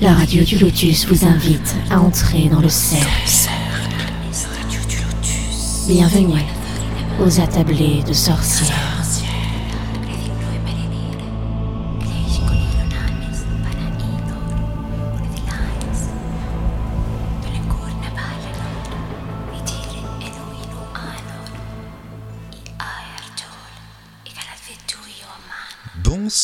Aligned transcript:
La 0.00 0.14
radio 0.14 0.44
du 0.44 0.58
Lotus 0.58 1.06
vous 1.06 1.26
invite 1.26 1.74
à 1.90 2.00
entrer 2.00 2.48
dans 2.48 2.60
le 2.60 2.68
cercle. 2.68 3.50
Bienvenue 5.88 6.44
aux 7.20 7.40
attablés 7.40 8.04
de 8.06 8.12
sorcières. 8.12 8.87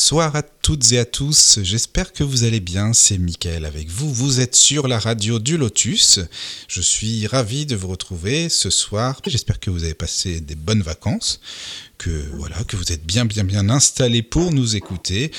Bonsoir 0.05 0.35
à 0.35 0.43
toutes 0.43 0.91
et 0.91 0.99
à 0.99 1.05
tous, 1.05 1.57
j'espère 1.63 2.13
que 2.13 2.23
vous 2.23 2.43
allez 2.43 2.59
bien, 2.59 2.93
c'est 2.93 3.17
Mickaël 3.17 3.65
avec 3.65 3.89
vous, 3.89 4.13
vous 4.13 4.39
êtes 4.39 4.53
sur 4.53 4.87
la 4.87 4.99
radio 4.99 5.39
du 5.39 5.57
Lotus, 5.57 6.19
je 6.67 6.79
suis 6.79 7.25
ravi 7.25 7.65
de 7.65 7.75
vous 7.75 7.87
retrouver 7.87 8.49
ce 8.49 8.69
soir, 8.69 9.19
j'espère 9.25 9.59
que 9.59 9.71
vous 9.71 9.83
avez 9.83 9.95
passé 9.95 10.41
des 10.41 10.53
bonnes 10.53 10.83
vacances, 10.83 11.41
que 11.97 12.23
voilà, 12.35 12.55
que 12.65 12.75
vous 12.75 12.91
êtes 12.91 13.03
bien 13.03 13.25
bien 13.25 13.43
bien 13.43 13.67
installés 13.67 14.21
pour 14.21 14.51
nous 14.51 14.75
écouter. 14.75 15.31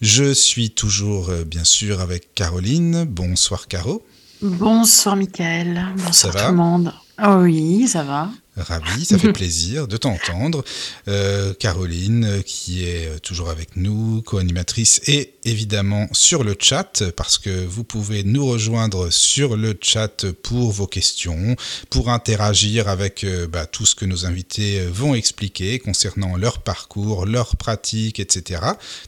Je 0.00 0.34
suis 0.34 0.70
toujours 0.70 1.28
euh, 1.28 1.44
bien 1.44 1.62
sûr 1.62 2.00
avec 2.00 2.34
Caroline, 2.34 3.04
bonsoir 3.04 3.68
Caro. 3.68 4.04
Bonsoir 4.42 5.14
Mickaël, 5.14 5.86
bonsoir 6.04 6.34
tout 6.34 6.50
le 6.50 6.56
monde. 6.56 6.92
Ah 7.16 7.38
oui, 7.38 7.86
ça 7.86 8.02
va. 8.02 8.28
Ravi, 8.60 9.04
ça 9.04 9.18
fait 9.18 9.32
plaisir 9.40 9.88
de 9.88 9.96
t'entendre. 9.96 10.64
Euh, 11.08 11.54
Caroline, 11.54 12.24
euh, 12.24 12.42
qui 12.42 12.84
est 12.84 13.06
euh, 13.06 13.18
toujours 13.18 13.50
avec 13.50 13.76
nous, 13.76 14.22
co-animatrice, 14.22 15.00
et 15.06 15.34
évidemment 15.44 16.08
sur 16.12 16.44
le 16.44 16.54
chat, 16.58 17.02
parce 17.16 17.38
que 17.38 17.64
vous 17.64 17.84
pouvez 17.84 18.24
nous 18.24 18.46
rejoindre 18.46 19.10
sur 19.10 19.56
le 19.56 19.76
chat 19.80 20.26
pour 20.42 20.70
vos 20.70 20.86
questions, 20.86 21.56
pour 21.88 22.10
interagir 22.10 22.88
avec 22.88 23.24
euh, 23.24 23.46
bah, 23.46 23.66
tout 23.66 23.86
ce 23.86 23.94
que 23.94 24.04
nos 24.04 24.26
invités 24.26 24.80
vont 24.86 25.14
expliquer 25.14 25.78
concernant 25.78 26.36
leur 26.36 26.58
parcours, 26.58 27.26
leur 27.26 27.56
pratique, 27.56 28.20
etc. 28.20 28.60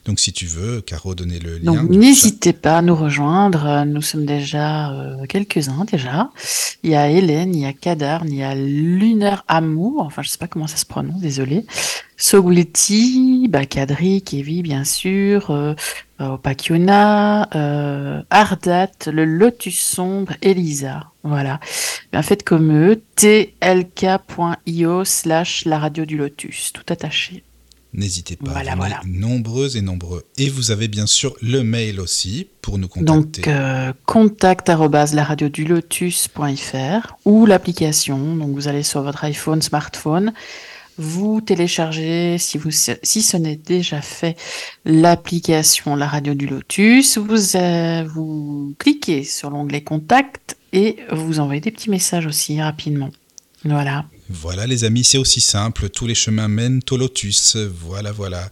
Donc 0.05 0.19
si 0.19 0.33
tu 0.33 0.45
veux, 0.45 0.81
Caro, 0.81 1.15
donner 1.15 1.39
le 1.39 1.57
lien. 1.57 1.73
Donc 1.73 1.89
n'hésitez 1.89 2.53
pas 2.53 2.77
à 2.77 2.81
nous 2.81 2.95
rejoindre. 2.95 3.83
Nous 3.85 4.01
sommes 4.01 4.25
déjà 4.25 4.91
euh, 4.91 5.25
quelques-uns 5.27 5.85
déjà. 5.85 6.29
Il 6.83 6.91
y 6.91 6.95
a 6.95 7.09
Hélène, 7.09 7.55
il 7.55 7.61
y 7.61 7.65
a 7.65 7.73
Kadarn, 7.73 8.27
il 8.29 8.37
y 8.37 8.43
a 8.43 8.55
Lunar 8.55 9.42
Amour. 9.47 10.01
Enfin, 10.01 10.21
je 10.21 10.29
sais 10.29 10.37
pas 10.37 10.47
comment 10.47 10.67
ça 10.67 10.77
se 10.77 10.85
prononce, 10.85 11.19
désolé. 11.19 11.65
Soguleti, 12.17 13.47
bah, 13.49 13.65
Kadri, 13.65 14.21
Kevi, 14.21 14.61
bien 14.61 14.83
sûr, 14.83 15.51
euh, 15.51 15.73
euh, 16.21 16.29
Opakiona, 16.35 17.49
euh, 17.55 18.21
Ardat, 18.29 18.91
le 19.07 19.25
Lotus 19.25 19.81
Sombre, 19.81 20.33
Elisa. 20.41 21.11
Voilà. 21.23 21.59
Faites 22.21 22.43
comme 22.43 22.71
eux, 22.71 23.01
tlk.io 23.15 25.03
slash 25.05 25.65
la 25.65 25.79
radio 25.79 26.05
du 26.05 26.17
Lotus, 26.17 26.71
tout 26.73 26.85
attaché. 26.89 27.43
N'hésitez 27.93 28.35
pas, 28.35 28.51
Voilà, 28.51 28.75
voilà. 28.75 28.99
nombreux 29.05 29.77
et 29.77 29.81
nombreux. 29.81 30.23
Et 30.37 30.49
vous 30.49 30.71
avez 30.71 30.87
bien 30.87 31.05
sûr 31.05 31.35
le 31.41 31.61
mail 31.63 31.99
aussi 31.99 32.47
pour 32.61 32.77
nous 32.79 32.87
Donc, 32.87 33.25
contacter. 33.25 33.43
euh, 33.47 33.93
contact 34.05 34.69
laradiodulotus.fr 34.69 37.15
ou 37.25 37.45
l'application. 37.45 38.35
Donc, 38.35 38.51
vous 38.55 38.67
allez 38.67 38.83
sur 38.83 39.01
votre 39.03 39.23
iPhone, 39.23 39.61
smartphone, 39.61 40.33
vous 40.97 41.41
téléchargez, 41.41 42.37
si, 42.37 42.57
vous, 42.57 42.69
si 42.71 43.21
ce 43.21 43.37
n'est 43.37 43.55
déjà 43.55 44.01
fait, 44.01 44.35
l'application 44.85 45.95
La 45.95 46.07
Radio 46.07 46.33
du 46.35 46.47
Lotus. 46.47 47.17
Vous, 47.17 47.55
euh, 47.55 48.03
vous 48.13 48.75
cliquez 48.77 49.23
sur 49.23 49.49
l'onglet 49.49 49.81
Contact 49.81 50.57
et 50.71 50.97
vous 51.11 51.39
envoyez 51.39 51.61
des 51.61 51.71
petits 51.71 51.89
messages 51.89 52.25
aussi 52.25 52.61
rapidement. 52.61 53.09
Voilà. 53.65 54.05
Voilà 54.29 54.67
les 54.67 54.85
amis, 54.85 55.03
c'est 55.03 55.17
aussi 55.17 55.41
simple, 55.41 55.89
tous 55.89 56.07
les 56.07 56.15
chemins 56.15 56.47
mènent 56.47 56.79
au 56.91 56.97
lotus, 56.97 57.57
voilà 57.57 58.13
voilà. 58.13 58.49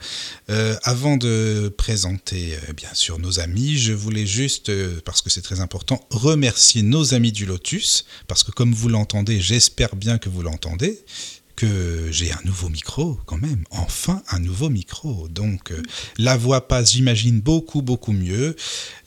Euh, 0.50 0.76
avant 0.84 1.16
de 1.16 1.74
présenter 1.78 2.56
euh, 2.56 2.74
bien 2.74 2.94
sûr 2.94 3.20
nos 3.20 3.40
amis, 3.40 3.78
je 3.78 3.94
voulais 3.94 4.26
juste, 4.26 4.70
euh, 4.70 5.00
parce 5.06 5.22
que 5.22 5.30
c'est 5.30 5.42
très 5.42 5.62
important, 5.62 6.06
remercier 6.10 6.82
nos 6.82 7.14
amis 7.14 7.32
du 7.32 7.46
lotus, 7.46 8.06
parce 8.28 8.44
que 8.44 8.52
comme 8.52 8.74
vous 8.74 8.90
l'entendez, 8.90 9.40
j'espère 9.40 9.96
bien 9.96 10.18
que 10.18 10.28
vous 10.28 10.42
l'entendez, 10.42 11.04
que 11.62 12.08
j'ai 12.10 12.32
un 12.32 12.40
nouveau 12.44 12.70
micro 12.70 13.20
quand 13.28 13.38
même, 13.38 13.66
enfin 13.70 14.24
un 14.30 14.40
nouveau 14.40 14.70
micro. 14.70 15.28
Donc 15.28 15.72
euh, 15.72 15.84
la 16.18 16.36
voix 16.36 16.68
passe, 16.68 16.94
j'imagine, 16.94 17.40
beaucoup 17.40 17.84
beaucoup 17.84 18.14
mieux, 18.14 18.56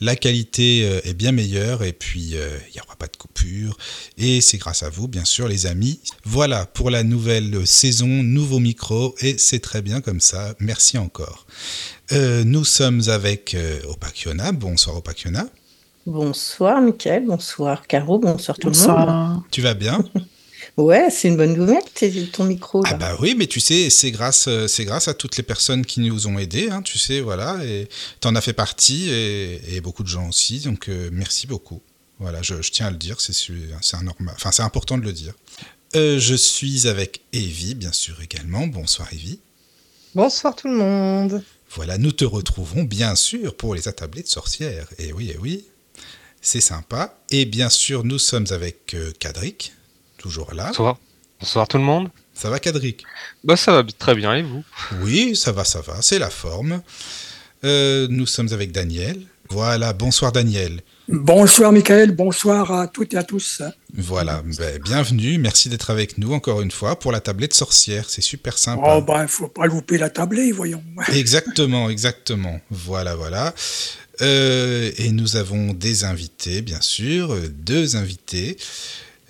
la 0.01 0.15
qualité 0.15 0.85
euh, 0.85 1.01
est 1.03 1.15
bien 1.15 1.33
meilleure 1.33 1.83
et 1.83 1.93
puis 1.93 2.37
euh, 2.37 2.57
il 2.69 2.75
n'y 2.75 2.81
aura 2.81 2.95
pas 2.95 3.09
de 3.09 3.17
coupure. 3.17 3.77
Et 4.19 4.41
c'est 4.41 4.59
grâce 4.59 4.85
à 4.85 4.89
vous, 4.89 5.09
bien 5.09 5.25
sûr, 5.25 5.49
les 5.49 5.67
amis. 5.67 5.99
Voilà 6.25 6.65
pour 6.65 6.91
la 6.91 7.03
nouvelle 7.03 7.67
saison, 7.67 8.07
nouveau 8.07 8.61
micro 8.61 9.17
et 9.21 9.37
c'est 9.37 9.59
très 9.61 9.83
bien 9.83 10.01
comme 10.01 10.21
ça. 10.21 10.55
Merci 10.61 10.97
encore. 10.97 11.47
Euh, 12.13 12.45
nous 12.45 12.65
sommes 12.65 13.03
avec 13.09 13.55
euh, 13.55 13.81
Opakiona. 13.89 14.53
Bonsoir 14.53 14.99
Opakiona. 14.99 15.47
Bonsoir 16.07 16.81
Mickaël, 16.81 17.25
bonsoir 17.27 17.85
Caro, 17.89 18.21
bonsoir 18.21 18.59
tout 18.59 18.69
le 18.69 18.77
monde. 18.77 18.87
Bonsoir. 18.87 19.43
Tu 19.51 19.61
vas 19.61 19.75
bien? 19.75 20.05
Ouais, 20.77 21.09
c'est 21.11 21.29
une 21.29 21.37
bonne 21.37 21.55
nouvelle, 21.55 21.83
t'es- 21.95 22.11
ton 22.33 22.45
micro. 22.45 22.83
Ah 22.87 22.95
bah 22.95 23.17
oui, 23.21 23.35
mais 23.37 23.47
tu 23.47 23.61
sais, 23.61 23.91
c'est 23.91 24.11
grâce, 24.11 24.47
euh, 24.49 24.67
c'est 24.69 24.85
grâce 24.85 25.09
à 25.09 25.15
toutes 25.15 25.37
les 25.37 25.43
personnes 25.43 25.85
qui 25.87 26.01
nous 26.01 26.27
ont 26.27 26.39
aidés, 26.39 26.69
hein, 26.71 26.83
tu 26.83 26.99
sais, 26.99 27.21
voilà, 27.21 27.59
et 27.65 27.89
t'en 28.21 28.35
as 28.35 28.41
fait 28.41 28.53
partie, 28.53 29.11
et, 29.11 29.77
et 29.77 29.81
beaucoup 29.81 30.03
de 30.03 30.09
gens 30.09 30.29
aussi, 30.29 30.61
donc 30.61 30.89
euh, 30.89 31.09
merci 31.13 31.47
beaucoup. 31.47 31.81
Voilà, 32.19 32.43
je, 32.43 32.63
je 32.63 32.71
tiens 32.71 32.87
à 32.87 32.91
le 32.91 32.97
dire, 32.97 33.21
c'est 33.21 33.33
enfin 33.77 34.53
c'est 34.53 34.63
important 34.63 34.97
de 34.99 35.03
le 35.05 35.13
dire. 35.13 35.35
Euh, 35.97 36.19
je 36.19 36.35
suis 36.35 36.87
avec 36.89 37.21
Evie, 37.33 37.75
bien 37.75 37.93
sûr 37.93 38.21
également. 38.23 38.67
Bonsoir 38.67 39.09
Evie. 39.13 39.41
Bonsoir 40.15 40.55
tout 40.57 40.69
le 40.69 40.75
monde. 40.77 41.43
Voilà, 41.71 41.99
nous 41.99 42.13
te 42.13 42.25
retrouvons 42.25 42.85
bien 42.85 43.17
sûr 43.17 43.57
pour 43.57 43.75
les 43.75 43.89
attablés 43.89 44.23
de 44.23 44.29
sorcières. 44.29 44.87
Et 44.99 45.13
oui, 45.13 45.31
et 45.31 45.39
oui, 45.39 45.65
c'est 46.41 46.61
sympa. 46.61 47.19
Et 47.31 47.45
bien 47.47 47.69
sûr, 47.69 48.05
nous 48.05 48.19
sommes 48.21 48.47
avec 48.51 48.95
euh, 48.95 49.11
Kadrik, 49.19 49.73
toujours 50.25 50.55
là. 50.55 50.69
Bonsoir. 50.69 50.97
Bonsoir 51.39 51.69
tout 51.69 51.77
le 51.77 51.83
monde. 51.85 52.09
Ça 52.33 52.49
va 52.49 52.59
Kadrik 52.59 53.05
Bah 53.45 53.57
ça 53.57 53.73
va 53.73 53.85
très 53.99 54.15
bien 54.15 54.35
et 54.35 54.43
vous? 54.43 54.65
Oui, 55.03 55.37
ça 55.37 55.53
va, 55.53 55.65
ça 55.65 55.83
va, 55.83 56.01
c'est 56.01 56.19
la 56.19 56.31
forme. 56.31 56.81
Euh, 57.65 58.07
nous 58.09 58.25
sommes 58.25 58.51
avec 58.53 58.73
Daniel. 58.73 59.21
Voilà, 59.51 59.93
bonsoir 59.93 60.33
Daniel. 60.33 60.81
Bonsoir 61.09 61.73
Michael, 61.73 62.13
bonsoir 62.13 62.73
à 62.73 62.89
toutes 62.89 63.13
et 63.13 63.19
à 63.19 63.23
tous. 63.23 63.61
Voilà, 63.93 64.43
ben, 64.59 64.81
bienvenue, 64.83 65.37
merci 65.37 65.69
d'être 65.69 65.91
avec 65.91 66.17
nous 66.17 66.33
encore 66.33 66.63
une 66.63 66.71
fois 66.71 66.99
pour 66.99 67.13
la 67.13 67.21
tablette 67.21 67.53
sorcière, 67.53 68.09
c'est 68.09 68.23
super 68.23 68.55
Oh 68.57 68.59
sympa. 68.59 69.01
ben, 69.03 69.27
faut 69.27 69.49
pas 69.49 69.67
louper 69.67 69.99
la 69.99 70.09
tablée, 70.09 70.51
voyons. 70.53 70.83
Exactement, 71.13 71.91
exactement. 71.91 72.59
Voilà, 72.71 73.15
voilà. 73.15 73.53
Euh, 74.23 74.91
et 74.97 75.11
nous 75.11 75.37
avons 75.37 75.75
des 75.75 76.05
invités, 76.05 76.63
bien 76.63 76.81
sûr, 76.81 77.35
euh, 77.35 77.49
deux 77.49 77.97
invités. 77.97 78.57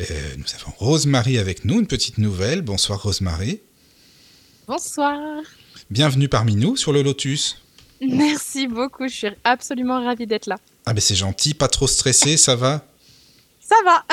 Euh, 0.01 0.05
nous 0.37 0.45
avons 0.61 0.73
Rosemary 0.79 1.39
avec 1.39 1.65
nous, 1.65 1.79
une 1.79 1.87
petite 1.87 2.19
nouvelle. 2.19 2.63
Bonsoir 2.63 3.01
Rosemary. 3.03 3.61
Bonsoir. 4.67 5.19
Bienvenue 5.91 6.29
parmi 6.29 6.57
nous 6.57 6.77
sur 6.77 6.93
le 6.93 7.03
Lotus. 7.03 7.63
Merci 8.01 8.67
beaucoup. 8.67 9.07
Je 9.07 9.15
suis 9.15 9.29
absolument 9.45 10.05
ravie 10.05 10.27
d'être 10.27 10.47
là. 10.47 10.57
Ah 10.87 10.95
ben 10.95 11.01
c'est 11.01 11.15
gentil, 11.15 11.55
pas 11.55 11.69
trop 11.69 11.87
stressé, 11.87 12.37
ça 12.37 12.57
va? 12.57 12.85
Ça 13.77 13.85
va. 13.85 14.05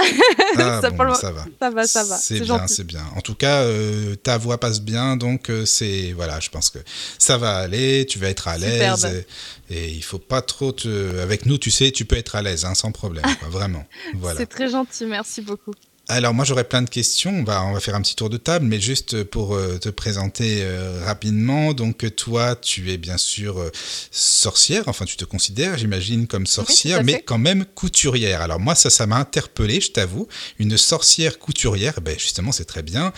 Ah 0.57 0.81
Ça 0.81 0.89
bon, 0.89 0.95
pour 0.95 1.05
le- 1.05 1.13
ça 1.15 1.31
va. 1.31 1.45
Ça 1.59 1.69
va, 1.69 1.87
ça 1.87 2.03
va. 2.03 2.17
C'est 2.17 2.39
bien, 2.57 2.67
c'est 2.67 2.83
bien. 2.83 3.03
En 3.15 3.21
tout 3.21 3.35
cas, 3.35 3.61
euh, 3.63 4.15
ta 4.15 4.37
voix 4.37 4.59
passe 4.59 4.81
bien, 4.81 5.17
donc 5.17 5.49
euh, 5.49 5.65
c'est 5.65 6.13
voilà, 6.13 6.39
je 6.39 6.49
pense 6.49 6.69
que 6.69 6.79
ça 7.19 7.37
va 7.37 7.57
aller. 7.57 8.05
Tu 8.07 8.19
vas 8.19 8.29
être 8.29 8.47
à 8.47 8.57
l'aise 8.57 9.25
et, 9.69 9.75
et 9.75 9.89
il 9.91 10.03
faut 10.03 10.19
pas 10.19 10.41
trop 10.41 10.71
te. 10.71 11.19
Avec 11.19 11.45
nous, 11.45 11.57
tu 11.57 11.71
sais, 11.71 11.91
tu 11.91 12.05
peux 12.05 12.15
être 12.17 12.35
à 12.35 12.41
l'aise, 12.41 12.65
hein, 12.65 12.75
sans 12.75 12.91
problème, 12.91 13.25
quoi, 13.39 13.49
vraiment. 13.49 13.85
Voilà. 14.15 14.39
C'est 14.39 14.45
très 14.47 14.69
gentil. 14.69 15.05
Merci 15.05 15.41
beaucoup. 15.41 15.73
Alors 16.13 16.33
moi 16.33 16.43
j'aurais 16.43 16.65
plein 16.65 16.81
de 16.81 16.89
questions, 16.89 17.31
on 17.31 17.43
va, 17.45 17.63
on 17.63 17.71
va 17.71 17.79
faire 17.79 17.95
un 17.95 18.01
petit 18.01 18.17
tour 18.17 18.29
de 18.29 18.35
table, 18.35 18.65
mais 18.65 18.81
juste 18.81 19.23
pour 19.23 19.55
euh, 19.55 19.77
te 19.77 19.87
présenter 19.87 20.57
euh, 20.59 21.05
rapidement, 21.05 21.73
donc 21.73 22.13
toi 22.17 22.57
tu 22.57 22.91
es 22.91 22.97
bien 22.97 23.17
sûr 23.17 23.61
euh, 23.61 23.71
sorcière, 24.11 24.83
enfin 24.87 25.05
tu 25.05 25.15
te 25.15 25.23
considères 25.23 25.77
j'imagine 25.77 26.27
comme 26.27 26.47
sorcière, 26.47 27.01
mais 27.05 27.21
quand 27.21 27.37
même 27.37 27.63
couturière. 27.63 28.41
Alors 28.41 28.59
moi 28.59 28.75
ça 28.75 28.89
ça 28.89 29.07
m'a 29.07 29.15
interpellé, 29.15 29.79
je 29.79 29.91
t'avoue, 29.91 30.27
une 30.59 30.77
sorcière 30.77 31.39
couturière, 31.39 32.01
ben 32.01 32.19
justement 32.19 32.51
c'est 32.51 32.65
très 32.65 32.83
bien. 32.83 33.13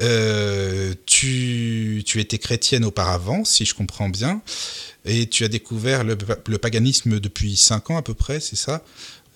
Euh, 0.00 0.94
tu, 1.06 2.02
tu 2.04 2.18
étais 2.18 2.38
chrétienne 2.38 2.84
auparavant, 2.84 3.44
si 3.44 3.64
je 3.64 3.74
comprends 3.76 4.08
bien, 4.08 4.42
et 5.04 5.28
tu 5.28 5.44
as 5.44 5.48
découvert 5.48 6.02
le, 6.02 6.18
le 6.48 6.58
paganisme 6.58 7.20
depuis 7.20 7.56
5 7.56 7.90
ans 7.90 7.96
à 7.98 8.02
peu 8.02 8.14
près, 8.14 8.40
c'est 8.40 8.56
ça? 8.56 8.82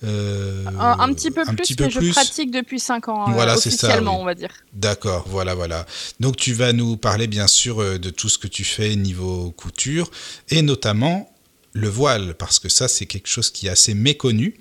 Euh, 0.05 0.65
un, 0.79 0.99
un 1.01 1.13
petit 1.15 1.31
peu 1.31 1.41
un 1.41 1.47
plus, 1.47 1.57
petit 1.57 1.75
peu 1.75 1.85
mais 1.85 1.91
plus. 1.91 2.09
je 2.09 2.13
pratique 2.13 2.51
depuis 2.51 2.79
5 2.79 3.09
ans, 3.09 3.29
euh, 3.29 3.33
Voilà, 3.33 3.53
ça, 3.57 3.69
officiellement, 3.69 4.17
oui. 4.17 4.23
on 4.23 4.25
va 4.27 4.35
dire. 4.35 4.51
D'accord, 4.75 5.25
voilà, 5.29 5.55
voilà. 5.55 5.87
Donc 6.21 6.37
tu 6.37 6.53
vas 6.53 6.73
nous 6.73 6.97
parler 6.97 7.27
bien 7.27 7.47
sûr 7.47 7.81
euh, 7.81 7.99
de 7.99 8.11
tout 8.11 8.29
ce 8.29 8.39
que 8.39 8.47
tu 8.47 8.63
fais 8.65 8.95
niveau 8.97 9.53
couture 9.53 10.11
et 10.51 10.61
notamment 10.63 11.33
le 11.73 11.89
voile, 11.89 12.35
parce 12.35 12.59
que 12.59 12.69
ça, 12.69 12.89
c'est 12.89 13.07
quelque 13.07 13.29
chose 13.29 13.51
qui 13.51 13.67
est 13.67 13.71
assez 13.71 13.95
méconnu. 13.95 14.55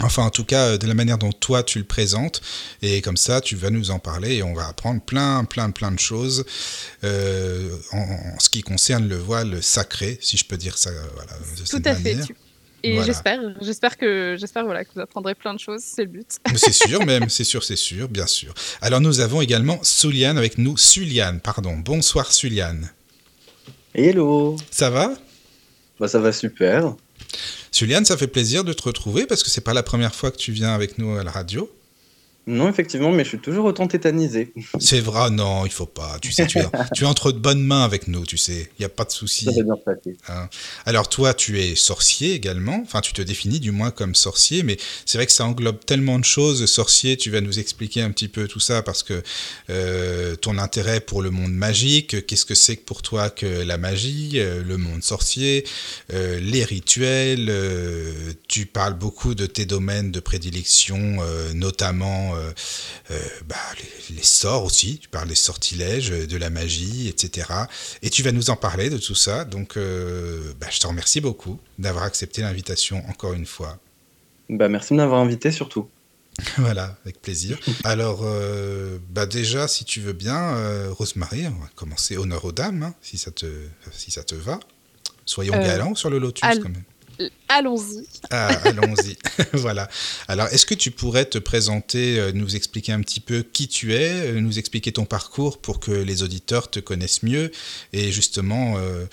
Enfin, 0.00 0.24
en 0.24 0.30
tout 0.30 0.44
cas, 0.44 0.78
de 0.78 0.86
la 0.86 0.94
manière 0.94 1.18
dont 1.18 1.32
toi 1.32 1.62
tu 1.62 1.78
le 1.78 1.84
présentes, 1.84 2.40
et 2.80 3.02
comme 3.02 3.16
ça, 3.16 3.40
tu 3.40 3.56
vas 3.56 3.68
nous 3.70 3.90
en 3.90 3.98
parler 3.98 4.36
et 4.36 4.42
on 4.42 4.54
va 4.54 4.66
apprendre 4.66 5.00
plein, 5.02 5.44
plein, 5.44 5.70
plein 5.70 5.92
de 5.92 5.98
choses 5.98 6.44
euh, 7.04 7.76
en, 7.92 7.98
en, 7.98 8.38
ce 8.40 8.48
qui 8.48 8.62
concerne 8.62 9.06
le 9.06 9.18
voile 9.18 9.62
sacré, 9.62 10.18
si 10.22 10.36
je 10.36 10.44
peux 10.44 10.56
dire 10.56 10.78
ça. 10.78 10.90
Voilà, 11.14 11.32
de 11.34 11.68
Tout 11.68 11.82
à 11.84 11.94
fait. 11.94 12.20
Tu... 12.24 12.34
Et 12.82 12.94
voilà. 12.94 13.06
j'espère, 13.06 13.40
j'espère 13.60 13.96
que, 13.96 14.36
j'espère 14.38 14.64
voilà 14.64 14.84
que 14.84 14.90
vous 14.94 15.00
apprendrez 15.00 15.34
plein 15.34 15.54
de 15.54 15.60
choses, 15.60 15.82
c'est 15.84 16.02
le 16.02 16.10
but. 16.10 16.38
c'est 16.56 16.72
sûr 16.72 17.04
même, 17.04 17.28
c'est 17.28 17.44
sûr, 17.44 17.62
c'est 17.62 17.76
sûr, 17.76 18.08
bien 18.08 18.26
sûr. 18.26 18.52
Alors 18.80 19.00
nous 19.00 19.20
avons 19.20 19.40
également 19.40 19.78
Suliane 19.82 20.36
avec 20.36 20.58
nous, 20.58 20.76
Suliane, 20.76 21.40
pardon. 21.40 21.76
Bonsoir 21.76 22.32
Suliane. 22.32 22.90
Hello. 23.94 24.56
Ça 24.70 24.90
va? 24.90 25.14
Bah 26.00 26.08
ça 26.08 26.18
va 26.18 26.32
super. 26.32 26.96
Suliane, 27.70 28.04
ça 28.04 28.16
fait 28.16 28.26
plaisir 28.26 28.64
de 28.64 28.72
te 28.72 28.82
retrouver 28.82 29.26
parce 29.26 29.42
que 29.42 29.50
c'est 29.50 29.60
pas 29.60 29.74
la 29.74 29.82
première 29.82 30.14
fois 30.14 30.30
que 30.30 30.36
tu 30.36 30.52
viens 30.52 30.74
avec 30.74 30.98
nous 30.98 31.16
à 31.16 31.22
la 31.22 31.30
radio. 31.30 31.70
Non, 32.46 32.68
effectivement, 32.68 33.12
mais 33.12 33.22
je 33.22 33.30
suis 33.30 33.38
toujours 33.38 33.66
autant 33.66 33.86
tétanisé. 33.86 34.52
C'est 34.80 34.98
vrai, 34.98 35.30
non, 35.30 35.64
il 35.64 35.70
faut 35.70 35.86
pas. 35.86 36.18
Tu 36.20 36.32
sais, 36.32 36.46
tu 36.46 36.58
es, 36.58 36.64
tu 36.94 37.04
es 37.04 37.06
entre 37.06 37.30
de 37.30 37.38
bonnes 37.38 37.62
mains 37.62 37.84
avec 37.84 38.08
nous, 38.08 38.26
tu 38.26 38.36
sais. 38.36 38.68
Il 38.78 38.82
n'y 38.82 38.84
a 38.84 38.88
pas 38.88 39.04
de 39.04 39.12
souci. 39.12 39.44
Ça 39.44 39.52
va 39.52 39.62
bien 39.62 39.76
passer. 39.76 40.16
Hein 40.28 40.48
Alors, 40.84 41.08
toi, 41.08 41.34
tu 41.34 41.60
es 41.60 41.76
sorcier 41.76 42.32
également. 42.34 42.80
Enfin, 42.82 43.00
tu 43.00 43.12
te 43.12 43.22
définis 43.22 43.60
du 43.60 43.70
moins 43.70 43.92
comme 43.92 44.16
sorcier, 44.16 44.64
mais 44.64 44.76
c'est 45.06 45.18
vrai 45.18 45.26
que 45.26 45.32
ça 45.32 45.46
englobe 45.46 45.84
tellement 45.84 46.18
de 46.18 46.24
choses. 46.24 46.66
Sorcier, 46.66 47.16
tu 47.16 47.30
vas 47.30 47.40
nous 47.40 47.60
expliquer 47.60 48.02
un 48.02 48.10
petit 48.10 48.28
peu 48.28 48.48
tout 48.48 48.60
ça 48.60 48.82
parce 48.82 49.04
que 49.04 49.22
euh, 49.70 50.34
ton 50.34 50.58
intérêt 50.58 51.00
pour 51.00 51.22
le 51.22 51.30
monde 51.30 51.52
magique, 51.52 52.26
qu'est-ce 52.26 52.44
que 52.44 52.56
c'est 52.56 52.76
pour 52.76 53.02
toi 53.02 53.30
que 53.30 53.46
la 53.46 53.78
magie, 53.78 54.32
euh, 54.36 54.64
le 54.64 54.78
monde 54.78 55.04
sorcier, 55.04 55.64
euh, 56.12 56.40
les 56.40 56.64
rituels. 56.64 57.52
tu 58.48 58.66
parles 58.66 58.94
beaucoup 58.94 59.36
de 59.36 59.46
tes 59.46 59.64
domaines 59.64 60.10
de 60.10 60.20
prédilection, 60.20 61.18
euh, 61.20 61.52
notamment 62.32 62.48
euh, 62.48 62.52
euh, 63.10 63.20
bah, 63.46 63.56
les, 64.08 64.16
les, 64.16 64.22
sorts 64.22 64.64
aussi, 64.64 64.98
tu 64.98 65.08
parles 65.08 65.28
des 65.28 65.34
sortilèges, 65.34 66.10
de 66.10 66.36
la 66.36 66.50
magie, 66.50 67.08
etc. 67.08 67.48
Et 68.02 68.10
tu 68.10 68.22
vas 68.22 68.32
nous 68.32 68.50
en 68.50 68.56
parler 68.56 68.90
de 68.90 68.98
tout 68.98 69.14
ça. 69.14 69.44
Donc, 69.44 69.76
euh, 69.76 70.52
bah, 70.60 70.68
je 70.70 70.80
te 70.80 70.86
remercie 70.86 71.20
beaucoup 71.20 71.58
d'avoir 71.78 72.04
accepté 72.04 72.42
l'invitation 72.42 73.02
encore 73.08 73.32
une 73.32 73.46
fois. 73.46 73.78
Bah, 74.48 74.68
merci 74.68 74.92
de 74.94 74.98
m'avoir 74.98 75.20
invité 75.20 75.50
surtout. 75.50 75.88
Voilà, 76.56 76.96
avec 77.04 77.20
plaisir. 77.20 77.58
Alors, 77.84 78.20
euh, 78.24 78.96
bah 79.10 79.26
déjà, 79.26 79.68
si 79.68 79.84
tu 79.84 80.00
veux 80.00 80.14
bien, 80.14 80.54
euh, 80.56 80.90
Rosemary, 80.90 81.46
on 81.46 81.60
va 81.60 81.68
commencer 81.74 82.16
honneur 82.16 82.46
aux 82.46 82.52
dames, 82.52 82.82
hein, 82.82 82.94
si, 83.02 83.18
ça 83.18 83.30
te, 83.30 83.46
si 83.92 84.10
ça 84.10 84.22
te 84.24 84.34
va. 84.34 84.58
Soyons 85.26 85.52
galants 85.52 85.94
sur 85.94 86.08
le 86.08 86.18
lotus 86.18 86.42
al- 86.42 86.60
quand 86.60 86.70
même. 86.70 86.84
Allons-y. 87.48 88.06
Ah, 88.30 88.48
allons-y. 88.64 89.16
voilà. 89.52 89.88
Alors, 90.28 90.48
est-ce 90.48 90.66
que 90.66 90.74
tu 90.74 90.90
pourrais 90.90 91.26
te 91.26 91.38
présenter, 91.38 92.18
euh, 92.18 92.32
nous 92.32 92.56
expliquer 92.56 92.92
un 92.92 93.00
petit 93.00 93.20
peu 93.20 93.42
qui 93.42 93.68
tu 93.68 93.94
es, 93.94 94.26
euh, 94.26 94.40
nous 94.40 94.58
expliquer 94.58 94.92
ton 94.92 95.04
parcours 95.04 95.58
pour 95.58 95.80
que 95.80 95.90
les 95.90 96.22
auditeurs 96.22 96.70
te 96.70 96.80
connaissent 96.80 97.22
mieux 97.22 97.50
et 97.92 98.10
justement 98.10 98.76
euh, 98.78 99.06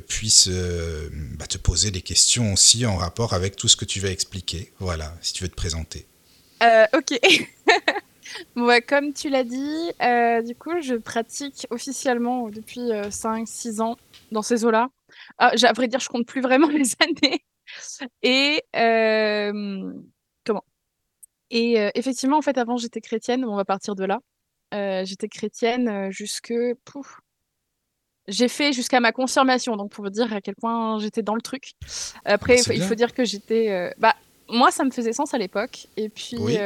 puissent 0.00 0.48
euh, 0.48 1.08
bah, 1.38 1.46
te 1.46 1.58
poser 1.58 1.90
des 1.90 2.02
questions 2.02 2.52
aussi 2.52 2.86
en 2.86 2.96
rapport 2.96 3.32
avec 3.32 3.56
tout 3.56 3.68
ce 3.68 3.76
que 3.76 3.84
tu 3.84 4.00
vas 4.00 4.10
expliquer. 4.10 4.72
Voilà, 4.78 5.14
si 5.20 5.32
tu 5.32 5.42
veux 5.42 5.48
te 5.48 5.54
présenter. 5.54 6.06
Euh, 6.62 6.86
ok. 6.94 7.18
bon, 8.56 8.66
ouais, 8.66 8.82
comme 8.82 9.12
tu 9.12 9.30
l'as 9.30 9.44
dit, 9.44 9.92
euh, 10.02 10.42
du 10.42 10.54
coup, 10.54 10.80
je 10.82 10.94
pratique 10.94 11.66
officiellement 11.70 12.48
depuis 12.48 12.90
5-6 12.90 13.80
ans 13.80 13.96
dans 14.30 14.42
ces 14.42 14.64
eaux-là. 14.64 14.90
Ah, 15.38 15.52
à 15.62 15.72
vrai 15.72 15.88
dire, 15.88 16.00
je 16.00 16.08
compte 16.08 16.26
plus 16.26 16.40
vraiment 16.40 16.68
les 16.68 16.94
années. 17.00 17.44
Et 18.22 18.62
euh, 18.76 19.92
comment? 20.44 20.64
Et 21.50 21.80
euh, 21.80 21.90
effectivement, 21.94 22.38
en 22.38 22.42
fait, 22.42 22.58
avant, 22.58 22.76
j'étais 22.76 23.00
chrétienne. 23.00 23.44
On 23.44 23.56
va 23.56 23.64
partir 23.64 23.94
de 23.94 24.04
là. 24.04 24.20
Euh, 24.74 25.04
j'étais 25.04 25.28
chrétienne 25.28 26.10
jusque. 26.10 26.54
Pouf. 26.84 27.20
J'ai 28.28 28.48
fait 28.48 28.72
jusqu'à 28.72 29.00
ma 29.00 29.10
confirmation, 29.12 29.76
donc 29.76 29.90
pour 29.90 30.04
vous 30.04 30.10
dire 30.10 30.32
à 30.32 30.40
quel 30.40 30.54
point 30.54 30.98
j'étais 31.00 31.22
dans 31.22 31.34
le 31.34 31.40
truc. 31.40 31.72
Après, 32.24 32.58
C'est 32.58 32.76
il 32.76 32.82
faut 32.82 32.94
dire 32.94 33.12
que 33.12 33.24
j'étais. 33.24 33.92
bah, 33.98 34.14
moi, 34.48 34.70
ça 34.70 34.84
me 34.84 34.90
faisait 34.90 35.12
sens 35.12 35.34
à 35.34 35.38
l'époque. 35.38 35.88
Et 35.96 36.08
puis, 36.08 36.36
Oui. 36.38 36.56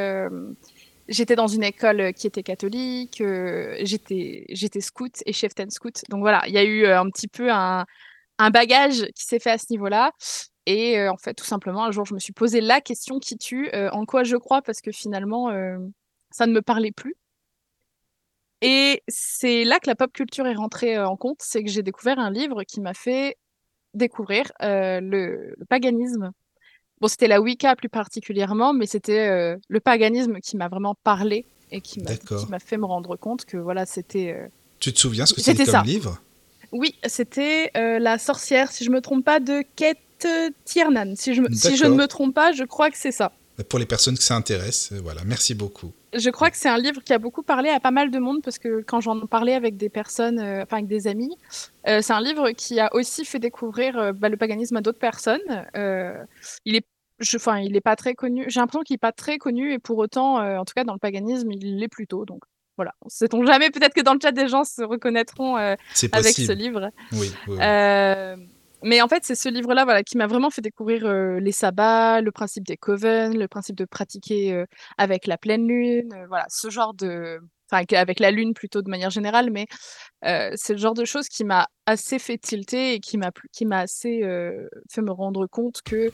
j'étais 1.08 1.36
dans 1.36 1.46
une 1.46 1.62
école 1.64 2.12
qui 2.14 2.26
était 2.26 2.42
catholique. 2.42 3.20
euh, 3.20 3.76
j'étais, 3.82 4.44
j'étais 4.50 4.80
scout 4.80 5.22
et 5.26 5.32
cheftaine 5.32 5.70
scout. 5.70 6.02
Donc 6.10 6.20
voilà, 6.20 6.42
il 6.46 6.52
y 6.52 6.58
a 6.58 6.64
eu 6.64 6.86
un 6.86 7.08
petit 7.10 7.28
peu 7.28 7.50
un, 7.50 7.86
un 8.38 8.50
bagage 8.50 9.06
qui 9.14 9.24
s'est 9.24 9.38
fait 9.38 9.50
à 9.50 9.58
ce 9.58 9.66
niveau-là. 9.70 10.12
Et 10.66 10.98
euh, 10.98 11.12
en 11.12 11.16
fait, 11.16 11.34
tout 11.34 11.44
simplement, 11.44 11.84
un 11.84 11.90
jour, 11.90 12.06
je 12.06 12.14
me 12.14 12.18
suis 12.18 12.32
posé 12.32 12.60
la 12.60 12.80
question 12.80 13.18
qui 13.18 13.36
tue, 13.36 13.68
euh, 13.74 13.90
en 13.90 14.06
quoi 14.06 14.24
je 14.24 14.36
crois, 14.36 14.62
parce 14.62 14.80
que 14.80 14.92
finalement, 14.92 15.50
euh, 15.50 15.76
ça 16.30 16.46
ne 16.46 16.52
me 16.52 16.62
parlait 16.62 16.92
plus. 16.92 17.16
Et 18.62 19.02
c'est 19.08 19.64
là 19.64 19.78
que 19.78 19.88
la 19.88 19.94
pop 19.94 20.10
culture 20.12 20.46
est 20.46 20.54
rentrée 20.54 20.98
en 20.98 21.16
compte, 21.16 21.38
c'est 21.40 21.62
que 21.62 21.70
j'ai 21.70 21.82
découvert 21.82 22.18
un 22.18 22.30
livre 22.30 22.62
qui 22.64 22.80
m'a 22.80 22.94
fait 22.94 23.36
découvrir 23.92 24.50
le, 24.60 25.54
le 25.54 25.64
paganisme. 25.68 26.32
Bon, 27.00 27.08
c'était 27.08 27.26
la 27.28 27.42
Wicca 27.42 27.76
plus 27.76 27.90
particulièrement, 27.90 28.72
mais 28.72 28.86
c'était 28.86 29.56
le 29.68 29.80
paganisme 29.80 30.40
qui 30.40 30.56
m'a 30.56 30.68
vraiment 30.68 30.94
parlé 31.04 31.44
et 31.72 31.82
qui 31.82 32.00
m'a 32.00 32.58
fait 32.58 32.78
me 32.78 32.86
rendre 32.86 33.16
compte 33.16 33.44
que 33.44 33.58
voilà, 33.58 33.84
c'était 33.84 34.48
Tu 34.78 34.94
te 34.94 34.98
souviens 34.98 35.26
ce 35.26 35.34
que 35.34 35.42
c'était 35.42 35.58
C'était 35.58 35.72
comme 35.72 35.84
ça. 35.84 35.92
livre? 35.92 36.22
Oui, 36.74 36.94
c'était 37.06 37.70
euh, 37.76 37.98
la 37.98 38.18
sorcière, 38.18 38.70
si 38.70 38.84
je 38.84 38.90
me 38.90 39.00
trompe 39.00 39.24
pas, 39.24 39.40
de 39.40 39.62
Kate 39.76 39.98
euh, 40.26 40.50
Tiernan. 40.64 41.14
Si 41.16 41.32
je, 41.34 41.40
me- 41.40 41.50
si 41.52 41.76
je 41.76 41.84
ne 41.86 41.94
me 41.94 42.06
trompe 42.06 42.34
pas, 42.34 42.52
je 42.52 42.64
crois 42.64 42.90
que 42.90 42.96
c'est 42.98 43.12
ça. 43.12 43.32
Pour 43.68 43.78
les 43.78 43.86
personnes 43.86 44.16
que 44.18 44.22
ça 44.24 44.34
intéresse, 44.34 44.90
euh, 44.92 45.00
voilà. 45.02 45.20
Merci 45.24 45.54
beaucoup. 45.54 45.92
Je 46.12 46.28
crois 46.30 46.50
que 46.50 46.56
c'est 46.56 46.68
un 46.68 46.78
livre 46.78 47.00
qui 47.04 47.12
a 47.12 47.18
beaucoup 47.18 47.42
parlé 47.44 47.68
à 47.70 47.78
pas 47.80 47.92
mal 47.92 48.10
de 48.10 48.18
monde 48.18 48.42
parce 48.42 48.58
que 48.58 48.82
quand 48.82 49.00
j'en 49.00 49.26
parlais 49.26 49.54
avec 49.54 49.76
des 49.76 49.88
personnes, 49.88 50.38
euh, 50.40 50.62
enfin 50.64 50.78
avec 50.78 50.88
des 50.88 51.06
amis, 51.06 51.36
euh, 51.88 52.00
c'est 52.02 52.12
un 52.12 52.20
livre 52.20 52.50
qui 52.50 52.80
a 52.80 52.92
aussi 52.94 53.24
fait 53.24 53.38
découvrir 53.38 53.96
euh, 53.98 54.12
bah, 54.12 54.28
le 54.28 54.36
paganisme 54.36 54.76
à 54.76 54.80
d'autres 54.80 54.98
personnes. 54.98 55.66
Euh, 55.76 56.14
il 56.64 56.74
est, 56.76 56.84
je, 57.20 57.36
enfin, 57.36 57.58
il 57.58 57.76
est 57.76 57.80
pas 57.80 57.94
très 57.96 58.14
connu. 58.14 58.44
J'ai 58.48 58.58
l'impression 58.60 58.82
qu'il 58.82 58.94
est 58.94 58.98
pas 58.98 59.12
très 59.12 59.38
connu 59.38 59.72
et 59.72 59.78
pour 59.78 59.98
autant, 59.98 60.40
euh, 60.40 60.58
en 60.58 60.64
tout 60.64 60.74
cas 60.74 60.82
dans 60.84 60.92
le 60.94 60.98
paganisme, 60.98 61.50
il 61.52 61.78
l'est 61.78 61.88
plutôt. 61.88 62.24
Donc 62.24 62.42
voilà, 62.76 62.92
sait-on 63.06 63.44
jamais. 63.44 63.70
Peut-être 63.70 63.94
que 63.94 64.00
dans 64.00 64.14
le 64.14 64.20
chat 64.20 64.32
des 64.32 64.48
gens 64.48 64.64
se 64.64 64.82
reconnaîtront 64.82 65.56
euh, 65.56 65.74
avec 66.12 66.34
ce 66.34 66.52
livre. 66.52 66.90
Oui, 67.12 67.18
oui, 67.20 67.30
oui. 67.48 67.58
Euh, 67.60 68.36
mais 68.82 69.00
en 69.00 69.08
fait, 69.08 69.24
c'est 69.24 69.34
ce 69.34 69.48
livre-là 69.48 69.84
voilà, 69.84 70.02
qui 70.02 70.18
m'a 70.18 70.26
vraiment 70.26 70.50
fait 70.50 70.60
découvrir 70.60 71.06
euh, 71.06 71.38
les 71.40 71.52
sabbats, 71.52 72.20
le 72.20 72.32
principe 72.32 72.66
des 72.66 72.76
coven, 72.76 73.38
le 73.38 73.48
principe 73.48 73.76
de 73.76 73.84
pratiquer 73.84 74.64
avec 74.98 75.26
la 75.26 75.38
pleine 75.38 75.66
lune, 75.66 76.14
voilà, 76.28 76.46
ce 76.48 76.70
genre 76.70 76.94
de. 76.94 77.40
Enfin, 77.70 77.82
avec, 77.96 78.20
la 78.20 78.30
lune 78.30 78.52
plutôt 78.52 78.82
de 78.82 78.90
manière 78.90 79.08
générale, 79.08 79.50
mais 79.50 79.66
c'est 80.22 80.74
le 80.74 80.78
genre 80.78 80.94
de 80.94 81.06
choses 81.06 81.28
qui 81.28 81.44
m'a 81.44 81.66
assez 81.86 82.18
fait 82.18 82.36
tilter 82.36 82.94
et 82.94 83.00
qui 83.00 83.16
m'a 83.16 83.78
assez 83.78 84.20
fait 84.90 85.02
me 85.02 85.12
rendre 85.12 85.46
compte 85.46 85.80
que, 85.82 86.12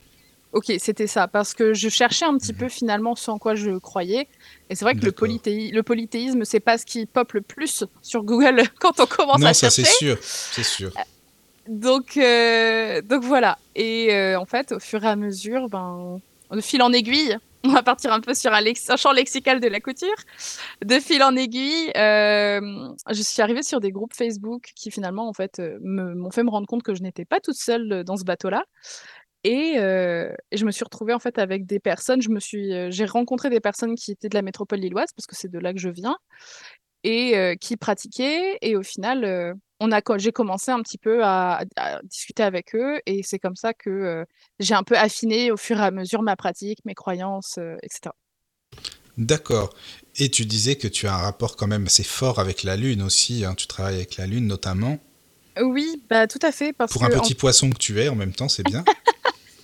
ok, 0.53 0.73
c'était 0.79 1.07
ça, 1.07 1.29
parce 1.29 1.55
que 1.55 1.75
je 1.75 1.89
cherchais 1.89 2.25
un 2.25 2.37
petit 2.37 2.53
peu 2.53 2.69
finalement 2.69 3.15
ce 3.15 3.31
en 3.31 3.39
quoi 3.39 3.55
je 3.55 3.79
croyais, 3.79 4.29
et 4.69 4.75
c'est 4.75 4.85
vrai 4.85 4.95
que 4.95 5.01
le, 5.01 5.13
D'accord. 5.13 5.29
polythéi- 5.29 5.73
le 5.73 5.83
polythéisme, 5.83 6.45
c'est 6.45 6.61
pas 6.61 6.79
ce 6.79 6.87
qui 6.87 7.07
pop 7.07 7.33
le 7.33 7.41
plus 7.41 7.85
sur 8.03 8.23
Google 8.25 8.63
quand 8.81 8.99
on 9.01 9.07
commence 9.07 9.41
non, 9.41 9.47
à 9.49 9.55
ça 9.55 9.71
chercher. 9.71 9.85
c'est 9.85 9.99
sûr, 9.99 10.19
c'est 10.23 10.63
sûr. 10.65 10.91
Donc, 11.69 12.17
euh, 12.17 13.01
donc 13.03 13.23
voilà. 13.23 13.59
Et 13.77 14.13
euh, 14.13 14.39
en 14.41 14.47
fait, 14.47 14.73
au 14.73 14.81
fur 14.81 15.05
et 15.05 15.09
à 15.09 15.17
mesure, 15.17 15.69
ben, 15.69 16.19
de 16.51 16.61
fil 16.61 16.83
en 16.83 16.93
aiguille, 16.93 17.37
on 17.65 17.69
va 17.73 17.83
partir 17.83 18.13
un 18.13 18.21
peu 18.21 18.33
sur 18.35 18.53
un, 18.53 18.61
lex- 18.61 18.89
un 18.91 18.97
champ 18.97 19.13
lexical 19.13 19.61
de 19.61 19.69
la 19.69 19.79
couture. 19.81 20.09
De 20.85 20.99
fil 20.99 21.23
en 21.23 21.37
aiguille, 21.37 21.91
euh, 21.97 22.61
je 23.11 23.23
suis 23.23 23.43
arrivée 23.43 23.63
sur 23.63 23.81
des 23.81 23.93
groupes 23.93 24.15
Facebook 24.15 24.71
qui 24.75 24.91
finalement, 24.91 25.29
en 25.29 25.33
fait, 25.35 25.59
euh, 25.61 25.79
m'ont 25.83 26.31
fait 26.31 26.43
me 26.43 26.51
rendre 26.51 26.67
compte 26.67 26.83
que 26.83 26.95
je 26.95 27.03
n'étais 27.03 27.27
pas 27.27 27.39
toute 27.39 27.57
seule 27.59 28.03
dans 28.05 28.17
ce 28.17 28.25
bateau-là. 28.25 28.65
Et, 29.45 29.75
je 29.77 30.65
me 30.65 30.71
suis 30.71 30.85
retrouvée 30.85 31.15
en 31.15 31.19
fait 31.19 31.39
avec 31.39 31.67
des 31.67 31.81
personnes. 31.81 32.23
Je 32.23 32.31
me 32.31 32.41
suis, 32.41 32.91
j'ai 32.91 33.05
rencontré 33.07 33.51
des 33.51 33.61
personnes 33.61 33.95
qui 33.95 34.13
étaient 34.13 34.29
de 34.29 34.35
la 34.35 34.43
métropole 34.43 34.81
lilloise 34.81 35.13
parce 35.17 35.27
que 35.27 35.37
c'est 35.37 35.51
de 35.51 35.59
là 35.59 35.73
que 35.73 35.81
je 35.81 35.89
viens 35.89 36.17
et 37.05 37.57
qui 37.61 37.77
pratiquaient. 37.77 38.59
Et 38.61 38.77
au 38.77 38.83
final, 38.83 39.57
on 39.81 39.93
a, 39.93 40.01
j'ai 40.19 40.33
commencé 40.33 40.71
un 40.71 40.83
petit 40.83 40.99
peu 40.99 41.25
à, 41.25 41.65
discuter 42.05 42.43
avec 42.43 42.75
eux 42.75 43.01
et 43.07 43.23
c'est 43.23 43.39
comme 43.39 43.57
ça 43.57 43.73
que 43.73 44.27
j'ai 44.59 44.75
un 44.75 44.83
peu 44.83 44.97
affiné 44.97 45.51
au 45.51 45.57
fur 45.57 45.79
et 45.79 45.85
à 45.85 45.91
mesure 45.91 46.23
ma 46.23 46.37
pratique, 46.37 46.81
mes 46.85 46.95
croyances, 46.95 47.59
etc. 47.83 48.11
D'accord. 49.21 49.75
Et 50.17 50.31
tu 50.31 50.47
disais 50.47 50.77
que 50.77 50.89
tu 50.89 51.07
as 51.07 51.15
un 51.15 51.19
rapport 51.19 51.57
quand 51.57 51.67
même 51.67 51.87
assez 51.87 52.03
fort 52.03 52.39
avec 52.39 52.63
la 52.63 52.77
Lune 52.77 53.03
aussi. 53.03 53.45
hein. 53.45 53.55
Tu 53.55 53.67
travailles 53.67 53.97
avec 53.97 54.17
la 54.17 54.27
Lune 54.27 54.47
notamment. 54.47 54.99
Oui, 55.61 56.03
bah 56.09 56.27
tout 56.27 56.39
à 56.43 56.53
fait 56.53 56.73
parce 56.73 56.93
Pour 56.93 57.03
que 57.03 57.13
un 57.13 57.19
en- 57.19 57.21
petit 57.21 57.35
poisson 57.35 57.71
que 57.71 57.79
tu 57.79 58.01
es 58.01 58.09
en 58.09 58.15
même 58.15 58.33
temps, 58.33 58.49
c'est 58.49 58.63
bien. 58.65 58.85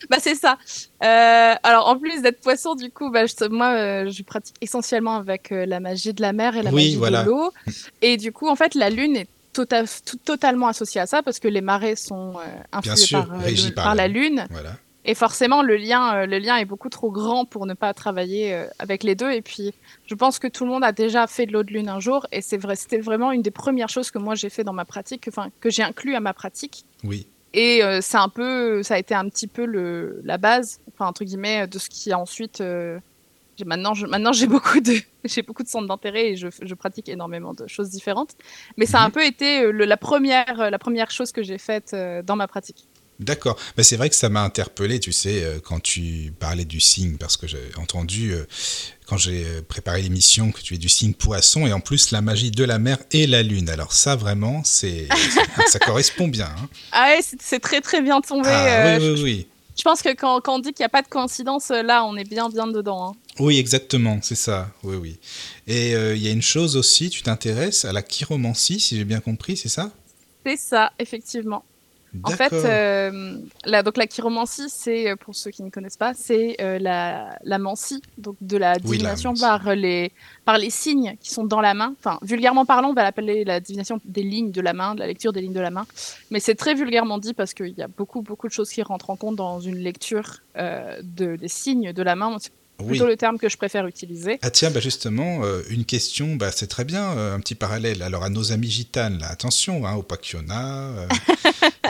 Bah 0.08 0.18
c'est 0.20 0.36
ça. 0.36 0.56
Euh, 1.02 1.54
alors 1.64 1.88
en 1.88 1.98
plus 1.98 2.22
d'être 2.22 2.40
poisson, 2.40 2.76
du 2.76 2.90
coup, 2.92 3.10
bah, 3.10 3.26
je- 3.26 3.48
moi, 3.48 3.72
euh, 3.74 4.08
je 4.08 4.22
pratique 4.22 4.54
essentiellement 4.60 5.16
avec 5.16 5.50
euh, 5.50 5.66
la 5.66 5.80
magie 5.80 6.12
de 6.14 6.22
la 6.22 6.32
mer 6.32 6.54
et 6.56 6.62
la 6.62 6.70
Oui, 6.70 6.84
magie 6.84 6.96
voilà. 6.96 7.24
de 7.24 7.28
l'eau. 7.30 7.52
Et 8.02 8.16
du 8.16 8.30
coup, 8.30 8.46
en 8.48 8.54
fait, 8.54 8.76
la 8.76 8.88
lune 8.88 9.16
est 9.16 9.26
tota- 9.52 9.82
totalement 10.24 10.68
associé 10.68 11.00
à 11.00 11.06
ça 11.06 11.24
parce 11.24 11.40
que 11.40 11.48
les 11.48 11.60
marées 11.60 11.96
sont 11.96 12.34
influées 12.72 13.10
par, 13.10 13.26
par 13.26 13.74
par 13.74 13.94
la 13.96 14.02
la 14.02 14.08
Lune. 14.08 14.46
Voilà. 14.50 14.76
Et 15.08 15.14
forcément, 15.14 15.62
le 15.62 15.76
lien, 15.76 16.14
euh, 16.16 16.26
le 16.26 16.38
lien 16.38 16.56
est 16.56 16.64
beaucoup 16.64 16.88
trop 16.88 17.10
grand 17.12 17.44
pour 17.44 17.64
ne 17.64 17.74
pas 17.74 17.94
travailler 17.94 18.52
euh, 18.52 18.66
avec 18.80 19.04
les 19.04 19.14
deux. 19.14 19.30
Et 19.30 19.40
puis, 19.40 19.72
je 20.06 20.14
pense 20.16 20.38
que 20.40 20.48
tout 20.48 20.64
le 20.64 20.70
monde 20.72 20.82
a 20.84 20.90
déjà 20.92 21.26
fait 21.28 21.46
de 21.46 21.52
l'eau 21.52 21.62
de 21.62 21.72
lune 21.72 21.88
un 21.88 22.00
jour. 22.00 22.26
Et 22.32 22.42
c'est 22.42 22.56
vrai, 22.56 22.74
c'était 22.74 22.98
vraiment 22.98 23.30
une 23.30 23.40
des 23.42 23.52
premières 23.52 23.88
choses 23.88 24.10
que 24.10 24.18
moi 24.18 24.34
j'ai 24.34 24.50
fait 24.50 24.64
dans 24.64 24.72
ma 24.72 24.84
pratique, 24.84 25.26
enfin 25.28 25.48
que 25.60 25.70
j'ai 25.70 25.84
inclus 25.84 26.16
à 26.16 26.20
ma 26.20 26.34
pratique. 26.34 26.84
Oui. 27.04 27.26
Et 27.54 27.82
euh, 27.84 28.00
c'est 28.02 28.16
un 28.18 28.28
peu, 28.28 28.82
ça 28.82 28.94
a 28.94 28.98
été 28.98 29.14
un 29.14 29.28
petit 29.28 29.46
peu 29.46 29.64
le, 29.64 30.20
la 30.24 30.38
base, 30.38 30.80
enfin 30.92 31.06
entre 31.08 31.24
guillemets, 31.24 31.66
de 31.68 31.78
ce 31.78 31.88
qui 31.88 32.10
a 32.12 32.18
ensuite. 32.18 32.60
euh, 32.60 32.98
maintenant, 33.64 33.94
je, 33.94 34.06
maintenant 34.06 34.32
j'ai 34.32 34.48
beaucoup 34.48 34.80
de, 34.80 34.92
j'ai 35.24 35.42
beaucoup 35.42 35.62
de 35.62 35.68
centres 35.68 35.86
d'intérêt 35.86 36.30
et 36.32 36.36
je, 36.36 36.48
je 36.60 36.74
pratique 36.74 37.08
énormément 37.08 37.54
de 37.54 37.66
choses 37.68 37.90
différentes. 37.90 38.32
Mais 38.76 38.86
ça 38.86 39.00
a 39.00 39.04
un 39.04 39.10
peu 39.10 39.24
été 39.24 39.70
le- 39.70 39.84
la 39.84 39.96
première, 39.96 40.68
la 40.70 40.78
première 40.80 41.10
chose 41.12 41.30
que 41.32 41.42
j'ai 41.44 41.58
faite 41.58 41.94
dans 42.26 42.36
ma 42.36 42.48
pratique. 42.48 42.86
D'accord. 43.18 43.56
Mais 43.76 43.82
c'est 43.82 43.96
vrai 43.96 44.10
que 44.10 44.16
ça 44.16 44.28
m'a 44.28 44.42
interpellé, 44.42 45.00
tu 45.00 45.10
sais, 45.12 45.42
euh, 45.42 45.58
quand 45.62 45.80
tu 45.80 46.32
parlais 46.38 46.64
du 46.66 46.80
signe, 46.80 47.16
parce 47.16 47.36
que 47.38 47.46
j'ai 47.46 47.70
entendu, 47.78 48.32
euh, 48.32 48.44
quand 49.06 49.16
j'ai 49.16 49.44
euh, 49.44 49.62
préparé 49.66 50.02
l'émission, 50.02 50.52
que 50.52 50.60
tu 50.60 50.74
es 50.74 50.78
du 50.78 50.88
signe 50.90 51.14
poisson, 51.14 51.66
et 51.66 51.72
en 51.72 51.80
plus 51.80 52.10
la 52.10 52.20
magie 52.20 52.50
de 52.50 52.62
la 52.64 52.78
mer 52.78 52.98
et 53.12 53.26
la 53.26 53.42
lune. 53.42 53.70
Alors 53.70 53.92
ça, 53.94 54.16
vraiment, 54.16 54.62
c'est 54.64 55.08
ça 55.66 55.78
correspond 55.78 56.28
bien. 56.28 56.46
hein. 56.46 56.68
Ah 56.92 57.06
ouais, 57.16 57.20
c'est- 57.22 57.58
très 57.60 57.80
très 57.80 58.02
bien 58.02 58.20
tombé. 58.20 58.50
Ah, 58.52 58.66
euh, 58.86 58.98
oui, 58.98 59.04
je- 59.04 59.12
oui, 59.12 59.22
oui. 59.22 59.46
Je 59.78 59.82
pense 59.82 60.00
que 60.02 60.08
quand, 60.14 60.40
quand 60.40 60.54
on 60.56 60.58
dit 60.58 60.72
qu'il 60.72 60.82
n'y 60.82 60.86
a 60.86 60.90
pas 60.90 61.02
de 61.02 61.08
coïncidence, 61.08 61.68
là, 61.68 62.04
on 62.04 62.16
est 62.16 62.24
bien, 62.28 62.48
bien 62.48 62.66
dedans. 62.66 63.10
hein. 63.10 63.16
Oui, 63.38 63.58
exactement, 63.58 64.18
c'est 64.22 64.34
ça. 64.34 64.70
Oui, 64.82 64.96
oui. 64.96 65.18
Et 65.66 65.94
euh, 65.94 66.14
il 66.16 66.22
y 66.22 66.28
a 66.28 66.30
une 66.30 66.40
chose 66.42 66.76
aussi, 66.76 67.10
tu 67.10 67.22
t'intéresses 67.22 67.84
à 67.84 67.92
la 67.92 68.02
chiromancie, 68.02 68.80
si 68.80 68.96
j'ai 68.96 69.04
bien 69.04 69.20
compris, 69.20 69.56
c'est 69.58 69.68
ça? 69.68 69.90
C'est 70.46 70.56
ça, 70.56 70.92
effectivement. 70.98 71.62
En 72.24 72.30
fait, 72.30 72.52
euh, 72.52 73.38
la, 73.64 73.82
donc 73.82 73.96
la 73.96 74.06
chiromancie, 74.06 74.68
c'est, 74.68 75.10
euh, 75.10 75.16
pour 75.16 75.34
ceux 75.34 75.50
qui 75.50 75.62
ne 75.62 75.70
connaissent 75.70 75.96
pas, 75.96 76.14
c'est 76.14 76.56
euh, 76.60 76.78
la, 76.78 77.38
la 77.42 77.58
mancie, 77.58 78.02
donc 78.18 78.36
de 78.40 78.56
la 78.56 78.78
divination 78.78 79.34
par, 79.34 79.74
les, 79.74 80.12
par 80.44 80.58
les 80.58 80.70
signes 80.70 81.16
qui 81.20 81.30
sont 81.32 81.44
dans 81.44 81.60
la 81.60 81.74
main. 81.74 81.94
Enfin, 81.98 82.18
vulgairement 82.22 82.64
parlant, 82.64 82.90
on 82.90 82.94
va 82.94 83.02
l'appeler 83.02 83.44
la 83.44 83.60
divination 83.60 84.00
des 84.04 84.22
lignes 84.22 84.52
de 84.52 84.60
la 84.60 84.72
main, 84.72 84.94
de 84.94 85.00
la 85.00 85.06
lecture 85.06 85.32
des 85.32 85.40
lignes 85.40 85.52
de 85.52 85.60
la 85.60 85.70
main. 85.70 85.86
Mais 86.30 86.40
c'est 86.40 86.54
très 86.54 86.74
vulgairement 86.74 87.18
dit 87.18 87.34
parce 87.34 87.54
qu'il 87.54 87.74
y 87.76 87.82
a 87.82 87.88
beaucoup, 87.88 88.22
beaucoup 88.22 88.48
de 88.48 88.52
choses 88.52 88.70
qui 88.70 88.82
rentrent 88.82 89.10
en 89.10 89.16
compte 89.16 89.36
dans 89.36 89.60
une 89.60 89.78
lecture 89.78 90.40
euh, 90.56 91.00
de, 91.02 91.36
des 91.36 91.48
signes 91.48 91.92
de 91.92 92.02
la 92.02 92.16
main. 92.16 92.36
Oui. 92.80 92.88
plutôt 92.88 93.06
le 93.06 93.16
terme 93.16 93.38
que 93.38 93.48
je 93.48 93.56
préfère 93.56 93.86
utiliser. 93.86 94.38
Ah 94.42 94.50
tiens, 94.50 94.70
bah 94.70 94.80
justement, 94.80 95.40
euh, 95.44 95.62
une 95.70 95.84
question, 95.84 96.36
bah 96.36 96.50
c'est 96.54 96.66
très 96.66 96.84
bien, 96.84 97.12
euh, 97.16 97.34
un 97.34 97.40
petit 97.40 97.54
parallèle. 97.54 98.02
Alors 98.02 98.22
à 98.22 98.28
nos 98.28 98.52
amis 98.52 98.70
gitanes, 98.70 99.18
là, 99.18 99.28
attention, 99.30 99.86
hein, 99.86 99.94
au 99.94 100.04
euh, 100.04 101.06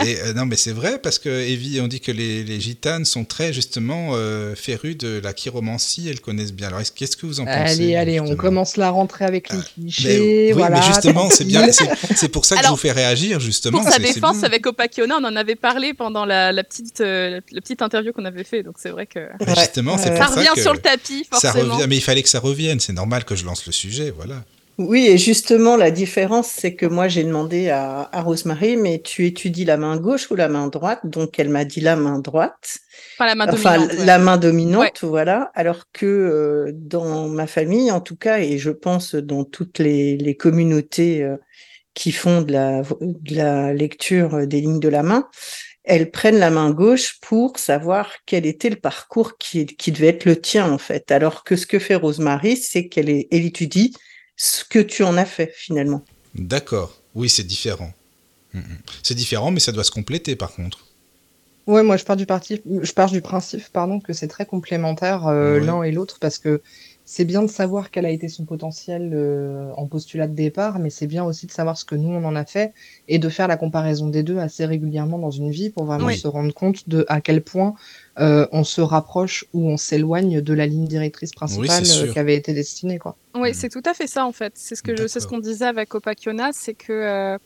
et, 0.05 0.21
euh, 0.21 0.33
non, 0.35 0.47
mais 0.47 0.57
c'est 0.57 0.73
vrai 0.73 0.99
parce 1.03 1.19
que 1.19 1.29
Evie, 1.29 1.81
on 1.81 1.89
dit 1.89 2.01
que 2.01 2.13
les, 2.13 2.45
les 2.45 2.61
gitanes 2.61 3.05
sont 3.05 3.25
très 3.25 3.53
justement 3.53 4.11
euh, 4.13 4.55
férues 4.55 4.95
de 4.95 5.21
la 5.23 5.33
chiromancie, 5.33 6.09
elles 6.09 6.21
connaissent 6.21 6.53
bien. 6.53 6.69
Alors 6.69 6.81
est-ce- 6.81 6.93
qu'est-ce 6.93 7.17
que 7.17 7.27
vous 7.27 7.41
en 7.41 7.45
pensez 7.47 7.57
Allez, 7.59 7.97
allez, 7.97 8.21
on 8.21 8.37
commence 8.37 8.77
la 8.77 8.91
rentrée 8.91 9.25
avec 9.25 9.51
les 9.51 9.57
Mais, 9.59 9.65
clichés. 9.65 10.53
oui, 10.55 10.63
mais 10.71 10.83
justement, 10.83 11.31
c'est 11.31 11.45
bien, 11.45 11.67
c'est 12.15 12.29
pour 12.33 12.45
ça 12.45 12.55
que 12.57 12.61
Alors, 12.61 12.73
je 12.73 12.77
vous 12.77 12.89
fais 12.89 12.93
réagir 12.93 13.41
justement. 13.41 13.81
Pour 13.81 13.91
sa 13.91 13.99
défense, 13.99 14.45
avec 14.45 14.67
Opakiona, 14.67 15.17
on 15.21 15.25
en 15.25 15.37
avait 15.37 15.57
parlé 15.57 15.95
pendant 15.95 16.25
la, 16.25 16.53
la 16.53 16.65
petite, 16.65 17.01
euh, 17.01 17.41
la 17.51 17.61
petite 17.61 17.83
interview 17.83 18.13
qu'on 18.13 18.25
avait 18.25 18.45
fait, 18.45 18.63
donc 18.63 18.77
c'est 18.79 18.91
vrai 18.91 19.07
que 19.07 19.29
Bah, 19.45 19.55
justement, 19.57 19.99
c'est 19.99 20.15
pour 20.15 20.29
ça 20.29 20.45
que 20.55 20.61
sur 20.61 20.76
le 20.77 20.83
tapis, 20.83 21.29
ça 21.33 21.53
revient. 21.53 21.87
Mais 21.89 21.97
il 21.97 22.03
fallait 22.03 22.23
que 22.23 22.29
ça 22.29 22.41
revienne. 22.41 22.81
C'est 22.81 22.93
normal 22.93 23.25
que 23.25 23.35
je 23.37 23.45
lance 23.45 23.67
le 23.67 23.73
sujet, 23.73 24.11
voilà. 24.11 24.45
Oui, 24.79 25.07
et 25.07 25.17
justement, 25.17 25.79
la 25.79 25.91
différence, 25.91 26.49
c'est 26.49 26.75
que 26.75 26.85
moi, 26.85 27.09
j'ai 27.09 27.25
demandé 27.25 27.71
à, 27.71 28.11
à 28.13 28.21
Rosemary, 28.21 28.77
mais 28.77 29.01
tu 29.03 29.25
étudies 29.25 29.65
la 29.65 29.79
main 29.79 29.97
gauche 29.97 30.31
ou 30.31 30.35
la 30.35 30.49
main 30.49 30.67
droite? 30.67 31.01
Donc, 31.05 31.39
elle 31.39 31.49
m'a 31.49 31.65
dit 31.65 31.81
la 31.81 31.97
main 31.97 32.19
droite. 32.19 32.77
Enfin, 33.15 33.27
la 33.27 33.35
main 33.35 33.47
Enfin, 33.51 33.77
dominante. 33.79 33.99
ouais. 33.99 34.05
la 34.05 34.19
main 34.19 34.37
dominante, 34.37 34.83
Ouais. 35.03 35.09
voilà. 35.09 35.51
Alors 35.55 35.85
que 35.95 36.05
euh, 36.05 36.73
dans 36.75 37.27
ma 37.29 37.47
famille, 37.47 37.91
en 37.91 38.03
tout 38.03 38.17
cas, 38.17 38.39
et 38.41 38.59
je 38.59 38.69
pense 38.71 39.15
dans 39.15 39.45
toutes 39.45 39.79
les, 39.79 40.19
les 40.19 40.37
communautés 40.37 41.23
euh, 41.23 41.37
qui 41.95 42.13
font 42.13 42.43
de 42.43 42.53
la, 42.53 42.83
de 43.01 43.35
la 43.35 43.73
lecture 43.73 44.47
des 44.47 44.61
lignes 44.61 44.81
de 44.81 44.91
la 44.91 45.03
main, 45.03 45.27
elles 45.87 46.11
prennent 46.11 46.39
la 46.39 46.51
main 46.51 46.71
gauche 46.73 47.19
pour 47.21 47.59
savoir 47.59 48.11
quel 48.27 48.45
était 48.45 48.71
le 48.71 48.77
parcours 48.77 49.39
qui, 49.39 49.67
qui 49.67 49.93
devait 49.93 50.09
être 50.09 50.25
le 50.27 50.41
tien, 50.41 50.71
en 50.71 50.79
fait. 50.79 51.11
Alors 51.11 51.45
que 51.45 51.57
ce 51.57 51.67
que 51.67 51.79
fait 51.79 51.95
Rosemary, 51.95 52.57
c'est 52.57 52.89
qu'elle 52.89 53.09
elle 53.09 53.45
étudie 53.45 53.95
ce 54.37 54.65
que 54.65 54.81
tu 54.81 55.03
en 55.05 55.17
as 55.17 55.25
fait, 55.25 55.53
finalement. 55.57 56.05
D'accord. 56.35 57.01
Oui, 57.15 57.29
c'est 57.31 57.45
différent. 57.45 57.93
Mm, 58.53 58.59
mm. 58.59 58.79
C'est 59.03 59.15
différent, 59.15 59.51
mais 59.51 59.61
ça 59.61 59.73
doit 59.73 59.85
se 59.85 59.91
compléter 59.91 60.37
par 60.37 60.53
contre. 60.53 60.85
Ouais, 61.67 61.83
moi 61.83 61.97
je 61.97 62.05
pars 62.05 62.17
du 62.17 62.27
parti, 62.27 62.63
je 62.83 62.93
pars 62.93 63.11
du 63.11 63.21
principe, 63.23 63.69
pardon, 63.73 63.99
que 64.01 64.13
c'est 64.13 64.29
très 64.29 64.47
complémentaire 64.47 65.27
euh, 65.27 65.59
Ouais. 65.59 65.67
l'un 65.67 65.83
et 65.83 65.91
l'autre 65.93 66.19
parce 66.21 66.39
que 66.39 66.63
c'est 67.09 67.25
bien 67.25 67.41
de 67.43 67.47
savoir 67.47 67.91
quel 67.91 68.05
a 68.05 68.11
été 68.11 68.29
son 68.29 68.45
potentiel 68.45 69.13
euh, 69.15 69.71
en 69.77 69.87
postulat 69.87 70.27
de 70.27 70.35
départ, 70.35 70.79
mais 70.81 70.91
c'est 70.91 71.07
bien 71.07 71.25
aussi 71.25 71.47
de 71.47 71.53
savoir 71.53 71.79
ce 71.79 71.85
que 71.85 71.95
nous 71.95 72.09
on 72.11 72.25
en 72.25 72.37
a 72.37 72.45
fait 72.45 72.75
et 73.09 73.19
de 73.19 73.29
faire 73.29 73.49
la 73.49 73.57
comparaison 73.57 74.09
des 74.09 74.23
deux 74.25 74.39
assez 74.39 74.67
régulièrement 74.67 75.19
dans 75.19 75.31
une 75.31 75.51
vie 75.51 75.71
pour 75.71 75.85
vraiment 75.87 76.07
Oui. 76.09 76.19
se 76.19 76.27
rendre 76.29 76.53
compte 76.53 76.89
de 76.89 77.07
à 77.09 77.21
quel 77.21 77.43
point 77.43 77.75
euh, 78.19 78.47
on 78.53 78.65
se 78.65 78.81
rapproche 78.81 79.45
ou 79.55 79.69
on 79.71 79.77
s'éloigne 79.77 80.41
de 80.41 80.53
la 80.53 80.67
ligne 80.67 80.87
directrice 80.87 81.31
principale 81.33 81.85
euh, 81.87 82.13
qui 82.13 82.19
avait 82.19 82.35
été 82.37 82.53
destinée, 82.53 82.99
quoi. 82.99 83.17
Oui, 83.37 83.51
Mm. 83.51 83.55
c'est 83.55 83.69
tout 83.69 83.83
à 83.85 83.95
fait 83.95 84.07
ça 84.07 84.27
en 84.27 84.33
fait. 84.33 84.53
C'est 84.57 84.75
ce 84.75 84.83
que 84.83 84.97
je, 84.97 85.07
c'est 85.07 85.21
ce 85.21 85.27
qu'on 85.27 85.39
disait 85.39 85.67
avec 85.67 85.95
Opakiona, 85.95 86.51
c'est 86.53 86.75
que, 86.75 86.93
euh, 86.93 87.39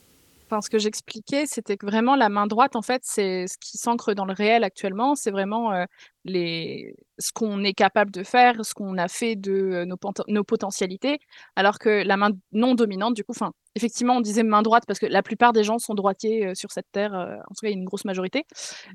enfin, 0.50 0.60
ce 0.60 0.70
que 0.70 0.78
j'expliquais, 0.78 1.46
c'était 1.46 1.76
que 1.76 1.86
vraiment 1.86 2.16
la 2.16 2.28
main 2.28 2.46
droite, 2.46 2.74
en 2.74 2.82
fait, 2.82 3.02
c'est 3.04 3.46
ce 3.46 3.56
qui 3.58 3.78
s'ancre 3.78 4.14
dans 4.14 4.24
le 4.24 4.32
réel 4.32 4.64
actuellement. 4.64 5.14
C'est 5.14 5.30
vraiment 5.30 5.72
euh, 5.72 5.84
les, 6.24 6.94
ce 7.18 7.30
qu'on 7.32 7.62
est 7.62 7.72
capable 7.72 8.10
de 8.10 8.24
faire, 8.24 8.64
ce 8.64 8.74
qu'on 8.74 8.98
a 8.98 9.08
fait 9.08 9.36
de 9.36 9.52
euh, 9.52 9.86
nos, 10.28 10.44
potentialités, 10.44 11.18
alors 11.56 11.78
que 11.78 12.02
la 12.04 12.16
main 12.16 12.30
non 12.52 12.74
dominante, 12.74 13.14
du 13.14 13.22
coup, 13.22 13.32
enfin, 13.32 13.52
effectivement, 13.76 14.16
on 14.16 14.20
disait 14.20 14.42
main 14.42 14.62
droite 14.62 14.84
parce 14.86 14.98
que 14.98 15.06
la 15.06 15.22
plupart 15.22 15.52
des 15.52 15.62
gens 15.64 15.78
sont 15.78 15.94
droitiers 15.94 16.48
euh, 16.48 16.54
sur 16.54 16.72
cette 16.72 16.90
terre. 16.92 17.12
en 17.14 17.54
tout 17.54 17.60
cas, 17.62 17.68
il 17.68 17.70
y 17.70 17.74
a 17.74 17.78
une 17.78 17.84
grosse 17.84 18.04
majorité. 18.04 18.44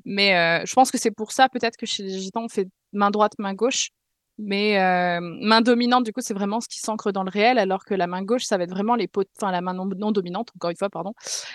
Mais 0.04 0.62
je 0.66 0.74
pense 0.74 0.90
que 0.90 0.98
c'est 0.98 1.10
pour 1.10 1.32
ça 1.32 1.48
peut-être 1.48 1.76
que 1.76 1.86
chez 1.86 2.02
les 2.02 2.18
gitans, 2.18 2.44
on 2.44 2.48
fait 2.48 2.68
main 2.92 3.10
droite, 3.10 3.32
main 3.38 3.54
gauche. 3.54 3.90
Mais 4.38 4.78
euh, 4.78 5.18
main 5.20 5.62
dominante, 5.62 6.04
du 6.04 6.12
coup, 6.12 6.20
c'est 6.20 6.34
vraiment 6.34 6.60
ce 6.60 6.68
qui 6.68 6.78
s'ancre 6.78 7.10
dans 7.10 7.22
le 7.22 7.30
réel, 7.30 7.58
alors 7.58 7.84
que 7.84 7.94
la 7.94 8.06
main 8.06 8.22
gauche, 8.22 8.44
ça 8.44 8.58
va 8.58 8.64
être 8.64 8.70
vraiment 8.70 8.94
les 8.94 9.08
pot- 9.08 9.28
enfin 9.40 9.50
la 9.50 9.62
main 9.62 9.72
non, 9.72 9.86
non 9.86 10.12
dominante, 10.12 10.50
encore 10.56 10.70
une 10.70 10.76
fois, 10.76 10.90
pardon, 10.90 11.14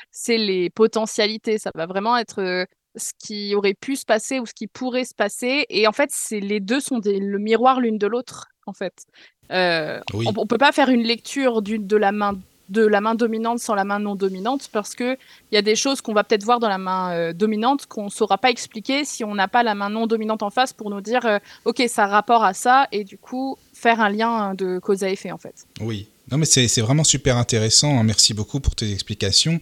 c'est 0.09 0.37
les 0.37 0.69
potentialités. 0.69 1.59
Ça 1.59 1.71
va 1.75 1.85
vraiment 1.85 2.17
être 2.17 2.41
euh, 2.41 2.65
ce 2.95 3.11
qui 3.19 3.53
aurait 3.55 3.75
pu 3.75 3.95
se 3.95 4.05
passer 4.05 4.39
ou 4.39 4.45
ce 4.45 4.53
qui 4.53 4.67
pourrait 4.67 5.05
se 5.05 5.13
passer. 5.13 5.65
Et 5.69 5.87
en 5.87 5.91
fait, 5.91 6.09
c'est 6.11 6.39
les 6.39 6.59
deux 6.59 6.79
sont 6.79 6.99
des, 6.99 7.19
le 7.19 7.37
miroir 7.37 7.79
l'une 7.79 7.97
de 7.99 8.07
l'autre, 8.07 8.47
en 8.65 8.73
fait. 8.73 9.05
Euh, 9.51 9.99
Oui. 10.13 10.25
on, 10.27 10.41
on 10.41 10.47
peut 10.47 10.57
pas 10.57 10.71
faire 10.71 10.89
une 10.89 11.03
lecture 11.03 11.61
de 11.61 11.97
la 11.97 12.11
main 12.11 12.33
de 12.71 12.85
la 12.85 13.01
main 13.01 13.15
dominante 13.15 13.59
sans 13.59 13.75
la 13.75 13.83
main 13.83 13.99
non 13.99 14.15
dominante 14.15 14.69
parce 14.71 14.95
que 14.95 15.17
il 15.51 15.55
y 15.55 15.57
a 15.57 15.61
des 15.61 15.75
choses 15.75 16.01
qu'on 16.01 16.13
va 16.13 16.23
peut-être 16.23 16.43
voir 16.43 16.59
dans 16.59 16.69
la 16.69 16.77
main 16.77 17.13
euh, 17.13 17.33
dominante 17.33 17.85
qu'on 17.85 18.09
saura 18.09 18.37
pas 18.37 18.49
expliquer 18.49 19.03
si 19.03 19.23
on 19.23 19.35
n'a 19.35 19.47
pas 19.47 19.61
la 19.61 19.75
main 19.75 19.89
non 19.89 20.07
dominante 20.07 20.41
en 20.41 20.49
face 20.49 20.71
pour 20.71 20.89
nous 20.89 21.01
dire 21.01 21.25
euh, 21.25 21.37
ok 21.65 21.83
ça 21.87 22.05
a 22.05 22.07
rapport 22.07 22.43
à 22.43 22.53
ça 22.53 22.87
et 22.91 23.03
du 23.03 23.17
coup 23.17 23.57
faire 23.73 23.99
un 23.99 24.09
lien 24.09 24.53
de 24.55 24.79
cause 24.79 25.03
à 25.03 25.09
effet 25.09 25.31
en 25.31 25.37
fait. 25.37 25.65
Oui. 25.81 26.07
Non, 26.31 26.37
mais 26.37 26.45
c'est 26.45 26.79
vraiment 26.79 27.03
super 27.03 27.35
intéressant. 27.35 27.99
hein. 27.99 28.03
Merci 28.03 28.33
beaucoup 28.33 28.61
pour 28.61 28.73
tes 28.73 28.89
explications. 28.93 29.59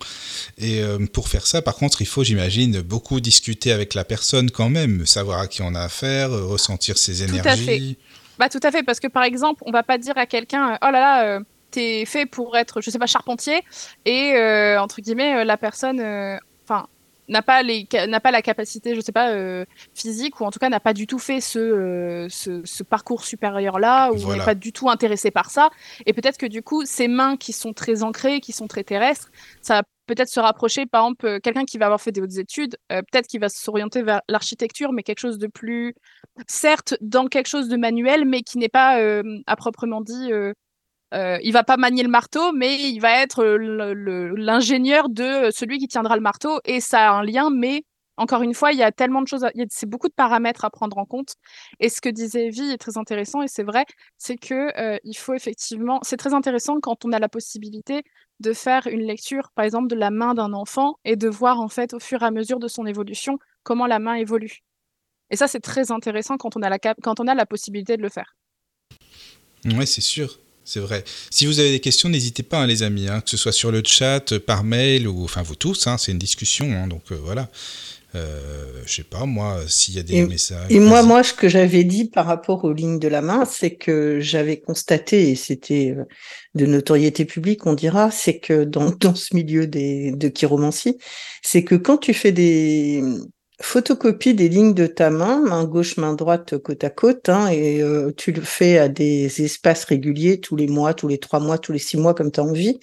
Et 0.59 0.83
euh, 0.83 0.99
pour 1.11 1.27
faire 1.27 1.47
ça, 1.47 1.63
par 1.63 1.73
contre, 1.73 2.01
il 2.03 2.05
faut, 2.05 2.23
j'imagine, 2.23 2.81
beaucoup 2.81 3.19
discuter 3.21 3.71
avec 3.71 3.95
la 3.95 4.03
personne 4.03 4.51
quand 4.51 4.69
même, 4.69 5.03
savoir 5.07 5.39
à 5.39 5.47
qui 5.47 5.63
on 5.63 5.73
a 5.73 5.79
affaire, 5.79 6.29
ressentir 6.29 6.99
ses 6.99 7.25
Tout 7.25 7.33
à 7.33 7.39
énergies. 7.55 7.97
Bah 8.37 8.49
tout 8.49 8.59
à 8.61 8.71
fait 8.71 8.83
parce 8.83 8.99
que 8.99 9.07
par 9.07 9.23
exemple 9.23 9.63
on 9.65 9.71
va 9.71 9.83
pas 9.83 9.97
dire 9.97 10.17
à 10.17 10.25
quelqu'un 10.25 10.77
oh 10.81 10.91
là 10.91 10.91
là 10.91 11.39
t'es 11.71 12.05
fait 12.05 12.25
pour 12.25 12.57
être 12.57 12.81
je 12.81 12.89
sais 12.89 12.99
pas 12.99 13.05
charpentier 13.07 13.61
et 14.05 14.33
euh, 14.35 14.81
entre 14.81 15.01
guillemets 15.01 15.37
euh, 15.37 15.43
la 15.43 15.57
personne 15.57 15.99
euh, 15.99 16.37
n'a 17.27 17.43
pas 17.43 17.61
les 17.61 17.87
n'a 18.07 18.19
pas 18.19 18.31
la 18.31 18.41
capacité 18.41 18.95
je 18.95 19.01
sais 19.01 19.11
pas 19.11 19.29
euh, 19.29 19.63
physique 19.93 20.39
ou 20.39 20.45
en 20.45 20.51
tout 20.51 20.57
cas 20.57 20.69
n'a 20.69 20.79
pas 20.79 20.93
du 20.93 21.05
tout 21.05 21.19
fait 21.19 21.41
ce 21.41 22.25
ce, 22.29 22.61
ce 22.65 22.83
parcours 22.83 23.23
supérieur 23.23 23.77
là 23.77 24.11
ou 24.11 24.17
Voilà. 24.17 24.39
n'est 24.39 24.45
pas 24.45 24.55
du 24.55 24.73
tout 24.73 24.89
intéressé 24.89 25.29
par 25.29 25.51
ça 25.51 25.69
et 26.07 26.13
peut-être 26.13 26.37
que 26.39 26.47
du 26.47 26.63
coup 26.63 26.85
ces 26.85 27.07
mains 27.07 27.37
qui 27.37 27.53
sont 27.53 27.73
très 27.73 28.01
ancrées 28.01 28.39
qui 28.39 28.51
sont 28.51 28.67
très 28.67 28.83
terrestres 28.83 29.29
ça 29.61 29.75
va 29.75 29.83
peut-être 30.07 30.29
se 30.29 30.39
rapprocher 30.39 30.87
par 30.87 31.03
exemple 31.03 31.39
quelqu'un 31.41 31.65
qui 31.65 31.77
va 31.77 31.85
avoir 31.85 32.01
fait 32.01 32.11
des 32.11 32.19
hautes 32.19 32.37
études 32.39 32.77
euh, 32.91 33.03
peut-être 33.11 33.27
qu'il 33.27 33.39
va 33.39 33.49
s'orienter 33.49 34.01
vers 34.01 34.21
l'architecture 34.27 34.91
mais 34.91 35.03
quelque 35.03 35.19
chose 35.19 35.37
de 35.37 35.45
plus 35.45 35.93
certes 36.47 36.95
dans 37.01 37.27
quelque 37.27 37.47
chose 37.47 37.67
de 37.67 37.77
manuel, 37.77 38.25
mais 38.25 38.41
qui 38.41 38.57
n'est 38.57 38.69
pas 38.69 38.99
euh, 38.99 39.23
à 39.47 39.55
proprement 39.55 40.01
dit. 40.01 40.31
Euh, 40.31 40.53
euh, 41.13 41.37
il 41.43 41.53
va 41.53 41.63
pas 41.63 41.77
manier 41.77 42.03
le 42.03 42.09
marteau, 42.09 42.51
mais 42.51 42.89
il 42.89 42.99
va 42.99 43.21
être 43.21 43.43
euh, 43.43 44.33
l'ingénieur 44.35 45.09
de 45.09 45.49
celui 45.51 45.79
qui 45.79 45.87
tiendra 45.87 46.15
le 46.15 46.21
marteau, 46.21 46.59
et 46.65 46.79
ça 46.81 47.09
a 47.09 47.13
un 47.13 47.23
lien, 47.23 47.49
mais 47.49 47.83
encore 48.19 48.41
une 48.41 48.53
fois, 48.53 48.73
il 48.73 48.77
y 48.77 48.83
a 48.83 48.91
tellement 48.91 49.21
de 49.21 49.27
choses, 49.27 49.45
c'est 49.69 49.89
beaucoup 49.89 50.09
de 50.09 50.13
paramètres 50.13 50.65
à 50.65 50.69
prendre 50.69 50.97
en 50.97 51.05
compte. 51.05 51.35
Et 51.79 51.87
ce 51.87 52.01
que 52.01 52.09
disait 52.09 52.47
Evie 52.47 52.69
est 52.71 52.77
très 52.77 52.97
intéressant, 52.97 53.41
et 53.41 53.47
c'est 53.47 53.63
vrai, 53.63 53.85
c'est 54.17 54.35
que 54.35 54.77
euh, 54.77 54.97
il 55.05 55.13
faut 55.13 55.33
effectivement, 55.33 55.99
c'est 56.03 56.17
très 56.17 56.33
intéressant 56.33 56.81
quand 56.81 57.05
on 57.05 57.13
a 57.13 57.19
la 57.19 57.29
possibilité 57.29 58.03
de 58.41 58.51
faire 58.51 58.87
une 58.87 59.03
lecture, 59.03 59.51
par 59.55 59.63
exemple, 59.63 59.87
de 59.87 59.95
la 59.95 60.11
main 60.11 60.33
d'un 60.33 60.51
enfant 60.51 60.95
et 61.05 61.15
de 61.15 61.29
voir 61.29 61.61
en 61.61 61.69
fait 61.69 61.93
au 61.93 61.99
fur 61.99 62.21
et 62.21 62.25
à 62.25 62.31
mesure 62.31 62.59
de 62.59 62.67
son 62.67 62.85
évolution 62.85 63.39
comment 63.63 63.87
la 63.87 63.99
main 63.99 64.15
évolue. 64.15 64.59
Et 65.29 65.37
ça, 65.37 65.47
c'est 65.47 65.61
très 65.61 65.91
intéressant 65.91 66.37
quand 66.37 66.57
on 66.57 66.61
a 66.61 66.69
la, 66.69 66.79
quand 66.79 67.19
on 67.21 67.27
a 67.27 67.35
la 67.35 67.45
possibilité 67.45 67.95
de 67.95 68.01
le 68.01 68.09
faire. 68.09 68.35
Ouais, 69.65 69.85
c'est 69.85 70.01
sûr. 70.01 70.39
C'est 70.71 70.81
vrai. 70.81 71.03
Si 71.31 71.47
vous 71.47 71.59
avez 71.59 71.71
des 71.71 71.79
questions, 71.79 72.09
n'hésitez 72.09 72.43
pas, 72.43 72.59
hein, 72.59 72.67
les 72.67 72.83
amis, 72.83 73.07
hein, 73.07 73.21
que 73.21 73.29
ce 73.31 73.37
soit 73.37 73.51
sur 73.51 73.71
le 73.71 73.81
chat, 73.83 74.33
euh, 74.33 74.39
par 74.39 74.63
mail, 74.63 75.07
ou 75.07 75.23
enfin 75.23 75.41
vous 75.41 75.55
tous, 75.55 75.87
hein, 75.87 75.97
c'est 75.97 76.11
une 76.11 76.19
discussion, 76.19 76.85
donc 76.85 77.01
euh, 77.11 77.15
voilà. 77.15 77.49
Euh, 78.13 78.83
je 78.85 78.93
sais 78.97 79.03
pas, 79.03 79.25
moi, 79.25 79.61
s'il 79.67 79.95
y 79.95 79.99
a 79.99 80.03
des 80.03 80.17
Et- 80.17 80.25
messages. 80.27 80.67
Et 80.71 80.79
moi, 80.79 81.01
moi, 81.01 81.23
ce 81.23 81.33
que 81.33 81.49
j'avais 81.49 81.83
dit 81.83 82.05
par 82.05 82.27
rapport 82.27 82.65
aux 82.65 82.71
lignes 82.73 82.99
de 82.99 83.07
la 83.07 83.21
main, 83.23 83.45
c'est 83.45 83.73
que 83.77 84.19
j'avais 84.19 84.59
constaté, 84.59 85.31
et 85.31 85.35
c'était 85.35 85.95
euh, 85.97 86.03
de 86.53 86.67
notoriété 86.67 87.25
publique, 87.25 87.65
on 87.65 87.73
dira, 87.73 88.11
c'est 88.11 88.37
que 88.37 88.63
dans, 88.63 88.91
dans 88.99 89.15
ce 89.15 89.35
milieu 89.35 89.65
des, 89.65 90.11
de 90.11 90.27
chiromancie, 90.29 90.97
c'est 91.41 91.63
que 91.63 91.73
quand 91.73 91.97
tu 91.97 92.13
fais 92.13 92.31
des 92.31 93.03
photocopies 93.61 94.33
des 94.33 94.49
lignes 94.49 94.73
de 94.73 94.87
ta 94.87 95.09
main, 95.09 95.41
main 95.41 95.65
gauche, 95.65 95.97
main 95.97 96.13
droite, 96.13 96.57
côte 96.57 96.83
à 96.83 96.89
côte, 96.89 97.29
hein, 97.29 97.49
et 97.49 97.81
euh, 97.81 98.11
tu 98.15 98.31
le 98.31 98.41
fais 98.41 98.77
à 98.77 98.87
des 98.87 99.41
espaces 99.41 99.83
réguliers, 99.83 100.39
tous 100.39 100.55
les 100.55 100.67
mois, 100.67 100.93
tous 100.93 101.07
les 101.07 101.17
trois 101.17 101.39
mois, 101.39 101.57
tous 101.57 101.71
les 101.71 101.79
six 101.79 101.97
mois, 101.97 102.13
comme 102.13 102.31
tu 102.31 102.39
as 102.39 102.43
envie, 102.43 102.79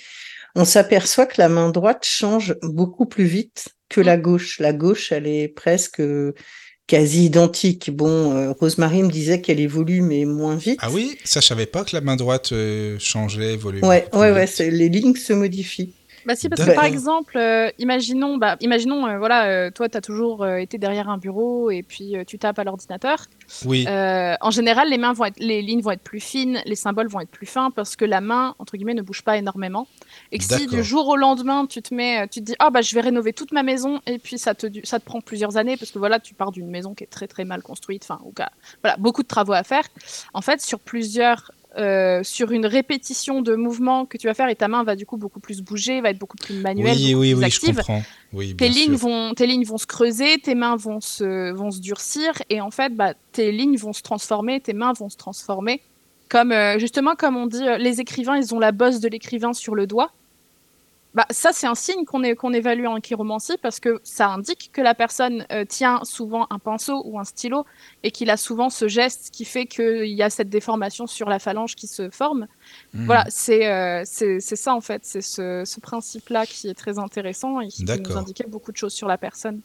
on 0.54 0.64
s'aperçoit 0.64 1.26
que 1.26 1.40
la 1.40 1.48
main 1.50 1.70
droite 1.70 2.04
change 2.04 2.56
beaucoup 2.62 3.06
plus 3.06 3.26
vite 3.26 3.68
que 3.88 4.00
la 4.00 4.16
gauche. 4.16 4.58
La 4.58 4.72
gauche, 4.72 5.12
elle 5.12 5.26
est 5.26 5.48
presque 5.48 6.00
euh, 6.00 6.34
quasi 6.86 7.26
identique. 7.26 7.90
Bon, 7.94 8.34
euh, 8.34 8.52
Rosemary 8.52 9.02
me 9.02 9.10
disait 9.10 9.40
qu'elle 9.40 9.60
évolue, 9.60 10.00
mais 10.00 10.24
moins 10.24 10.56
vite. 10.56 10.78
Ah 10.82 10.90
oui, 10.90 11.18
ça, 11.24 11.40
je 11.40 11.46
savais 11.46 11.66
pas 11.66 11.84
que 11.84 11.94
la 11.94 12.00
main 12.00 12.16
droite 12.16 12.52
euh, 12.52 12.96
changeait, 12.98 13.54
évoluait. 13.54 13.84
Ouais, 13.84 14.08
ouais, 14.14 14.32
ouais, 14.32 14.46
les 14.58 14.88
lignes 14.88 15.14
se 15.14 15.32
modifient. 15.32 15.92
Bah 16.26 16.34
si, 16.34 16.48
parce 16.48 16.64
que 16.64 16.74
par 16.74 16.84
exemple, 16.84 17.38
euh, 17.38 17.70
imaginons, 17.78 18.36
bah, 18.36 18.56
imaginons, 18.60 19.06
euh, 19.06 19.18
voilà, 19.18 19.46
euh, 19.46 19.70
toi, 19.70 19.88
tu 19.88 19.96
as 19.96 20.00
toujours 20.00 20.44
été 20.46 20.76
derrière 20.76 21.08
un 21.08 21.18
bureau 21.18 21.70
et 21.70 21.84
puis 21.84 22.16
tu 22.26 22.38
tapes 22.38 22.58
à 22.58 22.64
l'ordinateur. 22.64 23.26
Oui, 23.64 23.86
en 23.88 24.50
général, 24.50 24.90
les 24.90 24.98
mains 24.98 25.12
vont 25.12 25.26
être, 25.26 25.38
les 25.38 25.62
lignes 25.62 25.82
vont 25.82 25.92
être 25.92 26.02
plus 26.02 26.20
fines, 26.20 26.60
les 26.66 26.74
symboles 26.74 27.06
vont 27.06 27.20
être 27.20 27.30
plus 27.30 27.46
fins 27.46 27.70
parce 27.70 27.94
que 27.94 28.04
la 28.04 28.20
main, 28.20 28.54
entre 28.58 28.76
guillemets, 28.76 28.94
ne 28.94 29.02
bouge 29.02 29.22
pas 29.22 29.36
énormément. 29.36 29.86
Et 30.32 30.38
que 30.38 30.44
si 30.44 30.66
du 30.66 30.82
jour 30.82 31.06
au 31.08 31.16
lendemain, 31.16 31.66
tu 31.66 31.80
te 31.80 31.94
mets, 31.94 32.26
tu 32.28 32.40
te 32.40 32.44
dis, 32.46 32.56
ah 32.58 32.70
bah 32.70 32.82
je 32.82 32.94
vais 32.94 33.00
rénover 33.00 33.32
toute 33.32 33.52
ma 33.52 33.62
maison 33.62 34.00
et 34.06 34.18
puis 34.18 34.38
ça 34.38 34.54
te, 34.54 34.66
ça 34.82 34.98
te 34.98 35.04
prend 35.04 35.20
plusieurs 35.20 35.56
années 35.56 35.76
parce 35.76 35.92
que 35.92 35.98
voilà, 35.98 36.18
tu 36.18 36.34
pars 36.34 36.50
d'une 36.50 36.68
maison 36.68 36.94
qui 36.94 37.04
est 37.04 37.08
très 37.08 37.28
très 37.28 37.44
mal 37.44 37.62
construite, 37.62 38.04
enfin, 38.08 38.20
ou 38.24 38.32
voilà, 38.82 38.96
beaucoup 38.96 39.22
de 39.22 39.28
travaux 39.28 39.52
à 39.52 39.62
faire. 39.62 39.84
En 40.34 40.40
fait, 40.40 40.60
sur 40.60 40.80
plusieurs, 40.80 41.52
euh, 41.78 42.22
sur 42.22 42.52
une 42.52 42.66
répétition 42.66 43.42
de 43.42 43.54
mouvements 43.54 44.06
que 44.06 44.16
tu 44.16 44.26
vas 44.26 44.34
faire 44.34 44.48
et 44.48 44.56
ta 44.56 44.68
main 44.68 44.82
va 44.82 44.96
du 44.96 45.04
coup 45.04 45.16
beaucoup 45.16 45.40
plus 45.40 45.60
bouger, 45.60 46.00
va 46.00 46.10
être 46.10 46.18
beaucoup 46.18 46.36
plus 46.36 46.54
manuelle, 46.54 46.96
oui, 46.96 47.12
beaucoup 47.12 47.20
oui, 47.20 47.34
plus 47.34 47.34
oui, 47.34 47.40
je 47.40 47.46
active 47.46 47.76
comprends. 47.76 48.02
Oui, 48.32 48.56
tes 48.56 48.68
lignes 48.68 48.96
sûr. 48.96 49.08
vont 49.08 49.34
tes 49.34 49.46
lignes 49.46 49.64
vont 49.64 49.78
se 49.78 49.86
creuser, 49.86 50.38
tes 50.38 50.54
mains 50.54 50.76
vont 50.76 51.00
se 51.00 51.52
vont 51.52 51.70
se 51.70 51.80
durcir 51.80 52.32
et 52.50 52.60
en 52.60 52.70
fait 52.70 52.94
bah 52.94 53.14
tes 53.32 53.52
lignes 53.52 53.76
vont 53.76 53.92
se 53.92 54.02
transformer, 54.02 54.60
tes 54.60 54.72
mains 54.72 54.92
vont 54.92 55.08
se 55.08 55.16
transformer 55.16 55.82
comme 56.28 56.52
euh, 56.52 56.78
justement 56.78 57.14
comme 57.14 57.36
on 57.36 57.46
dit 57.46 57.66
euh, 57.66 57.78
les 57.78 58.00
écrivains 58.00 58.36
ils 58.36 58.54
ont 58.54 58.58
la 58.58 58.72
bosse 58.72 59.00
de 59.00 59.08
l'écrivain 59.08 59.52
sur 59.52 59.74
le 59.74 59.86
doigt. 59.86 60.12
Bah 61.16 61.26
ça 61.30 61.50
c'est 61.54 61.66
un 61.66 61.74
signe 61.74 62.04
qu'on 62.04 62.22
est 62.22 62.34
qu'on 62.36 62.52
évalue 62.52 62.84
en 62.84 63.00
chiromancie 63.00 63.56
parce 63.62 63.80
que 63.80 64.00
ça 64.04 64.28
indique 64.28 64.70
que 64.70 64.82
la 64.82 64.94
personne 64.94 65.46
euh, 65.50 65.64
tient 65.64 66.00
souvent 66.04 66.46
un 66.50 66.58
pinceau 66.58 67.02
ou 67.06 67.18
un 67.18 67.24
stylo 67.24 67.64
et 68.02 68.10
qu'il 68.10 68.28
a 68.28 68.36
souvent 68.36 68.68
ce 68.68 68.86
geste 68.86 69.30
qui 69.32 69.46
fait 69.46 69.64
qu'il 69.64 70.04
y 70.12 70.22
a 70.22 70.28
cette 70.28 70.50
déformation 70.50 71.06
sur 71.06 71.30
la 71.30 71.38
phalange 71.38 71.74
qui 71.74 71.86
se 71.86 72.10
forme. 72.10 72.46
Mhm. 72.92 73.06
Voilà, 73.06 73.24
c'est 73.30 73.66
euh, 73.66 74.02
c'est 74.04 74.40
c'est 74.40 74.56
ça 74.56 74.74
en 74.74 74.82
fait, 74.82 75.06
c'est 75.06 75.22
ce, 75.22 75.62
ce 75.64 75.80
principe-là 75.80 76.44
qui 76.44 76.68
est 76.68 76.74
très 76.74 76.98
intéressant 76.98 77.60
et 77.62 77.68
qui 77.68 77.84
peut 77.86 77.96
nous 77.96 78.16
indiquer 78.18 78.44
beaucoup 78.46 78.70
de 78.70 78.76
choses 78.76 78.92
sur 78.92 79.08
la 79.08 79.16
personne. 79.16 79.60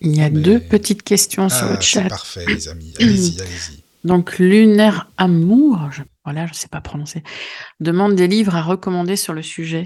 Il 0.00 0.14
y 0.16 0.20
a 0.22 0.28
Mais- 0.28 0.40
deux 0.40 0.58
petites 0.60 1.04
questions 1.04 1.48
sur 1.48 1.68
Ah, 1.68 1.74
le 1.76 1.80
chat. 1.80 2.08
parfait, 2.08 2.44
les 2.48 2.68
amis. 2.68 2.92
Allez-y, 2.98 3.40
allez-y. 3.46 3.82
Donc, 4.04 4.38
Lunaire 4.38 5.10
Amour, 5.16 5.78
je, 5.92 6.02
voilà, 6.24 6.46
je 6.46 6.54
sais 6.54 6.68
pas 6.68 6.80
prononcer, 6.80 7.22
demande 7.80 8.14
des 8.16 8.26
livres 8.26 8.54
à 8.56 8.62
recommander 8.62 9.14
sur 9.16 9.32
le 9.32 9.42
sujet. 9.42 9.84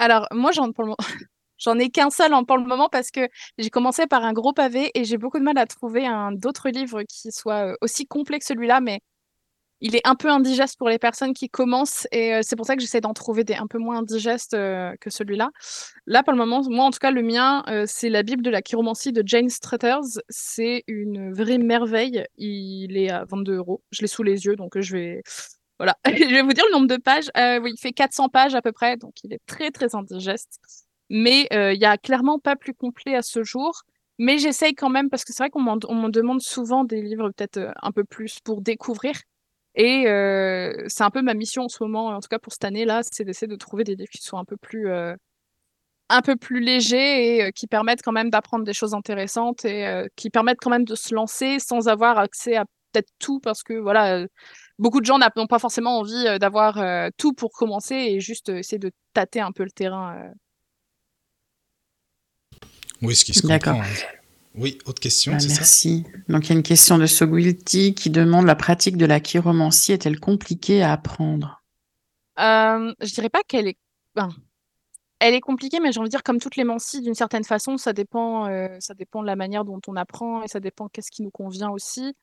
Alors 0.00 0.26
moi 0.32 0.50
j'en 1.58 1.78
ai 1.78 1.90
qu'un 1.90 2.08
seul 2.08 2.32
en 2.32 2.44
pour 2.44 2.56
le 2.56 2.64
moment 2.64 2.88
parce 2.88 3.10
que 3.10 3.28
j'ai 3.58 3.68
commencé 3.68 4.06
par 4.06 4.24
un 4.24 4.32
gros 4.32 4.54
pavé 4.54 4.90
et 4.94 5.04
j'ai 5.04 5.18
beaucoup 5.18 5.38
de 5.38 5.44
mal 5.44 5.58
à 5.58 5.66
trouver 5.66 6.06
un 6.06 6.32
d'autres 6.32 6.70
livres 6.70 7.02
qui 7.02 7.30
soit 7.30 7.72
euh, 7.72 7.74
aussi 7.82 8.06
complet 8.06 8.38
que 8.38 8.46
celui-là, 8.46 8.80
mais 8.80 9.00
il 9.80 9.96
est 9.96 10.06
un 10.06 10.14
peu 10.14 10.30
indigeste 10.30 10.78
pour 10.78 10.88
les 10.88 10.98
personnes 10.98 11.34
qui 11.34 11.50
commencent 11.50 12.06
et 12.12 12.34
euh, 12.34 12.40
c'est 12.42 12.56
pour 12.56 12.66
ça 12.66 12.76
que 12.76 12.82
j'essaie 12.82 13.02
d'en 13.02 13.14
trouver 13.14 13.44
des 13.44 13.54
un 13.56 13.66
peu 13.66 13.78
moins 13.78 13.98
indigestes 13.98 14.54
euh, 14.54 14.94
que 15.02 15.10
celui-là. 15.10 15.50
Là, 16.06 16.22
pour 16.22 16.32
le 16.32 16.38
moment, 16.38 16.62
moi 16.70 16.86
en 16.86 16.90
tout 16.90 16.98
cas, 16.98 17.10
le 17.10 17.22
mien, 17.22 17.64
c'est 17.86 18.08
la 18.08 18.22
Bible 18.22 18.42
de 18.42 18.50
la 18.50 18.62
chiromancie 18.62 19.12
de 19.12 19.22
Jane 19.26 19.50
Struthers. 19.50 20.20
C'est 20.30 20.84
une 20.86 21.32
vraie 21.34 21.58
merveille. 21.58 22.24
Il 22.38 22.96
est 22.96 23.10
à 23.10 23.26
22 23.26 23.56
euros. 23.56 23.82
Je 23.90 24.00
l'ai 24.02 24.08
sous 24.08 24.22
les 24.22 24.46
yeux, 24.46 24.56
donc 24.56 24.80
je 24.80 24.96
vais. 24.96 25.22
Voilà, 25.80 25.96
je 26.06 26.34
vais 26.34 26.42
vous 26.42 26.52
dire 26.52 26.64
le 26.66 26.72
nombre 26.74 26.88
de 26.88 26.98
pages. 26.98 27.30
Euh, 27.38 27.58
oui, 27.58 27.72
il 27.74 27.80
fait 27.80 27.92
400 27.92 28.28
pages 28.28 28.54
à 28.54 28.60
peu 28.60 28.70
près, 28.70 28.98
donc 28.98 29.14
il 29.24 29.32
est 29.32 29.40
très 29.46 29.70
très 29.70 29.94
indigeste. 29.94 30.60
Mais 31.08 31.48
euh, 31.54 31.72
il 31.72 31.80
y 31.80 31.86
a 31.86 31.96
clairement 31.96 32.38
pas 32.38 32.54
plus 32.54 32.74
complet 32.74 33.16
à 33.16 33.22
ce 33.22 33.42
jour. 33.42 33.82
Mais 34.18 34.38
j'essaye 34.38 34.74
quand 34.74 34.90
même, 34.90 35.08
parce 35.08 35.24
que 35.24 35.32
c'est 35.32 35.42
vrai 35.42 35.48
qu'on 35.50 35.62
m'en 35.62 35.76
demande 35.78 36.42
souvent 36.42 36.84
des 36.84 37.00
livres 37.00 37.30
peut-être 37.30 37.56
euh, 37.56 37.72
un 37.82 37.92
peu 37.92 38.04
plus 38.04 38.40
pour 38.44 38.60
découvrir. 38.60 39.14
Et 39.74 40.06
euh, 40.08 40.74
c'est 40.88 41.04
un 41.04 41.10
peu 41.10 41.22
ma 41.22 41.34
mission 41.34 41.64
en 41.64 41.68
ce 41.70 41.82
moment, 41.82 42.08
en 42.08 42.20
tout 42.20 42.28
cas 42.28 42.38
pour 42.38 42.52
cette 42.52 42.64
année-là, 42.64 43.00
c'est 43.10 43.24
d'essayer 43.24 43.48
de 43.48 43.56
trouver 43.56 43.84
des 43.84 43.96
livres 43.96 44.10
qui 44.10 44.22
soient 44.22 44.38
un 44.40 44.44
peu 44.44 44.58
plus, 44.58 44.88
euh, 44.90 45.14
un 46.10 46.22
peu 46.22 46.36
plus 46.36 46.60
légers 46.60 47.36
et 47.36 47.44
euh, 47.44 47.50
qui 47.52 47.66
permettent 47.66 48.02
quand 48.02 48.12
même 48.12 48.30
d'apprendre 48.30 48.64
des 48.64 48.72
choses 48.74 48.94
intéressantes 48.94 49.64
et 49.64 49.86
euh, 49.86 50.06
qui 50.16 50.28
permettent 50.30 50.58
quand 50.60 50.70
même 50.70 50.84
de 50.84 50.96
se 50.96 51.14
lancer 51.14 51.58
sans 51.60 51.88
avoir 51.88 52.18
accès 52.18 52.56
à 52.56 52.64
peut-être 52.92 53.10
tout 53.18 53.40
parce 53.40 53.62
que 53.62 53.74
voilà, 53.74 54.16
euh, 54.18 54.26
beaucoup 54.80 55.00
de 55.00 55.06
gens 55.06 55.18
n'ont 55.18 55.46
pas 55.46 55.58
forcément 55.58 55.98
envie 55.98 56.26
euh, 56.26 56.38
d'avoir 56.38 56.78
euh, 56.78 57.08
tout 57.16 57.32
pour 57.32 57.52
commencer 57.52 57.94
et 57.94 58.20
juste 58.20 58.48
euh, 58.48 58.58
essayer 58.58 58.78
de 58.78 58.90
tâter 59.12 59.40
un 59.40 59.52
peu 59.52 59.62
le 59.62 59.70
terrain. 59.70 60.16
euh. 60.16 60.30
Oui, 63.02 63.14
ce 63.14 63.24
qui 63.24 63.34
se 63.34 63.42
comprend. 63.46 63.80
hein. 63.80 63.84
Oui, 64.56 64.78
autre 64.84 65.00
question, 65.00 65.32
Ah, 65.34 65.38
c'est 65.38 65.48
ça? 65.48 65.60
merci. 65.60 66.04
Donc, 66.28 66.46
il 66.46 66.48
y 66.50 66.52
a 66.52 66.56
une 66.56 66.64
question 66.64 66.98
de 66.98 67.06
Sogwilty 67.06 67.94
qui 67.94 68.10
demande 68.10 68.46
la 68.46 68.56
pratique 68.56 68.96
de 68.96 69.06
la 69.06 69.20
chiromancie 69.20 69.92
est-elle 69.92 70.18
compliquée 70.18 70.82
à 70.82 70.92
apprendre? 70.92 71.62
Euh, 72.40 72.92
je 73.00 73.14
dirais 73.14 73.28
pas 73.28 73.42
qu'elle 73.46 73.68
est. 73.68 73.78
ben, 74.16 74.28
elle 75.20 75.34
est 75.34 75.40
compliquée, 75.40 75.78
mais 75.80 75.92
j'ai 75.92 76.00
envie 76.00 76.08
de 76.08 76.12
dire, 76.12 76.22
comme 76.22 76.40
toutes 76.40 76.56
les 76.56 76.64
mancies, 76.64 77.00
d'une 77.02 77.14
certaine 77.14 77.44
façon, 77.44 77.76
ça 77.76 77.92
dépend, 77.92 78.48
euh, 78.48 78.68
ça 78.80 78.94
dépend 78.94 79.20
de 79.20 79.26
la 79.26 79.36
manière 79.36 79.64
dont 79.64 79.80
on 79.86 79.94
apprend 79.96 80.42
et 80.42 80.48
ça 80.48 80.60
dépend 80.60 80.88
qu'est-ce 80.88 81.10
qui 81.10 81.22
nous 81.22 81.30
convient 81.30 81.70
aussi. 81.70 82.14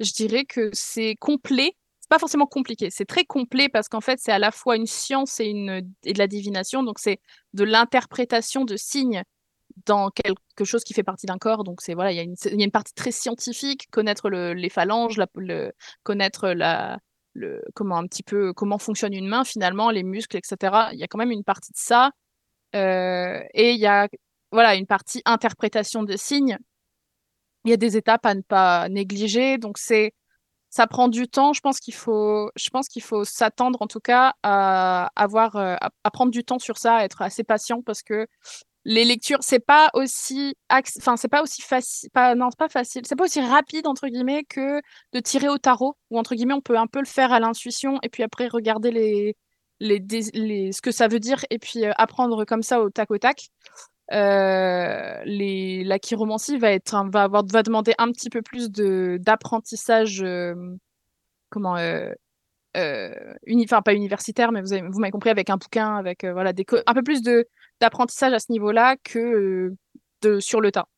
Je 0.00 0.12
dirais 0.12 0.44
que 0.44 0.68
c'est 0.72 1.14
complet. 1.20 1.76
Pas 2.12 2.18
forcément 2.18 2.44
compliqué, 2.44 2.90
c'est 2.90 3.06
très 3.06 3.24
complet 3.24 3.70
parce 3.70 3.88
qu'en 3.88 4.02
fait, 4.02 4.18
c'est 4.20 4.32
à 4.32 4.38
la 4.38 4.50
fois 4.50 4.76
une 4.76 4.84
science 4.84 5.40
et, 5.40 5.46
une, 5.46 5.80
et 6.04 6.12
de 6.12 6.18
la 6.18 6.26
divination. 6.26 6.82
Donc, 6.82 6.98
c'est 6.98 7.20
de 7.54 7.64
l'interprétation 7.64 8.66
de 8.66 8.76
signes 8.76 9.22
dans 9.86 10.10
quelque 10.10 10.64
chose 10.64 10.84
qui 10.84 10.92
fait 10.92 11.04
partie 11.04 11.24
d'un 11.24 11.38
corps. 11.38 11.64
Donc, 11.64 11.80
c'est 11.80 11.94
voilà, 11.94 12.12
il 12.12 12.16
y, 12.16 12.18
y 12.18 12.60
a 12.60 12.64
une 12.64 12.70
partie 12.70 12.92
très 12.92 13.12
scientifique, 13.12 13.88
connaître 13.90 14.28
le- 14.28 14.52
les 14.52 14.68
phalanges, 14.68 15.16
la- 15.16 15.26
le, 15.36 15.72
connaître 16.02 16.50
la, 16.50 16.98
le, 17.32 17.62
comment 17.74 17.96
un 17.96 18.06
petit 18.06 18.22
peu 18.22 18.52
comment 18.52 18.76
fonctionne 18.76 19.14
une 19.14 19.26
main 19.28 19.44
finalement, 19.44 19.90
les 19.90 20.02
muscles, 20.02 20.36
etc. 20.36 20.90
Il 20.92 20.98
y 20.98 21.04
a 21.04 21.06
quand 21.06 21.16
même 21.18 21.30
une 21.30 21.44
partie 21.44 21.72
de 21.72 21.78
ça. 21.78 22.10
Euh, 22.76 23.40
et 23.54 23.72
il 23.72 23.80
y 23.80 23.86
a 23.86 24.06
voilà 24.50 24.74
une 24.76 24.86
partie 24.86 25.22
interprétation 25.24 26.02
des 26.02 26.18
signes. 26.18 26.58
Il 27.64 27.70
y 27.70 27.74
a 27.74 27.76
des 27.76 27.96
étapes 27.96 28.26
à 28.26 28.34
ne 28.34 28.42
pas 28.42 28.88
négliger. 28.90 29.58
Donc 29.58 29.78
c'est 29.78 30.12
ça 30.72 30.86
prend 30.86 31.08
du 31.08 31.28
temps. 31.28 31.52
Je 31.52 31.60
pense 31.60 31.78
qu'il 31.78 31.92
faut 31.92 32.50
s'attendre 33.24 33.82
en 33.82 33.86
tout 33.86 34.00
cas 34.00 34.34
à 34.42 35.10
avoir 35.16 35.56
euh, 35.56 35.76
à, 35.80 36.10
prendre 36.10 36.32
du 36.32 36.44
temps 36.44 36.58
sur 36.58 36.78
ça, 36.78 36.96
à 36.96 37.04
être 37.04 37.20
assez 37.20 37.44
patient 37.44 37.82
parce 37.82 38.02
que 38.02 38.26
les 38.84 39.04
lectures 39.04 39.38
c'est 39.42 39.60
pas 39.60 39.90
aussi 39.94 40.56
c'est 40.86 41.28
pas 41.28 41.42
aussi 41.42 41.62
facile 41.62 42.10
pas 42.10 42.34
non 42.34 42.48
pas 42.50 42.68
facile 42.68 43.02
c'est 43.06 43.14
pas 43.14 43.24
aussi 43.24 43.40
rapide 43.40 43.86
entre 43.86 44.08
guillemets 44.08 44.42
que 44.42 44.80
de 45.12 45.20
tirer 45.20 45.48
au 45.48 45.58
tarot 45.58 45.96
ou 46.10 46.18
entre 46.18 46.34
guillemets 46.34 46.54
on 46.54 46.60
peut 46.60 46.76
un 46.76 46.88
peu 46.88 46.98
le 46.98 47.06
faire 47.06 47.32
à 47.32 47.38
l'intuition 47.38 48.00
et 48.02 48.08
puis 48.08 48.24
après 48.24 48.48
regarder 48.48 48.90
les 48.90 49.36
les, 49.78 50.00
les 50.34 50.72
ce 50.72 50.82
que 50.82 50.90
ça 50.90 51.06
veut 51.06 51.20
dire 51.20 51.44
et 51.50 51.58
puis 51.58 51.84
euh, 51.84 51.92
apprendre 51.96 52.44
comme 52.44 52.62
ça 52.62 52.80
au 52.80 52.90
tac 52.90 53.10
au 53.12 53.18
tac 53.18 53.50
euh, 54.10 55.22
les 55.24 55.84
la 55.84 55.98
chiromancie 55.98 56.58
va 56.58 56.72
être 56.72 56.94
un- 56.94 57.08
va 57.08 57.22
avoir 57.24 57.44
va 57.46 57.62
demander 57.62 57.94
un 57.98 58.10
petit 58.10 58.30
peu 58.30 58.42
plus 58.42 58.70
d'apprentissage 58.70 60.22
euh, 60.22 60.54
comment 61.50 61.76
euh, 61.76 62.10
euh, 62.76 63.14
uni- 63.46 63.64
enfin 63.64 63.80
pas 63.82 63.94
universitaire 63.94 64.50
mais 64.52 64.60
vous 64.60 64.72
avez- 64.72 64.86
vous 64.88 64.98
m'avez 64.98 65.12
compris 65.12 65.30
avec 65.30 65.50
un 65.50 65.56
bouquin 65.56 65.96
avec 65.96 66.24
euh, 66.24 66.32
voilà 66.32 66.52
des 66.52 66.66
un 66.86 66.94
peu 66.94 67.02
plus 67.02 67.22
d'apprentissage 67.80 68.32
à 68.32 68.38
ce 68.40 68.50
niveau-là 68.50 68.96
que 69.04 69.18
euh, 69.18 69.76
de 70.22 70.40
sur 70.40 70.60
le 70.60 70.72
tas 70.72 70.88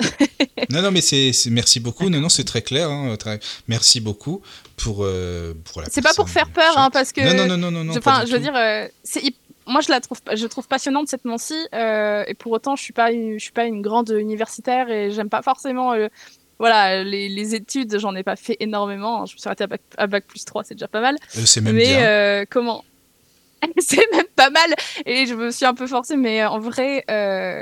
non, 0.70 0.80
non, 0.82 0.90
mais 0.92 1.00
c'est 1.00 1.32
merci 1.50 1.80
beaucoup. 1.80 2.08
Non, 2.08 2.20
non, 2.20 2.28
c'est 2.28 2.44
très 2.44 2.62
clair. 2.62 2.88
hein, 2.88 3.16
très- 3.16 3.40
Merci 3.66 4.00
beaucoup 4.00 4.42
pour 4.76 4.98
euh, 5.02 5.54
pour 5.64 5.80
la. 5.82 5.88
C'est 5.90 6.02
pas 6.02 6.14
pour 6.14 6.28
faire 6.28 6.48
peur, 6.50 6.78
hein, 6.78 6.88
parce 6.92 7.10
que. 7.12 7.20
Non, 7.20 7.46
non, 7.48 7.56
non, 7.56 7.70
non, 7.72 7.82
non, 7.84 7.92
je, 7.94 7.98
pas 7.98 8.24
je 8.24 8.32
veux 8.32 8.38
dire, 8.38 8.54
euh, 8.54 8.86
c'est 9.02 9.20
moi 9.68 9.80
je 9.80 9.90
la 9.90 10.00
trouve, 10.00 10.18
je 10.34 10.46
trouve 10.46 10.66
passionnante 10.66 11.06
cette 11.08 11.24
Nancy, 11.24 11.54
euh, 11.74 12.24
et 12.26 12.34
pour 12.34 12.50
autant 12.52 12.74
je 12.74 12.82
suis 12.82 12.92
pas, 12.92 13.12
une, 13.12 13.34
je 13.38 13.44
suis 13.44 13.52
pas 13.52 13.64
une 13.66 13.82
grande 13.82 14.10
universitaire 14.10 14.90
et 14.90 15.10
j'aime 15.12 15.28
pas 15.28 15.42
forcément, 15.42 15.92
euh, 15.92 16.08
voilà, 16.58 17.04
les, 17.04 17.28
les 17.28 17.54
études, 17.54 17.98
j'en 17.98 18.14
ai 18.16 18.24
pas 18.24 18.34
fait 18.36 18.56
énormément. 18.58 19.22
hein. 19.22 19.26
Je 19.26 19.34
me 19.34 19.38
suis 19.38 19.46
arrêtée 19.48 19.64
à 19.64 19.68
bac, 19.68 19.80
à 19.96 20.06
bac 20.08 20.24
plus 20.26 20.44
3, 20.44 20.64
c'est 20.64 20.74
déjà 20.74 20.88
pas 20.88 21.00
mal. 21.00 21.16
Euh, 21.36 21.42
C'est 21.44 21.60
même 21.60 21.76
mais 21.76 21.84
bien. 21.84 22.00
euh, 22.04 22.44
comment? 22.50 22.84
C'est 23.78 24.06
même 24.12 24.26
pas 24.36 24.50
mal. 24.50 24.74
Et 25.04 25.26
je 25.26 25.34
me 25.34 25.50
suis 25.50 25.66
un 25.66 25.74
peu 25.74 25.86
forcée, 25.86 26.16
mais 26.16 26.44
en 26.44 26.58
vrai, 26.58 27.04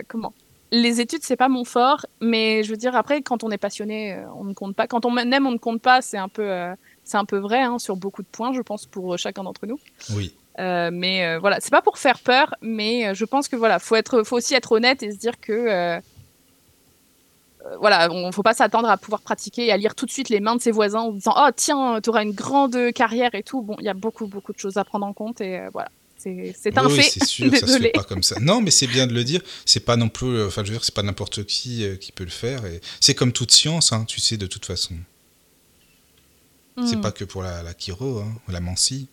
comment? 0.08 0.32
Les 0.72 1.00
études, 1.00 1.22
c'est 1.22 1.36
pas 1.36 1.48
mon 1.48 1.64
fort, 1.64 2.04
mais 2.20 2.64
je 2.64 2.70
veux 2.70 2.76
dire, 2.76 2.96
après, 2.96 3.22
quand 3.22 3.44
on 3.44 3.50
est 3.50 3.56
passionné, 3.58 4.18
on 4.34 4.44
ne 4.44 4.52
compte 4.52 4.74
pas. 4.74 4.86
Quand 4.88 5.06
on 5.06 5.16
aime, 5.16 5.46
on 5.46 5.52
ne 5.52 5.58
compte 5.58 5.80
pas. 5.80 6.02
C'est 6.02 6.18
un 6.18 6.28
peu, 6.28 6.42
euh, 6.42 6.74
c'est 7.04 7.16
un 7.16 7.24
peu 7.24 7.38
vrai 7.38 7.62
hein, 7.62 7.78
sur 7.78 7.96
beaucoup 7.96 8.22
de 8.22 8.26
points, 8.26 8.52
je 8.52 8.60
pense, 8.62 8.84
pour 8.86 9.16
chacun 9.16 9.44
d'entre 9.44 9.64
nous. 9.66 9.78
Oui. 10.14 10.34
Euh, 10.58 10.90
mais 10.92 11.24
euh, 11.26 11.38
voilà, 11.38 11.60
c'est 11.60 11.70
pas 11.70 11.82
pour 11.82 11.98
faire 11.98 12.18
peur, 12.18 12.54
mais 12.62 13.08
euh, 13.08 13.14
je 13.14 13.24
pense 13.26 13.46
que 13.48 13.56
voilà, 13.56 13.78
faut 13.78 13.94
être, 13.94 14.22
faut 14.22 14.36
aussi 14.36 14.54
être 14.54 14.72
honnête 14.72 15.02
et 15.02 15.12
se 15.12 15.16
dire 15.18 15.38
que 15.38 15.52
euh, 15.52 15.98
euh, 17.66 17.76
voilà, 17.78 18.08
on 18.10 18.32
faut 18.32 18.42
pas 18.42 18.54
s'attendre 18.54 18.88
à 18.88 18.96
pouvoir 18.96 19.20
pratiquer 19.20 19.66
et 19.66 19.72
à 19.72 19.76
lire 19.76 19.94
tout 19.94 20.06
de 20.06 20.10
suite 20.10 20.28
les 20.30 20.40
mains 20.40 20.56
de 20.56 20.62
ses 20.62 20.70
voisins 20.70 21.00
en 21.00 21.12
disant 21.12 21.34
oh 21.36 21.50
tiens, 21.54 22.00
tu 22.02 22.08
auras 22.10 22.22
une 22.22 22.32
grande 22.32 22.92
carrière 22.94 23.34
et 23.34 23.42
tout. 23.42 23.60
Bon, 23.60 23.76
il 23.80 23.84
y 23.84 23.88
a 23.90 23.94
beaucoup 23.94 24.26
beaucoup 24.26 24.52
de 24.54 24.58
choses 24.58 24.78
à 24.78 24.84
prendre 24.84 25.04
en 25.04 25.12
compte 25.12 25.40
et 25.42 25.60
voilà, 25.72 25.88
c'est 26.16 26.78
un 26.78 26.86
oui, 26.86 26.96
fait. 26.96 27.02
c'est 27.02 27.24
sûr, 27.26 27.50
ça 27.54 27.66
se 27.66 27.66
fait 27.66 27.66
Désolée. 27.66 27.90
pas 27.90 28.04
comme 28.04 28.22
ça. 28.22 28.40
Non, 28.40 28.60
mais 28.62 28.70
c'est 28.70 28.86
bien 28.86 29.06
de 29.06 29.12
le 29.12 29.24
dire. 29.24 29.42
C'est 29.66 29.84
pas 29.84 29.96
non 29.96 30.08
plus, 30.08 30.42
enfin, 30.44 30.62
je 30.64 30.68
veux 30.70 30.74
dire, 30.76 30.84
c'est 30.84 30.94
pas 30.94 31.02
n'importe 31.02 31.44
qui 31.44 31.84
qui 32.00 32.12
peut 32.12 32.24
le 32.24 32.30
faire. 32.30 32.64
Et 32.64 32.80
c'est 33.00 33.14
comme 33.14 33.32
toute 33.32 33.52
science, 33.52 33.92
hein, 33.92 34.04
tu 34.08 34.20
sais, 34.20 34.36
de 34.38 34.46
toute 34.46 34.64
façon. 34.64 34.94
C'est 36.84 36.96
Hmm. 36.96 37.00
pas 37.00 37.10
que 37.12 37.24
pour 37.24 37.42
la, 37.42 37.62
la 37.62 37.72
chiro, 37.76 38.18
hein, 38.18 38.32
ou 38.48 38.52
la 38.52 38.60
mancie. 38.60 39.08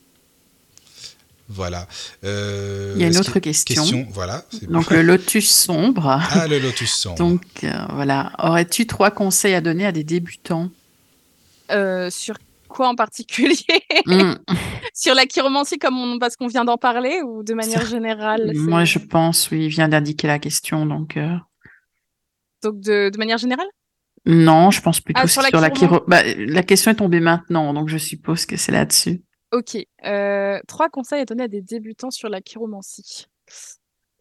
Voilà. 1.53 1.87
Euh, 2.23 2.93
Il 2.95 3.01
y 3.01 3.05
a 3.05 3.07
une 3.07 3.17
autre 3.17 3.39
question. 3.39 4.07
voilà. 4.11 4.43
Donc 4.69 4.89
le 4.91 5.01
lotus 5.01 5.49
sombre. 5.49 6.19
Ah, 6.31 6.47
le 6.47 6.59
lotus 6.59 6.91
sombre. 6.91 7.17
Donc 7.17 7.41
euh, 7.63 7.71
voilà, 7.93 8.31
aurais-tu 8.39 8.87
trois 8.87 9.11
conseils 9.11 9.53
à 9.53 9.61
donner 9.61 9.85
à 9.85 9.91
des 9.91 10.03
débutants 10.03 10.69
Euh, 11.71 12.09
sur 12.09 12.35
quoi 12.67 12.87
en 12.89 12.95
particulier 12.95 13.55
Hmm, 14.05 14.33
Sur 14.95 15.13
la 15.15 15.25
chiromancie, 15.25 15.77
comme 15.77 15.97
on, 15.97 16.19
parce 16.19 16.35
qu'on 16.35 16.47
vient 16.47 16.65
d'en 16.65 16.77
parler, 16.77 17.21
ou 17.23 17.43
de 17.43 17.53
manière 17.53 17.85
générale 17.85 18.51
Moi, 18.55 18.83
je 18.85 18.99
pense, 18.99 19.49
oui, 19.51 19.65
il 19.65 19.69
vient 19.69 19.87
d'indiquer 19.87 20.27
la 20.27 20.39
question, 20.39 20.85
donc 20.85 21.17
euh, 21.17 21.35
Donc 22.63 22.79
de, 22.79 23.09
de 23.09 23.17
manière 23.17 23.37
générale? 23.37 23.67
Non, 24.25 24.71
je 24.71 24.81
pense 24.81 25.01
plutôt 25.01 25.19
Ah, 25.23 25.27
sur, 25.27 25.43
sur 25.43 25.59
la 25.61 25.69
chiro. 25.73 26.01
Bah, 26.07 26.21
la 26.37 26.63
question 26.63 26.91
est 26.91 26.95
tombée 26.95 27.19
maintenant, 27.19 27.73
donc 27.73 27.89
je 27.89 27.97
suppose 27.97 28.45
que 28.45 28.55
c'est 28.57 28.71
là-dessus. 28.71 29.21
Ok. 29.53 29.77
Euh, 30.03 30.59
trois 30.67 30.89
conseils 30.89 31.21
à 31.21 31.25
donner 31.25 31.43
à 31.43 31.47
des 31.47 31.61
débutants 31.61 32.09
sur 32.09 32.27
la 32.27 32.41
chiromancie. 32.41 33.27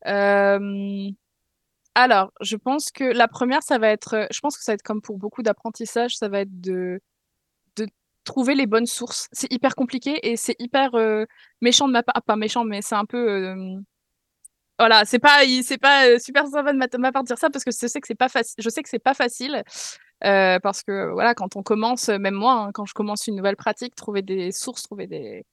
Euh, 0.07 1.11
alors, 1.95 2.33
je 2.43 2.57
pense 2.57 2.91
que 2.91 3.05
la 3.05 3.29
première, 3.29 3.63
ça 3.63 3.79
va 3.79 3.89
être, 3.89 4.15
euh, 4.15 4.27
je 4.31 4.41
pense 4.41 4.59
que 4.59 4.63
ça 4.63 4.73
va 4.73 4.75
être 4.75 4.83
comme 4.83 5.01
pour 5.01 5.17
beaucoup 5.17 5.43
d'apprentissage, 5.43 6.17
ça 6.19 6.29
va 6.29 6.41
être 6.41 6.61
de, 6.61 7.01
trouver 8.25 8.55
les 8.55 8.67
bonnes 8.67 8.87
sources. 8.87 9.29
C'est 9.33 9.53
hyper 9.53 9.75
compliqué 9.75 10.31
et 10.31 10.37
c'est 10.37 10.55
hyper 10.61 10.93
méchant 11.61 11.89
de 11.89 11.93
ma 11.93 12.05
part, 12.05 12.23
pas 12.23 12.37
méchant, 12.37 12.63
mais 12.65 12.81
c'est 12.81 12.95
un 12.95 13.05
peu, 13.05 13.57
voilà, 14.79 15.05
c'est 15.05 15.19
pas, 15.19 15.41
c'est 15.63 15.79
pas 15.79 16.21
super 16.21 16.47
sympa 16.47 16.73
de 16.73 16.99
ma, 16.99 17.11
part 17.11 17.25
de 17.25 17.27
dire 17.27 17.39
ça 17.39 17.51
parce 17.51 17.65
que 17.65 17.73
je 17.73 17.87
sais 17.89 18.01
que 18.01 18.07
c'est 18.07 18.15
pas. 18.15 18.29
Je 18.59 18.69
sais 18.69 18.83
que 18.83 18.89
c'est 18.89 19.01
pas 19.01 19.15
facile 19.15 19.65
euh, 20.25 20.59
parce 20.61 20.83
que 20.83 21.11
voilà, 21.13 21.35
quand 21.35 21.57
on 21.57 21.63
commence, 21.63 22.09
même 22.09 22.35
moi, 22.35 22.55
hein, 22.55 22.71
quand 22.73 22.87
je 22.87 22.95
commence 22.95 23.27
une 23.27 23.37
nouvelle 23.37 23.57
pratique, 23.57 23.95
trouver 23.95 24.23
des 24.23 24.53
sources, 24.53 24.83
trouver 24.83 25.07
des, 25.07 25.45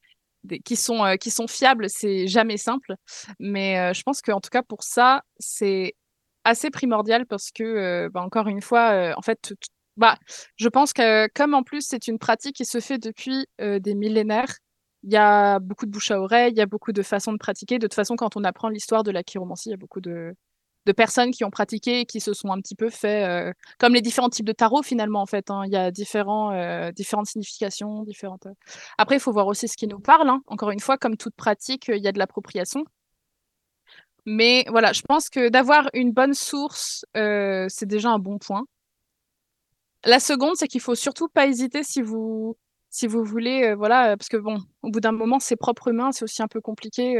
des 0.43 0.59
qui 0.59 0.75
sont 0.75 1.03
euh, 1.05 1.15
qui 1.15 1.31
sont 1.31 1.47
fiables, 1.47 1.89
c'est 1.89 2.27
jamais 2.27 2.57
simple. 2.57 2.95
Mais 3.39 3.79
euh, 3.79 3.93
je 3.93 4.03
pense 4.03 4.21
qu'en 4.21 4.39
tout 4.41 4.49
cas 4.51 4.63
pour 4.63 4.83
ça, 4.83 5.23
c'est 5.39 5.95
assez 6.43 6.69
primordial 6.71 7.25
parce 7.25 7.51
que 7.51 7.63
euh, 7.63 8.09
bah, 8.13 8.21
encore 8.21 8.47
une 8.47 8.61
fois, 8.61 8.91
euh, 8.91 9.13
en 9.17 9.21
fait, 9.21 9.53
bah, 9.97 10.17
je 10.57 10.67
pense 10.69 10.93
que 10.93 11.27
comme 11.33 11.53
en 11.53 11.63
plus 11.63 11.81
c'est 11.87 12.07
une 12.07 12.19
pratique 12.19 12.55
qui 12.57 12.65
se 12.65 12.79
fait 12.79 12.97
depuis 12.99 13.45
des 13.59 13.95
millénaires. 13.95 14.53
Il 15.03 15.11
y 15.13 15.17
a 15.17 15.59
beaucoup 15.59 15.85
de 15.85 15.91
bouche 15.91 16.11
à 16.11 16.19
oreille, 16.21 16.51
il 16.51 16.57
y 16.57 16.61
a 16.61 16.65
beaucoup 16.65 16.91
de 16.91 17.01
façons 17.03 17.31
de 17.33 17.37
pratiquer. 17.37 17.79
De 17.79 17.87
toute 17.87 17.93
façon, 17.93 18.15
quand 18.17 18.35
on 18.35 18.43
apprend 18.43 18.69
l'histoire 18.69 19.03
de 19.03 19.11
la 19.11 19.23
chiromancie, 19.23 19.69
il 19.69 19.71
y 19.71 19.75
a 19.75 19.77
beaucoup 19.77 20.01
de, 20.01 20.35
de 20.89 20.93
personnes 20.93 21.29
qui 21.31 21.43
ont 21.43 21.51
pratiqué 21.51 21.99
et 22.01 22.05
qui 22.05 22.19
se 22.19 22.33
sont 22.33 22.49
un 22.51 22.59
petit 22.59 22.73
peu 22.75 22.89
fait, 22.89 23.23
euh, 23.25 23.53
comme 23.77 23.93
les 23.93 24.01
différents 24.01 24.29
types 24.29 24.45
de 24.45 24.53
tarot 24.53 24.81
finalement 24.81 25.21
en 25.21 25.27
fait. 25.27 25.51
hein. 25.51 25.61
Il 25.67 25.71
y 25.71 25.75
a 25.75 25.91
différents, 25.91 26.51
euh, 26.53 26.91
différentes 26.91 27.27
significations, 27.27 28.03
différentes. 28.03 28.47
euh. 28.47 28.53
Après, 28.97 29.17
il 29.17 29.19
faut 29.19 29.31
voir 29.31 29.45
aussi 29.47 29.67
ce 29.67 29.77
qui 29.77 29.87
nous 29.87 29.99
parle. 29.99 30.27
hein. 30.29 30.41
Encore 30.47 30.71
une 30.71 30.79
fois, 30.79 30.97
comme 30.97 31.15
toute 31.17 31.35
pratique, 31.35 31.89
il 31.89 32.01
y 32.03 32.07
a 32.07 32.11
de 32.11 32.17
l'appropriation. 32.19 32.83
Mais 34.25 34.65
voilà, 34.69 34.93
je 34.93 35.01
pense 35.07 35.29
que 35.29 35.49
d'avoir 35.49 35.89
une 35.93 36.11
bonne 36.11 36.33
source, 36.33 37.05
c'est 37.15 37.85
déjà 37.85 38.09
un 38.11 38.19
bon 38.19 38.37
point. 38.39 38.65
La 40.05 40.19
seconde, 40.19 40.55
c'est 40.55 40.67
qu'il 40.67 40.81
faut 40.81 40.95
surtout 40.95 41.27
pas 41.29 41.47
hésiter 41.47 41.83
si 41.83 42.01
vous 42.01 42.57
si 42.91 43.05
vous 43.05 43.23
voulez, 43.23 43.75
voilà, 43.75 44.17
parce 44.17 44.29
que 44.29 44.37
bon, 44.37 44.57
au 44.81 44.89
bout 44.89 44.99
d'un 44.99 45.11
moment, 45.11 45.39
ses 45.39 45.55
propres 45.55 45.91
mains, 45.91 46.11
c'est 46.11 46.23
aussi 46.23 46.41
un 46.41 46.47
peu 46.47 46.59
compliqué 46.59 47.17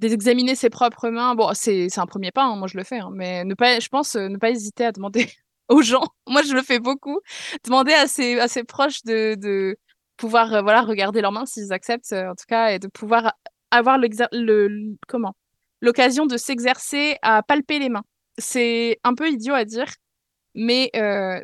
d'examiner 0.00 0.54
ses 0.54 0.70
propres 0.70 1.10
mains. 1.10 1.34
Bon, 1.34 1.50
c'est 1.54 1.86
un 1.98 2.06
premier 2.06 2.32
pas, 2.32 2.44
hein, 2.44 2.56
moi 2.56 2.68
je 2.68 2.76
le 2.76 2.84
fais, 2.84 2.98
hein, 2.98 3.10
mais 3.12 3.44
ne 3.44 3.54
pas, 3.54 3.78
je 3.80 3.88
pense, 3.88 4.16
euh, 4.16 4.28
ne 4.28 4.38
pas 4.38 4.50
hésiter 4.50 4.86
à 4.86 4.92
demander 4.92 5.28
aux 5.68 5.82
gens. 5.82 6.04
Moi, 6.26 6.42
je 6.42 6.54
le 6.54 6.62
fais 6.62 6.80
beaucoup. 6.80 7.20
Demander 7.64 7.92
à 7.92 8.06
ses 8.06 8.64
proches 8.64 9.02
de 9.04 9.36
de 9.36 9.76
pouvoir 10.16 10.52
euh, 10.54 10.62
voilà 10.62 10.82
regarder 10.82 11.20
leurs 11.20 11.32
mains 11.32 11.46
s'ils 11.46 11.72
acceptent, 11.72 12.12
euh, 12.12 12.30
en 12.30 12.34
tout 12.34 12.46
cas, 12.48 12.72
et 12.72 12.78
de 12.78 12.88
pouvoir 12.88 13.34
avoir 13.70 13.98
le, 13.98 14.96
comment 15.06 15.34
l'occasion 15.80 16.26
de 16.26 16.36
s'exercer 16.36 17.16
à 17.22 17.42
palper 17.42 17.78
les 17.78 17.88
mains. 17.88 18.04
C'est 18.38 18.98
un 19.04 19.14
peu 19.14 19.28
idiot 19.30 19.54
à 19.54 19.64
dire, 19.64 19.86
mais 20.54 20.90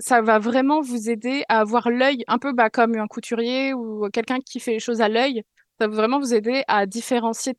ça 0.00 0.22
va 0.22 0.38
vraiment 0.38 0.80
vous 0.80 1.10
aider 1.10 1.44
à 1.48 1.60
avoir 1.60 1.90
l'œil 1.90 2.24
un 2.26 2.38
peu 2.38 2.52
bah, 2.52 2.70
comme 2.70 2.96
un 2.96 3.06
couturier 3.06 3.74
ou 3.74 4.08
quelqu'un 4.12 4.40
qui 4.40 4.60
fait 4.60 4.72
les 4.72 4.80
choses 4.80 5.00
à 5.00 5.08
l'œil. 5.08 5.42
Ça 5.80 5.88
va 5.88 5.94
vraiment 5.96 6.18
vous 6.20 6.32
aider 6.34 6.64
à 6.68 6.86
différencier 6.86 7.54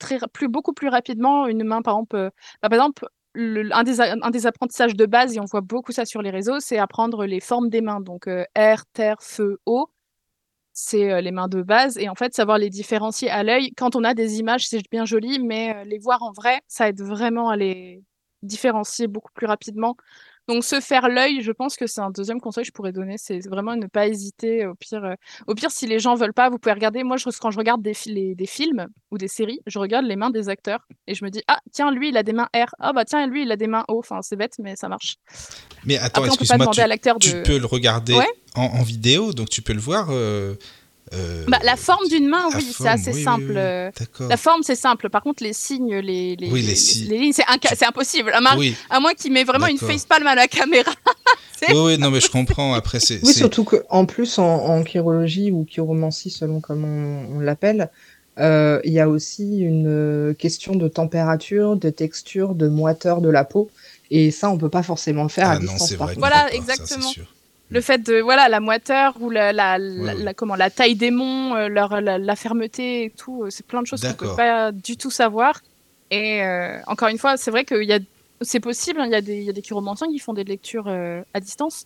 beaucoup 0.47 0.73
plus 0.73 0.89
rapidement 0.89 1.47
une 1.47 1.63
main 1.63 1.82
par 1.82 1.95
exemple. 1.95 2.15
euh, 2.15 2.30
bah, 2.63 2.69
par 2.69 2.73
exemple, 2.80 3.08
le- 3.34 3.71
un, 3.73 3.84
des, 3.84 4.47
apprentissages 4.47 4.95
de 4.95 5.06
base 5.06 5.36
et 5.36 5.39
on 5.39 5.45
voit 5.45 5.62
beaucoup 5.62 5.91
ça 5.91 6.06
sur 6.06 6.21
les 6.23 6.32
réseaux, 6.32 6.60
c'est 6.60 6.80
apprendre 6.80 7.25
les 7.25 7.39
formes 7.39 7.69
des 7.69 7.82
mains. 7.82 8.01
Donc 8.01 8.27
euh, 8.27 8.43
air, 8.56 8.86
terre, 8.93 9.17
feu, 9.21 9.60
eau 9.65 9.89
c'est 10.73 11.12
euh, 11.12 11.21
les 11.21 11.32
mains 11.32 11.47
de 11.49 11.62
base 11.63 11.97
et 11.97 12.10
en 12.10 12.15
fait 12.15 12.34
savoir 12.36 12.58
les 12.60 12.69
différencier 12.69 13.30
à 13.30 13.43
l'œil 13.43 13.71
quand 13.77 13.95
on 13.95 14.03
a 14.03 14.13
des 14.13 14.39
images 14.39 14.67
c'est 14.67 14.82
bien 14.91 15.06
joli 15.06 15.39
mais 15.39 15.86
les 15.86 15.99
voir 15.99 16.23
en 16.23 16.32
vrai 16.34 16.62
ça 16.67 16.89
aide 16.89 17.01
vraiment 17.01 17.49
à 17.49 17.58
les 17.58 18.03
différencier 18.43 19.08
beaucoup 19.08 19.32
plus 19.34 19.47
rapidement 19.47 19.95
donc 20.48 20.64
se 20.64 20.80
faire 20.80 21.10
l'œil 21.10 21.42
je 21.42 21.52
pense 21.52 21.76
que 21.76 21.88
c'est 21.88 22.02
un 22.02 22.10
deuxième 22.12 22.40
conseil 22.40 22.64
que 22.64 22.68
je 22.68 22.72
pourrais 22.72 22.92
donner 22.94 23.16
c'est 23.18 23.40
vraiment 23.48 23.76
ne 23.76 23.88
pas 23.88 24.08
hésiter 24.08 24.66
au 24.66 24.76
pire 24.76 25.04
euh, 25.04 25.14
au 25.48 25.56
pire 25.56 25.72
si 25.72 25.88
les 25.88 26.00
gens 26.00 26.16
veulent 26.16 26.34
pas 26.34 26.50
vous 26.50 26.58
pouvez 26.60 26.74
regarder 26.74 27.04
moi 27.04 27.18
je, 27.18 27.26
quand 27.40 27.52
je 27.52 27.58
regarde 27.58 27.82
des, 27.82 27.94
fi- 27.94 28.14
les- 28.14 28.36
des 28.36 28.46
films 28.46 28.88
ou 29.12 29.18
des 29.18 29.28
séries 29.28 29.60
je 29.68 29.80
regarde 29.80 30.06
les 30.06 30.16
mains 30.16 30.30
des 30.30 30.50
acteurs 30.50 30.88
et 31.08 31.16
je 31.16 31.24
me 31.26 31.30
dis 31.30 31.44
ah 31.48 31.60
tiens 31.72 31.92
lui 31.92 32.10
il 32.10 32.18
a 32.18 32.24
des 32.24 32.34
mains 32.34 32.48
R 32.56 32.70
ah 32.80 32.94
bah 32.94 33.06
tiens 33.06 33.28
lui 33.28 33.44
il 33.44 33.52
a 33.52 33.56
des 33.58 33.68
mains 33.68 33.84
O 33.90 34.00
enfin 34.00 34.22
c'est 34.22 34.36
bête 34.36 34.56
mais 34.60 34.76
ça 34.76 34.88
marche 34.90 35.18
Mais 35.86 35.98
attends, 35.98 36.26
excuse-moi, 36.26 36.58
demander 36.58 36.76
tu, 36.76 36.82
à 36.82 36.88
l'acteur 36.88 37.18
tu 37.20 37.34
de- 37.34 37.42
peux 37.44 37.58
le 37.60 37.66
regarder 37.66 38.14
Ouais. 38.16 38.28
en, 38.56 38.64
en 38.64 38.84
vidéo, 38.84 39.34
donc 39.34 39.50
tu 39.50 39.62
peux 39.62 39.74
le 39.74 39.80
voir. 39.80 40.08
euh, 40.12 40.56
euh, 41.13 41.46
bah, 41.48 41.60
la 41.63 41.76
forme 41.76 42.08
d'une 42.10 42.28
main 42.28 42.50
oui 42.56 42.65
c'est 42.78 42.88
assez 42.88 43.13
oui, 43.13 43.24
simple 43.24 43.54
oui. 43.56 44.28
La 44.30 44.38
forme, 44.38 44.63
c'est 44.63 44.76
simple. 44.76 45.10
Par 45.10 45.22
contre, 45.22 45.43
les 45.43 45.54
signes, 45.54 45.96
les, 45.98 46.36
les, 46.36 46.52
Oui, 46.52 46.62
les 46.62 47.17
lignes, 47.17 47.34
c'est 47.34 47.43
inca- 47.43 47.88
impossible. 47.88 48.32
À, 48.32 48.39
à 48.89 49.00
moins 49.00 49.13
qu'il 49.13 49.32
met 49.32 49.43
vraiment 49.43 49.67
une 49.67 49.76
D'accord. 49.78 49.91
facepalm 49.91 50.28
à 50.28 50.36
la 50.36 50.48
caméra. 50.48 50.91
Oui, 51.70 51.76
oui, 51.76 51.98
non, 51.98 52.12
mais 52.12 52.22
je 52.22 52.30
comprends. 52.30 52.74
Après, 52.76 53.00
c'est. 53.00 53.20
Oui, 53.24 53.34
surtout 53.34 53.63
qu'en 53.63 54.06
plus, 54.06 54.38
en, 54.38 54.43
en 54.46 54.86
chirurgie 54.86 55.52
ou 55.52 55.65
chiromancie, 55.65 56.30
selon 56.30 56.60
comment 56.62 56.88
on, 56.88 57.38
on 57.38 57.39
l'appelle, 57.39 57.89
euh, 58.39 58.80
il 58.84 58.93
y 58.93 59.00
a 59.00 59.10
aussi 59.10 59.60
une 59.62 59.88
euh, 59.88 60.34
question 60.36 60.76
de 60.76 60.88
température, 60.88 61.76
de 61.76 61.89
texture, 61.89 62.54
de 62.54 62.67
moiteur 62.67 63.22
de 63.22 63.30
la 63.30 63.43
peau. 63.43 63.72
Et 64.12 64.30
ça, 64.32 64.50
on 64.52 64.58
peut 64.58 64.70
pas 64.70 64.84
forcément 64.84 65.24
le 65.24 65.30
faire 65.30 65.50
Ah 65.50 65.54
à 65.54 65.56
non, 65.56 65.62
distance. 65.72 65.89
c'est 65.89 65.98
par 65.98 66.08
vrai. 66.08 66.15
contre. 66.15 66.28
Voilà, 66.28 66.48
ça, 66.48 66.54
exactement. 66.56 67.12
Le 67.69 67.82
fait 67.82 67.97
de 67.99 68.19
voilà 68.21 68.47
la 68.47 68.60
moiteur 68.60 69.17
ou 69.21 69.30
la, 69.30 69.51
la, 69.51 69.77
la, 69.77 70.13
oui. 70.15 70.23
la- 70.23 70.34
comment 70.34 70.56
la 70.56 70.69
taille 70.69 70.95
des 70.95 71.12
monts, 71.12 71.53
euh, 71.56 71.67
leur 71.67 71.99
la, 72.01 72.36
fermeté 72.36 73.03
et 73.06 73.10
tout, 73.10 73.43
euh, 73.43 73.49
c'est 73.49 73.65
plein 73.65 73.82
de 73.82 73.88
choses 73.88 74.01
qu'on 74.01 74.13
peut 74.13 74.36
pas 74.36 74.71
du 74.71 74.95
tout 74.95 75.12
savoir. 75.12 75.60
Et 76.10 76.41
euh, 76.43 76.80
encore 76.88 77.10
une 77.10 77.17
fois, 77.17 77.36
c'est 77.36 77.51
vrai 77.51 77.65
qu'il 77.65 77.84
y 77.84 77.93
a 77.93 77.99
c'est 78.41 78.60
possible. 78.62 79.01
hein, 79.01 79.06
Il 79.08 79.12
y 79.12 79.15
a 79.15 79.21
des 79.21 79.38
il 79.38 79.43
y 79.43 79.49
a 79.49 79.53
des 79.53 79.62
chiromanciens 79.62 80.08
qui 80.08 80.19
font 80.19 80.34
des 80.34 80.45
lectures 80.45 80.88
à 81.34 81.39
distance, 81.41 81.84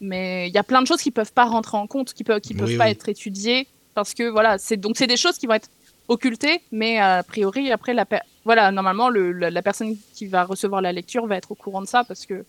mais 0.00 0.48
il 0.48 0.54
y 0.54 0.58
a 0.58 0.62
plein 0.64 0.82
de 0.82 0.86
choses 0.86 1.00
qui 1.00 1.10
peuvent 1.10 1.32
pas 1.32 1.44
rentrer 1.44 1.78
en 1.78 1.86
compte, 1.86 2.12
qui 2.12 2.24
peuvent 2.24 2.40
qui 2.40 2.54
peuvent 2.54 2.68
Oui, 2.68 2.76
pas 2.76 2.84
oui. 2.86 2.90
être 2.90 3.08
étudiées 3.08 3.68
parce 3.94 4.12
que 4.14 4.28
voilà 4.28 4.58
c'est 4.58 4.76
donc 4.76 4.96
c'est 4.98 5.06
des 5.06 5.16
choses 5.16 5.38
qui 5.38 5.46
vont 5.46 5.54
être 5.54 5.68
occultées, 6.08 6.60
mais 6.72 6.98
a 6.98 7.22
priori 7.22 7.70
après 7.72 7.94
la 7.94 8.04
voilà 8.44 8.70
normalement 8.72 9.08
le, 9.08 9.32
la, 9.32 9.50
la 9.50 9.62
personne 9.62 9.96
qui 10.14 10.26
va 10.26 10.44
recevoir 10.44 10.82
la 10.82 10.92
lecture 10.92 11.26
va 11.26 11.36
être 11.36 11.52
au 11.52 11.54
courant 11.54 11.80
de 11.80 11.86
ça 11.86 12.04
parce 12.04 12.26
que 12.26 12.44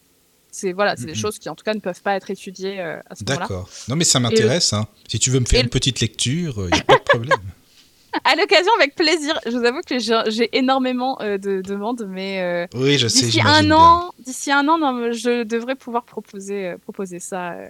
c'est 0.55 0.71
voilà, 0.71 0.95
c'est 0.95 1.07
des 1.07 1.15
choses 1.15 1.39
qui 1.39 1.49
en 1.49 1.55
tout 1.55 1.63
cas 1.63 1.73
ne 1.73 1.79
peuvent 1.79 2.01
pas 2.01 2.15
être 2.15 2.29
étudiées 2.29 2.79
euh, 2.79 2.99
à 3.09 3.15
ce 3.15 3.23
moment-là. 3.23 3.39
D'accord. 3.47 3.69
Non, 3.89 3.95
mais 3.95 4.03
ça 4.03 4.19
m'intéresse. 4.19 4.71
Hein. 4.71 4.87
Si 5.07 5.17
tu 5.19 5.31
veux 5.31 5.39
me 5.39 5.45
faire 5.45 5.59
et 5.59 5.63
une 5.63 5.69
petite 5.69 5.99
lecture, 5.99 6.53
il 6.69 6.75
n'y 6.75 6.79
a 6.79 6.83
pas 6.83 6.97
de 6.97 7.03
problème. 7.03 7.39
À 8.23 8.35
l'occasion, 8.35 8.71
avec 8.77 8.93
plaisir. 8.93 9.39
Je 9.47 9.57
vous 9.57 9.65
avoue 9.65 9.81
que 9.81 9.97
j'ai 9.97 10.55
énormément 10.55 11.19
euh, 11.23 11.39
de 11.39 11.61
demandes, 11.61 12.05
mais 12.07 12.41
euh, 12.41 12.67
Oui, 12.75 12.99
je 12.99 13.07
sais, 13.07 13.25
d'ici 13.25 13.41
un 13.43 13.71
an, 13.71 14.11
d'ici 14.19 14.51
un 14.51 14.67
an, 14.67 14.77
non, 14.77 15.11
je 15.11 15.41
devrais 15.43 15.73
pouvoir 15.73 16.03
proposer, 16.03 16.67
euh, 16.67 16.77
proposer 16.77 17.17
ça, 17.19 17.53
euh, 17.53 17.67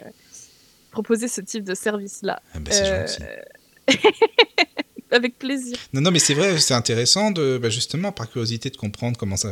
proposer 0.92 1.30
ce 1.30 1.40
type 1.40 1.64
de 1.64 1.74
service-là. 1.74 2.42
Ah 2.54 2.60
ben, 2.60 2.74
c'est 2.74 2.84
Euh, 2.84 3.08
gentil. 3.08 3.24
avec 5.14 5.38
plaisir. 5.40 5.78
Non, 5.94 6.02
non, 6.02 6.12
mais 6.12 6.20
c'est 6.20 6.34
vrai, 6.34 6.58
c'est 6.60 6.74
intéressant 6.74 7.32
de, 7.32 7.58
bah, 7.58 7.70
justement, 7.70 8.12
par 8.12 8.30
curiosité, 8.30 8.70
de 8.70 8.78
comprendre 8.78 9.18
comment 9.18 9.38
ça, 9.38 9.52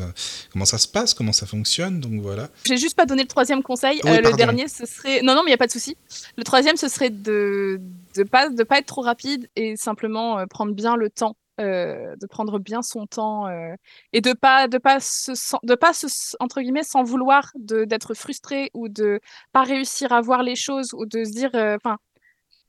comment 0.51 0.65
ça 0.65 0.77
se 0.77 0.87
passe, 0.87 1.13
comment 1.13 1.31
ça 1.31 1.45
fonctionne. 1.45 1.99
Donc 1.99 2.21
voilà. 2.21 2.49
J'ai 2.65 2.77
juste 2.77 2.95
pas 2.95 3.05
donné 3.05 3.21
le 3.21 3.27
troisième 3.27 3.63
conseil. 3.63 4.01
Oui, 4.03 4.09
Euh, 4.11 4.21
le 4.21 4.35
dernier, 4.35 4.67
ce 4.67 4.85
serait. 4.85 5.21
Non, 5.21 5.33
non, 5.35 5.41
mais 5.43 5.49
il 5.49 5.53
n'y 5.53 5.55
a 5.55 5.57
pas 5.57 5.67
de 5.67 5.71
souci. 5.71 5.95
Le 6.37 6.43
troisième, 6.43 6.75
ce 6.77 6.87
serait 6.87 7.09
de 7.09 7.79
de 8.15 8.23
pas 8.23 8.49
de 8.49 8.63
pas 8.63 8.79
être 8.79 8.87
trop 8.87 9.01
rapide 9.01 9.49
et 9.55 9.77
simplement 9.77 10.39
euh, 10.39 10.45
prendre 10.45 10.73
bien 10.73 10.97
le 10.97 11.09
temps, 11.09 11.37
euh, 11.61 12.15
de 12.19 12.27
prendre 12.27 12.59
bien 12.59 12.81
son 12.81 13.05
temps 13.07 13.47
euh, 13.47 13.73
et 14.11 14.19
de 14.21 14.33
pas 14.33 14.67
de 14.67 14.77
pas 14.77 14.99
se 14.99 15.31
de 15.63 15.75
pas 15.75 15.93
se 15.93 16.07
entre 16.39 16.59
guillemets 16.61 16.83
sans 16.83 17.03
vouloir 17.03 17.51
d'être 17.55 18.13
frustré 18.15 18.69
ou 18.73 18.89
de 18.89 19.19
pas 19.53 19.63
réussir 19.63 20.11
à 20.11 20.21
voir 20.21 20.43
les 20.43 20.55
choses 20.55 20.93
ou 20.93 21.05
de 21.05 21.23
se 21.23 21.31
dire 21.31 21.51
euh, 21.55 21.77
enfin. 21.77 21.97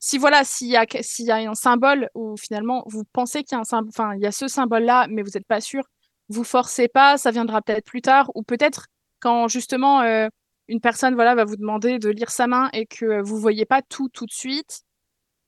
Si 0.02 0.18
voilà, 0.18 0.44
s'il 0.44 0.68
y 0.68 0.76
a 0.76 0.84
y 0.84 1.30
a 1.30 1.50
un 1.50 1.54
symbole 1.54 2.10
où 2.14 2.36
finalement 2.36 2.82
vous 2.86 3.04
pensez 3.12 3.44
qu'il 3.44 3.54
y 3.54 3.58
a 3.58 3.60
un 3.60 3.64
symbole, 3.64 3.90
enfin 3.90 4.14
il 4.16 4.20
y 4.22 4.26
a 4.26 4.32
ce 4.32 4.48
symbole-là, 4.48 5.06
mais 5.08 5.22
vous 5.22 5.30
n'êtes 5.34 5.46
pas 5.46 5.60
sûr, 5.60 5.84
vous 6.28 6.42
forcez 6.44 6.88
pas, 6.88 7.18
ça 7.18 7.30
viendra 7.30 7.62
peut-être 7.62 7.84
plus 7.86 8.02
tard, 8.02 8.30
ou 8.34 8.42
peut-être 8.42 8.88
quand 9.20 9.46
justement 9.48 10.02
euh, 10.02 10.28
une 10.68 10.80
personne 10.80 11.14
voilà 11.14 11.36
va 11.36 11.44
vous 11.44 11.56
demander 11.56 12.00
de 12.00 12.08
lire 12.10 12.30
sa 12.30 12.48
main 12.48 12.68
et 12.72 12.86
que 12.86 13.22
vous 13.22 13.38
voyez 13.38 13.64
pas 13.64 13.80
tout 13.82 14.08
tout 14.08 14.26
de 14.26 14.32
suite, 14.32 14.82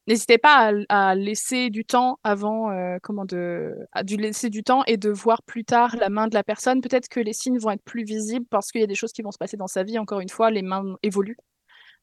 n'hésitez 0.06 0.38
pas 0.38 0.72
à, 0.88 1.14
laisser 1.16 1.70
du 1.70 1.84
temps 1.84 2.20
avant 2.24 2.70
euh, 2.70 2.98
comment 3.02 3.24
de 3.24 3.74
à 3.92 4.04
du 4.04 4.16
laisser 4.16 4.50
du 4.50 4.62
temps 4.62 4.84
et 4.86 4.96
de 4.96 5.10
voir 5.10 5.42
plus 5.42 5.64
tard 5.64 5.96
la 5.96 6.10
main 6.10 6.28
de 6.28 6.34
la 6.34 6.44
personne. 6.44 6.80
Peut-être 6.80 7.08
que 7.08 7.20
les 7.20 7.32
signes 7.32 7.58
vont 7.58 7.70
être 7.72 7.84
plus 7.84 8.04
visibles 8.04 8.46
parce 8.50 8.70
qu'il 8.70 8.80
y 8.80 8.84
a 8.84 8.86
des 8.88 8.94
choses 8.94 9.12
qui 9.12 9.22
vont 9.22 9.32
se 9.32 9.38
passer 9.38 9.56
dans 9.56 9.66
sa 9.66 9.82
vie. 9.82 9.98
Encore 9.98 10.20
une 10.20 10.28
fois, 10.28 10.50
les 10.50 10.62
mains 10.62 10.96
évoluent. 11.02 11.38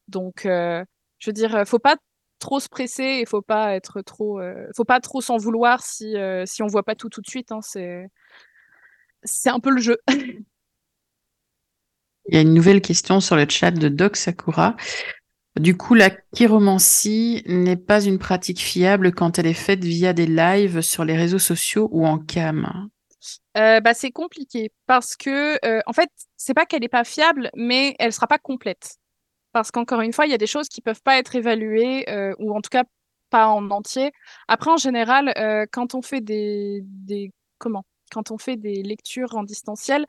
Donc, 0.08 0.46
euh, 0.46 0.84
je 1.20 1.30
veux 1.30 1.34
dire, 1.34 1.64
faut 1.66 1.80
pas 1.80 1.96
trop 2.42 2.60
se 2.60 2.68
presser 2.68 3.20
et 3.22 3.26
faut 3.26 3.42
pas 3.42 3.76
être 3.76 4.02
trop, 4.02 4.40
euh, 4.42 4.68
faut 4.76 4.84
pas 4.84 5.00
trop 5.00 5.22
s'en 5.22 5.38
vouloir 5.38 5.84
si 5.84 6.18
euh, 6.18 6.46
si 6.46 6.64
on 6.64 6.68
voit 6.68 6.84
pas 6.84 6.96
tout 6.96 7.10
tout 7.10 7.22
de 7.22 7.30
suite. 7.30 7.52
hein, 7.52 7.62
c'est 7.62 8.10
c'est 9.24 9.50
un 9.50 9.60
peu 9.60 9.70
le 9.72 9.82
jeu. 9.82 9.98
Il 12.28 12.36
y 12.36 12.38
a 12.38 12.42
une 12.42 12.54
nouvelle 12.54 12.82
question 12.82 13.20
sur 13.20 13.36
le 13.36 13.46
chat 13.50 13.72
de 13.72 13.90
Doc 13.90 14.16
Sakura. 14.16 14.76
Du 15.60 15.76
coup, 15.76 15.96
la 15.96 16.12
chiromancie 16.34 17.44
n'est 17.46 17.76
pas 17.78 18.04
une 18.04 18.20
pratique 18.20 18.60
fiable 18.62 19.12
quand 19.12 19.38
elle 19.38 19.48
est 19.48 19.54
faite 19.54 19.84
via 19.84 20.14
des 20.14 20.28
lives 20.28 20.82
sur 20.82 21.04
les 21.04 21.18
réseaux 21.18 21.40
sociaux 21.40 21.90
ou 21.92 22.06
en 22.08 22.20
cam. 22.20 22.90
Euh, 23.58 23.82
bah, 23.82 23.94
c'est 23.94 24.12
compliqué 24.12 24.72
parce 24.86 25.16
que, 25.16 25.60
euh, 25.66 25.82
en 25.86 25.94
fait, 25.94 26.10
c'est 26.38 26.54
pas 26.54 26.66
qu'elle 26.66 26.84
est 26.84 26.90
pas 26.90 27.04
fiable, 27.04 27.50
mais 27.56 27.96
elle 28.00 28.14
sera 28.14 28.28
pas 28.28 28.40
complète. 28.40 28.98
Parce 29.54 29.72
qu'encore 29.72 30.02
une 30.02 30.14
fois, 30.14 30.26
il 30.26 30.32
y 30.32 30.34
a 30.36 30.38
des 30.38 30.48
choses 30.48 30.68
qui 30.70 30.82
peuvent 30.82 31.02
pas 31.02 31.18
être 31.18 31.36
évaluées, 31.36 32.10
euh, 32.10 32.34
ou 32.40 32.56
en 32.56 32.62
tout 32.62 32.70
cas 32.70 32.84
pas 33.30 33.48
en 33.48 33.70
entier. 33.72 34.12
Après, 34.48 34.72
en 34.72 34.78
général, 34.78 35.34
euh, 35.38 35.66
quand 35.72 35.96
on 35.96 36.02
fait 36.02 36.22
des, 36.22 36.84
comment? 37.58 37.84
Quand 38.12 38.32
on 38.32 38.38
fait 38.38 38.58
des 38.58 38.84
lectures 38.84 39.36
en 39.36 39.44
distanciel, 39.44 40.06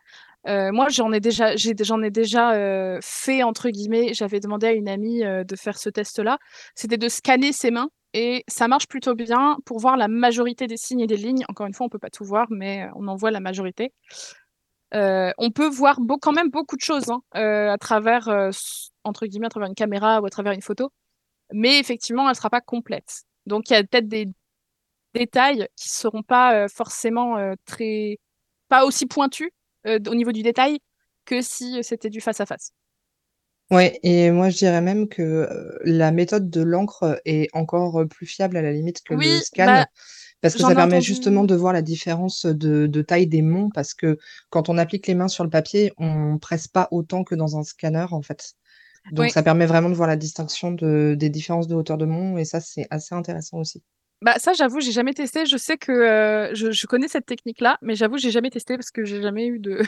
euh, 0.49 0.73
moi 0.73 0.89
j'en 0.89 1.13
ai 1.13 1.21
déjà, 1.21 1.55
j'en 1.57 2.03
ai 2.03 2.11
déjà 2.11 2.99
fait 3.01 3.45
entre 3.45 3.71
guillemets. 3.71 4.13
J'avais 4.13 4.41
demandé 4.41 4.67
à 4.67 4.73
une 4.73 4.89
amie 4.89 5.21
de 5.23 5.57
faire 5.57 5.79
ce 5.79 5.89
test-là. 5.89 6.39
C'était 6.75 6.97
de 6.97 7.09
scanner 7.09 7.53
ses 7.53 7.71
mains 7.71 7.91
et 8.13 8.43
ça 8.49 8.67
marche 8.67 8.89
plutôt 8.89 9.15
bien 9.15 9.57
pour 9.65 9.79
voir 9.79 9.97
la 9.97 10.09
majorité 10.09 10.67
des 10.67 10.77
signes 10.77 11.01
et 11.01 11.07
des 11.07 11.17
lignes. 11.17 11.45
Encore 11.49 11.67
une 11.67 11.75
fois, 11.75 11.87
on 11.87 11.89
peut 11.89 12.01
pas 12.01 12.11
tout 12.11 12.25
voir, 12.25 12.49
mais 12.51 12.89
on 12.97 13.07
en 13.07 13.15
voit 13.15 13.31
la 13.31 13.39
majorité. 13.39 13.93
On 14.93 15.51
peut 15.55 15.69
voir 15.69 16.01
quand 16.21 16.33
même 16.33 16.51
beaucoup 16.51 16.77
de 16.77 16.83
choses 16.83 17.09
hein, 17.09 17.23
à 17.35 17.79
travers, 17.79 18.51
entre 19.05 19.27
guillemets, 19.27 19.47
à 19.47 19.51
travers 19.51 19.69
une 19.69 19.75
caméra 19.75 20.21
ou 20.21 20.27
à 20.27 20.31
travers 20.31 20.53
une 20.53 20.63
photo. 20.63 20.93
Mais 21.53 21.79
effectivement, 21.81 22.29
elle 22.31 22.37
sera 22.37 22.51
pas 22.51 22.61
complète. 22.63 23.25
Donc, 23.47 23.71
il 23.71 23.75
y 23.75 23.77
a 23.77 23.83
peut-être 23.85 24.09
des 24.09 24.29
détails 25.15 25.69
qui 25.77 25.89
seront 25.89 26.23
pas 26.23 26.55
euh, 26.65 26.69
forcément 26.69 27.39
euh, 27.39 27.55
très, 27.67 28.19
pas 28.69 28.85
aussi 28.85 29.07
pointus 29.07 29.51
euh, 29.87 29.99
au 30.09 30.15
niveau 30.15 30.33
du 30.33 30.43
détail 30.43 30.79
que 31.25 31.41
si 31.43 31.83
c'était 31.85 32.11
du 32.11 32.21
face 32.21 32.41
à 32.41 32.47
face. 32.47 32.73
Ouais, 33.71 33.99
et 34.03 34.31
moi 34.31 34.51
je 34.51 34.59
dirais 34.59 34.83
même 34.83 35.09
que 35.09 35.49
la 35.85 36.11
méthode 36.13 36.51
de 36.51 36.61
l'encre 36.63 37.21
est 37.25 37.49
encore 37.55 38.07
plus 38.09 38.27
fiable 38.27 38.57
à 38.59 38.63
la 38.63 38.71
limite 38.73 39.03
que 39.03 39.15
le 39.15 39.21
Oui, 39.21 39.41
scan, 39.41 39.65
bah, 39.67 39.87
parce 40.43 40.57
que 40.57 40.63
ça 40.63 40.75
permet 40.75 40.97
entendu- 40.97 41.07
justement 41.07 41.45
de 41.45 41.55
voir 41.55 41.73
la 41.73 41.81
différence 41.83 42.45
de, 42.45 42.87
de 42.87 43.03
taille 43.03 43.27
des 43.29 43.41
monts, 43.43 43.71
parce 43.71 43.95
que 43.95 44.19
quand 44.51 44.69
on 44.69 44.77
applique 44.77 45.07
les 45.07 45.15
mains 45.15 45.29
sur 45.29 45.45
le 45.45 45.49
papier, 45.51 45.93
on 45.97 46.39
presse 46.39 46.69
pas 46.69 46.89
autant 46.91 47.25
que 47.25 47.35
dans 47.35 47.57
un 47.57 47.63
scanner 47.63 48.07
en 48.11 48.21
fait. 48.21 48.55
Donc 49.11 49.23
Oui. 49.27 49.33
ça 49.33 49.43
permet 49.43 49.67
vraiment 49.67 49.91
de 49.91 49.95
voir 49.95 50.09
la 50.09 50.17
distinction 50.17 50.73
de, 50.73 51.15
des 51.19 51.31
différences 51.31 51.69
de 51.69 51.75
hauteur 51.75 51.99
de 51.99 52.07
mont, 52.07 52.39
et 52.39 52.45
ça 52.45 52.61
c'est 52.61 52.87
assez 52.91 53.15
intéressant 53.15 53.59
aussi. 53.59 53.83
Bah 54.21 54.39
ça, 54.39 54.53
j'avoue, 54.53 54.81
j'ai 54.81 54.93
jamais 54.93 55.15
testé. 55.15 55.47
Je 55.47 55.57
sais 55.57 55.77
que 55.77 55.91
euh, 55.91 56.55
je, 56.55 56.71
je 56.71 56.87
connais 56.87 57.09
cette 57.09 57.27
technique-là, 57.27 57.79
mais 57.83 57.97
j'avoue, 57.97 58.19
j'ai 58.19 58.31
jamais 58.31 58.51
testé 58.51 58.77
parce 58.77 58.93
que 58.93 59.05
j'ai 59.05 59.21
jamais 59.21 59.47
eu 59.49 59.59
de, 59.59 59.83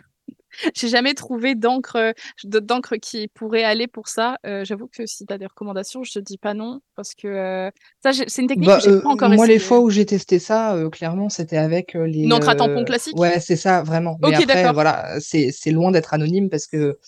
j'ai 0.76 0.88
jamais 0.88 1.14
trouvé 1.14 1.54
d'encre, 1.54 2.14
de- 2.44 2.60
d'encre 2.60 2.96
qui 2.96 3.28
pourrait 3.28 3.64
aller 3.64 3.86
pour 3.88 4.08
ça. 4.08 4.38
Euh, 4.46 4.64
j'avoue 4.64 4.88
que 4.88 5.06
si 5.06 5.26
tu 5.26 5.32
as 5.32 5.38
des 5.38 5.46
recommandations, 5.46 6.04
je 6.04 6.12
te 6.12 6.18
dis 6.20 6.38
pas 6.38 6.54
non 6.54 6.80
parce 6.96 7.14
que 7.14 7.28
euh, 7.28 7.70
ça, 8.02 8.12
c'est 8.12 8.42
une 8.42 8.48
technique 8.48 8.72
Bah, 8.72 8.76
que 8.76 8.82
j'ai 8.82 8.92
pas 8.92 9.10
encore 9.10 9.30
moi, 9.30 9.46
les 9.46 9.58
fois 9.58 9.80
où 9.80 9.90
j'ai 9.90 10.06
testé 10.06 10.38
ça, 10.38 10.76
clairement, 10.92 11.28
c'était 11.28 11.56
avec 11.56 11.94
les. 11.94 12.24
Une 12.24 12.32
encre 12.32 12.48
à 12.48 12.54
tampon 12.54 12.84
classique? 12.84 13.16
Ouais, 13.16 13.40
c'est 13.40 13.56
ça, 13.56 13.82
vraiment. 13.82 14.16
Mais 14.20 14.28
Ok, 14.28 14.36
après, 14.36 14.64
d'accord. 14.64 14.72
voilà, 14.72 15.16
c'est 15.20 15.50
c'est 15.52 15.70
loin 15.72 15.90
d'être 15.90 16.14
anonyme 16.14 16.48
parce 16.50 16.66
que 16.66 16.98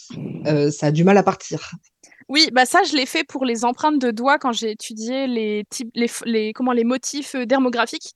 ça 0.71 0.87
a 0.89 0.91
du 0.93 1.05
mal 1.05 1.19
à 1.19 1.23
partir. 1.23 1.71
Oui, 2.29 2.49
bah 2.53 2.67
ça, 2.67 2.83
je 2.83 2.97
l'ai 2.97 3.07
fait 3.07 3.23
pour 3.25 3.45
les 3.45 3.65
empreintes 3.65 4.01
de 4.01 4.11
doigts 4.11 4.39
quand 4.39 4.53
j'ai 4.53 4.73
étudié 4.73 5.27
les 5.29 5.65
types, 5.71 5.91
les, 5.95 6.53
motifs 6.85 7.37
euh, 7.37 7.47
dermographiques. 7.47 8.15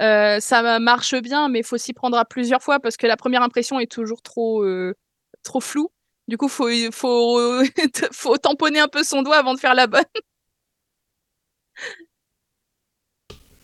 Euh, 0.00 0.40
ça 0.40 0.78
marche 0.80 1.14
bien, 1.16 1.48
mais 1.48 1.60
il 1.60 1.64
faut 1.64 1.76
s'y 1.78 1.92
prendre 1.92 2.16
à 2.16 2.24
plusieurs 2.24 2.62
fois 2.62 2.80
parce 2.80 2.96
que 2.96 3.06
la 3.06 3.16
première 3.16 3.42
impression 3.42 3.78
est 3.78 3.90
toujours 3.90 4.22
trop, 4.22 4.64
euh, 4.64 4.94
trop 5.42 5.60
floue. 5.60 5.90
Du 6.28 6.38
coup, 6.38 6.48
faut, 6.48 6.68
faut, 6.92 7.62
faut 8.12 8.38
tamponner 8.38 8.80
un 8.80 8.88
peu 8.88 9.04
son 9.04 9.22
doigt 9.22 9.36
avant 9.36 9.54
de 9.54 9.60
faire 9.60 9.74
la 9.74 9.86
bonne. 9.86 10.04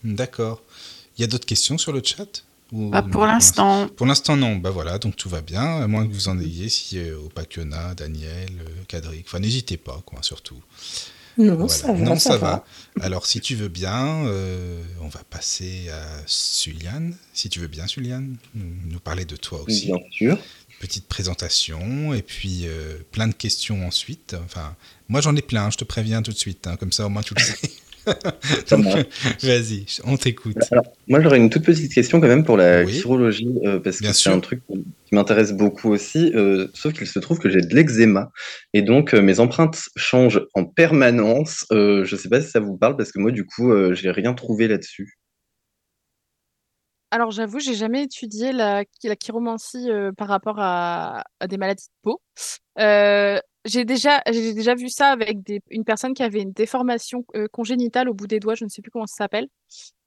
D'accord. 0.03 0.61
Il 1.17 1.21
y 1.21 1.23
a 1.23 1.27
d'autres 1.27 1.45
questions 1.45 1.77
sur 1.77 1.91
le 1.91 2.01
chat? 2.03 2.43
Ou- 2.71 2.91
Pas 2.91 3.01
pour 3.01 3.25
l'instant. 3.25 3.87
Pour 3.95 4.05
l'instant, 4.05 4.37
non. 4.37 4.55
Bah 4.57 4.69
voilà, 4.69 4.99
donc 4.99 5.15
tout 5.15 5.29
va 5.29 5.41
bien. 5.41 5.81
À 5.81 5.87
moins 5.87 6.05
que 6.07 6.13
vous 6.13 6.27
en 6.29 6.39
ayez, 6.39 6.69
si 6.69 6.99
euh, 6.99 7.17
au 7.17 7.29
Pacquiona, 7.29 7.95
Daniel, 7.95 8.49
euh, 8.61 8.83
Cadric. 8.87 9.25
Enfin, 9.27 9.39
n'hésitez 9.39 9.77
pas, 9.77 10.01
quoi, 10.05 10.19
surtout. 10.21 10.61
Non, 11.37 11.55
Voilà. 11.55 11.69
ça 11.69 11.87
va. 11.93 11.99
Non, 11.99 12.19
ça, 12.19 12.37
va. 12.37 12.65
Alors, 13.01 13.25
si 13.25 13.39
tu 13.39 13.55
veux 13.55 13.69
bien, 13.69 14.25
euh, 14.25 14.83
on 15.01 15.07
va 15.07 15.21
passer 15.29 15.89
à 15.89 16.03
Suliane. 16.25 17.15
Si 17.33 17.49
tu 17.49 17.59
veux 17.59 17.67
bien, 17.67 17.87
Suliane, 17.87 18.35
nous, 18.55 18.65
nous 18.91 18.99
parler 18.99 19.25
de 19.25 19.35
toi 19.37 19.61
aussi. 19.65 19.85
Bien 19.87 19.97
sûr. 20.11 20.37
Petite 20.81 21.07
présentation 21.07 22.13
et 22.13 22.21
puis 22.21 22.61
euh, 22.65 22.97
plein 23.11 23.27
de 23.27 23.33
questions 23.33 23.85
ensuite. 23.85 24.35
Enfin, 24.45 24.75
moi 25.09 25.19
j'en 25.19 25.35
ai 25.35 25.41
plein, 25.41 25.69
je 25.69 25.77
te 25.77 25.83
préviens 25.83 26.21
tout 26.21 26.31
de 26.31 26.37
suite. 26.37 26.67
hein, 26.67 26.77
comme 26.77 26.91
ça, 26.93 27.05
au 27.05 27.09
moins 27.09 27.21
tu 27.21 27.33
le 27.35 27.41
sais. 27.41 27.57
Vas-y, 29.43 29.85
on 30.05 30.17
t'écoute. 30.17 30.57
Alors, 30.71 30.85
moi, 31.07 31.21
j'aurais 31.21 31.37
une 31.37 31.49
toute 31.49 31.63
petite 31.65 31.93
question 31.93 32.19
quand 32.19 32.27
même 32.27 32.43
pour 32.43 32.57
la 32.57 32.83
Oui. 32.83 32.93
chirologie, 32.93 33.47
euh, 33.65 33.79
parce 33.79 34.01
Bien 34.01 34.11
que 34.11 34.15
c'est 34.15 34.29
un 34.29 34.39
truc 34.39 34.61
qui 34.67 35.15
m'intéresse 35.15 35.53
beaucoup 35.53 35.89
aussi, 35.89 36.31
euh, 36.35 36.67
sauf 36.73 36.93
qu'il 36.93 37.07
se 37.07 37.19
trouve 37.19 37.39
que 37.39 37.49
j'ai 37.49 37.61
de 37.61 37.73
l'eczéma, 37.75 38.31
et 38.73 38.81
donc 38.81 39.13
euh, 39.13 39.21
mes 39.21 39.39
empreintes 39.39 39.81
changent 39.95 40.41
en 40.53 40.65
permanence. 40.65 41.65
Euh, 41.71 42.05
je 42.05 42.15
sais 42.15 42.29
pas 42.29 42.41
si 42.41 42.49
ça 42.49 42.59
vous 42.59 42.77
parle, 42.77 42.95
parce 42.97 43.11
que 43.11 43.19
moi, 43.19 43.31
du 43.31 43.45
coup, 43.45 43.71
euh, 43.71 43.93
j'ai 43.93 44.11
rien 44.11 44.33
trouvé 44.33 44.67
là-dessus. 44.67 45.15
Alors, 47.11 47.31
j'avoue, 47.31 47.59
j'ai 47.59 47.73
jamais 47.73 48.03
étudié 48.03 48.51
la, 48.51 48.83
la 49.03 49.15
chiromancie 49.15 49.89
euh, 49.89 50.11
par 50.15 50.27
rapport 50.27 50.57
à, 50.59 51.23
à 51.39 51.47
des 51.47 51.57
maladies 51.57 51.85
de 51.87 51.91
peau. 52.03 52.21
Euh, 52.77 53.39
j'ai 53.65 53.85
déjà, 53.85 54.21
j'ai 54.31 54.53
déjà 54.53 54.75
vu 54.75 54.89
ça 54.89 55.07
avec 55.09 55.43
des, 55.43 55.61
une 55.69 55.83
personne 55.83 56.13
qui 56.13 56.23
avait 56.23 56.41
une 56.41 56.53
déformation 56.53 57.25
euh, 57.35 57.47
congénitale 57.51 58.09
au 58.09 58.13
bout 58.13 58.27
des 58.27 58.39
doigts, 58.39 58.55
je 58.55 58.63
ne 58.63 58.69
sais 58.69 58.81
plus 58.81 58.91
comment 58.91 59.07
ça 59.07 59.15
s'appelle, 59.15 59.47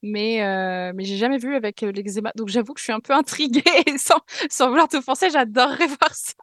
mais, 0.02 0.42
euh, 0.42 0.92
mais 0.94 1.04
j'ai 1.04 1.16
jamais 1.16 1.38
vu 1.38 1.54
avec 1.54 1.82
euh, 1.82 1.92
l'eczéma. 1.92 2.32
Donc, 2.34 2.48
j'avoue 2.48 2.72
que 2.74 2.80
je 2.80 2.84
suis 2.84 2.92
un 2.92 3.00
peu 3.00 3.12
intriguée 3.14 3.62
et 3.86 3.98
sans, 3.98 4.20
sans 4.50 4.68
vouloir 4.68 4.88
t'offenser, 4.88 5.30
j'adorerais 5.30 5.86
voir 6.00 6.14
ça. 6.14 6.34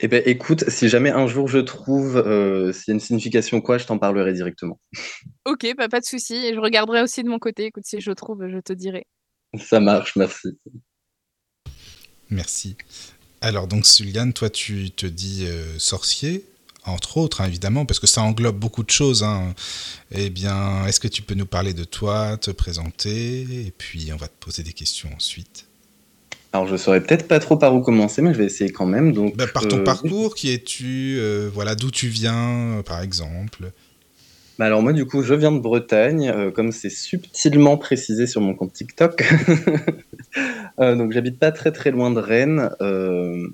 Eh 0.00 0.06
ben, 0.06 0.22
écoute, 0.26 0.68
si 0.70 0.88
jamais 0.88 1.10
un 1.10 1.26
jour 1.26 1.48
je 1.48 1.58
trouve 1.58 2.18
euh, 2.18 2.72
s'il 2.72 2.88
y 2.88 2.90
a 2.92 2.94
une 2.94 3.00
signification 3.00 3.56
ou 3.56 3.62
quoi, 3.62 3.78
je 3.78 3.86
t'en 3.86 3.98
parlerai 3.98 4.32
directement. 4.32 4.80
Ok, 5.44 5.66
bah, 5.76 5.88
pas 5.88 6.00
de 6.00 6.04
souci. 6.04 6.34
Et 6.34 6.54
je 6.54 6.60
regarderai 6.60 7.02
aussi 7.02 7.22
de 7.22 7.28
mon 7.28 7.38
côté. 7.38 7.64
Écoute, 7.64 7.84
si 7.86 8.00
je 8.00 8.12
trouve, 8.12 8.46
je 8.48 8.58
te 8.58 8.74
dirai. 8.74 9.06
Ça 9.58 9.80
marche, 9.80 10.14
merci. 10.14 10.58
Merci. 12.28 12.76
Alors 13.40 13.66
donc 13.68 13.86
Suliane, 13.86 14.32
toi 14.32 14.50
tu 14.50 14.90
te 14.90 15.06
dis 15.06 15.44
euh, 15.46 15.78
sorcier, 15.78 16.44
entre 16.84 17.18
autres 17.18 17.40
hein, 17.40 17.46
évidemment, 17.46 17.86
parce 17.86 18.00
que 18.00 18.06
ça 18.06 18.22
englobe 18.22 18.58
beaucoup 18.58 18.82
de 18.82 18.90
choses. 18.90 19.22
Hein. 19.22 19.54
Eh 20.10 20.30
bien, 20.30 20.86
est-ce 20.86 20.98
que 20.98 21.08
tu 21.08 21.22
peux 21.22 21.34
nous 21.34 21.46
parler 21.46 21.72
de 21.72 21.84
toi, 21.84 22.36
te 22.36 22.50
présenter, 22.50 23.42
et 23.42 23.72
puis 23.76 24.10
on 24.12 24.16
va 24.16 24.26
te 24.26 24.44
poser 24.44 24.62
des 24.62 24.72
questions 24.72 25.08
ensuite 25.14 25.66
Alors 26.52 26.66
je 26.66 26.76
saurais 26.76 27.00
peut-être 27.00 27.28
pas 27.28 27.38
trop 27.38 27.56
par 27.56 27.74
où 27.74 27.80
commencer, 27.80 28.22
mais 28.22 28.32
je 28.32 28.38
vais 28.38 28.46
essayer 28.46 28.70
quand 28.72 28.86
même. 28.86 29.12
Donc, 29.12 29.36
Bah, 29.36 29.46
Par 29.46 29.68
ton 29.68 29.78
euh, 29.78 29.84
parcours, 29.84 30.34
qui 30.34 30.50
es-tu 30.50 31.18
euh, 31.18 31.48
Voilà, 31.52 31.76
d'où 31.76 31.90
tu 31.92 32.08
viens, 32.08 32.82
par 32.84 33.02
exemple 33.02 33.70
Bah 34.58 34.66
alors 34.66 34.82
moi 34.82 34.92
du 34.92 35.06
coup 35.06 35.22
je 35.22 35.34
viens 35.34 35.52
de 35.52 35.60
Bretagne, 35.60 36.32
euh, 36.34 36.50
comme 36.50 36.72
c'est 36.72 36.90
subtilement 36.90 37.76
précisé 37.76 38.26
sur 38.26 38.40
mon 38.40 38.54
compte 38.54 38.72
TikTok. 38.72 39.24
Euh, 40.78 40.94
donc 40.94 41.10
j'habite 41.10 41.40
pas 41.40 41.50
très 41.50 41.72
très 41.72 41.90
loin 41.90 42.12
de 42.12 42.20
Rennes. 42.20 42.70
Euh, 42.80 43.48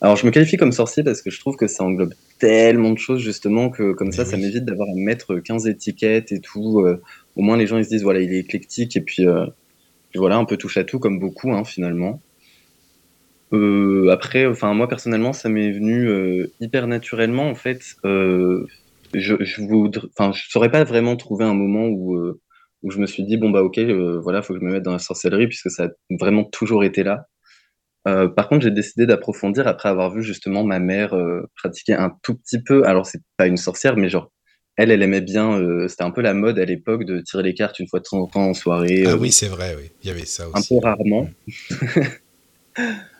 alors 0.00 0.16
je 0.16 0.24
me 0.24 0.30
qualifie 0.30 0.56
comme 0.56 0.72
sorcier 0.72 1.02
parce 1.02 1.20
que 1.20 1.30
je 1.30 1.38
trouve 1.38 1.56
que 1.56 1.66
ça 1.66 1.84
englobe 1.84 2.14
tellement 2.38 2.90
de 2.92 2.98
choses 2.98 3.20
justement 3.20 3.68
que 3.68 3.92
comme 3.92 4.12
ça 4.12 4.24
ça 4.24 4.38
m'évite 4.38 4.64
d'avoir 4.64 4.88
à 4.88 4.94
mettre 4.94 5.36
15 5.36 5.66
étiquettes 5.66 6.32
et 6.32 6.40
tout. 6.40 6.86
Au 7.36 7.42
moins 7.42 7.58
les 7.58 7.66
gens 7.66 7.76
ils 7.76 7.84
se 7.84 7.90
disent 7.90 8.02
voilà 8.02 8.20
il 8.20 8.32
est 8.32 8.38
éclectique 8.38 8.96
et 8.96 9.02
puis, 9.02 9.26
voilà 10.14 10.36
un 10.36 10.46
peu 10.46 10.56
touche 10.56 10.78
à 10.78 10.84
tout 10.84 10.98
comme 10.98 11.18
beaucoup 11.18 11.52
hein, 11.52 11.64
finalement. 11.64 12.22
Après, 14.10 14.46
enfin 14.46 14.72
moi 14.72 14.88
personnellement, 14.88 15.34
ça 15.34 15.50
m'est 15.50 15.72
venu 15.72 16.48
hyper 16.60 16.86
naturellement 16.86 17.50
en 17.50 17.54
fait. 17.54 17.82
Je, 19.14 19.34
je 19.40 19.62
voudrais, 19.62 20.08
enfin, 20.18 20.32
je 20.32 20.42
saurais 20.48 20.70
pas 20.70 20.84
vraiment 20.84 21.16
trouver 21.16 21.44
un 21.44 21.54
moment 21.54 21.86
où 21.86 22.16
euh, 22.16 22.40
où 22.84 22.90
je 22.90 22.98
me 22.98 23.06
suis 23.06 23.24
dit 23.24 23.36
bon 23.36 23.50
bah 23.50 23.62
ok, 23.62 23.78
euh, 23.78 24.20
voilà, 24.22 24.42
faut 24.42 24.52
que 24.52 24.60
je 24.60 24.64
me 24.64 24.70
mette 24.70 24.82
dans 24.82 24.92
la 24.92 24.98
sorcellerie 24.98 25.48
puisque 25.48 25.70
ça 25.70 25.84
a 25.84 25.88
vraiment 26.20 26.44
toujours 26.44 26.84
été 26.84 27.02
là. 27.02 27.26
Euh, 28.06 28.28
par 28.28 28.48
contre, 28.48 28.64
j'ai 28.64 28.70
décidé 28.70 29.06
d'approfondir 29.06 29.66
après 29.66 29.88
avoir 29.88 30.12
vu 30.12 30.22
justement 30.22 30.62
ma 30.62 30.78
mère 30.78 31.14
euh, 31.14 31.48
pratiquer 31.56 31.94
un 31.94 32.12
tout 32.22 32.34
petit 32.36 32.62
peu. 32.62 32.86
Alors 32.86 33.06
c'est 33.06 33.22
pas 33.38 33.46
une 33.46 33.56
sorcière, 33.56 33.96
mais 33.96 34.10
genre 34.10 34.30
elle, 34.76 34.90
elle 34.90 35.02
aimait 35.02 35.22
bien. 35.22 35.58
c'était 35.88 36.02
un 36.02 36.10
peu 36.10 36.20
la 36.20 36.34
mode 36.34 36.58
à 36.58 36.64
l'époque 36.64 37.04
de 37.04 37.20
tirer 37.20 37.44
les 37.44 37.54
cartes 37.54 37.78
une 37.78 37.86
fois 37.88 38.00
de 38.00 38.04
temps 38.04 38.18
en 38.18 38.26
temps 38.26 38.48
en 38.48 38.54
soirée. 38.54 39.04
Ah 39.06 39.16
oui, 39.16 39.30
c'est 39.32 39.48
vrai, 39.48 39.74
oui. 39.78 39.90
Il 40.02 40.08
y 40.08 40.10
avait 40.10 40.26
ça 40.26 40.46
un 40.52 40.58
aussi. 40.58 40.74
peu 40.74 40.84
rarement. 40.84 41.28
Et, 42.76 42.82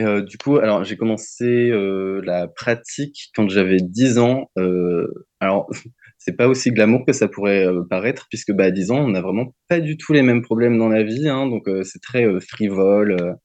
euh, 0.00 0.22
du 0.22 0.38
coup, 0.38 0.58
alors 0.58 0.84
j'ai 0.84 0.96
commencé 0.96 1.70
euh, 1.70 2.20
la 2.24 2.48
pratique 2.48 3.30
quand 3.34 3.48
j'avais 3.48 3.78
10 3.80 4.18
ans. 4.18 4.50
Euh, 4.58 5.06
alors, 5.40 5.68
c'est 6.18 6.36
pas 6.36 6.48
aussi 6.48 6.70
glamour 6.70 7.04
que 7.06 7.12
ça 7.12 7.28
pourrait 7.28 7.66
euh, 7.66 7.82
paraître, 7.88 8.26
puisque 8.28 8.52
bah, 8.52 8.64
à 8.64 8.70
10 8.70 8.90
ans, 8.90 8.98
on 8.98 9.08
n'a 9.08 9.20
vraiment 9.20 9.54
pas 9.68 9.80
du 9.80 9.96
tout 9.96 10.12
les 10.12 10.22
mêmes 10.22 10.42
problèmes 10.42 10.78
dans 10.78 10.88
la 10.88 11.02
vie. 11.02 11.28
Hein, 11.28 11.46
donc, 11.48 11.68
c'est 11.84 12.00
très 12.02 12.24
frivole, 12.40 13.36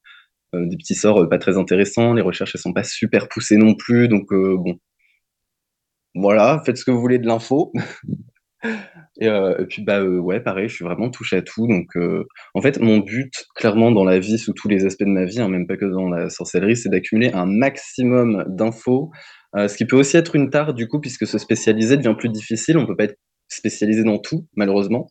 des 0.54 0.78
petits 0.78 0.96
sorts 0.96 1.28
pas 1.30 1.40
très 1.40 1.58
intéressants. 1.58 2.14
Les 2.14 2.22
recherches, 2.22 2.56
elles 2.56 2.62
sont 2.62 2.74
pas 2.74 2.84
super 2.84 3.30
poussées 3.30 3.58
non 3.58 3.76
plus. 3.76 4.08
Donc, 4.08 4.28
bon, 4.32 4.78
voilà, 6.16 6.62
faites 6.66 6.78
ce 6.78 6.86
que 6.86 6.92
vous 6.92 7.02
voulez 7.02 7.20
de 7.20 7.28
l'info. 7.28 7.72
Et, 9.20 9.28
euh, 9.28 9.58
et 9.60 9.66
puis 9.66 9.84
bah 9.84 10.00
euh, 10.00 10.18
ouais 10.20 10.40
pareil 10.40 10.70
je 10.70 10.76
suis 10.76 10.86
vraiment 10.86 11.10
touche 11.10 11.34
à 11.34 11.42
tout 11.42 11.68
donc 11.68 11.96
euh, 11.98 12.26
en 12.56 12.62
fait 12.62 12.80
mon 12.80 12.98
but 12.98 13.46
clairement 13.56 13.92
dans 13.92 14.06
la 14.06 14.20
vie 14.20 14.40
sous 14.40 14.54
tous 14.54 14.68
les 14.70 14.86
aspects 14.86 15.04
de 15.04 15.10
ma 15.10 15.26
vie 15.26 15.40
hein, 15.40 15.50
même 15.50 15.68
pas 15.68 15.78
que 15.78 15.86
dans 15.86 16.10
la 16.10 16.30
sorcellerie 16.30 16.78
c'est 16.78 16.90
d'accumuler 16.90 17.32
un 17.32 17.46
maximum 17.46 18.46
d'infos 18.48 19.12
ce 19.56 19.76
qui 19.76 19.86
peut 19.86 19.98
aussi 19.98 20.18
être 20.18 20.36
une 20.36 20.50
tare 20.50 20.74
du 20.74 20.88
coup 20.88 21.00
puisque 21.00 21.28
se 21.28 21.38
spécialiser 21.38 21.98
devient 21.98 22.16
plus 22.18 22.30
difficile 22.30 22.78
on 22.78 22.88
peut 22.88 22.96
pas 22.96 23.04
être 23.04 23.20
spécialisé 23.50 24.04
dans 24.04 24.18
tout 24.18 24.48
malheureusement 24.56 25.08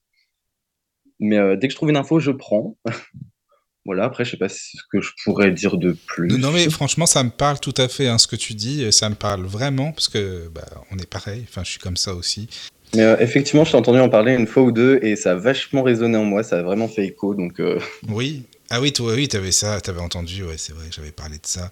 mais 1.20 1.56
dès 1.56 1.68
que 1.68 1.72
je 1.72 1.76
trouve 1.76 1.90
une 1.90 1.96
info 1.96 2.18
je 2.18 2.32
prends 2.32 2.76
voilà 3.84 4.04
après 4.04 4.24
je 4.24 4.32
sais 4.32 4.36
pas 4.36 4.48
ce 4.48 4.78
que 4.90 5.00
je 5.00 5.10
pourrais 5.22 5.52
dire 5.52 5.76
de 5.76 5.96
plus 6.06 6.26
Non, 6.26 6.38
non, 6.38 6.52
mais 6.52 6.68
franchement, 6.70 7.06
ça 7.06 7.22
me 7.22 7.30
parle 7.30 7.58
tout 7.60 7.74
à 7.76 7.88
fait, 7.88 8.06
hein, 8.06 8.18
ce 8.18 8.28
que 8.28 8.36
tu 8.36 8.54
dis. 8.54 8.92
Ça 8.92 9.08
me 9.08 9.16
parle 9.16 9.44
vraiment, 9.44 9.90
parce 9.90 10.08
que 10.08 10.48
bah, 10.54 10.68
on 10.92 10.98
est 10.98 11.08
pareil. 11.08 11.44
Enfin, 11.48 11.64
je 11.64 11.70
suis 11.70 11.80
comme 11.80 11.96
ça 11.96 12.14
aussi. 12.14 12.48
Mais 12.94 13.02
euh, 13.02 13.16
effectivement 13.20 13.64
je 13.64 13.72
t'ai 13.72 13.76
entendu 13.76 14.00
en 14.00 14.08
parler 14.08 14.34
une 14.34 14.46
fois 14.46 14.62
ou 14.62 14.72
deux 14.72 14.98
et 15.02 15.16
ça 15.16 15.32
a 15.32 15.34
vachement 15.34 15.82
résonné 15.82 16.16
en 16.16 16.24
moi 16.24 16.42
ça 16.42 16.58
a 16.58 16.62
vraiment 16.62 16.88
fait 16.88 17.04
écho 17.06 17.34
donc 17.34 17.60
euh, 17.60 17.78
Oui. 18.08 18.44
Ah 18.74 18.80
oui, 18.80 18.90
toi, 18.90 19.12
oui, 19.12 19.28
t'avais 19.28 19.52
ça, 19.52 19.78
t'avais 19.82 20.00
entendu. 20.00 20.44
Ouais, 20.44 20.54
c'est 20.56 20.72
vrai, 20.72 20.86
j'avais 20.90 21.10
parlé 21.10 21.36
de 21.36 21.44
ça. 21.44 21.70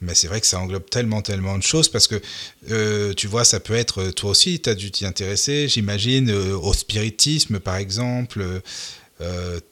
Mais 0.00 0.14
c'est 0.14 0.28
vrai 0.28 0.40
que 0.40 0.46
ça 0.46 0.58
englobe 0.58 0.88
tellement, 0.88 1.20
tellement 1.20 1.58
de 1.58 1.62
choses 1.62 1.90
parce 1.90 2.06
que 2.06 2.18
euh, 2.70 3.12
tu 3.12 3.26
vois, 3.26 3.44
ça 3.44 3.60
peut 3.60 3.74
être 3.74 4.12
toi 4.12 4.30
aussi, 4.30 4.58
t'as 4.58 4.74
dû 4.74 4.90
t'y 4.90 5.04
intéresser, 5.04 5.68
j'imagine, 5.68 6.30
au 6.30 6.72
spiritisme, 6.72 7.58
par 7.60 7.76
exemple. 7.76 8.42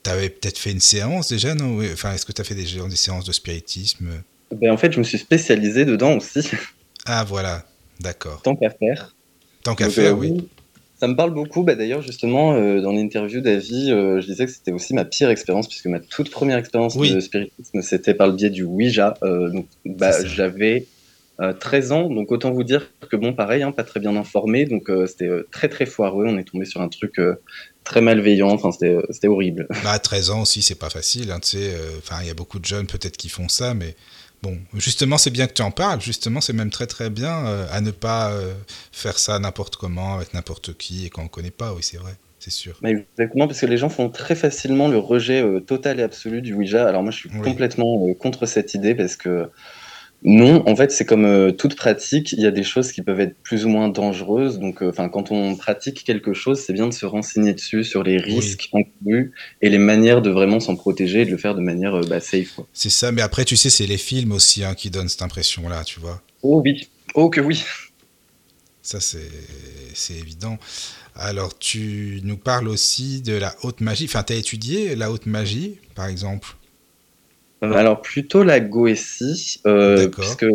T'avais 0.03 0.29
peut-être 0.29 0.59
fait 0.59 0.73
une 0.73 0.81
séance 0.81 1.29
déjà, 1.29 1.55
non? 1.55 1.81
Enfin, 1.95 2.13
est-ce 2.13 2.27
que 2.27 2.33
t'as 2.33 2.45
fait 2.45 2.55
des, 2.55 2.65
des 2.65 2.97
séances 2.97 3.25
de 3.25 3.33
spiritisme? 3.33 4.11
Ben, 4.55 4.71
en 4.71 4.77
fait 4.77 4.93
je 4.93 4.99
me 4.99 5.05
suis 5.05 5.19
spécialisé 5.19 5.85
dedans 5.85 6.17
aussi 6.17 6.47
Ah 7.05 7.25
voilà, 7.25 7.65
d'accord. 8.01 8.43
tant 8.43 8.55
qu'à 8.55 8.71
faire 8.71 9.15
Tant 9.63 9.75
qu'à 9.75 9.91
faire, 9.91 10.13
euh, 10.13 10.17
oui. 10.17 10.49
Ça 10.99 11.09
me 11.09 11.15
parle 11.15 11.33
beaucoup. 11.33 11.63
Bah, 11.63 11.75
D'ailleurs, 11.75 12.01
justement, 12.03 12.55
euh, 12.55 12.81
dans 12.81 12.93
l'interview 12.93 13.41
d'Avi, 13.41 13.91
euh, 13.93 14.21
je 14.21 14.27
disais 14.27 14.47
que 14.47 14.51
c'était 14.53 14.73
aussi 14.73 14.95
ma 14.95 15.05
pire 15.05 15.29
expérience, 15.31 15.69
puisque 15.69 15.87
ma 15.87 16.01
toute 16.01 16.31
première 16.31 16.57
expérience 16.59 16.95
Oui. 16.97 17.13
de 17.13 17.21
spiritisme, 17.21 17.83
c'était 17.83 18.15
par 18.15 18.29
le 18.29 18.33
biais 18.33 18.51
du 18.51 18.63
Ouija. 18.63 19.15
Euh, 19.23 19.51
donc, 19.51 19.67
bah, 19.85 20.13
j'avais 20.25 20.87
euh, 21.41 21.53
13 21.53 21.93
ans, 21.93 22.09
donc 22.09 22.33
autant 22.33 22.51
vous 22.51 22.65
dire 22.65 22.91
que, 23.11 23.17
bon, 23.17 23.35
pareil, 23.35 23.63
hein, 23.63 23.73
pas 23.73 23.85
très 23.85 24.01
bien 24.01 24.17
informé, 24.17 24.65
donc 24.65 24.89
euh, 24.89 25.07
c'était 25.07 25.29
euh, 25.29 25.47
très 25.53 25.69
très 25.69 25.85
foireux. 25.85 26.25
On 26.27 26.39
est 26.39 26.45
tombé 26.45 26.65
sur 26.65 26.81
un 26.81 26.89
truc 26.89 27.19
euh, 27.19 27.35
très 27.85 28.01
malveillant, 28.01 28.49
enfin, 28.51 28.73
c'était 28.73 28.95
euh, 28.95 29.29
horrible. 29.31 29.67
Bah, 29.85 29.93
à 29.93 29.99
13 29.99 30.31
ans 30.31 30.41
aussi, 30.43 30.63
c'est 30.63 30.79
pas 30.79 30.89
facile. 30.89 31.31
Hein, 31.31 31.41
euh, 31.57 31.91
enfin, 31.99 32.17
il 32.23 32.27
y 32.27 32.31
a 32.31 32.35
beaucoup 32.35 32.59
de 32.59 32.65
jeunes 32.65 32.87
peut-être 32.87 33.19
qui 33.19 33.29
font 33.29 33.49
ça, 33.49 33.75
mais 33.75 33.95
bon, 34.43 34.59
justement, 34.75 35.19
c'est 35.19 35.31
bien 35.31 35.47
que 35.47 35.53
tu 35.55 35.63
en 35.63 35.71
parles. 35.71 36.01
Justement, 36.01 36.41
c'est 36.41 36.53
même 36.53 36.71
très 36.71 36.87
très 36.87 37.11
bien 37.11 37.47
euh, 37.47 37.67
à 37.71 37.81
ne 37.81 37.91
pas 37.91 38.31
euh, 38.33 38.55
faire 38.93 39.19
ça 39.19 39.39
n'importe 39.39 39.77
comment 39.77 40.15
avec 40.17 40.35
n'importe 40.35 40.77
qui 40.77 41.07
et 41.07 41.11
quand 41.11 41.23
on 41.23 41.29
connaît 41.29 41.51
pas. 41.51 41.73
Oui, 41.73 41.83
c'est 41.83 41.97
vrai, 41.99 42.15
c'est 42.39 42.51
sûr. 42.51 42.79
Mais 42.83 43.07
exactement, 43.17 43.47
parce 43.47 43.61
que 43.61 43.67
les 43.67 43.79
gens 43.79 43.89
font 43.89 44.09
très 44.11 44.35
facilement 44.35 44.89
le 44.89 44.99
rejet 44.99 45.43
euh, 45.43 45.61
total 45.61 46.01
et 46.01 46.03
absolu 46.03 46.43
du 46.43 46.55
Ouija. 46.55 46.87
Alors 46.89 47.03
moi, 47.03 47.11
je 47.11 47.19
suis 47.19 47.31
Oui. 47.35 47.43
complètement 47.43 48.07
contre 48.15 48.47
cette 48.47 48.75
idée 48.75 48.95
parce 48.95 49.17
que 49.17 49.51
non, 50.23 50.69
en 50.69 50.75
fait, 50.75 50.91
c'est 50.91 51.05
comme 51.05 51.25
euh, 51.25 51.53
toute 51.53 51.77
pratique, 51.77 52.33
il 52.33 52.41
y 52.41 52.47
a 52.47 52.51
des 52.51 52.63
choses 52.63 52.91
qui 52.91 53.03
peuvent 53.03 53.21
être 53.21 53.37
plus 53.43 53.65
ou 53.65 53.69
moins 53.69 53.89
dangereuses. 53.89 54.59
Donc, 54.59 54.83
euh, 54.83 54.91
quand 54.91 55.31
on 55.31 55.55
pratique 55.57 56.05
quelque 56.05 56.33
chose, 56.33 56.59
c'est 56.59 56.73
bien 56.73 56.89
de 56.89 56.95
se 56.95 57.07
renseigner 57.07 57.53
dessus 57.53 57.85
sur 57.85 58.03
les 58.03 58.17
risques 58.17 58.69
inclus 58.73 59.33
et 59.61 59.69
les 59.69 59.79
manières 59.79 60.23
de 60.23 60.31
vraiment 60.31 60.59
s'en 60.59 60.75
protéger 60.75 61.23
et 61.23 61.25
de 61.27 61.31
le 61.31 61.37
faire 61.37 61.55
de 61.55 61.61
manière 61.61 61.95
euh, 61.95 62.07
bah, 62.09 62.21
safe. 62.21 62.61
C'est 62.73 62.91
ça, 62.91 63.13
mais 63.13 63.23
après, 63.23 63.45
tu 63.45 63.57
sais, 63.57 63.71
c'est 63.71 63.87
les 63.87 63.99
films 63.99 64.33
aussi 64.33 64.65
hein, 64.65 64.75
qui 64.75 64.91
donnent 64.91 65.09
cette 65.09 65.23
impression-là, 65.23 65.85
tu 65.85 66.01
vois. 66.01 66.23
Oh 66.43 66.63
oui, 66.65 66.89
oh 67.15 67.29
que 67.29 67.41
oui. 67.41 67.63
Ça, 68.83 69.01
c'est 69.01 70.15
évident. 70.15 70.59
Alors, 71.15 71.59
tu 71.59 72.21
nous 72.25 72.37
parles 72.37 72.69
aussi 72.69 73.21
de 73.21 73.33
la 73.33 73.55
haute 73.63 73.81
magie. 73.81 74.05
Enfin, 74.05 74.23
tu 74.23 74.33
as 74.33 74.37
étudié 74.37 74.95
la 74.95 75.11
haute 75.11 75.27
magie, 75.27 75.79
par 75.95 76.07
exemple? 76.07 76.57
Alors 77.63 78.01
plutôt 78.03 78.43
la 78.43 78.61
Goétie, 78.61 79.61
euh, 79.67 80.09
puisque 80.09 80.47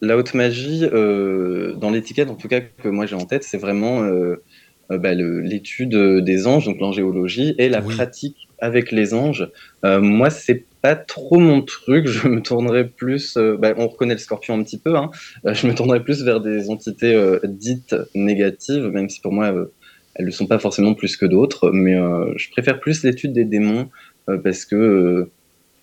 la 0.00 0.16
haute 0.16 0.34
magie, 0.34 0.84
euh, 0.84 1.74
dans 1.74 1.90
l'étiquette 1.90 2.30
en 2.30 2.34
tout 2.34 2.48
cas 2.48 2.60
que 2.60 2.88
moi 2.88 3.06
j'ai 3.06 3.14
en 3.16 3.26
tête, 3.26 3.44
c'est 3.44 3.58
vraiment 3.58 4.02
euh, 4.02 4.42
euh, 4.90 4.98
bah, 4.98 5.14
l'étude 5.14 5.94
des 6.24 6.46
anges, 6.46 6.64
donc 6.66 6.78
l'angéologie, 6.80 7.54
et 7.58 7.68
la 7.68 7.80
Oui. 7.80 7.94
pratique 7.94 8.36
avec 8.60 8.90
les 8.90 9.14
anges. 9.14 9.48
Euh, 9.84 10.00
moi, 10.00 10.30
c'est 10.30 10.66
pas 10.82 10.96
trop 10.96 11.38
mon 11.38 11.62
truc. 11.62 12.06
Je 12.06 12.26
me 12.28 12.40
tournerais 12.42 12.88
plus. 12.88 13.36
euh, 13.36 13.56
bah, 13.56 13.74
on 13.76 13.86
reconnaît 13.88 14.14
le 14.14 14.18
Scorpion 14.18 14.54
un 14.58 14.62
petit 14.64 14.80
peu. 14.80 14.96
Hein, 14.96 15.10
Euh, 15.46 15.54
je 15.54 15.66
me 15.66 15.74
tournerais 15.74 16.02
plus 16.02 16.24
vers 16.24 16.40
des 16.40 16.70
entités 16.70 17.14
euh, 17.14 17.38
dites 17.44 17.94
négatives, 18.14 18.84
même 18.88 19.08
si 19.08 19.20
pour 19.20 19.32
moi 19.32 19.52
euh, 19.52 19.66
elles 20.14 20.24
ne 20.24 20.30
le 20.30 20.32
sont 20.32 20.46
pas 20.46 20.58
forcément 20.58 20.94
plus 20.94 21.16
que 21.16 21.26
d'autres. 21.26 21.70
Mais 21.70 21.94
euh, 21.94 22.32
je 22.36 22.48
préfère 22.50 22.80
plus 22.80 23.04
l'étude 23.04 23.32
des 23.32 23.44
démons 23.44 23.90
euh, 24.30 24.38
parce 24.38 24.64
que 24.64 25.30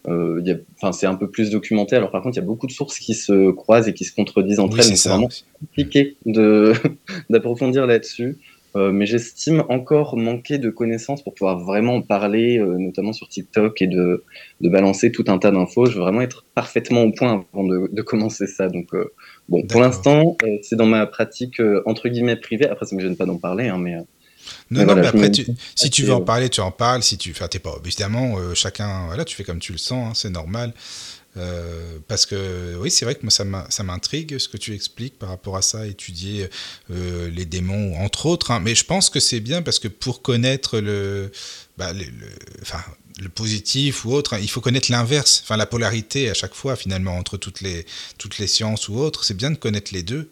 enfin, 0.07 0.91
c'est 0.91 1.07
un 1.07 1.15
peu 1.15 1.29
plus 1.29 1.49
documenté. 1.49 1.95
Alors 1.95 2.11
par 2.11 2.21
contre, 2.21 2.37
il 2.37 2.41
y 2.41 2.43
a 2.43 2.45
beaucoup 2.45 2.67
de 2.67 2.71
sources 2.71 2.99
qui 2.99 3.13
se 3.13 3.51
croisent 3.51 3.87
et 3.87 3.93
qui 3.93 4.05
se 4.05 4.13
contredisent 4.13 4.59
entre 4.59 4.77
Oui, 4.77 4.83
elles. 4.87 4.97
c'est 4.97 5.09
vraiment 5.09 5.29
compliqué 5.59 6.17
d'approfondir 7.29 7.85
là-dessus. 7.87 8.37
Euh, 8.75 8.91
mais 8.91 9.05
j'estime 9.05 9.63
encore 9.69 10.17
manquer 10.17 10.57
de 10.57 10.69
connaissances 10.69 11.23
pour 11.23 11.33
pouvoir 11.33 11.57
vraiment 11.59 11.95
en 11.95 12.01
parler, 12.01 12.59
euh, 12.59 12.75
notamment 12.77 13.13
sur 13.13 13.29
TikTok, 13.29 13.81
et 13.81 13.87
de, 13.87 14.25
de 14.59 14.69
balancer 14.69 15.13
tout 15.13 15.23
un 15.29 15.37
tas 15.37 15.51
d'infos. 15.51 15.85
Je 15.85 15.93
veux 15.95 16.01
vraiment 16.01 16.19
être 16.19 16.43
parfaitement 16.55 17.03
au 17.03 17.11
point 17.13 17.45
avant 17.53 17.63
de, 17.63 17.87
de 17.89 18.01
commencer 18.01 18.47
ça. 18.47 18.67
Donc, 18.67 18.93
euh, 18.93 19.13
bon, 19.47 19.65
pour 19.65 19.79
l'instant, 19.79 20.35
euh, 20.43 20.57
c'est 20.61 20.75
dans 20.75 20.87
ma 20.87 21.05
pratique 21.05 21.61
euh, 21.61 21.83
entre 21.85 22.09
guillemets 22.09 22.35
privée. 22.35 22.67
Après, 22.67 22.85
ça 22.85 22.97
me 22.97 23.01
gêne 23.01 23.15
pas 23.15 23.25
d'en 23.25 23.37
parler, 23.37 23.69
hein, 23.69 23.77
mais 23.77 23.95
euh, 23.95 24.01
Non, 24.71 24.81
Mais 24.81 24.85
non, 24.85 24.93
voilà, 24.93 25.01
mais 25.01 25.07
après, 25.07 25.31
tu- 25.31 25.45
si 25.75 25.89
tu 25.89 26.01
assez, 26.01 26.07
veux 26.09 26.13
en 26.15 26.21
euh, 26.21 26.25
parler, 26.25 26.49
tu 26.49 26.61
en 26.61 26.71
parles. 26.71 27.03
Si 27.03 27.17
tu, 27.17 27.31
enfin, 27.31 27.47
t'es 27.47 27.59
pas 27.59 27.75
évidemment 27.83 28.37
euh, 28.39 28.53
chacun. 28.55 29.05
Voilà, 29.07 29.25
tu 29.25 29.35
fais 29.35 29.43
comme 29.43 29.59
tu 29.59 29.71
le 29.71 29.77
sens, 29.77 30.09
hein, 30.09 30.13
c'est 30.15 30.29
normal. 30.29 30.73
Euh, 31.37 31.97
parce 32.07 32.25
que 32.25 32.77
oui, 32.79 32.89
c'est 32.89 33.03
vrai 33.03 33.15
que 33.15 33.23
moi 33.23 33.29
ça 33.31 33.43
m'in- 33.43 33.65
ça 33.69 33.83
m'intrigue 33.83 34.37
ce 34.37 34.47
que 34.47 34.55
tu 34.55 34.73
expliques 34.73 35.19
par 35.19 35.27
rapport 35.27 35.57
à 35.57 35.61
ça, 35.61 35.85
étudier 35.85 36.49
euh, 36.91 37.29
les 37.29 37.43
démons 37.45 37.97
entre 37.99 38.25
autres. 38.27 38.51
hein. 38.51 38.61
Mais 38.61 38.73
je 38.73 38.85
pense 38.85 39.09
que 39.09 39.19
c'est 39.19 39.41
bien 39.41 39.61
parce 39.61 39.79
que 39.79 39.89
pour 39.89 40.21
connaître 40.21 40.79
le, 40.79 41.31
bah, 41.77 41.91
le- 41.91 42.05
le- 42.05 42.29
enfin, 42.61 42.79
le 43.19 43.27
positif 43.29 44.05
ou 44.05 44.13
autre. 44.13 44.37
Il 44.41 44.49
faut 44.49 44.61
connaître 44.61 44.89
l'inverse, 44.91 45.41
enfin 45.43 45.57
la 45.57 45.65
polarité 45.65 46.29
à 46.29 46.33
chaque 46.33 46.53
fois 46.55 46.77
finalement 46.77 47.17
entre 47.17 47.35
toutes 47.37 47.59
les, 47.61 47.85
toutes 48.17 48.37
les 48.37 48.47
sciences 48.47 48.87
ou 48.87 48.97
autres. 48.97 49.25
C'est 49.25 49.35
bien 49.35 49.51
de 49.51 49.57
connaître 49.57 49.93
les 49.93 50.03
deux. 50.03 50.29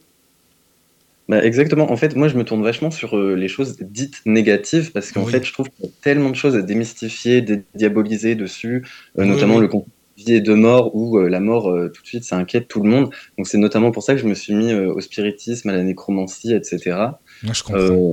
Bah, 1.29 1.43
exactement. 1.43 1.89
En 1.91 1.95
fait, 1.95 2.15
moi, 2.15 2.27
je 2.27 2.35
me 2.37 2.43
tourne 2.43 2.61
vachement 2.63 2.91
sur 2.91 3.17
euh, 3.17 3.35
les 3.35 3.47
choses 3.47 3.77
dites 3.79 4.15
négatives 4.25 4.91
parce 4.91 5.11
qu'en 5.11 5.23
Oui. 5.23 5.31
fait, 5.31 5.43
je 5.45 5.53
trouve 5.53 5.69
qu'il 5.69 5.85
y 5.85 5.87
a 5.87 5.91
tellement 6.01 6.29
de 6.29 6.35
choses 6.35 6.55
à 6.55 6.61
démystifier, 6.61 7.41
dédiaboliser 7.41 8.35
dessus, 8.35 8.85
euh, 9.17 9.21
Oui, 9.23 9.27
notamment 9.29 9.55
oui. 9.55 9.61
le 9.61 9.67
concept 9.69 9.89
de 10.17 10.23
vie 10.23 10.33
et 10.33 10.41
de 10.41 10.53
mort 10.53 10.95
où 10.95 11.17
euh, 11.17 11.29
la 11.29 11.39
mort, 11.39 11.63
tout 11.93 12.01
de 12.01 12.07
suite, 12.07 12.23
ça 12.25 12.35
inquiète 12.37 12.67
tout 12.67 12.81
le 12.83 12.89
monde. 12.89 13.09
Donc, 13.37 13.47
c'est 13.47 13.57
notamment 13.57 13.91
pour 13.91 14.03
ça 14.03 14.13
que 14.15 14.19
je 14.21 14.27
me 14.27 14.33
suis 14.33 14.53
mis 14.53 14.73
au 14.73 14.99
spiritisme, 14.99 15.69
à 15.69 15.73
la 15.73 15.83
nécromancie, 15.83 16.53
etc. 16.53 16.97
Moi, 17.41 17.53
je 17.53 17.63
comprends. 17.63 17.79
Euh, 17.79 18.11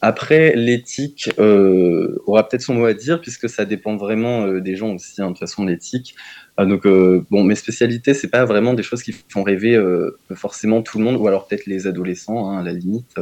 après, 0.00 0.54
l'éthique 0.54 1.28
euh, 1.40 2.16
aura 2.26 2.48
peut-être 2.48 2.62
son 2.62 2.74
mot 2.74 2.84
à 2.84 2.94
dire 2.94 3.20
puisque 3.20 3.48
ça 3.48 3.64
dépend 3.64 3.96
vraiment 3.96 4.46
euh, 4.46 4.60
des 4.60 4.76
gens 4.76 4.94
aussi. 4.94 5.20
hein, 5.20 5.26
de 5.26 5.30
toute 5.30 5.40
façon, 5.40 5.64
l'éthique. 5.64 6.14
Euh, 6.60 6.66
donc, 6.66 6.86
euh, 6.86 7.24
bon, 7.30 7.44
mes 7.44 7.54
spécialités, 7.54 8.14
c'est 8.14 8.28
pas 8.28 8.44
vraiment 8.44 8.74
des 8.74 8.82
choses 8.82 9.02
qui 9.02 9.14
font 9.32 9.42
rêver 9.42 9.74
euh, 9.76 10.10
forcément 10.34 10.82
tout 10.82 10.98
le 10.98 11.04
monde, 11.04 11.16
ou 11.16 11.26
alors 11.28 11.46
peut-être 11.46 11.66
les 11.66 11.86
adolescents, 11.86 12.50
hein, 12.50 12.58
à 12.58 12.62
la 12.62 12.72
limite, 12.72 13.12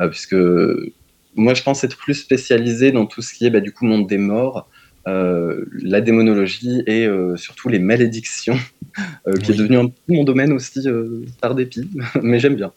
euh, 0.00 0.08
puisque 0.08 0.36
moi, 1.34 1.54
je 1.54 1.62
pense 1.62 1.84
être 1.84 1.96
plus 1.96 2.14
spécialisé 2.14 2.90
dans 2.92 3.06
tout 3.06 3.22
ce 3.22 3.34
qui 3.34 3.46
est 3.46 3.50
bah, 3.50 3.60
du 3.60 3.72
coup 3.72 3.84
monde 3.84 4.06
des 4.08 4.18
morts, 4.18 4.68
euh, 5.06 5.64
la 5.82 6.00
démonologie 6.00 6.82
et 6.86 7.06
euh, 7.06 7.36
surtout 7.36 7.68
les 7.68 7.78
malédictions, 7.78 8.58
euh, 9.28 9.38
qui 9.38 9.52
Oui. 9.52 9.56
est 9.56 9.58
devenu 9.58 9.76
un 9.76 9.86
peu 9.88 9.94
mon 10.08 10.24
domaine 10.24 10.52
aussi 10.52 10.86
par 11.40 11.54
dépit, 11.54 11.90
mais 12.22 12.38
j'aime 12.40 12.56
bien. 12.56 12.72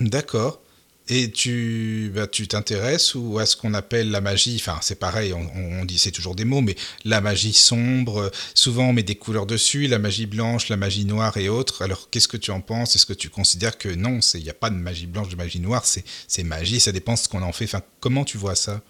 D'accord. 0.00 0.62
Et 1.08 1.30
tu 1.32 2.12
bah, 2.14 2.28
tu 2.28 2.46
t'intéresses 2.46 3.16
ou 3.16 3.38
à 3.40 3.46
ce 3.46 3.56
qu'on 3.56 3.74
appelle 3.74 4.10
la 4.12 4.20
magie, 4.20 4.56
enfin 4.60 4.78
c'est 4.80 4.98
pareil, 4.98 5.32
on, 5.32 5.84
dit 5.84 5.98
c'est 5.98 6.12
toujours 6.12 6.36
des 6.36 6.44
mots, 6.44 6.60
mais 6.60 6.76
la 7.04 7.20
magie 7.20 7.52
sombre, 7.52 8.18
euh, 8.18 8.30
souvent 8.54 8.90
on 8.90 8.92
met 8.92 9.02
des 9.02 9.16
couleurs 9.16 9.46
dessus, 9.46 9.88
la 9.88 9.98
magie 9.98 10.26
blanche, 10.26 10.68
la 10.68 10.76
magie 10.76 11.04
noire 11.04 11.36
et 11.36 11.48
autres. 11.48 11.82
Alors 11.82 12.10
qu'est-ce 12.10 12.28
que 12.28 12.36
tu 12.36 12.52
en 12.52 12.60
penses? 12.60 12.94
Est-ce 12.94 13.06
que 13.06 13.12
tu 13.12 13.28
considères 13.28 13.76
que 13.76 13.88
non, 13.88 14.20
il 14.34 14.42
n'y 14.42 14.50
a 14.50 14.54
pas 14.54 14.70
de 14.70 14.76
magie 14.76 15.06
blanche, 15.06 15.28
de 15.30 15.36
magie 15.36 15.58
noire, 15.58 15.84
c'est 15.84 16.44
magie, 16.44 16.78
ça 16.78 16.92
dépend 16.92 17.14
de 17.14 17.18
ce 17.18 17.28
qu'on 17.28 17.42
en 17.42 17.52
fait. 17.52 17.64
Enfin, 17.64 17.82
comment 17.98 18.24
tu 18.24 18.38
vois 18.38 18.54
ça? 18.54 18.80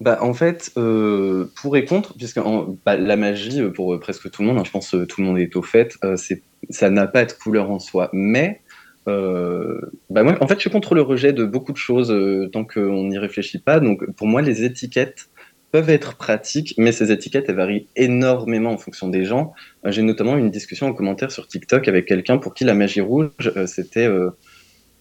Bah, 0.00 0.18
en 0.20 0.34
fait, 0.34 0.72
euh, 0.76 1.48
pour 1.54 1.76
et 1.76 1.84
contre, 1.84 2.14
puisque 2.14 2.40
bah, 2.84 2.96
la 2.96 3.16
magie, 3.16 3.60
euh, 3.60 3.70
pour 3.70 4.00
presque 4.00 4.28
tout 4.32 4.42
le 4.42 4.48
monde, 4.48 4.58
hein, 4.58 4.64
je 4.66 4.70
pense 4.72 4.90
que 4.90 5.04
tout 5.04 5.20
le 5.20 5.28
monde 5.28 5.38
est 5.38 5.54
au 5.54 5.62
fait, 5.62 5.96
c'est, 6.16 6.42
ça 6.70 6.90
n'a 6.90 7.06
pas 7.06 7.24
de 7.24 7.32
couleur 7.32 7.70
en 7.70 7.78
soi. 7.78 8.10
Mais, 8.12 8.61
euh, 9.08 9.80
bah, 10.10 10.22
en 10.40 10.46
fait, 10.46 10.54
je 10.54 10.60
suis 10.60 10.70
contre 10.70 10.94
le 10.94 11.02
rejet 11.02 11.32
de 11.32 11.44
beaucoup 11.44 11.72
de 11.72 11.76
choses 11.76 12.10
euh, 12.10 12.48
tant 12.52 12.64
qu'on 12.64 13.08
n'y 13.08 13.18
réfléchit 13.18 13.58
pas. 13.58 13.80
Donc, 13.80 14.08
pour 14.12 14.26
moi, 14.26 14.42
les 14.42 14.64
étiquettes 14.64 15.28
peuvent 15.72 15.90
être 15.90 16.16
pratiques, 16.16 16.74
mais 16.76 16.92
ces 16.92 17.10
étiquettes, 17.10 17.46
elles 17.48 17.56
varient 17.56 17.86
énormément 17.96 18.70
en 18.70 18.78
fonction 18.78 19.08
des 19.08 19.24
gens. 19.24 19.54
Euh, 19.86 19.90
j'ai 19.90 20.02
notamment 20.02 20.36
eu 20.36 20.40
une 20.40 20.50
discussion 20.50 20.86
en 20.86 20.92
commentaire 20.92 21.32
sur 21.32 21.48
TikTok 21.48 21.88
avec 21.88 22.06
quelqu'un 22.06 22.38
pour 22.38 22.54
qui 22.54 22.64
la 22.64 22.74
magie 22.74 23.00
rouge, 23.00 23.30
c'était... 23.66 24.08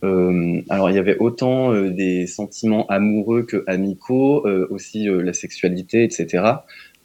alors, 0.03 0.89
il 0.89 0.95
y 0.95 0.99
avait 0.99 1.17
autant 1.17 1.73
des 1.73 2.25
sentiments 2.25 2.87
amoureux 2.87 3.43
que 3.43 3.63
amicaux, 3.67 4.47
aussi 4.69 5.05
la 5.05 5.33
sexualité, 5.33 6.03
etc. 6.03 6.43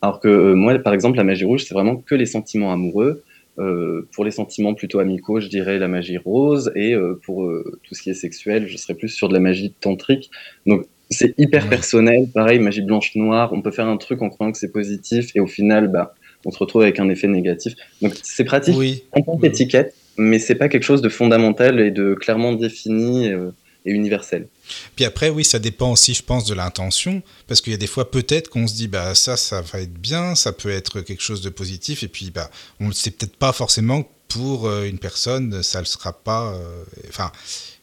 Alors 0.01 0.21
que 0.21 0.55
moi, 0.55 0.79
par 0.79 0.95
exemple, 0.95 1.17
la 1.17 1.25
magie 1.25 1.45
rouge, 1.45 1.65
c'est 1.65 1.75
vraiment 1.75 1.97
que 1.97 2.15
les 2.15 2.27
sentiments 2.27 2.73
amoureux. 2.73 3.23
Euh, 3.59 4.07
pour 4.13 4.25
les 4.25 4.31
sentiments 4.31 4.75
plutôt 4.75 4.99
amicaux, 4.99 5.41
je 5.41 5.49
dirais 5.49 5.79
la 5.79 5.89
magie 5.89 6.19
rose, 6.19 6.71
et 6.75 6.95
euh, 6.95 7.19
pour 7.25 7.45
euh, 7.45 7.79
tout 7.83 7.95
ce 7.95 8.03
qui 8.03 8.11
est 8.11 8.15
sexuel, 8.15 8.69
je 8.69 8.77
serais 8.77 8.95
plus 8.95 9.09
sur 9.09 9.29
de 9.29 9.35
la 9.35 9.41
magie 9.41 9.73
tantrique. 9.81 10.31
Donc, 10.67 10.87
c'est 11.11 11.35
hyper 11.39 11.69
personnel. 11.69 12.29
Pareil, 12.35 12.59
magie 12.59 12.83
blanche-noire, 12.83 13.53
on 13.53 13.63
peut 13.63 13.71
faire 13.71 13.89
un 13.89 13.97
truc 13.97 14.21
en 14.23 14.29
croyant 14.29 14.53
que 14.53 14.59
c'est 14.59 14.73
positif, 14.73 15.31
et 15.35 15.41
au 15.41 15.47
final, 15.47 15.89
bah, 15.89 16.15
on 16.45 16.51
se 16.51 16.59
retrouve 16.59 16.83
avec 16.83 17.01
un 17.01 17.09
effet 17.09 17.29
négatif. 17.29 17.75
Donc, 18.03 18.13
c'est 18.23 18.45
pratique 18.45 18.77
Oui. 18.77 19.05
en 19.13 19.23
tant 19.23 19.39
qu'étiquette, 19.39 19.95
mais 20.19 20.39
c'est 20.39 20.55
pas 20.55 20.69
quelque 20.69 20.85
chose 20.85 21.01
de 21.01 21.09
fondamental 21.09 21.81
et 21.81 21.91
de 21.91 22.15
clairement 22.15 22.53
défini 22.53 23.29
et 23.29 23.91
universel. 23.91 24.49
Puis 24.97 25.05
après, 25.05 25.29
oui, 25.31 25.45
ça 25.45 25.59
dépend 25.59 25.93
aussi, 25.93 26.15
je 26.15 26.23
pense, 26.23 26.45
de 26.45 26.55
l'intention, 26.55 27.23
parce 27.47 27.61
qu'il 27.61 27.73
y 27.73 27.75
a 27.75 27.79
des 27.79 27.87
fois 27.87 28.11
peut-être 28.11 28.49
qu'on 28.51 28.67
se 28.67 28.75
dit, 28.75 28.89
bah 28.89 29.15
ça, 29.15 29.37
ça 29.37 29.61
va 29.63 29.81
être 29.81 29.95
bien, 29.95 30.35
ça 30.35 30.53
peut 30.53 30.71
être 30.71 31.01
quelque 31.01 31.23
chose 31.23 31.41
de 31.43 31.51
positif, 31.51 32.03
et 32.03 32.09
puis 32.09 32.31
bah 32.31 32.51
on 32.81 32.89
ne 32.89 32.93
sait 32.93 33.11
peut-être 33.11 33.37
pas 33.37 33.53
forcément 33.53 34.09
pour 34.29 34.67
euh, 34.67 34.85
une 34.85 34.99
personne, 34.99 35.63
ça 35.63 35.81
ne 35.81 35.85
sera 35.85 36.13
pas. 36.13 36.53
euh, 36.55 36.85
Enfin, 37.09 37.31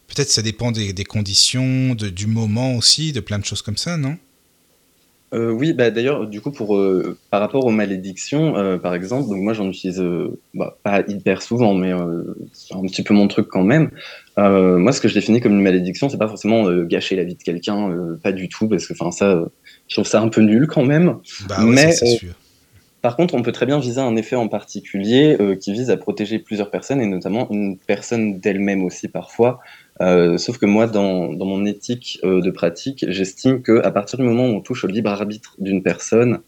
peut-être 0.08 0.30
ça 0.30 0.42
dépend 0.42 0.72
des, 0.72 0.94
des 0.94 1.06
conditions, 1.06 1.96
de, 1.96 2.10
du 2.10 2.28
moment 2.28 2.76
aussi, 2.76 3.12
de 3.14 3.20
plein 3.22 3.40
de 3.40 3.46
choses 3.46 3.62
comme 3.62 3.78
ça, 3.78 3.98
non? 3.98 4.18
Euh, 5.34 5.50
oui, 5.50 5.74
bah 5.74 5.90
d'ailleurs, 5.90 6.28
du 6.28 6.42
coup, 6.42 6.52
pour 6.52 6.78
euh, 6.78 7.18
par 7.32 7.40
rapport 7.40 7.66
aux 7.66 7.72
malédictions, 7.72 8.56
euh, 8.56 8.78
par 8.78 8.94
exemple, 8.94 9.30
donc 9.30 9.42
moi 9.42 9.54
j'en 9.54 9.68
utilise 9.68 10.04
bah, 10.54 10.78
pas 10.84 11.02
hyper 11.08 11.42
souvent, 11.42 11.74
mais 11.74 11.92
c'est 12.54 12.76
un 12.76 12.82
petit 12.82 13.04
peu 13.04 13.14
mon 13.14 13.28
truc 13.28 13.48
quand 13.48 13.64
même. 13.64 13.90
Moi, 14.38 14.92
ce 14.92 15.02
que 15.02 15.08
je 15.08 15.14
définis 15.14 15.42
comme 15.42 15.54
une 15.54 15.62
malédiction, 15.64 16.10
c'est 16.10 16.18
pas 16.18 16.28
forcément 16.28 16.72
gâcher 16.84 17.16
la 17.16 17.24
vie 17.24 17.36
de 17.36 17.44
quelqu'un, 17.44 17.90
pas 18.22 18.32
du 18.32 18.48
tout, 18.48 18.68
parce 18.68 18.86
que 18.86 18.94
enfin 18.94 19.12
ça, 19.12 19.46
je 19.88 19.96
trouve 19.96 20.08
ça 20.08 20.22
un 20.22 20.30
peu 20.30 20.42
nul 20.42 20.68
quand 20.68 20.86
même. 20.86 21.18
Bah 21.48 21.64
ouais, 21.66 21.72
Mais, 21.72 21.92
ça, 21.92 22.06
c'est 22.06 22.18
sûr. 22.18 22.34
Par 23.02 23.18
contre, 23.18 23.34
on 23.34 23.42
peut 23.42 23.52
très 23.52 23.66
bien 23.66 23.80
viser 23.80 24.00
un 24.00 24.16
effet 24.16 24.38
en 24.38 24.48
particulier 24.48 25.38
qui 25.60 25.74
vise 25.74 25.90
à 25.90 25.98
protéger 25.98 26.40
plusieurs 26.40 26.70
personnes 26.70 27.02
et 27.02 27.06
notamment 27.06 27.50
une 27.52 27.78
personne 27.78 28.40
d'elle-même 28.40 28.84
aussi 28.84 29.08
parfois. 29.08 29.60
Euh, 30.04 30.38
sauf 30.38 30.58
que 30.58 30.66
moi, 30.66 30.88
dans, 30.88 31.32
mon 31.34 31.66
éthique 31.66 32.20
euh, 32.24 32.41
de 32.41 32.51
pratique, 32.51 33.06
j'estime 33.08 33.62
que 33.62 33.82
à 33.84 33.91
partir 33.91 34.20
du 34.20 34.26
moment 34.26 34.45
où 34.47 34.51
on 34.51 34.62
touche 34.62 34.84
au 34.84 34.88
libre 34.88 35.10
arbitre 35.10 35.56
d'une 35.60 35.82
personne, 35.82 36.41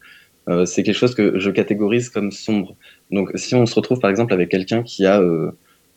euh, 0.48 0.66
c'est 0.66 0.82
quelque 0.82 0.96
chose 0.96 1.14
que 1.14 1.38
je 1.38 1.50
catégorise 1.50 2.10
comme 2.10 2.32
sombre. 2.32 2.76
Donc, 3.10 3.30
si 3.34 3.54
on 3.54 3.64
se 3.64 3.74
retrouve 3.74 3.98
par 3.98 4.10
exemple 4.10 4.32
avec 4.34 4.50
quelqu'un 4.50 4.82
qui 4.82 5.06
a, 5.06 5.22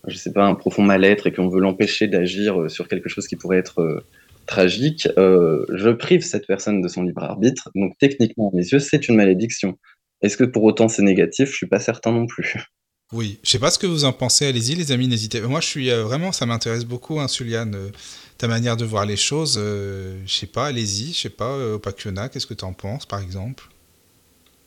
je 0.08 0.16
sais 0.16 0.32
pas, 0.32 0.46
un 0.46 0.56
profond 0.56 0.84
mal-être 0.84 1.28
et 1.28 1.34
qu'on 1.34 1.50
veut 1.50 1.60
l'empêcher 1.60 2.08
d'agir 2.08 2.70
sur 2.72 2.88
quelque 2.88 3.10
chose 3.10 3.28
qui 3.28 3.36
pourrait 3.36 3.58
être 3.58 4.04
tragique, 4.46 5.08
je 5.18 5.90
prive 5.90 6.24
cette 6.24 6.48
personne 6.48 6.82
de 6.82 6.88
son 6.88 7.04
libre 7.04 7.24
arbitre. 7.24 7.70
Donc, 7.76 7.94
techniquement, 8.00 8.50
à 8.54 8.56
mes 8.56 8.68
yeux, 8.68 8.80
c'est 8.80 9.10
une 9.10 9.16
malédiction. 9.16 9.78
Est-ce 10.22 10.38
que 10.38 10.46
pour 10.46 10.64
autant 10.64 10.88
c'est 10.88 11.04
négatif? 11.04 11.50
Je 11.50 11.56
suis 11.56 11.68
pas 11.68 11.80
certain 11.80 12.12
non 12.12 12.26
plus. 12.26 12.56
Oui, 13.12 13.40
je 13.44 13.50
sais 13.50 13.60
pas 13.60 13.72
ce 13.72 13.80
que 13.80 13.88
vous 13.88 14.06
en 14.06 14.14
pensez, 14.14 14.46
allez-y 14.48 14.76
les 14.76 14.92
amis, 14.92 15.08
n'hésitez 15.08 15.42
Moi 15.42 15.62
je 15.62 15.68
suis 15.68 15.90
euh, 15.90 16.04
vraiment, 16.04 16.32
ça 16.32 16.46
m'intéresse 16.46 16.86
beaucoup, 16.86 17.20
hein, 17.20 17.28
Suliane, 17.28 17.74
euh, 17.76 17.90
ta 18.38 18.48
manière 18.48 18.78
de 18.78 18.86
voir 18.86 19.06
les 19.06 19.18
choses, 19.18 19.56
euh, 19.60 20.22
je 20.28 20.34
sais 20.34 20.46
pas, 20.48 20.68
allez-y, 20.68 21.14
je 21.14 21.22
sais 21.22 21.30
pas, 21.30 21.50
euh, 21.50 21.76
Opakiona, 21.76 22.30
qu'est-ce 22.30 22.46
que 22.46 22.54
tu 22.54 22.66
en 22.66 22.74
penses 22.74 23.06
par 23.08 23.20
exemple? 23.22 23.68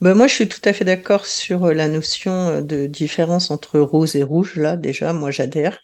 Ben, 0.01 0.13
moi, 0.15 0.27
je 0.27 0.35
suis 0.35 0.47
tout 0.49 0.61
à 0.65 0.73
fait 0.73 0.85
d'accord 0.85 1.25
sur 1.25 1.65
euh, 1.65 1.73
la 1.73 1.87
notion 1.87 2.31
euh, 2.49 2.61
de 2.61 2.85
différence 2.87 3.49
entre 3.51 3.79
rose 3.79 4.15
et 4.15 4.21
rouge. 4.23 4.55
Là, 4.55 4.75
déjà, 4.77 5.13
moi, 5.13 5.31
j'adhère. 5.31 5.79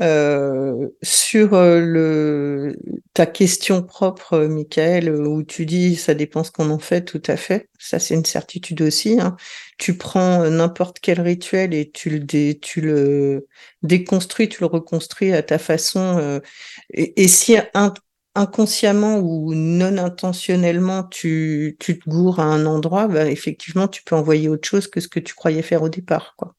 Euh, 0.00 0.88
sur 1.02 1.52
euh, 1.54 1.80
le, 1.80 2.76
ta 3.12 3.26
question 3.26 3.82
propre, 3.82 4.34
euh, 4.34 4.48
Michael, 4.48 5.08
euh, 5.08 5.26
où 5.26 5.42
tu 5.42 5.66
dis 5.66 5.96
ça 5.96 6.14
dépend 6.14 6.44
ce 6.44 6.52
qu'on 6.52 6.70
en 6.70 6.78
fait, 6.78 7.04
tout 7.04 7.20
à 7.26 7.36
fait. 7.36 7.68
Ça, 7.78 7.98
c'est 7.98 8.14
une 8.14 8.24
certitude 8.24 8.82
aussi. 8.82 9.20
hein. 9.20 9.36
Tu 9.78 9.96
prends 9.98 10.48
n'importe 10.48 11.00
quel 11.00 11.20
rituel 11.20 11.74
et 11.74 11.90
tu 11.90 12.08
le, 12.10 12.20
dé- 12.20 12.58
tu 12.62 12.80
le 12.80 13.48
déconstruis, 13.82 14.48
tu 14.48 14.60
le 14.60 14.66
reconstruis 14.66 15.32
à 15.32 15.42
ta 15.42 15.58
façon. 15.58 16.40
et, 16.94 17.28
si 17.28 17.56
inconsciemment 18.34 19.18
ou 19.18 19.54
non 19.54 19.98
intentionnellement 19.98 21.04
tu, 21.04 21.76
tu 21.80 21.98
te 21.98 22.08
gourres 22.10 22.40
à 22.40 22.44
un 22.44 22.66
endroit, 22.66 23.08
bah, 23.08 23.26
effectivement, 23.30 23.88
tu 23.88 24.02
peux 24.04 24.14
envoyer 24.16 24.48
autre 24.48 24.68
chose 24.68 24.88
que 24.88 25.00
ce 25.00 25.08
que 25.08 25.20
tu 25.20 25.34
croyais 25.34 25.62
faire 25.62 25.82
au 25.82 25.88
départ, 25.88 26.34
quoi. 26.36 26.54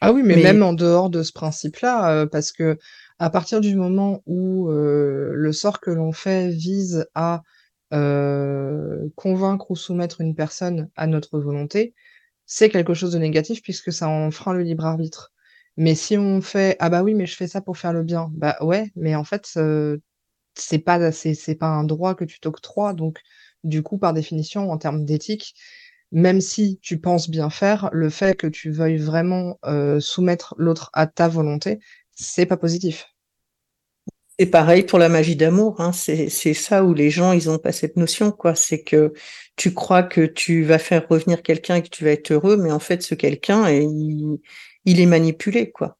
Ah 0.00 0.12
oui, 0.12 0.22
mais, 0.22 0.36
Mais- 0.36 0.42
même 0.42 0.62
en 0.62 0.72
dehors 0.72 1.10
de 1.10 1.22
ce 1.22 1.32
principe-là, 1.32 2.10
euh, 2.22 2.26
parce 2.26 2.52
que 2.52 2.78
à 3.18 3.28
partir 3.30 3.60
du 3.60 3.74
moment 3.76 4.22
où 4.26 4.70
euh, 4.70 5.32
le 5.34 5.52
sort 5.52 5.80
que 5.80 5.90
l'on 5.90 6.12
fait 6.12 6.48
vise 6.48 7.06
à 7.14 7.42
euh, 7.92 9.08
convaincre 9.16 9.70
ou 9.70 9.76
soumettre 9.76 10.20
une 10.22 10.34
personne 10.34 10.88
à 10.96 11.06
notre 11.06 11.38
volonté, 11.38 11.94
c'est 12.46 12.70
quelque 12.70 12.94
chose 12.94 13.12
de 13.12 13.18
négatif 13.20 13.62
puisque 13.62 13.92
ça 13.92 14.08
enfreint 14.10 14.54
le 14.54 14.64
libre 14.64 14.86
arbitre. 14.86 15.32
Mais 15.78 15.94
si 15.96 16.18
on 16.18 16.42
fait 16.42 16.76
ah 16.80 16.90
bah 16.90 17.02
oui, 17.04 17.14
mais 17.14 17.26
je 17.26 17.36
fais 17.36 17.48
ça 17.48 17.60
pour 17.62 17.78
faire 17.78 17.92
le 17.94 18.02
bien, 18.04 18.30
bah 18.34 18.56
ouais, 18.62 18.90
mais 18.96 19.14
en 19.16 19.24
fait 19.24 19.50
euh, 19.56 19.98
c'est 20.54 20.78
pas 20.78 21.12
c'est 21.12 21.34
c'est 21.34 21.54
pas 21.54 21.68
un 21.68 21.84
droit 21.84 22.14
que 22.14 22.24
tu 22.24 22.40
t'octroies, 22.40 22.94
donc 22.94 23.20
du 23.64 23.82
coup 23.82 23.98
par 23.98 24.12
définition 24.14 24.70
en 24.70 24.78
termes 24.78 25.04
d'éthique, 25.04 25.54
même 26.12 26.40
si 26.40 26.78
tu 26.82 27.00
penses 27.00 27.30
bien 27.30 27.50
faire, 27.50 27.90
le 27.92 28.10
fait 28.10 28.36
que 28.36 28.46
tu 28.46 28.70
veuilles 28.70 28.98
vraiment 28.98 29.58
euh, 29.64 30.00
soumettre 30.00 30.54
l'autre 30.58 30.90
à 30.92 31.06
ta 31.06 31.28
volonté, 31.28 31.80
c'est 32.12 32.46
pas 32.46 32.56
positif. 32.56 33.06
Et 34.38 34.46
pareil 34.46 34.84
pour 34.84 34.98
la 34.98 35.08
magie 35.10 35.36
d'amour, 35.36 35.80
hein, 35.80 35.92
c'est 35.92 36.30
c'est 36.30 36.54
ça 36.54 36.84
où 36.84 36.94
les 36.94 37.10
gens 37.10 37.32
ils 37.32 37.50
ont 37.50 37.58
pas 37.58 37.72
cette 37.72 37.96
notion 37.96 38.32
quoi, 38.32 38.54
c'est 38.54 38.82
que 38.82 39.12
tu 39.56 39.74
crois 39.74 40.02
que 40.02 40.22
tu 40.26 40.64
vas 40.64 40.78
faire 40.78 41.06
revenir 41.08 41.42
quelqu'un 41.42 41.76
et 41.76 41.82
que 41.82 41.90
tu 41.90 42.04
vas 42.04 42.12
être 42.12 42.32
heureux, 42.32 42.56
mais 42.56 42.72
en 42.72 42.78
fait 42.80 43.02
ce 43.02 43.14
quelqu'un 43.14 43.70
il, 43.70 44.38
il 44.86 45.00
est 45.00 45.06
manipulé 45.06 45.70
quoi. 45.72 45.98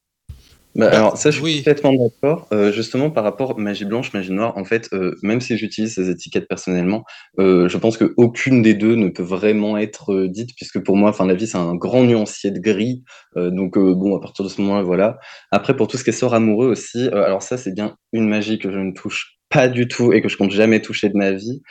Bah, 0.75 0.89
Bah, 0.89 0.95
alors 0.95 1.17
ça, 1.17 1.31
je 1.31 1.37
suis 1.37 1.43
oui. 1.43 1.57
complètement 1.57 1.93
d'accord. 1.93 2.47
Euh, 2.53 2.71
justement, 2.71 3.11
par 3.11 3.23
rapport 3.25 3.57
magie 3.59 3.83
blanche, 3.85 4.13
magie 4.13 4.31
noire, 4.31 4.57
en 4.57 4.63
fait, 4.63 4.87
euh, 4.93 5.15
même 5.21 5.41
si 5.41 5.57
j'utilise 5.57 5.95
ces 5.95 6.09
étiquettes 6.09 6.47
personnellement, 6.47 7.03
euh, 7.39 7.67
je 7.67 7.77
pense 7.77 7.97
qu'aucune 7.97 8.61
des 8.61 8.73
deux 8.73 8.95
ne 8.95 9.09
peut 9.09 9.21
vraiment 9.23 9.77
être 9.77 10.13
euh, 10.13 10.27
dite, 10.29 10.51
puisque 10.55 10.79
pour 10.81 10.95
moi, 10.95 11.09
enfin, 11.09 11.25
la 11.25 11.33
vie, 11.33 11.45
c'est 11.47 11.57
un 11.57 11.75
grand 11.75 12.03
nuancier 12.05 12.51
de 12.51 12.59
gris. 12.59 13.03
Euh, 13.35 13.49
donc, 13.51 13.77
euh, 13.77 13.93
bon, 13.93 14.15
à 14.15 14.21
partir 14.21 14.45
de 14.45 14.49
ce 14.49 14.61
moment-là, 14.61 14.83
voilà. 14.83 15.19
Après, 15.51 15.75
pour 15.75 15.87
tout 15.87 15.97
ce 15.97 16.05
qui 16.05 16.11
est 16.11 16.13
sort 16.13 16.33
amoureux 16.33 16.67
aussi, 16.69 17.07
euh, 17.09 17.23
alors 17.25 17.41
ça, 17.43 17.57
c'est 17.57 17.73
bien 17.73 17.97
une 18.13 18.29
magie 18.29 18.57
que 18.57 18.71
je 18.71 18.79
ne 18.79 18.93
touche 18.93 19.37
pas 19.49 19.67
du 19.67 19.87
tout 19.89 20.13
et 20.13 20.21
que 20.21 20.29
je 20.29 20.37
compte 20.37 20.51
jamais 20.51 20.81
toucher 20.81 21.09
de 21.09 21.17
ma 21.17 21.31
vie. 21.33 21.61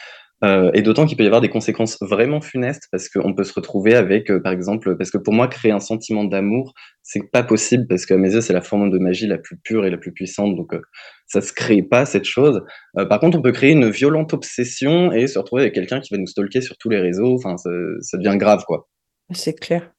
Euh, 0.42 0.70
et 0.72 0.80
d'autant 0.80 1.04
qu'il 1.04 1.16
peut 1.16 1.22
y 1.22 1.26
avoir 1.26 1.42
des 1.42 1.50
conséquences 1.50 1.98
vraiment 2.00 2.40
funestes 2.40 2.88
parce 2.90 3.08
qu'on 3.08 3.34
peut 3.34 3.44
se 3.44 3.52
retrouver 3.52 3.94
avec, 3.94 4.30
euh, 4.30 4.40
par 4.40 4.52
exemple, 4.52 4.96
parce 4.96 5.10
que 5.10 5.18
pour 5.18 5.34
moi, 5.34 5.48
créer 5.48 5.70
un 5.70 5.80
sentiment 5.80 6.24
d'amour, 6.24 6.72
c'est 7.02 7.30
pas 7.30 7.42
possible 7.42 7.86
parce 7.86 8.06
qu'à 8.06 8.16
mes 8.16 8.32
yeux, 8.32 8.40
c'est 8.40 8.52
la 8.52 8.62
forme 8.62 8.90
de 8.90 8.98
magie 8.98 9.26
la 9.26 9.38
plus 9.38 9.58
pure 9.58 9.84
et 9.84 9.90
la 9.90 9.98
plus 9.98 10.12
puissante. 10.12 10.56
Donc, 10.56 10.72
euh, 10.72 10.80
ça 11.26 11.40
se 11.40 11.52
crée 11.52 11.82
pas 11.82 12.06
cette 12.06 12.24
chose. 12.24 12.62
Euh, 12.98 13.04
par 13.04 13.20
contre, 13.20 13.38
on 13.38 13.42
peut 13.42 13.52
créer 13.52 13.72
une 13.72 13.90
violente 13.90 14.32
obsession 14.32 15.12
et 15.12 15.26
se 15.26 15.38
retrouver 15.38 15.62
avec 15.62 15.74
quelqu'un 15.74 16.00
qui 16.00 16.14
va 16.14 16.18
nous 16.18 16.26
stalker 16.26 16.62
sur 16.62 16.78
tous 16.78 16.88
les 16.88 17.00
réseaux. 17.00 17.34
Enfin, 17.34 17.56
ça, 17.56 17.70
ça 18.00 18.16
devient 18.16 18.36
grave, 18.38 18.64
quoi. 18.66 18.88
C'est 19.32 19.58
clair. 19.58 19.92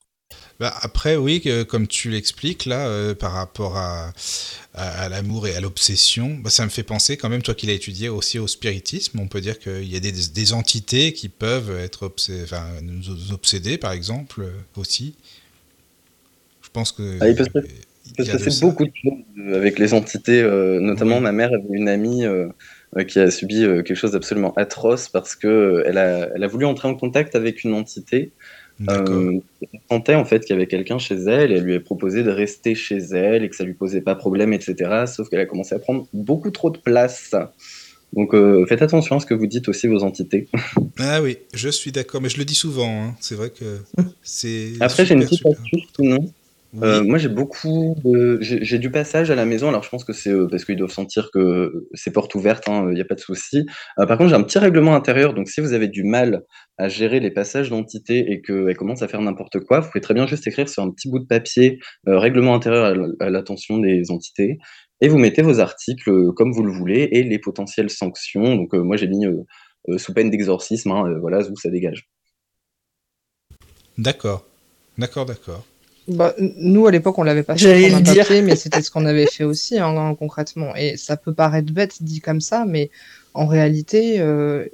Bah, 0.62 0.72
après, 0.84 1.16
oui, 1.16 1.42
que- 1.42 1.64
comme 1.64 1.88
tu 1.88 2.12
l'expliques 2.12 2.66
là, 2.68 2.88
euh, 2.88 3.16
par 3.16 3.32
rapport 3.32 3.78
à, 3.78 4.14
à, 4.76 5.02
à 5.06 5.10
l'amour 5.10 5.48
et 5.48 5.56
à 5.56 5.60
l'obsession, 5.60 6.38
bah, 6.40 6.52
ça 6.52 6.64
me 6.64 6.70
fait 6.70 6.84
penser 6.84 7.18
quand 7.18 7.30
même, 7.30 7.42
toi 7.42 7.56
qui 7.56 7.66
l'as 7.66 7.74
étudié 7.74 8.10
aussi 8.10 8.38
au 8.38 8.46
spiritisme, 8.46 9.20
on 9.20 9.28
peut 9.28 9.42
dire 9.42 9.58
qu'il 9.58 9.92
y 9.92 9.96
a 9.96 10.00
des, 10.00 10.12
des 10.12 10.54
entités 10.54 11.14
qui 11.14 11.30
peuvent 11.30 11.76
être 11.80 12.06
obsé- 12.08 12.44
enfin, 12.44 12.64
nous 12.84 13.32
obséder, 13.34 13.80
par 13.80 13.92
exemple, 13.92 14.42
euh, 14.44 14.52
aussi. 14.80 15.16
Je 16.62 16.70
pense 16.72 16.92
que. 16.92 17.18
Ah, 17.20 17.28
il 17.28 17.36
peut 17.36 17.44
se 17.44 17.50
passer- 17.50 18.62
beaucoup 18.62 18.86
de 18.86 18.92
choses 19.04 19.14
euh, 19.40 19.56
avec 19.58 19.80
les 19.80 19.96
entités. 19.96 20.44
euh, 20.44 20.80
notamment, 20.80 21.16
Oui. 21.18 21.24
ma 21.24 21.32
mère 21.32 21.50
avait 21.50 21.74
une 21.74 21.90
amie 21.90 22.24
euh, 22.24 22.48
qui 23.08 23.18
a 23.20 23.32
subi 23.32 23.62
quelque 23.62 23.96
chose 23.96 24.12
d'absolument 24.12 24.54
atroce 24.58 25.10
parce 25.10 25.36
que 25.36 25.84
elle 25.88 25.98
a, 25.98 26.30
elle 26.36 26.44
a 26.44 26.48
voulu 26.48 26.66
entrer 26.66 26.88
en 26.88 26.94
contact 26.96 27.36
avec 27.36 27.64
une 27.64 27.74
entité. 27.74 28.32
Euh, 28.90 29.40
elle 29.62 29.80
sentait 29.90 30.16
en 30.16 30.26
fait 30.26 30.40
qu'il 30.42 30.56
y 30.56 30.58
avait 30.58 30.68
quelqu'un 30.68 30.98
chez 30.98 31.16
elle 31.16 31.52
et 31.52 31.56
elle 31.56 31.64
lui 31.64 31.76
a 31.76 31.80
proposé 31.80 32.24
de 32.24 32.32
rester 32.32 32.76
chez 32.76 32.98
elle 32.98 33.44
et 33.44 33.50
que 33.50 33.56
ça 33.56 33.64
lui 33.64 33.74
posait 33.74 34.02
pas 34.02 34.16
problème, 34.16 34.54
etc. 34.54 35.04
Sauf 35.08 35.30
qu'elle 35.30 35.40
a 35.40 35.46
commencé 35.46 35.76
à 35.76 35.80
prendre 35.80 36.08
beaucoup 36.14 36.52
trop 36.52 36.70
de 36.70 36.78
place. 36.78 37.36
Donc 38.14 38.34
euh, 38.34 38.66
faites 38.68 38.82
attention 38.82 39.16
à 39.18 39.20
ce 39.20 39.26
que 39.26 39.34
vous 39.34 39.48
dites 39.48 39.70
aussi 39.70 39.88
vos 39.88 40.04
entités. 40.04 40.48
Ah 41.00 41.22
oui, 41.22 41.38
je 41.54 41.70
suis 41.70 41.92
d'accord, 41.92 42.22
mais 42.22 42.30
je 42.30 42.38
le 42.38 42.46
dis 42.46 42.54
souvent. 42.54 43.06
hein. 43.06 43.16
C'est 43.20 43.34
vrai 43.34 43.50
que 43.50 43.80
c'est. 44.24 44.74
Après 44.80 45.06
j'ai 45.06 45.16
une 45.16 45.24
petite 45.26 45.46
astuce 45.46 45.84
sinon. 45.96 46.32
Oui. 46.74 46.80
Euh, 46.84 47.04
moi, 47.04 47.18
j'ai 47.18 47.28
beaucoup 47.28 47.96
de... 48.04 48.38
j'ai 48.42 48.80
du 48.80 48.90
passage 48.92 49.30
à 49.30 49.36
la 49.36 49.46
maison. 49.46 49.68
Alors, 49.68 49.84
je 49.84 49.90
pense 49.90 50.06
que 50.06 50.14
c'est 50.14 50.30
euh, 50.30 50.48
parce 50.50 50.64
qu'ils 50.64 50.78
doivent 50.78 50.92
sentir 50.92 51.30
que 51.34 51.88
c'est 51.94 52.12
porte 52.12 52.34
ouverte, 52.34 52.66
il 52.68 52.94
n'y 52.94 53.02
a 53.02 53.06
pas 53.06 53.16
de 53.16 53.20
souci. 53.20 53.66
Euh, 54.00 54.06
par 54.06 54.18
contre, 54.18 54.30
j'ai 54.30 54.36
un 54.36 54.44
petit 54.44 54.60
règlement 54.60 54.96
intérieur. 54.96 55.34
Donc, 55.34 55.50
si 55.50 55.60
vous 55.60 55.74
avez 55.74 55.90
du 55.90 56.04
mal 56.04 56.44
à 56.78 56.88
gérer 56.88 57.20
les 57.20 57.32
passages 57.32 57.70
d'entités 57.70 58.32
et 58.32 58.42
qu'elles 58.42 58.78
commencent 58.78 59.02
à 59.02 59.10
faire 59.10 59.22
n'importe 59.22 59.60
quoi, 59.60 59.82
vous 59.82 59.90
pouvez 59.90 60.02
très 60.02 60.14
bien 60.14 60.28
juste 60.28 60.48
écrire 60.48 60.70
sur 60.70 60.82
un 60.82 60.92
petit 60.92 61.10
bout 61.10 61.20
de 61.20 61.26
papier 61.26 61.80
euh, 62.08 62.18
règlement 62.18 62.56
intérieur 62.56 62.96
à 63.20 63.30
l'attention 63.30 63.78
des 63.78 64.10
entités. 64.10 64.58
Et 65.02 65.10
vous 65.10 65.18
mettez 65.18 65.42
vos 65.42 65.60
articles 65.60 66.10
euh, 66.10 66.32
comme 66.32 66.54
vous 66.54 66.64
le 66.64 66.72
voulez 66.72 67.10
et 67.12 67.24
les 67.24 67.40
potentielles 67.40 67.90
sanctions. 67.90 68.56
Donc, 68.56 68.74
euh, 68.74 68.82
moi, 68.82 68.96
j'ai 68.96 69.08
mis 69.08 69.26
euh, 69.26 69.42
euh, 69.90 69.98
sous 69.98 70.14
peine 70.14 70.30
d'exorcisme. 70.30 70.92
hein, 70.92 71.06
euh, 71.08 71.20
voilà, 71.20 71.40
où 71.40 71.56
ça 71.58 71.70
dégage. 71.70 72.08
D'accord. 73.98 74.46
D'accord, 74.98 75.26
d'accord. 75.26 75.66
Bah, 76.12 76.36
nous, 76.40 76.88
à 76.88 76.92
l'époque, 76.92 77.18
on 77.18 77.24
l'avait 77.24 77.44
pas 77.44 77.56
J'allais 77.56 77.92
un 77.94 77.98
le 77.98 78.04
dire. 78.04 78.24
papier, 78.24 78.42
mais 78.42 78.56
c'était 78.56 78.82
ce 78.82 78.92
qu'on 78.92 79.06
avait 79.06 79.26
fait 79.28 79.44
aussi, 79.44 79.78
hein, 79.80 80.16
concrètement. 80.18 80.76
Et 80.76 80.98
ça 80.98 81.18
peut 81.18 81.34
paraître 81.34 81.72
bête 81.72 82.02
dit 82.04 82.22
comme 82.22 82.42
ça, 82.42 82.66
mais 82.68 82.90
en 83.34 83.46
réalité, 83.48 84.20
euh, 84.20 84.66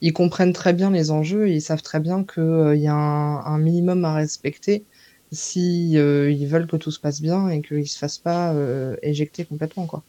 ils 0.00 0.12
comprennent 0.12 0.52
très 0.52 0.72
bien 0.72 0.90
les 0.90 1.10
enjeux, 1.10 1.48
et 1.48 1.54
ils 1.54 1.62
savent 1.62 1.82
très 1.82 2.00
bien 2.00 2.24
qu'il 2.24 2.76
y 2.80 2.86
a 2.88 2.94
un, 2.94 3.44
un 3.44 3.58
minimum 3.58 4.04
à 4.04 4.14
respecter 4.14 4.82
si 5.32 5.98
euh, 5.98 6.30
ils 6.30 6.46
veulent 6.46 6.66
que 6.68 6.76
tout 6.76 6.90
se 6.92 7.00
passe 7.00 7.20
bien 7.20 7.48
et 7.48 7.60
qu'ils 7.60 7.88
se 7.88 7.98
fassent 7.98 8.18
pas 8.18 8.52
euh, 8.52 8.96
éjecter 9.02 9.44
complètement, 9.44 9.86
quoi. 9.86 10.02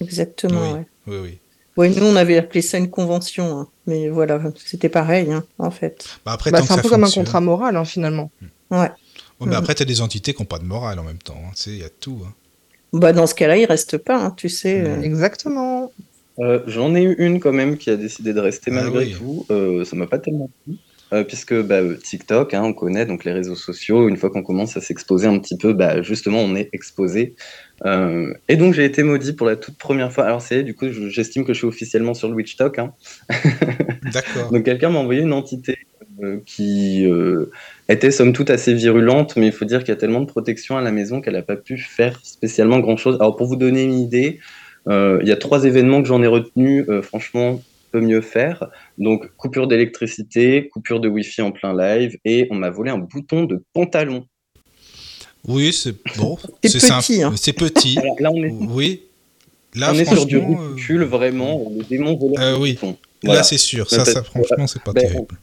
Exactement. 0.00 0.60
Oui. 0.60 0.72
ouais. 0.72 0.86
Oui, 1.06 1.16
oui. 1.22 1.38
Oui, 1.76 1.94
nous, 1.94 2.06
on 2.06 2.16
avait 2.16 2.38
appelé 2.38 2.62
ça 2.62 2.78
une 2.78 2.88
convention, 2.90 3.58
hein. 3.60 3.68
mais 3.86 4.08
voilà, 4.08 4.40
c'était 4.64 4.88
pareil, 4.88 5.30
hein, 5.30 5.44
en 5.58 5.70
fait. 5.70 6.06
Bah, 6.24 6.32
après, 6.32 6.50
Bah, 6.50 6.62
c'est 6.62 6.72
un 6.72 6.78
peu 6.78 6.88
comme 6.88 7.04
un 7.04 7.10
contrat 7.10 7.40
moral, 7.40 7.76
hein, 7.76 7.84
finalement. 7.84 8.30
Ouais. 8.70 8.90
Ouais, 9.40 9.46
mais 9.46 9.52
Mhm. 9.52 9.58
après, 9.58 9.74
tu 9.74 9.82
as 9.82 9.86
des 9.86 10.00
entités 10.00 10.32
qui 10.34 10.42
n'ont 10.42 10.46
pas 10.46 10.58
de 10.58 10.64
morale 10.64 10.98
en 10.98 11.04
même 11.04 11.18
temps. 11.18 11.36
hein. 11.44 11.50
Tu 11.54 11.62
sais, 11.62 11.70
il 11.70 11.78
y 11.78 11.84
a 11.84 11.88
tout. 11.90 12.20
hein. 12.26 12.32
Bah, 12.92 13.12
dans 13.12 13.26
ce 13.26 13.34
cas-là, 13.34 13.56
il 13.58 13.66
reste 13.66 13.98
pas, 13.98 14.16
hein, 14.16 14.30
tu 14.36 14.48
sais. 14.48 14.80
Mm. 14.82 14.86
euh. 14.86 15.02
Exactement. 15.02 15.92
Euh, 16.38 16.60
J'en 16.66 16.94
ai 16.94 17.02
eu 17.02 17.14
une 17.18 17.40
quand 17.40 17.52
même 17.52 17.76
qui 17.78 17.90
a 17.90 17.96
décidé 17.96 18.32
de 18.32 18.40
rester 18.40 18.70
Ah 18.70 18.74
malgré 18.82 19.06
oui. 19.06 19.14
tout. 19.18 19.46
Euh, 19.50 19.84
ça 19.84 19.96
m'a 19.96 20.06
pas 20.06 20.18
tellement 20.18 20.50
plu. 20.64 20.76
Euh, 21.12 21.22
puisque 21.22 21.54
bah, 21.62 21.80
TikTok, 22.02 22.52
hein, 22.52 22.62
on 22.64 22.72
connaît 22.72 23.06
donc 23.06 23.24
les 23.24 23.32
réseaux 23.32 23.54
sociaux. 23.54 24.08
Une 24.08 24.16
fois 24.16 24.28
qu'on 24.30 24.42
commence 24.42 24.76
à 24.76 24.80
s'exposer 24.80 25.28
un 25.28 25.38
petit 25.38 25.56
peu, 25.56 25.72
bah, 25.72 26.02
justement, 26.02 26.40
on 26.40 26.56
est 26.56 26.68
exposé. 26.72 27.36
Euh, 27.84 28.32
et 28.48 28.56
donc 28.56 28.74
j'ai 28.74 28.84
été 28.84 29.02
maudit 29.04 29.32
pour 29.34 29.46
la 29.46 29.54
toute 29.56 29.76
première 29.78 30.12
fois. 30.12 30.24
Alors 30.24 30.42
c'est 30.42 30.62
du 30.64 30.74
coup, 30.74 30.90
je- 30.90 31.08
j'estime 31.08 31.44
que 31.44 31.52
je 31.52 31.58
suis 31.58 31.66
officiellement 31.66 32.12
sur 32.14 32.28
le 32.28 32.34
Witchtalk. 32.34 32.78
Hein. 32.80 32.92
D'accord. 34.12 34.50
Donc 34.50 34.64
quelqu'un 34.64 34.90
m'a 34.90 34.98
envoyé 34.98 35.20
une 35.22 35.32
entité 35.32 35.76
euh, 36.22 36.40
qui 36.44 37.06
euh, 37.06 37.50
était 37.88 38.10
somme 38.10 38.32
toute 38.32 38.50
assez 38.50 38.74
virulente, 38.74 39.36
mais 39.36 39.46
il 39.46 39.52
faut 39.52 39.64
dire 39.64 39.80
qu'il 39.80 39.90
y 39.90 39.92
a 39.92 39.96
tellement 39.96 40.20
de 40.20 40.26
protection 40.26 40.76
à 40.76 40.82
la 40.82 40.92
maison 40.92 41.20
qu'elle 41.20 41.34
n'a 41.34 41.42
pas 41.42 41.56
pu 41.56 41.78
faire 41.78 42.20
spécialement 42.24 42.80
grand-chose. 42.80 43.16
Alors 43.20 43.36
pour 43.36 43.46
vous 43.46 43.56
donner 43.56 43.84
une 43.84 43.98
idée, 43.98 44.40
euh, 44.88 45.18
il 45.22 45.28
y 45.28 45.32
a 45.32 45.36
trois 45.36 45.64
événements 45.64 46.02
que 46.02 46.08
j'en 46.08 46.22
ai 46.22 46.26
retenus, 46.26 46.84
euh, 46.88 47.02
franchement, 47.02 47.62
peut 47.92 48.00
mieux 48.00 48.20
faire. 48.20 48.68
Donc 48.98 49.30
coupure 49.36 49.68
d'électricité, 49.68 50.68
coupure 50.68 51.00
de 51.00 51.08
Wi-Fi 51.08 51.42
en 51.42 51.52
plein 51.52 51.76
live, 51.76 52.16
et 52.24 52.48
on 52.50 52.56
m'a 52.56 52.70
volé 52.70 52.90
un 52.90 52.98
bouton 52.98 53.44
de 53.44 53.62
pantalon. 53.72 54.26
Oui, 55.46 55.72
c'est 55.72 55.94
bon. 56.16 56.36
C'est 56.64 56.80
simple. 56.80 57.02
petit, 57.02 57.22
hein. 57.22 57.32
C'est 57.36 57.52
petit. 57.52 57.98
Alors 58.00 58.16
là, 58.20 58.30
on 58.32 58.42
est, 58.42 58.50
Oui. 58.50 59.02
Là, 59.74 59.92
on 59.92 59.98
est 59.98 60.04
sur 60.06 60.26
du 60.26 60.36
euh, 60.36 60.40
ridicule, 60.40 61.04
vraiment. 61.04 61.70
Le 61.76 61.84
démon 61.84 62.16
voleur 62.16 62.56
Euh, 62.56 62.58
oui. 62.58 62.78
Là, 63.22 63.42
c'est 63.42 63.58
sûr. 63.58 63.88
Ça, 63.88 64.04
ça, 64.04 64.22
que, 64.22 64.26
franchement, 64.26 64.66
c'est 64.66 64.82
pas 64.82 64.92
ben, 64.92 65.02
terrible. 65.02 65.36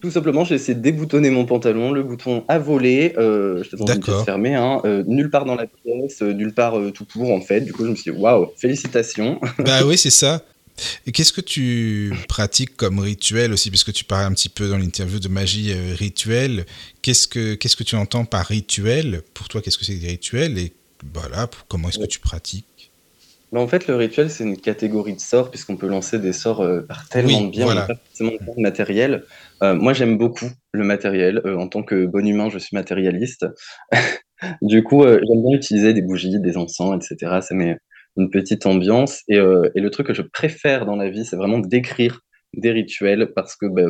Tout 0.00 0.10
simplement, 0.10 0.44
j'ai 0.44 0.54
essayé 0.54 0.74
de 0.74 0.80
déboutonner 0.80 1.30
mon 1.30 1.44
pantalon, 1.44 1.92
le 1.92 2.02
bouton 2.02 2.44
a 2.48 2.58
volé, 2.58 3.12
euh, 3.18 3.62
j'étais 3.62 3.76
dans 3.76 3.86
une 3.86 3.94
D'accord. 4.00 4.14
pièce 4.16 4.24
fermée, 4.24 4.54
hein, 4.54 4.80
euh, 4.84 5.04
nulle 5.06 5.30
part 5.30 5.44
dans 5.44 5.54
la 5.56 5.66
pièce, 5.66 6.22
euh, 6.22 6.32
nulle 6.32 6.54
part 6.54 6.78
euh, 6.78 6.90
tout 6.90 7.04
court 7.04 7.30
en 7.32 7.40
fait. 7.40 7.60
Du 7.60 7.72
coup, 7.72 7.84
je 7.84 7.90
me 7.90 7.94
suis 7.94 8.10
dit, 8.10 8.18
waouh, 8.18 8.48
félicitations. 8.56 9.38
Bah 9.58 9.84
oui, 9.84 9.98
c'est 9.98 10.10
ça. 10.10 10.42
Et 11.06 11.12
qu'est-ce 11.12 11.34
que 11.34 11.42
tu 11.42 12.14
pratiques 12.28 12.74
comme 12.76 13.00
rituel 13.00 13.52
aussi, 13.52 13.68
puisque 13.68 13.92
tu 13.92 14.04
parlais 14.04 14.24
un 14.24 14.32
petit 14.32 14.48
peu 14.48 14.68
dans 14.68 14.78
l'interview 14.78 15.18
de 15.18 15.28
magie 15.28 15.74
rituelle. 15.74 16.64
Qu'est-ce 17.02 17.28
que 17.28 17.54
qu'est-ce 17.54 17.76
que 17.76 17.84
tu 17.84 17.96
entends 17.96 18.24
par 18.24 18.46
rituel? 18.46 19.20
Pour 19.34 19.48
toi, 19.48 19.60
qu'est-ce 19.60 19.76
que 19.76 19.84
c'est 19.84 19.96
des 19.96 20.08
rituels? 20.08 20.56
Et 20.56 20.72
voilà, 21.12 21.46
pour- 21.48 21.66
comment 21.66 21.90
est-ce 21.90 21.98
que 21.98 22.06
tu 22.06 22.18
pratiques? 22.20 22.64
En 23.58 23.66
fait, 23.66 23.86
le 23.88 23.96
rituel, 23.96 24.30
c'est 24.30 24.44
une 24.44 24.56
catégorie 24.56 25.14
de 25.14 25.20
sorts, 25.20 25.50
puisqu'on 25.50 25.76
peut 25.76 25.88
lancer 25.88 26.18
des 26.18 26.32
sorts 26.32 26.60
euh, 26.60 26.82
par 26.82 27.08
tellement 27.08 27.38
Oui, 27.38 27.46
de 27.46 27.50
biens, 27.50 27.64
voilà. 27.64 27.80
on 27.80 27.88
n'a 27.88 27.94
pas 27.94 28.00
forcément 28.06 28.30
besoin 28.38 28.54
de 28.56 28.62
matériel. 28.62 29.24
Euh, 29.62 29.74
moi, 29.74 29.92
j'aime 29.92 30.18
beaucoup 30.18 30.46
le 30.72 30.84
matériel. 30.84 31.40
Euh, 31.44 31.56
en 31.56 31.68
tant 31.68 31.82
que 31.82 32.06
bon 32.06 32.26
humain, 32.26 32.48
je 32.48 32.58
suis 32.58 32.76
matérialiste. 32.76 33.46
du 34.62 34.84
coup, 34.84 35.04
j'aime 35.04 35.42
bien 35.42 35.56
utiliser 35.56 35.92
des 35.92 36.02
bougies, 36.02 36.40
des 36.40 36.56
encens, 36.56 36.94
etc. 36.96 37.40
Ça 37.42 37.54
met 37.54 37.76
une 38.16 38.30
petite 38.30 38.66
ambiance. 38.66 39.22
Et, 39.28 39.36
et 39.36 39.80
le 39.80 39.90
truc 39.90 40.06
que 40.06 40.14
je 40.14 40.22
préfère 40.22 40.86
dans 40.86 40.96
la 40.96 41.10
vie, 41.10 41.24
c'est 41.24 41.36
vraiment 41.36 41.58
d'écrire 41.58 42.20
des 42.54 42.70
rituels, 42.70 43.32
parce 43.34 43.56
que 43.56 43.66
bah, 43.66 43.82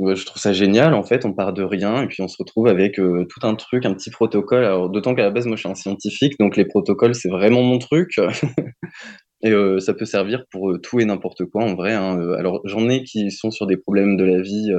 je 0.00 0.24
trouve 0.24 0.40
ça 0.40 0.52
génial. 0.52 0.94
En 0.94 1.02
fait, 1.02 1.24
on 1.24 1.32
part 1.32 1.52
de 1.52 1.62
rien, 1.62 2.02
et 2.02 2.06
puis 2.06 2.22
on 2.22 2.28
se 2.28 2.36
retrouve 2.38 2.68
avec 2.68 2.98
euh, 3.00 3.26
tout 3.28 3.46
un 3.46 3.54
truc, 3.54 3.84
un 3.86 3.94
petit 3.94 4.10
protocole. 4.10 4.64
Alors, 4.64 4.90
d'autant 4.90 5.14
qu'à 5.14 5.22
la 5.22 5.30
base, 5.30 5.46
moi, 5.46 5.56
je 5.56 5.60
suis 5.62 5.68
un 5.70 5.74
scientifique, 5.74 6.38
donc 6.38 6.56
les 6.56 6.64
protocoles, 6.66 7.14
c'est 7.14 7.28
vraiment 7.28 7.62
mon 7.62 7.78
truc. 7.78 8.10
Et 9.42 9.50
euh, 9.52 9.78
ça 9.80 9.94
peut 9.94 10.04
servir 10.04 10.44
pour 10.50 10.70
euh, 10.70 10.78
tout 10.78 10.98
et 11.00 11.04
n'importe 11.04 11.44
quoi 11.44 11.62
en 11.64 11.74
vrai. 11.76 11.92
hein. 11.94 12.18
Alors 12.38 12.60
j'en 12.64 12.88
ai 12.88 13.04
qui 13.04 13.30
sont 13.30 13.50
sur 13.52 13.66
des 13.68 13.76
problèmes 13.76 14.16
de 14.16 14.24
la 14.24 14.40
vie 14.42 14.72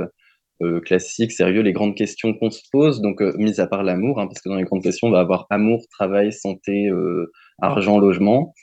classiques, 0.86 1.32
sérieux, 1.32 1.62
les 1.62 1.72
grandes 1.72 1.96
questions 1.96 2.34
qu'on 2.34 2.52
se 2.52 2.62
pose, 2.72 3.02
donc 3.02 3.22
mis 3.38 3.62
à 3.62 3.68
part 3.68 3.84
l'amour, 3.84 4.20
hein, 4.20 4.28
parce 4.28 4.42
que 4.42 4.50
dans 4.50 4.56
les 4.56 4.66
grandes 4.66 4.84
questions 4.84 5.08
on 5.08 5.12
va 5.12 5.22
avoir 5.22 5.48
amour, 5.50 5.82
travail, 5.92 6.34
santé, 6.34 6.90
euh, 6.90 7.32
argent, 7.62 7.98
logement. 8.00 8.54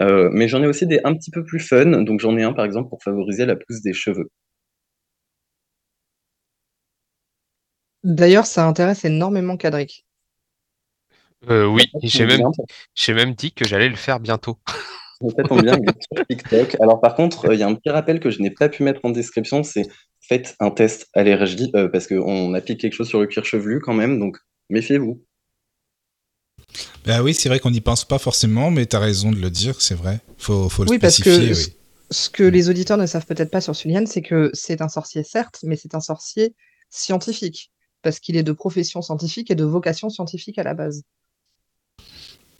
Mais 0.00 0.48
j'en 0.48 0.62
ai 0.62 0.66
aussi 0.66 0.86
des 0.86 1.00
un 1.04 1.14
petit 1.14 1.30
peu 1.30 1.44
plus 1.44 1.60
fun, 1.60 2.02
donc 2.02 2.20
j'en 2.20 2.36
ai 2.36 2.42
un 2.42 2.52
par 2.52 2.64
exemple 2.64 2.88
pour 2.88 3.02
favoriser 3.04 3.46
la 3.46 3.56
pousse 3.56 3.82
des 3.82 3.92
cheveux. 3.92 4.30
D'ailleurs, 8.04 8.46
ça 8.46 8.66
intéresse 8.66 9.04
énormément 9.04 9.56
Cadric. 9.56 10.06
Euh, 11.50 11.66
oui, 11.66 11.84
Ça 11.92 11.98
j'ai 12.02 12.26
même, 12.26 12.38
bien, 12.38 12.50
j'ai 12.94 13.14
même 13.14 13.34
dit 13.34 13.52
que 13.52 13.64
j'allais 13.64 13.88
le 13.88 13.96
faire 13.96 14.20
bientôt. 14.20 14.58
Ça 15.36 15.44
tombe 15.44 15.62
bien, 15.62 15.78
TikTok. 16.28 16.76
Alors 16.80 17.00
par 17.00 17.14
contre, 17.14 17.46
euh, 17.46 17.54
il 17.54 17.60
y 17.60 17.62
a 17.62 17.68
un 17.68 17.74
petit 17.76 17.90
rappel 17.90 18.18
que 18.18 18.30
je 18.30 18.40
n'ai 18.40 18.50
pas 18.50 18.68
pu 18.68 18.82
mettre 18.82 19.00
en 19.04 19.10
description, 19.10 19.62
c'est 19.62 19.86
faites 20.20 20.56
un 20.60 20.70
test 20.72 21.08
allergie, 21.14 21.70
euh, 21.76 21.88
parce 21.88 22.08
qu'on 22.08 22.54
applique 22.54 22.80
quelque 22.80 22.94
chose 22.94 23.08
sur 23.08 23.20
le 23.20 23.26
cuir 23.28 23.44
chevelu 23.44 23.80
quand 23.80 23.94
même, 23.94 24.18
donc 24.18 24.36
méfiez-vous. 24.68 25.22
Ben 27.04 27.22
oui, 27.22 27.34
c'est 27.34 27.48
vrai 27.48 27.58
qu'on 27.60 27.70
n'y 27.70 27.80
pense 27.80 28.04
pas 28.04 28.18
forcément, 28.18 28.70
mais 28.70 28.86
tu 28.86 28.96
as 28.96 29.00
raison 29.00 29.30
de 29.30 29.36
le 29.38 29.50
dire, 29.50 29.80
c'est 29.80 29.94
vrai. 29.94 30.20
Faut, 30.38 30.68
faut 30.68 30.84
le 30.84 30.90
Oui, 30.90 30.98
parce 30.98 31.16
spécifier. 31.16 31.50
que 31.50 31.54
oui. 31.54 31.76
ce 32.10 32.30
que 32.30 32.44
les 32.44 32.68
auditeurs 32.70 32.98
ne 32.98 33.06
savent 33.06 33.26
peut-être 33.26 33.50
pas 33.50 33.60
sur 33.60 33.74
Sulian, 33.76 34.04
c'est 34.06 34.22
que 34.22 34.50
c'est 34.54 34.80
un 34.82 34.88
sorcier, 34.88 35.24
certes, 35.24 35.60
mais 35.64 35.76
c'est 35.76 35.94
un 35.94 36.00
sorcier 36.00 36.54
scientifique, 36.90 37.71
parce 38.02 38.20
qu'il 38.20 38.36
est 38.36 38.42
de 38.42 38.52
profession 38.52 39.02
scientifique 39.02 39.50
et 39.50 39.54
de 39.54 39.64
vocation 39.64 40.10
scientifique 40.10 40.58
à 40.58 40.62
la 40.62 40.74
base. 40.74 41.02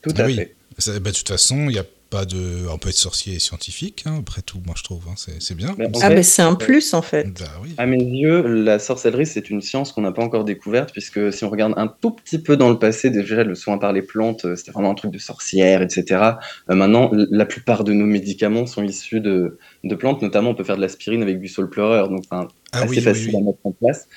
Tout 0.02 0.12
Ah 0.16 0.22
à 0.22 0.26
oui. 0.26 0.34
fait. 0.36 0.54
Ça- 0.78 0.98
ben, 0.98 1.10
de 1.10 1.16
toute 1.16 1.28
façon, 1.28 1.56
il 1.68 1.72
n'y 1.74 1.78
a 1.78 1.84
pas 2.10 2.24
de. 2.24 2.66
On 2.70 2.76
peut 2.78 2.88
être 2.90 2.94
sorcier 2.96 3.34
et 3.36 3.38
scientifique, 3.38 4.02
hein, 4.06 4.16
après 4.20 4.42
tout, 4.42 4.60
moi 4.66 4.74
je 4.76 4.82
trouve. 4.82 5.04
hein, 5.08 5.14
c'est 5.16 5.40
c'est 5.40 5.54
bien. 5.54 5.74
Mais. 5.78 5.86
Ah, 6.02 6.08
ben 6.10 6.22
c'est 6.22 6.42
un 6.42 6.52
euh, 6.52 6.56
plus 6.56 6.92
en 6.92 7.02
fait. 7.02 7.24
Bah 7.40 7.46
oui. 7.62 7.74
À 7.78 7.86
mes 7.86 8.02
yeux, 8.02 8.42
la 8.42 8.78
sorcellerie, 8.78 9.26
c'est 9.26 9.48
une 9.48 9.60
science 9.62 9.92
qu'on 9.92 10.02
n'a 10.02 10.12
pas 10.12 10.22
encore 10.22 10.44
découverte, 10.44 10.92
puisque 10.92 11.32
si 11.32 11.44
on 11.44 11.50
regarde 11.50 11.74
un 11.76 11.86
tout 11.88 12.10
petit 12.10 12.38
peu 12.38 12.56
dans 12.56 12.68
le 12.68 12.78
passé, 12.78 13.10
déjà 13.10 13.44
le 13.44 13.54
soin 13.54 13.78
par 13.78 13.92
les 13.92 14.02
plantes, 14.02 14.44
euh, 14.44 14.56
c'était 14.56 14.72
vraiment 14.72 14.90
un 14.90 14.94
truc 14.94 15.10
de 15.12 15.18
sorcière, 15.18 15.80
etc. 15.82 16.22
Euh, 16.70 16.74
maintenant, 16.74 17.10
la 17.12 17.46
plupart 17.46 17.84
de 17.84 17.92
nos 17.92 18.06
médicaments 18.06 18.66
sont 18.66 18.82
issus 18.82 19.20
de, 19.20 19.58
de 19.84 19.94
plantes, 19.94 20.20
notamment 20.20 20.50
on 20.50 20.54
peut 20.54 20.64
faire 20.64 20.76
de 20.76 20.82
l'aspirine 20.82 21.22
avec 21.22 21.38
du 21.40 21.48
saule 21.48 21.70
pleureur, 21.70 22.08
donc 22.08 22.24
Ah 22.30 22.46
assez 22.72 22.88
oui, 22.88 22.96
oui, 22.96 23.02
facile 23.02 23.30
oui. 23.30 23.36
à 23.36 23.40
mettre 23.40 23.58
en 23.64 23.72
place. 23.72 24.08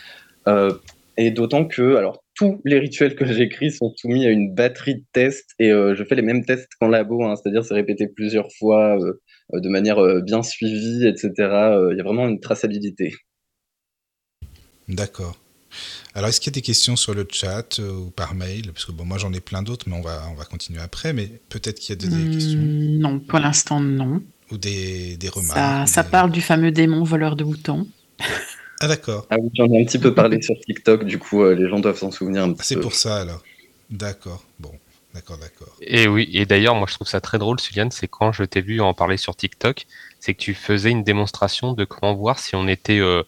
Euh, 0.48 0.74
et 1.18 1.32
d'autant 1.32 1.66
que, 1.66 1.96
alors, 1.96 2.24
tous 2.36 2.62
les 2.66 2.80
rituels 2.80 3.16
que 3.16 3.26
j'écris 3.26 3.72
sont 3.72 3.94
soumis 3.96 4.26
à 4.26 4.30
une 4.32 4.54
batterie 4.54 4.96
de 4.96 5.04
tests, 5.14 5.52
et 5.60 5.72
euh, 5.72 5.96
je 5.96 6.04
fais 6.04 6.16
les 6.16 6.22
mêmes 6.22 6.46
tests 6.46 6.70
qu'en 6.80 6.88
labo, 6.90 7.24
hein, 7.24 7.36
c'est-à-dire 7.36 7.64
c'est 7.66 7.74
répété 7.74 8.08
plusieurs 8.08 8.50
fois, 8.60 8.98
euh, 9.00 9.22
euh, 9.54 9.60
de 9.60 9.70
manière 9.70 10.00
euh, 10.00 10.22
bien 10.22 10.44
suivie, 10.44 11.08
etc. 11.08 11.76
Euh, 11.78 11.94
Il 11.94 11.98
y 11.98 12.02
a 12.02 12.04
vraiment 12.04 12.28
une 12.28 12.40
traçabilité. 12.40 13.14
D'accord. 14.88 15.38
Alors, 16.16 16.30
est-ce 16.30 16.40
qu'il 16.40 16.52
y 16.52 16.54
a 16.54 16.60
des 16.60 16.62
questions 16.62 16.96
sur 16.96 17.14
le 17.14 17.28
chat 17.30 17.80
euh, 17.80 17.92
ou 17.92 18.12
par 18.12 18.36
mail? 18.36 18.72
Parce 18.72 18.86
que 18.86 18.92
bon, 18.92 19.06
moi 19.06 19.18
j'en 19.18 19.34
ai 19.34 19.42
plein 19.42 19.64
d'autres, 19.64 19.90
mais 19.90 19.96
on 19.96 20.02
va, 20.02 20.28
on 20.32 20.36
va 20.36 20.46
continuer 20.46 20.80
après. 20.82 21.14
Mais 21.14 21.28
peut-être 21.50 21.80
qu'il 21.80 21.90
y 21.96 22.06
a 22.06 22.10
des, 22.10 22.26
des 22.26 22.30
questions? 22.30 22.60
Hmm, 22.62 23.00
non, 23.00 23.20
pour 23.20 23.40
l'instant, 23.40 23.80
non. 23.80 24.22
ou 24.52 24.58
des, 24.58 25.18
des 25.18 25.30
remarques. 25.30 25.58
Ça, 25.58 25.84
ou 25.84 25.88
ça 25.88 26.04
des- 26.04 26.10
parle 26.10 26.32
du 26.32 26.42
fameux 26.42 26.72
démon 26.72 27.04
voleur 27.04 27.36
de 27.36 27.44
boutons. 27.44 27.88
Ah, 28.82 28.88
d'accord. 28.88 29.26
Ah 29.30 29.38
oui, 29.40 29.50
j'en 29.56 29.66
ai 29.72 29.82
un 29.82 29.86
petit 29.86 30.00
peu 30.00 30.14
parlé 30.14 30.42
sur 30.42 30.56
TikTok, 30.60 31.06
du 31.06 31.18
coup, 31.18 31.44
euh, 31.44 31.56
les 31.56 31.70
gens 31.70 31.80
doivent 31.80 31.98
s'en 31.98 32.12
souvenir 32.12 32.44
un 32.44 32.52
Ah, 32.52 32.54
petit 32.54 32.68
C'est 32.68 32.80
pour 32.80 32.94
ça 32.94 33.18
alors. 33.18 33.42
D'accord. 33.90 34.44
Bon, 34.60 34.72
d'accord, 35.14 35.38
d'accord. 35.38 35.76
Et 35.82 36.08
oui, 36.08 36.30
et 36.34 36.46
d'ailleurs, 36.46 36.76
moi 36.76 36.88
je 36.90 36.96
trouve 36.96 37.08
ça 37.08 37.22
très 37.22 37.38
drôle, 37.38 37.60
Suliane, 37.60 37.92
c'est 37.92 38.08
quand 38.08 38.32
je 38.32 38.44
t'ai 38.44 38.62
vu 38.62 38.82
en 38.82 38.94
parler 38.94 39.18
sur 39.18 39.36
TikTok, 39.36 39.86
c'est 40.20 40.34
que 40.34 40.40
tu 40.40 40.54
faisais 40.54 40.90
une 40.92 41.04
démonstration 41.04 41.74
de 41.74 41.86
comment 41.86 42.16
voir 42.16 42.40
si 42.40 42.56
on 42.56 42.68
était 42.68 43.00
euh, 43.00 43.24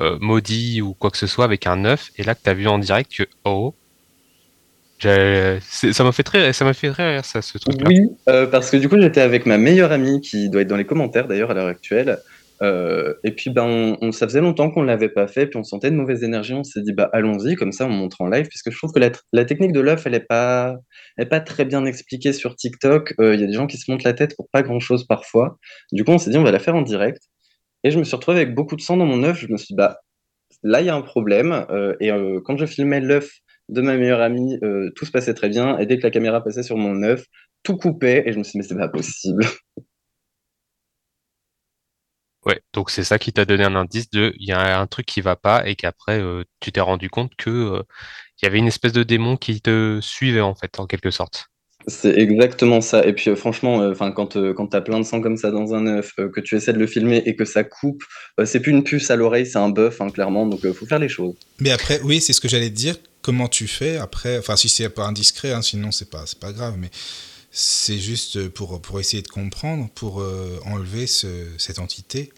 euh, 0.00 0.18
maudit 0.20 0.82
ou 0.82 0.94
quoi 0.94 1.10
que 1.10 1.18
ce 1.18 1.26
soit 1.26 1.44
avec 1.44 1.66
un 1.66 1.84
œuf, 1.84 2.10
et 2.16 2.22
là 2.22 2.34
que 2.34 2.40
tu 2.44 2.50
as 2.50 2.54
vu 2.54 2.68
en 2.68 2.78
direct 2.78 3.14
que 3.16 3.24
oh, 3.44 3.74
c'est- 5.00 5.92
ça 5.92 6.04
m'a 6.04 6.12
fait 6.12 6.22
très, 6.22 6.52
ça 6.52 6.64
m'a 6.64 6.74
fait 6.74 6.90
rire 6.90 7.24
ça, 7.24 7.42
ce 7.42 7.58
truc-là. 7.58 7.86
Oui, 7.88 8.00
euh, 8.28 8.46
parce 8.46 8.70
que 8.70 8.76
du 8.76 8.88
coup, 8.88 9.00
j'étais 9.00 9.20
avec 9.20 9.46
ma 9.46 9.58
meilleure 9.58 9.92
amie 9.92 10.20
qui 10.20 10.48
doit 10.48 10.62
être 10.62 10.68
dans 10.68 10.76
les 10.76 10.84
commentaires 10.84 11.26
d'ailleurs 11.26 11.50
à 11.50 11.54
l'heure 11.54 11.66
actuelle. 11.66 12.18
Euh, 12.62 13.14
et 13.24 13.32
puis, 13.32 13.50
ben, 13.50 13.64
on, 13.64 13.98
on- 14.00 14.12
ça 14.12 14.26
faisait 14.26 14.40
longtemps 14.40 14.70
qu'on 14.70 14.82
ne 14.82 14.86
l'avait 14.86 15.08
pas 15.08 15.26
fait, 15.26 15.46
puis 15.46 15.58
on 15.58 15.64
sentait 15.64 15.90
de 15.90 15.96
mauvaises 15.96 16.22
énergies. 16.22 16.54
On 16.54 16.64
s'est 16.64 16.82
dit, 16.82 16.92
bah, 16.92 17.10
allons-y, 17.12 17.56
comme 17.56 17.72
ça, 17.72 17.86
on 17.86 17.90
montre 17.90 18.20
en 18.20 18.28
live, 18.28 18.46
puisque 18.48 18.70
je 18.70 18.76
trouve 18.76 18.92
que 18.92 19.00
la, 19.32 19.44
technique 19.44 19.72
de 19.72 19.80
l'œuf, 19.80 20.06
elle 20.06 20.12
n'est 20.12 20.20
pas, 20.20 20.76
pas 21.30 21.40
très 21.40 21.64
bien 21.64 21.84
expliquée 21.84 22.32
sur 22.32 22.54
TikTok. 22.56 23.14
Euh, 23.20 23.34
Il 23.34 23.40
y 23.40 23.44
a 23.44 23.46
des 23.46 23.52
gens 23.54 23.66
qui 23.66 23.78
se 23.78 23.90
montent 23.90 24.04
la 24.04 24.12
tête 24.14 24.36
pour 24.36 24.48
pas 24.50 24.62
grand-chose 24.62 25.06
parfois. 25.06 25.58
Du 25.92 26.04
coup, 26.04 26.12
on 26.12 26.18
s'est 26.18 26.30
dit, 26.30 26.38
on 26.38 26.44
va 26.44 26.52
la 26.52 26.58
faire 26.60 26.76
en 26.76 26.82
direct. 26.82 27.22
Et 27.84 27.90
je 27.90 27.98
me 27.98 28.04
suis 28.04 28.16
retrouvé 28.16 28.38
avec 28.40 28.54
beaucoup 28.54 28.76
de 28.76 28.80
sang 28.82 28.96
dans 28.96 29.06
mon 29.06 29.24
œuf. 29.24 29.38
Je 29.40 29.48
me 29.48 29.56
suis 29.56 29.68
dit, 29.68 29.76
bah, 29.76 29.98
là, 30.62 30.80
il 30.80 30.86
y 30.86 30.90
a 30.90 30.94
un 30.96 31.02
problème. 31.02 31.66
Euh, 31.70 31.96
et 32.00 32.10
quand 32.44 32.56
je 32.58 32.66
filmais 32.66 33.00
l'œuf 33.00 33.30
de 33.68 33.80
ma 33.82 33.96
meilleure 33.96 34.20
amie, 34.20 34.58
tout 34.96 35.04
se 35.06 35.10
passait 35.12 35.34
très 35.34 35.48
bien. 35.48 35.78
Et 35.78 35.86
dès 35.86 35.98
que 35.98 36.04
la 36.04 36.10
caméra 36.10 36.42
passait 36.44 36.62
sur 36.62 36.76
mon 36.76 37.02
œuf, 37.02 37.24
tout 37.64 37.76
coupait. 37.76 38.24
Et 38.26 38.32
je 38.32 38.38
me 38.38 38.44
suis 38.44 38.52
dit, 38.52 38.58
mais 38.58 38.64
c'est 38.64 38.76
pas 38.76 38.88
possible. 38.88 39.44
Ouais, 42.44 42.60
donc 42.72 42.90
c'est 42.90 43.04
ça 43.04 43.18
qui 43.18 43.32
t'a 43.32 43.44
donné 43.44 43.64
un 43.64 43.76
indice 43.76 44.10
de 44.10 44.34
il 44.38 44.48
y 44.48 44.52
a 44.52 44.80
un 44.80 44.86
truc 44.86 45.06
qui 45.06 45.20
va 45.20 45.36
pas 45.36 45.66
et 45.66 45.76
qu'après 45.76 46.20
euh, 46.20 46.42
tu 46.60 46.72
t'es 46.72 46.80
rendu 46.80 47.08
compte 47.08 47.32
que 47.36 47.50
euh, 47.50 47.82
il 48.40 48.46
y 48.46 48.48
avait 48.48 48.58
une 48.58 48.66
espèce 48.66 48.92
de 48.92 49.04
démon 49.04 49.36
qui 49.36 49.60
te 49.60 50.00
suivait 50.00 50.40
en 50.40 50.54
fait, 50.54 50.80
en 50.80 50.86
quelque 50.86 51.10
sorte. 51.10 51.46
C'est 51.88 52.16
exactement 52.16 52.80
ça. 52.80 53.04
Et 53.04 53.12
puis 53.12 53.30
euh, 53.30 53.36
franchement, 53.36 53.80
euh, 53.80 53.92
enfin 53.92 54.12
quand 54.12 54.36
euh, 54.36 54.54
quand 54.54 54.68
t'as 54.68 54.80
plein 54.80 54.98
de 54.98 55.04
sang 55.04 55.20
comme 55.20 55.36
ça 55.36 55.50
dans 55.50 55.74
un 55.74 55.86
œuf, 55.86 56.12
euh, 56.18 56.28
que 56.28 56.40
tu 56.40 56.56
essaies 56.56 56.72
de 56.72 56.78
le 56.78 56.86
filmer 56.86 57.22
et 57.26 57.34
que 57.36 57.44
ça 57.44 57.64
coupe, 57.64 58.02
euh, 58.38 58.44
c'est 58.44 58.60
plus 58.60 58.72
une 58.72 58.84
puce 58.84 59.10
à 59.10 59.16
l'oreille, 59.16 59.46
c'est 59.46 59.58
un 59.58 59.68
bœuf, 59.68 60.00
hein, 60.00 60.08
clairement. 60.10 60.46
Donc 60.46 60.64
euh, 60.64 60.72
faut 60.72 60.86
faire 60.86 61.00
les 61.00 61.08
choses. 61.08 61.34
Mais 61.60 61.70
après, 61.70 62.00
oui, 62.02 62.20
c'est 62.20 62.32
ce 62.32 62.40
que 62.40 62.48
j'allais 62.48 62.70
te 62.70 62.74
dire. 62.76 62.96
Comment 63.20 63.48
tu 63.48 63.68
fais 63.68 63.96
après? 63.98 64.38
Enfin, 64.38 64.56
si 64.56 64.68
c'est 64.68 64.88
pas 64.88 65.04
indiscret, 65.06 65.52
hein, 65.52 65.62
sinon 65.62 65.92
c'est 65.92 66.10
pas, 66.10 66.24
c'est 66.26 66.40
pas 66.40 66.52
grave. 66.52 66.74
Mais 66.78 66.90
c'est 67.52 67.98
juste 67.98 68.48
pour, 68.48 68.80
pour 68.80 68.98
essayer 68.98 69.22
de 69.22 69.28
comprendre, 69.28 69.88
pour 69.94 70.20
euh, 70.20 70.58
enlever 70.66 71.06
ce, 71.06 71.26
cette 71.58 71.78
entité. 71.78 72.32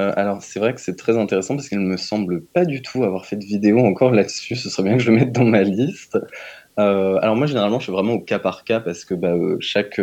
Euh, 0.00 0.12
alors 0.16 0.42
c'est 0.42 0.58
vrai 0.58 0.74
que 0.74 0.80
c'est 0.80 0.96
très 0.96 1.18
intéressant 1.18 1.54
parce 1.54 1.68
qu'il 1.68 1.78
ne 1.78 1.86
me 1.86 1.98
semble 1.98 2.42
pas 2.42 2.64
du 2.64 2.80
tout 2.80 3.04
avoir 3.04 3.26
fait 3.26 3.36
de 3.36 3.44
vidéo 3.44 3.78
encore 3.80 4.10
là-dessus. 4.12 4.56
Ce 4.56 4.70
serait 4.70 4.84
bien 4.84 4.96
que 4.96 5.02
je 5.02 5.10
le 5.10 5.18
mette 5.18 5.32
dans 5.32 5.44
ma 5.44 5.62
liste. 5.62 6.18
Euh, 6.78 7.18
alors 7.20 7.36
moi 7.36 7.46
généralement 7.46 7.78
je 7.78 7.84
suis 7.84 7.92
vraiment 7.92 8.14
au 8.14 8.20
cas 8.20 8.38
par 8.38 8.64
cas 8.64 8.80
parce 8.80 9.04
que 9.04 9.12
bah, 9.12 9.34
chaque 9.60 10.00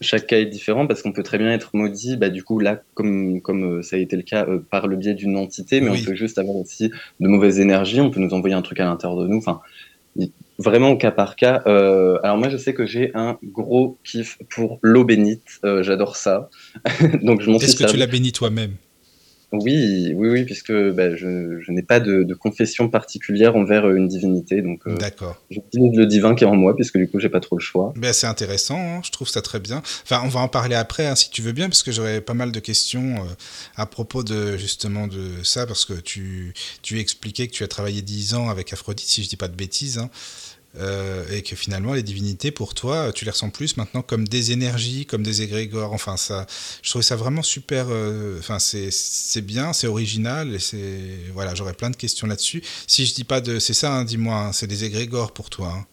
chaque 0.00 0.28
cas 0.28 0.38
est 0.38 0.46
différent 0.46 0.86
parce 0.86 1.02
qu'on 1.02 1.12
peut 1.12 1.24
très 1.24 1.38
bien 1.38 1.52
être 1.52 1.70
maudit. 1.74 2.16
Bah, 2.16 2.28
du 2.30 2.44
coup 2.44 2.60
là 2.60 2.80
comme 2.94 3.40
comme 3.42 3.82
ça 3.82 3.96
a 3.96 3.98
été 3.98 4.14
le 4.16 4.22
cas 4.22 4.46
euh, 4.46 4.60
par 4.70 4.86
le 4.86 4.96
biais 4.96 5.14
d'une 5.14 5.36
entité, 5.36 5.80
mais 5.80 5.90
Oui. 5.90 5.98
on 6.02 6.06
peut 6.06 6.14
juste 6.14 6.38
avoir 6.38 6.56
aussi 6.56 6.90
de 7.18 7.28
mauvaises 7.28 7.58
énergies. 7.58 8.00
On 8.00 8.10
peut 8.10 8.20
nous 8.20 8.32
envoyer 8.32 8.54
un 8.54 8.62
truc 8.62 8.78
à 8.78 8.84
l'intérieur 8.84 9.18
de 9.20 9.26
nous. 9.26 9.38
Enfin 9.38 9.60
vraiment 10.60 10.90
au 10.90 10.96
cas 10.96 11.10
par 11.10 11.36
cas. 11.36 11.62
Euh, 11.66 12.18
alors 12.22 12.36
moi 12.36 12.48
je 12.48 12.56
sais 12.56 12.74
que 12.74 12.86
j'ai 12.86 13.10
un 13.14 13.38
gros 13.42 13.98
kiff 14.04 14.38
pour 14.50 14.78
l'eau 14.82 15.04
bénite. 15.04 15.60
Euh, 15.64 15.82
J'adore 15.82 16.16
ça. 16.16 16.50
Donc 17.22 17.40
je 17.40 17.50
m'en 17.50 17.58
Est-ce 17.58 17.72
que 17.72 17.78
tu 17.78 17.84
servi. 17.84 17.98
l'as 17.98 18.06
béni 18.06 18.32
toi-même? 18.32 18.74
Oui, 19.52 20.12
oui, 20.14 20.28
oui, 20.28 20.44
puisque 20.44 20.72
bah, 20.72 21.16
je, 21.16 21.58
je 21.60 21.72
n'ai 21.72 21.82
pas 21.82 21.98
de, 21.98 22.22
de 22.22 22.34
confession 22.34 22.88
particulière 22.88 23.56
envers 23.56 23.84
euh, 23.84 23.96
une 23.96 24.06
divinité, 24.06 24.62
donc 24.62 24.86
euh, 24.86 24.96
D'accord. 24.96 25.42
j'utilise 25.50 25.96
le 25.96 26.06
divin 26.06 26.36
qui 26.36 26.44
est 26.44 26.46
en 26.46 26.54
moi, 26.54 26.76
puisque 26.76 26.96
du 26.98 27.08
coup 27.08 27.18
j'ai 27.18 27.28
pas 27.28 27.40
trop 27.40 27.56
le 27.56 27.60
choix. 27.60 27.92
Ben, 27.96 28.12
c'est 28.12 28.28
intéressant, 28.28 28.78
hein, 28.78 29.00
je 29.02 29.10
trouve 29.10 29.28
ça 29.28 29.42
très 29.42 29.58
bien. 29.58 29.82
Enfin, 30.04 30.22
on 30.24 30.28
va 30.28 30.38
en 30.38 30.46
parler 30.46 30.76
après, 30.76 31.06
hein, 31.06 31.16
si 31.16 31.30
tu 31.30 31.42
veux 31.42 31.50
bien, 31.50 31.68
parce 31.68 31.82
que 31.82 31.90
j'aurais 31.90 32.20
pas 32.20 32.34
mal 32.34 32.52
de 32.52 32.60
questions 32.60 33.16
euh, 33.16 33.34
à 33.74 33.86
propos 33.86 34.22
de 34.22 34.56
justement 34.56 35.08
de 35.08 35.42
ça, 35.42 35.66
parce 35.66 35.84
que 35.84 35.94
tu, 35.94 36.54
tu 36.82 37.00
expliquais 37.00 37.48
que 37.48 37.52
tu 37.52 37.64
as 37.64 37.68
travaillé 37.68 38.02
10 38.02 38.34
ans 38.34 38.50
avec 38.50 38.72
Aphrodite, 38.72 39.08
si 39.08 39.24
je 39.24 39.28
dis 39.28 39.36
pas 39.36 39.48
de 39.48 39.56
bêtises, 39.56 39.98
hein, 39.98 40.10
euh, 40.78 41.24
et 41.30 41.42
que 41.42 41.56
finalement 41.56 41.94
les 41.94 42.02
divinités, 42.02 42.50
pour 42.50 42.74
toi, 42.74 43.12
tu 43.12 43.24
les 43.24 43.30
ressens 43.32 43.50
plus 43.50 43.76
maintenant 43.76 44.02
comme 44.02 44.26
des 44.28 44.52
énergies, 44.52 45.06
comme 45.06 45.22
des 45.22 45.42
égrégores. 45.42 45.92
Enfin, 45.92 46.16
ça, 46.16 46.46
je 46.82 46.90
trouvais 46.90 47.02
ça 47.02 47.16
vraiment 47.16 47.42
super. 47.42 47.86
euh, 47.90 48.38
Enfin, 48.38 48.58
c'est 48.58 48.90
c'est 48.90 49.42
bien, 49.42 49.72
c'est 49.72 49.86
original, 49.88 50.54
et 50.54 50.58
c'est 50.60 51.00
voilà, 51.34 51.54
j'aurais 51.54 51.74
plein 51.74 51.90
de 51.90 51.96
questions 51.96 52.26
là-dessus. 52.26 52.62
Si 52.86 53.06
je 53.06 53.14
dis 53.14 53.24
pas 53.24 53.40
de, 53.40 53.58
c'est 53.58 53.74
ça, 53.74 53.92
hein, 53.94 54.04
dis-moi, 54.04 54.36
hein, 54.36 54.52
c'est 54.52 54.66
des 54.68 54.84
égrégores 54.84 55.32
pour 55.32 55.50
toi. 55.50 55.72
hein. 55.76 55.86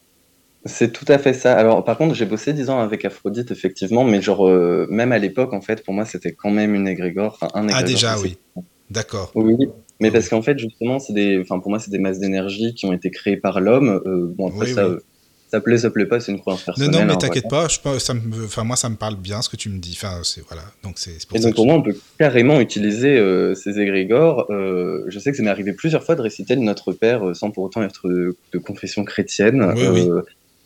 C'est 0.65 0.91
tout 0.91 1.05
à 1.07 1.17
fait 1.17 1.33
ça. 1.33 1.57
Alors 1.57 1.83
par 1.83 1.97
contre, 1.97 2.13
j'ai 2.13 2.25
bossé 2.25 2.53
10 2.53 2.69
ans 2.69 2.79
avec 2.79 3.05
Aphrodite, 3.05 3.51
effectivement, 3.51 4.03
mais 4.03 4.21
genre, 4.21 4.47
euh, 4.47 4.85
même 4.89 5.11
à 5.11 5.17
l'époque, 5.19 5.53
en 5.53 5.61
fait, 5.61 5.83
pour 5.83 5.93
moi, 5.93 6.05
c'était 6.05 6.33
quand 6.33 6.51
même 6.51 6.75
une 6.75 6.87
égrégore, 6.87 7.33
enfin 7.41 7.49
un 7.53 7.67
Ah 7.69 7.81
égrégore. 7.81 7.83
déjà, 7.83 8.17
c'est- 8.17 8.29
oui. 8.29 8.37
D'accord. 8.89 9.35
Oui, 9.35 9.55
mais 9.99 10.11
parce 10.11 10.29
qu'en 10.29 10.41
fait, 10.41 10.57
justement, 10.59 10.99
c'est 10.99 11.13
des, 11.13 11.39
enfin, 11.39 11.59
pour 11.59 11.69
moi, 11.69 11.79
c'est 11.79 11.91
des 11.91 11.99
masses 11.99 12.19
d'énergie 12.19 12.73
qui 12.73 12.85
ont 12.85 12.93
été 12.93 13.09
créées 13.11 13.37
par 13.37 13.59
l'homme. 13.61 14.01
Euh, 14.05 14.27
bon, 14.35 14.47
après, 14.49 14.67
Oui, 14.67 14.73
ça, 14.73 14.89
oui. 14.89 14.95
ça 15.51 15.59
plaît, 15.61 15.77
ça 15.77 15.89
plaît 15.89 16.05
pas, 16.05 16.19
c'est 16.19 16.31
une 16.31 16.39
croyance 16.39 16.63
personnelle. 16.63 16.91
non, 16.91 17.05
mais 17.05 17.13
hein, 17.13 17.17
t'inquiète 17.17 17.49
pas, 17.49 17.67
je, 17.67 17.79
ça 17.99 18.13
me, 18.13 18.45
enfin, 18.45 18.63
moi 18.63 18.75
ça 18.75 18.89
me 18.89 18.95
parle 18.95 19.15
bien 19.15 19.41
ce 19.41 19.49
que 19.49 19.55
tu 19.55 19.69
me 19.69 19.79
dis. 19.79 19.97
Enfin, 19.99 20.19
c'est 20.23 20.41
voilà, 20.47 20.63
donc 20.83 20.99
c'est 20.99 21.25
pour 21.27 21.37
Et 21.37 21.41
ça 21.41 21.47
donc 21.47 21.55
pour 21.55 21.65
moi, 21.65 21.75
on 21.75 21.81
peut 21.81 21.95
carrément 22.19 22.59
utiliser 22.59 23.17
euh, 23.17 23.55
ces 23.55 23.79
égrégores. 23.79 24.45
Euh, 24.51 25.03
je 25.07 25.17
sais 25.19 25.31
que 25.31 25.37
ça 25.37 25.43
m'est 25.43 25.49
arrivé 25.49 25.73
plusieurs 25.73 26.03
fois 26.03 26.15
de 26.15 26.21
réciter 26.21 26.55
le 26.55 26.61
Notre 26.61 26.93
Père 26.93 27.35
sans 27.35 27.51
pour 27.51 27.63
autant 27.63 27.81
être 27.83 28.07
de, 28.07 28.35
de 28.53 28.57
confession 28.59 29.03
chrétienne. 29.03 29.73
Oui, 29.75 29.87
oui. 29.91 30.09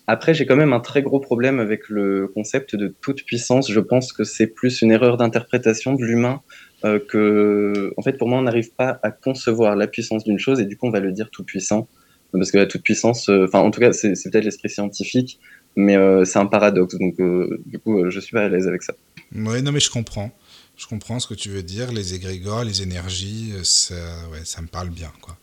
Après, 0.07 0.33
j'ai 0.33 0.45
quand 0.45 0.57
même 0.57 0.73
un 0.73 0.81
très 0.81 1.03
gros 1.03 1.19
problème 1.21 1.59
avec 1.59 1.87
le 1.87 2.27
concept 2.27 2.75
de 2.75 2.93
toute 3.01 3.23
puissance. 3.23 3.71
Je 3.71 3.79
pense 3.79 4.11
que 4.11 4.25
c'est 4.25 4.47
plus 4.47 4.81
une 4.81 4.91
erreur 4.91 5.15
d'interprétation 5.15 5.93
de 5.93 6.03
l'humain 6.03 6.41
euh, 6.85 6.99
que, 6.99 7.93
en 7.97 8.01
fait, 8.01 8.17
pour 8.17 8.27
moi, 8.27 8.39
on 8.39 8.43
n'arrive 8.43 8.71
pas 8.73 8.99
à 9.03 9.11
concevoir 9.11 9.75
la 9.75 9.87
puissance 9.87 10.23
d'une 10.23 10.39
chose 10.39 10.59
et 10.59 10.65
du 10.65 10.77
coup, 10.77 10.87
on 10.87 10.91
va 10.91 10.99
le 10.99 11.11
dire 11.11 11.29
tout 11.29 11.43
puissant. 11.43 11.87
Parce 12.33 12.49
que 12.49 12.57
la 12.57 12.65
toute 12.65 12.83
puissance, 12.83 13.27
euh, 13.27 13.45
enfin, 13.45 13.59
en 13.59 13.71
tout 13.71 13.81
cas, 13.81 13.91
c'est 13.91 14.13
peut-être 14.31 14.45
l'esprit 14.45 14.69
scientifique, 14.69 15.39
mais 15.75 15.97
euh, 15.97 16.23
c'est 16.23 16.39
un 16.39 16.45
paradoxe. 16.45 16.95
Donc, 16.97 17.19
euh, 17.19 17.61
du 17.65 17.77
coup, 17.77 17.99
euh, 17.99 18.09
je 18.09 18.21
suis 18.21 18.31
pas 18.31 18.45
à 18.45 18.47
l'aise 18.47 18.67
avec 18.67 18.83
ça. 18.83 18.93
Ouais, 19.35 19.61
non, 19.61 19.73
mais 19.73 19.81
je 19.81 19.89
comprends. 19.89 20.31
Je 20.77 20.87
comprends 20.87 21.19
ce 21.19 21.27
que 21.27 21.33
tu 21.33 21.49
veux 21.49 21.61
dire. 21.61 21.91
Les 21.91 22.13
égrégores, 22.13 22.63
les 22.63 22.83
énergies, 22.83 23.51
ça, 23.63 23.95
ouais, 24.31 24.45
ça 24.45 24.61
me 24.61 24.67
parle 24.67 24.89
bien, 24.89 25.11
quoi. 25.21 25.35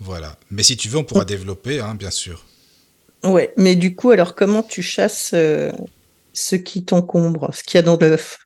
Voilà. 0.00 0.36
Mais 0.50 0.62
si 0.62 0.76
tu 0.76 0.88
veux, 0.88 0.98
on 0.98 1.04
pourra 1.04 1.24
développer, 1.24 1.80
hein, 1.80 1.94
bien 1.94 2.10
sûr. 2.10 2.44
Ouais, 3.24 3.52
mais 3.56 3.74
du 3.74 3.96
coup, 3.96 4.10
alors 4.10 4.34
comment 4.34 4.62
tu 4.62 4.82
chasses 4.82 5.32
euh, 5.34 5.72
ce 6.34 6.56
qui 6.56 6.84
t'encombre, 6.84 7.52
ce 7.52 7.64
qu'il 7.64 7.76
y 7.76 7.78
a 7.78 7.82
dans 7.82 7.96
l'œuf? 7.96 8.38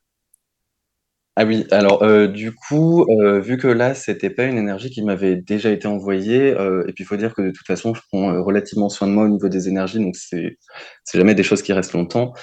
Ah 1.35 1.45
oui, 1.45 1.65
alors 1.71 2.03
euh, 2.03 2.27
du 2.27 2.53
coup, 2.53 3.07
euh, 3.09 3.39
vu 3.39 3.57
que 3.57 3.65
là, 3.67 3.95
c'était 3.95 4.29
pas 4.29 4.43
une 4.43 4.57
énergie 4.59 4.91
qui 4.91 5.01
m'avait 5.01 5.35
déjà 5.35 5.71
été 5.71 5.87
envoyée, 5.87 6.51
euh, 6.55 6.83
et 6.87 6.93
puis 6.93 7.03
il 7.03 7.07
faut 7.07 7.15
dire 7.15 7.33
que 7.33 7.41
de 7.41 7.49
toute 7.49 7.65
façon, 7.65 7.95
je 7.95 8.01
prends 8.11 8.43
relativement 8.43 8.87
soin 8.87 9.07
de 9.07 9.13
moi 9.13 9.23
au 9.23 9.29
niveau 9.29 9.49
des 9.49 9.67
énergies, 9.67 9.97
donc 9.99 10.15
c'est 10.15 10.59
c'est 11.03 11.17
jamais 11.17 11.33
des 11.33 11.41
choses 11.41 11.63
qui 11.63 11.73
restent 11.73 11.93
longtemps. 11.93 12.33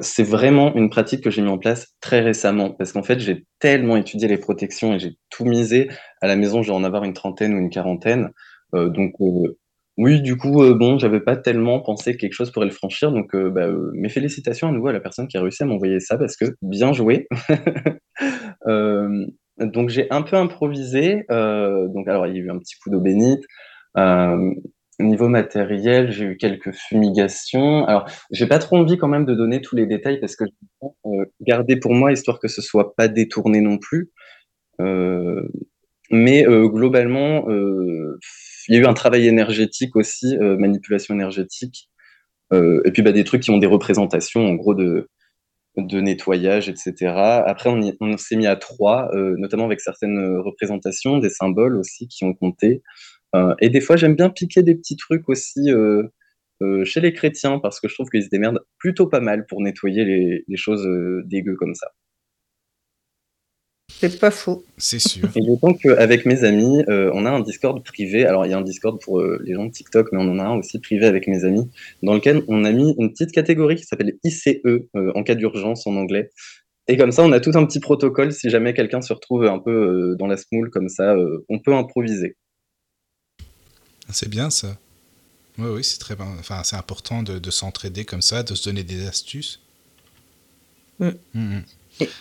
C'est 0.00 0.22
vraiment 0.22 0.74
une 0.74 0.88
pratique 0.88 1.22
que 1.22 1.28
j'ai 1.30 1.42
mis 1.42 1.50
en 1.50 1.58
place 1.58 1.88
très 2.00 2.20
récemment, 2.20 2.70
parce 2.70 2.92
qu'en 2.92 3.02
fait, 3.02 3.20
j'ai 3.20 3.44
tellement 3.58 3.96
étudié 3.98 4.28
les 4.28 4.38
protections 4.38 4.94
et 4.94 4.98
j'ai 4.98 5.12
tout 5.28 5.44
misé. 5.44 5.88
À 6.22 6.26
la 6.26 6.34
maison, 6.36 6.62
je 6.62 6.70
vais 6.70 6.76
en 6.76 6.84
avoir 6.84 7.04
une 7.04 7.12
trentaine 7.12 7.52
ou 7.54 7.58
une 7.58 7.70
quarantaine. 7.70 8.30
Donc 8.72 9.12
oui, 9.98 10.22
du 10.22 10.38
coup, 10.38 10.62
euh, 10.62 10.74
bon, 10.74 10.98
j'avais 10.98 11.20
pas 11.20 11.36
tellement 11.36 11.80
pensé 11.80 12.12
que 12.14 12.18
quelque 12.18 12.32
chose 12.32 12.50
pourrait 12.50 12.66
le 12.66 12.72
franchir, 12.72 13.12
donc 13.12 13.34
euh, 13.34 13.50
bah, 13.50 13.66
euh, 13.66 13.90
mes 13.92 14.08
félicitations 14.08 14.68
à 14.68 14.72
nouveau 14.72 14.88
à 14.88 14.92
la 14.92 15.00
personne 15.00 15.28
qui 15.28 15.36
a 15.36 15.42
réussi 15.42 15.62
à 15.64 15.66
m'envoyer 15.66 16.00
ça, 16.00 16.16
parce 16.16 16.36
que 16.36 16.46
bien 16.62 16.92
joué. 16.92 17.28
Donc 19.58 19.90
j'ai 19.90 20.10
un 20.10 20.22
peu 20.22 20.36
improvisé. 20.36 21.24
donc 21.28 22.08
alors 22.08 22.26
il 22.26 22.34
y 22.34 22.38
a 22.38 22.42
eu 22.42 22.50
un 22.50 22.58
petit 22.58 22.74
coup 22.82 22.90
d'eau 22.90 23.00
bénite. 23.00 23.44
Niveau 24.98 25.28
matériel, 25.28 26.10
j'ai 26.10 26.24
eu 26.24 26.36
quelques 26.36 26.72
fumigations. 26.72 27.84
Alors 27.86 28.08
j'ai 28.30 28.46
pas 28.46 28.58
trop 28.58 28.78
envie 28.78 28.96
quand 28.96 29.08
même 29.08 29.26
de 29.26 29.34
donner 29.34 29.60
tous 29.60 29.76
les 29.76 29.86
détails 29.86 30.20
parce 30.20 30.36
que 30.36 30.46
je 30.46 30.86
euh, 31.06 31.24
garder 31.42 31.76
pour 31.76 31.92
moi 31.92 32.12
histoire 32.12 32.40
que 32.40 32.48
ce 32.48 32.62
soit 32.62 32.94
pas 32.96 33.08
détourné 33.08 33.60
non 33.60 33.78
plus. 33.78 34.10
Mais 36.10 36.44
globalement, 36.44 37.46
il 38.68 38.74
y 38.74 38.78
a 38.78 38.80
eu 38.80 38.86
un 38.86 38.94
travail 38.94 39.26
énergétique 39.26 39.96
aussi, 39.96 40.36
euh, 40.38 40.56
manipulation 40.56 41.14
énergétique, 41.14 41.88
euh, 42.52 42.82
et 42.84 42.92
puis 42.92 43.02
bah, 43.02 43.12
des 43.12 43.24
trucs 43.24 43.42
qui 43.42 43.50
ont 43.50 43.58
des 43.58 43.66
représentations 43.66 44.46
en 44.46 44.54
gros 44.54 44.74
de 44.74 45.08
de 45.78 46.00
nettoyage, 46.02 46.68
etc. 46.68 47.14
Après, 47.46 47.70
on, 47.70 48.16
s'est 48.18 48.36
mis 48.36 48.46
à 48.46 48.56
trois, 48.56 49.08
euh, 49.14 49.36
notamment 49.38 49.64
avec 49.64 49.80
certaines 49.80 50.36
représentations, 50.38 51.16
des 51.18 51.30
symboles 51.30 51.76
aussi 51.78 52.08
qui 52.08 52.24
ont 52.24 52.34
compté. 52.34 52.82
Et 53.60 53.70
des 53.70 53.80
fois, 53.80 53.96
j'aime 53.96 54.14
bien 54.14 54.28
piquer 54.28 54.62
des 54.62 54.74
petits 54.74 54.96
trucs 54.96 55.28
aussi 55.30 55.70
chez 56.84 57.00
les 57.00 57.12
chrétiens, 57.14 57.58
parce 57.58 57.80
que 57.80 57.88
je 57.88 57.94
trouve 57.94 58.10
qu'ils 58.10 58.24
se 58.24 58.28
démerdent 58.28 58.60
plutôt 58.78 59.06
pas 59.06 59.20
mal 59.20 59.46
pour 59.46 59.62
nettoyer 59.62 60.04
les, 60.04 60.44
les 60.46 60.56
choses 60.58 60.86
dégueu 61.24 61.56
comme 61.56 61.74
ça. 61.74 61.88
C'est 64.00 64.18
pas 64.18 64.30
faux. 64.32 64.64
C'est 64.78 64.98
sûr. 64.98 65.28
Et 65.36 65.40
d'autant 65.42 65.74
qu'avec 65.74 66.26
mes 66.26 66.42
amis, 66.42 66.82
euh, 66.88 67.10
on 67.14 67.24
a 67.24 67.30
un 67.30 67.40
Discord 67.40 67.82
privé. 67.84 68.26
Alors, 68.26 68.46
il 68.46 68.50
y 68.50 68.52
a 68.52 68.58
un 68.58 68.62
Discord 68.62 69.00
pour 69.00 69.20
euh, 69.20 69.40
les 69.44 69.54
gens 69.54 69.66
de 69.66 69.70
TikTok, 69.70 70.08
mais 70.12 70.18
on 70.18 70.28
en 70.28 70.38
a 70.40 70.44
un 70.44 70.56
aussi 70.56 70.80
privé 70.80 71.06
avec 71.06 71.28
mes 71.28 71.44
amis, 71.44 71.70
dans 72.02 72.14
lequel 72.14 72.42
on 72.48 72.64
a 72.64 72.72
mis 72.72 72.94
une 72.98 73.12
petite 73.12 73.30
catégorie 73.30 73.76
qui 73.76 73.84
s'appelle 73.84 74.14
ICE, 74.24 74.48
euh, 74.66 74.88
en 75.14 75.22
cas 75.22 75.36
d'urgence 75.36 75.86
en 75.86 75.94
anglais. 75.94 76.30
Et 76.88 76.96
comme 76.96 77.12
ça, 77.12 77.22
on 77.22 77.32
a 77.32 77.40
tout 77.40 77.52
un 77.54 77.64
petit 77.64 77.80
protocole. 77.80 78.32
Si 78.32 78.50
jamais 78.50 78.74
quelqu'un 78.74 79.02
se 79.02 79.12
retrouve 79.12 79.44
un 79.44 79.58
peu 79.58 79.70
euh, 79.70 80.16
dans 80.16 80.26
la 80.26 80.36
smoule 80.36 80.70
comme 80.70 80.88
ça, 80.88 81.14
euh, 81.14 81.44
on 81.48 81.58
peut 81.58 81.74
improviser. 81.74 82.36
C'est 84.10 84.28
bien 84.28 84.50
ça. 84.50 84.76
Oui, 85.58 85.68
oui, 85.70 85.84
c'est 85.84 85.98
très 85.98 86.16
bien. 86.16 86.26
Enfin, 86.38 86.62
c'est 86.64 86.76
important 86.76 87.22
de, 87.22 87.38
de 87.38 87.50
s'entraider 87.50 88.04
comme 88.04 88.22
ça, 88.22 88.42
de 88.42 88.54
se 88.54 88.64
donner 88.64 88.82
des 88.82 89.06
astuces. 89.06 89.60
Mm. 90.98 91.10
Mhm. 91.34 91.62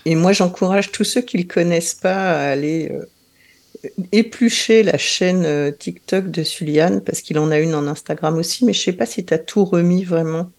Et, 0.06 0.16
moi, 0.16 0.32
j'encourage 0.32 0.92
tous 0.92 1.04
ceux 1.04 1.22
qui 1.22 1.38
ne 1.38 1.44
le 1.44 1.48
connaissent 1.48 1.96
pas 1.96 2.32
à 2.32 2.52
aller 2.52 2.92
euh, 2.92 3.90
éplucher 4.12 4.84
la 4.84 4.98
chaîne 4.98 5.46
euh, 5.46 5.72
TikTok 5.72 6.30
de 6.30 6.44
Suliane, 6.44 7.02
parce 7.02 7.22
qu'il 7.22 7.40
en 7.40 7.52
a 7.52 7.60
une 7.60 7.76
en 7.76 7.88
Instagram 7.88 8.38
aussi, 8.38 8.66
mais 8.66 8.74
je 8.74 8.82
sais 8.82 8.94
pas 8.94 9.06
si 9.06 9.26
tu 9.26 9.34
as 9.34 9.40
tout 9.40 9.66
remis 9.66 10.04
vraiment. 10.04 10.50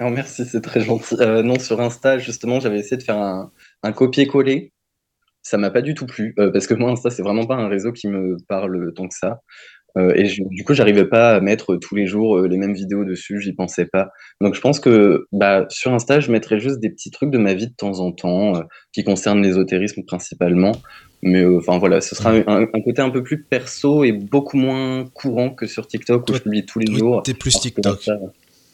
Merci, 0.00 0.44
c'est 0.44 0.60
très 0.60 0.80
gentil. 0.80 1.16
Euh, 1.20 1.42
non, 1.42 1.58
sur 1.58 1.80
Insta, 1.80 2.18
justement, 2.18 2.60
j'avais 2.60 2.78
essayé 2.78 2.98
de 2.98 3.02
faire 3.02 3.18
un, 3.18 3.92
copier-coller. 3.92 4.72
Ça 5.42 5.58
m'a 5.58 5.70
pas 5.70 5.80
du 5.80 5.94
tout 5.94 6.06
plu, 6.06 6.34
parce 6.36 6.66
que 6.66 6.74
moi, 6.74 6.90
Insta, 6.90 7.08
c'est 7.10 7.22
vraiment 7.22 7.46
pas 7.46 7.54
un 7.54 7.68
réseau 7.68 7.92
qui 7.92 8.08
me 8.08 8.36
parle 8.48 8.92
tant 8.94 9.06
que 9.06 9.14
ça. 9.14 9.40
Euh, 9.96 10.12
et 10.14 10.26
je- 10.26 10.42
du 10.50 10.62
coup, 10.64 10.74
j'arrivais 10.74 11.06
pas 11.06 11.36
à 11.36 11.40
mettre 11.40 11.76
tous 11.76 11.94
les 11.94 12.06
jours 12.06 12.36
euh, 12.36 12.48
les 12.48 12.56
mêmes 12.58 12.74
vidéos 12.74 13.04
dessus, 13.04 13.40
j'y 13.40 13.52
pensais 13.54 13.86
pas. 13.86 14.10
Donc, 14.42 14.54
je 14.54 14.60
pense 14.60 14.78
que 14.78 15.26
bah, 15.32 15.64
sur 15.70 15.92
Insta, 15.94 16.20
je 16.20 16.30
mettrais 16.30 16.60
juste 16.60 16.80
des 16.80 16.90
petits 16.90 17.10
trucs 17.10 17.30
de 17.30 17.38
ma 17.38 17.54
vie 17.54 17.68
de 17.68 17.74
temps 17.74 18.00
en 18.00 18.12
temps, 18.12 18.56
euh, 18.56 18.60
qui 18.92 19.04
concernent 19.04 19.42
l'ésotérisme 19.42 20.02
principalement. 20.06 20.72
Mais 21.22 21.42
euh, 21.42 21.56
enfin 21.58 21.78
voilà, 21.78 22.02
ce 22.02 22.14
sera 22.14 22.30
un, 22.32 22.44
un 22.74 22.80
côté 22.82 23.00
un 23.00 23.08
peu 23.10 23.22
plus 23.22 23.42
perso 23.42 24.04
et 24.04 24.12
beaucoup 24.12 24.58
moins 24.58 25.06
courant 25.14 25.48
que 25.50 25.66
sur 25.66 25.86
TikTok 25.86 26.22
où 26.22 26.26
Toi, 26.26 26.36
je 26.36 26.42
publie 26.42 26.66
tous 26.66 26.78
les 26.78 26.94
jours. 26.94 27.22
t'es 27.22 27.32
plus 27.34 27.58
TikTok. 27.58 28.06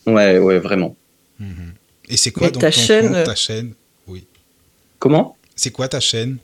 Ouais, 0.07 0.39
ouais, 0.39 0.59
vraiment. 0.59 0.97
Mhm. 1.39 1.73
Et 2.09 2.16
c'est 2.16 2.33
quoi 2.33 2.51
donc 2.51 2.61
ta 2.61 2.70
ton 2.73 2.81
chaîne, 2.81 3.12
compte, 3.14 3.25
ta 3.25 3.35
chaîne? 3.37 3.73
Oui. 4.09 4.27
Comment? 4.99 5.37
C'est 5.55 5.70
quoi 5.70 5.87
ta 5.87 6.01
chaîne? 6.01 6.39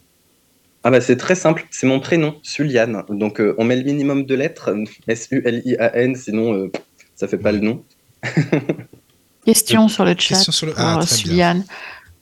Ah 0.88 0.90
bah 0.90 1.02
c'est 1.02 1.16
très 1.18 1.34
simple, 1.34 1.66
c'est 1.70 1.86
mon 1.86 2.00
prénom, 2.00 2.36
Suliane. 2.42 3.02
Donc 3.10 3.42
euh, 3.42 3.54
on 3.58 3.64
met 3.64 3.76
le 3.76 3.82
minimum 3.82 4.24
de 4.24 4.34
lettres, 4.34 4.74
S-U-L-I-A-N, 5.06 6.16
sinon 6.16 6.54
euh, 6.54 6.72
ça 7.14 7.28
fait 7.28 7.36
pas 7.36 7.52
le 7.52 7.58
nom. 7.58 7.84
Question 9.44 9.88
sur 9.88 10.06
le 10.06 10.12
chat 10.12 10.36
Question 10.36 10.50
sur 10.50 10.66
le- 10.66 10.72
pour 10.72 10.80
Ah, 10.82 11.00
euh. 11.02 11.54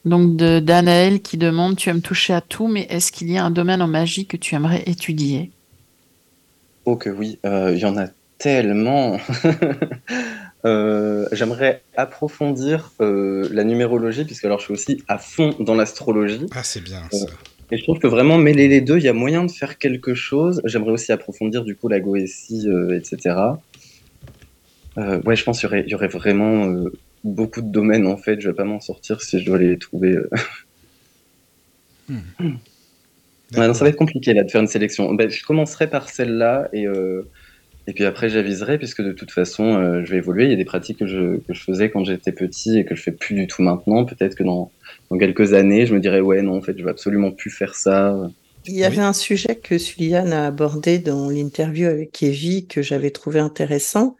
Donc 0.04 0.34
de 0.34 0.58
Danaël 0.58 1.22
qui 1.22 1.36
demande 1.36 1.76
Tu 1.76 1.90
aimes 1.90 2.02
toucher 2.02 2.32
à 2.32 2.40
tout, 2.40 2.66
mais 2.66 2.88
est-ce 2.90 3.12
qu'il 3.12 3.30
y 3.30 3.38
a 3.38 3.44
un 3.44 3.52
domaine 3.52 3.82
en 3.82 3.86
magie 3.86 4.26
que 4.26 4.36
tu 4.36 4.56
aimerais 4.56 4.82
étudier? 4.86 5.52
Oh 6.86 6.96
que 6.96 7.08
oui, 7.08 7.38
euh, 7.46 7.70
il 7.72 7.78
y 7.78 7.84
en 7.84 7.96
a 7.96 8.08
tellement. 8.38 9.20
Euh, 10.64 11.28
J'aimerais 11.30 11.84
approfondir 11.96 12.90
euh, 13.00 13.48
la 13.52 13.62
numérologie, 13.62 14.24
puisque 14.24 14.44
alors 14.46 14.58
je 14.58 14.64
suis 14.64 14.72
aussi 14.74 15.04
à 15.06 15.16
fond 15.16 15.54
dans 15.60 15.76
l'astrologie. 15.76 16.46
Ah, 16.52 16.64
c'est 16.64 16.82
bien 16.82 17.02
Euh, 17.12 17.16
ça. 17.18 17.26
Et 17.72 17.78
je 17.78 17.82
trouve 17.82 17.98
que 17.98 18.06
vraiment 18.06 18.38
mêler 18.38 18.68
les 18.68 18.80
deux, 18.80 18.98
il 18.98 19.04
y 19.04 19.08
a 19.08 19.12
moyen 19.12 19.44
de 19.44 19.50
faire 19.50 19.78
quelque 19.78 20.14
chose. 20.14 20.62
J'aimerais 20.64 20.92
aussi 20.92 21.10
approfondir 21.10 21.64
du 21.64 21.74
coup 21.74 21.88
la 21.88 21.98
goétie, 21.98 22.68
euh, 22.68 22.96
etc. 22.96 23.36
Euh, 24.98 25.20
ouais, 25.22 25.34
je 25.34 25.44
pense 25.44 25.60
qu'il 25.60 25.84
y 25.86 25.90
y 25.90 25.94
aurait 25.94 26.06
vraiment 26.06 26.66
euh, 26.66 26.92
beaucoup 27.24 27.62
de 27.62 27.68
domaines 27.68 28.06
en 28.06 28.16
fait. 28.16 28.40
Je 28.40 28.48
vais 28.48 28.54
pas 28.54 28.64
m'en 28.64 28.80
sortir 28.80 29.20
si 29.20 29.40
je 29.40 29.46
dois 29.46 29.58
les 29.58 29.78
trouver. 29.78 30.16
Ouais, 33.56 33.68
non, 33.68 33.74
ça 33.74 33.84
va 33.84 33.90
être 33.90 33.96
compliqué 33.96 34.34
là 34.34 34.42
de 34.42 34.50
faire 34.50 34.60
une 34.60 34.66
sélection. 34.66 35.14
Ben, 35.14 35.30
je 35.30 35.44
commencerai 35.44 35.88
par 35.88 36.08
celle-là 36.08 36.68
et, 36.72 36.86
et 37.86 37.92
puis 37.92 38.04
après 38.04 38.28
j'aviserai 38.28 38.76
puisque 38.76 39.02
de 39.02 39.12
toute 39.12 39.30
façon 39.30 40.02
je 40.04 40.10
vais 40.10 40.16
évoluer. 40.16 40.46
Il 40.46 40.50
y 40.50 40.52
a 40.52 40.56
des 40.56 40.64
pratiques 40.64 40.98
que 40.98 41.06
je, 41.06 41.36
que 41.36 41.54
je 41.54 41.62
faisais 41.62 41.88
quand 41.88 42.02
j'étais 42.02 42.32
petit 42.32 42.76
et 42.76 42.84
que 42.84 42.96
je 42.96 43.02
fais 43.02 43.12
plus 43.12 43.36
du 43.36 43.46
tout 43.46 43.62
maintenant. 43.62 44.04
Peut-être 44.04 44.34
que 44.34 44.42
dans, 44.42 44.72
dans 45.10 45.18
quelques 45.18 45.52
années 45.52 45.86
je 45.86 45.94
me 45.94 46.00
dirais 46.00 46.20
ouais 46.20 46.42
non 46.42 46.58
en 46.58 46.62
fait 46.62 46.76
je 46.78 46.84
vais 46.84 46.90
absolument 46.90 47.32
plus 47.32 47.50
faire 47.50 47.74
ça. 47.74 48.28
Il 48.68 48.74
y 48.74 48.84
avait 48.84 48.98
un 48.98 49.12
sujet 49.12 49.54
que 49.54 49.78
Suliane 49.78 50.32
a 50.32 50.46
abordé 50.48 50.98
dans 50.98 51.30
l'interview 51.30 51.86
avec 51.86 52.10
Kevin 52.10 52.66
que 52.66 52.82
j'avais 52.82 53.12
trouvé 53.12 53.38
intéressant. 53.38 54.16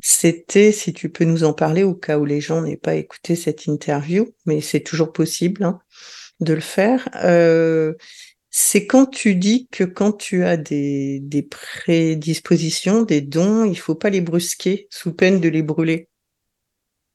C'était, 0.00 0.72
si 0.72 0.94
tu 0.94 1.10
peux 1.10 1.24
nous 1.24 1.44
en 1.44 1.52
parler 1.52 1.82
au 1.82 1.94
cas 1.94 2.18
où 2.18 2.24
les 2.24 2.40
gens 2.40 2.62
n'aient 2.62 2.78
pas 2.78 2.94
écouté 2.94 3.36
cette 3.36 3.66
interview, 3.66 4.34
mais 4.46 4.62
c'est 4.62 4.80
toujours 4.80 5.12
possible 5.12 5.64
hein, 5.64 5.80
de 6.40 6.54
le 6.54 6.60
faire. 6.60 7.10
Euh, 7.22 7.92
c'est 8.48 8.86
quand 8.86 9.04
tu 9.04 9.34
dis 9.34 9.68
que 9.70 9.84
quand 9.84 10.12
tu 10.12 10.44
as 10.44 10.56
des, 10.56 11.20
des 11.20 11.42
prédispositions, 11.42 13.02
des 13.02 13.20
dons, 13.20 13.64
il 13.64 13.78
faut 13.78 13.94
pas 13.94 14.08
les 14.08 14.22
brusquer 14.22 14.88
sous 14.90 15.12
peine 15.12 15.40
de 15.40 15.48
les 15.50 15.62
brûler. 15.62 16.08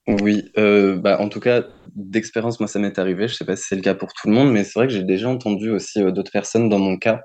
Oui, 0.07 0.51
euh, 0.57 0.97
bah, 0.97 1.19
en 1.19 1.30
tout 1.30 1.39
cas, 1.39 1.65
d'expérience, 1.95 2.59
moi, 2.59 2.67
ça 2.67 2.79
m'est 2.79 2.99
arrivé. 2.99 3.27
Je 3.27 3.35
sais 3.35 3.45
pas 3.45 3.55
si 3.55 3.65
c'est 3.67 3.75
le 3.75 3.81
cas 3.81 3.95
pour 3.95 4.13
tout 4.13 4.27
le 4.27 4.33
monde, 4.33 4.51
mais 4.51 4.63
c'est 4.63 4.77
vrai 4.77 4.87
que 4.87 4.93
j'ai 4.93 5.03
déjà 5.03 5.29
entendu 5.29 5.71
aussi 5.71 6.01
euh, 6.03 6.11
d'autres 6.11 6.31
personnes 6.31 6.69
dans 6.69 6.79
mon 6.79 6.97
cas, 6.97 7.21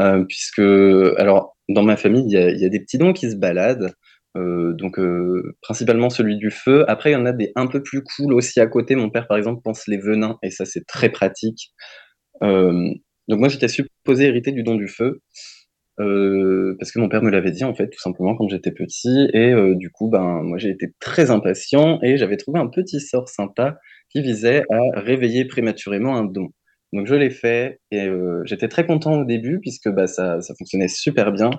euh, 0.00 0.24
puisque, 0.24 0.58
alors, 0.58 1.56
dans 1.68 1.82
ma 1.82 1.96
famille, 1.96 2.24
il 2.26 2.32
y 2.32 2.64
a, 2.64 2.68
des 2.68 2.80
petits 2.80 2.98
dons 2.98 3.12
qui 3.12 3.30
se 3.30 3.36
baladent, 3.36 3.94
euh, 4.36 4.72
donc 4.74 4.98
principalement 5.62 6.10
celui 6.10 6.36
du 6.36 6.50
feu. 6.50 6.84
Après, 6.88 7.10
il 7.10 7.14
y 7.14 7.16
en 7.16 7.26
a 7.26 7.32
des 7.32 7.52
un 7.56 7.66
peu 7.66 7.82
plus 7.82 8.02
cool 8.02 8.34
aussi 8.34 8.60
à 8.60 8.66
côté. 8.66 8.96
Mon 8.96 9.10
père, 9.10 9.26
par 9.28 9.36
exemple, 9.38 9.62
pense 9.62 9.86
les 9.86 9.98
venins, 9.98 10.38
et 10.42 10.50
ça, 10.50 10.64
c'est 10.64 10.86
très 10.86 11.10
pratique. 11.10 11.72
Donc 12.40 13.38
moi, 13.38 13.48
j'étais 13.48 13.68
supposé 13.68 14.24
hériter 14.26 14.52
du 14.52 14.62
don 14.62 14.74
du 14.74 14.88
feu. 14.88 15.20
Euh, 16.02 16.76
parce 16.78 16.92
que 16.92 16.98
mon 16.98 17.08
père 17.08 17.22
me 17.22 17.30
l'avait 17.30 17.50
dit 17.50 17.64
en 17.64 17.74
fait 17.74 17.88
tout 17.88 18.00
simplement 18.00 18.34
quand 18.36 18.48
j'étais 18.48 18.72
petit. 18.72 19.28
Et 19.32 19.52
euh, 19.52 19.74
du 19.74 19.90
coup 19.90 20.08
ben 20.08 20.42
moi 20.42 20.58
j'ai 20.58 20.70
été 20.70 20.88
très 21.00 21.30
impatient 21.30 21.98
et 22.02 22.16
j'avais 22.16 22.36
trouvé 22.36 22.58
un 22.60 22.68
petit 22.68 23.00
sort 23.00 23.28
sympa 23.28 23.78
qui 24.10 24.22
visait 24.22 24.64
à 24.70 25.00
réveiller 25.00 25.44
prématurément 25.46 26.16
un 26.16 26.24
don. 26.24 26.48
Donc 26.92 27.06
je 27.06 27.14
l'ai 27.14 27.30
fait 27.30 27.80
et 27.90 28.06
euh, 28.06 28.42
j'étais 28.44 28.68
très 28.68 28.86
content 28.86 29.20
au 29.20 29.24
début 29.24 29.60
puisque 29.60 29.88
bah, 29.88 30.06
ça, 30.06 30.38
fonctionnait 30.58 30.88
super 30.88 31.32
bien. 31.32 31.50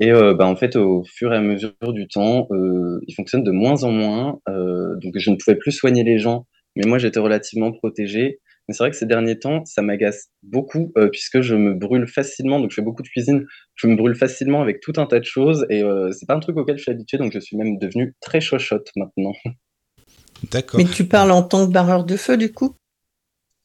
Et 0.00 0.12
bah, 0.12 0.46
en 0.46 0.54
fait 0.54 0.76
au 0.76 1.02
fur 1.04 1.32
et 1.32 1.36
à 1.36 1.40
mesure 1.40 1.74
du 1.92 2.06
temps 2.06 2.46
il 2.52 3.14
fonctionne 3.16 3.42
de 3.42 3.50
moins 3.50 3.82
en 3.84 3.90
moins. 3.90 4.40
Donc 4.46 5.14
je 5.16 5.30
ne 5.30 5.36
pouvais 5.36 5.56
plus 5.56 5.72
soigner 5.72 6.04
les 6.04 6.18
gens 6.18 6.46
mais 6.76 6.86
moi 6.86 6.98
j'étais 6.98 7.20
relativement 7.20 7.72
protégé 7.72 8.38
mais 8.68 8.74
c'est 8.74 8.82
vrai 8.84 8.90
que 8.90 8.96
ces 8.96 9.06
derniers 9.06 9.38
temps, 9.38 9.64
ça 9.64 9.82
m'agace 9.82 10.28
beaucoup 10.42 10.92
euh, 10.98 11.08
puisque 11.08 11.40
je 11.40 11.54
me 11.54 11.74
brûle 11.74 12.06
facilement. 12.06 12.60
Donc, 12.60 12.70
je 12.70 12.76
fais 12.76 12.82
beaucoup 12.82 13.02
de 13.02 13.08
cuisine. 13.08 13.46
Je 13.76 13.86
me 13.86 13.96
brûle 13.96 14.14
facilement 14.14 14.60
avec 14.62 14.80
tout 14.80 14.92
un 14.96 15.06
tas 15.06 15.20
de 15.20 15.24
choses 15.24 15.66
et 15.70 15.82
euh, 15.82 16.12
c'est 16.12 16.26
pas 16.26 16.34
un 16.34 16.40
truc 16.40 16.56
auquel 16.56 16.76
je 16.78 16.82
suis 16.82 16.92
habitué. 16.92 17.18
Donc, 17.18 17.32
je 17.32 17.38
suis 17.40 17.56
même 17.56 17.78
devenu 17.78 18.14
très 18.20 18.40
chochotte 18.40 18.90
maintenant. 18.96 19.32
D'accord. 20.50 20.80
Mais 20.80 20.86
tu 20.86 21.04
parles 21.06 21.30
en 21.32 21.42
tant 21.42 21.66
que 21.66 21.72
barreur 21.72 22.04
de 22.04 22.16
feu, 22.16 22.36
du 22.36 22.52
coup? 22.52 22.74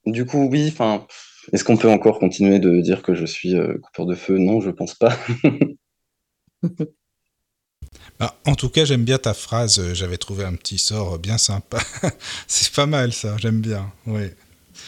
Du 0.05 0.25
coup, 0.25 0.47
oui, 0.51 0.69
enfin, 0.71 1.05
Est-ce 1.51 1.63
qu'on 1.63 1.77
peut 1.77 1.89
encore 1.89 2.19
continuer 2.19 2.59
de 2.59 2.79
dire 2.81 3.01
que 3.01 3.15
je 3.15 3.25
suis 3.25 3.55
euh, 3.55 3.77
coupeur 3.79 4.05
de 4.05 4.15
feu? 4.15 4.37
Non, 4.37 4.61
je 4.61 4.69
pense 4.71 4.95
pas. 4.95 5.17
Bah, 8.19 8.35
en 8.45 8.55
tout 8.55 8.69
cas, 8.69 8.85
j'aime 8.85 9.03
bien 9.03 9.17
ta 9.17 9.33
phrase. 9.33 9.79
euh, 9.79 9.93
J'avais 9.93 10.17
trouvé 10.17 10.43
un 10.45 10.55
petit 10.55 10.77
sort 10.77 11.19
bien 11.19 11.37
sympa. 11.37 11.79
C'est 12.47 12.73
pas 12.73 12.85
mal 12.85 13.13
ça, 13.13 13.35
j'aime 13.37 13.61
bien. 13.61 13.91
Oui. 14.05 14.27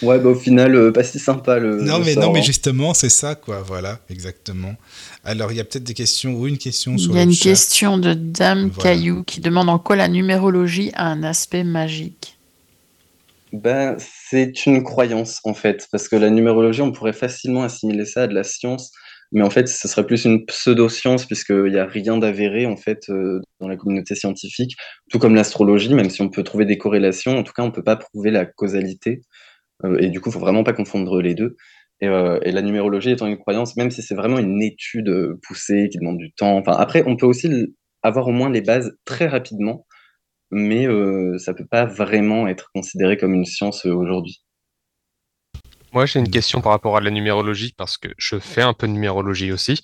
Ouais, 0.01 0.19
bah 0.19 0.29
au 0.29 0.35
final, 0.35 0.75
euh, 0.75 0.91
pas 0.91 1.03
si 1.03 1.19
sympa 1.19 1.59
le. 1.59 1.81
Non, 1.81 1.99
le 1.99 2.05
mais 2.05 2.13
sort, 2.13 2.23
non, 2.23 2.31
mais 2.33 2.39
hein. 2.39 2.43
justement, 2.43 2.93
c'est 2.93 3.09
ça, 3.09 3.35
quoi. 3.35 3.61
Voilà, 3.61 3.99
exactement. 4.09 4.75
Alors, 5.23 5.51
il 5.51 5.57
y 5.57 5.59
a 5.59 5.63
peut-être 5.63 5.83
des 5.83 5.93
questions 5.93 6.33
ou 6.33 6.47
une 6.47 6.57
question 6.57 6.97
sur 6.97 7.11
Il 7.11 7.17
y 7.17 7.19
a 7.19 7.25
le 7.25 7.31
une 7.31 7.35
chat. 7.35 7.49
question 7.49 7.97
de 7.97 8.13
Dame 8.13 8.69
Voilà. 8.73 8.91
Caillou 8.95 9.23
qui 9.23 9.41
demande 9.41 9.69
en 9.69 9.79
quoi 9.79 9.95
la 9.95 10.07
numérologie 10.07 10.91
a 10.95 11.07
un 11.07 11.23
aspect 11.23 11.63
magique. 11.63 12.37
Ben, 13.53 13.95
c'est 13.99 14.65
une 14.65 14.83
croyance 14.83 15.39
en 15.45 15.53
fait, 15.53 15.87
parce 15.91 16.09
que 16.09 16.15
la 16.15 16.29
numérologie, 16.29 16.81
on 16.81 16.91
pourrait 16.91 17.13
facilement 17.13 17.63
assimiler 17.63 18.05
ça 18.05 18.23
à 18.23 18.27
de 18.27 18.33
la 18.33 18.43
science, 18.43 18.91
mais 19.31 19.43
en 19.43 19.49
fait, 19.49 19.67
ce 19.67 19.87
serait 19.87 20.05
plus 20.05 20.25
une 20.25 20.45
pseudo-science, 20.45 21.25
puisqu'il 21.25 21.71
n'y 21.71 21.77
a 21.77 21.85
rien 21.85 22.17
d'avéré 22.17 22.65
en 22.65 22.75
fait 22.75 23.03
euh, 23.09 23.39
dans 23.61 23.67
la 23.67 23.77
communauté 23.77 24.13
scientifique, 24.15 24.75
tout 25.09 25.19
comme 25.19 25.35
l'astrologie, 25.35 25.93
même 25.93 26.09
si 26.09 26.21
on 26.21 26.29
peut 26.29 26.43
trouver 26.43 26.65
des 26.65 26.77
corrélations, 26.77 27.37
en 27.37 27.43
tout 27.43 27.53
cas, 27.53 27.63
on 27.63 27.67
ne 27.67 27.71
peut 27.71 27.83
pas 27.83 27.95
prouver 27.95 28.29
la 28.31 28.45
causalité, 28.45 29.21
euh, 29.21 29.21
et 29.99 30.09
du 30.09 30.21
coup, 30.21 30.29
il 30.29 30.33
faut 30.33 30.39
vraiment 30.39 30.63
pas 30.63 30.73
confondre 30.73 31.21
les 31.21 31.35
deux. 31.35 31.57
Et, 32.01 32.07
euh, 32.07 32.39
et 32.43 32.51
la 32.51 32.61
numérologie 32.61 33.11
étant 33.11 33.27
une 33.27 33.37
croyance, 33.37 33.77
même 33.77 33.89
si 33.89 34.01
c'est 34.01 34.15
vraiment 34.15 34.37
une 34.37 34.61
étude 34.61 35.09
euh, 35.09 35.39
poussée 35.47 35.87
qui 35.89 35.97
demande 35.97 36.17
du 36.17 36.33
temps, 36.33 36.57
enfin, 36.57 36.73
après, 36.73 37.03
on 37.07 37.15
peut 37.15 37.25
aussi 37.25 37.49
avoir 38.03 38.27
au 38.27 38.31
moins 38.31 38.49
les 38.49 38.61
bases 38.61 38.97
très 39.05 39.27
rapidement, 39.27 39.85
mais 40.51 40.87
euh, 40.87 41.37
ça 41.37 41.53
peut 41.53 41.65
pas 41.65 41.85
vraiment 41.85 42.47
être 42.47 42.69
considéré 42.73 43.17
comme 43.17 43.33
une 43.33 43.45
science 43.45 43.85
euh, 43.85 43.93
aujourd'hui. 43.93 44.41
Moi, 45.93 46.05
j'ai 46.05 46.19
une 46.19 46.29
question 46.29 46.59
par 46.59 46.73
rapport 46.73 46.97
à 46.97 47.01
la 47.01 47.09
numérologie 47.09 47.73
parce 47.77 47.97
que 47.97 48.09
je 48.17 48.37
fais 48.37 48.61
un 48.61 48.73
peu 48.73 48.85
de 48.85 48.91
numérologie 48.91 49.53
aussi. 49.53 49.81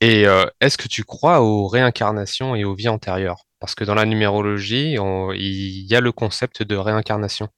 Et 0.00 0.26
euh, 0.26 0.44
est-ce 0.62 0.78
que 0.78 0.88
tu 0.88 1.04
crois 1.04 1.42
aux 1.42 1.66
réincarnations 1.66 2.56
et 2.56 2.64
aux 2.64 2.74
vies 2.74 2.88
antérieures? 2.88 3.44
Parce 3.60 3.74
que 3.74 3.84
dans 3.84 3.94
la 3.94 4.06
numérologie, 4.06 4.96
il 4.96 5.86
y 5.86 5.94
a 5.94 6.00
le 6.00 6.10
concept 6.10 6.62
de 6.62 6.74
réincarnation. 6.74 7.48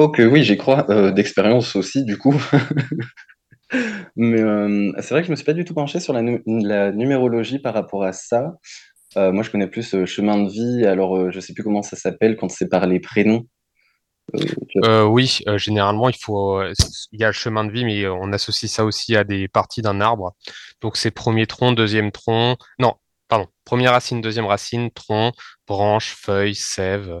Ok, 0.00 0.18
oui, 0.32 0.42
j'y 0.44 0.56
crois, 0.56 0.86
euh, 0.90 1.10
d'expérience 1.10 1.76
aussi, 1.76 2.06
du 2.06 2.16
coup. 2.16 2.34
Mais 4.16 4.40
euh, 4.40 4.92
c'est 4.98 5.10
vrai 5.10 5.20
que 5.20 5.26
je 5.26 5.30
me 5.30 5.36
suis 5.36 5.44
pas 5.44 5.52
du 5.52 5.66
tout 5.66 5.74
penché 5.74 6.00
sur 6.00 6.14
la, 6.14 6.22
nu- 6.22 6.42
la 6.46 6.90
numérologie 6.90 7.58
par 7.58 7.74
rapport 7.74 8.04
à 8.04 8.12
ça. 8.14 8.54
Euh, 9.18 9.30
moi, 9.30 9.42
je 9.42 9.50
connais 9.50 9.66
plus 9.66 10.06
chemin 10.06 10.42
de 10.42 10.48
vie, 10.50 10.86
alors 10.86 11.30
je 11.30 11.38
sais 11.38 11.52
plus 11.52 11.62
comment 11.62 11.82
ça 11.82 11.96
s'appelle 11.96 12.36
quand 12.38 12.48
c'est 12.48 12.70
par 12.70 12.86
les 12.86 12.98
prénoms. 12.98 13.44
Oui, 15.06 15.40
généralement, 15.56 16.08
il 16.08 16.16
faut, 16.16 16.62
il 17.12 17.20
y 17.20 17.24
a 17.24 17.26
le 17.26 17.32
chemin 17.34 17.64
de 17.64 17.70
vie, 17.70 17.84
mais 17.84 18.06
on 18.08 18.32
associe 18.32 18.72
ça 18.72 18.86
aussi 18.86 19.16
à 19.16 19.24
des 19.24 19.48
parties 19.48 19.82
d'un 19.82 20.00
arbre. 20.00 20.34
Donc, 20.80 20.96
c'est 20.96 21.10
premier 21.10 21.46
tronc, 21.46 21.72
deuxième 21.72 22.10
tronc. 22.10 22.56
Non, 22.78 22.94
pardon. 23.28 23.48
Première 23.66 23.92
racine, 23.92 24.22
deuxième 24.22 24.46
racine, 24.46 24.90
tronc, 24.92 25.32
branche, 25.66 26.14
feuille, 26.16 26.54
sève. 26.54 27.20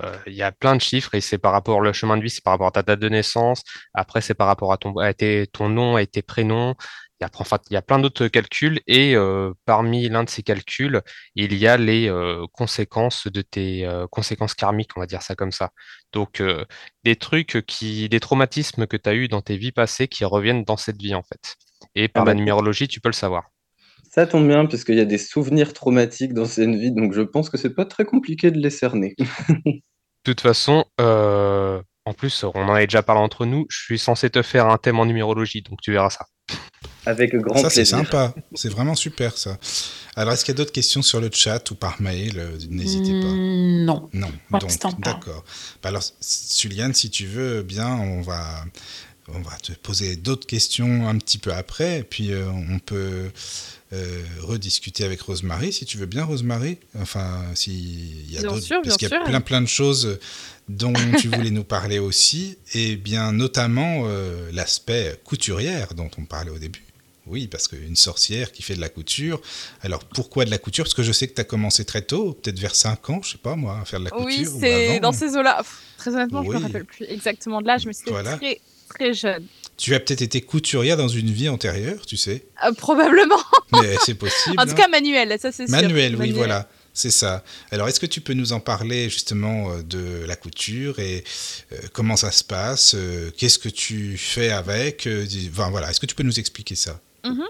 Euh, 0.00 0.16
il 0.26 0.34
y 0.34 0.42
a 0.42 0.52
plein 0.52 0.74
de 0.76 0.80
chiffres 0.80 1.14
et 1.14 1.20
c'est 1.20 1.38
par 1.38 1.52
rapport 1.52 1.80
le 1.80 1.92
chemin 1.92 2.16
de 2.16 2.22
vie, 2.22 2.30
c'est 2.30 2.42
par 2.44 2.52
rapport 2.54 2.68
à 2.68 2.70
ta 2.72 2.82
date 2.82 3.00
de 3.00 3.08
naissance. 3.08 3.62
Après, 3.94 4.20
c'est 4.22 4.34
par 4.34 4.46
rapport 4.46 4.72
à 4.72 4.78
ton, 4.78 4.96
à 4.98 5.12
tes- 5.14 5.46
ton 5.52 5.68
nom 5.68 5.98
et 5.98 6.06
tes 6.06 6.22
prénoms. 6.22 6.74
Il 7.20 7.24
y 7.24 7.26
a, 7.26 7.30
enfin, 7.38 7.58
il 7.70 7.74
y 7.74 7.76
a 7.76 7.82
plein 7.82 7.98
d'autres 8.00 8.26
calculs 8.28 8.80
et 8.86 9.14
euh, 9.16 9.52
parmi 9.64 10.08
l'un 10.08 10.24
de 10.24 10.30
ces 10.30 10.42
calculs, 10.42 11.02
il 11.36 11.54
y 11.54 11.68
a 11.68 11.76
les 11.76 12.08
euh, 12.08 12.46
conséquences 12.52 13.26
de 13.28 13.42
tes 13.42 13.86
euh, 13.86 14.06
conséquences 14.08 14.54
karmiques, 14.54 14.90
on 14.96 15.00
va 15.00 15.06
dire 15.06 15.22
ça 15.22 15.34
comme 15.36 15.52
ça. 15.52 15.70
Donc, 16.12 16.42
des 17.04 17.16
trucs 17.16 17.64
qui, 17.66 18.08
des 18.08 18.20
traumatismes 18.20 18.86
que 18.86 18.96
tu 18.96 19.08
as 19.08 19.14
eu 19.14 19.28
dans 19.28 19.40
tes 19.42 19.56
vies 19.56 19.72
passées 19.72 20.08
qui 20.08 20.24
reviennent 20.24 20.64
dans 20.64 20.76
cette 20.76 21.00
vie 21.00 21.14
en 21.14 21.22
fait. 21.22 21.56
Et 21.94 22.08
par 22.08 22.24
Ah 22.24 22.26
la 22.26 22.34
bah, 22.34 22.34
numérologie, 22.34 22.88
tu 22.88 23.00
peux 23.00 23.08
le 23.08 23.14
savoir. 23.14 23.51
Ça 24.14 24.26
tombe 24.26 24.46
bien, 24.46 24.66
puisqu'il 24.66 24.96
y 24.96 25.00
a 25.00 25.06
des 25.06 25.16
souvenirs 25.18 25.72
traumatiques 25.72 26.34
dans 26.34 26.44
cette 26.44 26.68
vie, 26.70 26.92
donc 26.92 27.14
je 27.14 27.22
pense 27.22 27.48
que 27.48 27.56
c'est 27.56 27.74
pas 27.74 27.86
très 27.86 28.04
compliqué 28.04 28.50
de 28.50 28.58
les 28.58 28.70
cerner. 28.70 29.14
De 29.18 29.80
toute 30.24 30.40
façon, 30.42 30.84
euh, 31.00 31.80
en 32.04 32.12
plus, 32.12 32.44
on 32.44 32.50
en 32.50 32.74
avait 32.74 32.86
déjà 32.86 33.02
parlé 33.02 33.22
entre 33.22 33.46
nous. 33.46 33.64
Je 33.70 33.78
suis 33.82 33.98
censé 33.98 34.28
te 34.28 34.42
faire 34.42 34.66
un 34.68 34.76
thème 34.76 34.98
en 35.00 35.06
numérologie, 35.06 35.62
donc 35.62 35.80
tu 35.80 35.92
verras 35.92 36.10
ça. 36.10 36.26
Avec 37.06 37.34
grand 37.36 37.56
Ça, 37.56 37.70
c'est 37.70 37.80
plaisir. 37.80 37.98
sympa. 37.98 38.34
C'est 38.54 38.68
vraiment 38.68 38.94
super, 38.94 39.36
ça. 39.36 39.56
Alors, 40.14 40.34
est-ce 40.34 40.44
qu'il 40.44 40.52
y 40.52 40.56
a 40.56 40.58
d'autres 40.58 40.72
questions 40.72 41.02
sur 41.02 41.20
le 41.20 41.30
chat 41.32 41.70
ou 41.70 41.74
par 41.74 42.00
mail 42.00 42.38
Euh, 42.38 42.56
N'hésitez 42.70 43.18
pas. 43.20 43.26
Hmm, 43.28 43.84
non. 43.84 44.08
Non, 44.12 44.28
donc 44.60 44.70
d'accord. 45.00 45.42
Bah 45.82 45.88
alors, 45.88 46.02
Suliane, 46.20 46.92
si 46.94 47.10
tu 47.10 47.26
veux 47.26 47.62
bien, 47.62 47.88
on 47.88 48.20
va, 48.20 48.64
on 49.28 49.40
va 49.40 49.56
te 49.62 49.72
poser 49.72 50.16
d'autres 50.16 50.46
questions 50.46 51.08
un 51.08 51.16
petit 51.18 51.38
peu 51.38 51.52
après, 51.52 52.00
et 52.00 52.02
puis 52.02 52.32
euh, 52.32 52.46
on 52.50 52.78
peut 52.78 53.30
euh, 53.92 54.22
rediscuter 54.40 55.04
avec 55.04 55.20
Rosemary, 55.20 55.72
si 55.72 55.84
tu 55.84 55.96
veux 55.98 56.06
bien, 56.06 56.24
Rosemary. 56.24 56.78
Enfin, 56.98 57.44
s'il 57.54 58.30
y 58.30 58.38
a 58.38 58.42
d'autres, 58.42 58.66
parce 58.82 58.96
qu'il 58.96 59.08
y 59.08 59.12
a 59.12 59.16
sûr. 59.16 59.24
plein 59.24 59.40
plein 59.40 59.60
de 59.60 59.66
choses 59.68 60.18
dont 60.68 60.92
tu 61.20 61.28
voulais 61.28 61.50
nous 61.50 61.64
parler 61.64 61.98
aussi, 61.98 62.56
et 62.74 62.96
bien 62.96 63.32
notamment 63.32 64.04
euh, 64.06 64.50
l'aspect 64.52 65.20
couturière 65.24 65.94
dont 65.94 66.10
on 66.18 66.24
parlait 66.24 66.50
au 66.50 66.58
début. 66.58 66.82
Oui, 67.26 67.46
parce 67.46 67.68
qu'une 67.68 67.94
sorcière 67.94 68.50
qui 68.50 68.62
fait 68.64 68.74
de 68.74 68.80
la 68.80 68.88
couture. 68.88 69.40
Alors 69.82 70.04
pourquoi 70.04 70.44
de 70.44 70.50
la 70.50 70.58
couture? 70.58 70.84
Parce 70.84 70.94
que 70.94 71.04
je 71.04 71.12
sais 71.12 71.28
que 71.28 71.34
tu 71.34 71.40
as 71.40 71.44
commencé 71.44 71.84
très 71.84 72.02
tôt, 72.02 72.32
peut-être 72.32 72.58
vers 72.58 72.74
5 72.74 73.10
ans, 73.10 73.20
je 73.22 73.30
sais 73.32 73.38
pas 73.38 73.54
moi, 73.54 73.78
à 73.80 73.84
faire 73.84 74.00
de 74.00 74.06
la 74.06 74.10
couture. 74.10 74.26
Oui, 74.26 74.46
ou 74.48 74.58
c'est 74.60 74.98
dans 74.98 75.12
ces 75.12 75.36
eaux-là. 75.36 75.62
Très 75.98 76.10
honnêtement, 76.10 76.42
je 76.42 76.48
Oui. 76.48 76.56
me 76.56 76.62
rappelle 76.62 76.84
plus 76.84 77.04
exactement 77.08 77.60
de 77.62 77.68
l'âge, 77.68 77.86
mais 77.86 77.92
c'était 77.92 78.10
Voilà. 78.10 78.36
très 78.36 78.60
très 78.94 79.14
jeune. 79.14 79.46
Tu 79.76 79.94
as 79.94 80.00
peut-être 80.00 80.22
été 80.22 80.40
couturière 80.40 80.96
dans 80.96 81.08
une 81.08 81.30
vie 81.30 81.48
antérieure, 81.48 82.06
tu 82.06 82.16
sais. 82.16 82.46
Euh, 82.64 82.72
probablement. 82.72 83.40
Mais 83.72 83.96
c'est 84.04 84.14
possible. 84.14 84.56
en 84.58 84.64
tout 84.64 84.72
hein. 84.72 84.74
cas, 84.74 84.88
manuel, 84.88 85.36
ça 85.40 85.50
c'est 85.50 85.66
sûr. 85.66 85.74
Manuel, 85.74 86.16
oui, 86.16 86.32
voilà. 86.32 86.68
C'est 86.94 87.10
ça. 87.10 87.42
Alors, 87.70 87.88
est-ce 87.88 87.98
que 87.98 88.06
tu 88.06 88.20
peux 88.20 88.34
nous 88.34 88.52
en 88.52 88.60
parler 88.60 89.08
justement 89.08 89.70
euh, 89.70 89.82
de 89.82 90.26
la 90.26 90.36
couture 90.36 90.98
et 90.98 91.24
euh, 91.72 91.76
comment 91.94 92.16
ça 92.16 92.30
se 92.30 92.44
passe 92.44 92.94
Qu'est-ce 93.38 93.58
que 93.58 93.70
tu 93.70 94.18
fais 94.18 94.50
avec 94.50 95.08
Enfin, 95.50 95.70
voilà. 95.70 95.90
Est-ce 95.90 96.00
que 96.00 96.06
tu 96.06 96.14
peux 96.14 96.22
nous 96.22 96.38
expliquer 96.38 96.74
ça? 96.74 97.00
Mhm. 97.24 97.44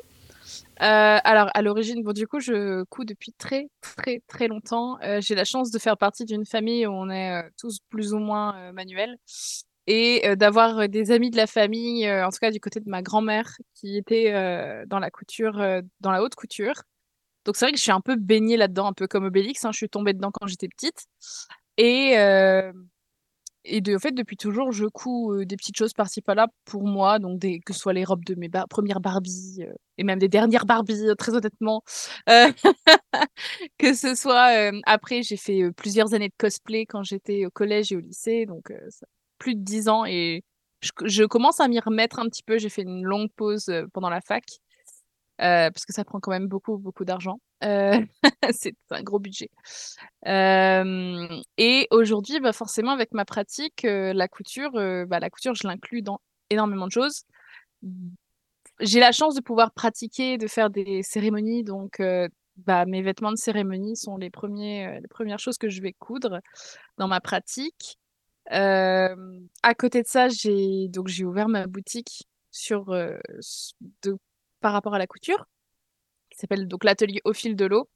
Euh, 0.83 1.19
alors, 1.23 1.49
à 1.55 1.63
l'origine, 1.63 2.03
bon, 2.03 2.13
du 2.13 2.27
coup, 2.27 2.41
je 2.41 2.83
couds 2.85 3.05
depuis 3.05 3.33
très, 3.33 3.69
très, 3.81 4.21
très 4.27 4.49
longtemps. 4.49 4.99
Euh, 5.03 5.21
j'ai 5.21 5.37
la 5.37 5.45
chance 5.45 5.71
de 5.71 5.79
faire 5.79 5.97
partie 5.97 6.25
d'une 6.25 6.45
famille 6.45 6.87
où 6.87 6.91
on 6.91 7.09
est 7.09 7.43
euh, 7.43 7.49
tous 7.57 7.79
plus 7.89 8.13
ou 8.15 8.19
moins 8.19 8.73
manuels 8.73 9.17
et 9.87 10.27
euh, 10.29 10.37
d'avoir 10.37 10.79
euh, 10.81 10.87
des 10.89 11.11
amis 11.11 11.31
de 11.31 11.37
la 11.37 11.47
famille, 11.47 12.07
euh, 12.07 12.27
en 12.27 12.31
tout 12.31 12.39
cas 12.41 12.51
du 12.51 12.61
côté 12.61 12.81
de 12.81 12.89
ma 12.89 13.03
grand-mère, 13.03 13.51
qui 13.75 13.97
était 13.97 14.33
dans 14.87 14.99
la 14.99 15.11
couture, 15.11 15.61
dans 16.01 16.11
la 16.11 16.23
haute 16.23 16.35
couture. 16.35 16.75
Donc, 17.45 17.57
c'est 17.57 17.67
vrai 17.67 17.73
que 17.73 17.79
je 17.79 17.83
suis 17.83 17.93
un 17.93 18.01
peu 18.01 18.17
baignée 18.17 18.57
là-dedans, 18.57 18.87
un 18.89 18.93
peu 18.93 19.09
comme 19.09 19.25
Obélix. 19.25 19.65
hein, 19.65 19.73
je 19.73 19.79
suis 19.79 19.89
tombée 19.89 20.13
dedans 20.15 20.31
quand 20.33 20.47
j'étais 20.47 20.69
petite. 20.69 21.07
Et, 21.79 22.17
et 23.65 23.81
de 23.81 23.97
fait, 23.97 24.11
depuis 24.13 24.37
toujours, 24.37 24.73
je 24.73 24.87
couds 24.87 25.45
des 25.45 25.57
petites 25.57 25.77
choses 25.77 25.93
par-ci 25.93 26.21
par-là 26.21 26.49
pour 26.65 26.83
moi, 26.85 27.21
donc 27.21 27.41
que 27.41 27.73
ce 27.73 27.79
soit 27.79 27.93
les 27.93 28.05
robes 28.05 28.25
de 28.25 28.35
mes 28.35 28.51
premières 28.69 29.01
Barbies 29.01 29.59
euh, 29.63 29.73
et 29.99 30.05
même 30.05 30.19
des 30.19 30.29
dernières 30.29 30.67
Barbies, 30.67 31.07
euh, 31.09 31.15
très 31.15 31.35
honnêtement. 31.35 31.83
Que 33.79 33.95
ce 33.95 34.15
soit 34.15 34.71
après, 34.85 35.23
j'ai 35.23 35.37
fait 35.37 35.71
plusieurs 35.77 36.15
années 36.15 36.29
de 36.29 36.35
cosplay 36.39 36.87
quand 36.87 37.03
j'étais 37.03 37.47
au 37.47 37.51
collège 37.51 37.93
et 37.93 37.97
au 37.97 38.01
lycée, 38.01 38.47
donc 38.47 38.73
ça- 38.91 39.07
plus 39.43 39.57
de 39.57 39.61
10 39.61 39.89
ans 39.89 40.05
et 40.05 40.45
je, 40.81 41.25
commence 41.25 41.59
à 41.59 41.67
m'y 41.67 41.81
remettre 41.81 42.21
un 42.21 42.27
petit 42.27 42.45
peu. 42.45 42.59
J'ai 42.59 42.69
fait 42.69 42.83
une 42.83 43.03
longue 43.03 43.31
pause 43.35 43.69
euh, 43.69 43.87
pendant 43.93 44.09
la 44.09 44.21
fac 44.21 44.45
euh, 45.41 45.69
parce 45.71 45.85
que 45.85 45.93
ça 45.93 46.05
prend 46.05 46.21
quand 46.21 46.31
même 46.31 46.47
beaucoup, 46.47 46.79
beaucoup 46.79 47.05
d'argent. 47.05 47.41
Euh, 47.65 48.01
c'est 48.53 48.77
un 48.91 49.03
gros 49.03 49.19
budget. 49.19 49.51
Et 50.25 51.89
aujourd'hui, 51.91 52.39
bah 52.39 52.53
forcément, 52.53 52.93
avec 52.93 53.13
ma 53.13 53.25
pratique, 53.25 53.83
la 53.83 54.29
couture, 54.29 54.73
bah, 54.73 55.19
la 55.19 55.31
couture, 55.31 55.55
je 55.55 55.67
l'inclus 55.67 56.03
dans 56.03 56.21
énormément 56.51 56.87
de 56.87 56.93
choses. 56.93 57.25
J'ai 58.79 59.01
la 59.01 59.11
chance 59.11 59.35
de 59.35 59.41
pouvoir 59.41 59.73
pratiquer, 59.73 60.39
de 60.39 60.47
faire 60.47 60.71
des 60.71 61.03
cérémonies, 61.03 61.65
donc 61.65 62.01
bah, 62.57 62.87
mes 62.87 63.03
vêtements 63.03 63.33
de 63.33 63.37
cérémonie 63.37 63.97
sont 63.97 64.17
les 64.17 64.31
premiers, 64.31 65.01
les 65.01 65.09
premières 65.09 65.41
choses 65.41 65.59
que 65.59 65.69
je 65.69 65.83
vais 65.83 65.93
coudre 65.93 66.41
dans 66.99 67.09
ma 67.09 67.21
pratique. 67.21 67.99
Euh, 68.51 69.41
à 69.63 69.75
côté 69.75 70.03
de 70.03 70.09
ça, 70.09 70.29
j'ai 70.29 70.89
donc 70.89 71.09
j'ai 71.09 71.25
ouvert 71.25 71.49
ma 71.49 71.67
boutique 71.67 72.29
sur 72.51 72.91
euh, 72.91 73.17
de, 74.03 74.17
par 74.61 74.73
rapport 74.73 74.95
à 74.95 74.99
la 74.99 75.07
couture, 75.07 75.47
qui 76.31 76.39
s'appelle 76.39 76.67
donc 76.67 76.85
l'atelier 76.85 77.21
au 77.25 77.33
fil 77.33 77.55
de 77.55 77.65
l'eau. 77.65 77.89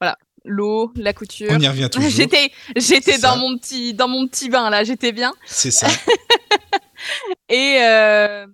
Voilà, 0.00 0.18
l'eau, 0.44 0.92
la 0.96 1.12
couture. 1.12 1.48
On 1.50 1.60
y 1.60 1.68
revient 1.68 1.88
toujours. 1.92 2.10
J'étais 2.10 2.50
j'étais 2.76 3.18
dans 3.18 3.36
mon 3.36 3.56
petit 3.56 3.94
dans 3.94 4.08
mon 4.08 4.26
petit 4.26 4.48
bain 4.48 4.70
là, 4.70 4.84
j'étais 4.84 5.12
bien. 5.12 5.32
C'est 5.44 5.70
ça. 5.70 5.86
Et 7.48 7.78
euh, 7.82 8.46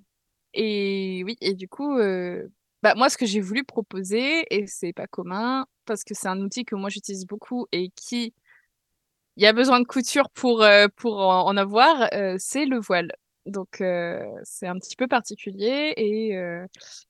et 0.54 1.22
oui, 1.24 1.36
et 1.40 1.54
du 1.54 1.68
coup, 1.68 1.98
euh, 1.98 2.46
bah 2.82 2.94
moi, 2.94 3.08
ce 3.08 3.16
que 3.16 3.26
j'ai 3.26 3.40
voulu 3.40 3.64
proposer, 3.64 4.44
et 4.50 4.66
c'est 4.66 4.92
pas 4.92 5.06
commun, 5.06 5.66
parce 5.86 6.04
que 6.04 6.14
c'est 6.14 6.28
un 6.28 6.40
outil 6.40 6.64
que 6.64 6.74
moi 6.74 6.90
j'utilise 6.90 7.26
beaucoup 7.26 7.66
et 7.72 7.90
qui 7.96 8.34
il 9.36 9.42
y 9.42 9.46
a 9.46 9.52
besoin 9.52 9.80
de 9.80 9.86
couture 9.86 10.28
pour 10.30 10.62
euh, 10.62 10.86
pour 10.96 11.18
en, 11.18 11.56
avoir, 11.56 12.08
euh, 12.14 12.36
c'est 12.38 12.66
le 12.66 12.78
voile. 12.78 13.12
Donc 13.44 13.80
euh, 13.80 14.24
c'est 14.44 14.68
un 14.68 14.76
petit 14.78 14.94
peu 14.94 15.08
particulier 15.08 15.92
et, 15.96 16.30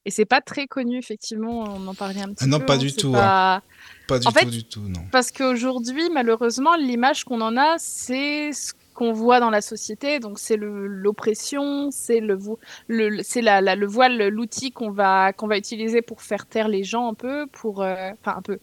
et 0.07 0.11
c'est 0.11 0.25
pas 0.25 0.41
très 0.41 0.67
connu 0.67 0.97
effectivement. 0.99 1.65
On 1.65 1.87
en 1.87 1.95
parlait 1.95 2.23
un 2.23 2.29
petit 2.33 2.45
Ah 2.45 2.47
non, 2.47 2.59
peu. 2.61 2.65
pas 2.67 2.75
hein, 2.75 2.79
du 2.79 2.95
tout, 2.95 3.13
pas- 3.13 3.63
Pas 4.09 4.19
du 4.19 4.27
En 4.27 4.31
tout, 4.33 4.39
fait, 4.39 4.47
du 4.47 4.65
tout, 4.65 4.81
non. 4.89 5.01
Parce 5.13 5.31
qu'aujourd'hui, 5.31 6.09
malheureusement, 6.11 6.75
l'image 6.77 7.25
qu'on 7.25 7.43
en 7.43 7.59
a, 7.59 7.75
c'est 7.79 8.51
ce 8.55 8.73
qu'on 8.95 9.13
voit 9.13 9.41
dans 9.41 9.51
la 9.51 9.61
société. 9.61 10.21
Donc 10.21 10.39
c'est 10.39 10.57
l'oppression, 10.59 11.91
c'est 11.91 12.21
le, 12.21 12.35
vo- 12.35 12.59
le, 12.89 13.11
le- 13.11 13.23
c'est 13.23 13.43
la, 13.43 13.61
la- 13.61 13.77
le 13.77 13.87
voile, 13.87 14.29
l'outil 14.29 14.71
qu'on 14.73 14.91
va 14.91 15.35
qu'on 15.35 15.47
va 15.49 15.59
utiliser 15.59 16.01
pour 16.01 16.23
faire 16.23 16.47
taire 16.47 16.69
les 16.69 16.83
gens 16.85 17.09
un 17.11 17.15
peu, 17.15 17.47
pour 17.49 17.83
euh, 17.83 18.11
enfin 18.21 18.39
un 18.39 18.43
peu 18.43 18.59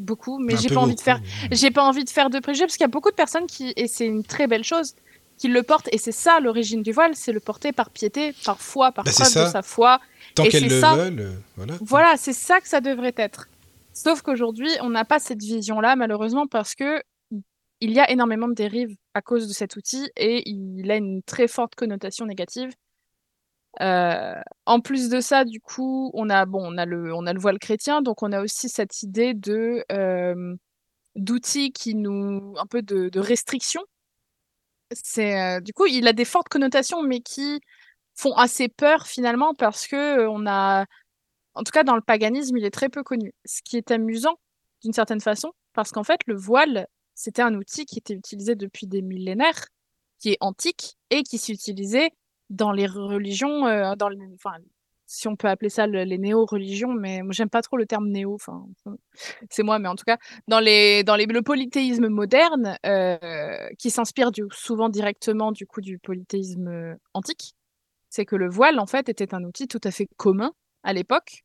beaucoup. 0.00 0.38
Mais 0.38 0.56
j'ai 0.56 0.68
pas 0.68 0.80
envie 0.80 0.94
de 0.94 1.00
faire 1.00 1.20
oui. 1.22 1.48
j'ai 1.52 1.70
pas 1.70 1.82
envie 1.84 2.04
de 2.04 2.10
faire 2.10 2.30
de 2.30 2.38
préjugés 2.38 2.64
parce 2.64 2.76
qu'il 2.76 2.84
y 2.84 2.84
a 2.84 2.88
beaucoup 2.88 3.10
de 3.10 3.14
personnes 3.14 3.46
qui, 3.46 3.72
et 3.76 3.86
c'est 3.86 4.06
une 4.06 4.24
très 4.24 4.46
belle 4.46 4.64
chose, 4.64 4.94
qui 5.38 5.48
le 5.48 5.62
portent. 5.62 5.88
Et 5.92 5.98
c'est 5.98 6.12
ça 6.12 6.40
l'origine 6.40 6.82
du 6.82 6.92
voile, 6.92 7.12
c'est 7.14 7.32
le 7.32 7.40
porter 7.40 7.72
par 7.72 7.90
piété, 7.90 8.34
par 8.44 8.60
foi, 8.60 8.92
par 8.92 9.04
Bah, 9.04 9.12
preuve 9.12 9.26
de 9.46 9.50
sa 9.50 9.62
foi. 9.62 10.00
Tant 10.34 10.44
qu'elles 10.44 10.68
le 10.68 10.80
ça. 10.80 10.94
veulent, 10.94 11.42
voilà. 11.56 11.74
Voilà, 11.80 12.14
c'est 12.16 12.32
ça 12.32 12.60
que 12.60 12.68
ça 12.68 12.80
devrait 12.80 13.14
être. 13.16 13.48
Sauf 13.92 14.22
qu'aujourd'hui, 14.22 14.70
on 14.82 14.90
n'a 14.90 15.04
pas 15.04 15.18
cette 15.18 15.42
vision-là, 15.42 15.96
malheureusement, 15.96 16.46
parce 16.46 16.74
que 16.74 17.02
il 17.80 17.92
y 17.92 17.98
a 17.98 18.10
énormément 18.10 18.48
de 18.48 18.54
dérives 18.54 18.94
à 19.14 19.22
cause 19.22 19.48
de 19.48 19.52
cet 19.54 19.76
outil 19.76 20.10
et 20.16 20.48
il 20.48 20.90
a 20.90 20.96
une 20.96 21.22
très 21.22 21.48
forte 21.48 21.74
connotation 21.74 22.26
négative. 22.26 22.70
Euh, 23.80 24.34
en 24.66 24.80
plus 24.80 25.08
de 25.08 25.20
ça, 25.20 25.44
du 25.44 25.60
coup, 25.60 26.10
on 26.14 26.28
a 26.28 26.44
bon, 26.46 26.60
on 26.74 26.76
a 26.76 26.84
le, 26.86 27.14
on 27.14 27.26
a 27.26 27.32
le 27.32 27.40
voile 27.40 27.58
chrétien, 27.58 28.02
donc 28.02 28.22
on 28.22 28.32
a 28.32 28.42
aussi 28.42 28.68
cette 28.68 29.02
idée 29.02 29.32
de 29.34 29.84
euh, 29.92 30.56
d'outils 31.16 31.72
qui 31.72 31.94
nous, 31.96 32.54
un 32.58 32.66
peu 32.66 32.82
de, 32.82 33.08
de 33.10 33.20
restrictions. 33.20 33.84
C'est 34.92 35.40
euh, 35.40 35.60
du 35.60 35.72
coup, 35.72 35.86
il 35.86 36.08
a 36.08 36.12
des 36.12 36.24
fortes 36.24 36.48
connotations, 36.48 37.02
mais 37.02 37.20
qui 37.20 37.60
font 38.14 38.34
assez 38.34 38.68
peur 38.68 39.06
finalement 39.06 39.54
parce 39.54 39.86
que 39.86 40.26
on 40.28 40.46
a, 40.46 40.84
en 41.54 41.62
tout 41.64 41.72
cas 41.72 41.84
dans 41.84 41.96
le 41.96 42.02
paganisme, 42.02 42.56
il 42.56 42.64
est 42.64 42.70
très 42.72 42.88
peu 42.88 43.02
connu. 43.04 43.32
Ce 43.46 43.62
qui 43.62 43.76
est 43.76 43.90
amusant 43.92 44.38
d'une 44.82 44.92
certaine 44.92 45.20
façon, 45.20 45.52
parce 45.74 45.92
qu'en 45.92 46.04
fait, 46.04 46.20
le 46.26 46.36
voile, 46.36 46.86
c'était 47.14 47.42
un 47.42 47.54
outil 47.54 47.86
qui 47.86 47.98
était 47.98 48.14
utilisé 48.14 48.56
depuis 48.56 48.86
des 48.86 49.02
millénaires, 49.02 49.66
qui 50.20 50.30
est 50.32 50.38
antique 50.40 50.96
et 51.10 51.22
qui 51.22 51.36
utilisé 51.52 52.10
dans 52.50 52.72
les 52.72 52.86
religions, 52.86 53.66
euh, 53.66 53.94
dans 53.96 54.10
enfin, 54.34 54.56
si 55.06 55.28
on 55.28 55.36
peut 55.36 55.48
appeler 55.48 55.70
ça 55.70 55.86
le- 55.86 56.04
les 56.04 56.18
néo-religions, 56.18 56.92
mais 56.92 57.22
j'aime 57.30 57.48
pas 57.50 57.62
trop 57.62 57.76
le 57.76 57.86
terme 57.86 58.08
néo, 58.08 58.34
enfin, 58.34 58.66
c'est 59.50 59.62
moi, 59.62 59.78
mais 59.78 59.88
en 59.88 59.96
tout 59.96 60.04
cas, 60.04 60.18
dans 60.48 60.60
les, 60.60 61.04
dans 61.04 61.16
les, 61.16 61.26
le 61.26 61.42
polythéisme 61.42 62.08
moderne, 62.08 62.76
euh, 62.86 63.68
qui 63.78 63.90
s'inspire 63.90 64.30
souvent 64.52 64.88
directement 64.88 65.52
du 65.52 65.66
coup 65.66 65.80
du 65.80 65.98
polythéisme 65.98 66.68
euh, 66.68 66.94
antique, 67.14 67.54
c'est 68.10 68.24
que 68.26 68.36
le 68.36 68.48
voile 68.50 68.80
en 68.80 68.86
fait 68.86 69.08
était 69.08 69.34
un 69.34 69.44
outil 69.44 69.68
tout 69.68 69.80
à 69.84 69.90
fait 69.92 70.08
commun 70.16 70.52
à 70.82 70.92
l'époque. 70.92 71.44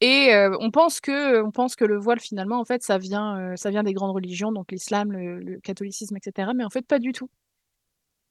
Et 0.00 0.32
on 0.60 0.70
pense 0.70 1.00
que 1.00 1.42
on 1.42 1.50
pense 1.50 1.76
que 1.76 1.84
le 1.84 1.98
voile 1.98 2.20
finalement 2.20 2.60
en 2.60 2.64
fait 2.64 2.82
ça 2.84 2.98
vient 2.98 3.54
ça 3.56 3.70
vient 3.70 3.82
des 3.82 3.92
grandes 3.94 4.14
religions 4.14 4.52
donc 4.52 4.70
l'islam, 4.72 5.12
le, 5.12 5.60
catholicisme 5.60 6.16
etc. 6.16 6.52
Mais 6.54 6.64
en 6.64 6.70
fait 6.70 6.86
pas 6.86 7.00
du 7.00 7.12
tout. 7.12 7.30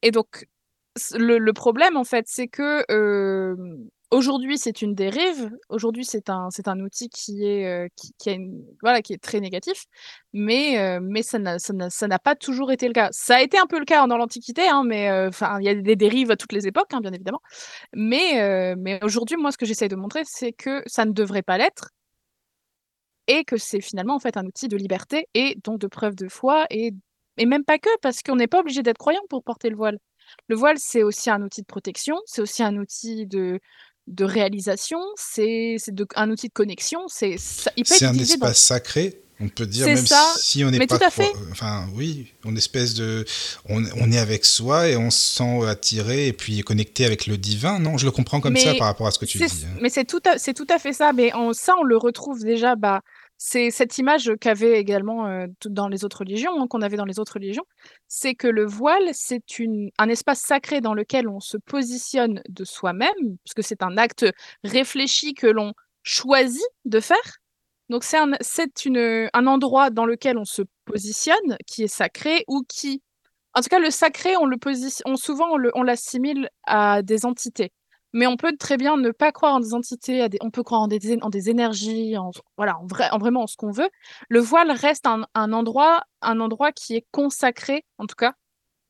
Et 0.01 0.11
donc 0.11 0.47
le, 1.17 1.51
problème 1.51 1.97
en 1.97 2.03
fait 2.03 2.25
c'est 2.27 2.47
que 2.47 2.83
aujourd'hui 4.11 4.57
c'est 4.57 4.81
une 4.81 4.95
dérive. 4.95 5.51
Aujourd'hui 5.69 6.05
c'est 6.05 6.29
un 6.29 6.79
outil 6.79 7.09
qui 7.09 7.43
est 7.45 7.89
très 9.21 9.39
négatif. 9.39 9.85
Mais 10.33 10.99
ça 11.21 12.07
n'a 12.07 12.19
pas 12.19 12.35
toujours 12.35 12.71
été 12.71 12.87
le 12.87 12.93
cas. 12.93 13.09
Ça 13.11 13.37
a 13.37 13.41
été 13.41 13.57
un 13.57 13.67
peu 13.67 13.79
le 13.79 13.85
cas 13.85 14.05
dans 14.07 14.17
l'Antiquité 14.17 14.67
hein, 14.67 14.83
mais 14.85 15.05
il 15.05 15.63
y 15.63 15.69
a 15.69 15.75
des 15.75 15.95
dérives 15.95 16.31
à 16.31 16.37
toutes 16.37 16.53
les 16.53 16.67
époques 16.67 16.93
hein, 16.93 17.01
bien 17.01 17.13
évidemment. 17.13 17.41
Mais, 17.93 18.75
aujourd'hui, 19.03 19.37
moi, 19.37 19.51
ce 19.51 19.57
que 19.57 19.65
j'essaye 19.65 19.89
de 19.89 19.95
montrer, 19.95 20.23
c'est 20.25 20.53
que 20.53 20.83
ça 20.85 21.05
ne 21.05 21.11
devrait 21.11 21.43
pas 21.43 21.57
l'être 21.57 21.89
et 23.27 23.43
que 23.43 23.57
c'est 23.57 23.81
finalement 23.81 24.19
un 24.35 24.45
outil 24.45 24.67
de 24.67 24.77
liberté 24.77 25.27
et 25.33 25.57
donc 25.63 25.79
de 25.79 25.87
preuve 25.87 26.15
de 26.15 26.29
foi 26.29 26.65
et 26.69 26.93
même 27.45 27.63
pas 27.63 27.77
que, 27.77 27.89
parce 28.01 28.23
qu'on 28.23 28.35
n'est 28.35 28.47
pas 28.47 28.59
obligé 28.59 28.81
d'être 28.83 28.97
croyant 28.97 29.21
pour 29.29 29.43
porter 29.43 29.69
le 29.69 29.75
voile. 29.75 29.99
Le 30.47 30.55
voile, 30.55 30.77
c'est 30.79 31.03
aussi 31.03 31.29
un 31.29 31.41
outil 31.41 31.61
de 31.61 31.67
protection, 31.67 32.15
c'est 32.25 32.41
aussi 32.41 32.63
un 32.63 32.75
outil 32.77 33.25
de, 33.27 33.59
de 34.07 34.23
réalisation, 34.25 34.99
c'est 35.15 35.75
un 36.15 36.29
outil 36.31 36.47
de 36.47 36.53
connexion, 36.53 37.01
c'est 37.07 37.35
un 38.01 38.13
dans- 38.13 38.19
espace 38.21 38.59
sacré, 38.61 39.21
on 39.39 39.49
peut 39.49 39.67
dire, 39.67 39.85
même 39.85 39.97
ça, 40.07 40.33
si 40.37 40.63
on 40.63 40.71
n'est 40.71 40.79
pas. 40.87 40.97
tout 40.97 41.03
à 41.03 41.09
cro- 41.09 41.11
fait. 41.23 41.31
Enfin, 41.51 41.87
oui, 41.93 42.33
on 42.43 42.55
espèce 42.55 42.95
de. 42.95 43.23
On, 43.69 43.83
on 43.99 44.11
est 44.11 44.17
avec 44.17 44.45
soi 44.45 44.87
et 44.87 44.97
on 44.97 45.11
se 45.11 45.19
sent 45.35 45.63
attiré 45.67 46.25
et 46.27 46.33
puis 46.33 46.61
connecté 46.61 47.05
avec 47.05 47.27
le 47.27 47.37
divin. 47.37 47.77
Non, 47.77 47.97
je 47.99 48.05
le 48.05 48.11
comprends 48.11 48.39
comme 48.41 48.55
ça 48.57 48.73
par 48.75 48.87
rapport 48.87 49.05
à 49.05 49.11
ce 49.11 49.19
que 49.19 49.25
tu 49.25 49.37
dis. 49.37 49.43
hein. 49.65 49.77
Mais 49.79 49.89
c'est 49.89 50.05
tout, 50.05 50.21
c'est 50.37 50.55
tout 50.55 50.65
à 50.69 50.79
fait 50.79 50.93
ça. 50.93 51.13
Mais 51.13 51.31
on- 51.35 51.53
ça, 51.53 51.73
on 51.79 51.83
le 51.83 51.97
retrouve 51.97 52.41
déjà. 52.43 52.75
Bah, 52.75 53.01
c'est 53.37 53.69
cette 53.69 53.97
image 53.97 54.31
qu'avait 54.41 54.79
également 54.79 55.45
dans 55.65 55.87
les 55.87 56.03
autres 56.03 56.19
religions, 56.19 56.59
hein, 56.59 56.67
qu'on 56.67 56.81
avait 56.81 56.97
dans 56.97 57.05
les 57.05 57.19
autres 57.19 57.33
religions. 57.33 57.65
C'est 58.07 58.33
que 58.33 58.47
le 58.47 58.65
voile, 58.65 59.09
c'est 59.13 59.43
un 59.97 60.09
espace 60.09 60.41
sacré 60.41 60.81
dans 60.81 60.93
lequel 60.93 61.29
on 61.29 61.39
se 61.39 61.57
positionne 61.57 62.41
de 62.49 62.65
soi-même, 62.65 63.37
parce 63.45 63.53
que 63.55 63.61
c'est 63.61 63.83
un 63.83 63.97
acte 63.97 64.25
réfléchi 64.63 65.33
que 65.33 65.47
l'on 65.47 65.73
choisit 66.03 66.65
de 66.85 66.99
faire. 66.99 67.37
Donc 67.89 68.03
c'est 68.03 68.17
un, 68.17 68.31
un 69.33 69.47
endroit 69.47 69.89
dans 69.91 70.05
lequel 70.05 70.37
on 70.37 70.45
se 70.45 70.63
positionne, 70.85 71.57
qui 71.67 71.83
est 71.83 71.87
sacré 71.87 72.43
ou 72.47 72.63
qui, 72.67 73.01
en 73.53 73.61
tout 73.61 73.69
cas, 73.69 73.79
le 73.79 73.91
sacré, 73.91 74.35
on 74.37 74.45
le 74.45 74.57
souvent 75.15 75.47
on 75.75 75.83
l'assimile 75.83 76.49
à 76.63 77.01
des 77.01 77.25
entités. 77.25 77.71
Mais 78.17 78.25
on 78.25 78.35
peut 78.35 78.57
très 78.57 78.77
bien 78.77 78.97
ne 78.97 79.11
pas 79.11 79.31
croire 79.31 79.53
en 79.53 79.59
des 79.59 79.75
entités, 79.75 80.27
on 80.41 80.49
peut 80.49 80.63
croire 80.63 80.81
en 80.81 80.87
des, 80.87 81.49
énergies, 81.51 82.17
en, 82.17 82.31
voilà, 82.57 82.79
en, 82.79 82.87
vrai, 82.87 83.07
en 83.11 83.19
vraiment 83.19 83.43
en 83.43 83.47
ce 83.47 83.55
qu'on 83.55 83.69
veut. 83.69 83.89
Le 84.27 84.39
voile 84.39 84.71
reste 84.71 85.05
un, 85.05 85.53
endroit, 85.53 86.03
un 86.23 86.39
endroit 86.39 86.71
qui 86.71 86.95
est 86.95 87.05
consacré, 87.11 87.85
en 87.99 88.07
tout 88.07 88.15
cas, 88.15 88.33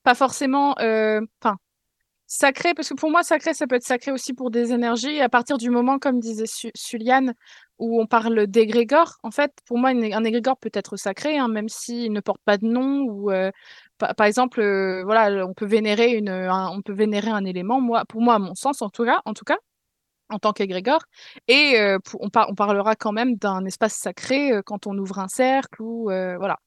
pas 0.04 0.16
forcément, 0.16 0.80
euh, 0.80 1.20
sacré, 2.26 2.74
parce 2.74 2.90
que 2.90 2.94
pour 2.94 3.12
moi, 3.12 3.24
sacré, 3.24 3.54
ça 3.54 3.68
peut 3.68 3.76
être 3.76 3.84
sacré 3.84 4.12
aussi 4.12 4.34
pour 4.34 4.50
des 4.50 4.72
énergies. 4.72 5.20
À 5.22 5.30
partir 5.30 5.58
du 5.58 5.70
moment, 5.70 6.00
comme 6.00 6.20
disait 6.20 6.46
Su- 6.46 6.72
Suliane, 6.76 7.34
où 7.80 8.02
on 8.02 8.06
parle 8.06 8.48
d'égrégore, 8.48 9.18
en 9.24 9.32
fait, 9.32 9.52
pour 9.66 9.78
moi, 9.78 9.90
un 9.90 10.24
égrégore 10.24 10.58
peut 10.58 10.72
être 10.74 10.98
sacré, 10.98 11.38
hein, 11.38 11.50
même 11.50 11.70
s'il 11.70 12.12
ne 12.14 12.20
porte 12.22 12.42
pas 12.46 12.58
de 12.58 12.66
nom 12.66 13.02
ou 13.02 13.32
euh, 13.32 13.52
par, 13.98 14.16
par 14.16 14.28
exemple, 14.28 14.62
euh, 14.62 15.04
voilà, 15.04 15.46
on 15.46 15.54
peut 15.54 15.66
vénérer 15.66 16.14
une, 16.14 16.30
un, 16.30 16.70
on 16.70 16.82
peut 16.82 16.94
vénérer 16.94 17.30
un 17.30 17.46
élément. 17.46 17.80
Moi, 17.82 18.04
pour 18.08 18.22
moi, 18.22 18.36
à 18.36 18.40
mon 18.40 18.56
sens, 18.56 18.82
en 18.82 18.90
tout 18.90 19.06
cas, 19.06 19.20
en 19.26 19.34
tout 19.34 19.46
cas, 19.46 19.58
en 20.30 20.40
tant 20.40 20.52
qu'égrégore. 20.54 21.02
Et 21.48 21.76
euh, 21.80 22.00
pour- 22.00 22.22
on, 22.22 22.30
par- 22.30 22.50
on 22.50 22.56
parlera 22.56 22.96
quand 22.96 23.12
même 23.14 23.36
d'un 23.38 23.64
espace 23.66 23.96
sacré 23.96 24.52
euh, 24.52 24.62
quand 24.66 24.86
on 24.88 24.98
ouvre 24.98 25.20
un 25.20 25.28
cercle 25.30 25.82
ou 25.82 26.12
euh, 26.12 26.36
voilà. 26.38 26.58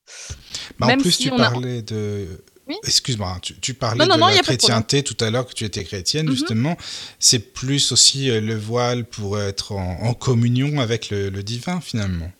Bah, 0.78 0.86
en 0.88 0.96
plus, 0.96 1.12
si 1.12 1.24
tu 1.28 1.32
a- 1.34 1.36
parlais 1.36 1.82
de. 1.82 2.26
Oui 2.68 2.76
Excuse-moi, 2.84 3.36
tu, 3.42 3.58
tu 3.58 3.74
parlais 3.74 3.98
Non, 3.98 4.06
non, 4.06 4.14
de 4.14 4.20
non, 4.20 4.26
la 4.28 4.42
chrétienté 4.42 5.02
tout 5.02 5.16
à 5.24 5.30
l'heure, 5.30 5.44
que 5.46 5.54
tu 5.54 5.64
étais 5.64 5.82
chrétienne, 5.82 6.26
Mhm. 6.26 6.32
justement. 6.32 6.76
C'est 7.18 7.52
plus 7.52 7.90
aussi 7.90 8.28
le 8.30 8.54
voile 8.56 9.04
pour 9.04 9.40
être 9.40 9.72
en, 9.72 9.98
en 10.04 10.14
communion 10.14 10.78
avec 10.80 11.10
le, 11.10 11.30
le 11.30 11.42
divin, 11.42 11.80
finalement. 11.80 12.30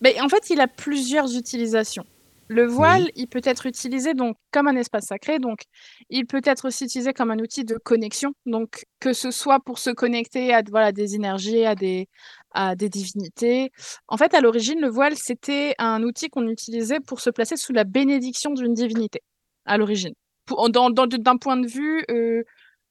Mais 0.00 0.20
en 0.20 0.28
fait, 0.28 0.48
il 0.50 0.60
a 0.60 0.68
plusieurs 0.68 1.34
utilisations. 1.36 2.06
Le 2.48 2.66
voile, 2.66 3.10
il 3.14 3.28
peut 3.28 3.42
être 3.44 3.66
utilisé 3.66 4.14
donc 4.14 4.36
comme 4.52 4.68
un 4.68 4.76
espace 4.76 5.06
sacré, 5.06 5.38
donc 5.38 5.60
il 6.08 6.26
peut 6.26 6.40
être 6.44 6.66
aussi 6.66 6.84
utilisé 6.84 7.12
comme 7.12 7.30
un 7.30 7.38
outil 7.38 7.64
de 7.64 7.76
connexion, 7.76 8.32
donc 8.46 8.86
que 9.00 9.12
ce 9.12 9.30
soit 9.30 9.60
pour 9.60 9.78
se 9.78 9.90
connecter 9.90 10.54
à 10.54 10.62
voilà, 10.68 10.90
des 10.92 11.14
énergies, 11.14 11.66
à 11.66 11.74
des, 11.74 12.08
à 12.52 12.74
des 12.74 12.88
divinités. 12.88 13.70
En 14.08 14.16
fait, 14.16 14.32
à 14.32 14.40
l'origine, 14.40 14.80
le 14.80 14.88
voile, 14.88 15.16
c'était 15.16 15.74
un 15.78 16.02
outil 16.02 16.30
qu'on 16.30 16.48
utilisait 16.48 17.00
pour 17.00 17.20
se 17.20 17.28
placer 17.28 17.56
sous 17.56 17.74
la 17.74 17.84
bénédiction 17.84 18.54
d'une 18.54 18.72
divinité, 18.72 19.22
à 19.66 19.76
l'origine, 19.76 20.14
d'un 20.48 21.36
point 21.36 21.58
de 21.58 21.66
vue 21.66 22.02
euh, 22.10 22.42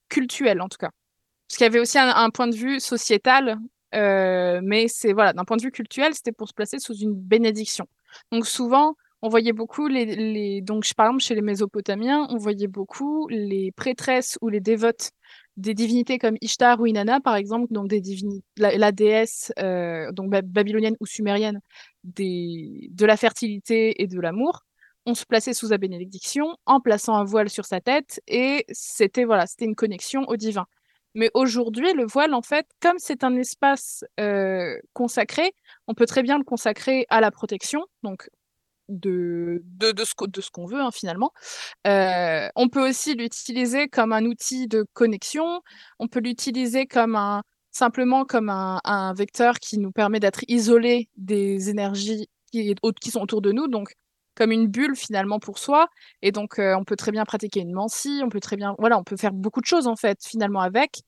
cultuel 0.07 0.61
en 0.61 0.69
tout 0.69 0.77
cas. 0.77 0.91
Parce 1.47 1.57
qu'il 1.57 1.65
y 1.65 1.67
avait 1.67 1.79
aussi 1.79 1.97
un, 1.97 2.09
un 2.09 2.29
point 2.29 2.47
de 2.47 2.55
vue 2.55 2.79
sociétal, 2.79 3.57
euh, 3.95 4.59
mais 4.63 4.87
c'est 4.87 5.13
voilà, 5.13 5.33
d'un 5.33 5.45
point 5.45 5.57
de 5.57 5.63
vue 5.63 5.71
cultuel, 5.71 6.13
c'était 6.13 6.31
pour 6.31 6.47
se 6.47 6.53
placer 6.53 6.77
sous 6.77 6.95
une 6.95 7.15
bénédiction. 7.15 7.87
Donc 8.31 8.45
souvent, 8.45 8.95
on 9.21 9.29
voyait 9.29 9.53
beaucoup 9.53 9.87
les, 9.87 10.61
donc 10.61 10.85
par 10.95 11.07
exemple 11.07 11.23
chez 11.23 11.35
les 11.35 11.41
Mésopotamiens, 11.41 12.27
on 12.29 12.37
voyait 12.37 12.67
beaucoup 12.67 13.27
les 13.29 13.71
prêtresses 13.71 14.37
ou 14.41 14.49
les 14.49 14.59
dévotes 14.59 15.11
des 15.57 15.73
divinités 15.73 16.19
comme 16.19 16.37
Ishtar 16.41 16.79
ou 16.79 16.85
Inanna 16.85 17.19
par 17.19 17.35
exemple, 17.35 17.73
donc 17.73 17.87
des 17.87 18.01
la, 18.57 18.91
déesse 18.91 19.51
euh, 19.59 20.11
donc 20.11 20.29
ba- 20.29 20.43
babylonienne 20.43 20.95
ou 20.99 21.05
sumérienne 21.05 21.59
de 22.03 23.05
la 23.05 23.17
fertilité 23.17 24.01
et 24.01 24.07
de 24.07 24.19
l'amour. 24.19 24.61
On 25.05 25.15
se 25.15 25.25
plaçait 25.25 25.53
sous 25.53 25.69
sa 25.69 25.77
bénédiction 25.77 26.55
en 26.65 26.79
plaçant 26.81 27.15
un 27.15 27.23
voile 27.23 27.49
sur 27.49 27.65
sa 27.65 27.81
tête 27.81 28.21
et 28.27 28.65
c'était 28.71 29.23
voilà, 29.23 29.47
c'était 29.47 29.65
une 29.65 29.75
connexion 29.75 30.25
au 30.27 30.35
divin. 30.35 30.65
Mais 31.15 31.31
aujourd'hui, 31.33 31.93
le 31.93 32.05
voile, 32.05 32.35
en 32.35 32.43
fait, 32.43 32.67
comme 32.79 32.99
c'est 32.99 33.23
un 33.23 33.35
espace 33.37 34.05
euh, 34.19 34.77
consacré, 34.93 35.51
on 35.87 35.95
peut 35.95 36.05
très 36.05 36.21
bien 36.21 36.37
le 36.37 36.43
consacrer 36.43 37.07
à 37.09 37.21
la 37.21 37.31
protection. 37.31 37.85
Donc, 38.03 38.29
de, 38.89 39.61
de, 39.65 39.91
de 39.91 40.03
ce, 40.03 40.13
de 40.27 40.41
ce 40.41 40.49
qu'on 40.51 40.65
veut 40.65 40.81
hein, 40.81 40.91
finalement. 40.91 41.31
Euh, 41.85 42.49
on 42.55 42.69
peut 42.69 42.87
aussi 42.87 43.15
l'utiliser 43.15 43.87
comme 43.87 44.13
un 44.13 44.25
outil 44.25 44.67
de 44.67 44.85
connexion. 44.93 45.61
On 45.99 46.07
peut 46.07 46.19
l'utiliser 46.19 46.85
comme 46.87 47.15
un 47.15 47.43
simplement 47.71 48.25
comme 48.25 48.49
un, 48.49 49.13
vecteur 49.13 49.59
qui 49.59 49.77
nous 49.77 49.91
permet 49.91 50.19
d'être 50.19 50.41
isolé 50.47 51.09
des 51.15 51.69
énergies 51.69 52.27
qui, 52.51 52.73
qui 53.01 53.11
sont 53.11 53.21
autour 53.21 53.41
de 53.41 53.51
nous. 53.51 53.67
Donc 53.67 53.93
comme 54.37 54.51
une 54.51 54.67
bulle 54.67 54.95
finalement 54.95 55.39
pour 55.39 55.57
soi. 55.57 55.87
Et 56.21 56.31
donc, 56.31 56.59
euh, 56.59 56.75
on 56.77 56.85
peut 56.85 56.95
très 56.95 57.11
bien 57.11 57.25
pratiquer 57.25 57.61
une 57.61 57.73
mancie, 57.73 58.21
on 58.23 58.29
peut 58.29 58.39
très 58.39 58.55
bien, 58.55 58.75
voilà, 58.79 58.97
on 58.99 59.03
peut 59.03 59.17
faire 59.17 59.33
beaucoup 59.33 59.61
de 59.61 59.65
choses 59.65 59.87
en 59.87 59.95
fait 59.95 60.19
finalement 60.25 60.61
avec. 60.61 61.01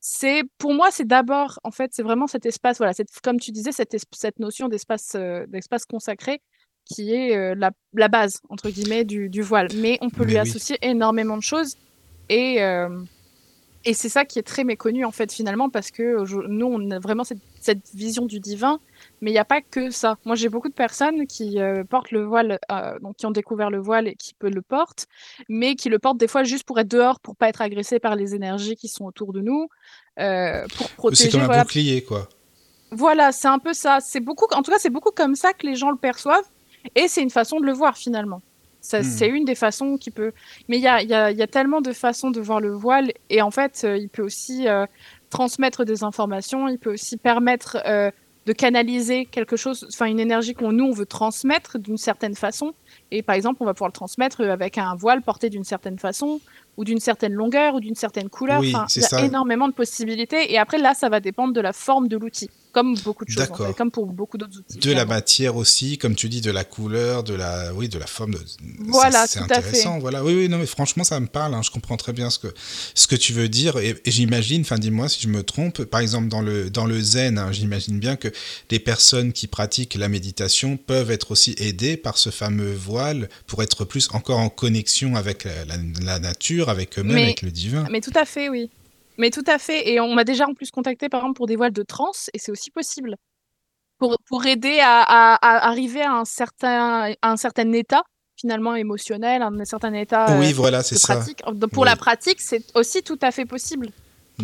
C'est 0.00 0.42
pour 0.58 0.74
moi, 0.74 0.90
c'est 0.90 1.06
d'abord 1.06 1.58
en 1.64 1.70
fait, 1.70 1.92
c'est 1.94 2.02
vraiment 2.02 2.26
cet 2.26 2.44
espace, 2.44 2.76
voilà, 2.78 2.92
cette, 2.92 3.08
comme 3.22 3.40
tu 3.40 3.52
disais, 3.52 3.72
cette, 3.72 3.96
cette 4.12 4.38
notion 4.38 4.68
d'espace, 4.68 5.14
euh, 5.14 5.46
d'espace 5.48 5.86
consacré 5.86 6.42
qui 6.84 7.12
est 7.14 7.36
euh, 7.36 7.54
la, 7.56 7.70
la 7.94 8.08
base 8.08 8.40
entre 8.48 8.70
guillemets 8.70 9.04
du, 9.04 9.28
du 9.30 9.42
voile. 9.42 9.68
Mais 9.72 9.98
on 10.00 10.10
peut 10.10 10.24
Mais 10.24 10.32
lui 10.32 10.38
oui. 10.38 10.38
associer 10.38 10.78
énormément 10.82 11.36
de 11.36 11.42
choses 11.42 11.76
et 12.28 12.62
euh, 12.62 13.04
et 13.86 13.92
c'est 13.92 14.08
ça 14.08 14.24
qui 14.24 14.38
est 14.38 14.42
très 14.42 14.64
méconnu 14.64 15.04
en 15.04 15.10
fait 15.12 15.30
finalement 15.32 15.68
parce 15.68 15.90
que 15.90 16.16
aujo- 16.22 16.46
nous 16.48 16.66
on 16.66 16.90
a 16.90 16.98
vraiment 16.98 17.24
cette, 17.24 17.40
cette 17.60 17.86
vision 17.94 18.24
du 18.24 18.40
divin, 18.40 18.80
mais 19.20 19.30
il 19.30 19.34
n'y 19.34 19.38
a 19.38 19.44
pas 19.44 19.60
que 19.60 19.90
ça. 19.90 20.16
Moi 20.24 20.36
j'ai 20.36 20.48
beaucoup 20.48 20.68
de 20.70 20.74
personnes 20.74 21.26
qui 21.26 21.60
euh, 21.60 21.84
portent 21.84 22.10
le 22.10 22.24
voile, 22.24 22.58
euh, 22.72 22.98
donc 23.00 23.16
qui 23.16 23.26
ont 23.26 23.30
découvert 23.30 23.70
le 23.70 23.78
voile 23.78 24.08
et 24.08 24.16
qui 24.16 24.34
le 24.40 24.62
portent, 24.62 25.06
mais 25.50 25.74
qui 25.76 25.90
le 25.90 25.98
portent 25.98 26.16
des 26.18 26.28
fois 26.28 26.44
juste 26.44 26.64
pour 26.64 26.78
être 26.80 26.88
dehors, 26.88 27.20
pour 27.20 27.36
pas 27.36 27.48
être 27.50 27.60
agressés 27.60 28.00
par 28.00 28.16
les 28.16 28.34
énergies 28.34 28.76
qui 28.76 28.88
sont 28.88 29.04
autour 29.04 29.34
de 29.34 29.40
nous, 29.42 29.68
euh, 30.18 30.66
pour 30.74 30.90
C'est 31.12 31.28
protéger. 31.28 31.30
comme 31.30 31.42
un 31.42 31.46
Voilà, 31.46 31.64
bouclier, 31.64 32.02
quoi. 32.04 32.28
voilà, 32.90 33.32
c'est 33.32 33.48
un 33.48 33.58
peu 33.58 33.72
ça. 33.74 33.98
C'est 34.00 34.20
beaucoup, 34.20 34.46
en 34.54 34.62
tout 34.62 34.70
cas 34.70 34.78
c'est 34.78 34.90
beaucoup 34.90 35.10
comme 35.10 35.34
ça 35.34 35.52
que 35.52 35.66
les 35.66 35.74
gens 35.76 35.90
le 35.90 35.96
perçoivent, 35.98 36.44
et 36.94 37.08
c'est 37.08 37.22
une 37.22 37.30
façon 37.30 37.60
de 37.60 37.66
le 37.66 37.72
voir 37.72 37.96
finalement. 37.96 38.40
Hmm. 38.92 39.02
C'est 39.02 39.28
une 39.28 39.44
des 39.46 39.54
façons 39.54 39.96
qui 39.96 40.10
peut. 40.10 40.32
Mais 40.68 40.76
il 40.76 40.82
y 40.82 40.86
a, 40.88 41.00
il 41.02 41.08
y, 41.08 41.14
a, 41.14 41.30
il 41.30 41.38
y 41.38 41.42
a 41.42 41.46
tellement 41.46 41.80
de 41.80 41.92
façons 41.92 42.30
de 42.30 42.40
voir 42.40 42.60
le 42.60 42.72
voile, 42.72 43.12
et 43.30 43.40
en 43.40 43.50
fait, 43.50 43.82
euh, 43.84 43.96
il 43.96 44.10
peut 44.10 44.22
aussi 44.22 44.68
euh, 44.68 44.84
transmettre 45.30 45.84
des 45.84 46.04
informations, 46.04 46.68
il 46.68 46.78
peut 46.78 46.92
aussi 46.92 47.16
permettre 47.16 47.78
euh, 47.86 48.10
de 48.44 48.52
canaliser 48.52 49.24
quelque 49.24 49.56
chose, 49.56 49.86
enfin 49.90 50.04
une 50.04 50.20
énergie 50.20 50.52
qu'on 50.52 50.70
nous 50.72 50.84
on 50.84 50.92
veut 50.92 51.06
transmettre 51.06 51.78
d'une 51.78 51.96
certaine 51.96 52.34
façon. 52.34 52.74
Et 53.10 53.22
par 53.22 53.34
exemple, 53.34 53.56
on 53.62 53.64
va 53.64 53.72
pouvoir 53.72 53.88
le 53.88 53.94
transmettre 53.94 54.42
avec 54.42 54.76
un 54.76 54.94
voile 54.96 55.22
porté 55.22 55.48
d'une 55.48 55.64
certaine 55.64 55.98
façon, 55.98 56.40
ou 56.76 56.84
d'une 56.84 57.00
certaine 57.00 57.32
longueur, 57.32 57.76
ou 57.76 57.80
d'une 57.80 57.94
certaine 57.94 58.28
couleur. 58.28 58.60
Oui, 58.60 58.72
Enfin, 58.74 58.84
c'est 58.88 59.00
il 59.00 59.02
y 59.02 59.06
a 59.06 59.08
ça. 59.08 59.24
énormément 59.24 59.66
de 59.66 59.72
possibilités. 59.72 60.52
Et 60.52 60.58
après, 60.58 60.76
là, 60.76 60.92
ça 60.92 61.08
va 61.08 61.20
dépendre 61.20 61.54
de 61.54 61.60
la 61.60 61.72
forme 61.72 62.06
de 62.08 62.18
l'outil, 62.18 62.50
comme 62.74 62.94
beaucoup 62.98 63.24
de 63.24 63.30
choses, 63.30 63.42
en 63.44 63.46
D'accord. 63.46 63.66
fait, 63.68 63.74
comme 63.74 63.90
pour 63.90 64.06
beaucoup 64.06 64.36
d'autres 64.36 64.58
outils. 64.58 64.78
De 64.78 64.92
la 64.92 65.06
matière 65.06 65.56
aussi, 65.56 65.96
comme 65.96 66.14
tu 66.14 66.28
dis, 66.28 66.40
de 66.42 66.50
la 66.50 66.64
couleur, 66.64 67.22
de 67.22 67.32
la, 67.32 67.72
oui, 67.72 67.88
de 67.88 67.98
la 67.98 68.06
forme. 68.06 68.32
De... 68.34 68.40
Voilà, 68.80 69.26
c'est 69.26 69.38
tout 69.38 69.44
à 69.44 69.48
fait. 69.48 69.54
intéressant. 69.60 69.98
Voilà, 70.00 70.22
oui, 70.24 70.34
oui, 70.34 70.48
non, 70.48 70.58
mais 70.58 70.66
franchement, 70.66 71.04
ça 71.04 71.18
me 71.20 71.26
parle. 71.26 71.54
hein, 71.54 71.62
Je 71.62 71.70
comprends 71.70 71.96
très 71.96 72.12
bien 72.12 72.28
ce 72.28 72.38
que 72.38 72.48
ce 72.94 73.06
que 73.06 73.16
tu 73.16 73.32
veux 73.32 73.48
dire, 73.48 73.78
et, 73.78 73.94
et 74.04 74.10
j'imagine. 74.10 74.60
Enfin, 74.62 74.76
dis-moi 74.78 75.08
si 75.08 75.20
je 75.22 75.28
me 75.28 75.42
trompe. 75.42 75.84
Par 75.84 76.00
exemple, 76.00 76.28
dans 76.28 76.42
le 76.42 76.68
dans 76.68 76.84
le 76.86 77.00
zen, 77.00 77.38
hein, 77.38 77.52
j'imagine 77.52 77.98
bien 77.98 78.16
que 78.16 78.28
les 78.70 78.78
personnes 78.80 79.32
qui 79.32 79.46
pratiquent 79.46 79.94
la 79.94 80.08
méditation 80.08 80.76
peuvent 80.76 81.10
être 81.12 81.30
aussi 81.30 81.54
aidées 81.58 81.96
par 81.96 82.18
ce 82.18 82.30
fameux 82.30 82.74
voile 82.74 83.28
pour 83.46 83.62
être 83.62 83.84
plus 83.84 84.08
encore 84.12 84.38
en 84.40 84.48
connexion 84.48 85.14
avec 85.16 85.44
la, 85.44 85.64
la- 85.64 85.76
la 86.02 86.18
nature, 86.18 86.68
avec 86.68 86.98
eux-mêmes, 86.98 87.16
avec 87.22 87.42
le 87.42 87.50
divin. 87.50 87.86
Mais 87.90 88.00
tout 88.00 88.12
à 88.14 88.24
fait, 88.24 88.48
oui. 88.48 88.70
Mais 89.18 89.30
tout 89.30 89.44
à 89.46 89.58
fait. 89.58 89.88
Et 89.90 90.00
on 90.00 90.14
m'a 90.14 90.24
déjà 90.24 90.46
en 90.48 90.54
plus 90.54 90.70
contacté, 90.70 91.08
par 91.08 91.20
exemple, 91.20 91.36
pour 91.36 91.46
des 91.46 91.56
voiles 91.56 91.72
de 91.72 91.82
transe, 91.82 92.30
et 92.34 92.38
c'est 92.38 92.52
aussi 92.52 92.70
possible. 92.70 93.16
Pour, 93.98 94.16
pour 94.26 94.44
aider 94.44 94.80
à, 94.80 95.00
à- 95.02 95.34
à 95.36 95.68
arriver 95.68 96.02
à 96.02 96.12
un, 96.12 96.24
certain, 96.24 97.12
à 97.22 97.30
un 97.30 97.36
certain 97.36 97.70
état, 97.72 98.02
finalement, 98.36 98.74
émotionnel, 98.74 99.42
un 99.42 99.64
certain 99.64 99.92
état 99.94 100.36
oui, 100.40 100.50
euh, 100.50 100.54
voilà, 100.54 100.82
c'est 100.82 100.96
ça. 100.96 101.14
pratique. 101.16 101.42
Pour 101.72 101.84
Oui. 101.84 101.88
la 101.88 101.96
pratique, 101.96 102.40
c'est 102.40 102.64
aussi 102.74 103.02
tout 103.04 103.18
à 103.22 103.30
fait 103.30 103.44
possible. 103.46 103.88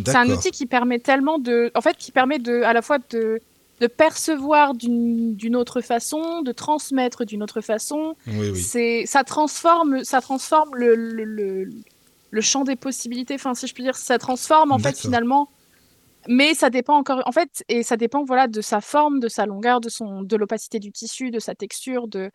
C'est 0.07 0.15
un 0.15 0.31
outil 0.31 0.53
qui 0.53 0.67
permet 0.67 1.01
tellement 1.01 1.41
de. 1.41 1.73
En 1.75 1.81
fait, 1.81 1.97
qui 1.97 2.13
permet 2.13 2.39
de, 2.39 2.63
à 2.63 2.73
la 2.73 2.81
fois 2.81 2.99
de, 3.11 3.41
de 3.81 3.87
percevoir 3.89 4.75
d'une 4.75 5.35
d'une 5.35 5.57
autre 5.57 5.81
façon, 5.81 6.43
de 6.43 6.53
transmettre 6.53 7.25
d'une 7.25 7.43
autre 7.43 7.61
façon. 7.61 8.15
Oui, 8.29 8.51
oui. 8.53 8.63
C'est, 8.63 9.05
ça 9.07 9.25
transforme, 9.25 10.05
ça 10.05 10.21
transforme 10.21 10.71
le, 10.77 10.95
le, 10.95 11.25
le, 11.25 11.65
le 12.31 12.41
champ 12.41 12.65
des 12.65 12.77
possibilités. 12.77 13.35
Enfin, 13.35 13.55
si 13.55 13.67
je 13.67 13.75
puis 13.75 13.83
dire, 13.85 13.97
ça 13.97 14.19
transforme 14.19 14.73
en 14.73 14.79
fait 14.79 14.99
finalement. 14.99 15.51
Mais 16.29 16.55
ça 16.55 16.69
dépend 16.71 16.97
encore, 16.97 17.23
en 17.27 17.33
fait, 17.33 17.65
et 17.69 17.83
ça 17.83 17.97
dépend 17.97 18.25
voilà 18.25 18.47
de 18.47 18.61
sa 18.61 18.81
forme, 18.83 19.21
de 19.21 19.29
sa 19.29 19.47
longueur, 19.47 19.81
de 19.81 19.89
son, 19.89 20.23
de 20.23 20.37
l'opacité 20.37 20.79
du 20.79 20.93
tissu, 20.93 21.31
de 21.31 21.39
sa 21.39 21.55
texture, 21.55 22.09
de. 22.09 22.31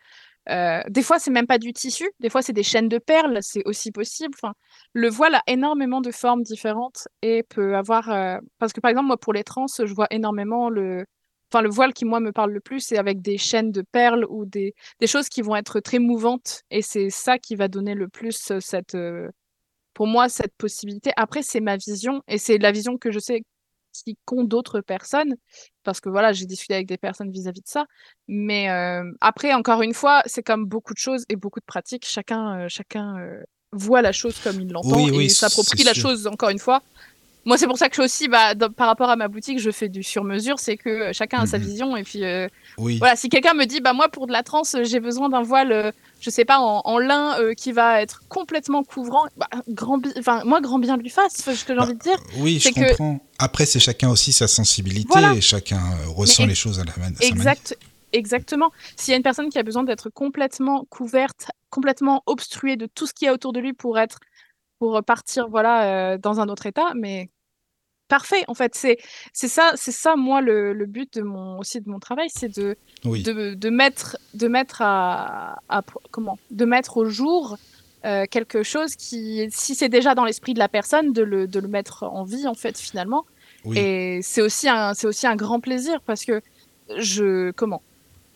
euh, 0.50 0.82
des 0.89 1.04
fois, 1.04 1.20
c'est 1.20 1.32
même 1.32 1.48
pas 1.48 1.60
du 1.60 1.74
tissu. 1.74 2.10
Des 2.20 2.30
fois, 2.30 2.41
c'est 2.41 2.54
des 2.54 2.64
chaînes 2.64 2.89
de 2.89 2.98
perles. 3.00 3.39
C'est 3.41 3.64
aussi 3.66 3.91
possible. 3.91 4.34
Enfin, 4.41 4.54
le 4.93 5.10
voile 5.10 5.36
a 5.36 5.43
énormément 5.48 6.02
de 6.02 6.12
formes 6.12 6.43
différentes 6.43 7.08
et 7.22 7.43
peut 7.43 7.76
avoir. 7.76 8.10
euh, 8.10 8.38
Parce 8.60 8.74
que 8.74 8.82
par 8.82 8.89
exemple, 8.91 9.08
moi, 9.08 9.18
pour 9.18 9.34
les 9.34 9.43
trans, 9.43 9.68
je 9.68 9.93
vois 9.93 10.08
énormément 10.12 10.70
le. 10.70 11.06
Enfin, 11.52 11.62
le 11.62 11.70
voile 11.70 11.93
qui 11.93 12.06
moi 12.06 12.20
me 12.20 12.32
parle 12.32 12.52
le 12.52 12.60
plus, 12.60 12.80
c'est 12.82 12.98
avec 12.98 13.22
des 13.22 13.38
chaînes 13.38 13.72
de 13.72 13.84
perles 13.84 14.26
ou 14.30 14.46
des 14.46 14.74
des 15.00 15.08
choses 15.08 15.30
qui 15.30 15.41
vont 15.43 15.56
être 15.56 15.80
très 15.80 16.00
mouvantes 16.00 16.62
et 16.72 16.82
c'est 16.82 17.10
ça 17.12 17.38
qui 17.39 17.56
va 17.56 17.68
donner 17.68 17.93
le 17.96 18.08
plus 18.10 18.52
euh, 18.52 18.60
cette 18.60 18.96
euh, 18.96 19.30
pour 19.96 20.06
moi 20.06 20.30
cette 20.30 20.54
possibilité. 20.56 21.12
Après 21.18 21.41
c'est 21.41 21.62
ma 21.62 21.78
vision 21.78 22.22
et 22.28 22.38
c'est 22.38 22.60
la 22.60 22.72
vision 22.72 23.00
que 23.00 23.10
je 23.10 23.18
sais 23.18 23.41
qui 24.04 24.18
compte 24.26 24.50
d'autres 24.50 24.82
personnes 24.82 25.36
parce 25.84 26.02
que 26.02 26.10
voilà 26.10 26.34
j'ai 26.34 26.46
discuté 26.46 26.74
avec 26.76 26.86
des 26.86 26.98
personnes 26.98 27.32
vis-à-vis 27.32 27.62
de 27.62 27.68
ça. 27.68 27.86
Mais 28.28 28.70
euh, 28.70 29.10
après 29.22 29.54
encore 29.54 29.82
une 29.82 29.93
fois 29.93 30.22
c'est 30.26 30.43
comme 30.43 30.66
beaucoup 30.66 30.93
de 30.93 31.00
choses 31.00 31.24
et 31.30 31.36
beaucoup 31.36 31.62
de 31.62 31.66
pratiques. 31.66 32.06
Chacun 32.06 32.60
euh, 32.60 32.66
chacun 32.68 33.18
euh, 33.18 33.41
voit 33.72 34.02
la 34.02 34.12
chose 34.12 34.38
comme 34.43 34.60
il 34.62 34.72
l'entend 34.72 34.98
Oui, 34.98 35.12
oui, 35.12 35.26
et 35.26 35.30
s'approprie 35.30 35.84
la 35.84 35.93
chose 35.93 36.28
encore 36.28 36.50
une 36.50 36.60
fois 36.60 36.84
moi, 37.46 37.58
c'est 37.58 37.68
pour 37.68 37.78
ça 37.78 37.89
que 37.89 37.96
je 37.96 38.02
aussi, 38.02 38.28
bah, 38.28 38.56
dans- 38.56 38.72
par 38.72 38.88
rapport 38.88 39.10
à 39.10 39.16
ma 39.16 39.28
boutique, 39.28 39.60
je 39.60 39.70
fais 39.72 39.88
du 39.89 40.02
sur-mesure. 40.04 40.60
C'est 40.60 40.78
que 40.78 40.89
euh, 40.89 41.14
chacun 41.14 41.41
a 41.41 41.46
sa 41.46 41.58
Mhm. 41.60 41.64
vision. 41.64 41.96
Et 41.98 42.04
puis, 42.04 42.24
euh, 42.26 42.48
Oui. 42.78 42.98
voilà, 42.98 43.16
si 43.16 43.30
quelqu'un 43.30 43.54
me 43.54 43.66
dit, 43.66 43.82
bah, 43.82 43.93
moi, 43.93 44.10
pour 44.10 44.28
de 44.28 44.32
la 44.32 44.43
transe, 44.43 44.76
euh, 44.76 44.84
j'ai 44.84 45.00
besoin 45.00 45.30
d'un 45.30 45.41
voile, 45.43 45.72
euh, 45.72 45.91
je 46.20 46.30
sais 46.30 46.46
pas, 46.46 46.60
en, 46.60 46.82
en 46.84 46.98
lin 46.98 47.39
euh, 47.39 47.54
qui 47.54 47.72
va 47.72 48.02
être 48.02 48.22
complètement 48.30 48.84
couvrant, 48.84 49.26
bah, 49.38 49.48
grand 49.70 50.00
enfin, 50.18 50.43
moi, 50.46 50.60
grand 50.62 50.80
bien 50.80 50.98
lui 50.98 51.10
fasse, 51.10 51.36
ce 51.38 51.50
que 51.66 51.74
j'ai 51.74 51.76
Bah, 51.76 51.84
envie 51.84 51.93
de 51.93 52.00
dire. 52.00 52.18
Oui, 52.38 52.60
je 52.60 52.70
que- 52.70 52.89
comprends. 52.89 53.20
Après, 53.38 53.66
c'est 53.66 53.80
chacun 53.80 54.10
aussi 54.10 54.32
sa 54.32 54.48
sensibilité 54.48 55.10
Voilà. 55.12 55.34
et 55.34 55.41
chacun 55.41 55.78
euh, 55.78 56.10
ressent 56.10 56.43
Mais 56.43 56.50
les 56.50 56.56
choses 56.56 56.80
à, 56.80 56.84
la 56.84 56.93
man- 56.98 57.14
à 57.20 57.22
sa 57.22 57.30
manière. 57.30 57.52
Exact, 57.54 57.78
exactement. 58.12 58.72
S'il 58.96 59.12
y 59.12 59.14
a 59.14 59.18
une 59.18 59.24
personne 59.24 59.50
qui 59.50 59.60
a 59.60 59.64
besoin 59.64 59.84
d'être 59.84 60.10
complètement 60.10 60.86
couverte, 60.89 61.48
complètement 61.70 62.24
obstruée 62.26 62.76
de 62.76 62.88
tout 62.88 63.06
ce 63.06 63.14
qu'il 63.14 63.26
y 63.28 63.30
a 63.30 63.34
autour 63.34 63.54
de 63.54 63.60
lui 63.60 63.74
pour 63.74 64.00
être, 64.00 64.20
pour 64.80 65.02
partir, 65.04 65.48
voilà, 65.50 66.14
euh, 66.14 66.18
dans 66.18 66.39
un 66.39 66.48
autre 66.50 66.66
état, 66.66 66.93
mais 66.96 67.30
parfait. 68.08 68.43
En 68.47 68.53
fait, 68.53 68.76
c'est, 68.76 68.97
c'est 69.34 69.47
ça, 69.47 69.72
c'est 69.76 69.91
ça, 69.91 70.16
moi, 70.16 70.41
le, 70.41 70.74
le 70.74 70.86
but 70.86 71.14
de 71.16 71.22
mon, 71.22 71.60
aussi 71.60 71.82
de 71.82 71.89
mon 71.89 71.99
travail, 71.99 72.28
c'est 72.34 72.56
de, 72.58 72.76
Oui. 73.03 73.24
de, 73.24 73.53
de 73.53 73.70
mettre, 73.70 74.18
de 74.34 74.47
mettre 74.47 74.82
à, 74.82 75.60
à- 75.70 75.84
comment, 76.12 76.38
de 76.51 76.66
mettre 76.66 76.97
au 76.97 77.06
jour 77.06 77.58
euh, 78.06 78.26
quelque 78.30 78.62
chose 78.64 78.95
qui, 78.95 79.47
si 79.51 79.74
c'est 79.76 79.89
déjà 79.89 80.14
dans 80.14 80.26
l'esprit 80.26 80.53
de 80.53 80.60
la 80.60 80.70
personne, 80.70 81.14
de 81.14 81.24
le, 81.24 81.47
de 81.47 81.60
le 81.60 81.68
mettre 81.68 82.03
en 82.03 82.24
vie, 82.24 82.47
en 82.47 82.53
fait, 82.53 82.78
finalement. 82.78 83.26
Oui. 83.64 83.80
Et 83.80 84.20
c'est 84.22 84.41
aussi 84.43 84.70
un, 84.70 84.93
c'est 84.93 85.08
aussi 85.08 85.26
un 85.26 85.36
grand 85.36 85.60
plaisir 85.60 85.99
parce 86.06 86.24
que 86.24 86.39
je, 86.97 87.49
comment, 87.51 87.82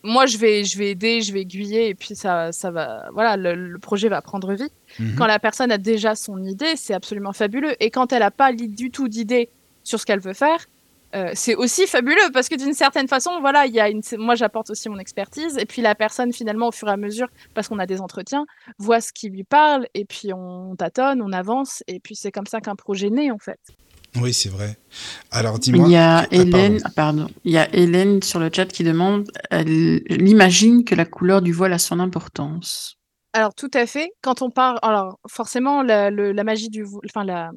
moi 0.02 0.26
je 0.26 0.40
vais, 0.40 0.64
je 0.64 0.76
vais 0.80 0.90
aider, 0.90 1.22
je 1.22 1.32
vais 1.32 1.42
aiguiller 1.42 1.90
et 1.90 1.94
puis 1.94 2.16
ça, 2.16 2.52
ça 2.52 2.72
va, 2.72 3.10
voilà, 3.14 3.38
le, 3.38 3.54
le 3.54 3.78
projet 3.78 4.10
va 4.10 4.24
prendre 4.24 4.54
vie. 4.56 4.72
Mhm. 4.98 5.16
Quand 5.18 5.28
la 5.28 5.38
personne 5.38 5.72
a 5.72 5.78
déjà 5.78 6.16
son 6.16 6.44
idée, 6.44 6.76
c'est 6.76 6.96
absolument 6.96 7.34
fabuleux. 7.34 7.76
Et 7.80 7.92
quand 7.92 8.12
elle 8.12 8.22
n'a 8.22 8.32
pas 8.32 8.52
du 8.54 8.90
tout 8.90 9.08
d'idée 9.08 9.50
sur 9.90 10.00
ce 10.00 10.06
qu'elle 10.06 10.20
veut 10.20 10.34
faire, 10.34 10.66
euh, 11.16 11.32
c'est 11.34 11.56
aussi 11.56 11.88
fabuleux 11.88 12.30
parce 12.32 12.50
que 12.50 12.56
d'une 12.56 12.76
certaine 12.76 13.08
façon, 13.08 13.32
voilà, 13.42 13.66
il 13.66 13.74
y 13.74 13.80
a 13.80 13.90
une, 13.90 14.02
moi 14.20 14.36
j'apporte 14.36 14.70
aussi 14.70 14.88
mon 14.90 15.00
expertise 15.00 15.58
et 15.58 15.66
puis 15.66 15.82
la 15.82 15.96
personne 15.96 16.32
finalement 16.32 16.68
au 16.68 16.72
fur 16.72 16.88
et 16.88 16.92
à 16.92 16.98
mesure, 16.98 17.28
parce 17.56 17.68
qu'on 17.68 17.80
a 17.80 17.88
des 17.88 18.00
entretiens, 18.00 18.46
voit 18.78 19.02
ce 19.02 19.12
qui 19.12 19.28
lui 19.30 19.44
parle 19.44 19.88
et 19.96 20.06
puis 20.06 20.32
on 20.34 20.76
tâtonne, 20.76 21.22
on 21.24 21.34
avance 21.34 21.84
et 21.88 22.00
puis 22.00 22.16
c'est 22.16 22.32
comme 22.32 22.46
ça 22.46 22.62
qu'un 22.62 22.76
projet 22.76 23.10
naît 23.10 23.32
en 23.32 23.40
fait. 23.40 23.60
Oui, 24.16 24.34
c'est 24.34 24.50
vrai. 24.50 24.78
Alors, 25.32 25.60
dis-moi. 25.60 25.86
Il 25.88 25.92
y 25.92 25.96
a 25.96 26.20
Ah. 26.20 26.28
Hélène, 26.32 26.80
ah, 26.84 26.90
pardon, 26.96 27.28
il 27.44 27.52
y 27.54 27.58
a 27.58 27.68
Hélène 27.76 28.22
sur 28.24 28.40
le 28.40 28.50
chat 28.56 28.66
qui 28.66 28.84
demande, 28.84 29.30
elle, 29.52 30.02
elle 30.10 30.28
imagine 30.28 30.84
que 30.84 30.94
la 30.96 31.06
couleur 31.06 31.42
du 31.42 31.52
voile 31.54 31.74
a 31.74 31.80
son 31.80 32.00
importance. 32.00 32.96
Alors 33.34 33.54
tout 33.54 33.70
à 33.76 33.86
fait. 33.86 34.10
Quand 34.24 34.42
on 34.42 34.50
parle, 34.50 34.78
alors 34.82 35.20
forcément 35.28 35.84
la, 35.84 36.10
le- 36.10 36.32
la 36.32 36.44
magie 36.44 36.70
du, 36.70 36.86
enfin 37.06 37.24
la, 37.24 37.52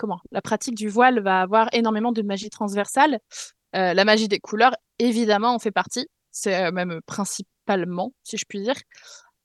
comment, 0.00 0.20
la 0.32 0.40
pratique 0.40 0.74
du 0.74 0.88
voile 0.88 1.20
va 1.20 1.42
avoir 1.42 1.68
énormément 1.74 2.10
de 2.10 2.22
magie 2.22 2.48
transversale. 2.48 3.20
Euh, 3.76 3.92
la 3.92 4.04
magie 4.06 4.28
des 4.28 4.40
couleurs, 4.40 4.74
évidemment, 4.98 5.54
en 5.54 5.58
fait 5.58 5.70
partie. 5.70 6.08
C'est 6.30 6.64
euh, 6.64 6.72
même 6.72 7.00
principalement, 7.04 8.14
si 8.24 8.38
je 8.38 8.46
puis 8.48 8.62
dire. 8.62 8.76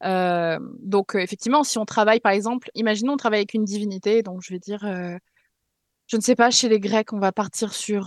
Euh, 0.03 0.57
donc 0.79 1.15
effectivement, 1.15 1.63
si 1.63 1.77
on 1.77 1.85
travaille 1.85 2.19
par 2.19 2.31
exemple, 2.31 2.69
imaginons 2.73 3.13
on 3.13 3.17
travaille 3.17 3.39
avec 3.39 3.53
une 3.53 3.65
divinité, 3.65 4.23
donc 4.23 4.41
je 4.43 4.53
vais 4.53 4.59
dire, 4.59 4.79
je 4.81 6.17
ne 6.17 6.21
sais 6.21 6.35
pas, 6.35 6.51
chez 6.51 6.69
les 6.69 6.79
Grecs, 6.79 7.11
on 7.11 7.19
va 7.19 7.31
partir 7.31 7.73
sur 7.73 8.05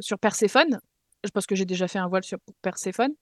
sur 0.00 0.18
Perséphone. 0.18 0.80
parce 1.34 1.46
que 1.46 1.54
j'ai 1.54 1.66
déjà 1.66 1.88
fait 1.88 1.98
un 1.98 2.08
voile 2.08 2.24
sur 2.24 2.38
Perséphone, 2.62 3.12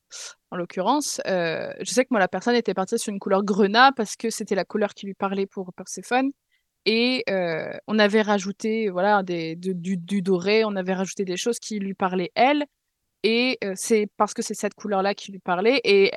en 0.50 0.56
l'occurrence. 0.56 1.20
je 1.26 1.84
sais 1.84 2.04
que 2.04 2.08
moi, 2.10 2.20
la 2.20 2.28
personne 2.28 2.54
était 2.54 2.74
partie 2.74 2.98
sur 2.98 3.12
une 3.12 3.20
couleur 3.20 3.42
grenat 3.42 3.92
parce 3.92 4.16
que 4.16 4.30
c'était 4.30 4.54
la 4.54 4.64
couleur 4.64 4.94
qui 4.94 5.06
lui 5.06 5.14
parlait 5.14 5.46
pour 5.46 5.72
Perséphone. 5.74 6.30
Et 6.90 7.22
euh, 7.28 7.70
on 7.86 7.98
avait 7.98 8.22
rajouté 8.22 8.88
voilà, 8.88 9.22
des, 9.22 9.56
de- 9.56 9.74
du, 9.74 9.98
du 9.98 10.22
doré, 10.22 10.64
on 10.64 10.74
avait 10.74 10.94
rajouté 10.94 11.26
des 11.26 11.36
choses 11.36 11.58
qui 11.58 11.78
lui 11.78 11.92
parlaient 11.92 12.32
elle. 12.34 12.64
Et 13.24 13.58
euh, 13.64 13.74
c'est 13.76 14.08
parce 14.16 14.32
que 14.34 14.40
c'est 14.42 14.54
cette 14.54 14.74
couleur-là 14.74 15.14
qui 15.14 15.30
lui 15.32 15.38
parlait. 15.38 15.82
Et 15.84 16.12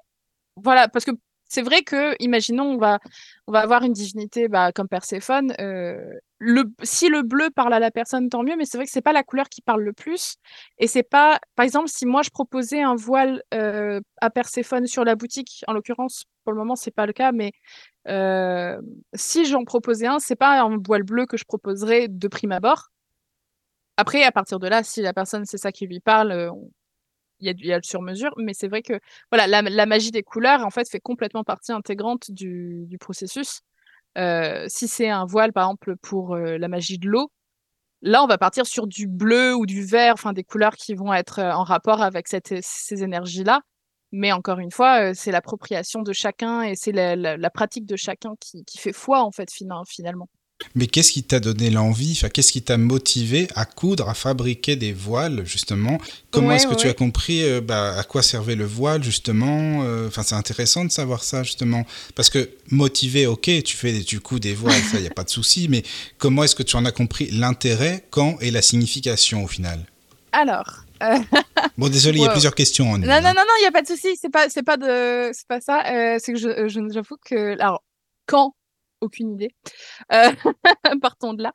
voilà, 0.55 0.87
parce 0.87 1.05
que 1.05 1.11
c'est 1.51 1.63
vrai 1.63 1.81
que, 1.83 2.15
imaginons, 2.23 2.63
on 2.63 2.77
va, 2.77 2.99
avoir 3.53 3.83
une 3.83 3.91
divinité 3.91 4.47
bah, 4.47 4.71
comme 4.71 4.87
Perséphone. 4.87 5.53
euh, 5.59 5.97
si 6.81 7.09
le 7.09 7.23
bleu 7.23 7.49
parle 7.53 7.73
à 7.73 7.79
la 7.79 7.91
personne, 7.91 8.29
tant 8.29 8.41
mieux, 8.41 8.55
mais 8.55 8.63
c'est 8.63 8.77
vrai 8.77 8.85
que 8.85 8.91
c'est 8.91 9.01
pas 9.01 9.11
la 9.11 9.23
couleur 9.23 9.49
qui 9.49 9.61
parle 9.61 9.81
le 9.83 9.91
plus. 9.91 10.37
Et 10.77 10.87
c'est 10.87 11.03
pas, 11.03 11.41
par 11.55 11.65
exemple, 11.65 11.89
si 11.89 12.05
moi 12.05 12.21
je 12.21 12.29
proposais 12.29 12.81
un 12.81 12.95
voile 12.95 13.43
euh, 13.53 13.99
à 14.21 14.29
Perséphone 14.29 14.87
sur 14.87 15.03
la 15.03 15.15
boutique, 15.15 15.65
en 15.67 15.73
l'occurrence, 15.73 16.23
pour 16.45 16.53
le 16.53 16.57
moment, 16.57 16.77
c'est 16.77 16.89
pas 16.89 17.05
le 17.05 17.11
cas, 17.11 17.33
mais 17.33 17.51
euh, 18.07 18.79
si 19.13 19.43
j'en 19.43 19.65
proposais 19.65 20.07
un, 20.07 20.19
c'est 20.19 20.37
pas 20.37 20.61
un 20.61 20.77
voile 20.77 21.03
bleu 21.03 21.25
que 21.25 21.35
je 21.35 21.43
proposerais 21.43 22.07
de 22.07 22.27
prime 22.29 22.53
abord. 22.53 22.91
Après, 23.97 24.23
à 24.23 24.31
partir 24.31 24.57
de 24.59 24.69
là, 24.69 24.83
si 24.83 25.01
la 25.01 25.13
personne 25.13 25.43
c'est 25.43 25.57
ça 25.57 25.73
qui 25.73 25.85
lui 25.85 25.99
parle, 25.99 26.49
y 27.41 27.49
a, 27.49 27.53
y 27.57 27.73
a 27.73 27.77
le 27.77 27.83
sur-mesure, 27.83 28.33
mais 28.37 28.53
c'est 28.53 28.67
vrai 28.67 28.81
que 28.81 28.99
voilà, 29.31 29.47
la, 29.47 29.85
magie 29.85 30.11
des 30.11 30.23
couleurs 30.23 30.65
en 30.65 30.69
fait 30.69 30.89
fait 30.89 30.99
complètement 30.99 31.43
partie 31.43 31.71
intégrante 31.71 32.31
du, 32.31 32.87
processus. 32.99 33.61
Euh, 34.17 34.65
si 34.67 34.87
c'est 34.87 35.09
un 35.09 35.25
voile, 35.25 35.53
par 35.53 35.65
exemple, 35.65 35.95
pour 35.97 36.35
euh, 36.35 36.57
la 36.57 36.67
magie 36.67 36.97
de 36.99 37.07
l'eau, 37.07 37.31
là, 38.01 38.23
on 38.23 38.27
va 38.27 38.37
partir 38.37 38.65
sur 38.67 38.87
du 38.87 39.07
bleu 39.07 39.55
ou 39.55 39.65
du 39.65 39.83
vert, 39.85 40.13
enfin 40.13 40.33
des 40.33 40.43
couleurs 40.43 40.75
qui 40.75 40.95
vont 40.95 41.13
être 41.13 41.39
euh, 41.39 41.53
en 41.53 41.63
rapport 41.63 42.01
avec 42.01 42.27
cette, 42.27 42.53
ces 42.61 43.03
énergies-là. 43.03 43.61
Mais 44.11 44.31
encore 44.33 44.59
une 44.59 44.71
fois, 44.71 45.13
c'est 45.13 45.31
l'appropriation 45.31 46.01
de 46.01 46.13
chacun 46.13 46.63
et 46.63 46.75
c'est 46.75 46.91
la, 46.91 47.49
pratique 47.49 47.85
de 47.85 47.95
chacun 47.95 48.35
qui, 48.41 48.65
qui 48.65 48.77
fait 48.77 48.93
foi, 48.93 49.23
en 49.23 49.31
fait, 49.31 49.49
fina- 49.51 49.83
finalement. 49.87 50.29
Mais 50.75 50.87
qu'est-ce 50.87 51.11
qui 51.11 51.23
t'a 51.23 51.39
donné 51.39 51.69
l'envie 51.69 52.13
enfin, 52.17 52.29
Qu'est-ce 52.29 52.51
qui 52.51 52.61
t'a 52.61 52.77
motivé 52.77 53.47
à 53.55 53.65
coudre, 53.65 54.07
à 54.09 54.13
fabriquer 54.13 54.75
des 54.75 54.93
voiles, 54.93 55.45
justement? 55.45 55.97
Comment 56.31 56.49
Ouais, 56.49 56.55
est-ce 56.55 56.65
que 56.65 56.71
ouais, 56.71 56.75
tu 56.77 56.87
as 56.87 56.93
compris 56.93 57.43
euh, 57.43 57.61
bah, 57.61 57.95
à 57.97 58.03
quoi 58.03 58.21
servait 58.23 58.55
le 58.55 58.65
voile, 58.65 59.03
justement? 59.03 59.83
Euh, 59.83 60.07
Enfin, 60.07 60.23
c'est 60.23 60.35
intéressant 60.35 60.85
de 60.85 60.91
savoir 60.91 61.23
ça, 61.23 61.43
justement. 61.43 61.85
Parce 62.15 62.29
que 62.29 62.49
motivé, 62.69 63.27
ok, 63.27 63.49
tu 63.63 63.75
fais 63.77 63.91
des, 63.93 64.03
tu 64.03 64.19
couds 64.19 64.39
des 64.39 64.53
voiles, 64.53 64.81
ça, 64.83 64.97
il 64.97 65.01
n'y 65.01 65.07
a 65.07 65.11
pas 65.13 65.23
de 65.23 65.29
souci. 65.29 65.67
Mais 65.69 65.83
comment 66.17 66.43
est-ce 66.43 66.55
que 66.55 66.63
tu 66.63 66.75
en 66.75 66.85
as 66.85 66.91
compris 66.91 67.29
l'intérêt, 67.31 68.05
quand 68.09 68.37
et 68.41 68.51
la 68.51 68.61
signification, 68.61 69.43
au 69.43 69.47
final? 69.47 69.85
Alors, 70.31 70.83
euh, 71.03 71.17
Bon, 71.77 71.89
désolé, 71.89 72.19
il 72.19 72.23
y 72.23 72.27
a 72.27 72.31
plusieurs 72.31 72.55
questions 72.55 72.91
en 72.91 72.95
une. 72.95 73.01
Non, 73.01 73.07
non, 73.21 73.29
hein. 73.29 73.33
non, 73.33 73.41
non, 73.41 73.53
il 73.59 73.61
n'y 73.61 73.67
a 73.67 73.71
pas 73.71 73.81
de 73.81 73.87
souci. 73.87 74.09
C'est 74.21 74.29
pas, 74.31 74.47
c'est 74.49 74.63
pas 74.63 74.77
de, 74.77 75.31
c'est 75.33 75.47
pas 75.47 75.59
ça. 75.61 75.83
Euh, 75.91 76.17
c'est 76.19 76.33
que 76.33 76.39
je, 76.39 76.67
je- 76.67 76.93
j'avoue 76.93 77.17
que, 77.25 77.59
alors, 77.59 77.83
quand, 78.27 78.53
aucune 79.01 79.33
idée. 79.33 79.49
Euh, 80.13 80.31
partons 81.01 81.33
de 81.33 81.43
là. 81.43 81.53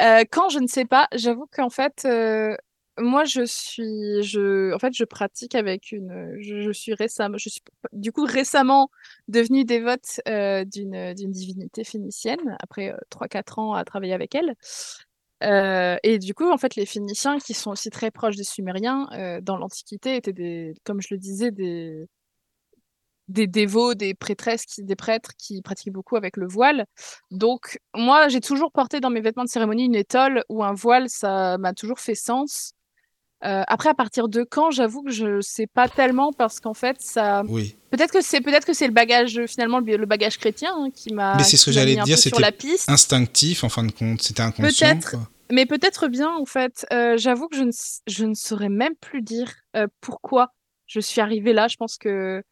Euh, 0.00 0.24
quand 0.30 0.48
je 0.48 0.58
ne 0.58 0.66
sais 0.66 0.84
pas, 0.84 1.08
j'avoue 1.14 1.46
qu'en 1.52 1.70
fait, 1.70 2.02
euh, 2.04 2.56
moi, 2.98 3.24
je 3.24 3.44
suis, 3.44 4.36
en 4.74 4.78
fait, 4.78 4.92
je 4.94 5.04
pratique 5.04 5.54
avec 5.54 5.92
une, 5.92 6.36
je, 6.40 6.72
suis 6.72 6.94
récemment, 6.94 7.36
du 7.92 8.12
coup 8.12 8.24
récemment 8.24 8.88
devenue 9.28 9.64
dévote 9.64 10.20
d'une, 10.26 11.14
divinité 11.14 11.84
phénicienne 11.84 12.56
après 12.60 12.92
euh, 12.92 12.96
3-4 13.10 13.60
ans 13.60 13.74
à 13.74 13.84
travailler 13.84 14.14
avec 14.14 14.34
elle. 14.34 14.54
Et 16.02 16.18
du 16.18 16.34
coup, 16.34 16.50
en 16.50 16.56
fait, 16.56 16.74
les 16.76 16.86
Phéniciens, 16.86 17.38
qui 17.38 17.54
sont 17.54 17.70
aussi 17.72 17.90
très 17.90 18.10
proches 18.10 18.36
des 18.36 18.44
Sumériens, 18.44 19.08
dans 19.42 19.58
l'Antiquité, 19.58 20.16
étaient 20.16 20.32
des, 20.32 20.74
comme 20.84 21.02
je 21.02 21.08
le 21.10 21.18
disais, 21.18 21.50
des, 21.50 22.06
des 23.28 23.46
dévots, 23.46 23.94
des 23.94 24.14
prêtresses, 24.14 24.66
qui, 24.66 24.82
des 24.82 24.96
prêtres 24.96 25.32
qui 25.38 25.62
pratiquaient 25.62 25.90
beaucoup 25.90 26.16
avec 26.16 26.36
le 26.36 26.46
voile. 26.46 26.84
Donc, 27.30 27.78
moi, 27.94 28.28
j'ai 28.28 28.40
toujours 28.40 28.70
porté 28.72 29.00
dans 29.00 29.10
mes 29.10 29.20
vêtements 29.20 29.44
de 29.44 29.48
cérémonie 29.48 29.86
une 29.86 29.94
étole 29.94 30.44
ou 30.48 30.62
un 30.62 30.74
voile, 30.74 31.08
ça 31.08 31.56
m'a 31.58 31.72
toujours 31.72 32.00
fait 32.00 32.14
sens. 32.14 32.72
Euh, 33.44 33.62
après, 33.66 33.90
à 33.90 33.94
partir 33.94 34.28
de 34.28 34.42
quand, 34.42 34.70
j'avoue 34.70 35.02
que 35.02 35.10
je 35.10 35.40
sais 35.42 35.66
pas 35.66 35.88
tellement 35.88 36.32
parce 36.32 36.60
qu'en 36.60 36.72
fait, 36.72 36.96
ça. 37.00 37.42
Oui. 37.46 37.76
Peut-être 37.90 38.12
que 38.12 38.22
c'est 38.22 38.40
peut-être 38.40 38.66
que 38.66 38.72
c'est 38.72 38.86
le 38.86 38.92
bagage 38.92 39.44
finalement 39.46 39.80
le, 39.80 40.06
bagage 40.06 40.38
chrétien 40.38 40.72
hein, 40.74 40.88
qui 40.94 41.12
m'a. 41.12 41.36
Mais 41.36 41.44
c'est 41.44 41.58
ce 41.58 41.66
que 41.66 41.72
j'allais 41.72 41.96
dire, 41.96 42.16
c'était 42.16 42.42
instinctif, 42.88 43.62
en 43.62 43.68
fin 43.68 43.84
de 43.84 43.92
compte. 43.92 44.22
C'était 44.22 44.42
inconscient. 44.42 44.88
Peut-être. 44.88 45.16
Mais 45.50 45.66
peut-être 45.66 46.08
bien, 46.08 46.32
en 46.34 46.46
fait. 46.46 46.86
Euh, 46.92 47.18
J'avoue 47.18 47.48
que 47.48 47.56
je 47.56 47.64
ne, 47.64 47.70
je 48.06 48.24
ne 48.24 48.34
saurais 48.34 48.70
même 48.70 48.94
plus 48.96 49.20
dire 49.20 49.52
euh, 49.76 49.86
pourquoi 50.00 50.54
je 50.86 51.00
suis 51.00 51.20
arrivée 51.20 51.52
là. 51.52 51.68
Je 51.68 51.76
pense 51.76 51.98
que, 51.98 52.42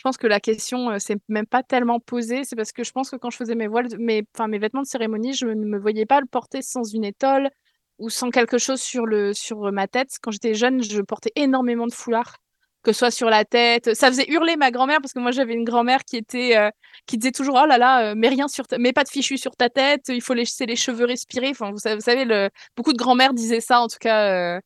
je 0.00 0.02
pense 0.02 0.16
que 0.16 0.26
la 0.26 0.40
question 0.40 0.88
euh, 0.88 0.98
s'est 0.98 1.18
même 1.28 1.44
pas 1.44 1.62
tellement 1.62 2.00
posée. 2.00 2.44
C'est 2.44 2.56
parce 2.56 2.72
que 2.72 2.84
je 2.84 2.90
pense 2.90 3.10
que 3.10 3.16
quand 3.16 3.28
je 3.28 3.36
faisais 3.36 3.54
mes 3.54 3.66
voiles, 3.66 3.88
mes, 3.98 4.22
enfin, 4.34 4.48
mes 4.48 4.58
vêtements 4.58 4.80
de 4.80 4.86
cérémonie, 4.86 5.34
je 5.34 5.44
ne 5.44 5.66
me 5.66 5.78
voyais 5.78 6.06
pas 6.06 6.20
le 6.22 6.26
porter 6.26 6.62
sans 6.62 6.84
une 6.84 7.04
étole 7.04 7.50
ou 7.98 8.08
sans 8.08 8.30
quelque 8.30 8.56
chose 8.56 8.80
sur, 8.80 9.04
le, 9.04 9.34
sur 9.34 9.70
ma 9.72 9.88
tête. 9.88 10.08
Quand 10.22 10.30
j'étais 10.30 10.54
jeune, 10.54 10.82
je 10.82 11.02
portais 11.02 11.32
énormément 11.36 11.86
de 11.86 11.92
foulards, 11.92 12.36
que 12.82 12.92
ce 12.92 12.98
soit 13.00 13.10
sur 13.10 13.28
la 13.28 13.44
tête. 13.44 13.92
Ça 13.92 14.08
faisait 14.08 14.24
hurler 14.30 14.56
ma 14.56 14.70
grand-mère 14.70 15.00
parce 15.02 15.12
que 15.12 15.18
moi, 15.18 15.32
j'avais 15.32 15.52
une 15.52 15.64
grand-mère 15.64 16.02
qui 16.06 16.16
était, 16.16 16.56
euh, 16.56 16.70
qui 17.04 17.18
disait 17.18 17.32
toujours, 17.32 17.60
oh 17.62 17.66
là 17.66 17.76
là, 17.76 18.12
euh, 18.12 18.14
mets 18.14 18.30
rien 18.30 18.48
sur 18.48 18.64
mets 18.78 18.94
pas 18.94 19.04
de 19.04 19.10
fichu 19.10 19.36
sur 19.36 19.54
ta 19.54 19.68
tête, 19.68 20.08
il 20.08 20.22
faut 20.22 20.32
laisser 20.32 20.64
les 20.64 20.76
cheveux 20.76 21.04
respirer. 21.04 21.50
Enfin, 21.50 21.72
vous 21.72 21.78
savez, 21.78 22.48
beaucoup 22.74 22.94
de 22.94 22.98
grand-mères 22.98 23.34
disaient 23.34 23.60
ça, 23.60 23.82
en 23.82 23.88
tout 23.88 23.98
cas, 24.00 24.32
euh, 24.32 24.56
euh, 24.56 24.60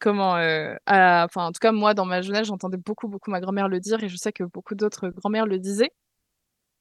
comment, 0.00 0.36
euh, 0.36 0.74
à- 0.86 1.24
enfin, 1.24 1.46
en 1.46 1.52
tout 1.52 1.60
cas, 1.60 1.72
moi, 1.72 1.94
dans 1.94 2.04
ma 2.06 2.22
jeunesse, 2.22 2.46
j'entendais 2.46 2.76
beaucoup, 2.76 3.08
beaucoup 3.08 3.30
ma 3.30 3.40
grand-mère 3.40 3.68
le 3.68 3.80
dire 3.80 4.02
et 4.02 4.08
je 4.08 4.16
sais 4.16 4.32
que 4.32 4.44
beaucoup 4.44 4.74
d'autres 4.74 5.08
grand-mères 5.08 5.46
le 5.46 5.58
disaient. 5.58 5.90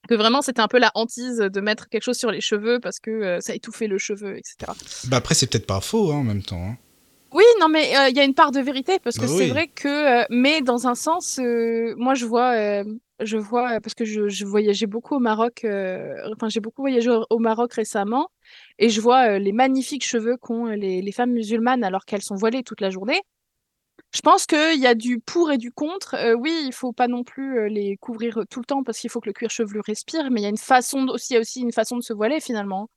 Que 0.08 0.16
vraiment, 0.16 0.42
c'était 0.42 0.62
un 0.62 0.68
peu 0.68 0.80
la 0.80 0.92
hantise 0.96 1.38
de 1.38 1.62
mettre 1.62 1.88
quelque 1.90 2.04
chose 2.04 2.18
sur 2.18 2.32
les 2.32 2.42
cheveux 2.42 2.80
parce 2.80 3.00
que 3.00 3.12
euh, 3.12 3.40
ça 3.42 3.54
étouffait 3.54 3.88
le 3.88 3.98
cheveu, 3.98 4.38
etc. 4.38 4.74
Bah 5.10 5.18
après, 5.18 5.36
c'est 5.36 5.48
peut-être 5.48 5.68
pas 5.68 5.82
faux, 5.82 6.12
hein, 6.12 6.16
en 6.18 6.24
même 6.24 6.42
temps. 6.42 6.64
hein. 6.64 6.78
Oui, 7.32 7.44
non, 7.60 7.70
mais 7.70 7.96
euh, 7.96 8.10
il 8.10 8.16
y 8.18 8.20
a 8.20 8.24
une 8.24 8.34
part 8.34 8.50
de 8.52 8.60
vérité 8.60 8.98
parce 9.04 9.18
que 9.18 9.28
Bah 9.28 9.32
c'est 9.38 9.44
oui. 9.46 9.50
vrai 9.50 9.68
que, 9.68 10.22
euh, 10.24 10.26
mais 10.32 10.62
dans 10.62 10.88
un 10.88 10.96
sens, 10.96 11.38
euh, 11.40 11.94
moi 11.96 12.16
je 12.16 12.26
vois, 12.26 12.56
euh, 12.56 12.84
je 13.20 13.38
vois 13.38 13.74
euh, 13.76 13.80
parce 13.82 13.94
que 13.94 14.04
je, 14.04 14.30
je 14.30 14.46
voyageais 14.46 14.88
beaucoup 14.88 15.16
au 15.16 15.20
Maroc, 15.20 15.64
euh, 15.64 16.16
enfin 16.34 16.50
j'ai 16.50 16.60
beaucoup 16.60 16.82
voyagé 16.82 17.12
au, 17.12 17.28
au 17.30 17.38
Maroc 17.38 17.74
récemment 17.74 18.30
et 18.80 18.90
je 18.90 19.02
vois 19.02 19.36
euh, 19.36 19.40
les 19.40 19.52
magnifiques 19.52 20.06
cheveux 20.06 20.38
qu'ont 20.38 20.68
euh, 20.68 20.76
les, 20.76 21.02
les 21.02 21.12
femmes 21.12 21.34
musulmanes 21.34 21.84
alors 21.84 22.06
qu'elles 22.06 22.24
sont 22.24 22.36
voilées 22.36 22.64
toute 22.64 22.82
la 22.82 22.90
journée. 22.90 23.22
Je 24.12 24.22
pense 24.22 24.48
qu'il 24.48 24.80
y 24.80 24.88
a 24.88 24.96
du 24.96 25.20
pour 25.20 25.52
et 25.52 25.58
du 25.58 25.72
contre. 25.72 26.16
Euh, 26.16 26.34
oui, 26.34 26.64
il 26.66 26.74
faut 26.74 26.94
pas 26.94 27.08
non 27.08 27.24
plus 27.24 27.70
les 27.70 27.98
couvrir 27.98 28.42
tout 28.50 28.60
le 28.60 28.66
temps 28.66 28.84
parce 28.84 28.98
qu'il 28.98 29.10
faut 29.10 29.20
que 29.20 29.28
le 29.30 29.34
cuir 29.34 29.52
chevelu 29.52 29.82
respire, 29.82 30.32
mais 30.32 30.40
il 30.40 30.44
y 30.44 30.48
a 30.48 30.50
une 30.50 30.58
façon 30.58 31.08
aussi, 31.10 31.34
y 31.34 31.38
a 31.38 31.42
aussi 31.42 31.62
une 31.62 31.74
façon 31.74 31.98
de 31.98 32.02
se 32.02 32.14
voiler 32.14 32.40
finalement. 32.40 32.90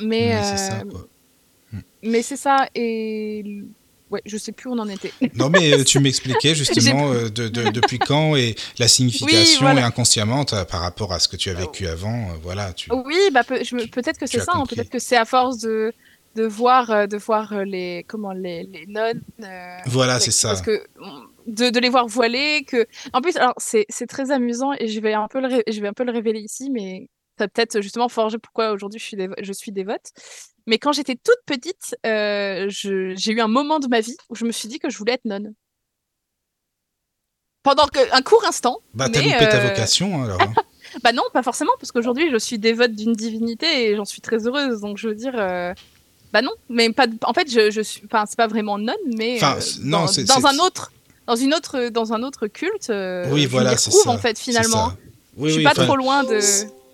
Mais, 0.00 0.34
Mais 0.34 0.42
c'est 0.42 0.56
ça, 0.56 0.82
quoi. 0.84 1.08
mais 2.02 2.22
c'est 2.22 2.36
ça, 2.36 2.68
et 2.74 3.64
ouais, 4.12 4.22
je 4.26 4.36
sais 4.36 4.52
plus 4.52 4.68
où 4.68 4.74
on 4.74 4.78
en 4.78 4.88
était. 4.88 5.12
Non, 5.34 5.48
mais 5.50 5.72
euh, 5.72 5.84
tu 5.84 5.98
m'expliquais 5.98 6.54
justement 6.54 7.12
euh, 7.12 7.28
de, 7.28 7.48
de- 7.48 7.70
depuis 7.70 7.98
quand 7.98 8.36
et 8.36 8.54
la 8.78 8.86
signification 8.88 9.36
Oui, 9.36 9.56
voilà. 9.60 9.80
et 9.80 9.84
inconsciemment 9.84 10.44
par 10.44 10.80
rapport 10.80 11.12
à 11.12 11.18
ce 11.18 11.26
que 11.28 11.36
tu 11.36 11.50
as 11.50 11.54
vécu 11.54 11.86
avant. 11.86 12.30
euh, 12.30 12.34
voilà, 12.42 12.72
tu... 12.72 12.90
Oui, 12.92 13.18
bah 13.32 13.42
peut-être 13.44 14.18
que 14.18 14.26
c'est 14.26 14.40
ça, 14.40 14.52
hein, 14.54 14.64
peut-être 14.68 14.90
que 14.90 14.98
c'est 14.98 15.16
à 15.16 15.24
force 15.24 15.58
de 15.58 15.92
de 16.34 16.44
voir 16.46 16.90
euh, 16.90 17.06
de 17.06 17.18
voir 17.18 17.62
les 17.64 18.04
comment 18.08 18.32
les, 18.32 18.62
les 18.62 18.86
nonnes. 18.86 19.20
Voilà, 19.86 20.18
c'est 20.20 20.30
ça. 20.30 20.48
Parce 20.48 20.62
que 20.62 20.82
mm, 20.98 21.26
de, 21.46 21.70
de 21.70 21.78
les 21.80 21.88
voir 21.90 22.06
voilées, 22.06 22.64
que 22.66 22.86
en 23.12 23.20
plus 23.20 23.36
alors 23.36 23.54
c'est 23.58 23.86
très 24.08 24.30
amusant 24.30 24.72
et 24.78 24.88
je 24.88 25.00
vais 25.00 25.12
un 25.14 25.28
peu 25.28 25.40
le 25.40 25.62
je 25.70 25.80
vais 25.80 25.88
un 25.88 25.92
peu 25.92 26.04
le 26.04 26.12
révéler 26.12 26.40
ici, 26.40 26.70
mais 26.70 27.08
ça 27.38 27.48
peut-être 27.48 27.80
justement 27.82 28.08
forger 28.08 28.38
pourquoi 28.38 28.72
aujourd'hui 28.72 28.98
je 29.00 29.04
suis 29.04 29.16
je 29.42 29.52
suis 29.52 29.72
dévote. 29.72 30.06
Mais 30.66 30.78
quand 30.78 30.92
j'étais 30.92 31.16
toute 31.16 31.38
petite, 31.46 31.96
euh, 32.06 32.66
j'ai 32.68 33.32
eu 33.32 33.40
un 33.40 33.48
moment 33.48 33.78
de 33.80 33.88
ma 33.88 34.00
vie 34.00 34.16
où 34.28 34.34
je 34.36 34.44
me 34.44 34.52
suis 34.52 34.68
dit 34.68 34.78
que 34.78 34.90
je 34.90 34.98
voulais 34.98 35.14
être 35.14 35.24
nonne. 35.24 35.54
Pendant 37.62 37.86
que, 37.86 38.00
un 38.14 38.22
court 38.22 38.44
instant. 38.46 38.78
Bah, 38.94 39.08
t'as 39.08 39.20
loupé 39.22 39.38
ta 39.38 39.58
euh, 39.60 39.68
vocation, 39.68 40.20
hein, 40.22 40.24
alors. 40.24 40.42
hein. 40.42 40.52
Bah 41.02 41.12
non, 41.12 41.22
pas 41.32 41.42
forcément, 41.42 41.70
parce 41.80 41.90
qu'aujourd'hui, 41.90 42.30
je 42.30 42.36
suis 42.36 42.58
dévote 42.58 42.92
d'une 42.92 43.14
divinité 43.14 43.86
et 43.86 43.96
j'en 43.96 44.04
suis 44.04 44.20
très 44.20 44.46
heureuse. 44.46 44.80
Donc, 44.80 44.98
je 44.98 45.08
veux 45.08 45.14
dire, 45.14 45.32
euh, 45.36 45.72
bah 46.34 46.42
non, 46.42 46.50
mais 46.68 46.92
pas. 46.92 47.06
de- 47.06 47.16
En 47.24 47.32
fait, 47.32 47.50
je, 47.50 47.70
je 47.70 47.80
suis. 47.80 48.02
Enfin, 48.04 48.24
c'est 48.26 48.36
pas 48.36 48.46
vraiment 48.46 48.76
nonne, 48.76 48.94
mais 49.16 49.36
Enfin, 49.36 49.56
euh, 49.56 49.60
non, 49.84 50.00
dans, 50.00 50.06
c'est- 50.08 50.24
dans 50.24 50.44
un 50.46 50.58
autre, 50.58 50.92
dans 51.26 51.36
une 51.36 51.54
autre, 51.54 51.88
dans 51.88 52.12
un 52.12 52.22
autre 52.22 52.46
culte. 52.46 52.92
oui, 53.32 53.42
je 53.44 53.48
voilà, 53.48 53.74
c'est 53.78 53.90
ça. 53.90 54.10
en 54.10 54.18
fait, 54.18 54.38
finalement. 54.38 54.92
Oui, 55.38 55.48
je 55.48 55.54
suis 55.54 55.66
oui, 55.66 55.72
pas 55.72 55.82
trop 55.82 55.96
loin 55.96 56.24
de. 56.24 56.38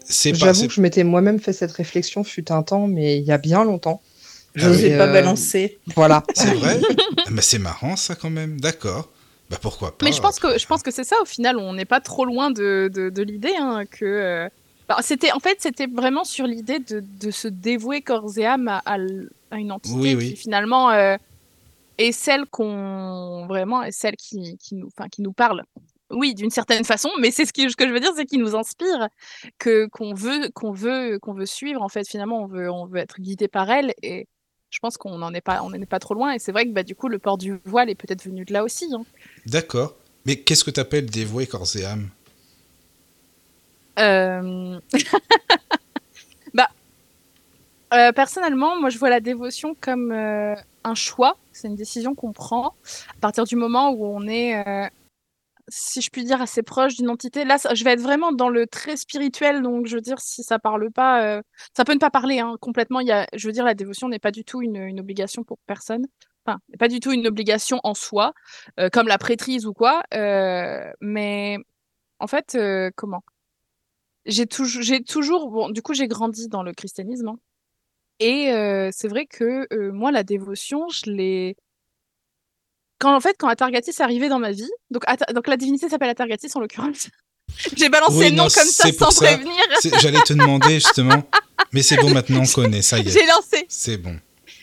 C'est 0.09 0.33
pas. 0.33 0.39
J'avoue 0.39 0.67
que 0.69 0.73
je 0.73 0.81
m'étais 0.81 1.05
moi-même 1.05 1.39
fait 1.41 1.53
cette 1.53 1.73
réflexion 1.73 2.25
fut 2.25 2.51
un 2.53 2.63
temps, 2.63 2.87
mais 2.89 3.19
il 3.19 3.25
y 3.25 3.33
a 3.33 3.39
bien 3.39 3.65
longtemps. 3.65 4.01
Ah 4.05 4.51
Je 4.55 4.69
n'osais 4.69 4.91
Et, 4.95 4.99
pas 4.99 5.07
euh, 5.07 5.13
balancer. 5.13 5.79
Voilà. 5.95 6.23
C'est 6.35 6.55
vrai 6.55 6.81
Ah, 7.27 7.31
bah, 7.31 7.43
C'est 7.43 7.59
marrant, 7.59 7.97
ça, 7.97 8.15
quand 8.15 8.31
même. 8.31 8.61
D'accord. 8.61 9.11
Bah, 9.51 9.59
pourquoi 9.61 9.97
pas 9.97 10.05
Mais 10.05 10.13
je 10.13 10.21
pense 10.21 10.39
que 10.39 10.59
je 10.59 10.67
pense 10.67 10.83
que 10.83 10.91
c'est 10.91 11.05
ça 11.05 11.17
au 11.23 11.25
final. 11.25 11.57
On 11.59 11.73
n'est 11.75 11.85
pas 11.87 12.01
trop 12.01 12.25
loin 12.27 12.51
de, 12.51 12.91
de, 12.93 13.09
de 13.11 13.23
l'idée 13.23 13.55
hein, 13.59 13.85
que. 13.91 14.05
euh, 14.05 14.49
bah, 14.89 14.97
c'était 15.03 15.33
en 15.33 15.41
fait 15.41 15.57
c'était 15.61 15.87
vraiment 15.87 16.25
sur 16.25 16.47
l'idée 16.47 16.79
de, 16.79 17.03
de 17.03 17.31
se 17.31 17.49
dévouer 17.49 18.01
corps 18.03 18.31
et 18.39 18.47
âme 18.47 18.69
à, 18.69 18.79
à 18.87 18.97
l- 18.97 19.29
à 19.51 19.57
une 19.57 19.73
entité 19.73 19.97
Oui, 19.99 20.11
qui 20.11 20.17
oui. 20.17 20.37
finalement 20.37 20.91
euh, 20.91 21.17
est 21.99 22.13
celle 22.13 22.45
qu'on 22.47 23.47
vraiment 23.47 23.83
est 23.83 23.93
celle 23.93 24.17
qui, 24.17 24.57
qui 24.59 24.75
nous, 24.77 24.89
enfin, 24.89 25.09
qui 25.09 25.23
nous 25.23 25.33
parle. 25.33 25.63
Oui, 26.11 26.35
d'une 26.35 26.51
certaine 26.51 26.85
façon, 26.85 27.11
mais 27.21 27.31
c'est 27.31 27.45
ce, 27.45 27.53
qui- 27.53 27.71
ce 27.71 27.77
que 27.77 27.87
je 27.87 27.93
veux 27.93 28.01
dire, 28.01 28.13
c'est 28.17 28.25
qui 28.25 28.39
nous 28.39 28.57
inspire, 28.57 29.09
que 29.59 29.87
qu'on 29.89 30.15
veut, 30.15 30.49
qu'on 30.55 30.73
veut, 30.73 31.19
qu'on 31.19 31.35
veut 31.35 31.47
suivre. 31.47 31.83
En 31.83 31.89
fait, 31.89 32.09
finalement, 32.09 32.43
on 32.43 32.47
veut, 32.47 32.71
on 32.71 32.87
veut 32.87 32.99
être 32.99 33.21
guidé 33.21 33.47
par 33.49 33.71
elle, 33.71 33.93
et 34.03 34.27
je 34.71 34.79
pense 34.81 34.97
qu'on 34.97 35.19
n'en 35.19 35.35
est 35.35 35.41
pas, 35.43 35.63
on 35.63 35.73
est 35.73 35.85
pas 35.87 35.99
trop 35.99 36.15
loin. 36.15 36.33
Et 36.33 36.39
c'est 36.39 36.53
vrai 36.53 36.65
que 36.65 36.71
bah 36.73 36.83
du 36.83 36.95
coup, 36.95 37.09
le 37.09 37.19
port 37.19 37.37
du 37.39 37.61
voile 37.65 37.91
est 37.91 37.95
peut-être 37.95 38.25
venu 38.25 38.45
de 38.45 38.53
là 38.53 38.65
aussi. 38.65 38.89
hein. 38.95 39.05
D'accord. 39.47 39.97
Mais 40.25 40.37
qu'est-ce 40.41 40.65
que 40.65 40.71
tu 40.71 40.81
appelles 40.81 41.07
dévoué 41.11 41.47
corps 41.47 41.67
et 41.77 41.85
âme 41.85 42.09
Euh, 44.01 44.79
bah, 46.55 46.69
euh, 47.95 48.13
personnellement, 48.13 48.79
moi, 48.79 48.91
je 48.91 48.99
vois 48.99 49.11
la 49.11 49.21
dévotion 49.21 49.75
comme 49.81 50.13
euh, 50.13 50.55
un 50.85 50.95
choix. 50.95 51.37
C'est 51.53 51.69
une 51.69 51.77
décision 51.77 52.15
qu'on 52.15 52.33
prend 52.33 52.69
à 52.69 53.21
partir 53.21 53.45
du 53.45 53.57
moment 53.57 53.91
où 53.91 54.05
on 54.05 54.27
est, 54.29 54.57
euh, 54.67 54.87
si 55.69 56.01
je 56.01 56.11
puis 56.11 56.25
dire, 56.25 56.41
assez 56.41 56.63
proche 56.63 56.97
d'une 56.97 57.11
entité. 57.11 57.45
Là, 57.45 57.57
je 57.73 57.85
vais 57.85 57.93
être 57.93 58.01
vraiment 58.01 58.33
dans 58.33 58.49
le 58.49 58.67
très 58.67 58.97
spirituel, 58.97 59.63
donc 59.63 59.87
je 59.87 59.97
veux 59.97 60.01
dire, 60.01 60.19
si 60.21 60.43
ça 60.43 60.59
parle 60.59 60.91
pas, 60.91 61.25
euh, 61.25 61.43
ça 61.77 61.85
peut 61.85 61.95
ne 61.95 61.99
pas 61.99 62.11
parler 62.11 62.41
hein, 62.41 62.57
complètement. 62.61 63.01
Y 63.01 63.13
a, 63.13 63.27
je 63.35 63.47
veux 63.47 63.53
dire, 63.53 63.65
la 63.65 63.75
dévotion 63.75 64.09
n'est 64.09 64.19
pas 64.19 64.31
du 64.31 64.45
tout 64.45 64.63
une, 64.63 64.99
obligation 65.01 65.45
pour 65.45 65.59
personne. 65.67 66.07
Enfin, 66.47 66.59
pas 66.79 66.89
du 66.89 67.01
tout 67.01 67.13
une 67.13 67.27
obligation 67.27 67.81
en 67.85 67.95
soi, 67.95 68.33
euh, 68.81 68.89
comme 68.91 69.09
la 69.09 69.19
prêtrise 69.19 69.67
ou 69.67 69.75
quoi. 69.75 70.03
euh, 70.15 70.91
mais 71.01 71.59
en 72.19 72.27
fait, 72.27 72.59
comment? 72.97 73.23
j'ai 74.27 74.47
toujours, 74.47 74.83
j'ai 74.83 75.03
toujours, 75.03 75.51
bon, 75.51 75.71
du 75.71 75.83
coup, 75.83 75.95
j'ai 75.95 76.09
grandi 76.09 76.49
dans 76.49 76.63
le 76.63 76.73
christianisme. 76.73 77.29
hein. 77.29 77.39
Et 78.21 78.51
c'est 78.93 79.09
vrai 79.09 79.27
que 79.27 79.67
moi, 79.91 80.11
la 80.11 80.25
dévotion, 80.25 80.89
je 80.89 81.11
l'ai. 81.11 81.57
Quand 82.99 83.15
en 83.15 83.21
fait, 83.21 83.37
quand 83.39 83.49
Atargatis 83.49 83.91
est 83.91 84.01
arrivé 84.01 84.29
dans 84.29 84.39
ma 84.39 84.51
vie, 84.53 84.71
donc, 84.91 85.05
donc 85.35 85.47
la 85.47 85.57
divinité 85.57 85.89
s'appelle 85.89 86.11
Atargatis 86.11 86.51
en 86.55 86.61
l'occurrence. 86.61 87.09
j'ai 87.77 87.89
balancé 87.89 88.17
Oui, 88.19 88.25
le 88.31 88.37
nom 88.37 88.45
non, 88.45 88.49
comme 88.51 88.67
ça 88.69 88.91
sans 88.93 89.11
ça. 89.11 89.25
prévenir. 89.27 89.55
J'allais 90.01 90.21
te 90.21 90.33
demander 90.33 90.75
justement. 90.75 91.23
Mais 91.73 91.83
c'est 91.83 91.97
bon, 91.97 92.11
maintenant 92.13 92.43
on 92.43 92.47
connaît, 92.55 92.83
ça 92.83 92.99
y 92.99 93.09
est. 93.09 93.11
J'ai 93.11 93.27
lancé, 93.27 93.67
C'est 93.69 93.97
bon. 93.97 94.17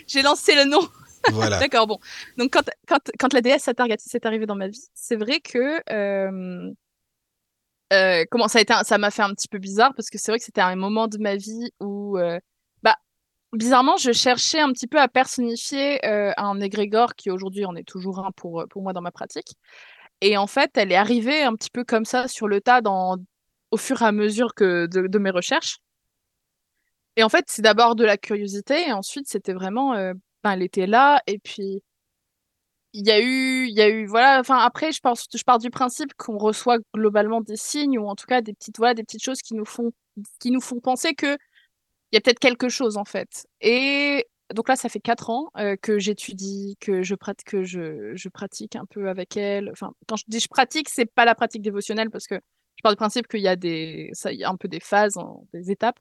j'ai 0.08 0.22
lancé 0.22 0.56
le 0.56 0.66
nom. 0.66 0.88
Voilà. 1.32 1.60
D'accord, 1.60 1.88
bon. 1.88 2.00
Donc, 2.38 2.52
quand, 2.54 2.70
quand, 2.88 3.00
quand 3.20 3.34
la 3.34 3.42
déesse 3.42 3.68
Atargatis 3.68 4.10
est 4.14 4.26
arrivée 4.26 4.46
dans 4.46 4.56
ma 4.56 4.68
vie, 4.68 4.84
c'est 4.94 5.16
vrai 5.16 5.40
que. 5.40 5.82
euh, 5.92 6.72
euh, 7.94 8.26
comment 8.32 8.48
ça 8.48 8.60
a 8.60 8.62
été, 8.62 8.74
ça 8.84 8.98
m'a 8.98 9.12
fait 9.12 9.22
un 9.22 9.34
petit 9.34 9.48
peu 9.48 9.60
bizarre 9.60 9.94
parce 9.96 10.10
que 10.10 10.18
c'est 10.18 10.32
vrai 10.32 10.40
que 10.40 10.46
c'était 10.46 10.62
un 10.62 10.76
moment 10.76 11.08
de 11.08 11.18
ma 11.20 11.36
vie 11.36 11.72
où, 11.80 12.18
euh, 12.18 12.40
bizarrement, 13.56 13.98
je 13.98 14.12
cherchais 14.12 14.60
un 14.60 14.72
petit 14.72 14.88
peu 14.88 15.00
à 15.00 15.08
personnifier 15.08 16.06
euh, 16.06 16.32
un 16.38 16.60
égrégore 16.62 17.16
qui 17.16 17.32
aujourd'hui 17.32 17.66
en 17.66 17.76
est 17.76 17.88
toujours 17.88 18.20
un 18.26 18.32
pour, 18.32 18.62
euh, 18.62 18.68
pour 18.68 18.82
moi 18.82 18.94
dans 18.94 19.02
ma 19.02 19.12
pratique. 19.12 19.56
Et 20.22 20.38
en 20.38 20.48
fait, 20.48 20.72
elle 20.78 20.92
est 20.92 20.96
arrivée 20.96 21.44
un 21.44 21.56
petit 21.56 21.70
peu 21.70 21.84
comme 21.84 22.06
ça 22.06 22.28
sur 22.28 22.48
le 22.48 22.62
tas 22.62 22.82
dans, 22.82 23.18
au 23.72 23.78
fur 23.78 24.02
et 24.02 24.06
à 24.06 24.12
mesure 24.12 24.56
que 24.56 24.88
de, 24.88 25.20
mes 25.20 25.30
recherches. 25.32 25.80
Et 27.18 27.24
en 27.24 27.30
fait, 27.30 27.46
c'est 27.48 27.62
d'abord 27.62 27.96
de 27.96 28.04
la 28.06 28.18
curiosité 28.18 28.88
et 28.88 28.92
ensuite 28.94 29.28
c'était 29.28 29.54
vraiment, 29.54 29.94
euh, 29.96 30.14
ben, 30.44 30.52
elle 30.54 30.64
était 30.64 30.88
là 30.88 31.22
et 31.28 31.40
puis 31.40 31.82
il 32.94 33.06
y 33.06 33.12
a 33.12 33.20
eu, 33.20 33.68
il 33.68 33.74
y 33.74 33.82
a 33.82 33.90
eu, 33.90 34.06
voilà, 34.06 34.40
enfin 34.40 34.58
après, 34.58 34.92
je 34.94 35.00
je 35.36 35.44
pars 35.44 35.60
du 35.60 35.70
principe 35.70 36.14
qu'on 36.16 36.38
reçoit 36.38 36.78
globalement 36.96 37.42
des 37.42 37.58
signes 37.58 38.00
ou 38.00 38.08
en 38.08 38.16
tout 38.16 38.26
cas 38.26 38.42
des 38.42 38.54
petites, 38.54 38.78
voilà, 38.78 38.94
des 38.94 39.04
petites 39.04 39.24
choses 39.24 39.42
qui 39.42 39.54
nous 39.54 39.66
font, 39.66 39.92
qui 40.40 40.52
nous 40.52 40.62
font 40.62 40.80
penser 40.80 41.14
que 41.14 41.38
il 42.12 42.16
y 42.16 42.18
a 42.18 42.22
peut-être 42.22 42.40
quelque 42.40 42.70
chose 42.70 42.98
en 42.98 43.06
fait. 43.06 43.48
Et 43.62 44.28
donc 44.54 44.70
là, 44.70 44.76
ça 44.76 44.90
fait 44.90 45.00
quatre 45.00 45.30
ans 45.30 45.50
euh, 45.58 45.76
que 45.82 45.98
j'étudie, 46.00 46.78
que 46.80 47.02
je 47.02 47.16
pratique, 47.16 47.48
que 47.48 47.64
je, 47.64 48.16
je 48.16 48.30
pratique 48.30 48.76
un 48.76 48.86
peu 48.86 49.10
avec 49.10 49.38
elle. 49.38 49.70
Enfin, 49.72 49.94
quand 50.08 50.18
je 50.18 50.24
dis 50.28 50.40
je 50.40 50.48
pratique, 50.48 50.90
c'est 50.90 51.06
pas 51.06 51.26
la 51.26 51.36
pratique 51.36 51.62
dévotionnelle 51.62 52.12
parce 52.12 52.28
que 52.28 52.36
je 52.36 52.82
pars 52.84 52.92
du 52.92 52.98
principe 52.98 53.28
qu'il 53.28 53.42
y 53.42 53.48
a 53.48 53.56
des, 53.56 54.10
ça, 54.14 54.32
y 54.34 54.44
a 54.44 54.50
un 54.50 54.58
peu 54.58 54.68
des 54.68 54.80
phases, 54.80 55.16
des 55.54 55.72
étapes, 55.72 56.00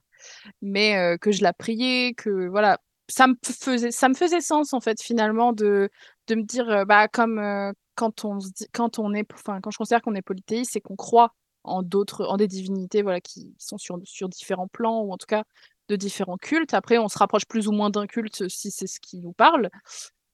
mais 0.62 0.96
euh, 0.96 1.16
que 1.16 1.32
je 1.32 1.42
la 1.42 1.52
priais, 1.52 2.14
que 2.14 2.48
voilà, 2.48 2.78
ça 3.08 3.26
me 3.28 3.34
faisait, 3.44 3.90
ça 3.90 4.08
me 4.08 4.14
faisait 4.14 4.40
sens 4.40 4.72
en 4.72 4.80
fait 4.80 5.02
finalement 5.02 5.52
de 5.52 5.90
de 6.28 6.34
me 6.34 6.42
dire, 6.42 6.68
euh, 6.70 6.84
bah, 6.84 7.08
comme 7.08 7.40
quand 7.94 8.24
on 8.24 8.36
dit, 8.36 8.66
quand 8.72 8.98
on 8.98 9.14
est, 9.14 9.26
enfin, 9.32 9.60
quand 9.60 9.70
je 9.70 9.78
considère 9.78 10.02
qu'on 10.02 10.14
est 10.14 10.22
polythéiste, 10.22 10.72
c'est 10.72 10.80
qu'on 10.80 10.96
croit 10.96 11.34
en 11.64 11.82
d'autres, 11.82 12.26
en 12.26 12.36
des 12.36 12.48
divinités, 12.48 13.02
voilà, 13.02 13.20
qui 13.20 13.54
sont 13.58 13.78
sur, 13.78 13.98
sur 14.04 14.28
différents 14.28 14.68
plans 14.68 15.00
ou 15.02 15.12
en 15.12 15.16
tout 15.16 15.26
cas 15.26 15.44
de 15.88 15.96
différents 15.96 16.36
cultes. 16.36 16.74
Après, 16.74 16.98
on 16.98 17.08
se 17.08 17.18
rapproche 17.18 17.46
plus 17.46 17.68
ou 17.68 17.72
moins 17.72 17.90
d'un 17.90 18.06
culte 18.06 18.48
si 18.48 18.70
c'est 18.70 18.86
ce 18.86 19.00
qui 19.00 19.18
nous 19.18 19.32
parle. 19.32 19.70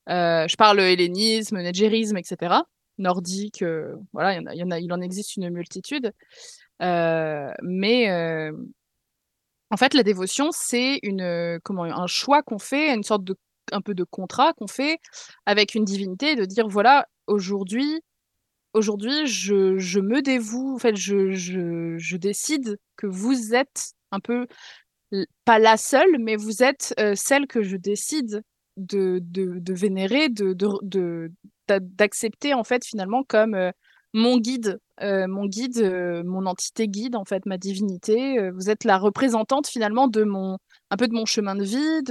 Euh, 0.09 0.47
je 0.49 0.57
parle 0.57 0.81
hellénisme, 0.81 1.59
négérisme, 1.59 2.17
etc. 2.17 2.55
Nordique, 2.99 3.63
euh, 3.63 3.95
voilà, 4.13 4.41
il 4.55 4.93
en 4.93 5.01
existe 5.01 5.37
une 5.37 5.51
multitude. 5.51 6.13
Euh, 6.83 7.53
mais 7.63 8.11
euh, 8.11 8.53
en 9.71 9.77
fait, 9.77 9.95
la 9.95 10.03
dévotion, 10.03 10.51
c'est 10.53 10.99
une, 11.03 11.21
euh, 11.21 11.59
comment, 11.63 11.85
un 11.85 12.07
choix 12.07 12.43
qu'on 12.43 12.59
fait, 12.59 12.93
une 12.95 13.05
sorte 13.05 13.25
de, 13.25 13.37
un 13.73 13.81
peu 13.81 13.95
de 13.95 14.05
contrat 14.05 14.53
qu'on 14.55 14.67
fait 14.67 14.99
avec 15.47 15.75
une 15.75 15.85
divinité, 15.85 16.35
de 16.35 16.45
dire 16.45 16.69
voilà, 16.69 17.07
aujourd'hui, 17.27 18.01
aujourd'hui, 18.75 19.27
je, 19.27 19.79
je 19.79 20.01
me 20.01 20.23
dévoue, 20.23 20.75
en 20.75 20.79
fait, 20.79 20.97
je, 20.97 21.33
je, 21.33 21.97
je 21.99 22.17
décide 22.17 22.79
que 22.97 23.07
vous 23.07 23.55
êtes 23.55 23.93
un 24.13 24.21
peu, 24.21 24.47
pas 25.45 25.59
la 25.59 25.77
seule, 25.77 26.19
mais 26.19 26.37
vous 26.37 26.63
êtes 26.63 26.95
euh, 27.01 27.15
celle 27.17 27.47
que 27.47 27.63
je 27.63 27.77
décide 27.77 28.43
de, 28.77 29.21
vénérer, 29.73 30.29
de, 30.29 30.53
de, 30.53 30.69
de- 30.83 31.33
d'a- 31.69 31.81
d'accepter 31.81 32.55
en 32.55 32.65
fait 32.65 32.85
finalement 32.85 33.23
comme 33.25 33.55
euh, 33.55 33.71
mon 34.13 34.39
guide, 34.39 34.81
euh, 35.03 35.27
mon 35.29 35.47
guide, 35.47 35.81
mon 36.25 36.47
entité 36.47 36.89
guide 36.89 37.17
en 37.17 37.25
fait, 37.25 37.47
ma 37.47 37.59
divinité. 37.59 38.51
vous 38.51 38.71
êtes 38.71 38.85
la 38.85 38.99
représentante 38.99 39.67
finalement 39.69 40.09
de 40.09 40.25
mon, 40.25 40.59
un 40.91 40.97
peu 40.97 41.07
de 41.09 41.15
mon 41.15 41.27
chemin 41.27 41.55
de 41.55 41.65
vie, 41.65 42.03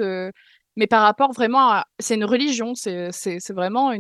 mais 0.76 0.88
par 0.88 1.02
rapport 1.04 1.32
vraiment 1.34 1.70
à, 1.72 1.86
c'est 2.00 2.16
une 2.16 2.24
religion, 2.26 2.74
c'est, 2.76 3.12
c'est, 3.12 3.40
vraiment 3.52 3.92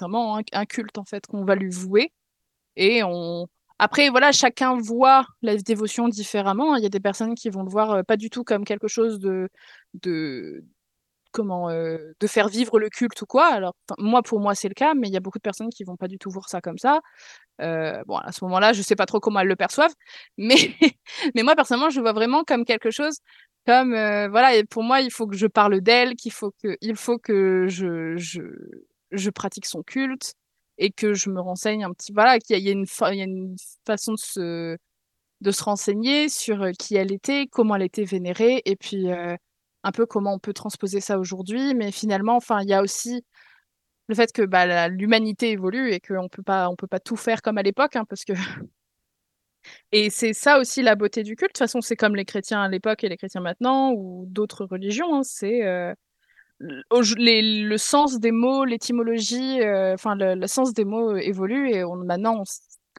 vraiment 0.00 0.38
un, 0.38 0.42
un 0.52 0.66
culte 0.66 0.98
en 0.98 1.04
fait 1.04 1.26
qu'on 1.26 1.44
va 1.44 1.54
lui 1.54 1.70
vouer 1.70 2.12
et 2.76 3.02
on. 3.04 3.46
Après, 3.78 4.08
voilà, 4.08 4.32
chacun 4.32 4.78
voit 4.78 5.26
la 5.42 5.56
dévotion 5.56 6.08
différemment. 6.08 6.76
Il 6.76 6.82
y 6.82 6.86
a 6.86 6.88
des 6.90 7.00
personnes 7.00 7.34
qui 7.34 7.50
vont 7.50 7.62
le 7.62 7.70
voir 7.70 7.90
euh, 7.92 8.02
pas 8.02 8.16
du 8.16 8.30
tout 8.30 8.42
comme 8.42 8.64
quelque 8.64 8.88
chose 8.88 9.18
de, 9.18 9.50
de, 9.94 10.64
comment 11.32 11.70
euh, 11.70 11.98
de 12.20 12.26
faire 12.26 12.48
vivre 12.48 12.78
le 12.80 12.88
culte 12.90 13.20
ou 13.22 13.26
quoi. 13.26 13.46
Alors 13.48 13.74
moi 13.98 14.22
pour 14.22 14.40
moi 14.40 14.54
c'est 14.54 14.68
le 14.68 14.74
cas, 14.74 14.94
mais 14.94 15.08
il 15.08 15.14
y 15.14 15.16
a 15.16 15.20
beaucoup 15.20 15.38
de 15.38 15.42
personnes 15.42 15.70
qui 15.70 15.84
vont 15.84 15.96
pas 15.96 16.08
du 16.08 16.18
tout 16.18 16.30
voir 16.30 16.48
ça 16.48 16.60
comme 16.62 16.78
ça. 16.78 17.00
Euh, 17.62 18.02
bon 18.06 18.16
à 18.18 18.32
ce 18.32 18.44
moment-là 18.44 18.72
je 18.72 18.82
sais 18.82 18.96
pas 18.96 19.06
trop 19.06 19.20
comment 19.20 19.40
elles 19.40 19.48
le 19.48 19.56
perçoivent, 19.56 19.94
mais 20.38 20.56
mais 21.34 21.42
moi 21.42 21.54
personnellement 21.56 21.90
je 21.90 22.00
vois 22.00 22.12
vraiment 22.12 22.44
comme 22.44 22.64
quelque 22.64 22.90
chose 22.90 23.18
comme 23.66 23.92
voilà 23.92 24.54
et 24.56 24.64
pour 24.64 24.82
moi 24.84 25.00
il 25.00 25.10
faut 25.10 25.26
que 25.26 25.36
je 25.36 25.46
parle 25.46 25.80
d'elle, 25.80 26.14
qu'il 26.16 26.32
faut 26.32 26.52
que 26.62 26.76
il 26.80 26.96
faut 26.96 27.18
que 27.18 27.66
je 27.68 28.16
je 28.16 28.42
je 29.12 29.30
pratique 29.30 29.66
son 29.66 29.82
culte 29.82 30.34
et 30.78 30.90
que 30.92 31.14
je 31.14 31.30
me 31.30 31.40
renseigne 31.40 31.84
un 31.84 31.92
petit 31.92 32.12
voilà 32.12 32.38
qu'il 32.38 32.58
y 32.58 32.62
y 32.64 32.68
a 32.68 32.72
une 32.72 32.86
façon 33.86 34.12
de 34.14 34.18
se 34.18 34.76
de 35.40 35.50
se 35.50 35.62
renseigner 35.64 36.28
sur 36.28 36.62
euh, 36.62 36.72
qui 36.72 36.96
elle 36.96 37.12
était, 37.12 37.46
comment 37.50 37.76
elle 37.76 37.82
était 37.82 38.04
vénérée, 38.04 38.62
et 38.64 38.76
puis 38.76 39.10
euh, 39.10 39.36
un 39.84 39.92
peu 39.92 40.06
comment 40.06 40.34
on 40.34 40.38
peut 40.38 40.52
transposer 40.54 41.00
ça 41.00 41.18
aujourd'hui. 41.18 41.74
Mais 41.74 41.92
finalement, 41.92 42.36
enfin, 42.36 42.62
il 42.62 42.68
y 42.68 42.74
a 42.74 42.82
aussi 42.82 43.24
le 44.08 44.14
fait 44.16 44.32
que 44.32 44.42
bah, 44.42 44.88
l'humanité 44.88 45.52
évolue 45.52 45.92
et 45.92 46.00
qu'on 46.00 46.28
peut 46.28 46.42
pas, 46.42 46.68
on 46.70 46.76
peut 46.76 46.86
pas 46.88 47.00
tout 47.00 47.16
faire 47.16 47.42
comme 47.42 47.58
à 47.58 47.62
l'époque, 47.62 47.96
hein, 47.96 48.04
parce 48.08 48.24
que 48.24 48.34
et 49.92 50.10
c'est 50.10 50.32
ça 50.32 50.58
aussi 50.58 50.82
la 50.82 50.94
beauté 50.96 51.22
du 51.22 51.36
culte. 51.36 51.50
De 51.50 51.52
toute 51.54 51.58
façon, 51.58 51.80
c'est 51.80 51.96
comme 51.96 52.16
les 52.16 52.24
chrétiens 52.24 52.62
à 52.62 52.68
l'époque 52.68 53.04
et 53.04 53.08
les 53.08 53.16
chrétiens 53.16 53.40
maintenant, 53.40 53.92
ou 53.92 54.26
d'autres 54.28 54.64
religions. 54.66 55.14
hein, 55.16 55.22
c'est 55.24 55.64
euh, 55.64 55.94
les- 57.18 57.62
le 57.62 57.78
sens 57.78 58.18
des 58.18 58.32
mots, 58.32 58.64
l'étymologie, 58.64 59.60
euh, 59.60 59.94
enfin 59.94 60.14
le, 60.14 60.34
le 60.34 60.46
sens 60.46 60.72
des 60.72 60.84
mots 60.84 61.12
euh, 61.12 61.18
évolue 61.18 61.70
et 61.70 61.84
on, 61.84 61.96
maintenant, 61.96 62.40
on 62.40 62.44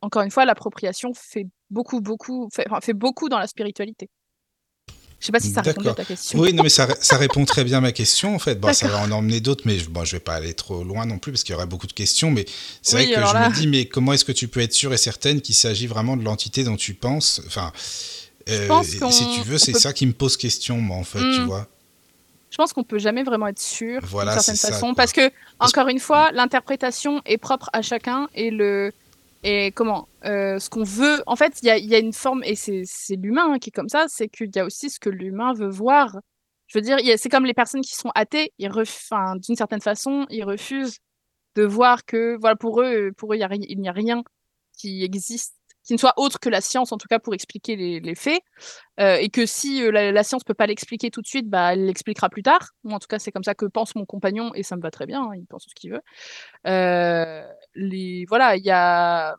encore 0.04 0.22
une 0.22 0.32
fois, 0.32 0.46
l'appropriation 0.46 1.12
fait 1.16 1.48
beaucoup, 1.72 2.02
beaucoup, 2.02 2.50
fait, 2.54 2.94
beaucoup 2.94 3.30
dans 3.30 3.40
la 3.40 3.48
spiritualité. 3.48 4.10
Je 5.20 5.26
sais 5.26 5.32
pas 5.32 5.40
si 5.40 5.50
ça 5.50 5.62
répond 5.62 5.82
à 5.90 5.96
ta 5.96 6.06
question. 6.06 6.38
Oui, 6.40 6.54
non, 6.54 6.62
mais 6.62 6.70
ça, 6.70 6.88
ça 7.02 7.18
répond 7.18 7.44
très 7.46 7.64
bien 7.64 7.80
à 7.80 7.82
ma 7.82 7.92
question, 7.92 8.36
en 8.36 8.40
fait. 8.40 8.60
Bon, 8.60 8.72
ça 8.72 8.88
va 8.88 9.00
en 9.00 9.12
emmener 9.12 9.40
d'autres, 9.42 9.64
mais 9.66 9.80
je, 9.80 9.90
bon, 9.90 10.06
je 10.06 10.12
vais 10.18 10.20
pas 10.20 10.36
aller 10.36 10.54
trop 10.54 10.84
loin 10.84 11.08
non 11.08 11.18
plus, 11.18 11.32
parce 11.32 11.44
qu'il 11.44 11.54
y 11.54 11.56
aurait 11.56 11.66
beaucoup 11.66 11.88
de 11.88 11.94
questions. 11.94 12.30
Mais 12.30 12.46
c'est 12.84 12.96
Oui, 12.98 13.06
vrai 13.06 13.16
que 13.16 13.26
je 13.28 13.34
là- 13.34 13.50
me 13.50 13.54
dis, 13.56 13.68
mais 13.68 13.86
comment 13.88 14.14
est-ce 14.14 14.24
que 14.26 14.32
tu 14.32 14.48
peux 14.48 14.60
être 14.60 14.74
sûre 14.74 14.94
et 14.94 14.98
certaine 14.98 15.42
qu'il 15.42 15.56
s'agit 15.56 15.88
vraiment 15.88 16.16
de 16.16 16.24
l'entité 16.24 16.64
dont 16.64 16.76
tu 16.76 16.94
penses? 16.94 17.42
Enfin, 17.48 17.74
euh, 18.50 18.84
si 18.84 19.28
tu 19.28 19.42
veux, 19.42 19.58
c'est 19.58 19.72
peut- 19.72 19.80
ça 19.80 19.92
qui 19.94 20.06
me 20.06 20.14
pose 20.14 20.38
question, 20.38 20.78
moi, 20.80 20.98
en 20.98 21.04
fait, 21.04 21.20
tu 21.34 21.42
Hmm. 21.42 21.46
vois. 21.46 21.68
Je 22.50 22.58
pense 22.58 22.72
qu'on 22.74 22.84
peut 22.84 23.00
jamais 23.00 23.24
vraiment 23.24 23.48
être 23.48 23.60
sûr 23.60 24.00
Voilà, 24.04 24.32
d'une 24.32 24.40
certaine 24.40 24.56
ça, 24.56 24.70
façon 24.70 24.94
parce 24.94 25.12
que 25.12 25.32
encore 25.60 25.90
une 25.90 26.00
fois, 26.00 26.32
l'interprétation 26.32 27.22
est 27.26 27.38
propre 27.38 27.70
à 27.74 27.82
chacun 27.82 28.30
et 28.34 28.52
le 28.52 28.92
et 29.44 29.72
comment 29.72 30.08
euh, 30.26 30.58
ce 30.60 30.70
qu'on 30.70 30.84
veut. 30.84 31.22
En 31.28 31.36
fait, 31.36 31.60
il 31.62 31.68
y 31.68 31.70
a, 31.70 31.78
y 31.78 31.94
a 31.94 32.00
une 32.00 32.14
forme 32.14 32.44
et 32.44 32.56
c'est 32.56 32.84
l'humain 33.16 33.60
qui 33.60 33.70
est 33.70 33.72
comme 33.72 33.90
ça, 33.90 34.06
c'est 34.08 34.28
qu'il 34.30 34.50
y 34.56 34.60
a 34.60 34.66
aussi 34.66 34.90
ce 34.90 35.00
que 35.00 35.10
l'humain 35.10 35.54
veut 35.54 35.70
voir. 35.70 36.16
Je 36.68 36.78
veux 36.78 36.82
dire, 36.82 36.98
c'est 37.18 37.30
comme 37.30 37.46
les 37.46 37.54
personnes 37.54 37.82
qui 37.82 37.96
sont 37.96 38.12
athées, 38.16 38.52
ils 38.58 38.68
ref- 38.70 39.08
enfin, 39.10 39.36
d'une 39.38 39.56
certaine 39.56 39.80
façon, 39.82 40.26
ils 40.30 40.44
refusent 40.44 40.98
de 41.56 41.64
voir 41.64 42.06
que, 42.06 42.38
voilà, 42.40 42.56
pour 42.56 42.82
eux, 42.82 43.12
pour 43.18 43.34
eux, 43.34 43.38
y 43.38 43.44
a 43.44 43.50
il 43.54 43.80
n'y 43.80 43.90
a 43.90 43.94
rien 43.94 44.24
qui 44.78 45.04
existe, 45.04 45.56
qui 45.88 45.94
ne 45.94 45.98
soit 45.98 46.14
autre 46.18 46.40
que 46.40 46.50
la 46.50 46.60
science, 46.60 46.92
en 46.92 46.98
tout 46.98 47.08
cas 47.08 47.18
pour 47.18 47.34
expliquer 47.34 47.76
les, 47.76 48.16
faits, 48.16 48.42
Euh, 49.00 49.16
et 49.18 49.30
que 49.30 49.46
si 49.46 49.84
euh, 49.84 49.92
la, 49.92 50.24
science 50.24 50.44
peut 50.44 50.56
pas 50.56 50.66
l'expliquer 50.66 51.12
tout 51.12 51.22
de 51.22 51.28
suite, 51.28 51.48
bah, 51.50 51.74
elle 51.74 51.86
l'expliquera 51.86 52.30
plus 52.30 52.44
tard. 52.44 52.72
Moi, 52.84 52.96
en 52.96 53.00
tout 53.00 53.08
cas, 53.08 53.20
c'est 53.20 53.32
comme 53.32 53.44
ça 53.44 53.54
que 53.56 53.66
pense 53.68 53.96
mon 53.96 54.06
compagnon, 54.06 54.52
et 54.56 54.64
ça 54.64 54.76
me 54.76 54.82
va 54.82 54.92
très 54.92 55.06
bien, 55.06 55.22
hein, 55.22 55.36
il 55.36 55.46
pense 55.46 55.66
ce 55.70 55.76
qu'il 55.76 55.92
veut. 55.92 56.02
Euh, 56.68 57.44
les, 57.76 58.26
voilà, 58.28 58.58
il 58.58 58.66
y 58.66 58.72
a. 58.72 59.36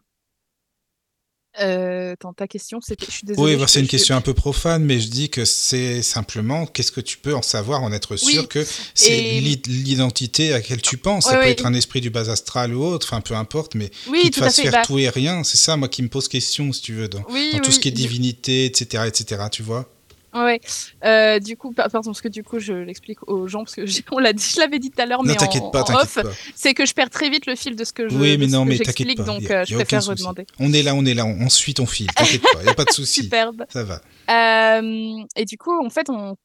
Euh, 1.60 2.12
attends, 2.12 2.32
ta 2.32 2.46
question, 2.46 2.80
c'était. 2.80 3.06
Je 3.06 3.12
suis 3.12 3.26
désolée. 3.26 3.54
Oui, 3.54 3.60
bah, 3.60 3.66
c'est 3.68 3.80
une 3.80 3.88
question 3.88 4.16
un 4.16 4.20
peu 4.20 4.34
profane, 4.34 4.84
mais 4.84 5.00
je 5.00 5.08
dis 5.08 5.28
que 5.28 5.44
c'est 5.44 6.02
simplement 6.02 6.66
qu'est-ce 6.66 6.92
que 6.92 7.00
tu 7.00 7.18
peux 7.18 7.34
en 7.34 7.42
savoir, 7.42 7.82
en 7.82 7.92
être 7.92 8.16
sûr 8.16 8.42
Oui, 8.42 8.48
que 8.48 8.64
c'est 8.94 9.12
et- 9.18 9.40
l'identité 9.66 10.52
à 10.52 10.56
laquelle 10.58 10.82
tu 10.82 10.96
penses. 10.96 11.24
Ça 11.24 11.36
peut 11.36 11.46
être 11.46 11.66
un 11.66 11.74
esprit 11.74 12.00
du 12.00 12.10
bas 12.10 12.30
astral 12.30 12.74
ou 12.74 12.84
autre, 12.84 13.08
enfin 13.10 13.20
peu 13.20 13.34
importe, 13.34 13.74
mais 13.74 13.90
Oui, 14.08 14.20
qui 14.22 14.30
te 14.30 14.40
fasse 14.40 14.60
faire 14.60 14.72
bah, 14.72 14.82
tout 14.84 14.98
et 14.98 15.08
rien, 15.08 15.44
c'est 15.44 15.56
ça, 15.56 15.76
moi, 15.76 15.88
qui 15.88 16.02
me 16.02 16.08
pose 16.08 16.28
question, 16.28 16.72
si 16.72 16.82
tu 16.82 16.94
veux, 16.94 17.08
dans, 17.08 17.24
oui, 17.30 17.50
dans 17.52 17.60
tout 17.60 17.72
ce 17.72 17.80
qui 17.80 17.88
est 17.88 17.92
divinité, 17.92 18.64
etc., 18.66 19.04
etc., 19.06 19.42
tu 19.50 19.62
vois. 19.62 19.88
Ouais, 20.34 20.60
euh, 21.04 21.38
du 21.38 21.56
coup, 21.56 21.72
par- 21.72 21.88
pardon, 21.90 22.10
parce 22.10 22.20
que 22.20 22.28
du 22.28 22.42
coup, 22.42 22.58
je 22.58 22.72
l'explique 22.74 23.26
aux 23.28 23.48
gens, 23.48 23.60
parce 23.64 23.74
que 23.74 23.82
on 24.12 24.18
l'a 24.18 24.32
dit, 24.34 24.44
je 24.54 24.60
l'avais 24.60 24.78
dit 24.78 24.90
tout 24.90 25.00
à 25.00 25.06
l'heure, 25.06 25.22
mais 25.24 25.32
en, 25.42 25.70
pas, 25.70 25.82
en 25.84 25.94
off, 26.02 26.18
c'est 26.54 26.74
que 26.74 26.84
je 26.84 26.92
perds 26.92 27.08
très 27.10 27.30
vite 27.30 27.46
le 27.46 27.56
fil 27.56 27.76
de 27.76 27.84
ce 27.84 27.92
que 27.94 28.08
je, 28.08 28.14
Oui, 28.16 28.36
mais 28.36 28.46
non, 28.46 28.64
mais 28.66 28.78
t'inquiète 28.78 29.16
pas. 29.16 29.22
donc 29.22 29.42
y 29.42 29.52
a- 29.52 29.60
euh, 29.60 29.64
je 29.66 29.74
préfère 29.74 30.04
redemander. 30.04 30.46
On 30.60 30.72
est 30.72 30.82
là, 30.82 30.94
on 30.94 31.04
est 31.06 31.14
là, 31.14 31.24
on, 31.24 31.30
on 31.40 31.48
suit 31.48 31.72
ton 31.74 31.86
fil, 31.86 32.06
t'inquiète 32.08 32.42
pas, 32.52 32.62
y 32.62 32.68
a 32.68 32.74
pas 32.74 32.84
de 32.84 32.90
souci. 32.92 33.22
Superbe. 33.22 33.64
Ça 33.70 33.84
va. 33.84 34.00
Euh, 34.30 35.16
et 35.36 35.44
du 35.46 35.56
coup, 35.56 35.72
en 35.84 35.88
fait, 35.90 36.10
on... 36.10 36.36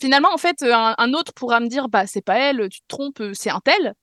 finalement, 0.00 0.32
en 0.32 0.38
fait, 0.38 0.62
un, 0.62 0.94
un 0.96 1.12
autre 1.12 1.32
pourra 1.34 1.58
me 1.60 1.66
dire, 1.68 1.88
bah, 1.88 2.06
c'est 2.06 2.22
pas 2.24 2.38
elle, 2.38 2.68
tu 2.70 2.80
te 2.80 2.86
trompes, 2.88 3.22
c'est 3.34 3.50
un 3.50 3.60
tel. 3.64 3.94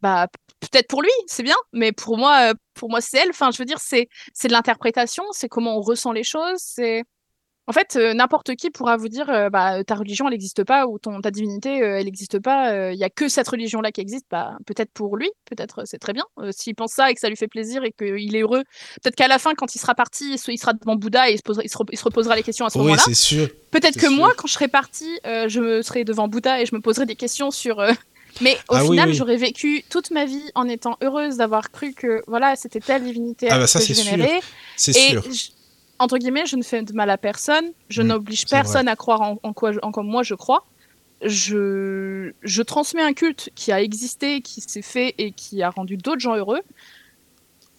Bah, 0.00 0.28
peut-être 0.60 0.88
pour 0.88 1.02
lui, 1.02 1.10
c'est 1.26 1.42
bien, 1.42 1.56
mais 1.74 1.92
pour 1.92 2.16
moi, 2.16 2.54
pour 2.72 2.88
moi, 2.88 3.02
c'est 3.02 3.18
elle. 3.18 3.28
Enfin, 3.30 3.50
je 3.50 3.58
veux 3.58 3.66
dire, 3.66 3.78
c'est, 3.78 4.08
c'est 4.32 4.48
de 4.48 4.52
l'interprétation, 4.54 5.24
c'est 5.32 5.48
comment 5.48 5.76
on 5.76 5.82
ressent 5.82 6.12
les 6.12 6.24
choses, 6.24 6.56
c'est. 6.58 7.02
En 7.70 7.72
fait, 7.72 7.94
euh, 7.94 8.14
n'importe 8.14 8.56
qui 8.56 8.68
pourra 8.70 8.96
vous 8.96 9.08
dire, 9.08 9.30
euh, 9.30 9.48
bah, 9.48 9.84
ta 9.84 9.94
religion, 9.94 10.26
elle 10.26 10.32
n'existe 10.32 10.64
pas, 10.64 10.88
ou 10.88 10.98
ton, 10.98 11.20
ta 11.20 11.30
divinité, 11.30 11.82
euh, 11.84 11.98
elle 12.00 12.04
n'existe 12.06 12.40
pas, 12.40 12.90
il 12.92 12.98
y 12.98 13.04
a 13.04 13.10
que 13.10 13.28
cette 13.28 13.46
religion-là 13.46 13.92
qui 13.92 14.00
existe. 14.00 14.26
Bah, 14.28 14.56
peut-être 14.66 14.90
pour 14.92 15.16
lui, 15.16 15.30
peut-être 15.48 15.82
c'est 15.84 15.98
très 15.98 16.12
bien. 16.12 16.24
S'il 16.50 16.74
pense 16.74 16.92
ça 16.94 17.12
et 17.12 17.14
que 17.14 17.20
ça 17.20 17.28
lui 17.28 17.36
fait 17.36 17.46
plaisir 17.46 17.84
et 17.84 17.92
qu'il 17.92 18.34
est 18.34 18.40
heureux, 18.40 18.64
peut-être 19.00 19.14
qu'à 19.14 19.28
la 19.28 19.38
fin, 19.38 19.54
quand 19.54 19.72
il 19.74 19.78
sera 19.78 19.94
parti, 19.94 20.32
il 20.32 20.38
se- 20.38 20.50
il 20.50 20.58
sera 20.58 20.72
devant 20.72 20.96
Bouddha 20.96 21.30
et 21.30 21.34
il 21.34 21.36
se, 21.38 21.42
posera- 21.42 21.62
il 21.64 21.70
se 21.70 21.76
re- 21.78 21.86
il 21.92 21.96
se 21.98 22.02
reposera 22.02 22.34
les 22.34 22.42
questions 22.42 22.66
à 22.66 22.70
ce 22.70 22.78
Oui, 22.78 22.84
moment-là. 22.86 23.02
c'est 23.04 23.14
sûr. 23.14 23.48
Peut-être 23.70 23.94
que 23.94 24.08
sûr. 24.08 24.10
moi, 24.10 24.32
quand 24.36 24.48
je 24.48 24.54
serai 24.54 24.66
partie, 24.66 25.20
euh, 25.24 25.48
je 25.48 25.60
me 25.60 25.82
serai 25.82 26.02
devant 26.02 26.26
Bouddha 26.26 26.60
et 26.60 26.66
je 26.66 26.74
me 26.74 26.80
poserai 26.80 27.06
des 27.06 27.14
questions 27.14 27.52
sur. 27.52 27.76
Mais 28.40 28.56
au 28.68 28.74
Ah 28.74 28.80
final, 28.82 29.08
oui. 29.10 29.14
j'aurais 29.14 29.36
vécu 29.36 29.84
toute 29.90 30.10
ma 30.10 30.24
vie 30.24 30.50
en 30.56 30.66
étant 30.68 30.96
heureuse 31.02 31.36
d'avoir 31.36 31.70
cru 31.70 31.92
que 31.94 32.22
voilà, 32.26 32.56
c'était 32.56 32.80
telle 32.80 33.04
divinité 33.04 33.46
Ah 33.48 33.58
bah 33.58 33.66
ça, 33.68 33.78
que 33.78 33.84
c'est 33.84 33.94
je. 33.94 34.40
C'est 34.76 34.92
sûr. 34.92 35.22
Entre 36.00 36.18
guillemets, 36.18 36.46
je 36.46 36.56
ne 36.56 36.64
fais 36.64 36.82
de 36.84 36.94
mal 36.94 37.10
à 37.10 37.18
personne. 37.18 37.72
Je 37.90 38.02
Mm, 38.02 38.08
n'oblige 38.08 38.46
vrai. 38.50 38.50
personne 38.50 38.88
à 38.88 38.96
croire 38.96 39.22
en, 39.22 39.38
en 39.44 39.54
quoi, 39.54 39.72
en 39.82 39.92
quoi 39.92 40.04
moi 40.04 40.24
je 40.24 40.34
crois. 40.34 40.66
Je, 41.24 42.32
je 42.42 42.62
transmets 42.62 43.02
un 43.02 43.14
culte 43.14 43.50
qui 43.56 43.72
a 43.72 43.82
existé, 43.82 44.42
qui 44.42 44.62
s'est 44.62 44.82
fait 44.82 45.14
et 45.18 45.32
qui 45.32 45.62
a 45.62 45.70
rendu 45.70 45.96
d'autres 45.98 46.20
gens 46.20 46.36
heureux. 46.36 46.62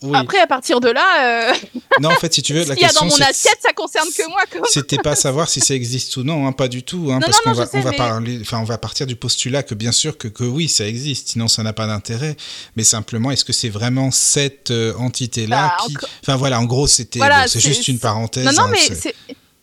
Oui. 0.03 0.18
Après, 0.18 0.40
à 0.40 0.48
partir 0.48 0.80
de 0.80 0.90
là, 0.90 1.49
euh, 1.52 1.53
Non, 1.99 2.10
en 2.10 2.15
fait, 2.15 2.34
si 2.34 2.41
tu 2.41 2.53
veux, 2.53 2.64
la 2.65 2.76
qu'il 2.76 2.82
y 2.82 2.90
a 2.90 2.94
dans 2.94 3.02
question, 3.02 3.23
mon 3.23 3.30
assiette, 3.30 3.60
ça 3.61 3.72
concerne 3.73 4.07
que 4.15 4.28
moi. 4.30 4.41
C'était 4.69 4.98
pas 4.98 5.15
savoir 5.15 5.48
si 5.48 5.60
ça 5.60 5.76
existe 5.76 6.18
ou 6.18 6.23
non, 6.23 6.48
hein, 6.48 6.52
pas 6.53 6.68
du 6.68 6.82
tout, 6.82 7.10
hein, 7.11 7.19
Non, 7.19 7.28
parce 7.28 7.40
qu'on 7.41 7.52
va, 7.52 7.65
sais, 7.68 7.78
on 7.78 7.82
va 7.82 7.91
mais- 7.91 7.98
parler, 7.98 8.40
enfin, 8.41 8.57
on 8.60 8.64
va 8.64 8.78
partir 8.80 9.06
du 9.06 9.15
postulat 9.15 9.61
que 9.61 9.76
bien 9.76 9.91
sûr 9.91 10.18
que, 10.18 10.28
que 10.28 10.44
oui, 10.44 10.68
ça 10.69 10.88
existe, 10.88 11.30
sinon 11.30 11.48
ça 11.48 11.61
n'a 11.61 11.73
pas 11.73 11.86
d'intérêt. 11.86 12.36
Mais 12.76 12.84
simplement, 12.84 13.30
est-ce 13.32 13.45
que 13.45 13.53
c'est 13.53 13.69
vraiment 13.69 14.10
cette 14.10 14.72
euh, 14.72 14.94
entité-là 14.98 15.76
Bah, 15.78 15.86
qui, 15.86 15.95
enfin 16.23 16.36
voilà, 16.36 16.60
en 16.60 16.65
gros, 16.65 16.88
c'était, 16.88 17.19
Voilà, 17.19 17.44
bon, 17.44 17.48
c'est 17.48 17.60
juste 17.60 17.88
une 17.88 17.99
parenthèse. 17.99 18.45
Non, 18.45 18.53
non, 18.53 18.64
hein, 18.64 18.69
mais 18.72 18.95
c'est- 18.95 19.15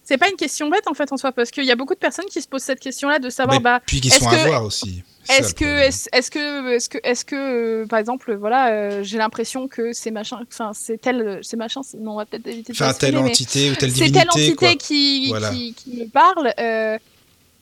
c'est 0.05 0.19
pas 0.19 0.29
une 0.31 0.37
question 0.37 0.71
bête 0.71 0.87
en 0.87 0.95
fait 0.95 1.11
en 1.13 1.17
soi, 1.17 1.33
parce 1.33 1.51
qu'il 1.51 1.65
y 1.65 1.71
a 1.73 1.77
beaucoup 1.77 1.95
de 1.95 1.99
personnes 1.99 2.25
qui 2.31 2.41
se 2.41 2.47
posent 2.49 2.63
cette 2.63 2.81
question-là 2.81 3.19
de 3.19 3.29
savoir, 3.29 3.57
Mais 3.59 3.63
bah, 3.63 3.81
puis 3.85 4.01
qui 4.01 4.09
est-ce 4.09 4.21
sont 4.21 4.31
que- 4.31 4.35
à 4.37 4.47
voir 4.47 4.65
aussi. 4.65 5.03
C'est 5.29 5.39
est-ce 5.41 5.55
que, 5.55 5.65
est-ce 5.65 6.09
est-ce 6.13 6.31
que, 6.31 6.69
est-ce 6.75 6.89
que, 6.89 6.99
est-ce 7.05 7.25
que, 7.25 7.37
euh, 7.83 7.87
par 7.87 7.99
exemple, 7.99 8.35
voilà, 8.35 8.73
euh, 8.73 9.03
j'ai 9.03 9.19
l'impression 9.19 9.69
que 9.69 9.93
c'est 9.93 10.11
machin, 10.11 10.41
enfin, 10.51 10.73
c'est 10.75 10.99
tel, 10.99 11.41
c'est 11.43 11.57
machin, 11.57 11.83
c'est- 11.83 11.99
non, 11.99 12.13
on 12.13 12.17
va 12.17 12.27
peut-être 12.27 12.47
éviter 12.47 12.73
de 12.73 12.77
Enfin, 12.83 12.93
telle 12.95 13.15
mais 13.15 13.31
entité 13.31 13.71
ou 13.71 13.75
telle 13.75 13.91
c'est 13.91 13.97
divinité, 13.97 14.19
telle 14.21 14.31
entité 14.31 14.55
quoi. 14.57 14.75
qui, 14.77 15.29
Voilà. 15.29 15.51
qui, 15.51 15.75
qui 15.75 15.91
me 16.01 16.09
parle. 16.09 16.53
euh, 16.59 16.99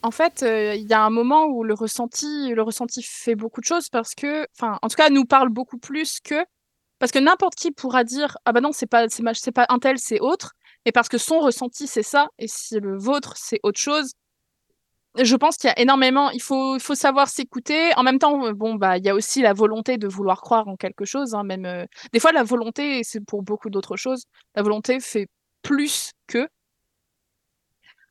en 0.03 0.11
fait, 0.13 0.45
il 0.47 0.87
y 0.89 0.93
a 0.93 1.03
un 1.03 1.11
moment 1.11 1.47
où 1.47 1.65
le 1.65 1.75
ressenti, 1.75 2.53
le 2.55 2.63
ressenti 2.63 3.03
fait 3.03 3.35
beaucoup 3.35 3.61
de 3.61 3.67
choses 3.67 3.89
parce 3.89 4.15
que, 4.15 4.47
enfin, 4.57 4.79
en 4.83 4.89
tout 4.89 4.97
cas, 4.97 5.11
nous 5.11 5.25
parle 5.25 5.49
beaucoup 5.49 5.79
plus 5.79 6.21
que 6.23 6.37
parce 6.99 7.13
que 7.13 7.19
n'importe 7.19 7.57
qui 7.57 7.73
pourra 7.73 8.05
dire 8.05 8.39
ah 8.47 8.53
bah 8.53 8.63
non 8.63 8.73
c'est 8.73 8.87
pas 8.87 9.07
c'est 9.11 9.23
c'est 9.35 9.53
pas 9.53 9.67
un 9.69 9.79
tel 9.79 9.99
c'est 9.99 10.19
autre 10.21 10.53
et 10.87 10.93
parce 10.93 11.11
que 11.11 11.19
son 11.19 11.41
ressenti 11.41 11.87
c'est 11.87 12.03
ça 12.03 12.29
et 12.39 12.49
si 12.49 12.81
le 12.81 12.97
vôtre 12.97 13.35
c'est 13.37 13.61
autre 13.63 13.79
chose 13.79 14.13
je 15.23 15.37
pense 15.37 15.57
qu'il 15.57 15.69
y 15.69 15.73
a 15.73 15.79
énormément 15.81 16.31
il 16.31 16.43
faut 16.43 16.79
faut 16.79 16.95
savoir 16.95 17.29
s'écouter. 17.29 17.93
En 17.97 18.03
même 18.03 18.19
temps 18.19 18.53
bon 18.53 18.75
bah 18.75 18.99
il 18.99 19.05
y 19.05 19.09
a 19.09 19.15
aussi 19.15 19.43
la 19.43 19.53
volonté 19.53 19.99
de 19.99 20.09
vouloir 20.09 20.41
croire 20.41 20.69
en 20.69 20.77
quelque 20.77 21.05
chose 21.05 21.35
hein, 21.35 21.43
même 21.45 21.65
euh, 21.67 21.85
des 22.13 22.21
fois 22.21 22.33
la 22.33 22.43
volonté 22.45 23.03
c'est 23.05 23.21
pour 23.25 23.43
beaucoup 23.43 23.71
d'autres 23.71 23.97
choses. 23.97 24.25
La 24.55 24.63
volonté 24.63 25.01
fait 25.01 25.29
plus 25.63 26.13
que. 26.27 26.49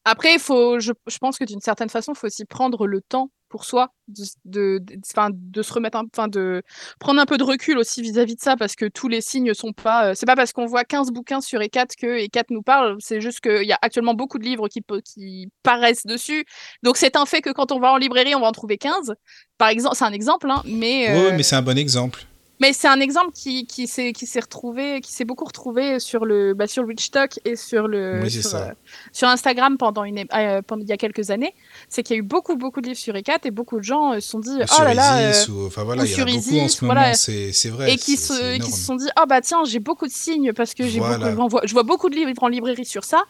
Après, 0.05 0.37
faut, 0.37 0.79
je 0.79 0.91
pense 1.19 1.37
que 1.39 1.45
d'une 1.45 1.61
certaine 1.61 1.89
façon, 1.89 2.13
il 2.13 2.17
faut 2.17 2.27
aussi 2.27 2.45
prendre 2.45 2.85
le 2.85 3.01
temps 3.01 3.31
pour 3.55 3.63
soi 3.63 3.93
de, 4.09 4.23
de, 4.43 4.79
de, 4.79 4.99
enfin, 5.09 5.29
de 5.31 5.61
se 5.61 5.71
remettre, 5.71 5.97
enfin, 6.13 6.27
de 6.27 6.61
prendre 6.99 7.21
un 7.21 7.25
peu 7.25 7.37
de 7.37 7.43
recul 7.43 7.77
aussi 7.77 8.01
vis-à-vis 8.01 8.35
de 8.35 8.41
ça, 8.41 8.57
parce 8.57 8.75
que 8.75 8.83
tous 8.83 9.07
les 9.07 9.21
signes 9.21 9.53
sont 9.53 9.71
pas. 9.71 10.07
euh, 10.07 10.13
c'est 10.13 10.25
pas 10.25 10.35
parce 10.35 10.51
qu'on 10.51 10.65
voit 10.65 10.83
15 10.83 11.11
bouquins 11.11 11.39
sur 11.39 11.61
ECAT 11.61 11.85
que 11.97 12.25
ECAT 12.25 12.47
nous 12.49 12.63
parle, 12.63 12.97
c'est 12.99 13.21
juste 13.21 13.39
qu'il 13.39 13.63
y 13.63 13.71
a 13.71 13.79
actuellement 13.81 14.13
beaucoup 14.13 14.39
de 14.39 14.43
livres 14.43 14.67
qui, 14.67 14.83
qui 15.05 15.47
paraissent 15.63 16.05
dessus. 16.05 16.43
Donc, 16.83 16.97
c'est 16.97 17.15
un 17.15 17.25
fait 17.25 17.39
que 17.39 17.51
quand 17.51 17.71
on 17.71 17.79
va 17.79 17.93
en 17.93 17.97
librairie, 17.97 18.35
on 18.35 18.41
va 18.41 18.47
en 18.47 18.51
trouver 18.51 18.77
15. 18.77 19.13
Par 19.57 19.69
exemple, 19.69 19.95
c'est 19.95 20.03
un 20.03 20.11
exemple, 20.11 20.51
hein, 20.51 20.61
mais. 20.65 21.07
Oui, 21.13 21.25
euh, 21.27 21.33
mais 21.37 21.43
c'est 21.43 21.55
un 21.55 21.61
bon 21.61 21.77
exemple. 21.77 22.25
Mais 22.59 22.71
c'est 22.73 22.87
un 22.87 22.99
exemple 22.99 23.31
qui, 23.33 23.65
qui 23.67 23.87
s'est 23.87 24.13
retrouvé, 24.39 25.01
qui 25.01 25.11
s'est 25.11 25.25
beaucoup 25.25 25.45
retrouvé 25.45 25.99
sur 25.99 26.25
le 26.25 26.53
bah, 26.53 26.67
sur 26.67 26.83
le 26.83 26.89
Witchtalk 26.89 27.39
et 27.43 27.55
sur 27.55 27.87
le 27.87 28.21
Oui, 28.23 28.31
sur, 28.31 28.55
euh, 28.55 28.71
sur 29.11 29.27
Instagram 29.27 29.77
pendant 29.77 30.03
une 30.03 30.25
euh, 30.33 30.61
pendant 30.61 30.81
il 30.81 30.87
y 30.87 30.93
a 30.93 30.97
quelques 30.97 31.31
années. 31.31 31.53
C'est 31.89 32.03
qu'il 32.03 32.15
y 32.15 32.19
a 32.19 32.19
eu 32.19 32.23
beaucoup 32.23 32.55
beaucoup 32.55 32.79
de 32.81 32.87
livres 32.87 32.99
sur 32.99 33.15
ECAT 33.15 33.39
et 33.43 33.51
beaucoup 33.51 33.77
de 33.77 33.83
gens 33.83 34.13
euh, 34.13 34.19
se 34.19 34.29
sont 34.29 34.39
dit 34.39 34.51
Ou 34.51 34.65
oh 34.79 34.83
là 34.83 34.93
là 34.93 35.17
euh, 35.17 35.33
ou, 35.49 35.67
enfin 35.67 35.83
voilà, 35.83 36.03
ou 36.03 36.05
il 36.05 36.11
y 36.11 36.13
a 36.15 36.25
beaucoup 36.25 36.57
en 36.59 36.67
ce 36.67 36.85
moment, 36.85 36.93
voilà. 36.93 37.13
c'est 37.13 37.51
c'est 37.51 37.69
vrai. 37.69 37.93
et 37.93 37.97
qui 37.97 38.15
se 38.15 38.57
qui 38.57 38.71
se 38.71 38.85
sont 38.85 38.95
dit 38.95 39.09
oh 39.19 39.25
bah 39.27 39.41
tiens 39.41 39.63
j'ai 39.65 39.79
beaucoup 39.79 40.07
de 40.07 40.13
signes 40.13 40.53
parce 40.53 40.73
que 40.73 40.87
j'ai 40.87 40.99
Voilà. 40.99 41.33
je 41.65 41.73
vois 41.73 41.83
beaucoup 41.83 42.09
de 42.09 42.15
livres 42.15 42.31
en 42.41 42.47
librairie 42.47 42.85
sur 42.85 43.03
ça. 43.03 43.23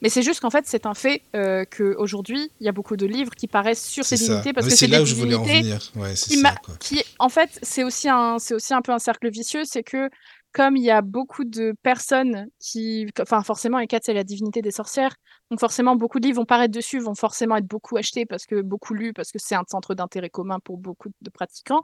Mais 0.00 0.08
c'est 0.08 0.22
juste 0.22 0.40
qu'en 0.40 0.50
fait, 0.50 0.64
c'est 0.66 0.86
un 0.86 0.94
fait 0.94 1.22
euh, 1.34 1.64
qu'aujourd'hui, 1.64 2.50
il 2.60 2.66
y 2.66 2.68
a 2.68 2.72
beaucoup 2.72 2.96
de 2.96 3.06
livres 3.06 3.32
qui 3.34 3.48
paraissent 3.48 3.84
sur 3.84 4.04
ces 4.04 4.16
divinités 4.16 4.52
parce 4.52 4.68
que 4.68 4.74
c'est 4.74 4.86
là 4.86 4.98
des 4.98 5.02
où 5.02 5.06
je 5.06 5.14
voulais 5.14 5.34
en 5.34 5.42
venir. 5.42 5.80
Ouais, 5.96 6.14
c'est 6.14 6.34
qui, 6.34 6.40
ça, 6.40 6.54
quoi. 6.64 6.74
qui 6.78 7.02
en 7.18 7.28
fait 7.28 7.58
c'est 7.62 7.84
aussi 7.84 8.08
un 8.08 8.38
c'est 8.38 8.54
aussi 8.54 8.74
un 8.74 8.82
peu 8.82 8.92
un 8.92 8.98
cercle 8.98 9.30
vicieux 9.30 9.62
c'est 9.64 9.82
que 9.82 10.08
comme 10.52 10.76
il 10.76 10.82
y 10.82 10.90
a 10.90 11.02
beaucoup 11.02 11.44
de 11.44 11.74
personnes 11.82 12.46
qui 12.58 13.06
enfin 13.20 13.42
forcément 13.42 13.78
Hécate 13.78 14.04
c'est 14.04 14.14
la 14.14 14.24
divinité 14.24 14.62
des 14.62 14.70
sorcières 14.70 15.14
donc 15.50 15.60
forcément 15.60 15.96
beaucoup 15.96 16.20
de 16.20 16.26
livres 16.26 16.38
vont 16.38 16.46
paraître 16.46 16.72
dessus 16.74 16.98
vont 17.00 17.14
forcément 17.14 17.56
être 17.56 17.66
beaucoup 17.66 17.96
achetés 17.96 18.24
parce 18.24 18.46
que 18.46 18.62
beaucoup 18.62 18.94
lus 18.94 19.12
parce 19.12 19.30
que 19.30 19.38
c'est 19.38 19.54
un 19.54 19.64
centre 19.68 19.94
d'intérêt 19.94 20.30
commun 20.30 20.58
pour 20.60 20.78
beaucoup 20.78 21.08
de 21.20 21.30
pratiquants 21.30 21.82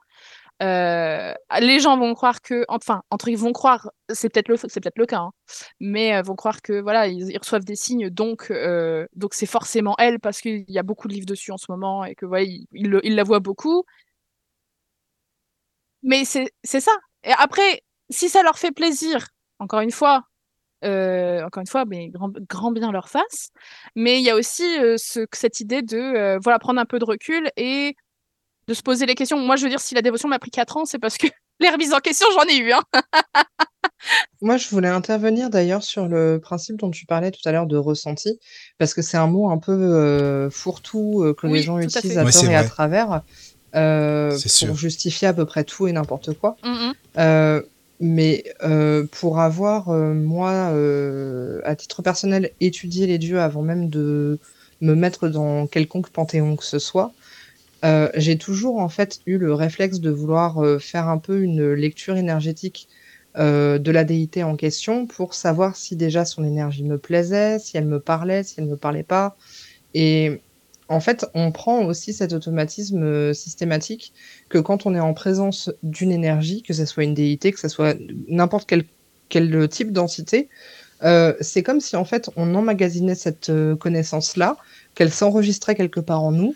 Euh, 0.62 1.35
les 1.60 1.81
gens 1.81 1.98
vont 1.98 2.14
croire 2.14 2.40
que 2.40 2.64
enfin 2.68 3.02
entre 3.10 3.26
ils 3.26 3.36
vont 3.36 3.52
croire 3.52 3.90
c'est 4.09 4.28
peut-être 4.28 4.48
le 4.48 4.56
c'est 4.56 4.81
peut-être 4.81 4.98
le 4.98 5.06
cas 5.06 5.18
hein, 5.18 5.32
mais 5.81 6.14
euh, 6.14 6.22
vont 6.22 6.36
croire 6.36 6.62
que 6.62 6.81
voilà 6.81 7.09
ils, 7.09 7.36
reçoivent 7.39 7.64
des 7.64 7.74
signes 7.74 8.09
donc 8.09 8.52
euh, 8.52 9.05
donc 9.16 9.35
c'est 9.35 9.47
forcément 9.47 9.97
elle 9.98 10.20
parce 10.20 10.40
qu'il 10.40 10.64
y 10.68 10.78
a 10.78 10.85
beaucoup 10.85 11.09
de 11.09 11.14
livres 11.14 11.26
dessus 11.26 11.51
en 11.51 11.56
ce 11.56 11.66
moment 11.70 12.05
et 12.05 12.14
que 12.14 12.24
voilà 12.24 12.44
ils, 12.44 12.66
ils 12.70 13.16
la 13.16 13.24
voient 13.24 13.40
beaucoup 13.40 13.85
mais 16.02 16.24
c'est 16.24 16.81
ça. 16.81 16.93
Et 17.24 17.32
après, 17.32 17.82
si 18.10 18.28
ça 18.28 18.43
leur 18.43 18.59
fait 18.59 18.72
plaisir, 18.72 19.28
encore 19.59 19.81
une 19.81 19.90
fois, 19.90 20.24
encore 20.82 21.60
une 21.62 21.66
fois, 21.66 21.85
mais 21.86 22.10
grand, 22.10 22.72
bien 22.72 22.93
leur 22.93 23.09
face. 23.09 23.51
Mais 23.97 24.20
il 24.20 24.24
y 24.24 24.31
a 24.31 24.36
aussi 24.36 24.64
ce, 24.98 25.26
cette 25.32 25.60
idée 25.60 25.82
de 25.82 26.39
voilà 26.43 26.59
prendre 26.59 26.81
un 26.81 26.85
peu 26.85 26.98
de 26.98 27.05
recul 27.06 27.51
et 27.56 27.97
de 28.68 28.74
se 28.74 28.82
poser 28.82 29.06
les 29.06 29.14
questions. 29.14 29.38
Moi, 29.38 29.56
je 29.56 29.64
veux 29.64 29.70
dire, 29.70 29.80
si 29.80 29.94
la 29.94 30.02
dévotion 30.02 30.28
m'a 30.28 30.38
pris 30.38 30.50
4 30.50 30.76
ans, 30.76 30.84
c'est 30.84 30.98
parce 30.98 31.16
que 31.18 31.26
les 31.60 31.68
remises 31.68 31.92
en 31.92 31.98
question, 32.00 32.26
j'en 32.34 32.44
ai 32.52 32.58
eu. 32.58 32.72
Hein. 32.72 32.82
Moi, 34.42 34.56
je 34.58 34.68
voulais 34.68 34.88
intervenir 34.88 35.48
d'ailleurs 35.48 35.82
sur 35.82 36.06
le 36.08 36.38
principe 36.38 36.76
dont 36.76 36.90
tu 36.90 37.06
parlais 37.06 37.30
tout 37.30 37.40
à 37.46 37.52
l'heure 37.52 37.66
de 37.66 37.76
ressenti, 37.78 38.38
parce 38.78 38.92
que 38.92 39.00
c'est 39.00 39.16
un 39.16 39.26
mot 39.26 39.48
un 39.48 39.56
peu 39.58 39.72
euh, 39.72 40.50
fourre-tout 40.50 41.22
euh, 41.22 41.34
que 41.34 41.46
Oui, 41.46 41.54
les 41.58 41.62
gens 41.62 41.76
à 41.76 41.82
utilisent 41.82 42.18
à 42.18 42.24
Ouais, 42.24 42.32
tort 42.32 42.44
et 42.44 42.54
à 42.54 42.64
travers 42.64 43.22
euh, 43.74 44.30
pour 44.30 44.38
sûr. 44.38 44.74
justifier 44.74 45.28
à 45.28 45.32
peu 45.32 45.46
près 45.46 45.64
tout 45.64 45.86
et 45.86 45.92
n'importe 45.92 46.34
quoi. 46.34 46.56
Mhm. 46.62 46.92
Euh, 47.18 47.62
mais 48.00 48.44
euh, 48.62 49.06
pour 49.10 49.40
avoir, 49.40 49.88
euh, 49.88 50.12
moi, 50.12 50.50
euh, 50.50 51.60
à 51.64 51.74
titre 51.74 52.02
personnel, 52.02 52.50
étudié 52.60 53.06
les 53.06 53.18
dieux 53.18 53.40
avant 53.40 53.62
même 53.62 53.88
de 53.88 54.38
me 54.80 54.94
mettre 54.94 55.28
dans 55.28 55.66
quelconque 55.66 56.10
panthéon 56.10 56.56
que 56.56 56.64
ce 56.64 56.78
soit, 56.78 57.12
euh, 57.85 58.09
j'ai 58.15 58.39
toujours 58.39 58.78
en 58.78 58.89
fait 58.89 59.20
eu 59.27 59.36
le 59.36 59.52
réflexe 59.52 60.01
de 60.01 60.11
vouloir 60.11 60.65
euh, 60.65 60.78
faire 60.78 61.09
un 61.09 61.19
peu 61.19 61.43
une 61.43 61.73
lecture 61.73 62.16
énergétique 62.16 62.89
euh, 63.36 63.78
de 63.78 63.90
la 63.90 64.05
déité 64.05 64.43
en 64.43 64.56
question 64.56 65.06
pour 65.06 65.35
savoir 65.35 65.77
si 65.77 65.94
déjà 65.94 66.24
son 66.24 66.44
énergie 66.44 66.85
me 66.85 66.97
plaisait, 66.97 67.59
si 67.59 67.77
elle 67.77 67.86
me 67.86 68.01
parlait, 68.01 68.43
si 68.43 68.55
elle 68.59 68.66
me 68.66 68.77
parlait 68.77 69.02
pas. 69.02 69.36
Et 69.93 70.40
en 70.89 71.01
fait, 71.01 71.27
on 71.35 71.52
prend 71.52 71.85
aussi 71.85 72.12
cet 72.15 72.32
automatisme 72.32 73.35
systématique 73.35 74.12
que 74.48 74.59
quand 74.59 74.86
on 74.86 74.94
est 74.94 75.01
en 75.01 75.15
présence 75.15 75.70
d'une 75.82 76.12
énergie, 76.12 76.62
que 76.62 76.73
ce 76.73 76.86
soit 76.86 77.05
une 77.05 77.15
déité, 77.15 77.52
que 77.52 77.61
ce 77.61 77.69
soit 77.69 77.97
n'importe 78.28 78.69
quel, 78.69 78.85
quel 79.28 79.69
type 79.69 79.93
d'entité, 79.93 80.48
c'est 81.40 81.62
comme 81.62 81.81
si 81.81 81.97
en 81.97 82.05
fait 82.05 82.31
on 82.36 82.55
emmagasinait 82.55 83.15
cette 83.15 83.51
connaissance-là, 83.78 84.56
qu'elle 84.94 85.11
s'enregistrait 85.11 85.74
quelque 85.74 86.01
part 86.01 86.23
en 86.23 86.32
nous, 86.32 86.55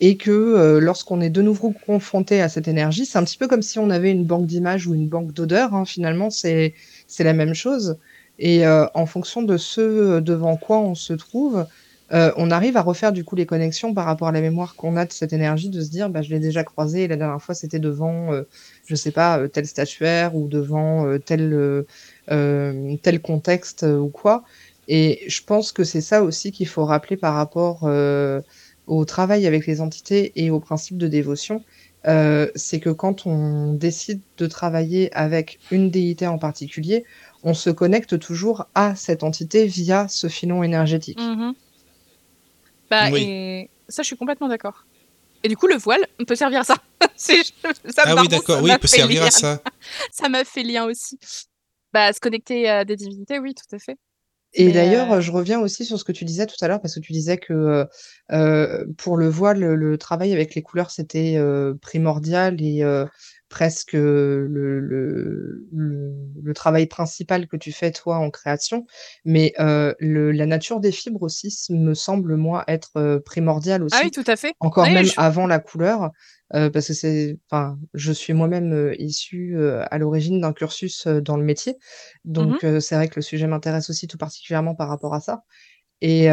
et 0.00 0.16
que 0.16 0.30
euh, 0.30 0.80
lorsqu'on 0.80 1.20
est 1.20 1.30
de 1.30 1.42
nouveau 1.42 1.72
confronté 1.72 2.40
à 2.40 2.48
cette 2.48 2.68
énergie, 2.68 3.04
c'est 3.06 3.18
un 3.18 3.24
petit 3.24 3.36
peu 3.36 3.48
comme 3.48 3.62
si 3.62 3.78
on 3.78 3.90
avait 3.90 4.10
une 4.10 4.24
banque 4.24 4.46
d'images 4.46 4.86
ou 4.86 4.94
une 4.94 5.08
banque 5.08 5.32
d'odeurs. 5.32 5.74
Hein, 5.74 5.84
finalement, 5.84 6.30
c'est 6.30 6.74
c'est 7.06 7.24
la 7.24 7.34
même 7.34 7.54
chose. 7.54 7.98
Et 8.38 8.66
euh, 8.66 8.86
en 8.94 9.04
fonction 9.06 9.42
de 9.42 9.56
ce 9.58 10.20
devant 10.20 10.56
quoi 10.56 10.78
on 10.80 10.94
se 10.94 11.12
trouve, 11.12 11.66
euh, 12.12 12.32
on 12.36 12.50
arrive 12.50 12.76
à 12.78 12.82
refaire 12.82 13.12
du 13.12 13.24
coup 13.24 13.36
les 13.36 13.44
connexions 13.46 13.92
par 13.94 14.06
rapport 14.06 14.28
à 14.28 14.32
la 14.32 14.40
mémoire 14.40 14.74
qu'on 14.74 14.96
a 14.96 15.04
de 15.04 15.12
cette 15.12 15.34
énergie, 15.34 15.68
de 15.68 15.82
se 15.82 15.90
dire, 15.90 16.08
bah, 16.08 16.22
je 16.22 16.30
l'ai 16.30 16.40
déjà 16.40 16.64
croisé 16.64 17.06
la 17.06 17.16
dernière 17.16 17.40
fois 17.42 17.54
c'était 17.54 17.78
devant, 17.78 18.30
je 18.86 18.94
sais 18.94 19.12
pas, 19.12 19.46
tel 19.48 19.66
statuaire 19.66 20.34
ou 20.34 20.48
devant 20.48 21.06
tel 21.24 21.84
tel 22.26 23.20
contexte 23.22 23.82
ou 23.84 24.08
quoi. 24.08 24.44
Et 24.88 25.20
je 25.28 25.42
pense 25.44 25.70
que 25.72 25.84
c'est 25.84 26.00
ça 26.00 26.22
aussi 26.24 26.50
qu'il 26.52 26.66
faut 26.66 26.84
rappeler 26.84 27.16
par 27.16 27.34
rapport 27.34 27.88
au 28.90 29.04
travail 29.04 29.46
avec 29.46 29.66
les 29.66 29.80
entités 29.80 30.32
et 30.34 30.50
au 30.50 30.58
principe 30.58 30.98
de 30.98 31.06
dévotion, 31.06 31.62
euh, 32.08 32.48
c'est 32.56 32.80
que 32.80 32.90
quand 32.90 33.24
on 33.24 33.72
décide 33.72 34.20
de 34.36 34.46
travailler 34.48 35.14
avec 35.14 35.60
une 35.70 35.90
déité 35.90 36.26
en 36.26 36.38
particulier, 36.38 37.04
on 37.44 37.54
se 37.54 37.70
connecte 37.70 38.18
toujours 38.18 38.66
à 38.74 38.96
cette 38.96 39.22
entité 39.22 39.66
via 39.66 40.08
ce 40.08 40.26
filon 40.26 40.64
énergétique. 40.64 41.20
Mhm. 41.20 41.54
Bah, 42.90 43.10
et 43.16 43.70
ça, 43.88 44.02
je 44.02 44.08
suis 44.08 44.16
complètement 44.16 44.48
d'accord. 44.48 44.84
Et 45.44 45.48
du 45.48 45.56
coup, 45.56 45.68
le 45.68 45.76
voile 45.76 46.04
on 46.18 46.24
peut 46.24 46.34
servir 46.34 46.60
à 46.60 46.64
ça. 46.64 46.76
ça 47.16 47.34
ah 47.98 48.16
oui, 48.16 48.26
d'accord, 48.26 48.60
oui, 48.60 48.72
peut 48.80 48.88
servir 48.88 49.22
à 49.22 49.30
ça. 49.30 49.62
ça 50.10 50.28
m'a 50.28 50.44
fait 50.44 50.64
lien 50.64 50.84
aussi. 50.86 51.16
Bah, 51.92 52.12
se 52.12 52.18
connecter 52.18 52.68
à 52.68 52.84
des 52.84 52.96
divinités, 52.96 53.38
oui, 53.38 53.54
tout 53.54 53.74
à 53.74 53.78
fait. 53.78 53.96
Et 54.52 54.72
d'ailleurs, 54.72 55.12
euh 55.12 55.20
je 55.20 55.30
reviens 55.30 55.60
aussi 55.60 55.84
sur 55.84 55.98
ce 55.98 56.04
que 56.04 56.12
tu 56.12 56.24
disais 56.24 56.46
tout 56.46 56.56
à 56.60 56.68
l'heure, 56.68 56.80
parce 56.80 56.94
que 56.94 57.00
tu 57.00 57.12
disais 57.12 57.38
que, 57.38 57.86
pour 58.98 59.16
le 59.16 59.28
voile, 59.28 59.60
le 59.60 59.98
travail 59.98 60.32
avec 60.32 60.54
les 60.54 60.62
couleurs, 60.62 60.90
c'était, 60.90 61.38
primordial 61.80 62.60
et 62.60 62.82
presque, 63.50 63.92
le 63.92 64.48
le 64.48 65.66
le 65.70 66.54
travail 66.54 66.86
principal 66.86 67.46
que 67.46 67.58
tu 67.58 67.72
fais 67.72 67.90
toi 67.90 68.16
en 68.16 68.30
création. 68.30 68.86
Mais, 69.26 69.52
le 69.58 70.32
la 70.32 70.46
nature 70.46 70.80
des 70.80 70.92
fibres 70.92 71.22
aussi 71.22 71.54
me 71.70 71.92
semble 71.92 72.36
moi 72.36 72.64
être, 72.68 73.20
primordiale 73.26 73.84
Ah 73.92 74.00
oui, 74.04 74.10
tout 74.10 74.24
à 74.26 74.36
fait. 74.36 74.54
encore 74.60 74.86
même 74.86 75.06
avant 75.18 75.46
la 75.46 75.58
couleur. 75.58 76.10
Euh, 76.54 76.68
parce 76.68 76.88
que 76.88 76.94
c'est, 76.94 77.38
enfin, 77.48 77.78
je 77.94 78.12
suis 78.12 78.32
moi-même 78.32 78.72
euh, 78.72 78.94
issue 79.00 79.56
euh, 79.56 79.84
à 79.90 79.98
l'origine 79.98 80.40
d'un 80.40 80.52
cursus 80.52 81.06
dans 81.06 81.36
le 81.36 81.44
métier, 81.44 81.76
Mmh 82.24 82.32
donc 82.32 82.66
c'est 82.80 82.94
vrai 82.94 83.08
que 83.08 83.16
le 83.16 83.22
sujet 83.22 83.46
m'intéresse 83.46 83.88
aussi 83.90 84.06
tout 84.06 84.18
particulièrement 84.18 84.74
par 84.74 84.88
rapport 84.88 85.14
à 85.14 85.20
ça. 85.20 85.42
Et 86.00 86.28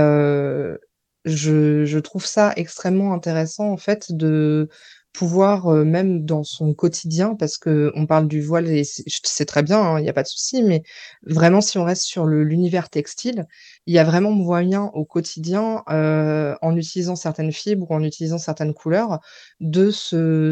je, 1.25 1.85
je 1.85 1.99
trouve 1.99 2.25
ça 2.25 2.53
extrêmement 2.55 3.13
intéressant 3.13 3.69
en 3.69 3.77
fait 3.77 4.11
de 4.11 4.69
pouvoir, 5.17 5.67
euh, 5.67 5.83
même 5.83 6.25
dans 6.25 6.43
son 6.43 6.73
quotidien, 6.73 7.35
parce 7.35 7.57
que 7.57 7.91
on 7.95 8.05
parle 8.05 8.27
du 8.27 8.41
voile 8.41 8.67
et 8.69 8.83
c'est 8.85 9.45
très 9.45 9.63
bien, 9.63 9.79
hein, 9.81 9.99
il 9.99 10.05
y 10.05 10.09
a 10.09 10.13
pas 10.13 10.23
de 10.23 10.27
souci, 10.27 10.61
mais 10.63 10.83
vraiment 11.23 11.61
si 11.61 11.77
on 11.79 11.83
reste 11.85 12.03
sur 12.03 12.25
l'univers 12.25 12.89
textile, 12.89 13.45
il 13.87 13.95
y 13.95 13.99
a 13.99 14.03
vraiment 14.03 14.31
moyen 14.31 14.85
au 14.93 15.05
quotidien, 15.05 15.83
heu, 15.89 16.55
en 16.61 16.75
utilisant 16.75 17.15
certaines 17.15 17.51
fibres 17.51 17.89
ou 17.89 17.95
en 17.95 18.03
utilisant 18.03 18.37
certaines 18.37 18.73
couleurs, 18.73 19.19
de 19.59 19.89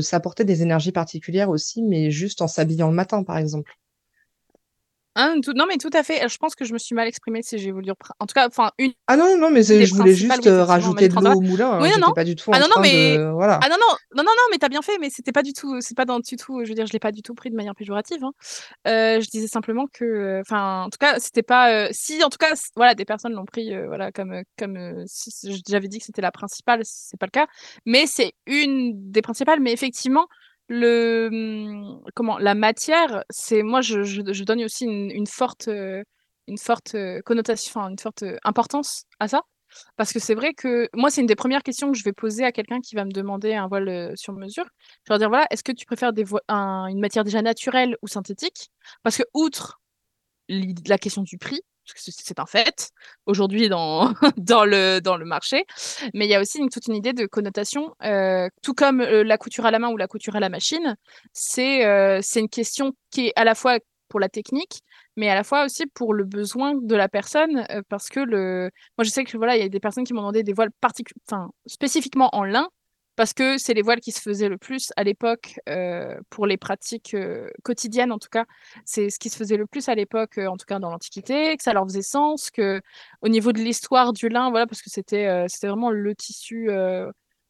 s'apporter 0.02 0.44
des 0.46 0.62
énergies 0.64 0.92
particulières 0.92 1.50
aussi, 1.50 1.84
mais 1.84 2.10
juste 2.12 2.42
en 2.42 2.48
s'habillant 2.48 2.90
le 2.90 2.96
matin, 2.96 3.24
par 3.24 3.38
exemple. 3.38 3.72
Hein, 5.18 5.36
non, 5.56 5.66
mais 5.66 5.78
tout 5.78 5.90
à 5.94 6.04
fait. 6.04 6.28
Je 6.28 6.38
pense 6.38 6.56
que 6.56 6.66
je 6.66 6.74
me 6.74 6.78
suis 6.78 6.94
mal 6.94 7.08
exprimée 7.08 7.42
si 7.42 7.58
j'ai 7.58 7.72
voulu 7.72 7.90
En 8.20 8.26
tout 8.26 8.34
cas, 8.34 8.48
enfin, 8.48 8.72
une 8.78 8.92
Ah 9.08 9.16
non, 9.16 9.38
non, 9.38 9.50
mais 9.50 9.64
je 9.64 9.94
voulais 9.94 10.14
juste, 10.14 10.46
rajouter 10.46 11.08
de 11.08 11.16
l'eau 11.16 11.38
au 11.38 11.42
moulin, 11.42 11.80
Oui, 11.82 11.88
hein, 11.88 11.98
non, 12.00 12.08
non. 12.08 12.14
pas 12.14 12.26
du 12.26 12.36
tout 12.36 12.52
Ah 12.54 12.60
non, 12.60 12.68
non, 12.68 12.82
mais 12.82 13.18
de 13.18 13.32
voilà. 13.32 13.60
ah 13.64 13.70
non, 13.70 13.78
non, 13.80 13.96
non, 14.18 14.24
non, 14.24 14.32
non, 14.36 14.44
mais 14.52 14.58
tu 14.58 14.66
as 14.66 14.70
bien 14.70 14.82
fait, 14.82 14.98
mais 15.00 15.10
c'était 15.10 15.32
pas 15.32 15.42
du 15.44 15.54
tout, 15.54 15.80
c'est 15.80 15.96
pas 15.96 16.04
dans 16.04 16.20
du 16.20 16.36
tout, 16.36 16.64
je 16.66 16.70
veux 16.70 16.76
dire, 16.76 16.86
je 16.86 16.92
l'ai 16.92 17.00
pas 17.00 17.14
du 17.14 17.22
tout 17.22 17.34
pris 17.34 17.50
de 17.50 17.56
manière 17.56 17.76
péjorative, 17.76 18.24
hein. 18.26 18.32
Heu, 18.88 19.22
je 19.22 19.30
disais 19.30 19.48
simplement 19.48 19.86
que, 19.94 20.42
enfin, 20.42 20.84
en 20.84 20.90
tout 20.90 20.98
cas, 21.00 21.18
c'était 21.20 21.44
pas, 21.44 21.88
heu 21.88 21.90
si 21.92 22.22
en 22.24 22.30
tout 22.30 22.38
cas, 22.38 22.54
voilà, 22.76 22.94
des 22.94 23.06
personnes 23.06 23.34
l'ont 23.34 23.46
pris, 23.46 23.72
voilà, 23.88 24.12
comme, 24.12 24.42
comme, 24.60 25.04
si 25.08 25.32
j'avais 25.68 25.88
dit 25.88 26.00
que 26.00 26.06
c'était 26.06 26.22
la 26.22 26.32
principale, 26.32 26.82
c'est 26.84 27.18
pas 27.20 27.26
le 27.28 27.32
cas, 27.32 27.48
mais 27.86 28.06
c'est 28.06 28.34
une 28.48 29.12
des 29.12 29.22
principales, 29.22 29.62
mais 29.62 29.72
effectivement, 29.72 30.28
le 30.68 31.30
mmh, 31.32 32.02
comment? 32.16 32.38
La 32.40 32.56
matière, 32.56 33.24
c'est 33.30 33.64
moi 33.64 33.82
je 33.82 34.44
donne 34.44 34.64
aussi 34.64 34.86
une 34.86 35.28
forte, 35.28 35.70
une 36.48 36.58
forte, 36.58 36.96
connotation, 37.26 37.82
une 37.90 38.00
forte, 38.00 38.24
importance 38.44 39.06
à 39.20 39.28
ça. 39.28 39.42
Parce 39.98 40.14
que 40.14 40.20
c'est 40.20 40.36
vrai 40.36 40.54
que 40.54 40.88
moi, 40.96 41.10
c'est 41.10 41.22
une 41.22 41.28
des 41.28 41.36
premières 41.36 41.64
questions 41.64 41.92
que 41.92 41.98
je 41.98 42.04
vais 42.04 42.14
poser 42.14 42.46
à 42.46 42.52
quelqu'un 42.54 42.80
qui 42.82 42.96
va 42.96 43.04
me 43.06 43.12
demander 43.12 43.54
un 43.56 43.68
voile, 43.68 44.14
sur 44.16 44.34
mesure. 44.34 44.66
Je 45.04 45.10
vais 45.10 45.16
leur 45.16 45.20
dire: 45.20 45.30
«Voilà, 45.30 45.48
est-ce 45.52 45.64
que 45.64 45.72
tu 45.74 45.86
préfères 45.86 46.14
des 46.14 46.24
une 46.50 47.00
matière 47.00 47.24
déjà 47.26 47.42
naturelle 47.42 47.98
ou 48.02 48.08
synthétique?» 48.08 48.70
parce 49.04 49.18
que 49.18 49.24
outre 49.34 49.82
la 50.50 50.98
question 50.98 51.24
du 51.24 51.38
prix, 51.38 51.62
c'est 51.96 52.40
un 52.40 52.46
fait, 52.46 52.90
aujourd'hui 53.26 53.70
dans 53.70 54.14
dans 54.38 54.66
le 54.66 55.00
dans 55.02 55.18
le 55.18 55.26
marché. 55.26 55.66
Mais 56.14 56.26
il 56.26 56.30
y 56.32 56.36
a 56.36 56.42
aussi 56.42 56.60
une 56.60 56.70
toute 56.70 56.88
une 56.88 56.96
idée 56.96 57.14
de 57.14 57.26
connotation, 57.26 57.94
heu, 58.04 58.50
tout 58.62 58.74
comme, 58.74 59.02
heu, 59.02 59.24
la 59.24 59.38
couture 59.38 59.66
à 59.66 59.72
la 59.72 59.80
main 59.80 59.90
ou 59.90 59.98
la 59.98 60.08
couture 60.08 60.36
à 60.36 60.40
la 60.40 60.50
machine, 60.50 60.96
c'est, 61.34 61.86
heu, 61.86 62.20
c'est 62.22 62.40
une 62.40 62.50
question 62.50 62.94
qui 63.12 63.28
est 63.28 63.34
à 63.36 63.44
la 63.44 63.56
fois 63.56 63.78
pour 64.10 64.20
la 64.20 64.30
technique, 64.30 64.82
mais 65.18 65.30
à 65.30 65.36
la 65.36 65.44
fois 65.44 65.66
aussi 65.66 65.86
pour 65.88 66.14
le 66.14 66.24
besoin 66.26 66.74
de 66.76 66.96
la 66.96 67.10
personne, 67.10 67.66
parce 67.90 68.10
que 68.10 68.20
le 68.20 68.70
moi 68.98 69.04
je 69.04 69.10
sais 69.10 69.24
que 69.24 69.36
voilà, 69.38 69.56
il 69.58 69.62
y 69.64 69.66
a 69.66 69.70
des 69.70 69.80
personnes 69.80 70.04
qui 70.06 70.14
m'ont 70.14 70.22
demandé 70.22 70.44
des 70.44 70.54
voiles 70.54 70.70
enfin 71.28 71.50
spécifiquement 71.66 72.30
en 72.34 72.44
lin 72.44 72.68
parce 73.16 73.34
que 73.34 73.58
c'est 73.58 73.74
les 73.74 73.82
voiles 73.82 74.02
qui 74.02 74.12
se 74.12 74.22
faisaient 74.22 74.50
le 74.50 74.58
plus 74.58 74.92
à 74.98 75.04
l'époque, 75.04 75.60
heu, 75.70 76.18
pour 76.30 76.48
les 76.48 76.58
pratiques, 76.58 77.14
heu, 77.16 77.52
quotidiennes 77.64 78.12
en 78.12 78.20
tout 78.20 78.30
cas. 78.30 78.46
C'est 78.86 79.10
ce 79.10 79.20
qui 79.20 79.30
se 79.30 79.38
faisait 79.38 79.58
le 79.58 79.68
plus 79.68 79.90
à 79.90 79.96
l'époque, 79.96 80.38
heu, 80.38 80.48
en 80.50 80.58
tout 80.58 80.66
cas 80.68 80.80
dans 80.80 80.90
l'Antiquité, 80.92 81.56
que 81.58 81.64
ça 81.64 81.74
leur 81.74 81.86
faisait 81.86 82.02
sens, 82.02 82.52
qu'au 82.52 83.28
niveau 83.30 83.52
de 83.54 83.60
l'histoire 83.60 84.14
du 84.14 84.30
lin, 84.30 84.50
voilà, 84.50 84.68
parce 84.68 84.82
que 84.82 84.90
c'était, 84.90 85.46
c'était 85.50 85.68
vraiment 85.68 85.92
le 85.92 86.16
tissu, 86.16 86.70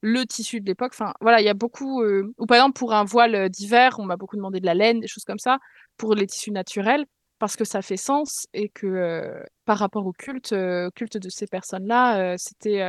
le 0.02 0.24
tissu 0.26 0.62
de 0.62 0.66
l'époque. 0.68 0.92
Enfin 0.94 1.14
voilà, 1.22 1.42
il 1.42 1.46
y 1.46 1.50
a 1.50 1.54
beaucoup, 1.56 2.04
ou 2.04 2.46
par 2.46 2.58
exemple 2.58 2.78
pour 2.80 2.94
un 2.94 3.04
voile, 3.06 3.50
d'hiver, 3.50 3.96
on 4.00 4.06
m'a 4.06 4.18
beaucoup 4.18 4.36
demandé 4.38 4.60
de 4.60 4.66
la 4.66 4.74
laine, 4.76 5.00
des 5.00 5.08
choses 5.08 5.26
comme 5.26 5.40
ça, 5.40 5.60
pour 5.98 6.16
les 6.16 6.28
tissus 6.28 6.52
naturels, 6.52 7.06
parce 7.40 7.56
que 7.56 7.66
ça 7.66 7.82
fait 7.82 7.98
sens 7.98 8.48
et 8.54 8.70
que, 8.70 9.44
par 9.66 9.78
rapport 9.80 10.06
au 10.06 10.14
culte, 10.14 10.56
culte 10.96 11.18
de 11.18 11.30
ces 11.30 11.48
personnes-là, 11.48 12.34
heu, 12.34 12.38
c'était, 12.38 12.82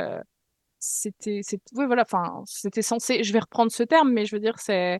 c'était 0.79 1.41
c'est 1.43 1.59
oui 1.75 1.85
voilà, 1.87 2.03
enfin, 2.03 2.43
c'était 2.47 2.81
censé 2.81 3.23
je 3.23 3.33
vais 3.33 3.39
reprendre 3.39 3.71
ce 3.71 3.83
terme, 3.83 4.11
mais 4.13 4.25
je 4.25 4.35
veux 4.35 4.39
dire, 4.41 4.55
c'est 4.59 4.99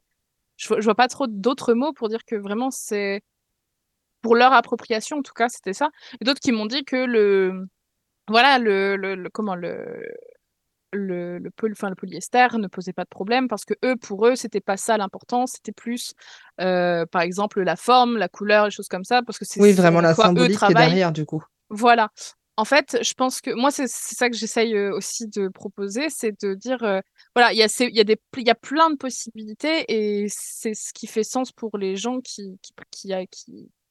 je 0.57 0.67
vois 0.69 0.79
je 0.81 0.85
vois 0.85 0.95
pas 0.95 1.07
trop 1.09 1.27
d'autres 1.27 1.73
mots 1.73 1.93
pour 1.93 2.09
dire 2.09 2.25
que 2.25 2.35
vraiment 2.35 2.71
c'est 2.71 3.21
pour 4.23 4.35
leur 4.35 4.53
appropriation, 4.53 5.17
en 5.17 5.21
tout 5.21 5.33
cas, 5.33 5.49
c'était 5.49 5.73
ça. 5.73 5.89
D'autres 6.21 6.39
qui 6.41 6.51
m'ont 6.51 6.65
dit 6.65 6.83
que 6.83 6.95
le 6.97 7.67
voilà, 8.29 8.59
le 8.59 8.97
le 8.97 9.15
le 9.15 9.29
comment 9.29 9.55
le 9.55 10.03
le 10.93 11.39
le 11.39 11.51
poly 11.51 11.73
enfin, 11.73 11.89
le 11.89 11.95
polyester 11.95 12.47
ne 12.57 12.67
posait 12.67 12.93
pas 12.93 13.03
de 13.03 13.09
problème 13.09 13.47
parce 13.47 13.65
que 13.65 13.73
eux 13.85 13.95
pour 13.97 14.27
eux, 14.27 14.35
c'était 14.35 14.61
pas 14.61 14.77
ça 14.77 14.97
l'important, 14.97 15.45
c'était 15.47 15.73
plus, 15.73 16.13
heu, 16.61 17.05
par 17.11 17.21
exemple, 17.21 17.61
la 17.63 17.75
forme, 17.75 18.17
la 18.17 18.29
couleur, 18.29 18.65
les 18.65 18.71
choses 18.71 18.87
comme 18.87 19.03
ça, 19.03 19.21
parce 19.23 19.37
que 19.39 19.45
c'est 19.45 19.61
Oui, 19.61 19.73
vraiment 19.73 20.01
la 20.01 20.11
eux 20.11 20.15
symbolique 20.15 20.59
qui 20.59 20.71
est 20.71 20.75
derrière, 20.75 21.11
du 21.11 21.25
coup. 21.25 21.43
Voilà. 21.69 22.09
En 22.59 22.65
fait, 22.65 22.97
je 23.03 23.13
pense 23.13 23.39
que 23.39 23.51
moi, 23.51 23.69
c'est 23.69 23.87
ça 23.87 24.29
que 24.31 24.35
j'essaye, 24.35 24.75
aussi 24.89 25.27
de 25.27 25.47
proposer, 25.47 26.09
c'est 26.09 26.41
de 26.43 26.55
dire, 26.55 26.79
voilà, 27.35 27.53
il 27.53 27.57
y 27.59 28.49
a 28.49 28.55
plein 28.55 28.89
de 28.89 28.95
possibilités 28.95 29.85
et 29.89 30.25
c'est 30.29 30.73
ce 30.73 30.91
qui 30.91 31.05
fait 31.05 31.23
sens 31.23 31.51
pour 31.51 31.77
les 31.77 31.95
gens 31.95 32.19
qui 32.19 32.59
qui 32.91 33.11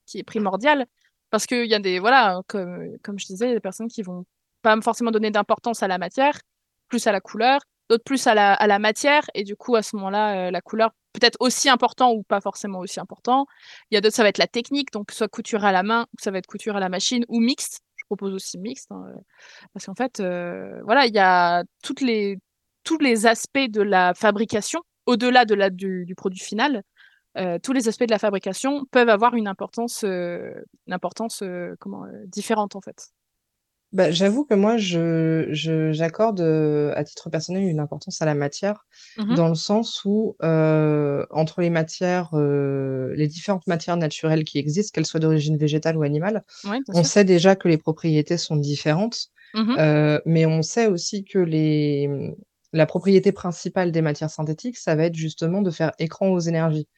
qui 0.06 0.18
est 0.18 0.22
primordial. 0.24 0.86
Parce 1.30 1.46
qu'il 1.46 1.66
y 1.66 1.74
a 1.74 1.78
des 1.78 2.00
voilà, 2.00 2.40
comme, 2.48 2.96
comme 3.02 3.18
je 3.18 3.26
disais, 3.26 3.46
il 3.46 3.48
y 3.50 3.52
a 3.52 3.54
des 3.54 3.60
personnes 3.60 3.88
qui 3.88 4.02
vont 4.02 4.24
pas 4.62 4.80
forcément 4.80 5.10
donner 5.12 5.30
d'importance 5.30 5.82
à 5.82 5.88
la 5.88 5.98
matière, 5.98 6.40
plus 6.88 7.06
à 7.06 7.12
la 7.12 7.20
couleur, 7.20 7.60
d'autres 7.88 8.04
plus 8.04 8.26
à 8.26 8.34
la 8.34 8.54
à 8.54 8.66
la 8.66 8.78
matière 8.80 9.22
et 9.34 9.44
du 9.44 9.54
coup, 9.56 9.76
à 9.76 9.82
ce 9.82 9.94
moment-là, 9.96 10.50
la 10.50 10.60
couleur 10.60 10.90
peut-être 11.12 11.36
aussi 11.40 11.68
important 11.68 12.12
ou 12.12 12.22
pas 12.24 12.40
forcément 12.40 12.80
aussi 12.80 13.00
important. 13.00 13.46
Il 13.90 13.94
y 13.94 13.98
a 13.98 14.00
d'autres, 14.00 14.16
ça 14.16 14.22
va 14.24 14.28
être 14.30 14.38
la 14.38 14.48
technique, 14.48 14.92
donc 14.92 15.12
soit 15.12 15.28
couture 15.28 15.64
à 15.64 15.72
la 15.72 15.82
main, 15.84 16.06
ça 16.18 16.30
va 16.32 16.38
être 16.38 16.46
couture 16.46 16.76
à 16.76 16.80
la 16.80 16.88
machine 16.88 17.24
ou 17.28 17.40
mixte. 17.40 17.80
Propose 18.08 18.34
aussi 18.34 18.56
mixte, 18.58 18.92
hein, 18.92 19.04
parce 19.72 19.86
qu'en 19.86 19.94
fait, 19.96 20.20
voilà, 20.84 21.06
il 21.06 21.14
y 21.14 21.18
a 21.18 21.64
toutes 21.82 22.00
les 22.00 22.38
tous 22.84 22.98
les 22.98 23.26
aspects 23.26 23.68
de 23.68 23.82
la 23.82 24.14
fabrication, 24.14 24.80
au-delà 25.06 25.44
de 25.44 25.54
la 25.56 25.70
du 25.70 26.04
du 26.06 26.14
produit 26.14 26.40
final, 26.40 26.82
tous 27.62 27.72
les 27.72 27.88
aspects 27.88 28.04
de 28.04 28.12
la 28.12 28.18
fabrication 28.18 28.84
peuvent 28.92 29.08
avoir 29.08 29.34
une 29.34 29.48
importance, 29.48 30.04
importance, 30.88 31.42
comment, 31.80 32.06
différente, 32.26 32.76
en 32.76 32.80
fait. 32.80 33.08
Bah, 33.92 34.10
j'avoue 34.10 34.44
que 34.44 34.54
moi, 34.54 34.76
je 34.76 35.46
je 35.52 35.92
j'accorde, 35.92 36.40
heu, 36.40 36.92
à 36.96 37.04
titre 37.04 37.30
personnel, 37.30 37.62
une 37.64 37.78
importance 37.80 38.20
à 38.20 38.26
la 38.26 38.34
matière, 38.34 38.84
Mmh 39.16 39.28
dans 39.28 39.48
le 39.48 39.54
sens 39.54 40.04
où, 40.04 40.36
heu, 40.42 41.26
entre 41.30 41.60
les 41.60 41.70
matières, 41.70 42.30
heu, 42.34 43.12
les 43.16 43.28
différentes 43.28 43.66
matières 43.68 43.96
naturelles 43.96 44.44
qui 44.44 44.58
existent, 44.58 44.90
qu'elles 44.94 45.06
soient 45.06 45.20
d'origine 45.20 45.56
végétale 45.56 45.96
ou 45.96 46.02
animale, 46.02 46.44
Ouais, 46.64 46.80
bien 46.82 46.92
on 46.92 47.02
sûr. 47.02 47.04
sait 47.04 47.24
déjà 47.24 47.54
que 47.56 47.68
les 47.68 47.78
propriétés 47.78 48.36
sont 48.38 48.56
différentes, 48.56 49.28
Mmh 49.52 49.78
heu, 49.78 50.20
mais 50.26 50.46
on 50.46 50.62
sait 50.62 50.88
aussi 50.88 51.24
que 51.24 51.38
les, 51.38 52.08
mmh, 52.08 52.34
la 52.72 52.86
propriété 52.86 53.30
principale 53.32 53.92
des 53.92 54.02
matières 54.02 54.30
synthétiques, 54.30 54.76
ça 54.78 54.96
va 54.96 55.04
être 55.04 55.14
justement 55.14 55.62
de 55.62 55.70
faire 55.70 55.92
écran 56.00 56.28
aux 56.30 56.40
énergies. 56.40 56.88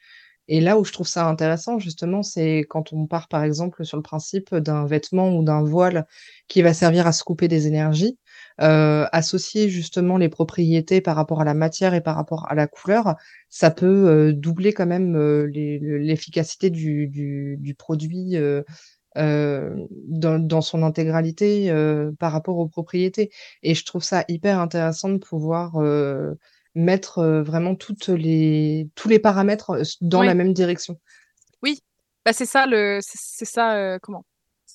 Et 0.48 0.60
là 0.60 0.78
où 0.78 0.84
je 0.84 0.92
trouve 0.92 1.06
ça 1.08 1.26
intéressant 1.28 1.78
justement, 1.78 2.22
c'est 2.22 2.60
quand 2.68 2.92
on 2.94 3.06
part 3.06 3.28
par 3.28 3.44
exemple 3.44 3.84
sur 3.84 3.96
le 3.98 4.02
principe 4.02 4.54
d'un 4.54 4.86
vêtement 4.86 5.36
ou 5.36 5.42
d'un 5.44 5.62
voile 5.62 6.06
qui 6.48 6.62
va 6.62 6.72
servir 6.74 7.06
à 7.06 7.12
se 7.12 7.22
couper 7.24 7.48
des 7.48 7.66
énergies, 7.66 8.18
heu, 8.62 9.04
associer 9.12 9.68
justement 9.68 10.16
les 10.18 10.28
propriétés 10.30 11.00
par 11.02 11.16
rapport 11.16 11.40
à 11.42 11.44
la 11.44 11.54
matière 11.54 11.94
et 11.94 12.00
par 12.00 12.16
rapport 12.16 12.46
à 12.50 12.54
la 12.54 12.66
couleur, 12.66 13.16
ça 13.50 13.70
peut, 13.70 13.86
heu, 14.30 14.32
doubler 14.32 14.72
quand 14.72 14.86
même, 14.86 15.12
le 15.14 15.46
l'efficacité 15.98 16.70
du 16.70 17.08
du 17.08 17.56
du 17.60 17.74
produit, 17.74 18.36
heu 18.36 18.64
heu, 19.18 19.88
dans 20.08 20.38
dans 20.40 20.62
son 20.62 20.82
intégralité, 20.84 21.70
heu, 21.72 22.14
par 22.20 22.32
rapport 22.32 22.58
aux 22.58 22.68
propriétés. 22.68 23.30
Et 23.64 23.74
je 23.74 23.84
trouve 23.86 24.04
ça 24.04 24.24
hyper 24.28 24.60
intéressant 24.60 25.10
de 25.10 25.18
pouvoir, 25.18 25.80
heu, 25.82 26.38
mettre, 26.78 27.18
heu, 27.20 27.42
vraiment 27.42 27.74
toutes 27.74 28.08
les 28.08 28.88
tous 28.94 29.08
les 29.08 29.18
paramètres, 29.18 29.70
heu, 29.76 29.80
s 29.80 29.96
dans 30.00 30.22
la 30.22 30.34
même 30.34 30.52
direction. 30.52 30.98
Oui, 31.62 31.80
bah, 32.24 32.32
c'est 32.32 32.46
ça 32.46 32.66
le 32.66 32.98
c'est 33.02 33.44
ça, 33.44 33.76
heu, 33.76 33.98
comment? 34.00 34.24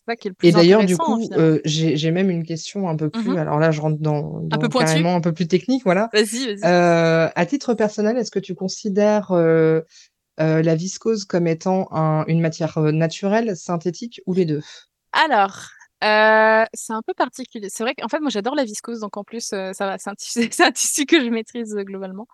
Ça 0.08 0.16
qui 0.16 0.28
est 0.28 0.32
le 0.32 0.36
Et 0.36 0.52
plus 0.52 0.60
d'ailleurs, 0.60 0.84
du 0.84 0.94
hein, 0.96 0.98
coup, 0.98 1.22
heu, 1.38 1.62
j'ai 1.66 1.96
j'ai 1.98 2.12
même 2.12 2.30
une 2.30 2.44
question 2.44 2.90
un 2.90 2.96
peu 2.96 3.10
plus 3.10 3.38
alors 3.38 3.60
là, 3.60 3.72
je 3.72 3.80
rentre 3.82 4.00
dans 4.00 4.44
Un 4.52 4.58
peu 4.58 4.68
carrément 4.70 5.16
un 5.16 5.22
peu 5.22 5.34
plus 5.34 5.48
technique, 5.48 5.84
voilà. 5.86 6.10
Vas-y, 6.14 6.56
vas-y. 6.56 6.64
À 6.64 7.46
titre 7.46 7.74
personnel, 7.74 8.18
est-ce 8.18 8.32
que 8.32 8.40
tu 8.40 8.54
considères, 8.56 9.32
la 10.38 10.76
viscose 10.76 11.26
comme 11.26 11.48
étant 11.48 11.88
un 11.92 12.26
une 12.28 12.42
matière, 12.42 12.80
naturelle, 12.80 13.56
synthétique 13.56 14.22
ou 14.26 14.34
les 14.34 14.46
2? 14.46 14.62
Alors, 15.14 15.68
heu, 16.04 16.66
c'est 16.74 16.94
un 16.94 17.02
peu 17.02 17.14
particulier. 17.14 17.70
C'est 17.70 17.84
vrai 17.84 17.96
qu'en 17.96 18.08
fait, 18.10 18.20
moi, 18.20 18.30
j'adore 18.30 18.56
la 18.56 18.66
viscose, 18.66 19.00
donc 19.02 19.18
en 19.18 19.24
plus, 19.24 19.54
heu, 19.54 19.72
ça 19.74 19.88
va, 19.88 19.98
c'est 20.18 20.62
un 20.64 20.72
tissu 20.72 21.06
que 21.06 21.20
je 21.24 21.30
maîtrise, 21.30 21.76
heu, 21.76 21.84
globalement. 21.84 22.28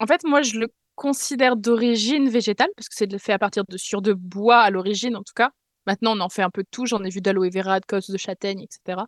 En 0.00 0.06
fait, 0.06 0.22
moi, 0.24 0.42
je 0.42 0.58
le 0.58 0.68
considère 0.96 1.56
d'origine 1.56 2.28
végétale 2.28 2.68
parce 2.76 2.88
que 2.88 2.94
c'est 2.96 3.18
fait 3.18 3.32
à 3.32 3.38
partir 3.38 3.64
de 3.68 3.76
sciure 3.76 4.02
de 4.02 4.12
bois 4.12 4.58
à 4.60 4.70
l'origine, 4.70 5.16
en 5.16 5.22
tout 5.22 5.32
cas. 5.34 5.50
Maintenant, 5.86 6.16
on 6.16 6.20
en 6.20 6.28
fait 6.28 6.42
un 6.42 6.50
peu 6.50 6.62
de 6.62 6.68
tout. 6.70 6.86
J'en 6.86 7.02
ai 7.04 7.10
vu 7.10 7.20
d'aloe 7.20 7.50
vera, 7.50 7.80
de 7.80 7.86
cosses 7.86 8.10
de 8.10 8.16
châtaigne 8.16 8.60
et 8.62 8.68
cetera. 8.70 9.06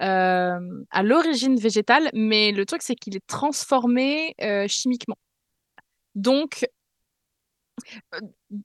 Hem, 0.00 0.84
à 0.90 1.02
l'origine 1.02 1.56
végétale, 1.58 2.10
mais 2.14 2.52
le 2.52 2.66
truc, 2.66 2.82
c'est 2.82 2.96
qu'il 2.96 3.16
est 3.16 3.26
transformé, 3.26 4.34
chimiquement. 4.68 5.16
Donc 6.14 6.66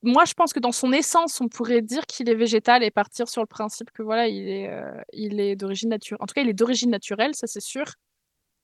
moi, 0.03 0.25
je 0.25 0.33
pense 0.33 0.53
que 0.53 0.59
dans 0.59 0.71
son 0.71 0.91
essence, 0.93 1.41
on 1.41 1.47
pourrait 1.49 1.81
dire 1.81 2.05
qu'il 2.07 2.29
est 2.29 2.35
végétal 2.35 2.83
et 2.83 2.91
partir 2.91 3.29
sur 3.29 3.41
le 3.41 3.47
principe 3.47 3.91
que, 3.91 4.03
voilà, 4.03 4.27
il 4.27 4.47
est, 4.49 4.69
heu, 4.69 4.85
il 5.13 5.39
est 5.39 5.55
d'origine 5.55 5.89
nature 5.89 6.17
en 6.21 6.25
tout 6.27 6.33
cas, 6.33 6.41
il 6.41 6.49
est 6.49 6.53
d'origine 6.53 6.89
naturelle, 6.91 7.35
ça, 7.35 7.47
c'est 7.47 7.61
sûr. 7.61 7.85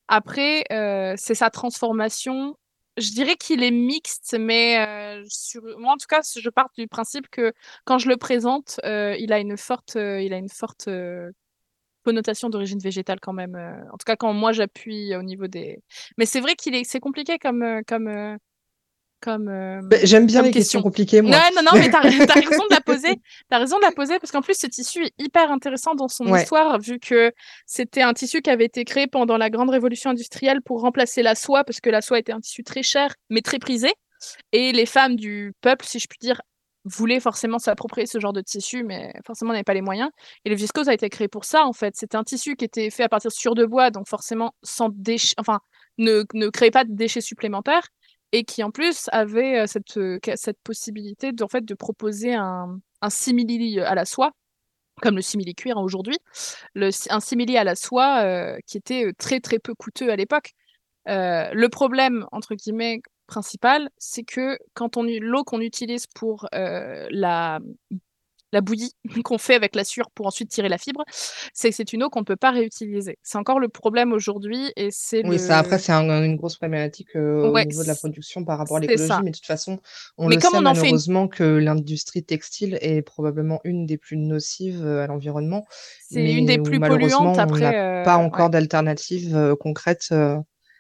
Après, 0.10 0.64
heu, 0.72 1.16
c'est 1.18 1.36
sa 1.36 1.50
transformation. 1.52 2.56
Je 2.98 3.12
dirais 3.12 3.36
qu'il 3.38 3.64
est 3.64 3.72
mixte, 3.72 4.38
mais 4.40 4.78
heu, 5.20 5.24
sur 5.30 5.62
moi, 5.80 5.94
en 5.94 5.98
tout 5.98 6.08
cas, 6.10 6.22
je 6.24 6.50
pars 6.50 6.70
du 6.78 6.88
principe 6.88 7.30
que 7.32 7.54
quand 7.86 8.00
je 8.00 8.10
le 8.10 8.18
présente, 8.18 8.80
il 8.86 9.34
a 9.34 9.40
une 9.40 9.58
forte, 9.58 9.96
il 9.98 10.34
a 10.34 10.38
une 10.38 10.50
forte, 10.50 10.90
connotation 12.06 12.50
d'origine 12.50 12.80
végétale 12.80 13.20
quand 13.22 13.34
même, 13.34 13.56
en 13.94 13.98
tout 13.98 14.06
cas, 14.06 14.16
quand 14.16 14.34
moi 14.34 14.54
j'appuie 14.54 15.16
au 15.16 15.24
niveau 15.24 15.48
des 15.48 15.80
mais 16.18 16.26
c'est 16.26 16.40
vrai 16.42 16.56
qu'il 16.56 16.76
est 16.76 16.84
c'est 16.86 17.00
compliqué 17.02 17.38
comme, 17.40 17.82
comme, 17.88 18.38
comme, 19.22 19.46
Beh, 19.46 19.98
hem, 19.98 20.06
j'aime 20.06 20.26
bien 20.26 20.40
comme 20.40 20.46
les 20.48 20.52
questions 20.52 20.80
question. 20.80 20.82
compliquées, 20.82 21.22
moi. 21.22 21.32
non, 21.56 21.62
non, 21.64 21.72
mais 21.74 21.90
tu 21.90 21.96
as 21.96 22.00
raison 22.02 22.64
de 22.70 22.74
la 22.74 22.82
poser. 22.86 23.16
Tu 23.16 23.22
as 23.52 23.58
raison 23.60 23.78
de 23.78 23.82
la 23.84 23.92
poser 23.92 24.20
parce 24.20 24.32
qu'en 24.32 24.42
plus, 24.42 24.58
ce 24.58 24.68
tissu 24.68 25.06
est 25.06 25.14
hyper 25.20 25.52
intéressant 25.52 25.96
dans 25.96 26.08
son 26.08 26.28
Ouais. 26.28 26.42
histoire, 26.42 26.80
vu 26.80 27.00
que 27.00 27.32
c'était 27.66 28.02
un 28.02 28.14
tissu 28.14 28.42
qui 28.42 28.50
avait 28.50 28.66
été 28.66 28.84
créé 28.86 29.08
pendant 29.08 29.38
la 29.38 29.50
grande 29.50 29.70
révolution 29.70 30.10
industrielle 30.12 30.62
pour 30.62 30.82
remplacer 30.82 31.24
la 31.24 31.36
soie, 31.36 31.64
parce 31.64 31.80
que 31.82 31.90
la 31.90 32.02
soie 32.02 32.20
était 32.20 32.32
un 32.34 32.40
tissu 32.40 32.64
très 32.64 32.84
cher, 32.84 33.14
mais 33.30 33.42
très 33.42 33.60
prisé. 33.60 33.92
Et 34.52 34.72
les 34.72 34.86
femmes 34.86 35.16
du 35.16 35.54
peuple, 35.62 35.86
si 35.86 36.00
je 36.00 36.08
puis 36.08 36.18
dire, 36.20 36.42
voulaient 36.86 37.20
forcément 37.20 37.60
s'approprier 37.60 38.08
ce 38.08 38.18
genre 38.20 38.32
de 38.34 38.42
tissu, 38.42 38.84
mais 38.84 39.12
forcément 39.26 39.52
n'avaient 39.52 39.64
pas 39.64 39.74
les 39.74 39.82
moyens. 39.82 40.10
Et 40.46 40.50
le 40.50 40.56
viscose 40.56 40.88
a 40.88 40.94
été 40.94 41.10
créé 41.10 41.28
pour 41.28 41.44
ça, 41.44 41.66
en 41.66 41.74
fait. 41.74 41.96
C'était 41.98 42.16
un 42.18 42.24
tissu 42.24 42.56
qui 42.56 42.64
était 42.66 42.90
fait 42.90 43.04
à 43.04 43.10
partir 43.10 43.30
de 43.30 43.34
sciure 43.36 43.56
de 43.56 43.66
bois, 43.66 43.92
donc 43.92 44.08
forcément 44.08 44.54
sans 44.64 44.90
déchets, 44.94 45.34
enfin, 45.38 45.60
ne 45.98 46.24
ne 46.34 46.48
créait 46.50 46.72
pas 46.72 46.86
de 46.86 46.94
déchets 46.94 47.22
supplémentaires 47.22 47.88
et 48.32 48.44
qui, 48.44 48.64
en 48.64 48.72
plus, 48.72 49.10
avait, 49.12 49.68
cette, 49.68 50.00
cette 50.36 50.60
possibilité 50.64 51.32
de 51.32 51.44
en 51.44 51.48
fait, 51.48 51.64
de 51.66 51.74
proposer 51.74 52.34
un 52.34 52.80
un 53.02 53.10
simili, 53.10 53.80
à 53.80 53.96
la 53.96 54.06
soie, 54.06 54.32
comme 55.02 55.16
le 55.16 55.22
simili-cuir, 55.22 55.78
hein, 55.78 55.82
aujourd'hui. 55.82 56.18
Un 56.76 57.20
simili 57.20 57.58
à 57.58 57.64
la 57.64 57.76
soie, 57.76 58.58
qui 58.66 58.78
était, 58.78 59.12
très, 59.18 59.40
très 59.40 59.60
peu 59.60 59.74
coûteux 59.76 60.12
à 60.12 60.16
l'époque. 60.16 60.54
Le 61.06 61.68
problème, 61.68 62.26
entre 62.32 62.56
guillemets, 62.56 63.02
principal, 63.28 63.90
c'est 63.98 64.24
que 64.24 64.58
quand 64.74 64.98
on 64.98 65.04
l'eau 65.04 65.44
qu'on 65.44 65.62
utilise 65.62 66.08
pour, 66.08 66.48
la, 66.52 67.60
la 68.58 68.62
bouillie 68.62 68.92
qu'on 69.24 69.38
fait 69.38 69.56
avec 69.56 69.76
la 69.76 69.84
suure 69.84 70.10
pour 70.12 70.26
ensuite 70.26 70.50
tirer 70.50 70.70
la 70.70 70.80
fibre, 70.80 71.04
c'est 71.54 71.70
que 71.70 71.76
c'est 71.76 71.94
une 71.94 72.04
eau 72.04 72.10
qu'on 72.10 72.22
ne 72.22 72.26
peut 72.26 72.36
pas 72.36 72.52
réutiliser. 72.52 73.18
C'est 73.22 73.38
encore 73.38 73.60
le 73.60 73.70
problème 73.70 74.14
aujourd'hui 74.14 74.72
et 74.76 74.90
c'est 74.92 75.24
Oui, 75.24 75.38
ça, 75.40 75.60
après, 75.60 75.78
c'est 75.80 75.92
un 75.92 76.24
une 76.24 76.36
grosse 76.38 76.58
problématique, 76.58 77.16
heu, 77.16 77.44
au 77.44 77.60
niveau 77.60 77.84
de 77.84 77.88
la 77.88 77.96
production 77.96 78.44
par 78.46 78.58
rapport 78.58 78.78
à 78.78 78.80
l'écologie, 78.80 79.12
mais 79.24 79.32
de 79.32 79.36
toute 79.36 79.46
façon, 79.46 79.80
on 80.18 80.28
Mais 80.28 80.36
le 80.36 80.42
comme 80.42 80.54
sait 80.54 80.58
on 80.62 80.66
en 80.66 80.74
fait 80.76 80.90
une 80.90 80.96
malheureusement 80.96 81.28
que 81.28 81.44
l'industrie 81.44 82.24
textile 82.24 82.78
est 82.82 83.02
probablement 83.02 83.60
une 83.64 83.86
des 83.86 83.98
plus 83.98 84.18
nocives, 84.18 84.84
heu, 84.86 85.02
à 85.02 85.08
l'environnement, 85.08 85.66
C'est 86.00 86.34
une 86.34 86.46
des 86.46 86.58
plus 86.60 86.80
polluantes 86.80 87.38
on 87.38 87.58
n'a 87.58 87.74
après, 87.74 88.04
pas 88.04 88.18
ouais. 88.18 88.24
encore 88.26 88.50
d'alternative, 88.50 89.36
heu, 89.36 89.56
concrète, 89.56 90.10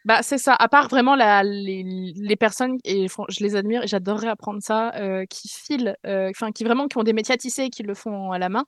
Bah, 0.07 0.19
c'est 0.23 0.37
ça, 0.37 0.55
à 0.57 0.69
part 0.69 0.87
vraiment 0.87 1.15
les 1.15 1.83
les 2.15 2.35
personnes 2.37 2.77
et 2.85 3.07
je 3.27 3.43
les 3.43 3.57
admire 3.57 3.83
et 3.83 3.87
j'adorerais 3.87 4.29
apprendre 4.29 4.61
ça, 4.63 4.93
heu, 5.01 5.25
qui 5.29 5.49
filent, 5.49 5.97
heu, 6.05 6.29
enfin, 6.29 6.53
qui 6.53 6.63
vraiment 6.63 6.87
qui 6.87 6.97
ont 6.97 7.03
des 7.03 7.11
métiers 7.11 7.33
à 7.35 7.37
tisser 7.37 7.63
et 7.63 7.69
qui 7.69 7.83
le 7.83 7.93
font 7.93 8.31
à 8.31 8.39
la 8.39 8.47
main. 8.47 8.63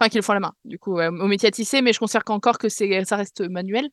Enfin, 0.00 0.08
qui 0.08 0.16
le 0.16 0.22
font 0.22 0.32
à 0.32 0.34
la 0.34 0.40
main, 0.40 0.52
du 0.64 0.80
coup, 0.80 1.00
au 1.00 1.28
métier 1.28 1.46
à 1.48 1.52
tisser, 1.52 1.80
mais 1.80 1.92
je 1.92 2.00
considère 2.00 2.24
qu'encore 2.24 2.58
que 2.58 2.68
ça 2.68 2.86
reste 3.16 3.40
manuel. 3.48 3.88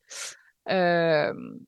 Hem, 0.67 1.59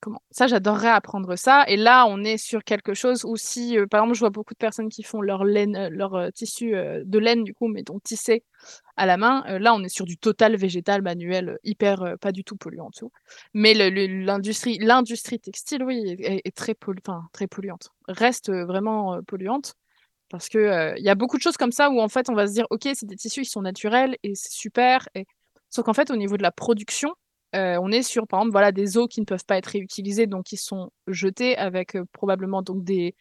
comment? 0.00 0.22
Ça, 0.30 0.46
j'adorerais 0.48 0.88
apprendre 0.90 1.36
ça 1.36 1.64
et 1.68 1.76
là, 1.76 2.06
on 2.08 2.24
est 2.24 2.38
sur 2.38 2.64
quelque 2.64 2.94
chose 2.94 3.24
où 3.24 3.36
si, 3.36 3.78
par 3.90 4.00
exemple, 4.02 4.14
je 4.16 4.20
vois 4.20 4.30
beaucoup 4.30 4.54
de 4.54 4.58
personnes 4.58 4.90
qui 4.90 5.02
font 5.04 5.22
leur 5.22 5.44
laine, 5.44 5.88
leur, 5.90 6.32
tissu, 6.34 6.72
de 6.72 7.18
laine, 7.18 7.44
du 7.44 7.54
coup, 7.54 7.68
mais 7.68 7.82
donc 7.84 8.02
tissé 8.04 8.44
à 8.98 9.06
la 9.06 9.16
main, 9.18 9.44
heu, 9.48 9.58
là, 9.58 9.74
on 9.74 9.82
est 9.84 9.88
sur 9.90 10.06
du 10.06 10.18
total 10.18 10.56
végétal, 10.56 11.02
manuel, 11.02 11.50
heu, 11.50 11.58
hyper, 11.64 12.02
heu, 12.04 12.16
pas 12.18 12.32
du 12.32 12.44
tout 12.44 12.56
polluant, 12.56 12.90
tout. 12.92 13.12
Mais 13.54 13.74
l'industrie 13.74 14.78
l'industrie 14.80 15.40
textile, 15.40 15.84
oui, 15.84 16.16
est 16.20 16.56
très 16.56 16.74
polluante. 17.48 17.90
Reste, 18.08 18.50
vraiment, 18.52 19.20
polluante 19.26 19.74
parce 20.30 20.48
que, 20.50 20.94
il 20.98 21.04
y 21.04 21.10
a 21.10 21.14
beaucoup 21.16 21.38
de 21.38 21.42
choses 21.42 21.56
comme 21.58 21.72
ça 21.72 21.90
où 21.90 22.00
en 22.00 22.08
fait, 22.08 22.30
on 22.30 22.34
va 22.34 22.46
se 22.48 22.54
dire: 22.54 22.66
«OK, 22.70 22.88
c'est 22.94 23.06
des 23.06 23.16
tissus, 23.16 23.42
ils 23.42 23.46
sont 23.46 23.62
naturels 23.62 24.16
et 24.24 24.34
c'est 24.36 24.52
super» 24.52 25.08
et 25.14 25.26
sauf 25.70 25.84
qu'en 25.86 25.94
fait, 25.94 26.10
au 26.10 26.16
niveau 26.16 26.36
de 26.38 26.42
la 26.42 26.52
production, 26.52 27.14
on 27.54 27.92
est 27.92 28.02
sur, 28.02 28.26
par 28.28 28.40
exemple, 28.40 28.52
voilà, 28.52 28.72
des 28.72 28.98
os 28.98 29.08
qui 29.08 29.20
ne 29.20 29.26
peuvent 29.26 29.44
pas 29.46 29.58
être 29.58 29.66
réutilisés, 29.68 30.26
donc 30.28 30.44
qui 30.46 30.56
sont 30.58 30.90
jetés 31.08 31.56
avec, 31.58 31.96
probablement 32.12 32.62
donc 32.62 32.84
des 32.84 33.14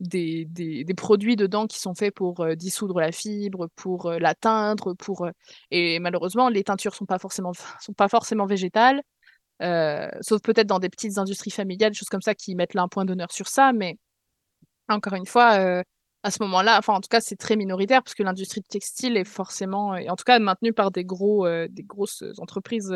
des 0.00 0.44
des 0.84 0.94
produits 0.94 1.36
dedans 1.36 1.66
qui 1.66 1.78
sont 1.80 1.94
faits 1.94 2.14
pour, 2.14 2.40
heu, 2.44 2.56
dissoudre 2.56 3.00
la 3.00 3.12
fibre, 3.12 3.68
pour, 3.76 4.10
heu, 4.10 4.18
la 4.18 4.34
teindre, 4.34 4.94
pour, 4.96 5.26
heu 5.26 5.32
et 5.70 5.98
malheureusement, 6.00 6.48
les 6.48 6.64
teintures 6.64 6.94
sont 6.94 7.06
pas 7.06 7.18
forcément 7.18 7.52
sont 7.80 7.92
pas 7.94 8.08
forcément 8.08 8.46
végétales, 8.46 9.02
sauf 10.22 10.40
peut-être 10.42 10.66
dans 10.66 10.78
des 10.78 10.88
petites 10.88 11.18
industries 11.18 11.50
familiales, 11.50 11.94
choses 11.94 12.08
comme 12.08 12.22
ça, 12.22 12.34
qui 12.34 12.54
mettent 12.54 12.74
là 12.74 12.82
un 12.82 12.88
point 12.88 13.04
d'honneur 13.04 13.32
sur 13.32 13.48
ça, 13.48 13.72
mais 13.72 13.98
encore 14.88 15.14
une 15.14 15.26
fois, 15.26 15.82
à 16.22 16.30
ce 16.30 16.42
moment-là, 16.42 16.78
enfin, 16.78 16.94
en 16.94 17.00
tout 17.00 17.08
cas, 17.10 17.20
c'est 17.20 17.36
très 17.36 17.56
minoritaire 17.56 18.02
parce 18.02 18.14
que 18.14 18.22
l'industrie 18.22 18.62
textile 18.62 19.16
est 19.16 19.24
forcément 19.24 19.90
en 19.92 20.16
tout 20.16 20.24
cas 20.24 20.38
maintenue 20.38 20.72
par 20.72 20.90
des 20.90 21.04
gros, 21.04 21.46
des 21.68 21.82
grosses, 21.84 22.24
entreprises, 22.38 22.94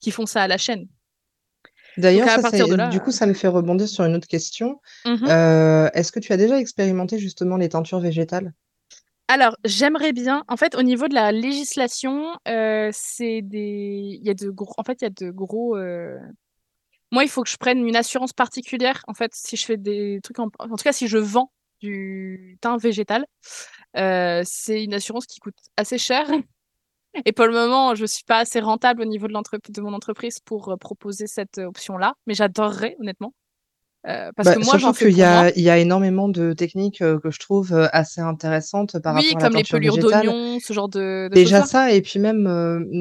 qui 0.00 0.10
font 0.10 0.26
ça 0.26 0.42
à 0.42 0.48
la 0.48 0.58
chaîne. 0.58 0.86
D'ailleurs, 1.96 2.28
du 2.88 3.00
coup, 3.00 3.10
heu 3.10 3.12
ça 3.12 3.26
me 3.26 3.34
fait 3.34 3.48
rebondir 3.48 3.88
sur 3.88 4.04
une 4.04 4.14
autre 4.16 4.28
question. 4.28 4.80
Mmh 5.04 5.12
mh. 5.24 5.26
Heu, 5.30 5.90
est-ce 5.94 6.12
que 6.12 6.20
tu 6.20 6.32
as 6.32 6.36
déjà 6.36 6.58
expérimenté 6.58 7.18
justement 7.18 7.56
les 7.56 7.68
teintures 7.68 8.00
végétales? 8.00 8.52
Alors, 9.28 9.56
j'aimerais 9.64 10.12
bien. 10.12 10.44
En 10.48 10.56
fait, 10.56 10.74
au 10.74 10.82
niveau 10.82 11.08
de 11.08 11.14
la 11.14 11.32
législation, 11.32 12.36
euh, 12.46 12.90
c'est 12.92 13.40
des. 13.42 14.18
Il 14.20 14.26
y 14.26 14.30
a 14.30 14.34
de 14.34 14.50
gros. 14.50 14.74
En 14.76 14.84
fait, 14.84 15.00
il 15.00 15.04
y 15.04 15.06
a 15.06 15.10
de 15.10 15.30
gros. 15.30 15.76
euh, 15.76 16.18
Moi, 17.12 17.24
il 17.24 17.30
faut 17.30 17.42
que 17.42 17.50
je 17.50 17.56
prenne 17.56 17.86
une 17.86 17.96
assurance 17.96 18.32
particulière. 18.32 19.02
En 19.08 19.14
fait, 19.14 19.32
si 19.34 19.56
je 19.56 19.64
fais 19.64 19.76
des 19.76 20.20
trucs 20.22 20.38
en. 20.38 20.50
En 20.58 20.68
tout 20.76 20.84
cas, 20.84 20.92
si 20.92 21.08
je 21.08 21.18
vends 21.18 21.52
du 21.80 22.58
thym 22.60 22.78
végétal, 22.78 23.26
euh, 23.96 24.42
c'est 24.46 24.84
une 24.84 24.94
assurance 24.94 25.26
qui 25.26 25.40
coûte 25.40 25.56
assez 25.76 25.98
cher. 25.98 26.26
Et 27.24 27.32
pour 27.32 27.46
le 27.46 27.52
moment, 27.52 27.94
je 27.94 28.06
suis 28.06 28.24
pas 28.24 28.38
assez 28.38 28.60
rentable 28.60 29.02
au 29.02 29.04
niveau 29.04 29.28
de 29.28 29.32
de 29.72 29.80
mon 29.80 29.92
entreprise 29.94 30.40
pour 30.40 30.70
euh, 30.70 30.76
proposer 30.76 31.26
cette 31.26 31.58
euh, 31.58 31.66
option-là. 31.66 32.14
Mais 32.26 32.34
j'adorerais, 32.34 32.96
honnêtement. 33.00 33.34
Euh, 34.06 34.30
parce 34.36 34.48
Bah, 34.48 34.56
que 34.56 34.64
moi, 34.64 34.76
j'en 34.76 34.92
fais 34.92 35.10
y 35.10 35.22
a, 35.22 35.50
il 35.56 35.62
y 35.62 35.70
a 35.70 35.78
énormément 35.78 36.28
de 36.28 36.52
techniques 36.52 37.00
euh, 37.00 37.18
que 37.18 37.30
je 37.30 37.38
trouve 37.38 37.72
euh, 37.72 37.86
assez 37.92 38.20
intéressantes 38.20 38.98
par 38.98 39.14
Oui, 39.14 39.28
rapport 39.30 39.38
à 39.38 39.40
la 39.40 39.48
comme 39.48 39.56
les 39.56 39.64
pelures 39.64 39.96
d'oignons, 39.96 40.58
ce 40.60 40.72
genre 40.72 40.88
de, 40.88 41.28
de 41.28 41.34
Déjà 41.34 41.64
ça, 41.64 41.90
et 41.90 42.02
puis 42.02 42.18
même 42.18 42.44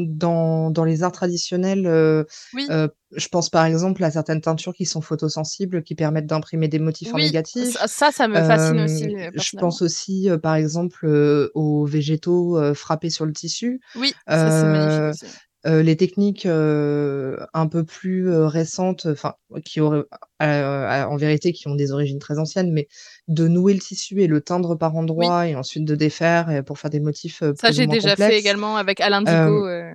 dans, 0.07 0.71
dans 0.71 0.85
les 0.85 1.03
arts 1.03 1.11
traditionnels, 1.11 2.25
Oui. 2.53 2.67
je 2.69 3.27
pense 3.27 3.49
par 3.49 3.65
exemple 3.65 4.03
à 4.03 4.11
certaines 4.11 4.41
teintures 4.41 4.73
qui 4.73 4.85
sont 4.85 5.01
photosensibles, 5.01 5.83
qui 5.83 5.95
permettent 5.95 6.25
d'imprimer 6.27 6.69
des 6.69 6.79
motifs 6.79 7.13
en 7.13 7.17
Oui, 7.17 7.25
négatif. 7.25 7.77
ça, 7.85 8.11
ça, 8.11 8.27
me 8.27 8.41
fascine 8.41 8.79
aussi, 8.79 9.15
je 9.33 9.57
pense 9.57 9.81
aussi, 9.81 10.29
par 10.41 10.55
exemple, 10.55 11.05
aux 11.53 11.85
végétaux 11.85 12.73
frappés 12.73 13.09
sur 13.09 13.25
le 13.25 13.33
tissu. 13.33 13.81
Oui, 13.95 14.13
ça, 14.27 14.49
c'est 14.49 14.67
magnifique 14.67 15.25
aussi. 15.25 15.25
Euh, 15.65 15.81
les 15.81 15.95
techniques 15.95 16.45
euh, 16.45 17.37
un 17.53 17.67
peu 17.67 17.83
plus 17.83 18.29
euh, 18.29 18.47
récentes, 18.47 19.05
enfin, 19.05 19.35
qui 19.65 19.79
auraient, 19.81 20.03
euh, 20.41 21.03
en 21.05 21.15
vérité, 21.15 21.53
qui 21.53 21.67
ont 21.67 21.75
des 21.75 21.91
origines 21.91 22.19
très 22.19 22.37
anciennes, 22.39 22.71
mais 22.71 22.87
de 23.27 23.47
nouer 23.47 23.73
le 23.73 23.79
tissu 23.79 24.21
et 24.21 24.27
le 24.27 24.41
teindre 24.41 24.75
par 24.77 24.93
Oui, 24.93 24.99
endroits 24.99 25.47
et 25.47 25.55
ensuite 25.55 25.85
de 25.85 25.95
défaire 25.95 26.63
pour 26.65 26.79
faire 26.79 26.91
des 26.91 26.99
motifs 26.99 27.41
euh, 27.43 27.53
ça, 27.53 27.67
plus 27.67 27.69
ou 27.69 27.73
j'ai 27.73 27.87
déjà 27.87 28.15
fait 28.15 28.39
également 28.39 28.75
avec 28.77 28.99
Alain 28.99 29.21
Euh, 29.21 29.45
Digo. 29.45 29.67
euh, 29.67 29.91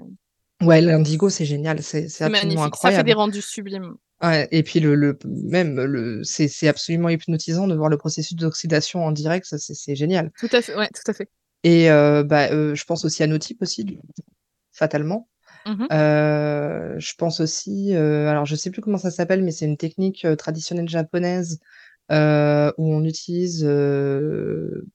ouais, 0.63 0.81
l'indigo, 0.81 1.29
c'est 1.31 1.45
génial, 1.45 1.83
c'est 1.83 2.05
absolument 2.23 2.31
magnifique. 2.31 2.77
Ça 2.77 2.91
fait 2.91 3.05
des 3.05 3.13
incroyable. 3.13 3.13
rendus 3.13 3.43
sublimes. 3.43 3.95
Ouais, 4.23 4.49
et 4.51 4.63
puis 4.65 4.81
le, 4.81 4.97
le 4.97 5.17
même 5.25 5.77
le 5.81 6.25
c'est 6.25 6.67
absolument 6.67 7.09
hypnotisant 7.09 7.69
de 7.69 7.77
voir 7.77 7.89
le 7.89 7.97
processus 7.99 8.35
d'oxydation 8.37 9.05
en 9.05 9.13
direct, 9.13 9.47
ça 9.47 9.59
c'est 9.59 9.95
génial. 9.95 10.33
Tout 10.39 10.49
à 10.53 10.63
fait, 10.63 10.75
ouais, 10.75 10.89
tout 10.89 11.09
à 11.11 11.15
fait. 11.15 11.29
Et 11.63 11.91
euh, 11.91 12.25
bah, 12.25 12.51
euh, 12.51 12.75
je 12.75 12.85
pense 12.85 13.05
aussi 13.05 13.23
à 13.23 13.27
Notype 13.27 13.63
aussi, 13.63 13.85
du- 13.85 13.99
fatalement. 14.73 15.29
Euh, 15.93 16.95
je 16.99 17.15
pense 17.17 17.41
aussi, 17.41 17.95
euh, 17.95 18.29
alors 18.29 18.45
je 18.47 18.57
sais 18.57 18.71
plus 18.71 18.83
comment 18.83 18.99
ça 18.99 19.11
s'appelle, 19.11 19.43
mais 19.43 19.53
c'est 19.53 19.65
une 19.67 19.77
technique 19.77 20.25
euh, 20.25 20.37
traditionnelle 20.37 20.89
japonaise 20.89 21.61
euh, 22.11 22.73
où 22.79 22.93
on 22.93 23.05
utilise 23.05 23.65
euh, 23.67 24.87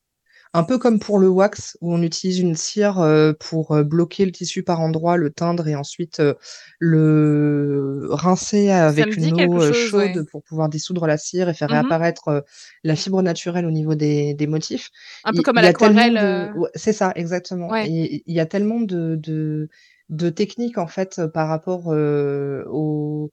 un 0.56 0.64
peu 0.64 0.78
comme 0.78 1.00
pour 1.00 1.18
le 1.18 1.28
wax, 1.30 1.78
où 1.82 1.94
on 1.94 2.02
utilise 2.04 2.40
une 2.40 2.56
cire 2.56 3.00
euh, 3.00 3.34
pour 3.40 3.76
bloquer 3.84 4.26
le 4.26 4.32
tissu 4.32 4.62
par 4.64 4.82
endroits, 4.82 5.18
le 5.18 5.32
teindre 5.32 5.68
et 5.68 5.76
ensuite 5.76 6.20
euh, 6.20 6.36
le 6.80 8.08
rincer 8.12 8.70
avec 8.70 9.18
une 9.18 9.34
eau 9.48 9.60
ouais. 9.60 9.74
chaude 9.74 10.28
pour 10.32 10.44
pouvoir 10.44 10.70
dissoudre 10.70 11.08
la 11.08 11.18
cire 11.18 11.50
et 11.50 11.54
faire 11.56 11.70
Mhm. 11.70 11.74
réapparaître 11.74 12.44
la 12.84 12.96
fibre 12.96 13.22
naturelle 13.24 13.66
au 13.66 13.72
niveau 13.72 13.96
des, 13.96 14.36
des 14.36 14.48
motifs. 14.48 14.90
Un 15.24 15.32
peu 15.32 15.40
Il, 15.40 15.44
comme 15.44 15.58
à 15.58 15.62
l'aquarelle. 15.64 16.14
de... 16.14 16.60
ouais, 16.60 16.70
c'est 16.76 16.94
ça, 16.94 17.14
exactement. 17.16 17.70
Ouais. 17.70 17.88
Il 17.90 18.22
y 18.28 18.40
a 18.40 18.46
tellement 18.46 18.80
de, 18.80 19.16
de, 19.16 19.70
de 20.10 20.30
techniques 20.30 20.78
en 20.78 20.88
fait 20.88 21.20
euh, 21.20 21.28
par 21.28 21.48
rapport 21.48 21.92
euh, 21.92 22.64
au, 22.68 23.32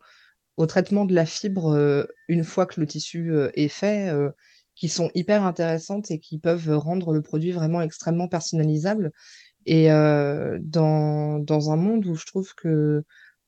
traitement 0.68 1.06
de 1.06 1.14
la 1.14 1.24
fibre 1.24 1.74
euh, 1.74 2.04
une 2.28 2.44
fois 2.44 2.66
que 2.66 2.80
le 2.80 2.86
tissu 2.86 3.32
est 3.54 3.68
fait, 3.68 4.12
qui 4.74 4.90
sont 4.90 5.10
hyper 5.14 5.42
intéressantes 5.44 6.10
et 6.10 6.18
qui 6.18 6.38
peuvent 6.38 6.76
rendre 6.76 7.14
le 7.14 7.22
produit 7.22 7.52
vraiment 7.52 7.80
extrêmement 7.80 8.28
personnalisable. 8.28 9.10
Et 9.64 9.88
dans, 9.88 11.38
dans 11.38 11.70
un 11.70 11.76
monde 11.76 12.04
où 12.06 12.14
je 12.14 12.26
trouve 12.26 12.54
que 12.54 13.04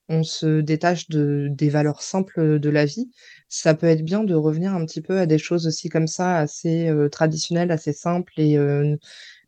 on 0.09 0.23
se 0.25 0.61
détache 0.61 1.09
de, 1.09 1.49
des 1.51 1.71
valeurs 1.71 2.03
simples 2.03 2.59
de 2.59 2.71
la 2.71 2.85
vie, 2.85 3.11
ça 3.49 3.75
peut 3.75 3.87
être 3.87 4.05
bien 4.05 4.25
de 4.25 4.35
revenir 4.35 4.75
un 4.75 4.85
petit 4.85 5.01
peu 5.01 5.19
à 5.19 5.27
des 5.27 5.39
choses 5.39 5.67
aussi 5.67 5.89
comme 5.89 6.07
ça, 6.07 6.37
assez 6.37 6.89
euh, 6.89 7.09
traditionnelles, 7.09 7.71
assez 7.71 7.93
simples. 7.93 8.33
Et 8.37 8.59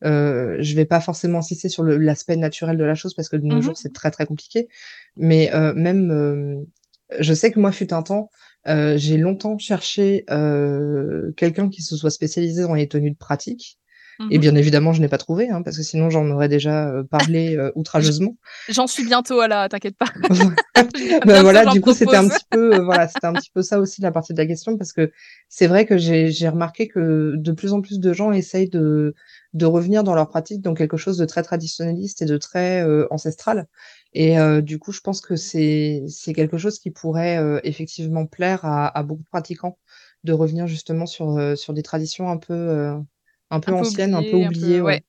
euh, 0.04 0.56
je 0.60 0.74
vais 0.74 0.84
pas 0.84 1.00
forcément 1.00 1.38
insister 1.38 1.68
sur 1.68 1.82
l'aspect 1.84 2.36
naturel 2.36 2.76
de 2.76 2.84
la 2.84 2.94
chose 2.94 3.14
parce 3.14 3.28
que 3.28 3.36
de 3.36 3.44
nos 3.46 3.56
Mhm. 3.56 3.62
jours, 3.62 3.76
c'est 3.78 3.92
très 3.92 4.10
très 4.10 4.26
compliqué. 4.26 4.68
Mais 5.16 5.52
euh, 5.54 5.72
même, 5.74 6.10
euh, 6.10 6.56
je 7.20 7.34
sais 7.34 7.50
que 7.52 7.60
moi, 7.60 7.72
fut 7.72 7.92
un 7.92 8.02
temps, 8.02 8.30
euh, 8.66 8.96
j'ai 8.96 9.16
longtemps 9.18 9.58
cherché 9.58 10.24
euh, 10.30 11.32
quelqu'un 11.36 11.68
qui 11.68 11.82
se 11.82 11.96
soit 11.96 12.10
spécialisé 12.10 12.62
dans 12.62 12.74
les 12.74 12.88
tenues 12.88 13.10
de 13.12 13.16
pratique. 13.16 13.78
Et 14.30 14.36
Mhm. 14.36 14.40
bien 14.40 14.54
évidemment, 14.54 14.92
je 14.92 15.00
n'ai 15.00 15.08
pas 15.08 15.18
trouvé, 15.18 15.50
hein, 15.50 15.62
parce 15.62 15.76
que 15.76 15.82
sinon 15.82 16.08
j'en 16.08 16.28
aurais 16.30 16.48
déjà 16.48 16.88
euh, 16.88 17.02
parlé 17.02 17.56
euh, 17.58 17.70
outrageusement. 17.74 18.36
J'en 18.68 18.86
suis 18.86 19.04
bientôt 19.04 19.40
à 19.40 19.48
là, 19.48 19.68
t'inquiète 19.68 19.96
pas. 19.96 20.06
Ben 21.26 21.42
voilà, 21.42 21.66
du 21.66 21.80
coup, 21.80 21.92
c'était 21.92 22.16
un 22.16 22.28
petit 22.28 22.44
peu, 22.50 22.78
voilà, 22.84 23.08
c'était 23.08 23.26
un 23.26 23.34
petit 23.36 23.50
peu 23.52 23.62
ça 23.62 23.78
aussi 23.78 24.00
la 24.00 24.12
partie 24.12 24.32
de 24.34 24.38
la 24.38 24.46
question, 24.46 24.76
parce 24.76 24.92
que 24.92 25.10
c'est 25.48 25.66
vrai 25.66 25.84
que 25.86 25.98
j'ai 25.98 26.48
remarqué 26.48 26.88
que 26.88 27.34
de 27.36 27.52
plus 27.52 27.72
en 27.72 27.80
plus 27.80 28.00
de 28.00 28.12
gens 28.12 28.32
essayent 28.32 28.68
de 28.68 29.14
de 29.54 29.66
revenir 29.66 30.04
dans 30.04 30.14
leur 30.14 30.28
pratique 30.28 30.60
dans 30.62 30.74
quelque 30.74 30.96
chose 30.96 31.16
de 31.18 31.24
très 31.26 31.42
traditionnaliste 31.42 32.22
et 32.22 32.26
de 32.26 32.36
très 32.38 32.82
euh, 32.84 33.06
ancestral. 33.10 33.68
Et 34.12 34.38
euh, 34.38 34.60
du 34.60 34.78
coup, 34.78 34.92
je 34.92 35.00
pense 35.00 35.20
que 35.20 35.36
c'est 35.36 36.04
c'est 36.08 36.32
quelque 36.34 36.58
chose 36.58 36.78
qui 36.78 36.90
pourrait 36.90 37.38
euh, 37.38 37.60
effectivement 37.64 38.26
plaire 38.26 38.64
à, 38.64 38.88
à 38.96 39.02
beaucoup 39.02 39.22
de 39.22 39.28
pratiquants 39.28 39.78
de 40.24 40.32
revenir 40.32 40.66
justement 40.66 41.06
sur 41.06 41.36
euh, 41.38 41.56
sur 41.56 41.72
des 41.74 41.82
traditions 41.82 42.30
un 42.30 42.38
peu 42.38 42.52
euh, 42.54 42.98
un 43.50 43.60
peu 43.60 43.70
Un 43.70 43.74
peu 43.74 43.84
anciennes, 43.86 44.14
un 44.14 44.22
peu 44.24 44.36
oublié, 44.36 44.44
un 44.44 44.52
peu, 44.52 44.66
oubliées, 44.66 44.80
ouais. 44.80 44.82
ouais. 44.82 45.04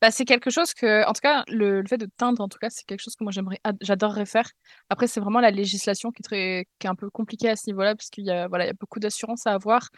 Bah, 0.00 0.10
c'est 0.10 0.24
quelque 0.24 0.50
chose 0.50 0.72
que, 0.74 1.04
en 1.06 1.12
tout 1.12 1.20
cas, 1.22 1.44
le, 1.48 1.80
le 1.80 1.86
fait 1.88 1.98
de 1.98 2.08
teindre, 2.16 2.40
en 2.42 2.48
tout 2.48 2.58
cas, 2.58 2.68
c'est 2.70 2.84
quelque 2.86 3.00
chose 3.02 3.14
que 3.16 3.24
moi 3.24 3.32
j'aimerais, 3.32 3.58
ad- 3.64 3.76
j'adorerais 3.80 4.26
faire. 4.26 4.48
Après, 4.90 5.06
c'est 5.06 5.20
vraiment 5.20 5.40
la 5.40 5.50
législation 5.50 6.10
qui 6.12 6.20
est 6.20 6.24
très, 6.24 6.66
qui 6.78 6.86
est 6.86 6.90
un 6.90 6.94
peu 6.94 7.10
compliquée 7.10 7.48
à 7.48 7.56
ce 7.56 7.64
niveau-là, 7.68 7.94
parce 7.94 8.08
qu'il 8.10 8.24
y 8.24 8.30
a, 8.30 8.46
voilà, 8.48 8.64
il 8.64 8.68
y 8.68 8.70
a 8.70 8.76
beaucoup 8.78 9.00
d'assurances 9.00 9.46
à 9.46 9.52
avoir 9.52 9.88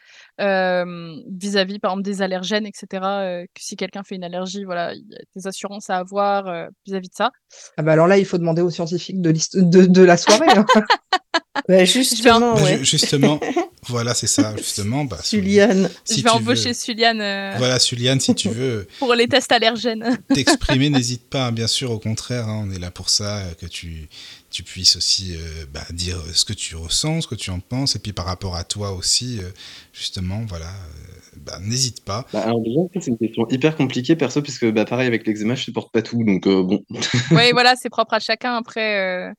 euh, 0.40 1.15
vis-à-vis, 1.31 1.78
par 1.78 1.93
exemple, 1.93 2.05
des 2.05 2.23
allergènes, 2.23 2.66
etc. 2.66 3.05
euh, 3.05 3.45
que 3.55 3.62
si 3.62 3.77
quelqu'un 3.77 4.03
fait 4.03 4.15
une 4.16 4.24
allergie, 4.24 4.65
voilà, 4.65 4.95
il 4.95 5.05
y 5.11 5.15
a 5.15 5.19
des 5.36 5.47
assurances 5.47 5.90
à 5.90 5.97
avoir 5.99 6.47
euh, 6.47 6.66
vis-à-vis 6.86 7.09
de 7.09 7.15
ça. 7.15 7.31
Ah 7.77 7.82
bah 7.82 7.93
alors 7.93 8.07
là, 8.07 8.19
il 8.19 8.24
faut 8.24 8.39
demander 8.39 8.62
aux 8.62 8.70
scientifiques 8.70 9.20
de, 9.20 9.31
l'hist- 9.31 9.57
de, 9.59 9.86
de 9.86 10.03
la 10.03 10.16
soirée. 10.16 10.49
hein. 10.51 10.65
Bah, 11.69 11.85
Je 11.85 11.93
vais, 11.95 12.01
en- 12.01 12.03
justement, 12.03 12.55
ouais. 12.57 12.79
justement, 12.85 13.41
voilà, 13.87 14.15
c'est 14.15 14.27
ça, 14.27 14.55
justement. 14.57 15.05
Bah, 15.05 15.19
si, 15.23 15.37
Suliane. 15.37 15.89
je 16.09 16.15
si 16.15 16.23
vais 16.23 16.31
tu 16.31 16.37
embaucher 16.37 16.69
veux, 16.69 16.75
Suliane 16.75 17.21
euh, 17.21 17.55
voilà, 17.59 17.79
Suliane, 17.79 18.21
si 18.21 18.35
tu 18.35 18.49
veux 18.49 18.87
pour 18.99 19.15
les 19.15 19.27
tests 19.29 19.53
allergènes. 19.53 20.19
t'exprimer, 20.35 20.91
n'hésite 20.91 21.29
pas, 21.29 21.47
hein, 21.47 21.53
bien 21.53 21.67
sûr, 21.67 21.91
au 21.91 21.99
contraire, 21.99 22.49
hein, 22.49 22.65
on 22.67 22.71
est 22.71 22.79
là 22.79 22.91
pour 22.91 23.09
ça, 23.11 23.39
euh, 23.39 23.55
que 23.61 23.67
tu, 23.67 24.09
tu 24.51 24.63
puisses 24.63 24.97
aussi 24.97 25.35
euh, 25.37 25.65
bah, 25.73 25.81
dire 25.93 26.19
ce 26.35 26.45
que 26.45 26.53
tu 26.53 26.77
ressens, 26.77 27.23
ce 27.23 27.29
que 27.29 27.35
tu 27.35 27.51
en 27.51 27.61
penses, 27.61 27.97
et 27.97 27.99
puis 27.99 28.13
par 28.13 28.27
rapport 28.27 28.57
à 28.57 28.65
toi 28.65 28.93
aussi, 28.93 29.39
euh, 29.41 29.49
justement, 29.93 30.45
voilà, 30.49 30.67
euh, 30.67 31.37
bah, 31.39 31.59
n'hésite 31.63 32.05
pas. 32.05 32.27
Bah, 32.33 32.41
alors 32.43 32.61
déjà, 32.61 32.81
c'est 33.01 33.11
une 33.11 33.19
question 33.19 33.47
hyper 33.49 33.77
compliquée, 33.77 34.17
perso, 34.17 34.43
puisque 34.43 34.71
bah, 34.71 34.85
pareil, 34.85 35.07
avec 35.07 35.27
l'eczéma, 35.27 35.55
je 35.55 35.63
supporte 35.65 35.93
pas 35.93 36.03
tout, 36.03 36.23
donc 36.25 36.47
euh, 36.47 36.63
bon. 36.63 36.83
Oui, 37.31 37.53
voilà, 37.53 37.75
c'est 37.81 37.91
propre 37.91 38.15
à 38.15 38.19
chacun. 38.21 38.55
Après, 38.55 38.99
euh, 39.29 39.33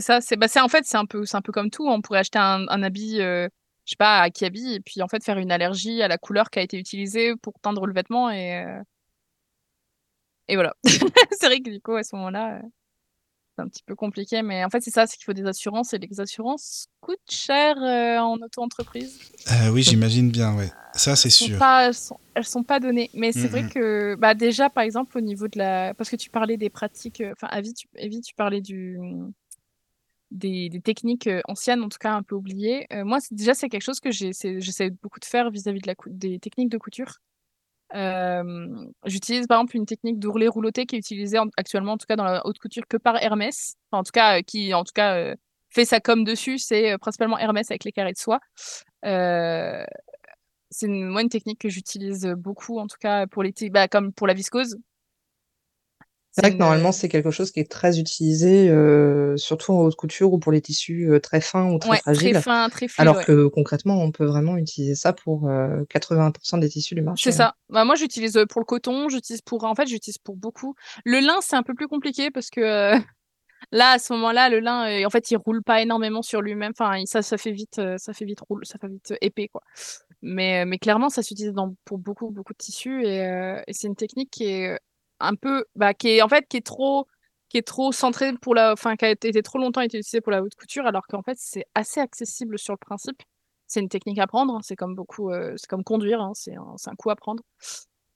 c'est 0.00 0.06
ça. 0.06 0.20
C'est, 0.20 0.36
bah, 0.36 0.46
en 0.62 0.68
fait, 0.68 0.84
c'est 0.84 0.96
un 0.96 1.06
peu, 1.06 1.24
c'est 1.26 1.36
un 1.36 1.42
peu 1.42 1.52
comme 1.52 1.70
tout. 1.70 1.86
On 1.88 2.00
pourrait 2.00 2.20
acheter 2.20 2.38
un, 2.38 2.66
un 2.68 2.82
habit, 2.82 3.20
euh, 3.20 3.48
je 3.84 3.90
sais 3.90 3.96
pas, 3.96 4.20
à 4.20 4.30
Kiabi, 4.30 4.74
et 4.74 4.80
puis 4.80 5.02
en 5.02 5.08
fait 5.08 5.24
faire 5.24 5.38
une 5.38 5.50
allergie 5.50 6.02
à 6.02 6.08
la 6.08 6.18
couleur 6.18 6.50
qui 6.50 6.58
a 6.58 6.62
été 6.62 6.78
utilisée 6.78 7.34
pour 7.36 7.54
teindre 7.60 7.86
le 7.86 7.92
vêtement, 7.94 8.30
et, 8.30 8.64
euh, 8.64 8.80
et 10.48 10.54
voilà. 10.56 10.74
c'est 11.32 11.46
vrai 11.46 11.60
que 11.60 11.70
du 11.70 11.80
coup, 11.80 11.94
à 11.94 12.02
ce 12.02 12.14
moment-là, 12.16 12.56
euh, 12.56 12.62
c'est 13.56 13.62
un 13.62 13.68
petit 13.68 13.82
peu 13.82 13.94
compliqué, 13.96 14.42
mais 14.42 14.64
en 14.64 14.70
fait, 14.70 14.80
c'est 14.80 14.90
ça, 14.90 15.06
c'est 15.06 15.16
qu'il 15.16 15.24
faut 15.24 15.32
des 15.32 15.46
assurances, 15.46 15.92
et 15.92 15.98
les 15.98 16.20
assurances 16.20 16.86
coûtent 17.00 17.18
cher 17.30 17.76
euh, 17.82 18.18
en 18.18 18.36
auto-entreprise. 18.36 19.18
Oui, 19.72 19.82
j'imagine 19.82 20.30
bien, 20.30 20.56
ouais. 20.56 20.70
Ça, 20.94 21.16
c'est 21.16 21.30
sûr. 21.30 21.58
pas, 21.58 21.86
elles 21.88 21.94
sont, 21.94 22.18
elles 22.34 22.44
sont 22.46 22.62
pas 22.62 22.80
données. 22.80 23.10
Mais 23.14 23.32
c'est 23.32 23.48
vrai 23.48 23.62
Mhm. 23.62 23.70
que, 23.70 24.14
bah, 24.16 24.34
déjà, 24.34 24.70
par 24.70 24.84
exemple, 24.84 25.16
au 25.18 25.20
niveau 25.20 25.48
de 25.48 25.58
la, 25.58 25.94
parce 25.94 26.08
que 26.10 26.16
tu 26.16 26.30
parlais 26.30 26.56
des 26.56 26.70
pratiques, 26.70 27.22
enfin, 27.32 27.48
Avi, 27.48 27.74
tu, 27.74 27.88
Evie, 27.96 28.20
tu 28.20 28.34
parlais 28.34 28.60
du, 28.60 28.98
des, 30.30 30.70
techniques 30.84 31.28
anciennes, 31.46 31.82
en 31.82 31.88
tout 31.88 31.98
cas 31.98 32.12
un 32.12 32.22
peu 32.22 32.34
oubliées. 32.34 32.86
Moi, 33.04 33.18
déjà, 33.30 33.54
c'est 33.54 33.68
quelque 33.68 33.82
chose 33.82 34.00
que 34.00 34.10
j'essaie 34.10 34.90
beaucoup 34.90 35.20
de 35.20 35.24
faire 35.24 35.50
vis-à-vis 35.50 35.80
des 36.06 36.38
techniques 36.38 36.70
de 36.70 36.78
couture. 36.78 37.18
J'utilise 39.04 39.46
par 39.46 39.58
exemple 39.58 39.76
une 39.76 39.86
technique 39.86 40.18
d'ourlet 40.18 40.48
rouloté 40.48 40.86
qui 40.86 40.96
est 40.96 40.98
utilisée 40.98 41.38
en- 41.38 41.48
actuellement, 41.56 41.92
en 41.92 41.98
tout 41.98 42.06
cas 42.06 42.16
dans 42.16 42.24
la 42.24 42.44
haute 42.46 42.58
couture, 42.58 42.86
que 42.88 42.96
par 42.96 43.16
Hermès. 43.22 43.74
En 43.92 44.02
tout 44.02 44.12
cas, 44.12 44.42
qui 44.42 44.74
en 44.74 44.84
tout 44.84 44.92
cas 44.94 45.34
fait 45.70 45.84
sa 45.84 46.00
com 46.00 46.24
dessus, 46.24 46.58
c'est 46.58 46.96
principalement 46.98 47.38
Hermès 47.38 47.70
avec 47.70 47.84
les 47.84 47.92
carrés 47.92 48.12
de 48.12 48.18
soie. 48.18 48.40
C'est 50.70 50.88
moi 50.88 51.22
une 51.22 51.28
technique 51.30 51.60
que 51.60 51.68
j'utilise 51.68 52.26
beaucoup, 52.36 52.78
en 52.78 52.86
tout 52.86 52.98
cas 53.00 53.26
pour 53.26 53.42
les, 53.42 53.52
bah, 53.70 53.88
comme 53.88 54.12
pour 54.12 54.26
la 54.26 54.34
viscose. 54.34 54.76
C'est 56.30 56.42
vrai 56.42 56.52
que 56.52 56.58
normalement, 56.58 56.92
c'est 56.92 57.08
quelque 57.08 57.30
chose 57.30 57.50
qui 57.50 57.58
est 57.58 57.70
très 57.70 57.98
utilisé, 57.98 58.68
euh, 58.68 59.36
surtout 59.36 59.72
en 59.72 59.80
haute 59.80 59.96
couture 59.96 60.32
ou 60.32 60.38
pour 60.38 60.52
les 60.52 60.60
tissus 60.60 61.10
euh, 61.10 61.18
très 61.20 61.40
fins 61.40 61.70
ou 61.72 61.78
très 61.78 61.90
Ouais, 61.90 61.96
fragiles. 61.98 62.32
très 62.34 62.42
fin, 62.42 62.68
très 62.68 62.86
fluide. 62.86 63.00
Alors 63.00 63.16
ouais. 63.16 63.24
que 63.24 63.46
concrètement, 63.46 64.00
on 64.02 64.12
peut 64.12 64.26
vraiment 64.26 64.56
utiliser 64.56 64.94
ça 64.94 65.12
pour 65.12 65.48
euh, 65.48 65.82
80% 65.88 66.60
des 66.60 66.68
tissus 66.68 66.94
du 66.94 67.02
marché. 67.02 67.30
C'est 67.30 67.36
ça. 67.36 67.54
Bah, 67.70 67.84
moi, 67.84 67.94
j'utilise 67.96 68.36
euh, 68.36 68.46
pour 68.46 68.60
le 68.60 68.66
coton, 68.66 69.08
j'utilise 69.08 69.40
pour, 69.42 69.64
en 69.64 69.74
fait, 69.74 69.86
j'utilise 69.86 70.18
pour 70.18 70.36
beaucoup. 70.36 70.74
Le 71.04 71.18
lin, 71.20 71.38
c'est 71.40 71.56
un 71.56 71.62
peu 71.62 71.74
plus 71.74 71.88
compliqué 71.88 72.30
parce 72.30 72.50
que 72.50 72.60
euh, 72.60 72.98
là, 73.72 73.92
à 73.92 73.98
ce 73.98 74.12
moment-là, 74.12 74.48
le 74.48 74.60
lin, 74.60 74.86
euh, 74.86 75.06
en 75.06 75.10
fait, 75.10 75.30
il 75.30 75.36
roule 75.38 75.62
pas 75.62 75.82
énormément 75.82 76.22
sur 76.22 76.40
lui-même. 76.42 76.72
Enfin, 76.78 77.02
ça, 77.06 77.22
ça 77.22 77.36
fait 77.38 77.52
vite, 77.52 77.78
euh, 77.78 77.96
ça 77.98 78.12
fait 78.12 78.26
vite 78.26 78.40
roule, 78.48 78.64
ça 78.64 78.78
fait 78.78 78.88
vite 78.88 79.10
euh, 79.12 79.16
épais, 79.22 79.48
quoi. 79.48 79.62
Mais, 80.22 80.62
euh, 80.62 80.64
mais 80.66 80.78
clairement, 80.78 81.08
ça 81.08 81.22
s'utilise 81.22 81.52
pour 81.84 81.98
beaucoup, 81.98 82.30
beaucoup 82.30 82.52
de 82.52 82.58
tissus 82.58 83.02
et, 83.04 83.24
euh, 83.26 83.60
et 83.66 83.72
c'est 83.72 83.86
une 83.86 83.96
technique 83.96 84.30
qui 84.30 84.44
est 84.44 84.68
euh, 84.74 84.76
un 85.20 85.34
peu, 85.34 85.64
bah, 85.76 85.94
qui 85.94 86.08
est, 86.10 86.22
en 86.22 86.28
fait, 86.28 86.46
qui 86.48 86.58
est 86.58 86.66
trop, 86.66 87.06
qui 87.48 87.58
est 87.58 87.66
trop 87.66 87.92
centrée 87.92 88.32
pour 88.40 88.54
la, 88.54 88.72
enfin, 88.72 88.96
qui 88.96 89.04
a 89.04 89.10
été, 89.10 89.42
trop 89.42 89.58
longtemps 89.58 89.80
été 89.80 89.98
utilisée 89.98 90.20
pour 90.20 90.32
la 90.32 90.42
haute 90.42 90.54
couture, 90.54 90.86
alors 90.86 91.06
qu'en 91.06 91.22
fait, 91.22 91.36
c'est 91.38 91.66
assez 91.74 92.00
accessible 92.00 92.58
sur 92.58 92.74
le 92.74 92.78
principe. 92.78 93.22
C'est 93.66 93.80
une 93.80 93.88
technique 93.88 94.18
à 94.18 94.24
apprendre, 94.24 94.54
hein, 94.54 94.60
c'est 94.62 94.76
comme 94.76 94.94
beaucoup, 94.94 95.30
euh, 95.30 95.54
c'est 95.56 95.68
comme 95.68 95.84
conduire, 95.84 96.20
hein, 96.20 96.32
c'est 96.34 96.56
un 96.56 96.94
coup 96.96 97.10
à 97.10 97.16
prendre. 97.16 97.42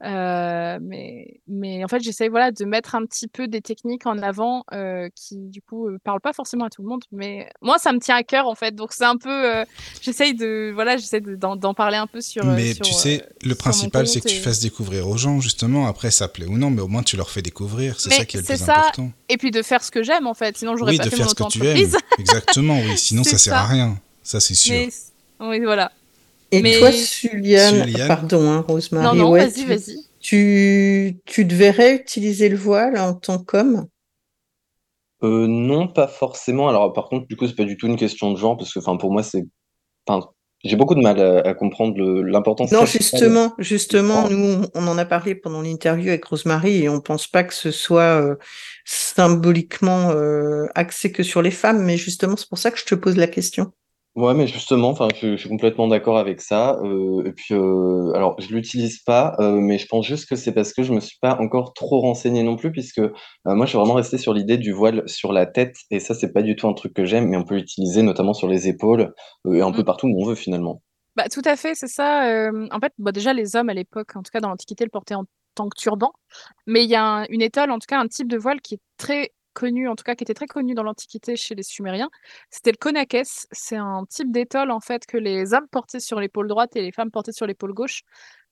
Euh, 0.05 0.79
mais, 0.83 1.41
mais 1.47 1.85
en 1.85 1.89
fait, 1.89 2.01
j'essaye 2.01 2.29
voilà, 2.29 2.51
de 2.51 2.65
mettre 2.65 2.95
un 2.97 3.05
petit 3.07 3.29
peu 3.29 3.47
des 3.47 3.61
techniques 3.61 4.07
en 4.07 4.19
avant 4.19 4.65
euh, 4.73 5.09
qui, 5.15 5.37
du 5.37 5.63
coup, 5.63 5.89
euh, 5.89 5.99
parlent 6.03 6.21
pas 6.21 6.33
forcément 6.33 6.65
à 6.65 6.71
tout 6.71 6.83
le 6.83 6.89
monde. 6.89 7.05
Mais 7.13 7.49
moi, 7.61 7.79
ça 7.79 7.93
me 7.93 7.99
tient 8.01 8.17
à 8.17 8.23
cœur, 8.25 8.49
en 8.49 8.55
fait. 8.57 8.75
Donc, 8.75 8.93
c'est 8.93 9.05
un 9.05 9.17
peu. 9.17 9.65
j'essaye 10.01 10.35
de, 10.35 10.73
voilà, 10.75 10.97
de- 10.97 11.37
d'en 11.37 11.75
parler 11.75 11.97
un 11.99 12.07
peu 12.07 12.21
sur. 12.21 12.45
Mais 12.45 12.75
sur, 12.75 12.85
tu 12.85 12.93
sais, 12.93 13.25
le 13.43 13.55
principal, 13.55 14.07
c'est 14.09 14.21
que 14.21 14.29
tu 14.29 14.41
fasses 14.41 14.61
découvrir 14.61 15.09
aux 15.09 15.17
gens, 15.17 15.41
justement. 15.41 15.87
Après, 15.87 16.11
ça 16.11 16.27
plaît 16.29 16.47
ou 16.47 16.59
non, 16.59 16.71
mais 16.71 16.83
au 16.83 16.89
moins 16.89 17.03
tu 17.03 17.17
leur 17.17 17.31
fais 17.31 17.43
découvrir. 17.43 18.01
C'est 18.01 18.11
ça 18.11 18.25
qui 18.25 18.37
est 18.37 18.41
le 18.41 18.47
c'est 18.47 18.55
plus 18.57 18.65
ça, 18.65 18.79
important. 18.81 19.13
Et 19.29 19.37
puis 19.37 19.51
de 19.51 19.63
faire 19.63 19.83
ce 19.85 19.91
que 19.91 20.03
j'aime, 20.03 20.27
en 20.27 20.35
fait. 20.35 20.57
Sinon, 20.59 20.77
j'aurais 20.77 20.93
Oui, 20.93 20.99
pas 20.99 21.05
de 21.05 21.11
fait 21.11 21.17
faire 21.17 21.27
mon 21.27 21.31
ce 21.31 21.35
que 21.35 21.49
tu 21.49 21.65
aimes. 21.67 21.89
Exactement, 22.19 22.79
oui. 22.81 22.99
Sinon, 22.99 23.23
ça 23.25 23.31
C'est 23.31 23.39
sert 23.39 23.55
ça. 23.55 23.61
à 23.61 23.67
rien. 23.67 23.99
Ça, 24.23 24.41
c'est 24.41 24.55
sûr. 24.55 24.75
Mais, 24.75 24.89
oui, 25.41 25.61
voilà. 25.61 25.93
Et 26.53 26.61
Mais- 26.61 26.79
toi, 26.79 26.93
Suliane, 26.93 27.87
Suliane 27.87 28.09
pardon, 28.09 28.51
hein, 28.51 28.65
Rosemary, 28.69 29.07
Non, 29.07 29.25
non, 29.25 29.31
ouais, 29.31 29.47
vas-y, 29.47 29.63
tu, 29.63 29.67
vas-y. 29.67 29.97
tu, 30.21 31.21
tu 31.25 31.49
te 31.49 31.55
verrais 31.55 31.95
utiliser 31.97 32.51
le 32.51 32.57
voile 32.57 32.99
en 32.99 33.15
tant 33.15 33.39
qu'homme? 33.39 33.87
Euh, 35.25 35.47
non, 35.47 35.89
pas 35.89 36.09
forcément. 36.09 36.69
Alors, 36.69 36.93
par 36.93 37.09
contre, 37.09 37.27
du 37.27 37.37
coup, 37.37 37.47
c'est 37.47 37.57
pas 37.57 37.65
du 37.65 37.77
tout 37.79 37.87
une 37.87 37.97
question 37.97 38.33
de 38.33 38.37
genre, 38.37 38.59
parce 38.59 38.75
que, 38.75 38.81
enfin, 38.81 38.97
pour 38.99 39.11
moi, 39.13 39.23
c'est, 39.23 39.45
enfin, 40.07 40.29
j'ai 40.63 40.77
beaucoup 40.77 40.95
de 40.95 41.01
mal 41.01 41.19
à, 41.21 41.39
à 41.41 41.55
comprendre 41.55 41.99
l'importance. 42.23 42.71
Non, 42.71 42.85
justement, 42.85 43.55
justement, 43.59 44.29
nous, 44.29 44.67
on 44.75 44.87
en 44.87 44.99
a 44.99 45.05
parlé 45.07 45.35
pendant 45.35 45.63
l'interview 45.63 46.09
avec 46.11 46.25
Rosemary 46.25 46.83
et 46.83 46.89
on 46.91 47.01
pense 47.01 47.29
pas 47.29 47.45
que 47.45 47.55
ce 47.55 47.71
soit 47.71 48.21
euh, 48.21 48.37
symboliquement 48.85 50.11
euh, 50.11 50.67
axé 50.75 51.13
que 51.13 51.23
sur 51.23 51.41
les 51.41 51.51
femmes, 51.51 51.83
mais 51.83 51.97
justement, 51.97 52.37
c'est 52.37 52.49
pour 52.49 52.59
ça 52.59 52.71
que 52.71 52.79
je 52.79 52.85
te 52.85 52.95
pose 52.95 53.17
la 53.17 53.27
question. 53.27 53.73
Ouais, 54.15 54.35
mais 54.35 54.47
justement, 54.47 54.91
enfin, 54.91 55.09
je, 55.19 55.33
je 55.33 55.37
suis 55.37 55.49
complètement 55.49 55.89
d'accord 55.89 56.19
avec 56.19 56.43
ça. 56.43 56.79
Euh, 56.83 57.25
et 57.25 57.33
puis, 57.33 57.55
euh, 57.55 58.13
alors, 58.15 58.39
je 58.39 58.55
l'utilise 58.55 58.99
pas, 59.03 59.35
euh, 59.41 59.53
mais 59.53 59.79
je 59.79 59.87
pense 59.87 60.07
juste 60.07 60.29
que 60.29 60.37
c'est 60.37 60.53
parce 60.53 60.75
que 60.75 60.83
je 60.83 60.93
me 60.93 61.01
suis 61.01 61.17
pas 61.23 61.39
encore 61.41 61.73
trop 61.73 61.99
renseigné 62.01 62.43
non 62.43 62.57
plus, 62.57 62.71
puisque 62.73 62.99
euh, 62.99 63.11
moi, 63.47 63.65
je 63.65 63.71
suis 63.71 63.79
vraiment 63.79 63.95
resté 63.95 64.19
sur 64.19 64.35
l'idée 64.35 64.59
du 64.59 64.73
voile 64.73 65.03
sur 65.09 65.33
la 65.33 65.47
tête, 65.47 65.77
et 65.91 65.99
ça, 65.99 66.13
c'est 66.15 66.31
pas 66.33 66.43
du 66.43 66.57
tout 66.57 66.69
un 66.69 66.75
truc 66.75 66.93
que 66.93 67.07
j'aime, 67.07 67.29
mais 67.29 67.39
on 67.39 67.45
peut 67.45 67.55
l'utiliser 67.55 68.03
notamment 68.03 68.35
sur 68.35 68.49
les 68.49 68.69
épaules 68.69 69.15
et 69.51 69.63
un 69.63 69.73
peu 69.73 69.81
Mm. 69.81 69.85
partout 69.85 70.07
où 70.09 70.23
on 70.23 70.27
veut 70.27 70.35
finalement. 70.35 70.83
Bah, 71.17 71.29
tout 71.31 71.43
à 71.45 71.57
fait, 71.57 71.75
c'est 71.75 71.89
ça. 71.89 72.51
en 72.71 72.81
fait, 72.81 72.93
bah, 72.99 73.13
déjà, 73.13 73.33
les 73.33 73.57
hommes 73.57 73.69
à 73.71 73.75
l'époque, 73.75 74.15
en 74.17 74.23
tout 74.23 74.31
cas 74.33 74.41
dans 74.41 74.49
l'Antiquité, 74.49 74.85
le 74.85 74.91
portaient 74.91 75.15
en 75.15 75.25
tant 75.55 75.69
que 75.69 75.77
turban. 75.79 76.13
Mais 76.67 76.85
il 76.85 76.91
y 76.91 76.95
a 76.95 77.05
un- 77.05 77.25
une 77.29 77.43
étole, 77.43 77.71
en 77.71 77.79
tout 77.79 77.87
cas 77.87 77.99
un 78.01 78.09
type 78.09 78.29
de 78.29 78.39
voile 78.39 78.61
qui 78.63 78.75
est 78.75 78.81
très 78.97 79.33
connu, 79.53 79.89
en 79.89 79.97
tout 79.97 80.05
cas 80.05 80.15
qui 80.15 80.25
était 80.25 80.35
très 80.35 80.47
connu 80.47 80.75
dans 80.75 80.83
l'Antiquité 80.83 81.37
chez 81.37 81.55
les 81.55 81.63
Sumériens. 81.63 82.11
C'était 82.51 82.73
le 82.73 82.77
konakes. 82.77 83.17
C'est 83.53 83.77
un 83.77 84.05
type 84.09 84.33
d'étole, 84.33 84.71
en 84.71 84.81
fait, 84.81 85.07
que 85.07 85.17
les 85.17 85.55
hommes 85.55 85.69
portaient 85.71 86.01
sur 86.01 86.21
l'épaule 86.21 86.49
droite 86.49 86.77
et 86.77 86.83
les 86.83 86.93
femmes 86.93 87.11
portaient 87.11 87.33
sur 87.33 87.47
l'épaule 87.47 87.73
gauche. 87.73 88.03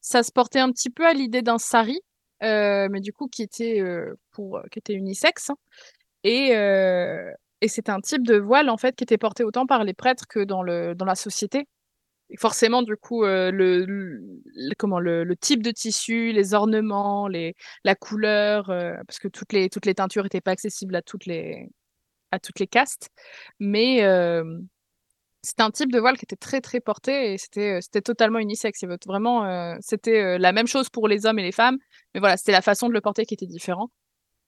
Ça 0.01 0.23
se 0.23 0.33
portait 0.33 0.61
un 0.61 0.71
petit 0.73 0.91
peu 0.91 1.07
à 1.07 1.13
l'idée 1.13 1.43
d'un 1.43 1.59
sari, 1.59 2.01
euh, 2.43 2.89
mais 2.91 3.01
du 3.01 3.13
coup 3.13 3.29
qui 3.29 3.43
était, 3.43 3.81
euh, 3.81 4.15
pour, 4.33 4.61
qui 4.71 4.79
était 4.79 4.95
unisexe. 4.95 5.51
hein. 5.51 5.57
Et, 6.25 6.57
euh, 6.57 7.31
et 7.61 7.69
c'était 7.69 7.93
un 7.93 8.01
type 8.01 8.27
de 8.27 8.37
voile, 8.37 8.71
en 8.71 8.77
fait, 8.77 8.97
qui 8.97 9.05
était 9.05 9.19
porté 9.19 9.45
autant 9.45 9.67
par 9.67 9.85
les 9.85 9.95
prêtres 9.95 10.27
que 10.29 10.41
dans, 10.41 10.63
le, 10.63 10.95
dans 10.95 11.05
la 11.07 11.15
société. 11.15 11.67
Forcément, 12.39 12.83
du 12.83 12.97
coup, 12.97 13.25
euh, 13.25 13.51
le, 13.51 14.75
comment, 14.79 15.01
le, 15.01 15.37
type 15.37 15.63
de 15.63 15.71
tissu, 15.71 16.33
les 16.33 16.55
ornements, 16.55 17.29
les, 17.29 17.55
la 17.85 17.95
couleur, 17.95 18.71
euh, 18.71 18.95
parce 19.07 19.19
que 19.19 19.29
toutes 19.29 19.53
les, 19.53 19.69
toutes 19.69 19.87
les 19.87 19.95
teintures 19.95 20.23
n'étaient 20.23 20.41
pas 20.41 20.53
accessibles 20.53 20.95
à 20.95 21.03
toutes 21.03 21.27
les, 21.27 21.69
à 22.31 22.39
toutes 22.39 22.61
les 22.61 22.67
castes. 22.67 23.11
Mais 23.59 24.05
euh, 24.05 24.45
c'était 25.43 25.63
un 25.63 25.71
type 25.71 25.91
de 25.93 25.99
voile 25.99 26.17
qui 26.19 26.25
était 26.25 26.37
très, 26.37 26.61
très 26.61 26.81
porté 26.81 27.33
et 27.33 27.39
c'était, 27.39 27.79
euh, 27.79 27.81
c'était 27.81 28.03
totalement 28.03 28.39
unisexe. 28.39 28.85
Vraiment, 29.07 29.79
c'était 29.81 30.39
la 30.39 30.53
même 30.53 30.67
chose 30.67 30.89
pour 30.89 31.09
les 31.09 31.27
hommes 31.27 31.39
et 31.39 31.43
les 31.43 31.53
femmes. 31.53 31.79
Mais 32.15 32.21
voilà, 32.21 32.37
c'était 32.37 32.53
la 32.53 32.63
façon 32.63 32.89
de 32.89 32.95
le 32.95 33.01
porter 33.01 33.25
qui 33.25 33.35
était 33.35 33.47
différent. 33.47 33.91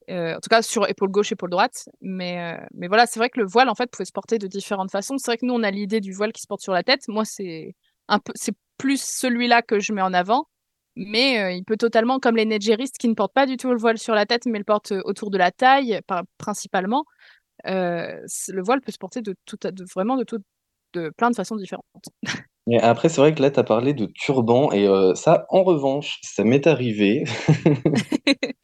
Euh, 0.09 0.35
en 0.35 0.39
tout 0.39 0.49
cas, 0.49 0.61
sur 0.61 0.89
épaule 0.89 1.09
gauche, 1.09 1.31
épaule 1.31 1.49
droite. 1.49 1.89
Mais, 2.01 2.39
euh, 2.39 2.65
mais 2.73 2.87
voilà, 2.87 3.05
c'est 3.05 3.19
vrai 3.19 3.29
que 3.29 3.39
le 3.39 3.45
voile, 3.45 3.69
en 3.69 3.75
fait, 3.75 3.89
pouvait 3.89 4.05
se 4.05 4.11
porter 4.11 4.37
de 4.37 4.47
différentes 4.47 4.91
façons. 4.91 5.17
C'est 5.17 5.31
vrai 5.31 5.37
que 5.37 5.45
nous, 5.45 5.53
on 5.53 5.63
a 5.63 5.71
l'idée 5.71 6.01
du 6.01 6.13
voile 6.13 6.31
qui 6.33 6.41
se 6.41 6.47
porte 6.47 6.61
sur 6.61 6.73
la 6.73 6.83
tête. 6.83 7.07
Moi, 7.07 7.25
c'est 7.25 7.75
un 8.07 8.19
peu, 8.19 8.33
c'est 8.35 8.55
plus 8.77 9.01
celui-là 9.01 9.61
que 9.61 9.79
je 9.79 9.93
mets 9.93 10.01
en 10.01 10.13
avant. 10.13 10.45
Mais 10.95 11.39
euh, 11.39 11.51
il 11.51 11.63
peut 11.63 11.77
totalement, 11.77 12.19
comme 12.19 12.35
les 12.35 12.45
nedgeristes 12.45 12.97
qui 12.97 13.07
ne 13.07 13.15
portent 13.15 13.33
pas 13.33 13.45
du 13.45 13.57
tout 13.57 13.71
le 13.71 13.77
voile 13.77 13.97
sur 13.97 14.13
la 14.13 14.25
tête, 14.25 14.45
mais 14.45 14.59
le 14.59 14.63
portent 14.63 14.93
autour 15.05 15.31
de 15.31 15.37
la 15.37 15.51
taille, 15.51 15.99
par- 16.05 16.23
principalement, 16.37 17.05
le 17.65 18.61
voile 18.61 18.81
peut 18.81 18.91
se 18.91 18.97
porter 18.97 19.21
de 19.21 19.35
tout, 19.45 19.57
de, 19.63 19.85
vraiment 19.95 20.17
de, 20.17 20.23
tout, 20.23 20.39
de 20.93 21.11
plein 21.17 21.31
de 21.31 21.35
façons 21.35 21.55
différentes. 21.55 21.85
Et 22.67 22.79
après, 22.79 23.09
c'est 23.09 23.19
vrai 23.19 23.33
que 23.33 23.41
là, 23.41 23.51
tu 23.51 23.59
as 23.59 23.63
parlé 23.63 23.93
de 23.93 24.05
turban, 24.05 24.71
et 24.71 24.87
ça, 25.15 25.45
en 25.49 25.63
revanche, 25.63 26.19
ça 26.21 26.45
m'est 26.45 26.65
arrivé. 26.65 27.25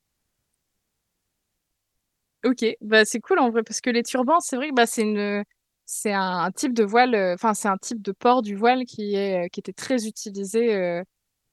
Ok, 2.45 2.65
bah 2.81 3.03
c'est 3.05 3.19
cool 3.19 3.39
en 3.39 3.49
vrai 3.49 3.63
parce 3.63 3.81
que 3.81 3.89
les 3.89 4.03
turbans, 4.03 4.39
c'est 4.39 4.55
vrai 4.55 4.69
que 4.69 4.73
bah, 4.75 4.85
c'est 4.85 5.01
une 5.01 5.43
c'est 5.85 6.13
un, 6.13 6.39
un 6.39 6.51
type 6.51 6.73
de 6.73 6.83
voile, 6.83 7.15
euh, 7.15 7.33
enfin 7.33 7.53
c'est 7.53 7.67
un 7.67 7.77
type 7.77 8.01
de 8.01 8.11
port 8.11 8.41
du 8.41 8.55
voile 8.55 8.85
qui 8.85 9.15
est 9.15 9.45
euh, 9.45 9.47
qui 9.49 9.59
était 9.59 9.73
très 9.73 10.07
utilisé, 10.07 10.73
euh, 10.75 11.03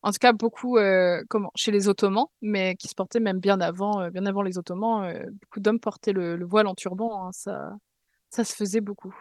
en 0.03 0.11
tout 0.13 0.19
cas 0.21 0.33
beaucoup 0.33 0.79
euh, 0.79 1.23
comment 1.29 1.51
chez 1.57 1.73
les 1.73 1.89
Ottomans, 1.89 2.27
mais 2.43 2.77
qui 2.77 2.87
se 2.89 2.95
portait 2.95 3.19
même 3.21 3.41
bien 3.41 3.61
avant 3.61 4.01
euh, 4.03 4.11
bien 4.11 4.27
avant 4.27 4.43
les 4.43 4.59
Ottomans. 4.59 5.05
euh, 5.05 5.25
beaucoup 5.43 5.61
d'hommes 5.61 5.81
portaient 5.81 6.13
le, 6.13 6.37
le 6.37 6.45
voile 6.47 6.67
en 6.67 6.75
turban, 6.75 7.27
hein, 7.27 7.31
ça 7.33 7.73
ça 8.31 8.45
se 8.45 8.55
faisait 8.55 8.81
beaucoup. 8.81 9.15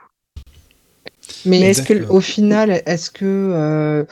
Mais 1.45 1.59
Mais 1.59 1.61
est-ce 1.69 1.81
que, 1.83 2.07
au 2.09 2.21
final, 2.21 2.81
est-ce 2.85 3.09
que 3.09 3.25
euh, 3.25 4.05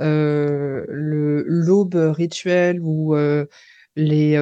euh, 0.00 0.84
le 0.88 1.44
l'aube 1.46 1.94
rituelle 1.94 2.80
ou 2.80 3.14
euh, 3.14 3.44
les 3.96 4.36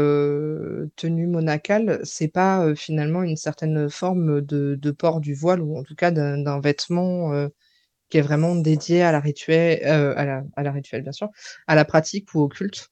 tenues 0.96 1.26
monacales, 1.26 2.00
c'est 2.04 2.28
pas 2.28 2.74
finalement 2.74 3.22
une 3.22 3.36
certaine 3.36 3.88
forme 3.88 4.40
de, 4.40 4.90
port 4.90 5.20
du 5.20 5.34
voile 5.34 5.62
ou 5.62 5.76
en 5.78 5.82
tout 5.82 5.94
cas 5.94 6.10
d'un 6.10 6.60
vêtement 6.60 7.48
qui 8.10 8.18
est 8.18 8.22
vraiment 8.22 8.54
dédié 8.54 9.02
à 9.02 9.12
la 9.12 9.20
rituelle, 9.20 9.84
à 9.84 10.62
la, 10.62 10.72
rituelle 10.72 11.02
bien 11.02 11.12
sûr, 11.12 11.28
à 11.66 11.74
la 11.74 11.84
pratique 11.84 12.34
ou 12.34 12.40
au 12.40 12.48
culte? 12.48 12.90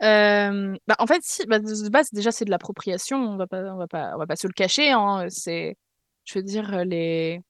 Bah, 0.00 0.96
en 0.98 1.06
fait, 1.06 1.22
si, 1.22 1.46
bah, 1.46 1.58
de 1.58 1.88
base, 1.88 2.10
déjà, 2.12 2.32
c'est 2.32 2.44
de 2.44 2.50
l'appropriation. 2.50 3.18
On 3.18 3.36
va 3.36 3.46
pas, 3.46 3.62
on 3.62 3.76
va 3.76 3.86
pas, 3.86 4.12
on 4.14 4.18
va 4.18 4.26
pas 4.26 4.36
se 4.36 4.46
le 4.46 4.52
cacher. 4.52 4.90
Hein. 4.90 5.26
C'est, 5.28 5.76
je 6.24 6.38
veux 6.38 6.42
dire, 6.42 6.84
les, 6.84 7.40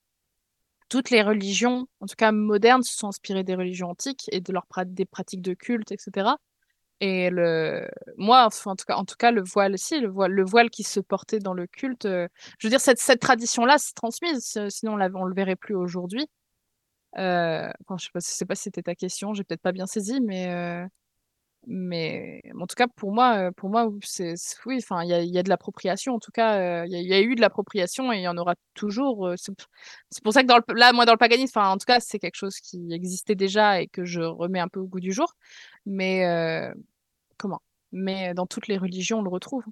toutes 0.91 1.09
les 1.09 1.21
religions, 1.21 1.87
en 2.01 2.05
tout 2.05 2.15
cas 2.17 2.33
modernes, 2.33 2.83
se 2.83 2.95
sont 2.97 3.07
inspirées 3.07 3.45
des 3.45 3.55
religions 3.55 3.89
antiques 3.89 4.25
et 4.31 4.41
de 4.41 4.51
leurs 4.51 4.67
des 4.87 5.05
pratiques 5.05 5.41
de 5.41 5.53
culte, 5.53 5.91
etc. 5.93 6.31
Et 7.03 7.31
le, 7.31 7.87
moi, 8.17 8.47
en 8.65 8.75
tout 8.75 8.85
cas, 8.87 8.95
en 8.95 9.05
tout 9.05 9.15
cas, 9.17 9.31
le 9.31 9.41
voile, 9.43 9.77
si, 9.79 9.99
le 9.99 10.07
voile, 10.09 10.31
le 10.33 10.45
voile 10.45 10.69
qui 10.69 10.83
se 10.83 10.99
portait 10.99 11.39
dans 11.39 11.53
le 11.55 11.65
culte, 11.67 12.05
euh, 12.05 12.27
je 12.59 12.67
veux 12.67 12.69
dire, 12.71 12.79
cette, 12.81 12.99
cette 12.99 13.19
tradition-là 13.21 13.79
s'est 13.79 13.93
transmise. 13.95 14.59
Sinon, 14.69 14.93
on, 15.01 15.15
on 15.15 15.25
le 15.25 15.33
verrait 15.35 15.55
plus 15.55 15.75
aujourd'hui. 15.75 16.27
Euh, 17.17 17.69
enfin, 17.87 17.97
je 17.99 18.07
je 18.15 18.19
sais 18.21 18.45
pas 18.45 18.55
si 18.55 18.63
c'était 18.63 18.83
ta 18.83 18.95
question. 18.95 19.33
J'ai 19.33 19.43
peut-être 19.43 19.61
pas 19.61 19.71
bien 19.73 19.87
saisi, 19.87 20.21
mais. 20.21 20.49
euh, 20.53 20.87
mais 21.67 22.41
en 22.59 22.67
tout 22.67 22.75
cas, 22.75 22.87
pour 22.87 23.13
moi, 23.13 23.49
euh, 23.49 23.51
pour 23.51 23.69
moi, 23.69 23.89
c'est 24.03 24.35
oui, 24.65 24.79
il 25.03 25.07
y 25.09 25.13
a, 25.13 25.21
y 25.23 25.37
a 25.39 25.43
de 25.43 25.49
l'appropriation. 25.49 26.15
En 26.15 26.19
tout 26.19 26.31
cas, 26.31 26.85
il 26.85 26.91
y, 26.93 27.13
a- 27.13 27.21
eu 27.21 27.35
de 27.35 27.41
l'appropriation 27.41 28.11
et 28.13 28.17
il 28.17 28.23
y 28.23 28.27
en 28.27 28.37
aura 28.37 28.55
toujours. 28.73 29.31
C'est 30.09 30.23
pour 30.23 30.33
ça 30.33 30.41
que 30.43 30.47
dans 30.47 30.57
le, 30.57 30.75
là, 30.75 30.93
moi, 30.93 31.05
dans 31.05 31.13
le 31.13 31.17
paganisme, 31.19 31.59
en 31.59 31.77
tout 31.77 31.85
cas, 31.85 31.99
c'est 31.99 32.19
quelque 32.19 32.35
chose 32.37 32.57
qui 32.59 32.81
existait 32.93 33.35
déjà 33.35 33.81
et 33.81 33.87
que 33.87 34.05
je 34.05 34.21
remets 34.21 34.59
un 34.59 34.69
peu 34.69 34.79
au 34.79 34.87
goût 34.87 34.99
du 35.01 35.13
jour. 35.13 35.35
Mais 35.85 36.25
euh? 37.45 37.61
Mais 37.91 38.33
dans 38.33 38.45
toutes 38.47 38.67
les 38.67 38.77
religions, 38.77 39.19
on 39.19 39.23
le 39.23 39.29
retrouve. 39.29 39.63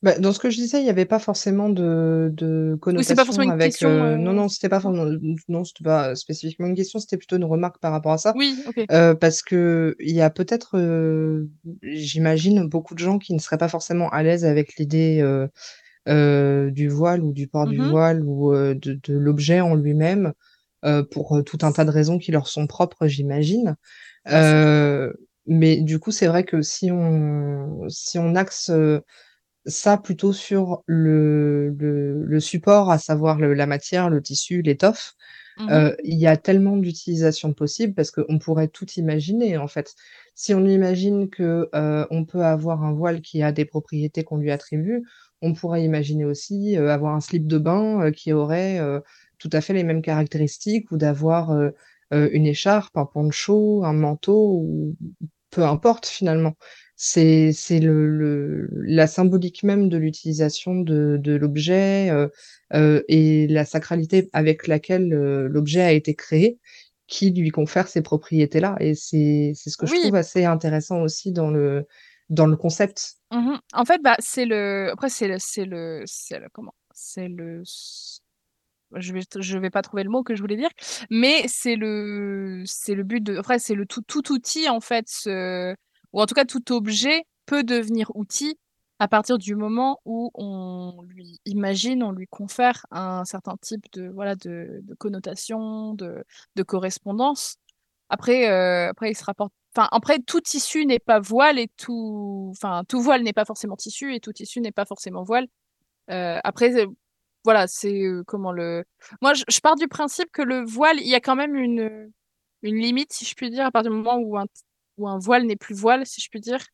Bah, 0.00 0.16
dans 0.18 0.32
ce 0.32 0.38
que 0.38 0.48
je 0.48 0.56
disais, 0.56 0.80
il 0.80 0.84
n'y 0.84 0.90
avait 0.90 1.06
pas 1.06 1.18
forcément 1.18 1.68
de, 1.68 2.30
de 2.32 2.76
Oui, 2.94 3.02
c'est 3.02 3.16
pas 3.16 3.24
forcément 3.24 3.42
connotation 3.42 3.42
une 3.42 3.50
avec. 3.50 3.72
question. 3.72 3.88
euh, 3.88 4.16
non, 4.16 4.30
euh, 4.30 4.34
non, 4.34 4.48
c'était 4.48 4.68
pas 4.68 4.78
forcément, 4.78 5.10
non, 5.48 5.64
c'était 5.64 5.82
pas 5.82 6.14
spécifiquement 6.14 6.66
une 6.68 6.76
question, 6.76 7.00
c'était 7.00 7.16
plutôt 7.16 7.36
une 7.36 7.44
remarque 7.44 7.80
par 7.80 7.90
rapport 7.90 8.12
à 8.12 8.18
ça. 8.18 8.32
Oui. 8.36 8.62
Euh, 8.92 9.14
parce 9.14 9.42
que 9.42 9.96
il 9.98 10.14
y 10.14 10.20
a 10.20 10.30
peut-être, 10.30 10.78
euh, 10.78 11.48
j'imagine, 11.82 12.68
beaucoup 12.68 12.94
de 12.94 13.00
gens 13.00 13.18
qui 13.18 13.34
ne 13.34 13.40
seraient 13.40 13.58
pas 13.58 13.68
forcément 13.68 14.08
à 14.10 14.22
l'aise 14.22 14.44
avec 14.44 14.76
l'idée 14.76 15.18
euh, 15.20 15.48
euh, 16.08 16.70
du 16.70 16.88
voile 16.88 17.22
ou 17.24 17.32
du 17.32 17.48
port 17.48 17.66
du 17.66 17.78
Mhm. 17.78 17.90
voile 17.90 18.22
ou 18.24 18.54
euh, 18.54 18.74
de, 18.74 18.94
de 19.02 19.14
l'objet 19.14 19.60
en 19.60 19.74
lui-même 19.74 20.32
euh, 20.84 21.02
pour 21.02 21.36
euh, 21.36 21.42
tout 21.42 21.58
un 21.62 21.72
tas 21.72 21.84
de 21.84 21.90
raisons 21.90 22.18
qui 22.18 22.30
leur 22.30 22.46
sont 22.46 22.68
propres, 22.68 23.08
j'imagine. 23.08 23.74
Euh, 24.28 25.12
mais 25.48 25.78
du 25.80 25.98
coup, 25.98 26.10
c'est 26.12 26.26
vrai 26.28 26.44
que 26.44 26.62
si 26.62 26.90
on 26.92 27.88
si 27.88 28.18
on 28.18 28.34
axe 28.34 28.70
euh, 28.70 29.00
ça 29.66 29.98
plutôt 29.98 30.32
sur 30.32 30.82
le, 30.86 31.70
le, 31.78 32.24
le 32.24 32.40
support, 32.40 32.90
à 32.90 32.98
savoir 32.98 33.38
le- 33.38 33.54
la 33.54 33.66
matière, 33.66 34.10
le 34.10 34.22
tissu, 34.22 34.62
l'étoffe. 34.62 35.14
Mhm. 35.56 35.68
Euh, 35.72 35.94
il 36.04 36.18
y 36.18 36.26
a 36.26 36.36
tellement 36.36 36.76
d'utilisations 36.78 37.52
possibles 37.54 37.94
parce 37.94 38.10
qu'on 38.10 38.38
pourrait 38.38 38.68
tout 38.68 38.86
imaginer 38.96 39.58
en 39.58 39.68
fait. 39.68 39.94
Si 40.34 40.54
on 40.54 40.64
imagine 40.66 41.30
que 41.30 41.68
euh, 41.74 42.06
on 42.10 42.24
peut 42.24 42.44
avoir 42.44 42.84
un 42.84 42.92
voile 42.94 43.20
qui 43.22 43.42
a 43.42 43.52
des 43.52 43.64
propriétés 43.66 44.24
qu'on 44.24 44.38
lui 44.38 44.50
attribue, 44.50 45.02
on 45.42 45.54
pourrait 45.54 45.84
imaginer 45.84 46.24
aussi 46.24 46.76
euh, 46.78 46.90
avoir 46.92 47.14
un 47.14 47.20
slip 47.20 47.46
de 47.46 47.58
bain 47.58 48.10
qui 48.12 48.32
aurait 48.32 48.80
tout 49.38 49.50
à 49.52 49.60
fait 49.60 49.74
les 49.74 49.84
mêmes 49.84 50.02
caractéristiques 50.02 50.90
ou 50.92 50.96
d'avoir 50.98 51.52
une 52.10 52.46
écharpe, 52.46 52.96
un 52.96 53.04
poncho, 53.06 53.84
un 53.84 53.92
manteau 53.92 54.60
ou 54.64 54.96
peu 55.50 55.64
importe 55.64 56.06
finalement. 56.06 56.54
C'est 57.00 57.52
le, 57.70 58.08
le 58.08 58.68
la 58.72 59.06
symbolique 59.06 59.62
même 59.62 59.88
de 59.88 59.96
l'utilisation 59.96 60.74
de, 60.74 61.16
de 61.20 61.36
l'objet 61.36 62.10
euh, 62.10 62.28
euh, 62.74 63.02
et 63.06 63.46
la 63.46 63.64
sacralité 63.64 64.28
avec 64.32 64.66
laquelle 64.66 65.12
euh, 65.14 65.48
l'objet 65.48 65.82
a 65.82 65.92
été 65.92 66.14
créé 66.16 66.58
qui 67.06 67.30
lui 67.30 67.50
confère 67.50 67.88
ces 67.88 68.02
propriétés-là. 68.02 68.76
Et 68.80 68.94
c'est 68.94 69.52
ce 69.54 69.76
que 69.76 69.86
je 69.86 69.94
trouve 69.94 70.16
assez 70.16 70.44
intéressant 70.44 71.00
aussi 71.02 71.32
dans 71.32 71.50
le 71.50 71.86
dans 72.30 72.46
le 72.46 72.56
concept. 72.56 73.14
Mhm. 73.32 73.58
En 73.72 73.84
fait, 73.84 74.02
bah, 74.02 74.16
c'est 74.18 74.44
le. 74.44 74.90
Après, 74.92 75.08
c'est 75.08 75.28
le, 75.28 75.38
le, 75.64 76.02
c'est 76.06 76.38
le, 76.38 76.48
comment? 76.52 76.74
C'est 76.92 77.28
le. 77.28 77.62
Je 78.94 79.12
vais, 79.12 79.20
je 79.38 79.58
vais 79.58 79.70
pas 79.70 79.82
trouver 79.82 80.02
le 80.04 80.10
mot 80.10 80.22
que 80.22 80.34
je 80.34 80.40
voulais 80.40 80.56
dire, 80.56 80.70
mais 81.10 81.46
c'est 81.46 81.76
le, 81.76 82.62
c'est 82.66 82.94
le 82.94 83.04
but 83.04 83.22
de. 83.22 83.36
Après, 83.36 83.58
c'est 83.58 83.74
le 83.74 83.86
tout, 83.86 84.02
tout 84.02 84.32
outil 84.32 84.68
en 84.68 84.80
fait, 84.80 85.06
ou 85.26 86.20
en 86.20 86.26
tout 86.26 86.34
cas 86.34 86.44
tout 86.44 86.72
objet 86.72 87.24
peut 87.46 87.64
devenir 87.64 88.10
outil 88.14 88.58
à 88.98 89.08
partir 89.08 89.38
du 89.38 89.54
moment 89.54 90.00
où 90.04 90.30
on 90.34 91.02
lui 91.08 91.40
imagine, 91.44 92.02
on 92.02 92.12
lui 92.12 92.26
confère 92.26 92.84
un 92.90 93.24
certain 93.24 93.56
type 93.60 93.84
de, 93.92 94.08
voilà, 94.08 94.34
de 94.34 94.82
connotation, 94.98 95.94
de, 95.94 96.24
de 96.56 96.62
correspondance. 96.64 97.58
Après, 98.08 98.48
euh, 98.50 98.90
après, 98.90 99.10
il 99.10 99.14
se 99.16 99.24
rapporte. 99.24 99.52
Enfin, 99.76 99.88
après, 99.92 100.18
tout 100.20 100.40
tissu 100.40 100.86
n'est 100.86 100.98
pas 100.98 101.20
voile 101.20 101.58
et 101.58 101.68
tout. 101.76 102.48
Enfin, 102.52 102.82
tout 102.88 103.00
voile 103.00 103.22
n'est 103.22 103.32
pas 103.32 103.44
forcément 103.44 103.76
tissu 103.76 104.14
et 104.14 104.20
tout 104.20 104.32
tissu 104.32 104.60
n'est 104.60 104.72
pas 104.72 104.86
forcément 104.86 105.22
voile. 105.24 105.46
Euh, 106.10 106.38
après, 106.44 106.74
euh, 106.76 106.86
voilà, 107.44 107.66
c'est 107.66 108.02
euh, 108.02 108.22
comment 108.26 108.52
le. 108.52 108.84
Moi, 109.22 109.34
je, 109.34 109.44
je 109.48 109.60
pars 109.60 109.76
du 109.76 109.88
principe 109.88 110.30
que 110.32 110.42
le 110.42 110.64
voile, 110.64 110.98
il 111.00 111.08
y 111.08 111.14
a 111.14 111.20
quand 111.20 111.36
même 111.36 111.54
une, 111.54 112.10
une 112.62 112.76
limite, 112.76 113.12
si 113.12 113.24
je 113.24 113.34
puis 113.34 113.50
dire, 113.50 113.66
à 113.66 113.70
partir 113.70 113.90
du 113.90 113.96
moment 113.96 114.16
où 114.16 114.38
un, 114.38 114.46
où 114.98 115.08
un 115.08 115.18
voile 115.18 115.44
n'est 115.46 115.56
plus 115.56 115.74
voile, 115.74 116.06
si 116.06 116.20
je 116.20 116.28
puis 116.28 116.40
dire. 116.40 116.64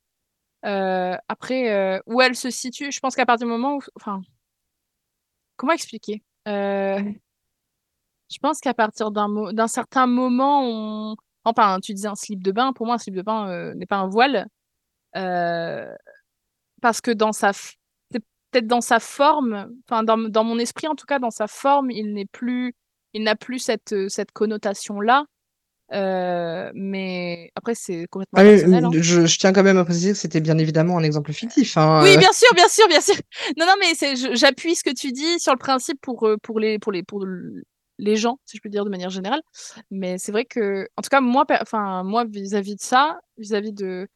Euh, 0.65 1.17
après, 1.29 2.01
où 2.07 2.21
elle 2.23 2.35
se 2.37 2.51
situe, 2.51 2.91
je 2.91 3.01
pense 3.01 3.15
qu'à 3.17 3.27
partir 3.27 3.47
du 3.47 3.53
moment 3.53 3.77
où. 3.77 3.81
Enfin, 3.97 4.23
comment 5.57 5.73
expliquer? 5.73 6.23
Je 6.47 7.13
pense 8.41 8.61
qu'à 8.61 8.75
partir 8.75 9.11
d'un 9.11 9.29
mo- 9.29 9.53
d'un 9.53 9.69
certain 9.69 10.07
moment, 10.07 10.63
on... 10.65 11.17
enfin, 11.45 11.79
tu 11.81 11.93
disais 11.95 12.09
un 12.09 12.15
slip 12.15 12.43
de 12.43 12.53
bain. 12.53 12.73
Pour 12.73 12.87
moi, 12.87 12.97
un 12.97 12.99
slip 12.99 13.15
de 13.15 13.23
bain 13.23 13.75
n'est 13.75 13.87
pas 13.87 13.99
un 13.99 14.09
voile 14.09 14.47
parce 16.81 17.01
que 17.01 17.11
dans 17.11 17.33
sa, 17.33 17.53
peut-être 18.55 18.67
dans 18.69 18.81
sa 18.81 19.01
forme, 19.01 19.69
enfin 19.89 20.05
dans, 20.05 20.17
dans 20.17 20.45
mon 20.45 20.59
esprit 20.59 20.87
en 20.89 20.95
tout 20.95 21.07
cas, 21.07 21.19
dans 21.19 21.31
sa 21.31 21.47
forme, 21.49 21.91
il 21.91 22.15
n'est 22.15 22.27
plus, 22.27 22.75
il 23.15 23.23
n'a 23.25 23.37
plus 23.37 23.59
cette 23.59 23.93
euh, 23.93 24.09
cette 24.09 24.33
connotation-là. 24.33 25.25
Euh, 25.93 26.71
mais 26.75 27.51
après, 27.57 27.75
c'est 27.75 28.07
complètement 28.11 28.39
Ah 28.41 28.45
oui, 28.45 28.51
personnel. 28.53 28.85
hein. 28.87 28.91
je, 28.95 29.27
je 29.27 29.39
tiens 29.39 29.53
quand 29.53 29.63
même 29.63 29.77
à 29.79 29.85
préciser 29.85 30.13
que 30.13 30.19
c'était 30.19 30.41
bien 30.41 30.57
évidemment 30.59 30.97
un 30.99 31.03
exemple 31.03 31.33
fictif. 31.33 31.77
Hein, 31.77 32.01
Oui, 32.03 32.15
euh. 32.15 32.19
bien 32.19 32.33
sûr, 32.33 32.49
bien 32.55 32.69
sûr, 32.69 32.89
bien 32.89 33.01
sûr. 33.03 33.15
Non, 33.59 33.67
non, 33.67 33.75
mais 33.81 33.93
j'appuie 34.35 34.75
ce 34.77 34.83
que 34.83 34.95
tu 34.95 35.13
dis 35.13 35.39
sur 35.39 35.53
le 35.53 35.59
principe 35.59 36.01
pour, 36.01 36.27
pour 36.43 36.59
les, 36.59 36.79
pour 36.79 36.91
les, 36.91 37.03
pour 37.03 37.25
le- 37.25 37.63
les 37.99 38.17
gens, 38.17 38.39
si 38.47 38.57
je 38.57 38.63
peux 38.63 38.71
dire 38.71 38.85
de 38.85 38.91
manière 38.91 39.11
générale. 39.11 39.43
Mais 39.91 40.17
c'est 40.19 40.33
vrai 40.33 40.47
que, 40.47 40.89
en 40.97 41.03
tout 41.03 41.11
cas, 41.11 41.21
moi, 41.21 41.45
enfin, 41.61 42.03
moi, 42.03 42.25
vis-à-vis 42.25 42.77
de 42.77 42.81
ça, 42.83 43.21
vis-à-vis 43.39 43.73
de, 43.73 44.09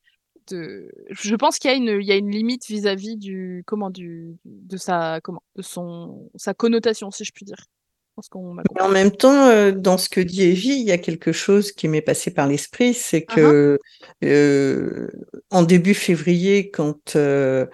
de, 0.50 0.90
je 1.10 1.34
pense 1.36 1.58
qu'il 1.58 1.70
y 1.70 1.74
a 1.74 1.76
une, 1.76 2.00
il 2.00 2.06
y 2.06 2.12
a 2.12 2.16
une 2.16 2.30
limite 2.30 2.66
vis-à-vis 2.66 3.16
du, 3.16 3.62
comment, 3.66 3.90
du, 3.90 4.36
de 4.44 4.76
sa, 4.76 5.20
comment, 5.22 5.42
de 5.56 5.62
son, 5.62 6.30
sa 6.34 6.54
connotation, 6.54 7.10
si 7.10 7.24
je 7.24 7.32
puis 7.32 7.44
dire. 7.44 7.58
Je 7.58 8.14
pense 8.14 8.28
qu'on 8.28 8.54
m'a 8.54 8.62
Mais 8.74 8.82
en 8.82 8.88
même 8.88 9.12
temps, 9.12 9.46
euh, 9.46 9.70
dans 9.70 9.96
ce 9.96 10.08
que 10.08 10.20
dit 10.20 10.42
Evie, 10.42 10.80
il 10.80 10.86
y 10.86 10.90
a 10.90 10.98
quelque 10.98 11.30
chose 11.32 11.70
qui 11.70 11.86
m'est 11.86 12.02
passé 12.02 12.32
par 12.32 12.48
l'esprit, 12.48 12.92
c'est 12.92 13.24
Ah 13.28 13.34
que 13.34 13.78
euh, 14.24 15.08
en 15.50 15.62
début 15.62 15.94
février, 15.94 16.70
quand 16.70 17.14
euh, 17.14 17.66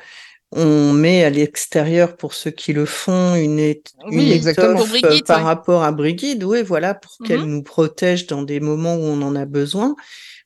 on 0.54 0.92
met 0.92 1.24
à 1.24 1.30
l'extérieur 1.30 2.16
pour 2.16 2.34
ceux 2.34 2.50
qui 2.50 2.72
le 2.72 2.86
font 2.86 3.34
une, 3.34 3.58
une 3.58 3.74
Oui, 4.10 4.32
exactement. 4.32 4.84
Brigitte, 4.86 5.26
par 5.26 5.38
ouais. 5.38 5.44
rapport 5.44 5.82
à 5.84 5.92
Brigitte, 5.92 6.42
oui, 6.44 6.62
voilà, 6.62 6.94
pour 6.94 7.12
qu'elle 7.24 7.40
Mhm. 7.40 7.50
nous 7.50 7.62
protège 7.62 8.26
dans 8.26 8.42
des 8.42 8.60
moments 8.60 8.94
où 8.96 9.00
on 9.00 9.20
en 9.22 9.34
a 9.36 9.44
besoin. 9.46 9.94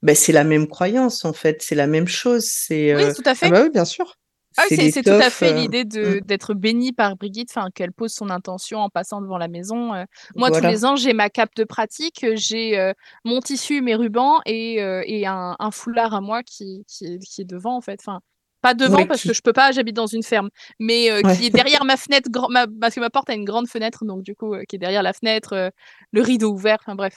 Ben, 0.03 0.15
c'est 0.15 0.33
la 0.33 0.45
même 0.45 0.67
croyance 0.69 1.25
en 1.25 1.33
fait, 1.33 1.63
c'est 1.63 1.75
la 1.75 1.87
même 1.87 2.07
chose. 2.09 2.45
C'est 2.47 2.95
Oui, 2.95 3.03
euh, 3.05 3.13
tout 3.15 3.23
à 3.27 3.31
Ah 3.31 3.35
fait. 3.35 3.51
bah 3.51 3.63
oui, 3.65 3.71
bien 3.71 3.85
sûr. 3.85 4.15
Ah 4.57 4.65
c'est 4.69 5.03
tout 5.03 5.11
à 5.11 5.31
fait 5.31 5.53
euh, 5.53 5.61
l'idée 5.61 5.85
de 5.85 6.19
mm, 6.19 6.21
d'être 6.27 6.53
bénie 6.55 6.93
par 6.93 7.17
Brigitte, 7.17 7.49
enfin 7.51 7.69
qu'elle 7.73 7.93
pose 7.93 8.13
son 8.13 8.29
intention 8.29 8.81
en 8.81 8.89
passant 8.91 9.21
devant 9.21 9.39
la 9.39 9.47
maison. 9.47 9.95
euh. 9.95 10.05
Moi, 10.35 10.51
tous 10.51 10.67
les 10.67 10.85
ans, 10.85 10.97
j'ai 10.97 11.13
ma 11.13 11.31
cape 11.31 11.55
de 11.55 11.63
pratique, 11.65 12.27
j'ai 12.35 12.77
euh, 12.79 12.93
mon 13.25 13.41
tissu, 13.41 13.83
mes 13.83 13.95
rubans 13.95 14.41
et, 14.47 14.77
et 15.07 15.27
un, 15.27 15.55
un 15.59 15.71
foulard 15.71 16.13
à 16.15 16.21
moi 16.21 16.43
qui, 16.43 16.85
qui, 16.89 17.05
est, 17.07 17.19
qui 17.21 17.43
est 17.43 17.45
devant, 17.45 17.77
en 17.77 17.81
fait. 17.81 18.01
Enfin, 18.01 18.21
pas 18.61 18.75
devant 18.75 18.97
Ouais, 18.99 19.07
parce 19.07 19.23
que 19.23 19.33
je 19.33 19.41
peux 19.43 19.53
pas, 19.53 19.73
j'habite 19.73 19.97
dans 19.97 20.07
une 20.07 20.23
ferme, 20.23 20.49
mais 20.79 21.11
euh, 21.11 21.23
ouais. 21.23 21.37
qui 21.37 21.47
est 21.47 21.51
derrière 21.51 21.85
ma 21.85 21.97
fenêtre, 21.97 22.29
ma- 22.51 22.67
parce 22.81 22.95
que 22.95 23.01
ma 23.01 23.11
porte 23.11 23.31
a 23.31 23.35
une 23.35 23.45
grande 23.45 23.69
fenêtre, 23.69 24.05
donc 24.05 24.23
du 24.23 24.35
coup, 24.35 24.55
euh, 24.55 24.65
qui 24.69 24.77
est 24.77 24.79
derrière 24.79 25.03
la 25.03 25.13
fenêtre, 25.13 25.53
euh, 25.53 25.71
le 26.13 26.23
rideau 26.23 26.53
ouvert, 26.53 26.79
enfin 26.81 26.95
bref. 26.95 27.15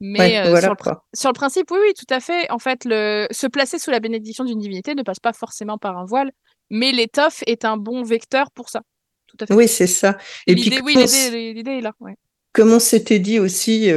Mais 0.00 0.40
Ouais, 0.40 0.48
voilà 0.50 0.62
sur, 0.66 0.70
le, 0.74 0.92
sur 1.14 1.32
principe, 1.32 1.70
oui, 1.70 1.78
oui, 1.80 1.94
tout 1.94 2.12
à 2.12 2.18
fait. 2.18 2.50
En 2.50 2.58
fait, 2.58 2.84
le, 2.84 3.28
se 3.30 3.46
placer 3.46 3.78
sous 3.78 3.92
la 3.92 4.00
bénédiction 4.00 4.44
d'une 4.44 4.58
divinité 4.58 4.96
ne 4.96 5.02
passe 5.04 5.20
pas 5.20 5.32
forcément 5.32 5.78
par 5.78 5.96
un 5.96 6.04
voile, 6.04 6.32
mais 6.70 6.90
l'étoffe 6.90 7.44
est 7.46 7.64
un 7.64 7.76
bon 7.76 8.02
vecteur 8.02 8.50
pour 8.50 8.68
ça. 8.68 8.82
Tout 9.28 9.36
à 9.40 9.46
fait. 9.46 9.54
Oui, 9.54 9.68
c'est 9.68 9.86
ça. 9.86 10.18
Et 10.48 10.54
puis 10.54 10.64
L'idée, 10.64 10.80
oui, 10.82 10.96
l'idée, 11.54 11.78
est 11.78 11.80
là. 11.80 11.92
Comme 12.52 12.72
on 12.72 12.80
s'était 12.80 13.20
dit 13.20 13.38
aussi 13.38 13.90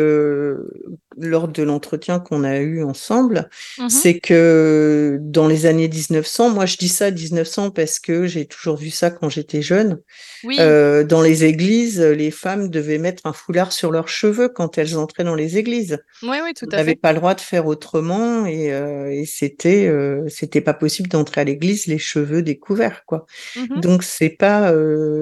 lors 1.18 1.48
de 1.48 1.64
l'entretien 1.64 2.20
qu'on 2.20 2.44
a 2.44 2.58
eu 2.60 2.84
ensemble, 2.84 3.50
Mhm. 3.80 3.90
c'est 3.90 4.20
que 4.20 5.18
dans 5.22 5.48
les 5.48 5.66
années 5.66 5.88
1900, 5.88 6.50
moi 6.50 6.66
je 6.66 6.78
dis 6.78 6.88
ça 6.90 7.12
1900 7.12 7.72
parce 7.72 8.00
que 8.00 8.26
j'ai 8.28 8.46
toujours 8.46 8.78
vu 8.78 8.90
ça 8.90 9.10
quand 9.12 9.30
j'étais 9.30 9.62
jeune, 9.62 10.00
Oui, 10.44 10.58
euh, 10.60 11.04
dans 11.04 11.22
les 11.22 11.44
églises, 11.46 12.00
les 12.02 12.32
femmes 12.32 12.70
devaient 12.70 12.98
mettre 12.98 13.26
un 13.26 13.34
foulard 13.34 13.72
sur 13.72 13.92
leurs 13.92 14.08
cheveux 14.10 14.50
quand 14.50 14.78
elles 14.78 14.98
entraient 14.98 15.24
dans 15.24 15.36
les 15.36 15.58
églises. 15.58 15.98
oui, 16.24 16.38
oui, 16.44 16.54
tout 16.54 16.68
à 16.72 16.78
n'avez 16.78 16.92
fait. 16.92 16.96
pas 17.02 17.14
le 17.14 17.20
droit 17.20 17.36
de 17.36 17.42
faire 17.42 17.66
autrement 17.68 18.46
et, 18.46 18.74
euh, 18.74 19.10
et 19.12 19.26
c'était 19.26 19.88
euh, 19.88 20.28
c'était 20.30 20.62
pas 20.62 20.74
possible 20.74 21.10
d'entrer 21.10 21.42
à 21.42 21.44
l'église 21.44 21.88
les 21.88 21.98
cheveux 22.00 22.42
découverts 22.42 23.04
quoi. 23.06 23.26
Mhm. 23.56 23.80
Donc 23.82 24.04
c'est 24.04 24.30
pas 24.30 24.74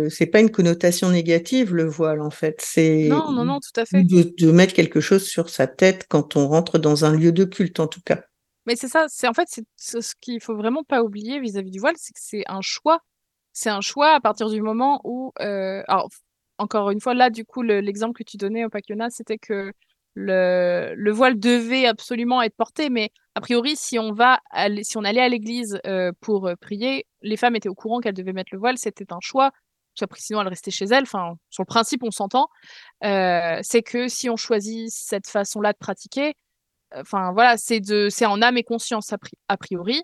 c'est 0.09 0.25
pas 0.27 0.39
une 0.39 0.49
connotation 0.51 1.09
négative 1.09 1.73
le 1.75 1.85
voile 1.85 2.21
en 2.21 2.29
fait, 2.31 2.57
c'est 2.61 3.07
Non, 3.09 3.31
non, 3.31 3.45
non, 3.45 3.59
tout 3.59 3.79
à 3.79 3.85
fait. 3.85 4.03
de, 4.03 4.33
de 4.37 4.51
mettre 4.51 4.73
quelque 4.73 4.99
chose 5.01 5.23
sur 5.23 5.49
sa 5.49 5.67
tête 5.67 5.82
quand 5.91 6.35
on 6.35 6.47
rentre 6.47 6.79
dans 6.79 7.05
un 7.05 7.11
lieu 7.11 7.31
de 7.31 7.43
culte 7.43 7.79
en 7.79 7.87
tout 7.87 8.01
cas. 8.05 8.23
Mais 8.65 8.75
c'est 8.75 8.87
ça, 8.87 9.05
c'est 9.09 9.27
en 9.27 9.33
fait, 9.33 9.47
c'est 9.75 10.01
ce 10.01 10.13
qu'il 10.21 10.41
faut 10.41 10.55
vraiment 10.55 10.83
pas 10.83 11.03
oublier 11.03 11.39
vis-à-vis 11.39 11.71
du 11.71 11.79
voile, 11.79 11.95
c'est 11.97 12.13
que 12.13 12.19
c'est 12.21 12.43
un 12.47 12.61
choix. 12.61 12.99
C'est 13.51 13.69
un 13.69 13.81
choix 13.81 14.11
à 14.15 14.21
partir 14.21 14.49
du 14.49 14.61
moment 14.61 15.01
où, 15.03 15.33
euh, 15.41 15.83
encore 16.57 16.91
une 16.91 17.01
fois, 17.01 17.13
là, 17.13 17.29
du 17.29 17.45
coup, 17.45 17.61
le- 17.61 17.81
l'exemple 17.81 18.17
que 18.17 18.23
tu 18.23 18.37
donnais 18.37 18.65
au 18.65 18.69
Pakiona, 18.69 19.09
c'était 19.09 19.37
que 19.37 19.73
le, 20.15 20.93
le 20.95 21.11
voile 21.11 21.39
devait 21.39 21.85
absolument 21.87 22.41
être 22.41 22.55
porté, 22.55 22.89
mais 22.89 23.11
a 23.35 23.41
priori, 23.41 23.75
si 23.75 23.97
on 23.99 24.13
va 24.13 24.39
si 24.83 24.97
on 24.97 25.03
allait 25.03 25.21
à 25.21 25.29
l'église 25.29 25.79
euh, 25.87 26.11
pour 26.21 26.47
euh, 26.47 26.55
prier, 26.55 27.05
les 27.21 27.37
femmes 27.37 27.55
étaient 27.55 27.69
au 27.69 27.75
courant 27.75 27.99
qu'elles 27.99 28.13
devaient 28.13 28.33
mettre 28.33 28.51
le 28.53 28.59
voile, 28.59 28.77
c'était 28.77 29.11
un 29.11 29.19
choix. 29.21 29.51
Parce 29.93 30.01
qu'après, 30.01 30.19
sinon, 30.21 30.41
elles 30.41 30.47
restaient 30.47 30.71
chez 30.71 30.85
elles. 30.85 31.03
Enfin, 31.03 31.35
sur 31.49 31.63
le 31.63 31.67
principe, 31.67 32.03
on 32.03 32.11
s'entend. 32.11 32.47
Euh, 33.03 33.59
c'est 33.63 33.83
que 33.83 34.07
si 34.07 34.29
on 34.29 34.35
choisit 34.37 34.89
cette 34.91 35.27
façon-là 35.27 35.73
de 35.73 35.77
pratiquer, 35.77 36.35
enfin 36.95 37.31
voilà, 37.33 37.57
c'est 37.57 37.79
de, 37.79 38.09
c'est 38.09 38.25
en 38.25 38.41
âme 38.41 38.57
et 38.57 38.63
conscience 38.63 39.13
a 39.47 39.57
priori. 39.57 40.03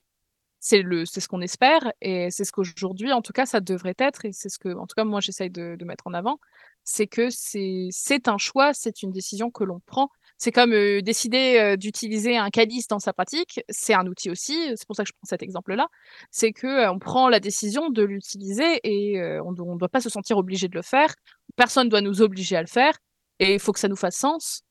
c'est 0.59 0.81
le, 0.81 1.05
c'est 1.05 1.21
ce 1.21 1.27
qu'on 1.27 1.41
espère 1.41 1.91
et 2.01 2.29
c'est 2.31 2.43
ce 2.43 2.51
qu'aujourd'hui, 2.51 3.13
en 3.13 3.21
tout 3.21 3.33
cas, 3.33 3.45
ça 3.45 3.61
devrait 3.61 3.95
être 3.97 4.25
et 4.25 4.31
c'est 4.33 4.49
ce 4.49 4.59
que, 4.59 4.69
en 4.75 4.87
tout 4.87 4.95
cas, 4.95 5.05
moi, 5.05 5.21
j'essaye 5.21 5.49
de, 5.49 5.75
de 5.77 5.85
mettre 5.85 6.07
en 6.07 6.13
avant, 6.13 6.39
c'est 6.83 7.07
que 7.07 7.29
c'est, 7.29 7.87
c'est 7.91 8.27
un 8.27 8.37
choix, 8.37 8.73
c'est 8.73 9.01
une 9.03 9.11
décision 9.11 9.51
que 9.51 9.63
l'on 9.63 9.79
prend. 9.85 10.09
C'est 10.41 10.53
comme 10.53 10.71
euh, 10.71 11.01
décider 11.01 11.59
euh, 11.59 11.75
d'utiliser 11.75 12.37
un 12.37 12.49
calice 12.49 12.87
dans 12.87 12.99
sa 12.99 13.11
pratique, 13.11 13.59
c'est 13.67 13.93
un 13.93 14.07
outil 14.07 14.29
aussi. 14.31 14.57
C'est 14.77 14.87
pour 14.87 14.95
ça 14.95 15.03
que 15.03 15.09
je 15.09 15.13
prends 15.13 15.27
cet 15.27 15.43
exemple-là. 15.43 15.87
C'est 16.31 16.53
que 16.53 16.65
euh, 16.65 16.91
on 16.91 16.97
prend 16.97 17.27
la 17.27 17.41
décision 17.41 17.89
de 17.89 18.03
l'utiliser 18.03 18.79
et 18.85 19.21
on 19.41 19.51
ne 19.51 19.77
doit 19.77 19.89
pas 19.89 19.99
se 19.99 20.09
sentir 20.09 20.37
obligé 20.37 20.69
de 20.69 20.75
le 20.75 20.81
faire. 20.81 21.13
Personne 21.57 21.89
doit 21.89 21.99
nous 21.99 22.21
obliger 22.21 22.55
à 22.55 22.61
le 22.61 22.67
faire 22.67 22.97
et 23.39 23.53
il 23.55 23.59
faut 23.59 23.73
que 23.73 23.81
ça 23.81 23.89
nous 23.89 23.97
fasse 23.97 24.15
sens. 24.15 24.63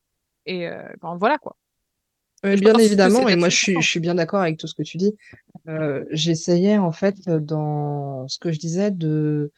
Et 0.46 0.66
ben, 1.02 1.16
voilà 1.20 1.36
quoi. 1.36 1.54
Bien 2.42 2.78
évidemment, 2.78 3.28
et 3.28 3.36
moi 3.36 3.50
je 3.50 3.56
suis, 3.56 3.74
je 3.82 3.86
suis 3.86 4.00
bien 4.00 4.14
d'accord 4.14 4.40
avec 4.40 4.56
tout 4.56 4.66
ce 4.66 4.74
que 4.74 4.82
tu 4.82 4.96
dis. 4.96 5.14
J'essayais 6.10 6.78
en 6.78 6.92
fait 6.92 7.28
dans 7.28 8.26
ce 8.28 8.38
que 8.38 8.52
je 8.52 8.58
disais 8.58 8.90
de 8.90 9.52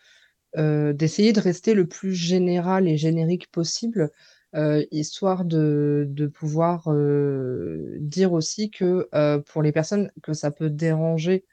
d'essayer 0.57 1.33
de 1.33 1.41
rester 1.41 1.75
le 1.75 1.87
plus 1.87 2.15
général 2.15 2.89
et 2.89 2.97
générique 2.97 3.49
possible, 3.53 4.11
euh, 4.57 4.85
histoire 4.91 5.45
de, 5.45 6.07
de 6.09 6.27
pouvoir 6.27 6.85
euh, 6.89 7.97
dire 8.01 8.33
aussi 8.33 8.71
que 8.71 9.09
euh, 9.15 9.39
pour 9.41 9.63
les 9.63 9.73
personnes 9.73 10.11
que 10.23 10.33
ça 10.33 10.51
peut 10.51 10.71
déranger 10.71 11.45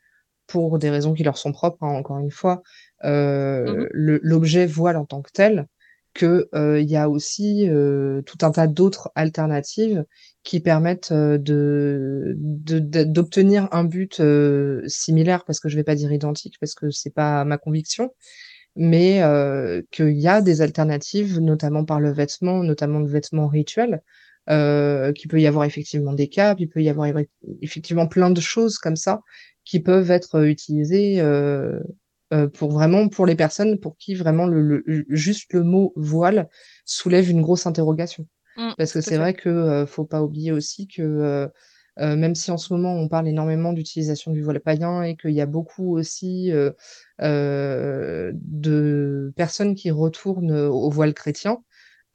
pour 0.48 0.80
des 0.80 0.90
raisons 0.90 1.14
qui 1.14 1.24
leur 1.24 1.38
sont 1.38 1.52
propres, 1.52 1.84
hein, 1.84 1.90
encore 1.94 2.20
une 2.20 2.32
fois, 2.32 2.64
euh, 3.04 3.66
Mhm. 3.66 3.88
le- 3.92 4.20
l'objet 4.24 4.66
voile 4.66 4.98
en 4.98 5.06
tant 5.06 5.22
que 5.22 5.32
tel, 5.32 5.68
que 6.14 6.50
euh, 6.56 6.80
il 6.82 6.90
y 6.90 6.96
a 6.98 7.10
aussi 7.10 7.70
euh, 7.70 8.22
tout 8.24 8.38
un 8.42 8.52
tas 8.52 8.66
d'autres 8.68 9.12
alternatives 9.16 10.06
qui 10.44 10.60
permettent 10.62 11.14
de, 11.14 12.34
de- 12.38 12.80
de- 12.80 13.04
d'obtenir 13.04 13.68
un 13.72 13.84
but 13.84 14.20
euh, 14.22 14.82
similaire, 14.88 15.44
parce 15.46 15.60
que 15.60 15.70
je 15.70 15.76
vais 15.76 15.84
pas 15.84 15.96
dire 15.96 16.12
identique, 16.12 16.56
parce 16.60 16.74
que 16.76 16.90
c'est 16.92 17.14
pas 17.14 17.44
ma 17.46 17.58
conviction, 17.58 18.12
mais 18.78 19.24
euh, 19.24 19.82
qu'il 19.92 20.18
y 20.18 20.28
a 20.28 20.42
des 20.42 20.62
alternatives, 20.62 21.40
notamment 21.40 21.86
par 21.86 22.00
le 22.00 22.12
vêtement, 22.12 22.64
notamment 22.64 23.00
le 23.00 23.08
vêtement 23.08 23.48
rituel, 23.48 24.02
euh, 24.50 25.12
qu'il 25.14 25.30
peut 25.30 25.42
y 25.42 25.48
avoir 25.48 25.66
effectivement 25.66 26.14
des 26.14 26.30
câbles, 26.30 26.62
il 26.62 26.70
peut 26.70 26.82
y 26.84 26.90
avoir 26.90 27.10
effectivement 27.62 28.08
plein 28.08 28.30
de 28.30 28.42
choses 28.42 28.78
comme 28.78 28.96
ça 28.96 29.22
qui 29.66 29.80
peuvent 29.82 30.12
être 30.12 30.46
utilisées 30.48 31.20
euh, 31.20 31.80
euh, 32.34 32.48
pour 32.48 32.72
vraiment 32.72 33.10
pour 33.10 33.26
les 33.26 33.36
personnes 33.36 33.80
pour 33.80 33.98
qui 33.98 34.16
vraiment 34.16 34.46
le, 34.48 34.62
le- 34.86 35.06
juste 35.10 35.54
le 35.54 35.64
mot 35.64 35.94
voile 35.96 36.50
soulève 36.86 37.30
une 37.30 37.42
grosse 37.42 37.66
interrogation. 37.68 38.28
Mm, 38.56 38.74
Parce 38.78 38.94
que 38.94 39.02
c'est 39.02 39.18
vrai 39.18 39.34
que 39.34 39.50
euh, 39.50 39.86
faut 39.86 40.06
pas 40.06 40.22
oublier 40.24 40.52
aussi 40.52 40.88
que 40.88 41.50
euh, 42.00 42.16
même 42.16 42.36
si 42.36 42.52
en 42.52 42.58
ce 42.58 42.74
moment 42.74 42.94
on 42.96 43.08
parle 43.08 43.28
énormément 43.28 43.74
d'utilisation 43.74 44.32
du 44.32 44.42
voile 44.42 44.60
païen 44.60 45.02
et 45.04 45.16
qu'il 45.16 45.32
y 45.32 45.42
a 45.42 45.46
beaucoup 45.46 45.98
aussi 45.98 46.52
euh, 46.52 46.72
euh, 47.22 48.32
de 48.36 49.34
personnes 49.36 49.76
qui 49.76 49.92
retournent 49.92 50.52
au 50.52 50.90
voile 50.90 51.14
chrétien, 51.14 51.64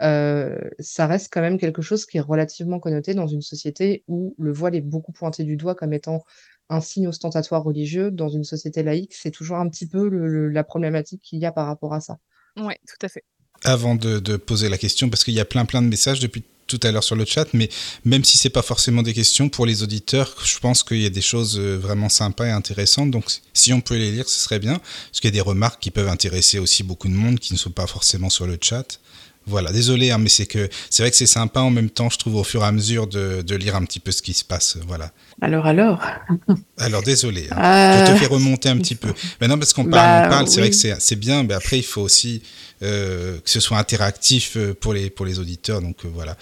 euh, 0.03 0.59
ça 0.79 1.07
reste 1.07 1.33
quand 1.33 1.41
même 1.41 1.59
quelque 1.59 1.83
chose 1.83 2.07
qui 2.07 2.19
est 2.19 2.21
relativement 2.23 2.81
connoté 2.81 3.15
dans 3.15 3.27
une 3.27 3.43
société 3.43 4.05
où 4.09 4.35
le 4.39 4.53
voile 4.53 4.75
est 4.75 4.81
beaucoup 4.81 5.13
pointé 5.13 5.45
du 5.45 5.57
doigt 5.57 5.75
comme 5.75 5.93
étant 5.93 6.25
un 6.71 6.81
signe 6.81 7.07
ostentatoire 7.07 7.63
religieux. 7.63 8.11
Dans 8.11 8.29
une 8.29 8.45
société 8.45 8.83
laïque, 8.83 9.15
c'est 9.15 9.31
toujours 9.31 9.59
un 9.59 9.69
petit 9.69 9.87
peu 9.87 10.09
le- 10.09 10.27
le- 10.27 10.49
la 10.49 10.65
problématique 10.65 11.23
qu'il 11.23 11.39
y 11.39 11.47
a 11.47 11.53
par 11.53 11.67
rapport 11.67 11.95
à 11.95 12.01
ça. 12.01 12.19
Ouais, 12.57 12.79
tout 12.89 13.07
à 13.07 13.09
fait. 13.09 13.25
Avant 13.65 13.95
de, 13.95 14.19
de 14.19 14.37
poser 14.37 14.69
la 14.69 14.79
question, 14.79 15.09
parce 15.09 15.23
qu'il 15.23 15.35
y 15.35 15.41
a 15.41 15.45
plein 15.45 15.65
plein 15.65 15.83
de 15.83 15.87
messages 15.87 16.19
depuis 16.19 16.43
tout 16.79 16.87
à 16.87 16.91
l'heure 16.91 17.05
sur 17.05 17.17
le 17.17 17.25
chat, 17.25 17.47
mais 17.53 17.69
même 18.05 18.25
si 18.25 18.39
c'est 18.39 18.51
pas 18.51 18.63
forcément 18.63 19.03
des 19.03 19.13
questions 19.13 19.49
pour 19.49 19.67
les 19.67 19.83
auditeurs, 19.83 20.35
je 20.45 20.59
pense 20.59 20.83
qu'il 20.83 21.03
y 21.03 21.07
a 21.07 21.11
des 21.11 21.21
choses 21.21 21.59
euh, 21.59 21.77
vraiment 21.77 22.09
sympas 22.09 22.47
et 22.47 22.51
intéressantes. 22.51 23.11
Donc, 23.11 23.25
si 23.53 23.73
on 23.73 23.81
peut 23.81 23.97
les 23.97 24.11
lire, 24.11 24.29
ce 24.29 24.41
serait 24.41 24.59
bien, 24.59 24.79
parce 24.79 25.21
qu'il 25.21 25.29
y 25.29 25.35
a 25.35 25.39
des 25.39 25.41
remarques 25.41 25.81
qui 25.81 25.91
peuvent 25.91 26.09
intéresser 26.09 26.59
aussi 26.59 26.83
beaucoup 26.83 27.09
de 27.09 27.15
monde 27.15 27.39
qui 27.39 27.53
ne 27.53 27.59
sont 27.59 27.71
pas 27.71 27.87
forcément 27.87 28.31
sur 28.31 28.47
le 28.47 28.57
chat. 28.61 28.99
Voilà, 29.47 29.73
désolé, 29.73 30.13
hein, 30.13 30.19
mais 30.19 30.29
c'est 30.29 30.47
que 30.47 30.69
c'est 30.89 31.03
vrai 31.03 31.11
que 31.11 31.17
c'est 31.17 31.27
sympa 31.27 31.61
en 31.61 31.71
même 31.71 31.91
temps, 31.91 32.09
je 32.09 32.17
trouve, 32.17 32.37
au 32.37 32.45
fur 32.45 32.63
et 32.63 32.67
à 32.67 32.73
mesure 32.73 33.09
de, 33.09 33.43
de 33.43 33.57
lire 33.57 33.75
un 33.75 33.85
petit 33.85 33.99
peu 33.99 34.13
ce 34.13 34.23
qui 34.23 34.35
se 34.35 34.45
passe. 34.45 34.79
Voilà. 34.87 35.11
Alors, 35.41 35.67
alors. 35.67 36.01
Alors 36.79 37.03
désolé, 37.03 37.49
hein. 37.51 37.57
Euh, 37.59 38.07
je 38.07 38.13
te 38.13 38.19
fais 38.19 38.27
remonter 38.27 38.69
un 38.69 38.79
petit 38.79 38.95
peu. 38.95 39.13
Maintenant, 39.41 39.59
parce 39.59 39.73
qu'on 39.73 39.85
parle, 39.85 40.21
Bah, 40.21 40.27
on 40.27 40.31
parle, 40.31 40.49
c'est 40.49 40.61
vrai 40.61 40.71
que 40.71 40.77
c'est 40.77 41.17
bien, 41.17 41.43
mais 41.43 41.55
après 41.55 41.79
il 41.79 41.85
faut 41.85 42.03
aussi 42.03 42.43
que 42.83 43.51
ce 43.51 43.61
soit 43.61 43.79
interactif 43.79 44.57
euh, 44.57 44.75
pour 44.75 44.93
les 44.93 45.11
pour 45.11 45.27
les 45.27 45.39
auditeurs. 45.39 45.81
Donc 45.81 46.05
euh, 46.05 46.09
voilà. 46.13 46.37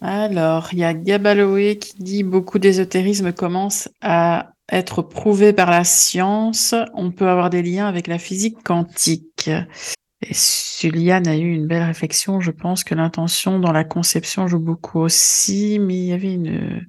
Alors, 0.00 0.68
il 0.72 0.78
y 0.78 0.84
a 0.84 0.94
Gabaloé 0.94 1.78
qui 1.78 1.94
dit 1.98 2.22
beaucoup 2.22 2.58
d'ésotérisme 2.58 3.32
commence 3.32 3.88
à 4.02 4.52
être 4.70 5.02
prouvé 5.02 5.52
par 5.52 5.70
la 5.70 5.84
science. 5.84 6.74
On 6.94 7.10
peut 7.10 7.28
avoir 7.28 7.50
des 7.50 7.62
liens 7.62 7.86
avec 7.86 8.06
la 8.06 8.18
physique 8.18 8.62
quantique. 8.62 9.50
Et 10.22 10.34
Suliane 10.34 11.26
a 11.26 11.36
eu 11.36 11.52
une 11.52 11.66
belle 11.66 11.84
réflexion. 11.84 12.40
Je 12.40 12.50
pense 12.50 12.84
que 12.84 12.94
l'intention 12.94 13.58
dans 13.58 13.72
la 13.72 13.84
conception 13.84 14.48
joue 14.48 14.58
beaucoup 14.58 15.00
aussi, 15.00 15.78
mais 15.78 15.94
il 15.94 16.06
y 16.06 16.12
avait 16.12 16.32
une, 16.32 16.86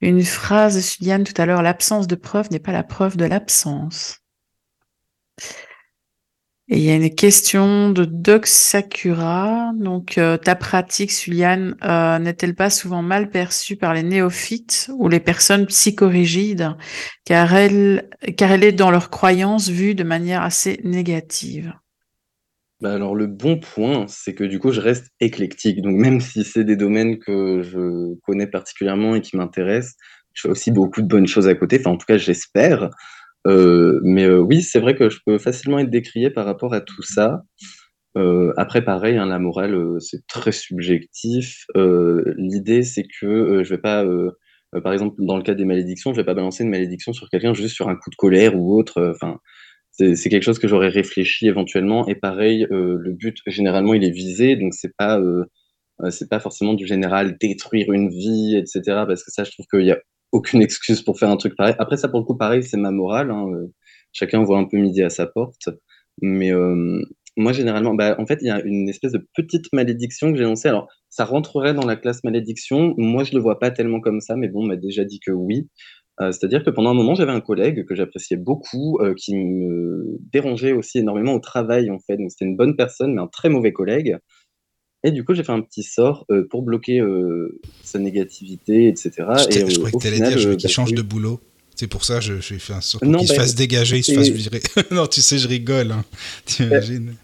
une 0.00 0.22
phrase 0.22 0.76
de 0.76 0.80
Suliane 0.80 1.24
tout 1.24 1.40
à 1.40 1.46
l'heure. 1.46 1.62
L'absence 1.62 2.06
de 2.06 2.14
preuve 2.14 2.50
n'est 2.50 2.58
pas 2.60 2.72
la 2.72 2.84
preuve 2.84 3.16
de 3.16 3.24
l'absence. 3.24 4.20
Il 6.70 6.80
y 6.80 6.90
a 6.90 6.96
une 6.96 7.14
question 7.14 7.88
de 7.88 8.04
Doc 8.04 8.46
Sakura. 8.46 9.72
Donc, 9.74 10.18
euh, 10.18 10.36
ta 10.36 10.54
pratique, 10.54 11.10
Suliane, 11.10 11.76
euh, 11.82 12.18
n'est-elle 12.18 12.54
pas 12.54 12.68
souvent 12.68 13.00
mal 13.00 13.30
perçue 13.30 13.76
par 13.76 13.94
les 13.94 14.02
néophytes 14.02 14.90
ou 14.98 15.08
les 15.08 15.18
personnes 15.18 15.64
psychorigides, 15.64 16.76
car 17.24 17.54
elle, 17.54 18.10
car 18.36 18.52
elle 18.52 18.64
est 18.64 18.72
dans 18.72 18.90
leurs 18.90 19.08
croyances 19.08 19.70
vue 19.70 19.94
de 19.94 20.04
manière 20.04 20.42
assez 20.42 20.78
négative? 20.84 21.72
Bah 22.80 22.92
alors 22.92 23.14
le 23.14 23.26
bon 23.26 23.58
point, 23.58 24.04
c'est 24.06 24.34
que 24.34 24.44
du 24.44 24.60
coup, 24.60 24.70
je 24.70 24.82
reste 24.82 25.08
éclectique. 25.20 25.80
Donc 25.80 25.96
même 25.96 26.20
si 26.20 26.44
c'est 26.44 26.64
des 26.64 26.76
domaines 26.76 27.18
que 27.18 27.62
je 27.62 28.14
connais 28.26 28.46
particulièrement 28.46 29.14
et 29.14 29.22
qui 29.22 29.36
m'intéressent, 29.38 29.96
je 30.34 30.42
fais 30.42 30.48
aussi 30.50 30.70
beaucoup 30.70 31.00
de 31.00 31.08
bonnes 31.08 31.26
choses 31.26 31.48
à 31.48 31.54
côté. 31.54 31.78
Enfin, 31.80 31.92
en 31.92 31.96
tout 31.96 32.06
cas, 32.06 32.18
j'espère. 32.18 32.90
Euh, 33.46 34.00
mais 34.02 34.24
euh, 34.24 34.38
oui, 34.38 34.62
c'est 34.62 34.80
vrai 34.80 34.94
que 34.94 35.08
je 35.10 35.18
peux 35.24 35.38
facilement 35.38 35.78
être 35.78 35.90
décrié 35.90 36.30
par 36.30 36.44
rapport 36.44 36.74
à 36.74 36.80
tout 36.80 37.02
ça. 37.02 37.42
Euh, 38.16 38.52
après, 38.56 38.82
pareil, 38.84 39.16
hein, 39.16 39.26
la 39.26 39.38
morale, 39.38 39.76
c'est 40.00 40.26
très 40.26 40.52
subjectif. 40.52 41.66
L'idée, 42.36 42.82
c'est 42.82 43.04
que 43.20 43.62
je 43.62 43.68
vais 43.68 43.80
pas, 43.80 44.04
par 44.82 44.92
exemple, 44.92 45.16
dans 45.18 45.36
le 45.36 45.42
cas 45.42 45.54
des 45.54 45.64
malédictions, 45.64 46.12
je 46.12 46.20
vais 46.20 46.24
pas 46.24 46.34
balancer 46.34 46.64
une 46.64 46.70
malédiction 46.70 47.12
sur 47.12 47.28
quelqu'un 47.30 47.54
juste 47.54 47.74
sur 47.74 47.88
un 47.88 47.96
coup 47.96 48.10
de 48.10 48.16
colère 48.16 48.56
ou 48.56 48.76
autre. 48.78 49.12
Enfin, 49.14 49.38
c'est 49.92 50.28
quelque 50.30 50.44
chose 50.44 50.58
que 50.58 50.68
j'aurais 50.68 50.88
réfléchi 50.88 51.46
éventuellement. 51.46 52.06
Et 52.08 52.14
pareil, 52.14 52.66
le 52.70 53.12
but, 53.12 53.38
généralement, 53.46 53.94
il 53.94 54.04
est 54.04 54.10
visé, 54.10 54.56
donc 54.56 54.74
c'est 54.74 54.94
pas, 54.96 55.20
c'est 56.10 56.28
pas 56.28 56.40
forcément 56.40 56.74
du 56.74 56.86
général 56.86 57.36
détruire 57.38 57.92
une 57.92 58.08
vie, 58.08 58.56
etc. 58.56 59.04
Parce 59.06 59.24
que 59.24 59.30
ça, 59.30 59.44
je 59.44 59.52
trouve 59.52 59.66
qu'il 59.70 59.86
y 59.86 59.92
a 59.92 59.98
aucune 60.32 60.62
excuse 60.62 61.02
pour 61.02 61.18
faire 61.18 61.30
un 61.30 61.36
truc 61.36 61.56
pareil. 61.56 61.74
Après, 61.78 61.96
ça, 61.96 62.08
pour 62.08 62.20
le 62.20 62.24
coup, 62.24 62.36
pareil, 62.36 62.62
c'est 62.62 62.76
ma 62.76 62.90
morale. 62.90 63.30
hein, 63.30 63.46
euh, 63.52 63.66
chacun 64.12 64.42
voit 64.44 64.58
un 64.58 64.64
peu 64.64 64.76
midi 64.78 65.02
à 65.02 65.10
sa 65.10 65.26
porte. 65.26 65.68
Mais 66.22 66.52
euh, 66.52 67.00
moi, 67.36 67.52
généralement, 67.52 67.94
bah, 67.94 68.16
en 68.18 68.26
fait, 68.26 68.38
il 68.42 68.48
y 68.48 68.50
a 68.50 68.60
une 68.62 68.88
espèce 68.88 69.12
de 69.12 69.26
petite 69.34 69.72
malédiction 69.72 70.32
que 70.32 70.38
j'ai 70.38 70.44
lancée. 70.44 70.68
Alors, 70.68 70.88
ça 71.10 71.24
rentrerait 71.24 71.74
dans 71.74 71.86
la 71.86 71.96
classe 71.96 72.24
malédiction. 72.24 72.94
Moi, 72.98 73.24
je 73.24 73.34
le 73.34 73.40
vois 73.40 73.58
pas 73.58 73.70
tellement 73.70 74.00
comme 74.00 74.20
ça, 74.20 74.36
mais 74.36 74.48
bon, 74.48 74.62
on 74.64 74.66
m'a 74.66 74.76
déjà 74.76 75.04
dit 75.04 75.20
que 75.20 75.30
oui. 75.32 75.68
Euh, 76.20 76.32
c'est-à-dire 76.32 76.64
que 76.64 76.70
pendant 76.70 76.90
un 76.90 76.94
moment, 76.94 77.14
j'avais 77.14 77.32
un 77.32 77.40
collègue 77.40 77.84
que 77.86 77.94
j'appréciais 77.94 78.36
beaucoup, 78.36 78.98
qui 79.16 79.36
me 79.36 80.18
dérangeait 80.32 80.72
aussi 80.72 80.98
énormément 80.98 81.34
au 81.34 81.40
travail, 81.40 81.90
en 81.90 81.98
fait. 82.00 82.16
Donc, 82.16 82.30
c'était 82.30 82.46
une 82.46 82.56
bonne 82.56 82.76
personne, 82.76 83.14
mais 83.14 83.22
un 83.22 83.28
très 83.28 83.48
mauvais 83.48 83.72
collègue. 83.72 84.18
Et 85.04 85.10
du 85.12 85.24
coup, 85.24 85.34
j'ai 85.34 85.44
fait 85.44 85.52
un 85.52 85.60
petit 85.60 85.82
sort 85.84 86.26
euh, 86.30 86.46
pour 86.50 86.62
bloquer 86.62 87.00
euh, 87.00 87.60
sa 87.84 87.98
négativité, 87.98 88.88
etc. 88.88 89.10
Je, 89.38 89.44
Et 89.44 89.48
t'ai- 89.64 89.70
je 89.70 89.76
euh, 89.76 89.78
croyais 89.78 89.94
au 89.94 89.98
que 89.98 90.02
t'allais 90.02 90.16
final, 90.16 90.30
dire, 90.32 90.38
je 90.38 90.48
euh, 90.50 90.56
qu'il 90.56 90.68
bah, 90.68 90.72
change 90.72 90.88
j'ai 90.90 90.96
de 90.96 91.02
boulot. 91.02 91.40
C'est 91.76 91.86
pour 91.86 92.04
ça, 92.04 92.18
je, 92.20 92.40
je 92.40 92.54
fait 92.56 92.72
un 92.72 92.80
sort 92.80 93.04
Non, 93.04 93.18
qu'il 93.20 93.28
se 93.28 93.34
bah, 93.34 93.40
fasse 93.40 93.54
dégager, 93.54 93.98
il 93.98 94.02
se 94.04 94.12
fasse 94.12 94.28
virer. 94.28 94.60
non, 94.90 95.06
tu 95.06 95.22
sais, 95.22 95.38
je 95.38 95.46
rigole. 95.46 95.92
Hein. 95.92 96.04
T'imagines 96.44 97.14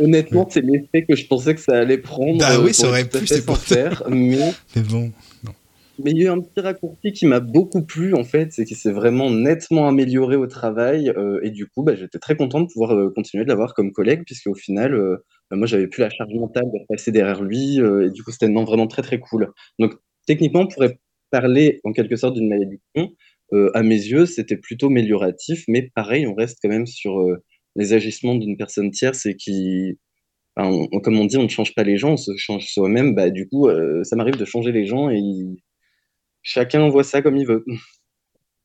Honnêtement, 0.00 0.48
c'est 0.50 0.62
l'effet 0.62 1.04
que 1.06 1.14
je 1.14 1.26
pensais 1.26 1.54
que 1.54 1.60
ça 1.60 1.78
allait 1.78 1.98
prendre. 1.98 2.38
Bah 2.38 2.54
euh, 2.58 2.64
oui, 2.64 2.74
ça 2.74 2.84
pour 2.84 2.90
aurait 2.90 3.04
pu, 3.08 3.26
c'est 3.26 3.44
pour 3.44 3.58
sincère, 3.58 4.02
mais 4.08 4.38
Mais 4.76 4.82
bon. 4.82 5.12
Mais 6.02 6.12
il 6.12 6.16
y 6.16 6.20
a 6.22 6.24
eu 6.24 6.28
un 6.28 6.40
petit 6.40 6.60
raccourci 6.60 7.12
qui 7.12 7.26
m'a 7.26 7.40
beaucoup 7.40 7.82
plu, 7.84 8.14
en 8.14 8.24
fait, 8.24 8.52
c'est 8.52 8.64
qu'il 8.64 8.76
s'est 8.78 8.90
vraiment 8.92 9.30
nettement 9.30 9.86
amélioré 9.86 10.36
au 10.36 10.46
travail. 10.46 11.10
euh, 11.10 11.40
et 11.42 11.50
du 11.50 11.66
coup, 11.66 11.82
bah, 11.82 11.94
j'étais 11.94 12.18
très 12.18 12.36
content 12.36 12.60
de 12.62 12.66
pouvoir 12.66 12.92
euh, 12.94 13.12
continuer 13.14 13.44
de 13.44 13.48
l'avoir 13.50 13.74
comme 13.74 13.92
collègue, 13.92 14.22
puisqu'au 14.24 14.54
final, 14.54 14.94
euh, 14.94 15.16
bah, 15.18 15.22
moi, 15.52 15.66
j'avais 15.66 15.88
plus 15.88 16.00
la 16.00 16.10
charge 16.10 16.32
mentale 16.34 16.64
de 16.64 16.78
passer 16.88 17.12
derrière 17.12 17.42
lui. 17.42 17.80
euh, 17.80 18.06
et 18.06 18.10
du 18.10 18.22
coup, 18.22 18.30
c'était 18.30 18.48
vraiment 18.48 18.86
très, 18.86 19.02
très 19.02 19.18
cool. 19.18 19.52
Donc, 19.78 19.94
techniquement, 20.26 20.60
on 20.60 20.68
pourrait 20.68 20.98
parler 21.30 21.80
en 21.84 21.92
quelque 21.92 22.16
sorte 22.16 22.34
d'une 22.34 22.48
malédiction. 22.48 23.14
Euh, 23.52 23.70
à 23.74 23.82
mes 23.82 23.96
yeux, 23.96 24.26
c'était 24.26 24.56
plutôt 24.56 24.86
amélioratif, 24.86 25.64
mais 25.68 25.90
pareil, 25.94 26.26
on 26.26 26.34
reste 26.34 26.58
quand 26.62 26.68
même 26.68 26.86
sur 26.86 27.20
euh, 27.20 27.42
les 27.76 27.92
agissements 27.92 28.34
d'une 28.36 28.56
personne 28.56 28.90
tierce 28.90 29.26
et 29.26 29.36
qui, 29.36 29.98
comme 30.56 31.18
on 31.18 31.24
dit, 31.24 31.36
on 31.36 31.44
ne 31.44 31.48
change 31.48 31.74
pas 31.74 31.82
les 31.82 31.96
gens, 31.96 32.12
on 32.12 32.16
se 32.16 32.36
change 32.36 32.66
soi-même. 32.66 33.14
Bah, 33.14 33.30
du 33.30 33.48
coup, 33.48 33.68
euh, 33.68 34.04
ça 34.04 34.16
m'arrive 34.16 34.36
de 34.36 34.44
changer 34.44 34.72
les 34.72 34.86
gens 34.86 35.10
et 35.10 35.22
chacun 36.42 36.88
voit 36.88 37.04
ça 37.04 37.22
comme 37.22 37.36
il 37.36 37.46
veut. 37.46 37.64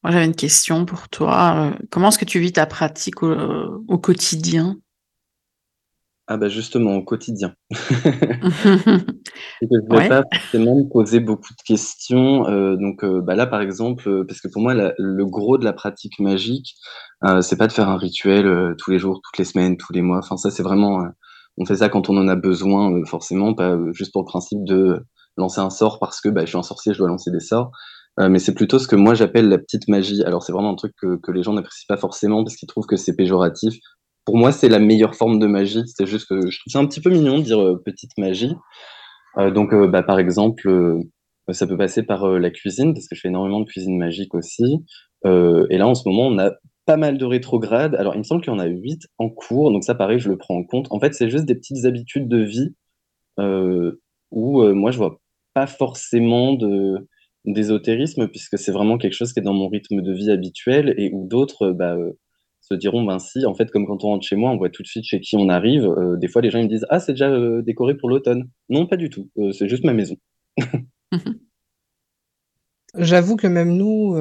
Moi, 0.03 0.12
j'avais 0.12 0.26
une 0.26 0.36
question 0.36 0.86
pour 0.86 1.10
toi. 1.10 1.74
Euh, 1.74 1.86
comment 1.90 2.10
est-ce 2.10 2.20
que 2.20 2.26
tu 2.26 2.40
vis 2.40 2.53
ta 2.53 2.68
pratique 2.68 3.24
au 3.24 3.98
quotidien? 3.98 4.78
Ah 6.28 6.38
bah 6.38 6.50
justement, 6.50 6.96
au 6.96 7.04
quotidien. 7.04 7.54
Que 9.62 9.68
je 9.72 9.90
vais 9.96 9.96
Ouais. 9.96 10.08
pas 10.10 10.24
forcément 10.32 10.76
me 10.76 10.90
poser 10.92 11.20
beaucoup 11.20 11.54
de 11.54 11.62
questions. 11.66 12.48
euh, 12.48 12.76
donc 12.78 13.04
euh, 13.04 13.22
bah 13.22 13.36
là, 13.36 13.48
par 13.48 13.62
exemple, 13.62 14.08
euh, 14.10 14.26
parce 14.28 14.42
que 14.42 14.48
pour 14.48 14.62
moi, 14.62 14.74
la- 14.74 14.94
le 14.98 15.26
gros 15.26 15.58
de 15.58 15.64
la 15.66 15.74
pratique 15.74 16.20
magique, 16.20 16.76
euh, 17.24 17.42
c'est 17.42 17.58
pas 17.58 17.68
de 17.68 17.72
faire 17.74 17.90
un 17.90 17.98
rituel 17.98 18.48
euh, 18.48 18.76
tous 18.78 18.92
les 18.92 19.00
jours, 19.00 19.22
toutes 19.24 19.38
les 19.38 19.46
semaines, 19.46 19.78
tous 19.78 19.94
les 19.94 20.02
mois. 20.02 20.18
Enfin, 20.20 20.38
ça, 20.38 20.52
c'est 20.52 20.64
vraiment, 20.64 21.02
euh, 21.04 21.08
on 21.58 21.66
fait 21.66 21.78
ça 21.78 21.90
quand 21.90 22.10
on 22.10 22.18
en 22.18 22.28
a 22.28 22.36
besoin, 22.36 22.92
euh, 22.94 23.06
forcément, 23.06 23.54
pas 23.54 23.72
euh, 23.72 23.92
juste 23.94 24.12
pour 24.12 24.22
le 24.24 24.28
principe 24.28 24.64
de 24.66 25.06
lancer 25.38 25.60
un 25.62 25.70
sort 25.70 26.00
parce 26.00 26.22
que 26.22 26.30
bah, 26.30 26.42
je 26.42 26.48
suis 26.50 26.58
un 26.58 26.64
sorcier, 26.64 26.94
je 26.94 26.98
dois 27.00 27.08
lancer 27.08 27.32
des 27.32 27.40
sorts. 27.40 27.72
Euh, 28.20 28.30
mais 28.30 28.40
c'est 28.40 28.54
plutôt 28.54 28.80
ce 28.80 28.88
que 28.88 28.96
moi 28.96 29.14
j'appelle 29.14 29.50
la 29.50 29.58
petite 29.58 29.88
magie. 29.90 30.24
Alors 30.24 30.42
c'est 30.44 30.54
vraiment 30.54 30.72
un 30.72 30.76
truc 30.76 30.94
que, 31.02 31.18
que 31.18 31.32
les 31.34 31.44
gens 31.44 31.52
n'apprécient 31.54 31.86
pas 31.90 31.98
forcément 31.98 32.44
parce 32.46 32.56
qu'ils 32.56 32.68
trouvent 32.68 32.86
que 32.86 32.96
c'est 32.96 33.14
péjoratif. 33.16 33.76
Pour 34.26 34.38
moi, 34.38 34.52
c'est 34.52 34.70
la 34.70 34.80
meilleure 34.80 35.16
forme 35.16 35.40
de 35.40 35.46
magie. 35.46 35.84
C'est 35.86 36.08
juste 36.08 36.28
que 36.28 36.50
je 36.50 36.60
trouve 36.60 36.72
ça 36.72 36.80
un 36.80 36.88
petit 36.88 37.02
peu 37.02 37.12
mignon 37.12 37.38
de 37.38 37.44
dire 37.44 37.62
euh, 37.62 37.82
petite 37.84 38.18
magie. 38.18 38.54
Euh, 39.38 39.52
donc, 39.52 39.72
euh, 39.74 39.88
bah, 39.88 40.02
par 40.02 40.20
exemple, 40.20 40.68
ça 41.52 41.68
peut 41.68 41.78
passer 41.78 42.04
par 42.04 42.28
la 42.28 42.50
cuisine, 42.50 42.94
parce 42.94 43.08
que 43.08 43.16
je 43.16 43.22
fais 43.22 43.28
énormément 43.28 43.60
de 43.60 43.66
cuisine 43.66 43.98
magique 43.98 44.34
aussi. 44.34 44.84
Et 45.26 45.78
là, 45.78 45.88
en 45.88 45.96
ce 45.96 46.08
moment, 46.08 46.28
on 46.28 46.38
a 46.40 46.52
pas 46.86 46.98
mal 46.98 47.18
de 47.18 47.26
rétrogrades. 47.26 47.96
Alors, 47.96 48.16
il 48.16 48.20
me 48.20 48.24
semble 48.24 48.42
qu'il 48.42 48.52
y 48.52 48.56
en 48.56 48.60
a 48.60 48.68
huit 48.68 49.08
en 49.18 49.30
cours, 49.30 49.72
donc 49.72 49.84
ça, 49.84 49.96
pareil, 49.96 50.20
je 50.20 50.30
le 50.30 50.38
prends 50.38 50.56
en 50.56 50.64
compte. 50.64 50.88
En 50.92 51.00
fait, 51.00 51.14
c'est 51.14 51.30
juste 51.30 51.46
des 51.46 51.56
petites 51.56 51.86
habitudes 51.86 52.28
de 52.28 52.44
vie 52.44 52.76
où 54.32 54.64
moi, 54.74 54.92
je 54.92 54.98
vois 54.98 55.20
pas 55.54 55.68
forcément 55.68 56.54
de 56.54 57.08
d'ésotérisme, 57.46 58.28
puisque 58.28 58.58
c'est 58.58 58.72
vraiment 58.72 58.98
quelque 58.98 59.14
chose 59.14 59.32
qui 59.32 59.40
est 59.40 59.44
dans 59.44 59.54
mon 59.54 59.68
rythme 59.70 60.02
de 60.02 60.14
vie 60.14 60.32
habituel, 60.32 60.96
et 60.98 61.12
où 61.14 61.28
d'autres, 61.28 61.72
bah, 61.72 61.96
se 62.68 62.74
diront, 62.74 63.04
ben 63.04 63.20
si, 63.20 63.46
en 63.46 63.54
fait, 63.54 63.70
comme 63.70 63.86
quand 63.86 64.04
on 64.04 64.08
rentre 64.08 64.26
chez 64.26 64.36
moi, 64.36 64.50
on 64.50 64.58
voit 64.58 64.70
tout 64.70 64.82
de 64.82 64.88
suite 64.88 65.06
chez 65.06 65.20
qui 65.20 65.38
on 65.38 65.50
arrive. 65.50 65.86
Euh, 65.86 66.18
des 66.18 66.28
fois, 66.28 66.42
les 66.42 66.50
gens 66.50 66.58
ils 66.60 66.66
me 66.66 66.70
disent, 66.70 66.88
ah, 66.90 67.00
c'est 67.00 67.14
déjà 67.14 67.30
euh, 67.30 67.62
décoré 67.62 67.96
pour 67.96 68.10
l'automne. 68.10 68.50
Non, 68.70 68.88
pas 68.88 68.98
du 68.98 69.10
tout. 69.10 69.30
Euh, 69.38 69.52
c'est 69.52 69.70
juste 69.70 69.84
ma 69.84 69.94
maison. 69.94 70.16
J'avoue 72.98 73.36
que 73.36 73.46
même 73.48 73.76
nous, 73.76 74.16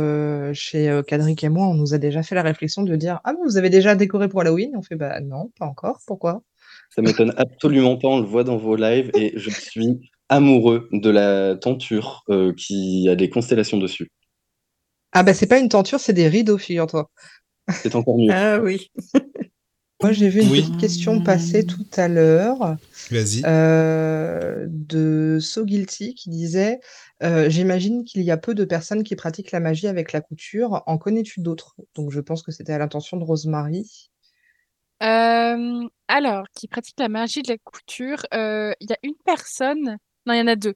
chez 0.52 1.00
Cadric 1.06 1.44
et 1.44 1.48
moi, 1.48 1.68
on 1.68 1.74
nous 1.74 1.94
a 1.94 1.98
déjà 1.98 2.24
fait 2.24 2.34
la 2.34 2.42
réflexion 2.42 2.82
de 2.82 2.96
dire 2.96 3.20
Ah, 3.22 3.32
vous 3.44 3.56
avez 3.56 3.70
déjà 3.70 3.94
décoré 3.94 4.28
pour 4.28 4.40
Halloween? 4.40 4.72
On 4.76 4.82
fait 4.82 4.96
Bah 4.96 5.20
non, 5.20 5.52
pas 5.56 5.66
encore. 5.66 6.00
Pourquoi? 6.08 6.42
Ça 6.90 7.00
m'étonne 7.00 7.32
absolument 7.36 7.96
pas, 7.96 8.08
on 8.08 8.18
le 8.18 8.26
voit 8.26 8.42
dans 8.42 8.56
vos 8.56 8.74
lives, 8.74 9.12
et 9.14 9.32
je 9.36 9.48
suis 9.48 10.10
amoureux 10.28 10.88
de 10.90 11.08
la 11.08 11.54
tenture 11.54 12.24
qui 12.56 13.08
a 13.08 13.14
des 13.14 13.30
constellations 13.30 13.78
dessus. 13.78 14.10
Ah, 15.12 15.22
bah 15.22 15.34
c'est 15.34 15.46
pas 15.46 15.60
une 15.60 15.68
tenture, 15.68 16.00
c'est 16.00 16.12
des 16.12 16.26
rideaux, 16.26 16.58
figure-toi. 16.58 17.08
C'est 17.70 17.94
encore 17.94 18.18
mieux. 18.18 18.32
Ah 18.32 18.58
oui. 18.60 18.90
Moi, 20.02 20.12
j'ai 20.12 20.28
vu 20.28 20.42
une 20.42 20.50
Oui. 20.50 20.60
petite 20.60 20.80
question 20.80 21.20
passer 21.22 21.64
tout 21.64 21.86
à 21.96 22.08
l'heure 22.08 22.76
Vas-y. 23.10 23.42
euh, 23.46 24.66
de 24.68 25.38
So 25.40 25.64
Guilty 25.64 26.14
qui 26.14 26.28
disait 26.30 26.80
euh, 27.22 27.48
J'imagine 27.48 28.04
qu'il 28.04 28.22
y 28.22 28.30
a 28.30 28.36
peu 28.36 28.54
de 28.54 28.64
personnes 28.64 29.02
qui 29.02 29.16
pratiquent 29.16 29.52
la 29.52 29.60
magie 29.60 29.86
avec 29.86 30.12
la 30.12 30.20
couture. 30.20 30.82
En 30.86 30.98
connais-tu 30.98 31.40
d'autres? 31.40 31.74
Donc, 31.94 32.10
je 32.10 32.20
pense 32.20 32.42
que 32.42 32.52
c'était 32.52 32.72
à 32.74 32.78
l'intention 32.78 33.16
de 33.16 33.24
Rosemary. 33.24 34.10
Euh, 35.02 35.88
alors, 36.08 36.44
qui 36.54 36.68
pratique 36.68 36.98
la 36.98 37.08
magie 37.08 37.42
de 37.42 37.48
la 37.48 37.58
couture, 37.58 38.26
euh, 38.34 38.72
il 38.80 38.90
y 38.90 38.92
a 38.92 38.98
une 39.02 39.16
personne, 39.24 39.96
non, 40.26 40.34
il 40.34 40.38
y 40.38 40.42
en 40.42 40.46
a 40.46 40.56
deux. 40.56 40.74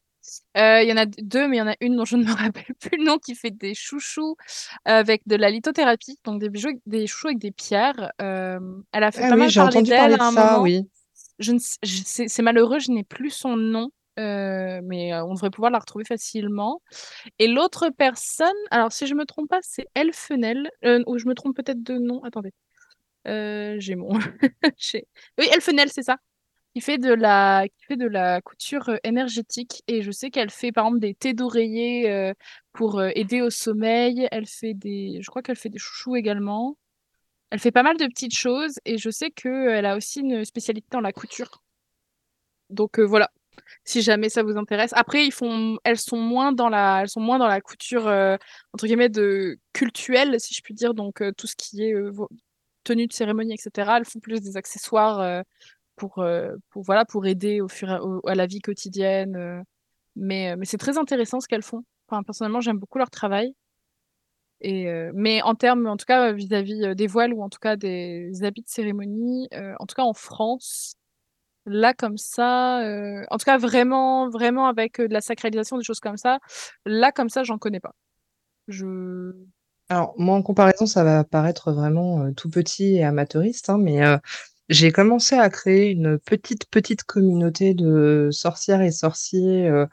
Euh, 0.56 0.82
Il 0.82 0.88
y 0.88 0.92
en 0.92 0.96
a 0.96 1.06
deux, 1.06 1.48
mais 1.48 1.56
il 1.56 1.60
y 1.60 1.62
en 1.62 1.68
a 1.68 1.76
une 1.80 1.96
dont 1.96 2.04
je 2.04 2.16
ne 2.16 2.24
me 2.24 2.32
rappelle 2.52 2.74
plus 2.80 2.98
le 2.98 3.04
nom, 3.04 3.18
qui 3.18 3.34
fait 3.34 3.50
des 3.50 3.74
chouchous 3.74 4.36
avec 4.84 5.22
de 5.26 5.36
la 5.36 5.50
lithothérapie, 5.50 6.18
donc 6.24 6.40
des 6.40 6.48
bijoux, 6.48 6.70
des 6.86 7.06
chouchous 7.06 7.28
avec 7.28 7.38
des 7.38 7.52
pierres. 7.52 8.12
Euh, 8.20 8.58
elle 8.92 9.04
a 9.04 9.10
fait 9.12 9.24
Ah 9.24 9.28
pas 9.28 9.36
oui, 9.36 9.40
mal 9.46 9.52
parler 9.52 9.82
d'elle 9.82 10.14
à 10.20 10.24
un 10.26 10.30
ça, 10.30 10.54
moment. 10.54 10.62
oui. 10.62 10.88
Je 11.38 11.52
je- 11.84 12.02
c'est 12.28 12.42
malheureux, 12.42 12.78
je 12.80 12.90
n'ai 12.90 13.04
plus 13.04 13.30
son 13.30 13.56
nom, 13.56 13.90
euh, 14.18 14.80
mais 14.84 15.14
on 15.14 15.34
devrait 15.34 15.50
pouvoir 15.50 15.70
la 15.70 15.78
retrouver 15.78 16.04
facilement. 16.04 16.82
Et 17.38 17.46
l'autre 17.48 17.90
personne, 17.90 18.48
alors 18.70 18.92
si 18.92 19.06
je 19.06 19.14
me 19.14 19.24
trompe 19.24 19.48
pas, 19.48 19.60
c'est 19.62 19.88
Elfenel, 19.94 20.70
ou 21.06 21.18
je 21.18 21.26
me 21.26 21.34
trompe 21.34 21.56
peut-être 21.56 21.82
de 21.82 21.94
nom. 21.98 22.22
Attendez, 22.24 22.52
j'ai 23.26 23.94
mon, 23.96 24.10
j'ai- 24.78 25.06
oui, 25.38 25.46
Elfenel, 25.54 25.90
c'est 25.90 26.02
ça. 26.02 26.18
Qui 26.78 26.84
fait 26.84 26.98
de 26.98 27.12
la, 27.12 27.66
qui 27.66 27.86
fait 27.86 27.96
de 27.96 28.06
la 28.06 28.40
couture 28.40 28.88
euh, 28.88 28.98
énergétique. 29.02 29.82
Et 29.88 30.00
je 30.00 30.12
sais 30.12 30.30
qu'elle 30.30 30.48
fait 30.48 30.70
par 30.70 30.86
exemple 30.86 31.00
des 31.00 31.12
thés 31.12 31.34
d'oreiller 31.34 32.08
euh, 32.08 32.32
pour 32.72 33.00
euh, 33.00 33.10
aider 33.16 33.42
au 33.42 33.50
sommeil. 33.50 34.28
Elle 34.30 34.46
fait 34.46 34.74
des, 34.74 35.18
je 35.20 35.26
crois 35.28 35.42
qu'elle 35.42 35.56
fait 35.56 35.70
des 35.70 35.78
chouchous 35.78 36.14
également. 36.14 36.78
Elle 37.50 37.58
fait 37.58 37.72
pas 37.72 37.82
mal 37.82 37.96
de 37.96 38.06
petites 38.06 38.36
choses 38.36 38.78
et 38.84 38.96
je 38.96 39.10
sais 39.10 39.32
qu'elle 39.32 39.86
a 39.86 39.96
aussi 39.96 40.20
une 40.20 40.44
spécialité 40.44 40.86
dans 40.92 41.00
la 41.00 41.12
couture. 41.12 41.64
Donc 42.70 43.00
voilà, 43.00 43.28
si 43.84 44.00
jamais 44.00 44.28
ça 44.28 44.44
vous 44.44 44.56
intéresse. 44.56 44.92
Après, 44.94 45.26
ils 45.26 45.32
font, 45.32 45.78
elles 45.82 45.98
sont 45.98 46.18
moins 46.18 46.52
dans 46.52 46.68
la, 46.68 47.00
elles 47.02 47.08
sont 47.08 47.20
moins 47.20 47.40
dans 47.40 47.48
la 47.48 47.60
couture 47.60 48.06
entre 48.72 48.86
guillemets 48.86 49.08
de 49.08 49.58
cultuelle, 49.72 50.38
si 50.38 50.54
je 50.54 50.62
puis 50.62 50.74
dire. 50.74 50.94
Donc 50.94 51.24
tout 51.36 51.48
ce 51.48 51.56
qui 51.56 51.82
est 51.82 51.94
tenue 52.84 53.08
de 53.08 53.12
cérémonie, 53.12 53.54
etc. 53.54 53.94
Elles 53.96 54.04
font 54.04 54.20
plus 54.20 54.40
des 54.40 54.56
accessoires 54.56 55.42
pour, 55.98 56.18
euh, 56.20 56.56
pour 56.70 56.82
voilà, 56.84 57.04
pour 57.04 57.26
aider 57.26 57.60
au 57.60 57.68
fur 57.68 57.90
à, 57.90 58.02
au- 58.02 58.26
à 58.28 58.34
la 58.36 58.46
vie 58.46 58.60
quotidienne. 58.60 59.36
euh. 59.36 59.62
Mais, 60.16 60.52
euh, 60.52 60.56
mais 60.58 60.66
c'est 60.66 60.78
très 60.78 60.98
intéressant 60.98 61.40
ce 61.40 61.48
qu'elles 61.48 61.62
font. 61.62 61.84
Enfin, 62.08 62.22
personnellement, 62.24 62.60
j'aime 62.60 62.78
beaucoup 62.78 62.98
leur 62.98 63.10
travail. 63.10 63.54
Et, 64.60 64.86
mais 65.14 65.40
en 65.42 65.54
termes, 65.54 65.86
en 65.86 65.96
tout 65.96 66.04
cas, 66.06 66.32
vis-à-vis 66.32 66.96
des 66.96 67.06
voiles 67.06 67.32
ou 67.32 67.42
en 67.44 67.48
tout 67.48 67.60
cas 67.60 67.76
des 67.76 68.32
habits 68.42 68.62
de 68.62 68.68
cérémonie, 68.68 69.48
en 69.78 69.86
tout 69.86 69.94
cas 69.94 70.02
en 70.02 70.14
France, 70.14 70.94
là 71.66 71.94
comme 71.94 72.18
ça, 72.18 72.80
en 73.30 73.38
tout 73.38 73.44
cas 73.44 73.58
vraiment, 73.58 74.28
vraiment 74.30 74.66
avec 74.66 75.00
de 75.00 75.12
la 75.12 75.20
sacralisation, 75.20 75.78
des 75.78 75.84
choses 75.84 76.00
comme 76.00 76.16
ça, 76.16 76.40
là 76.86 77.12
comme 77.12 77.28
ça, 77.28 77.44
j'en 77.44 77.58
connais 77.58 77.78
pas. 77.80 77.94
Je... 78.66 79.32
Alors, 79.88 80.14
moi, 80.18 80.36
en 80.36 80.42
comparaison, 80.42 80.86
ça 80.86 81.04
va 81.04 81.24
paraître 81.24 81.72
vraiment 81.72 82.32
tout 82.34 82.50
petit 82.50 82.96
et 82.96 83.04
amateuriste, 83.04 83.70
hein, 83.70 83.78
mais 83.78 84.02
j'ai 84.68 84.92
commencé 84.92 85.34
à 85.34 85.48
créer 85.50 85.90
une 85.90 86.18
petite, 86.18 86.66
petite 86.70 87.04
communauté 87.04 87.74
de 87.74 88.28
sorcières 88.32 88.82
et 88.82 88.90
sorciers 88.90 89.68
euh, 89.68 89.86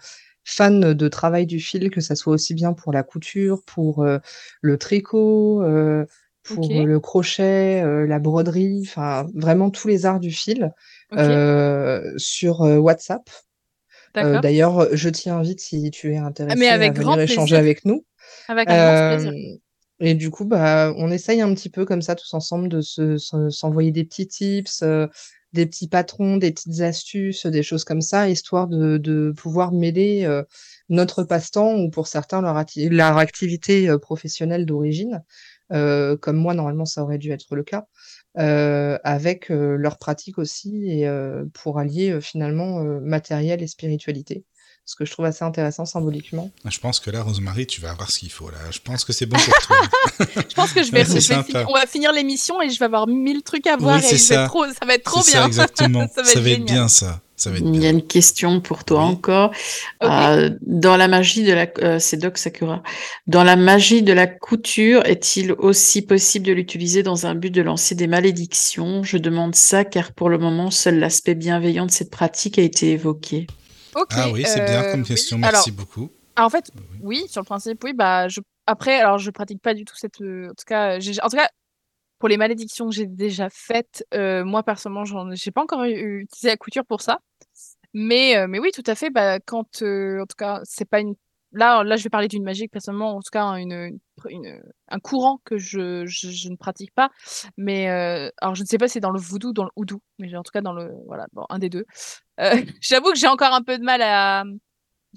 fans 0.43 0.69
de 0.71 1.07
travail 1.07 1.45
du 1.45 1.59
fil, 1.59 1.89
que 1.89 2.01
ça 2.01 2.15
soit 2.15 2.33
aussi 2.33 2.53
bien 2.53 2.73
pour 2.73 2.91
la 2.93 3.03
couture, 3.03 3.61
pour 3.65 4.03
euh, 4.03 4.19
le 4.61 4.77
tricot, 4.77 5.63
euh, 5.63 6.05
pour 6.43 6.69
le 6.69 6.99
crochet, 6.99 8.05
la 8.05 8.19
broderie, 8.19 8.83
enfin, 8.85 9.25
vraiment 9.33 9.71
tous 9.71 9.87
les 9.87 10.05
arts 10.05 10.19
du 10.19 10.29
fil 10.31 10.71
euh, 11.13 12.13
sur 12.17 12.59
WhatsApp. 12.59 13.27
D'ailleurs, 14.13 14.95
je 14.95 15.09
t'y 15.09 15.29
invite 15.29 15.59
si 15.59 15.89
tu 15.89 16.13
es 16.13 16.17
Ah, 16.17 16.25
intéressé 16.27 16.67
à 16.67 16.89
grand 16.89 17.13
venir 17.13 17.23
échanger 17.23 17.55
plaisir. 17.55 17.57
avec 17.57 17.85
nous. 17.85 18.05
Avec 18.47 18.69
un 18.69 18.75
immense 18.75 19.23
plaisir. 19.23 19.57
Et 19.99 20.13
du 20.13 20.29
coup, 20.29 20.45
bah, 20.45 20.93
on 20.97 21.09
essaye 21.11 21.41
un 21.41 21.53
petit 21.53 21.69
peu 21.69 21.85
comme 21.85 22.01
ça 22.01 22.15
tous 22.15 22.33
ensemble 22.33 22.67
de 22.69 22.81
se, 22.81 23.17
se- 23.17 23.49
s'envoyer 23.49 23.91
des 23.91 24.03
petits 24.03 24.27
tips, 24.27 24.83
des 25.53 25.65
petits 25.65 25.87
patrons, 25.87 26.35
des 26.37 26.51
petites 26.51 26.81
astuces, 26.81 27.45
des 27.45 27.63
choses 27.63 27.85
comme 27.85 28.01
ça, 28.01 28.29
histoire 28.29 28.67
de, 28.67 29.33
pouvoir 29.37 29.71
mêler 29.71 30.27
notre 30.89 31.23
passe-temps 31.23 31.75
ou 31.77 31.89
pour 31.89 32.07
certains 32.07 32.41
leur, 32.41 33.17
activité 33.17 33.89
professionnelle 34.01 34.65
d'origine, 34.65 35.23
comme 35.69 36.35
moi 36.35 36.53
normalement 36.53 36.85
ça 36.85 37.01
aurait 37.03 37.17
dû 37.17 37.31
être 37.31 37.55
le 37.55 37.63
cas, 37.63 37.87
avec 38.35 39.47
leur 39.49 39.97
pratique 39.97 40.37
aussi 40.37 40.91
et 40.91 41.09
pour 41.53 41.79
allier 41.79 42.19
finalement 42.21 42.81
euh, 42.83 42.99
matériel 42.99 43.63
et 43.63 43.67
spiritualité. 43.67 44.43
Ce 44.87 44.95
que 44.95 45.03
je 45.03 45.11
trouve 45.11 45.25
assez 45.25 45.43
intéressant 45.43 45.85
symboliquement. 45.85 46.51
Je 46.63 46.77
pense 46.79 46.99
que 46.99 47.09
là, 47.09 47.23
Rosemary, 47.23 47.65
tu 47.65 47.81
vas 47.81 47.89
avoir 47.89 48.11
ce 48.11 48.19
qu'il 48.19 48.31
faut. 48.31 48.51
Là, 48.51 48.57
je 48.69 48.77
pense 48.79 49.03
que 49.03 49.13
c'est 49.13 49.25
bon 49.25 49.35
pour 49.37 49.53
toi. 49.59 49.77
Je 50.47 50.53
pense 50.53 50.71
que 50.73 50.83
je 50.83 50.91
vais, 50.91 50.99
Ouais, 50.99 51.05
je 51.05 51.13
vais 51.33 51.43
finir- 51.43 51.65
on 51.69 51.73
va 51.73 51.85
finir 51.87 52.13
l'émission 52.13 52.61
et 52.61 52.69
je 52.69 52.77
vais 52.77 52.85
avoir 52.85 53.07
mille 53.07 53.41
trucs 53.41 53.65
à 53.67 53.77
voir 53.77 53.97
Oui, 53.99 54.05
et 54.07 54.11
vais 54.11 54.17
ça. 54.19 54.45
trop, 54.47 54.63
ça 54.67 54.85
va 54.85 54.93
être 54.93 55.03
trop 55.03 55.21
bien. 55.23 55.41
ça, 55.41 55.47
exactement. 55.47 56.07
Ça 56.15 56.21
va 56.21 56.27
ça 56.27 56.39
être 56.39 56.43
va 56.45 56.49
être 56.51 56.65
bien, 56.65 56.87
ça. 56.87 57.19
Ça 57.35 57.49
va 57.49 57.57
être 57.57 57.65
Il 57.65 57.73
y 57.73 57.77
a 57.77 57.79
bien. 57.79 57.89
une 57.93 58.05
question 58.05 58.61
pour 58.61 58.83
toi 58.85 59.05
Oui. 59.05 59.11
encore. 59.13 59.51
Euh, 60.03 60.51
dans 60.61 60.95
la 60.97 61.07
magie 61.07 61.43
de 61.43 61.51
la, 61.51 61.67
euh, 61.79 61.97
c'est 61.99 62.17
Doc 62.17 62.37
Sakura. 62.37 62.83
Dans 63.27 63.43
la 63.43 63.55
magie 63.55 64.03
de 64.03 64.13
la 64.13 64.27
couture, 64.27 65.03
est-il 65.05 65.51
aussi 65.53 66.03
possible 66.03 66.45
de 66.45 66.53
l'utiliser 66.53 67.01
dans 67.03 67.25
un 67.25 67.33
but 67.35 67.49
de 67.49 67.61
lancer 67.63 67.95
des 67.95 68.07
malédictions? 68.07 69.03
Je 69.03 69.17
demande 69.17 69.55
ça 69.55 69.83
car 69.83 70.11
pour 70.13 70.29
le 70.29 70.37
moment, 70.37 70.69
seul 70.71 70.99
l'aspect 70.99 71.35
bienveillant 71.35 71.87
de 71.87 71.91
cette 71.91 72.11
pratique 72.11 72.59
a 72.59 72.61
été 72.61 72.91
évoqué. 72.91 73.47
Ah 74.11 74.29
oui, 74.31 74.43
c'est 74.45 74.65
bien 74.65 74.83
euh, 74.83 74.91
comme 74.91 75.01
oui. 75.01 75.07
question. 75.07 75.37
Alors, 75.37 75.51
Merci 75.53 75.71
beaucoup. 75.71 76.11
Ah, 76.35 76.45
en 76.45 76.49
fait, 76.49 76.69
oui, 77.01 77.27
sur 77.29 77.41
le 77.41 77.45
principe, 77.45 77.83
oui. 77.83 77.93
Bah, 77.93 78.27
je... 78.27 78.41
Après, 78.67 78.99
alors, 78.99 79.17
je 79.17 79.31
pratique 79.31 79.61
pas 79.61 79.73
du 79.73 79.85
tout 79.85 79.95
cette. 79.95 80.19
euh, 80.21 80.47
En 80.49 80.53
tout 80.53 80.65
cas, 80.65 80.99
j'ai... 80.99 81.13
en 81.21 81.29
tout 81.29 81.37
cas, 81.37 81.49
pour 82.19 82.29
les 82.29 82.37
malédictions 82.37 82.89
que 82.89 82.95
j'ai 82.95 83.05
déjà 83.07 83.49
faites, 83.49 84.05
euh, 84.13 84.43
moi 84.43 84.63
personnellement, 84.63 85.05
j'en... 85.05 85.33
j'ai 85.33 85.51
pas 85.51 85.61
encore 85.61 85.83
utilisé 85.83 86.47
la 86.49 86.57
couture 86.57 86.85
pour 86.85 87.01
ça. 87.01 87.19
Mais, 87.93 88.35
euh, 88.35 88.47
mais 88.47 88.59
oui, 88.59 88.71
tout 88.73 88.83
à 88.87 88.95
fait. 88.95 89.09
Bah, 89.09 89.39
quand, 89.39 89.81
euh, 89.81 90.21
en 90.21 90.25
tout 90.25 90.35
cas, 90.37 90.59
c'est 90.65 90.83
pas 90.89 90.99
une 90.99 91.15
là, 91.55 91.83
là, 91.83 91.95
je 91.95 92.03
vais 92.03 92.09
parler 92.09 92.27
d'une 92.27 92.43
magie 92.43 92.67
personnellement, 92.67 93.15
en 93.15 93.21
tout 93.21 93.31
cas, 93.31 93.43
une, 93.55 93.97
une, 94.29 94.61
un 94.89 94.99
courant 94.99 95.39
que 95.45 95.57
je, 95.57 96.05
je, 96.05 96.49
ne 96.49 96.55
pratique 96.55 96.93
pas. 96.93 97.09
Mais 97.57 97.89
euh, 97.89 98.29
alors, 98.41 98.55
je 98.55 98.61
ne 98.61 98.67
sais 98.67 98.77
pas 98.77 98.87
si 98.87 98.93
c'est 98.93 98.99
dans 98.99 99.11
le 99.11 99.19
voodoo 99.19 99.49
ou 99.49 99.53
dans 99.53 99.63
le 99.63 99.71
houdou, 99.75 100.01
mais 100.19 100.35
en 100.35 100.43
tout 100.43 100.51
cas 100.51 100.61
dans 100.61 100.73
le 100.73 100.91
voilà, 101.07 101.27
bon, 101.33 101.45
un 101.49 101.59
des 101.59 101.69
deux. 101.69 101.85
Euh, 102.39 102.51
j'avoue 102.81 103.11
que 103.11 103.17
j'ai 103.17 103.27
encore 103.27 103.53
un 103.53 103.63
peu 103.63 103.77
de 103.77 103.83
mal 103.83 104.01
à 104.01 104.43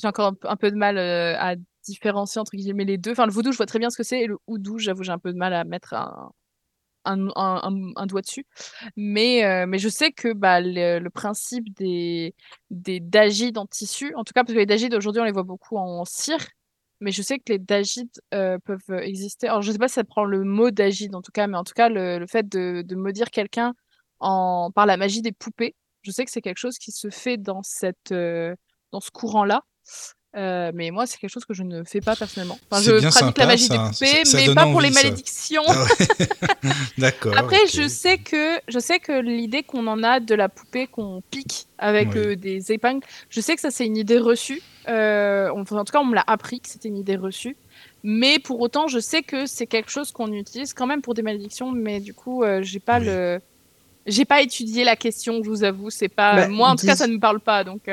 j'ai 0.00 0.08
encore 0.08 0.32
un, 0.44 0.56
peu 0.56 0.70
de 0.70 0.76
mal 0.76 0.96
euh, 0.96 1.34
à 1.38 1.56
différencier 1.84 2.40
entre 2.40 2.52
guillemets 2.56 2.84
les 2.84 2.98
deux. 2.98 3.12
Enfin, 3.12 3.26
le 3.26 3.32
voodoo, 3.32 3.52
je 3.52 3.56
vois 3.56 3.66
très 3.66 3.78
bien 3.78 3.90
ce 3.90 3.96
que 3.96 4.04
c'est, 4.04 4.20
et 4.20 4.26
le 4.26 4.36
houdou, 4.46 4.78
j'avoue, 4.78 5.02
j'ai 5.02 5.12
un 5.12 5.18
peu 5.18 5.32
de 5.32 5.38
mal 5.38 5.52
à 5.54 5.64
mettre 5.64 5.94
un, 5.94 6.30
un, 7.04 8.06
doigt 8.06 8.22
dessus. 8.22 8.46
Mais, 8.96 9.44
euh, 9.44 9.66
mais 9.66 9.78
je 9.78 9.88
sais 9.88 10.12
que 10.12 10.32
bah, 10.32 10.60
le, 10.60 11.08
principe 11.08 11.72
des, 11.74 12.34
des 12.70 13.00
dagides 13.00 13.58
en 13.58 13.66
tissu, 13.66 14.14
en 14.14 14.24
tout 14.24 14.32
cas 14.34 14.44
parce 14.44 14.54
que 14.54 14.58
les 14.58 14.66
dagides 14.66 14.94
aujourd'hui 14.94 15.22
on 15.22 15.24
les 15.24 15.32
voit 15.32 15.42
beaucoup 15.42 15.76
en 15.78 16.04
cire, 16.04 16.46
mais 17.00 17.12
je 17.12 17.22
sais 17.22 17.38
que 17.38 17.52
les 17.52 17.58
dagides 17.58 18.20
euh, 18.34 18.58
peuvent 18.58 19.00
exister. 19.02 19.48
Alors 19.48 19.62
je 19.62 19.72
sais 19.72 19.78
pas 19.78 19.88
si 19.88 19.94
ça 19.94 20.04
prend 20.04 20.24
le 20.24 20.44
mot 20.44 20.70
dagide 20.70 21.14
en 21.14 21.22
tout 21.22 21.32
cas, 21.32 21.46
mais 21.46 21.56
en 21.56 21.64
tout 21.64 21.74
cas 21.74 21.88
le, 21.88 22.26
fait 22.28 22.48
de, 22.48 22.82
de 22.82 22.96
maudire 22.96 23.30
quelqu'un 23.30 23.74
par 24.20 24.86
la 24.86 24.96
magie 24.96 25.22
des 25.22 25.32
poupées, 25.32 25.74
je 26.02 26.10
sais 26.10 26.24
que 26.24 26.30
c'est 26.30 26.40
quelque 26.40 26.58
chose 26.58 26.78
qui 26.78 26.92
se 26.92 27.10
fait 27.10 27.36
dans, 27.36 27.62
cette, 27.62 28.12
euh, 28.12 28.54
dans 28.92 29.00
ce 29.00 29.10
courant-là. 29.10 29.62
Euh, 30.36 30.72
mais 30.74 30.90
moi, 30.90 31.06
c'est 31.06 31.18
quelque 31.18 31.30
chose 31.30 31.46
que 31.46 31.54
je 31.54 31.62
ne 31.62 31.84
fais 31.84 32.02
pas 32.02 32.14
personnellement. 32.14 32.58
Enfin, 32.70 32.82
je 32.82 33.00
pratique 33.00 33.38
la 33.38 33.46
magie 33.46 33.68
des 33.68 33.78
poupées, 33.78 34.22
mais 34.34 34.54
pas 34.54 34.66
pour 34.66 34.82
les 34.82 34.90
malédictions. 34.90 35.62
Ah 35.66 35.86
D'accord. 36.98 37.32
Après, 37.36 37.66
je 37.72 37.88
sais 37.88 38.18
que 38.18 38.60
je 38.68 38.78
sais 38.78 38.98
que 38.98 39.20
l'idée 39.20 39.62
qu'on 39.62 39.86
en 39.86 40.02
a 40.02 40.20
de 40.20 40.34
la 40.34 40.50
poupée 40.50 40.86
qu'on 40.86 41.22
pique 41.30 41.66
avec 41.78 42.14
euh, 42.14 42.36
des 42.36 42.72
épingles, 42.72 43.04
je 43.30 43.40
sais 43.40 43.54
que 43.54 43.60
ça 43.60 43.70
c'est 43.70 43.86
une 43.86 43.96
idée 43.96 44.18
reçue. 44.18 44.60
Euh, 44.88 45.48
en 45.50 45.64
tout 45.64 45.92
cas, 45.92 46.00
on 46.00 46.04
me 46.04 46.14
l'a 46.14 46.24
appris 46.26 46.60
que 46.60 46.68
c'était 46.68 46.88
une 46.88 46.98
idée 46.98 47.16
reçue. 47.16 47.56
Mais 48.02 48.38
pour 48.38 48.60
autant, 48.60 48.86
je 48.86 48.98
sais 48.98 49.22
que 49.22 49.46
c'est 49.46 49.66
quelque 49.66 49.90
chose 49.90 50.12
qu'on 50.12 50.32
utilise 50.32 50.74
quand 50.74 50.86
même 50.86 51.00
pour 51.00 51.14
des 51.14 51.22
malédictions. 51.22 51.72
Mais 51.72 52.00
du 52.00 52.12
coup, 52.12 52.44
j'ai 52.60 52.80
pas 52.80 52.98
le, 52.98 53.40
j'ai 54.06 54.26
pas 54.26 54.42
étudié 54.42 54.84
la 54.84 54.94
question. 54.94 55.42
Je 55.42 55.48
vous 55.48 55.64
avoue, 55.64 55.88
c'est 55.88 56.08
pas 56.08 56.34
bah, 56.34 56.48
moi 56.48 56.68
en 56.68 56.76
tout 56.76 56.84
cas, 56.84 56.96
ça 56.96 57.06
ne 57.06 57.14
me 57.14 57.18
parle 57.18 57.40
pas. 57.40 57.64
Donc. 57.64 57.88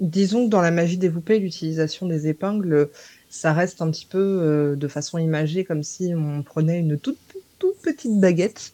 Disons 0.00 0.46
que 0.46 0.50
dans 0.50 0.60
la 0.60 0.72
magie 0.72 0.98
des 0.98 1.08
poupées, 1.08 1.38
l'utilisation 1.38 2.06
des 2.06 2.26
épingles, 2.26 2.90
ça 3.28 3.52
reste 3.52 3.80
un 3.80 3.90
petit 3.90 4.06
peu 4.06 4.18
euh, 4.18 4.76
de 4.76 4.88
façon 4.88 5.18
imagée, 5.18 5.64
comme 5.64 5.82
si 5.82 6.12
on 6.16 6.42
prenait 6.42 6.80
une 6.80 6.98
toute, 6.98 7.18
toute 7.58 7.76
petite 7.82 8.18
baguette 8.18 8.72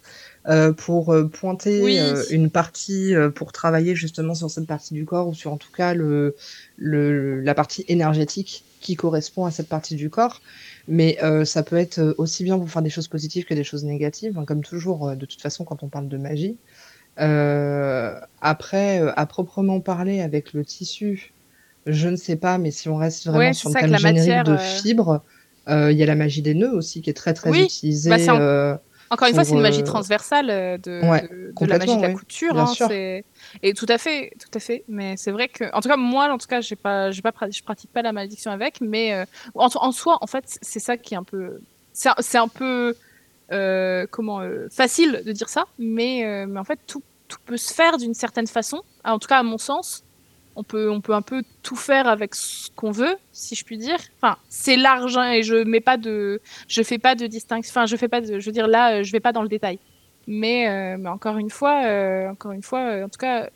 euh, 0.48 0.72
pour 0.72 1.12
euh, 1.12 1.28
pointer 1.28 2.00
une 2.30 2.50
partie, 2.50 3.12
pour 3.34 3.52
travailler 3.52 3.94
justement 3.94 4.34
sur 4.34 4.50
cette 4.50 4.66
partie 4.66 4.94
du 4.94 5.04
corps, 5.04 5.28
ou 5.28 5.34
sur 5.34 5.52
en 5.52 5.58
tout 5.58 5.72
cas 5.72 5.92
le, 5.92 6.36
le, 6.76 7.40
la 7.40 7.54
partie 7.54 7.84
énergétique 7.88 8.64
qui 8.80 8.96
correspond 8.96 9.44
à 9.44 9.50
cette 9.50 9.68
partie 9.68 9.96
du 9.96 10.08
corps. 10.08 10.40
Mais 10.88 11.18
ça 11.44 11.62
peut 11.62 11.76
être 11.76 12.14
aussi 12.18 12.42
bien 12.42 12.58
pour 12.58 12.68
faire 12.68 12.82
des 12.82 12.90
choses 12.90 13.06
positives 13.06 13.44
que 13.44 13.54
des 13.54 13.62
choses 13.62 13.84
négatives, 13.84 14.38
hein, 14.38 14.44
comme 14.44 14.62
toujours, 14.62 15.14
de 15.14 15.26
toute 15.26 15.40
façon, 15.40 15.64
quand 15.64 15.82
on 15.82 15.88
parle 15.88 16.08
de 16.08 16.16
magie. 16.16 16.56
Euh, 17.18 18.18
après, 18.40 19.00
euh, 19.00 19.12
à 19.16 19.26
proprement 19.26 19.80
parler 19.80 20.20
avec 20.20 20.52
le 20.52 20.64
tissu, 20.64 21.32
je 21.86 22.08
ne 22.08 22.16
sais 22.16 22.36
pas, 22.36 22.58
mais 22.58 22.70
si 22.70 22.88
on 22.88 22.96
reste 22.96 23.26
vraiment 23.26 23.52
sur 23.52 23.70
le 23.70 23.74
thème 23.74 23.98
générique 23.98 24.44
de 24.44 24.52
euh, 24.52 24.58
fibres, 24.58 25.22
il 25.68 25.92
y 25.92 26.02
a 26.02 26.06
la 26.06 26.14
magie 26.14 26.42
des 26.42 26.54
nœuds 26.54 26.74
aussi 26.74 27.00
qui 27.00 27.10
est 27.10 27.14
très 27.14 27.34
très 27.34 27.50
utilisée. 27.50 28.10
Bah, 28.10 28.80
encore 29.12 29.26
une 29.26 29.34
fois, 29.34 29.42
c'est 29.42 29.54
une 29.54 29.60
magie 29.60 29.82
transversale 29.82 30.46
de, 30.80 31.00
la 31.02 31.78
magie 31.78 31.96
de 31.96 32.02
la 32.02 32.12
couture. 32.12 32.56
Hein, 32.56 32.72
et 33.62 33.74
tout 33.74 33.86
à 33.88 33.98
fait, 33.98 34.32
tout 34.38 34.56
à 34.56 34.60
fait. 34.60 34.84
Mais 34.88 35.16
c'est 35.16 35.32
vrai 35.32 35.48
que, 35.48 35.64
en 35.74 35.80
tout 35.80 35.88
cas, 35.88 35.96
moi, 35.96 36.32
en 36.32 36.38
tout 36.38 36.46
cas, 36.46 36.60
j'ai 36.60 36.76
pas, 36.76 37.10
j'ai 37.10 37.20
pas, 37.20 37.32
je 37.50 37.62
pratique 37.62 37.92
pas 37.92 38.02
la 38.02 38.12
malédiction 38.12 38.52
avec, 38.52 38.80
mais 38.80 39.24
en, 39.54 39.68
en, 39.74 39.92
soi, 39.92 40.18
en 40.20 40.26
fait, 40.26 40.44
c'est 40.62 40.80
ça 40.80 40.96
qui 40.96 41.14
est 41.14 41.16
un 41.16 41.24
peu, 41.24 41.60
c'est 41.92 42.38
un 42.38 42.48
peu, 42.48 42.94
comment, 44.10 44.40
facile 44.70 45.22
de 45.24 45.32
dire 45.32 45.48
ça, 45.48 45.66
mais, 45.78 46.46
mais 46.46 46.58
en 46.58 46.64
fait, 46.64 46.78
tout 46.86 47.02
tout 47.30 47.38
peut 47.46 47.56
se 47.56 47.72
faire 47.72 47.96
d'une 47.96 48.12
certaine 48.12 48.46
façon. 48.46 48.82
En 49.04 49.18
tout 49.18 49.28
cas, 49.28 49.38
à 49.38 49.42
mon 49.42 49.56
sens, 49.56 50.04
on 50.56 50.64
peut, 50.64 50.90
on 50.90 51.00
peut 51.00 51.14
un 51.14 51.22
peu 51.22 51.42
tout 51.62 51.76
faire 51.76 52.08
avec 52.08 52.34
ce 52.34 52.70
qu'on 52.72 52.90
veut, 52.90 53.16
si 53.32 53.54
je 53.54 53.64
puis 53.64 53.78
dire. 53.78 53.98
Enfin, 54.20 54.36
c'est 54.48 54.76
large 54.76 55.16
hein, 55.16 55.32
et 55.32 55.42
je 55.42 55.54
mets 55.54 55.80
pas 55.80 55.96
de, 55.96 56.42
je 56.68 56.82
fais 56.82 56.98
pas 56.98 57.14
de 57.14 57.26
distinction. 57.26 57.70
Enfin, 57.70 57.86
je 57.86 57.96
fais 57.96 58.08
pas 58.08 58.20
de, 58.20 58.38
je 58.38 58.46
veux 58.46 58.52
dire 58.52 58.66
là, 58.66 58.96
euh, 58.96 59.02
je 59.04 59.12
vais 59.12 59.20
pas 59.20 59.32
dans 59.32 59.42
le 59.42 59.48
détail. 59.48 59.78
Mais, 60.26 60.68
euh, 60.68 60.98
mais 60.98 61.08
encore 61.08 61.38
une 61.38 61.50
fois, 61.50 61.84
euh, 61.86 62.28
encore 62.30 62.52
une 62.52 62.62
fois, 62.62 63.04
en 63.04 63.08
tout 63.08 63.18
cas, 63.18 63.48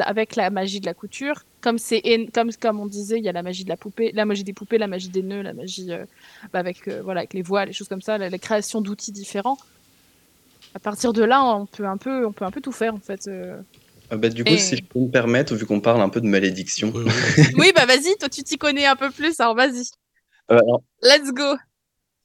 avec 0.00 0.34
la 0.34 0.50
magie 0.50 0.80
de 0.80 0.86
la 0.86 0.94
couture, 0.94 1.42
comme 1.60 1.78
c'est 1.78 2.02
comme 2.32 2.52
comme 2.52 2.80
on 2.80 2.86
disait, 2.86 3.18
il 3.18 3.24
y 3.24 3.28
a 3.28 3.32
la 3.32 3.42
magie 3.42 3.64
de 3.64 3.68
la 3.68 3.76
poupée, 3.76 4.12
la 4.12 4.24
magie 4.24 4.44
des 4.44 4.52
poupées, 4.52 4.78
la 4.78 4.86
magie 4.86 5.08
des 5.08 5.22
nœuds, 5.22 5.42
la 5.42 5.52
magie 5.52 5.90
bah, 6.52 6.58
avec 6.58 6.88
voilà 6.88 7.20
avec 7.20 7.34
les 7.34 7.42
voiles, 7.42 7.68
les 7.68 7.74
choses 7.74 7.88
comme 7.88 8.02
ça, 8.02 8.18
la 8.18 8.38
création 8.38 8.80
d'outils 8.80 9.12
différents 9.12 9.58
à 10.74 10.78
partir 10.78 11.12
de 11.12 11.24
là, 11.24 11.44
on 11.44 11.66
peut 11.66 11.84
un 11.84 11.96
peu, 11.96 12.26
on 12.26 12.32
peut 12.32 12.44
un 12.44 12.50
peu 12.50 12.60
tout 12.60 12.72
faire 12.72 12.94
en 12.94 13.00
fait. 13.00 13.26
Euh. 13.28 13.60
Ah 14.10 14.16
bah, 14.16 14.28
du 14.28 14.44
coup, 14.44 14.56
si 14.56 14.76
je 14.76 14.82
peux 14.82 14.98
me 14.98 15.10
permettre, 15.10 15.54
vu 15.54 15.66
qu'on 15.66 15.80
parle 15.80 16.00
un 16.00 16.08
peu 16.08 16.20
de 16.20 16.26
malédiction. 16.26 16.92
oui, 17.56 17.72
bah 17.76 17.86
vas-y, 17.86 18.16
toi 18.18 18.28
tu 18.28 18.42
t'y 18.42 18.58
connais 18.58 18.86
un 18.86 18.96
peu 18.96 19.10
plus, 19.10 19.38
alors 19.40 19.54
vas-y. 19.54 19.84
Euh, 20.50 20.58
Let's 21.02 21.32
go. 21.32 21.54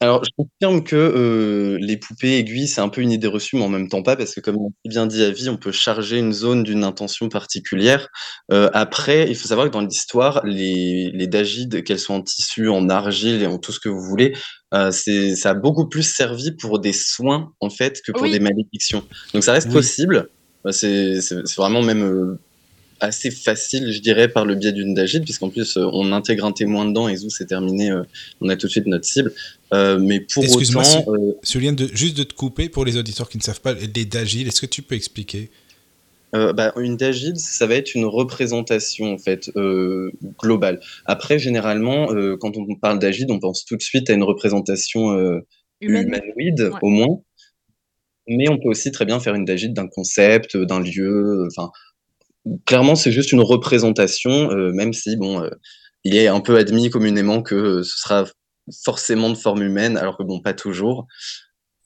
Alors, 0.00 0.22
je 0.24 0.30
confirme 0.36 0.84
que 0.84 0.96
euh, 0.96 1.78
les 1.80 1.96
poupées 1.96 2.38
aiguilles, 2.38 2.68
c'est 2.68 2.82
un 2.82 2.90
peu 2.90 3.00
une 3.00 3.10
idée 3.10 3.28
reçue, 3.28 3.56
mais 3.56 3.62
en 3.62 3.68
même 3.68 3.88
temps 3.88 4.02
pas, 4.02 4.14
parce 4.14 4.34
que 4.34 4.40
comme 4.40 4.56
on 4.56 4.72
bien 4.84 5.06
dit 5.06 5.22
à 5.22 5.30
vie, 5.30 5.48
on 5.48 5.56
peut 5.56 5.72
charger 5.72 6.18
une 6.18 6.32
zone 6.32 6.62
d'une 6.64 6.84
intention 6.84 7.28
particulière. 7.30 8.08
après, 8.50 9.26
il 9.28 9.34
faut 9.34 9.48
savoir 9.48 9.68
que 9.68 9.72
dans 9.72 9.80
l'histoire, 9.80 10.44
les, 10.44 11.10
les 11.14 11.26
dagides, 11.26 11.82
qu'elles 11.82 11.98
soient 11.98 12.16
en 12.16 12.22
tissu, 12.22 12.68
en 12.68 12.90
argile 12.90 13.42
et 13.42 13.46
en 13.46 13.58
tout 13.58 13.72
ce 13.72 13.80
que 13.80 13.88
vous 13.88 14.02
voulez, 14.02 14.34
euh, 14.74 14.90
c'est, 14.90 15.36
ça 15.36 15.50
a 15.50 15.54
beaucoup 15.54 15.88
plus 15.88 16.02
servi 16.02 16.52
pour 16.52 16.80
des 16.80 16.92
soins 16.92 17.52
en 17.60 17.70
fait 17.70 18.00
que 18.04 18.12
pour 18.12 18.24
des 18.24 18.40
malédictions. 18.40 19.04
Donc 19.32 19.44
ça 19.44 19.52
reste 19.52 19.70
possible. 19.70 20.28
Bah, 20.64 20.72
c'est, 20.72 21.20
c'est, 21.20 21.42
vraiment 21.56 21.82
même 21.82 22.02
euh, 22.02 22.40
assez 23.00 23.30
facile, 23.30 23.92
je 23.92 24.00
dirais, 24.00 24.28
par 24.28 24.44
le 24.44 24.54
biais 24.54 24.72
d'une 24.72 24.94
dagide, 24.94 25.24
puisqu'en 25.24 25.50
plus 25.50 25.76
euh, 25.76 25.88
on 25.92 26.12
intègre 26.12 26.44
un 26.44 26.52
témoin 26.52 26.84
dedans 26.84 27.08
et 27.08 27.16
zou 27.16 27.30
c'est 27.30 27.46
terminé, 27.46 27.92
on 28.40 28.48
a 28.48 28.56
tout 28.56 28.66
de 28.66 28.72
suite 28.72 28.86
notre 28.86 29.04
cible. 29.04 29.32
mais 29.72 30.20
pour 30.20 30.44
Excuse-moi, 30.44 30.82
autant, 31.06 31.72
de, 31.72 31.88
juste 31.92 32.16
de 32.16 32.22
te 32.22 32.34
couper 32.34 32.68
pour 32.68 32.84
les 32.84 32.96
auditeurs 32.96 33.28
qui 33.28 33.38
ne 33.38 33.42
savent 33.42 33.60
pas 33.60 33.74
les 33.74 34.04
dagides, 34.04 34.48
est-ce 34.48 34.60
que 34.60 34.66
tu 34.66 34.82
peux 34.82 34.94
expliquer? 34.94 35.50
Euh, 36.34 36.52
bah, 36.52 36.72
une 36.76 36.96
dagide, 36.96 37.36
ça 37.38 37.66
va 37.66 37.76
être 37.76 37.94
une 37.94 38.04
représentation 38.04 39.12
en 39.12 39.18
fait 39.18 39.50
euh, 39.56 40.10
globale. 40.38 40.80
Après, 41.04 41.38
généralement, 41.38 42.12
euh, 42.12 42.36
quand 42.36 42.56
on 42.56 42.74
parle 42.74 42.98
d'agide, 42.98 43.30
on 43.30 43.38
pense 43.38 43.64
tout 43.64 43.76
de 43.76 43.82
suite 43.82 44.10
à 44.10 44.12
une 44.12 44.24
représentation 44.24 45.40
humanoïde, 45.80 46.72
au 46.82 46.88
moins. 46.88 47.20
Mais 48.28 48.48
on 48.48 48.58
peut 48.58 48.68
aussi 48.68 48.90
très 48.90 49.04
bien 49.04 49.20
faire 49.20 49.34
une 49.36 49.44
dagide 49.44 49.72
d'un 49.72 49.86
concept, 49.86 50.56
d'un 50.56 50.80
lieu. 50.80 51.46
Enfin, 51.46 51.70
clairement, 52.64 52.94
c'est 52.94 53.12
juste 53.12 53.32
une 53.32 53.40
représentation, 53.40 54.50
même 54.72 54.92
si 54.92 55.16
bon, 55.16 55.48
il 56.04 56.16
est 56.16 56.28
un 56.28 56.40
peu 56.40 56.56
admis 56.56 56.90
communément 56.90 57.42
que 57.42 57.82
ce 57.82 57.98
sera 57.98 58.24
forcément 58.84 59.30
de 59.30 59.34
forme 59.34 59.62
humaine, 59.62 59.96
alors 59.96 60.16
que 60.16 60.22
bon, 60.22 60.40
pas 60.40 60.54
toujours. 60.54 61.06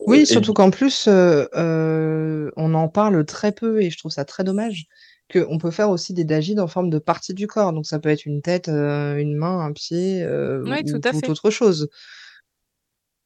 Oui, 0.07 0.27
surtout 0.27 0.55
qu'en 0.55 0.70
plus, 0.70 1.07
euh, 1.09 1.45
euh, 1.55 2.51
on 2.57 2.74
en 2.74 2.89
parle 2.89 3.24
très 3.24 3.53
peu 3.53 3.82
et 3.82 3.91
je 3.91 3.99
trouve 3.99 4.11
ça 4.11 4.24
très 4.24 4.45
dommage 4.45 4.87
qu'on 5.32 5.59
peut 5.59 5.70
faire 5.70 5.91
aussi 5.91 6.12
des 6.12 6.24
dagides 6.24 6.59
en 6.59 6.66
forme 6.66 6.91
de 6.91 6.99
partie 6.99 7.35
du 7.35 7.47
corps. 7.47 7.73
Donc 7.73 7.87
ça 7.87 7.99
peut 7.99 8.09
être 8.09 8.27
une 8.27 8.43
tête, 8.43 8.69
euh, 8.69 9.16
une 9.16 9.37
main, 9.37 9.61
un 9.61 9.73
pied, 9.73 10.27
Oui, 10.65 10.85
tout 10.85 11.01
à 11.05 11.12
fait. 11.12 11.28
autre 11.28 11.51
chose. 11.51 11.89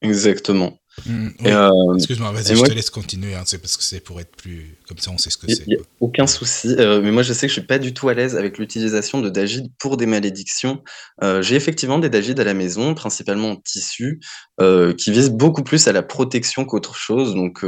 Exactement. 0.04 0.78
Mmh, 1.06 1.28
euh, 1.46 1.94
Excuse-moi, 1.96 2.30
vas-y, 2.30 2.56
je 2.56 2.62
te 2.62 2.72
laisse 2.72 2.90
continuer. 2.90 3.34
Hein, 3.34 3.42
c'est 3.46 3.58
parce 3.58 3.76
que 3.76 3.82
c'est 3.82 4.00
pour 4.00 4.20
être 4.20 4.36
plus. 4.36 4.76
Comme 4.86 4.98
ça, 4.98 5.10
on 5.10 5.18
sait 5.18 5.30
ce 5.30 5.36
que 5.36 5.52
c'est. 5.52 5.66
Aucun 6.00 6.26
souci. 6.26 6.74
Euh, 6.78 7.00
mais 7.02 7.10
moi, 7.10 7.22
je 7.22 7.32
sais 7.32 7.46
que 7.46 7.52
je 7.52 7.58
suis 7.58 7.66
pas 7.66 7.78
du 7.78 7.92
tout 7.92 8.08
à 8.08 8.14
l'aise 8.14 8.36
avec 8.36 8.58
l'utilisation 8.58 9.20
de 9.20 9.28
Dagid 9.28 9.66
pour 9.78 9.96
des 9.96 10.06
malédictions. 10.06 10.82
Euh, 11.22 11.42
j'ai 11.42 11.56
effectivement 11.56 11.98
des 11.98 12.08
Dagid 12.08 12.38
à 12.38 12.44
la 12.44 12.54
maison, 12.54 12.94
principalement 12.94 13.50
en 13.50 13.56
tissu, 13.56 14.20
qui 14.60 15.10
visent 15.10 15.30
beaucoup 15.30 15.64
plus 15.64 15.88
à 15.88 15.92
la 15.92 16.02
protection 16.02 16.64
qu'autre 16.64 16.94
chose. 16.94 17.34
Donc, 17.34 17.64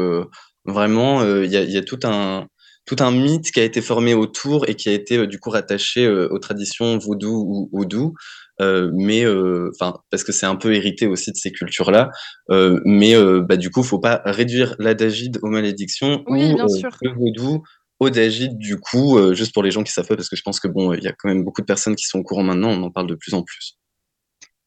vraiment, 0.65 1.25
il 1.25 1.51
y 1.51 1.57
a, 1.57 1.63
y, 1.63 1.77
a, 1.77 1.83
tout 1.83 2.01
un 2.05 2.47
tout 2.87 2.97
un 3.01 3.11
mythe 3.11 3.51
qui 3.51 3.59
a 3.59 3.65
été 3.65 3.83
formé 3.83 4.15
autour 4.15 4.69
et 4.69 4.77
qui 4.77 4.89
a 4.89 4.93
été 4.93 5.27
du 5.27 5.41
coup 5.41 5.51
rattaché 5.51 6.09
aux 6.09 6.39
traditions 6.39 6.99
vaudou 6.99 7.45
ou 7.45 7.69
oudou. 7.73 8.15
Euh, 8.61 8.91
mais 8.95 9.25
euh, 9.25 9.71
enfin 9.75 9.99
parce 10.11 10.25
que 10.25 10.33
c'est 10.33 10.47
un 10.47 10.57
peu 10.57 10.75
hérité 10.75 11.07
aussi 11.07 11.31
de 11.31 11.37
ces 11.37 11.53
cultures-là. 11.53 12.11
Euh, 12.51 12.81
mais 12.85 13.15
bah, 13.43 13.57
du 13.57 13.71
coup, 13.71 13.83
faut 13.83 13.99
pas 13.99 14.23
réduire 14.25 14.75
l'adagide 14.79 15.39
aux 15.43 15.49
malédictions 15.49 16.25
oui, 16.29 16.53
ou 16.53 16.57
le 17.03 17.15
vaudou 17.15 17.63
au 17.99 18.11
dagide 18.11 18.59
du 18.59 18.79
coup, 18.79 19.19
juste 19.33 19.55
pour 19.55 19.63
les 19.63 19.71
gens 19.71 19.83
qui 19.83 19.93
savent 19.93 20.07
pas, 20.07 20.17
parce 20.17 20.29
que 20.29 20.37
je 20.37 20.43
pense 20.43 20.61
que 20.61 20.69
bon, 20.69 20.93
il 20.93 21.03
y 21.03 21.09
a 21.09 21.13
quand 21.13 21.29
même 21.29 21.45
beaucoup 21.45 21.63
de 21.63 21.67
personnes 21.67 21.97
qui 21.97 22.05
sont 22.05 22.19
au 22.19 22.23
courant 22.23 22.43
maintenant, 22.43 22.71
on 22.71 22.83
en 22.83 22.91
parle 22.91 23.07
de 23.07 23.15
plus 23.15 23.33
en 23.33 23.43
plus. 23.43 23.79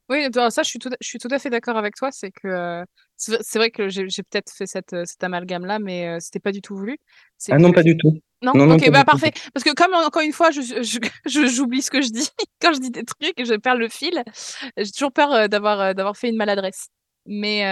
Oui, 0.10 0.27
ça, 0.34 0.64
je 0.64 0.69
suis 0.69 0.80
tout, 0.80 0.90
je 0.99 1.07
suis 1.07 1.19
tout 1.19 1.27
à 1.31 1.38
fait 1.40 1.49
d'accord 1.49 1.77
avec 1.77 1.95
toi. 1.95 2.10
C'est 2.11 2.31
que 2.31 2.84
c'est 3.18 3.60
vrai 3.60 3.69
que 3.69 3.90
j'ai 3.90 4.06
peut-être 4.23 4.52
fait 4.52 4.65
cette, 4.65 4.95
cet 5.06 5.23
amalgame-là, 5.23 5.80
mais 5.80 6.19
c'était 6.19 6.40
pas 6.40 6.52
du 6.52 6.61
tout 6.61 6.76
voulu. 6.76 6.98
Ah 7.49 7.57
non, 7.57 7.72
pas 7.72 7.84
du 7.84 7.95
tout. 7.98 8.18
Non, 8.41 8.53
ok, 8.53 8.90
bah 8.91 9.03
parfait. 9.03 9.34
Parce 9.53 9.64
que 9.64 9.73
comme 9.73 9.94
encore 9.94 10.22
une 10.22 10.34
fois, 10.34 10.49
je, 10.52 10.61
j'oublie 11.26 11.81
ce 11.81 11.91
que 11.91 12.02
je 12.02 12.10
dis 12.10 12.30
quand 12.61 12.73
je 12.73 12.80
dis 12.80 12.90
des 12.91 13.03
trucs 13.03 13.40
et 13.40 13.45
je 13.45 13.53
perds 13.56 13.76
le 13.76 13.90
fil. 13.90 14.23
J'ai 14.77 14.91
toujours 14.91 15.11
peur 15.11 15.49
d'avoir 15.49 15.94
d'avoir 15.94 16.18
fait 16.18 16.30
une 16.30 16.38
maladresse. 16.38 16.88
Mais 17.26 17.64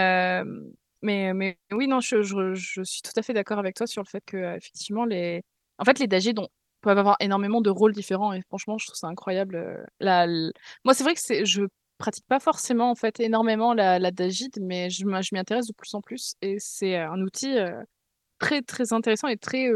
mais 1.02 1.32
mais 1.34 1.58
oui, 1.72 1.88
non, 1.88 2.00
je, 2.00 2.22
je, 2.22 2.54
je 2.54 2.82
suis 2.82 3.02
tout 3.02 3.12
à 3.16 3.22
fait 3.22 3.32
d'accord 3.32 3.58
avec 3.58 3.74
toi 3.76 3.86
sur 3.86 4.02
le 4.02 4.08
fait 4.08 4.22
que 4.26 4.56
effectivement 4.56 5.04
les, 5.04 5.42
en 5.78 5.84
fait, 5.84 5.98
les 5.98 6.08
peuvent 6.80 6.98
avoir 6.98 7.16
énormément 7.20 7.60
de 7.60 7.70
rôles 7.70 7.92
différents 7.92 8.32
et 8.32 8.42
franchement, 8.42 8.78
je 8.78 8.86
trouve 8.86 8.96
ça 8.96 9.08
incroyable. 9.08 9.84
La, 10.00 10.26
Moi, 10.84 10.94
c'est 10.94 11.02
vrai 11.04 11.14
que 11.14 11.20
c'est 11.20 11.44
je 11.44 11.62
pratique 11.98 12.26
pas 12.26 12.40
forcément 12.40 12.90
en 12.90 12.94
fait 12.94 13.20
énormément 13.20 13.74
la, 13.74 13.98
la 13.98 14.10
Dagid, 14.10 14.58
mais 14.62 14.90
je, 14.90 15.04
je 15.04 15.34
m'y 15.34 15.38
intéresse 15.38 15.66
de 15.66 15.72
plus 15.72 15.92
en 15.94 16.00
plus 16.00 16.34
et 16.40 16.56
c'est 16.58 16.96
un 16.96 17.20
outil 17.20 17.56
très 18.38 18.62
très 18.62 18.92
intéressant 18.92 19.28
et 19.28 19.36
très 19.36 19.68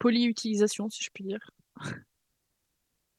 polyutilisation, 0.00 0.90
si 0.90 1.04
je 1.04 1.10
puis 1.14 1.24
dire. 1.24 1.50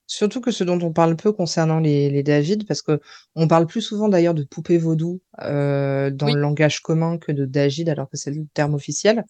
Surtout 0.07 0.41
que 0.41 0.52
ce 0.52 0.65
dont 0.65 0.77
on 0.81 0.91
parle 0.91 1.15
peu 1.15 1.31
concernant 1.31 1.80
les, 1.80 2.10
les 2.10 2.22
David, 2.22 2.68
parce 2.68 2.81
que 2.81 2.99
on 3.35 3.48
parle 3.48 3.65
plus 3.65 3.80
souvent 3.80 4.10
d'ailleurs 4.10 4.34
de 4.34 4.43
poupée 4.43 4.77
vaudou 4.77 5.22
euh, 5.41 6.10
dans 6.10 6.27
le 6.27 6.41
langage 6.41 6.81
commun 6.81 7.18
que 7.18 7.31
de 7.31 7.45
Dagid, 7.45 7.88
alors 7.88 8.10
que 8.10 8.18
c'est 8.18 8.31
le 8.31 8.45
terme 8.53 8.73
officiel. 8.73 9.23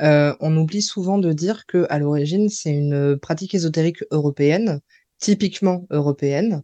Euh, 0.00 0.34
on 0.40 0.56
oublie 0.56 0.80
souvent 0.80 1.18
de 1.18 1.34
dire 1.34 1.66
que 1.66 1.86
à 1.90 1.98
l'origine 1.98 2.48
c'est 2.48 2.72
une 2.72 3.18
pratique 3.18 3.54
ésotérique 3.54 4.04
européenne, 4.10 4.80
typiquement 5.18 5.86
européenne, 5.90 6.62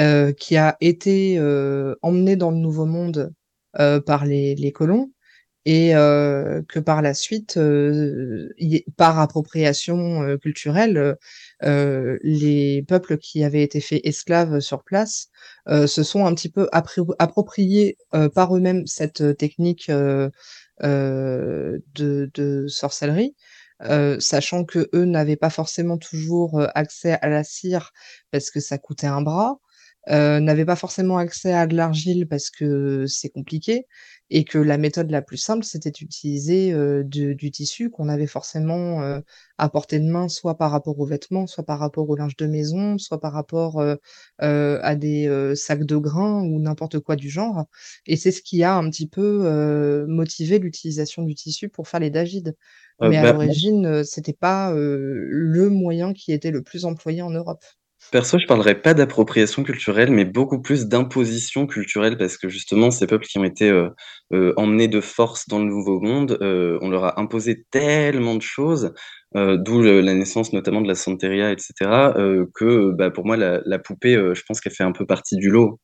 euh, 0.00 0.32
qui 0.32 0.56
a 0.56 0.76
été 0.80 1.38
euh, 1.38 1.94
emmenée 2.02 2.36
dans 2.36 2.50
le 2.50 2.56
Nouveau 2.58 2.86
Monde 2.86 3.32
euh, 3.78 4.00
par 4.00 4.24
les, 4.24 4.54
les 4.56 4.72
colons 4.72 5.12
et 5.66 5.94
euh, 5.94 6.62
que 6.68 6.78
par 6.78 7.02
la 7.02 7.12
suite, 7.14 7.56
euh, 7.58 8.48
par 8.96 9.18
appropriation 9.18 10.22
euh, 10.22 10.38
culturelle, 10.38 11.16
les 11.62 12.82
peuples 12.88 13.18
qui 13.18 13.44
avaient 13.44 13.62
été 13.62 13.80
faits 13.80 14.00
esclaves 14.04 14.60
sur 14.60 14.82
place 14.84 15.28
se 15.68 16.02
sont 16.02 16.26
un 16.26 16.34
petit 16.34 16.48
peu 16.48 16.68
appropriés 16.72 17.98
par 18.34 18.56
eux-mêmes 18.56 18.86
cette 18.86 19.36
technique 19.36 19.90
de, 19.90 20.30
de, 22.34 22.66
sorcellerie. 22.68 23.36
sachant 24.18 24.64
que 24.64 24.88
eux 24.94 25.04
n'avaient 25.04 25.36
pas 25.36 25.50
forcément 25.50 25.98
toujours 25.98 26.62
accès 26.74 27.18
à 27.20 27.28
la 27.28 27.44
cire 27.44 27.92
parce 28.30 28.50
que 28.50 28.60
ça 28.60 28.78
coûtait 28.78 29.06
un 29.06 29.20
bras, 29.22 29.60
n'avaient 30.08 30.64
pas 30.64 30.76
forcément 30.76 31.18
accès 31.18 31.52
à 31.52 31.66
de 31.66 31.76
l'argile 31.76 32.26
parce 32.28 32.50
que 32.50 33.06
c'est 33.06 33.30
compliqué, 33.30 33.86
et 34.32 34.44
que 34.44 34.58
la 34.58 34.78
méthode 34.78 35.10
la 35.10 35.22
plus 35.22 35.36
simple, 35.36 35.64
c'était 35.64 35.90
d'utiliser 35.90 36.72
du 37.04 37.50
tissu 37.50 37.90
qu'on 37.90 38.08
avait 38.08 38.26
forcément 38.28 39.20
à 39.58 39.68
portée 39.68 39.98
de 39.98 40.08
main, 40.08 40.28
soit 40.28 40.56
par 40.56 40.70
rapport 40.70 40.98
aux 40.98 41.04
vêtements, 41.06 41.46
soit 41.46 41.64
par 41.64 41.80
rapport 41.80 42.08
au 42.08 42.16
linge 42.16 42.36
de 42.36 42.46
maison, 42.46 42.96
soit 42.96 43.20
par 43.20 43.32
rapport 43.32 43.84
à 44.38 44.94
des 44.96 45.52
sacs 45.56 45.84
de 45.84 45.96
grains 45.96 46.42
ou 46.42 46.60
n'importe 46.60 47.00
quoi 47.00 47.16
du 47.16 47.28
genre. 47.28 47.66
Et 48.06 48.16
c'est 48.16 48.32
ce 48.32 48.42
qui 48.42 48.62
a 48.62 48.76
un 48.76 48.88
petit 48.88 49.08
peu 49.08 50.06
motivé 50.08 50.58
l'utilisation 50.58 51.22
du 51.22 51.34
tissu 51.34 51.68
pour 51.68 51.88
faire 51.88 52.00
les 52.00 52.10
dagides. 52.10 52.56
Mais 53.00 53.16
à 53.16 53.22
bah, 53.22 53.32
l'origine, 53.32 54.04
c'était 54.04 54.32
pas 54.32 54.72
le 54.74 55.68
moyen 55.70 56.12
qui 56.12 56.32
était 56.32 56.50
le 56.50 56.62
plus 56.62 56.84
employé 56.84 57.22
en 57.22 57.30
Europe. 57.30 57.64
Perso, 58.10 58.38
je 58.38 58.46
parlerais 58.46 58.80
pas 58.80 58.92
d'appropriation 58.94 59.62
culturelle, 59.62 60.10
mais 60.10 60.24
beaucoup 60.24 60.60
plus 60.60 60.86
d'imposition 60.86 61.66
culturelle, 61.66 62.16
parce 62.18 62.36
que 62.36 62.48
justement, 62.48 62.90
ces 62.90 63.06
peuples 63.06 63.26
qui 63.26 63.38
ont 63.38 63.44
été 63.44 63.70
euh, 63.70 63.88
euh, 64.32 64.52
emmenés 64.56 64.88
de 64.88 65.00
force 65.00 65.48
dans 65.48 65.60
le 65.60 65.66
Nouveau 65.66 66.00
Monde, 66.00 66.36
euh, 66.42 66.78
on 66.82 66.90
leur 66.90 67.04
a 67.04 67.20
imposé 67.20 67.64
tellement 67.70 68.34
de 68.34 68.42
choses, 68.42 68.92
d'où 69.34 69.80
la 69.82 70.14
naissance 70.14 70.52
notamment 70.52 70.80
de 70.80 70.88
la 70.88 70.96
Santeria, 70.96 71.52
etc., 71.52 71.72
que 72.52 72.90
bah, 72.90 73.10
pour 73.12 73.24
moi, 73.24 73.36
la, 73.36 73.60
la 73.64 73.78
poupée, 73.78 74.14
je 74.14 74.42
pense 74.42 74.60
qu'elle 74.60 74.72
fait 74.74 74.82
un 74.82 74.90
peu 74.90 75.06
partie 75.06 75.36
du 75.36 75.50
lot. 75.50 75.78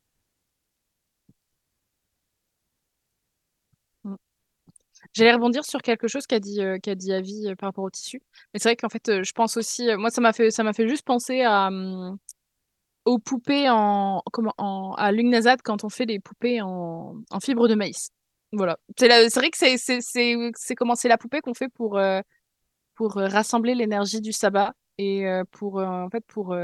J'allais 5.17 5.33
rebondir 5.33 5.65
sur 5.65 5.81
quelque 5.81 6.09
chose 6.09 6.27
qu'a 6.27 6.41
dit, 6.41 6.61
qu'a 6.83 6.95
dit 6.95 7.11
Avi 7.11 7.55
par 7.57 7.69
rapport 7.69 7.85
au 7.85 7.91
tissu. 7.91 8.21
Mais 8.53 8.61
c'est 8.61 8.69
vrai 8.69 8.77
qu'en 8.77 8.91
fait, 8.91 9.23
je 9.23 9.33
pense 9.33 9.57
aussi, 9.57 9.89
moi, 9.97 10.11
ça 10.11 10.21
m'a 10.21 10.35
fait, 10.35 10.51
fait 10.51 10.89
juste 10.89 11.07
penser 11.07 11.41
à, 11.41 11.71
mmh, 11.71 12.19
aux 13.07 13.19
poupées 13.19 13.71
en, 13.71 14.23
comment, 14.31 14.53
en, 14.59 14.93
à 14.93 15.13
Lugnazad 15.13 15.63
quand 15.63 15.85
on 15.85 15.89
fait 15.89 16.05
les 16.05 16.21
poupées 16.21 16.61
en, 16.61 17.15
en 17.31 17.41
fibre 17.41 17.67
de 17.67 17.75
maïs. 17.75 18.11
Voilà. 18.53 18.77
C'est, 18.99 19.09
vrai 19.09 19.51
que 19.51 19.57
c'est, 19.57 19.79
c'est, 19.79 20.03
c'est, 20.03 20.37
c'est 20.55 20.75
comment 20.75 20.95
c'est 20.95 21.09
la 21.09 21.17
poupée 21.17 21.41
qu'on 21.41 21.55
fait 21.55 21.71
pour, 21.71 21.99
pour 22.95 23.13
rassembler 23.15 23.75
l'énergie 23.75 24.21
du 24.21 24.35
sabbat 24.35 24.75
et 24.99 25.27
pour, 25.51 25.77
en 25.79 26.11
fait, 26.11 26.27
pour 26.27 26.55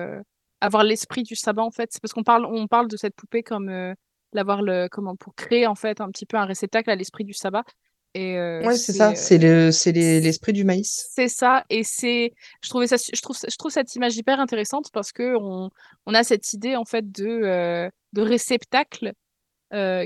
avoir 0.61 0.85
l'esprit 0.85 1.23
du 1.23 1.37
sabbat, 1.37 1.63
en 1.63 1.71
fait. 1.71 1.89
C'est 1.91 2.03
parce 2.03 2.13
qu'on 2.13 2.23
parle, 2.23 2.45
on 2.45 2.67
parle 2.67 2.89
de 2.89 2.99
cette 2.99 3.17
poupée 3.17 3.43
comme 3.43 3.95
l'avoir 4.35 4.61
le, 4.61 4.89
comment, 4.91 5.17
pour 5.17 5.35
créer, 5.35 5.67
en 5.67 5.75
fait, 5.75 6.03
un 6.03 6.11
petit 6.11 6.27
peu 6.27 6.37
un 6.37 6.45
réceptacle 6.45 6.91
à 6.91 6.97
l'esprit 6.97 7.25
du 7.25 7.33
sabbat. 7.33 7.65
Et 8.15 8.37
ouais, 8.37 8.77
c'est 8.77 8.93
ça, 8.93 9.15
c'est 9.15 9.39
le, 9.39 9.73
c'est 9.73 9.93
l'esprit 9.93 10.53
du 10.53 10.65
maïs. 10.65 11.09
C'est 11.15 11.29
ça, 11.29 11.65
et 11.71 11.83
c'est, 11.83 12.35
je 12.63 12.69
trouvais 12.69 12.87
ça, 12.87 12.97
je 12.97 13.21
trouve, 13.23 13.37
je 13.37 13.57
trouve 13.57 13.71
cette 13.71 13.95
image 13.95 14.17
hyper 14.17 14.39
intéressante 14.39 14.91
parce 14.93 15.13
que 15.13 15.35
on, 15.41 15.71
on 16.05 16.15
a 16.15 16.23
cette 16.23 16.53
idée 16.53 16.77
en 16.77 16.85
fait 16.85 17.11
de, 17.11 17.91
de 18.13 18.23
réceptacle 18.23 19.13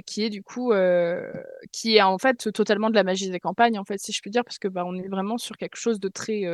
qui 0.07 0.23
est 0.23 0.31
du 0.31 0.45
coup, 0.45 0.73
qui 1.73 1.97
est 1.97 2.03
en 2.03 2.19
fait 2.19 2.53
totalement 2.53 2.91
de 2.91 2.95
la 2.95 3.03
magie 3.03 3.29
des 3.29 3.41
campagnes 3.41 3.79
en 3.79 3.85
fait, 3.85 3.99
si 3.99 4.13
je 4.13 4.21
puis 4.21 4.31
dire, 4.31 4.45
parce 4.45 4.59
que 4.59 4.69
bah 4.69 4.85
on 4.87 4.95
est 4.97 5.09
vraiment 5.09 5.37
sur 5.37 5.57
quelque 5.57 5.77
chose 5.77 5.99
de 5.99 6.09
très 6.09 6.45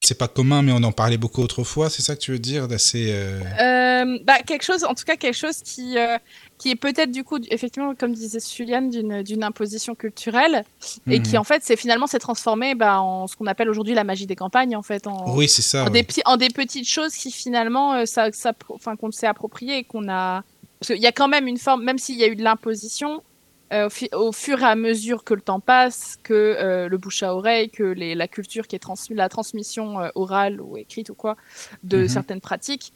c'est 0.00 0.16
pas 0.16 0.28
commun, 0.28 0.62
mais 0.62 0.72
on 0.72 0.82
en 0.84 0.92
parlait 0.92 1.18
beaucoup 1.18 1.42
autrefois, 1.42 1.90
c'est 1.90 2.02
ça 2.02 2.14
que 2.14 2.20
tu 2.20 2.30
veux 2.30 2.38
dire 2.38 2.68
d'assez. 2.68 3.10
Euh... 3.12 3.40
Euh, 3.60 4.18
bah, 4.24 4.38
quelque 4.46 4.62
chose, 4.62 4.84
en 4.84 4.94
tout 4.94 5.04
cas, 5.04 5.16
quelque 5.16 5.36
chose 5.36 5.60
qui, 5.62 5.98
euh, 5.98 6.16
qui 6.58 6.70
est 6.70 6.76
peut-être 6.76 7.10
du 7.10 7.24
coup, 7.24 7.38
effectivement, 7.50 7.94
comme 7.94 8.12
disait 8.12 8.40
Juliane, 8.40 8.90
d'une 8.90 9.44
imposition 9.44 9.94
culturelle, 9.94 10.64
et 11.06 11.22
qui 11.22 11.32
mhm. 11.32 11.40
en 11.40 11.44
fait, 11.44 11.62
c'est 11.64 11.76
finalement 11.76 12.06
s'est 12.06 12.18
transformé 12.18 12.74
bah, 12.74 13.00
en 13.00 13.26
ce 13.26 13.36
qu'on 13.36 13.46
appelle 13.46 13.70
aujourd'hui 13.70 13.94
la 13.94 14.04
magie 14.04 14.26
des 14.26 14.36
campagnes, 14.36 14.76
en 14.76 14.82
fait. 14.82 15.06
En, 15.06 15.34
oui, 15.36 15.48
c'est 15.48 15.62
ça. 15.62 15.84
En, 15.84 15.90
des, 15.90 16.06
en 16.24 16.36
des 16.36 16.50
petites 16.50 16.88
choses 16.88 17.14
qui 17.14 17.30
finalement, 17.30 17.94
euh, 17.94 18.04
ça, 18.06 18.32
ça, 18.32 18.52
enfin, 18.70 18.96
qu'on 18.96 19.10
s'est 19.12 19.26
approprié 19.26 19.84
qu'on 19.84 20.08
a. 20.08 20.42
Parce 20.80 20.92
qu'il 20.92 21.02
y 21.02 21.06
a 21.06 21.12
quand 21.12 21.28
même 21.28 21.48
une 21.48 21.58
forme, 21.58 21.82
même 21.82 21.98
s'il 21.98 22.16
y 22.16 22.24
a 22.24 22.28
eu 22.28 22.36
de 22.36 22.44
l'imposition, 22.44 23.22
euh, 23.70 23.90
au, 24.14 24.32
fur 24.32 24.60
et 24.60 24.64
à 24.64 24.74
mesure 24.74 25.24
que 25.24 25.34
le 25.34 25.42
temps 25.42 25.60
passe, 25.60 26.16
que 26.22 26.32
euh, 26.32 26.88
le 26.88 26.96
bouche 26.96 27.22
à 27.22 27.34
oreille, 27.34 27.68
que 27.68 27.82
les, 27.82 28.14
la 28.14 28.26
culture 28.26 28.66
qui 28.66 28.76
est 28.76 28.78
transmise, 28.78 29.16
la 29.16 29.28
transmission 29.28 30.00
euh, 30.00 30.08
orale 30.14 30.62
ou 30.62 30.78
écrite 30.78 31.10
ou 31.10 31.14
quoi 31.14 31.36
de 31.82 31.98
mhm. 31.98 32.08
certaines 32.08 32.40
pratiques, 32.40 32.94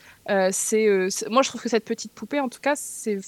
c'est, 0.50 1.08
moi 1.28 1.42
je 1.42 1.48
trouve 1.48 1.60
que 1.60 1.68
cette 1.68 1.84
petite 1.84 2.12
poupée, 2.12 2.40
en 2.40 2.48
tout 2.48 2.60
cas, 2.60 2.74
c'est 2.74 3.18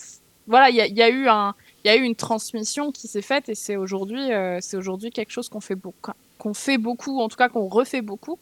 voilà, 0.46 0.70
il 0.70 0.76
y 0.76 0.80
a, 0.80 0.86
y 0.86 1.02
a, 1.02 1.08
eu 1.08 1.28
un, 1.28 1.54
il 1.84 1.88
y 1.88 1.90
a 1.90 1.96
eu 1.96 2.02
une 2.02 2.14
transmission 2.14 2.92
qui 2.92 3.08
s'est 3.08 3.22
faite 3.22 3.48
et 3.48 3.54
c'est 3.54 3.76
aujourd'hui, 3.76 4.30
c'est 4.60 4.76
aujourd'hui 4.76 5.10
quelque 5.10 5.30
chose 5.30 5.48
qu'on 5.48 5.60
fait 5.60 5.74
beaucoup, 5.74 6.12
qu'on 6.38 6.54
fait 6.54 6.78
beaucoup, 6.78 7.20
en 7.20 7.28
tout 7.28 7.36
cas 7.36 7.48
qu'on 7.48 7.68
refait 7.68 8.02
beaucoup 8.02 8.38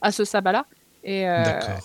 à 0.00 0.12
ce 0.12 0.24
sabbat-là. 0.24 0.66
Et, 1.04 1.26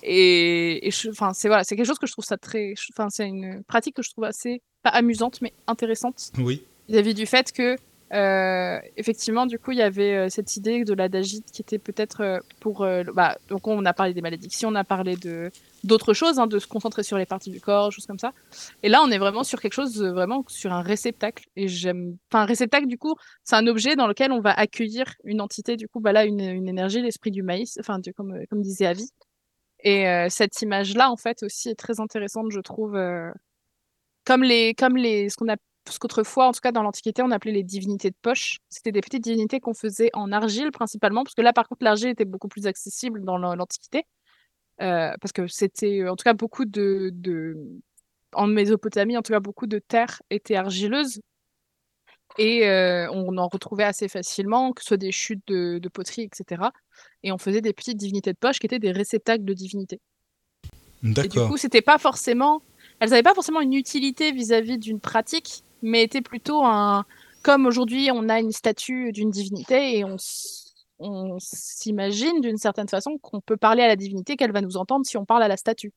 et, 0.04 0.88
et 0.88 0.92
enfin, 1.10 1.34
c'est 1.34 1.50
voilà, 1.50 1.64
c'est 1.64 1.76
quelque 1.76 1.86
chose 1.86 2.00
que 2.00 2.08
je 2.08 2.14
trouve 2.14 2.26
ça 2.26 2.38
très, 2.38 2.74
enfin, 2.94 3.10
c'est 3.10 3.28
une 3.28 3.64
pratique 3.64 3.96
que 3.96 4.02
je 4.02 4.12
trouve 4.12 4.24
assez 4.24 4.62
pas 4.82 4.90
amusante, 4.92 5.42
mais 5.42 5.54
intéressante. 5.68 6.32
Oui. 6.38 6.64
Vis-à-vis 6.88 7.14
du 7.14 7.26
fait 7.26 7.52
que, 7.52 7.76
euh, 8.12 8.80
effectivement, 8.98 9.46
du 9.46 9.60
coup, 9.60 9.72
il 9.72 9.78
y 9.78 9.84
avait 9.84 10.16
euh, 10.16 10.30
cette 10.30 10.56
idée 10.58 10.84
de 10.84 10.94
la 10.94 11.10
Dagite 11.10 11.52
qui 11.52 11.62
était 11.62 11.78
peut-être 11.78 12.22
euh, 12.22 12.40
pour. 12.60 12.86
bah, 13.14 13.38
donc, 13.50 13.68
on 13.68 13.86
a 13.86 13.94
parlé 13.94 14.14
des 14.14 14.22
malédictions, 14.22 14.70
on 14.70 14.76
a 14.76 14.84
parlé 14.84 15.16
de 15.16 15.52
d'autres 15.84 16.14
choses, 16.14 16.40
hein, 16.40 16.48
de 16.48 16.60
se 16.60 16.68
concentrer 16.68 17.04
sur 17.04 17.18
les 17.18 17.26
parties 17.26 17.52
du 17.52 17.62
corps, 17.62 17.92
choses 17.92 18.08
comme 18.08 18.20
ça. 18.20 18.34
Et 18.84 18.90
là, 18.90 19.02
on 19.04 19.12
est 19.12 19.20
vraiment 19.20 19.44
sur 19.44 19.62
quelque 19.62 19.74
chose, 19.74 20.02
vraiment 20.02 20.44
sur 20.48 20.74
un 20.74 20.82
réceptacle. 20.82 21.46
Et 21.56 21.68
j'aime. 21.68 22.18
Enfin, 22.32 22.44
un 22.44 22.46
réceptacle, 22.46 22.88
du 22.88 22.98
coup, 22.98 23.16
c'est 23.44 23.56
un 23.56 23.68
objet 23.68 23.96
dans 23.96 24.08
lequel 24.08 24.32
on 24.32 24.42
va 24.42 24.52
accueillir 24.52 25.06
une 25.24 25.42
entité, 25.42 25.78
du 25.78 25.88
coup, 25.88 26.00
bah 26.00 26.12
là, 26.12 26.26
une, 26.26 26.40
énergie, 26.68 27.02
l'esprit 27.02 27.32
du 27.32 27.44
maïs, 27.44 27.78
enfin, 27.80 28.00
comme, 28.16 28.40
comme 28.50 28.62
disait 28.62 28.88
Avi. 28.88 29.10
Et 29.84 30.06
cette 30.30 30.62
image-là, 30.62 31.10
en 31.10 31.16
fait, 31.16 31.44
aussi 31.44 31.70
est 31.70 31.76
très 31.76 32.02
intéressante, 32.02 32.48
je 32.52 32.60
trouve 32.60 32.98
comme 34.26 34.44
les, 34.44 34.76
comme 34.76 34.98
les, 34.98 35.30
ce 35.30 35.38
qu'on 35.38 35.50
a, 35.50 35.56
ce 35.92 36.00
qu'autrefois, 36.00 36.48
en 36.48 36.52
tout 36.52 36.62
cas 36.62 36.72
dans 36.72 36.84
l'Antiquité, 36.84 37.22
on 37.22 37.32
appelait 37.32 37.52
les 37.52 37.64
divinités 37.64 38.10
de 38.10 38.16
poche. 38.22 38.60
C'était 38.70 38.92
des 38.92 39.02
petites 39.02 39.24
divinités 39.24 39.60
qu'on 39.60 39.74
faisait 39.74 40.10
en 40.14 40.32
argile 40.32 40.72
principalement, 40.72 41.24
parce 41.24 41.36
que 41.36 41.42
là, 41.42 41.54
par 41.54 41.68
contre, 41.68 41.84
l'argile 41.84 42.10
était 42.10 42.26
beaucoup 42.26 42.48
plus 42.48 42.68
accessible 42.68 43.24
dans 43.24 43.38
l'Antiquité, 43.38 44.06
euh, 44.82 45.14
parce 45.22 45.32
que 45.32 45.48
c'était, 45.48 46.08
en 46.08 46.16
tout 46.16 46.24
cas, 46.24 46.34
beaucoup 46.34 46.66
de, 46.66 47.12
de, 47.14 47.58
en 48.34 48.48
Mésopotamie, 48.48 49.18
en 49.18 49.22
tout 49.22 49.34
cas, 49.34 49.40
beaucoup 49.40 49.68
de 49.68 49.80
terres 49.80 50.22
étaient 50.30 50.56
argileuses. 50.56 51.22
Et 52.38 52.68
euh, 52.68 53.10
on 53.12 53.38
en 53.38 53.48
retrouvait 53.48 53.84
assez 53.84 54.08
facilement, 54.08 54.72
que 54.72 54.82
ce 54.82 54.90
soit 54.90 54.98
des 54.98 55.12
chutes 55.12 55.42
de, 55.48 55.80
de 55.80 55.90
poterie, 55.90 56.22
etc. 56.22 56.62
Et 57.24 57.32
on 57.32 57.38
faisait 57.38 57.62
des 57.62 57.74
petites 57.74 57.98
divinités 57.98 58.32
de 58.34 58.38
poche 58.38 58.60
qui 58.60 58.68
étaient 58.68 58.80
des 58.80 58.92
réceptacles 58.92 59.44
de 59.44 59.54
divinités. 59.54 60.00
D'accord. 61.02 61.26
Et 61.26 61.28
du 61.28 61.52
coup, 61.52 61.58
c'était 61.58 61.82
pas 61.82 61.98
forcément 61.98 62.62
elles 63.00 63.10
n'avaient 63.10 63.24
pas 63.24 63.34
forcément 63.34 63.62
une 63.62 63.74
utilité 63.74 64.32
vis-à-vis 64.32 64.78
d'une 64.78 65.00
pratique, 65.00 65.64
mais 65.82 66.04
étaient 66.04 66.22
plutôt 66.22 66.64
un. 66.66 67.06
Comme 67.42 67.66
aujourd'hui, 67.66 68.10
on 68.14 68.28
a 68.30 68.40
une 68.40 68.52
statue 68.52 69.12
d'une 69.14 69.32
divinité 69.32 69.98
et 69.98 70.04
on, 70.04 70.18
on 71.00 71.38
s'imagine 71.40 72.42
d'une 72.42 72.58
certaine 72.58 72.90
façon 72.90 73.18
qu'on 73.18 73.40
peut 73.40 73.56
parler 73.58 73.82
à 73.84 73.88
la 73.88 73.96
divinité, 73.96 74.36
qu'elle 74.36 74.52
va 74.52 74.62
nous 74.62 74.76
entendre 74.78 75.06
si 75.06 75.16
on 75.18 75.26
parle 75.26 75.44
à 75.44 75.48
la 75.48 75.56
statue. 75.58 75.94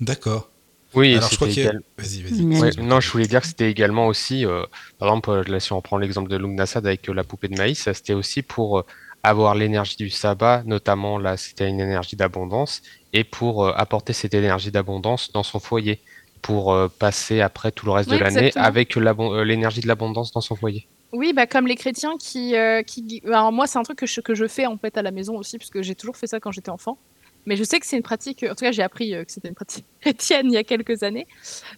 D'accord. 0.00 0.50
Oui, 0.94 1.14
Alors 1.16 1.28
je 1.30 1.36
crois 1.36 1.48
qu'il 1.48 1.62
y 1.64 1.66
a- 1.66 1.70
égal- 1.70 1.82
Vas-y, 1.98 2.22
vas-y. 2.22 2.42
Mais- 2.42 2.60
Ouais, 2.60 2.70
non, 2.78 3.00
je 3.00 3.10
voulais 3.10 3.26
dire 3.26 3.40
que 3.40 3.46
c'était 3.48 3.70
également 3.70 4.06
aussi, 4.06 4.46
euh, 4.46 4.64
par 4.98 5.08
exemple, 5.08 5.30
euh, 5.30 5.42
là, 5.44 5.58
si 5.58 5.72
on 5.72 5.80
prend 5.82 5.98
l'exemple 5.98 6.30
de 6.30 6.36
Lungnasad 6.36 6.86
avec 6.86 7.08
euh, 7.08 7.12
la 7.14 7.24
poupée 7.24 7.48
de 7.48 7.56
maïs, 7.56 7.90
c'était 7.92 8.12
aussi 8.14 8.42
pour 8.42 8.78
euh, 8.78 8.82
avoir 9.24 9.56
l'énergie 9.56 9.96
du 9.96 10.08
sabbat, 10.10 10.62
notamment 10.66 11.18
là, 11.18 11.36
c'était 11.36 11.68
une 11.68 11.80
énergie 11.80 12.14
d'abondance, 12.14 12.80
et 13.12 13.24
pour 13.24 13.64
euh, 13.64 13.72
apporter 13.74 14.12
cette 14.12 14.34
énergie 14.34 14.70
d'abondance 14.70 15.32
dans 15.32 15.42
son 15.42 15.58
foyer, 15.58 16.00
pour 16.44 16.74
euh, 16.74 16.88
passer 16.88 17.40
après 17.40 17.72
tout 17.72 17.86
le 17.86 17.92
reste 17.92 18.10
Oui, 18.10 18.18
de 18.18 18.22
l'année 18.22 18.52
avec 18.54 18.94
euh, 18.98 19.44
l'énergie 19.44 19.80
de 19.80 19.88
l'abondance 19.88 20.30
dans 20.30 20.42
son 20.42 20.54
foyer. 20.54 20.86
Oui, 21.12 21.32
bah, 21.32 21.46
comme 21.46 21.66
les 21.66 21.74
chrétiens 21.74 22.16
qui. 22.20 22.54
euh, 22.54 22.82
qui... 22.82 23.22
Alors, 23.26 23.50
moi, 23.50 23.66
c'est 23.66 23.78
un 23.78 23.82
truc 23.82 23.98
que 23.98 24.06
je, 24.06 24.20
que 24.20 24.34
je 24.34 24.46
fais 24.46 24.66
en 24.66 24.76
fait 24.76 24.98
à 24.98 25.02
la 25.02 25.10
maison 25.10 25.38
aussi, 25.38 25.56
parce 25.56 25.70
que 25.70 25.82
j'ai 25.82 25.94
toujours 25.94 26.18
fait 26.18 26.26
ça 26.26 26.40
quand 26.40 26.52
j'étais 26.52 26.70
enfant. 26.70 26.98
Mais 27.46 27.56
je 27.56 27.64
sais 27.64 27.80
que 27.80 27.86
c'est 27.86 27.96
une 27.96 28.02
pratique. 28.02 28.42
En 28.42 28.54
tout 28.54 28.64
cas, 28.64 28.72
j'ai 28.72 28.82
appris 28.82 29.12
que 29.12 29.32
c'était 29.32 29.48
une 29.48 29.54
pratique 29.54 29.86
chrétienne 30.02 30.46
il 30.46 30.52
y 30.52 30.58
a 30.58 30.64
quelques 30.64 31.02
années. 31.02 31.26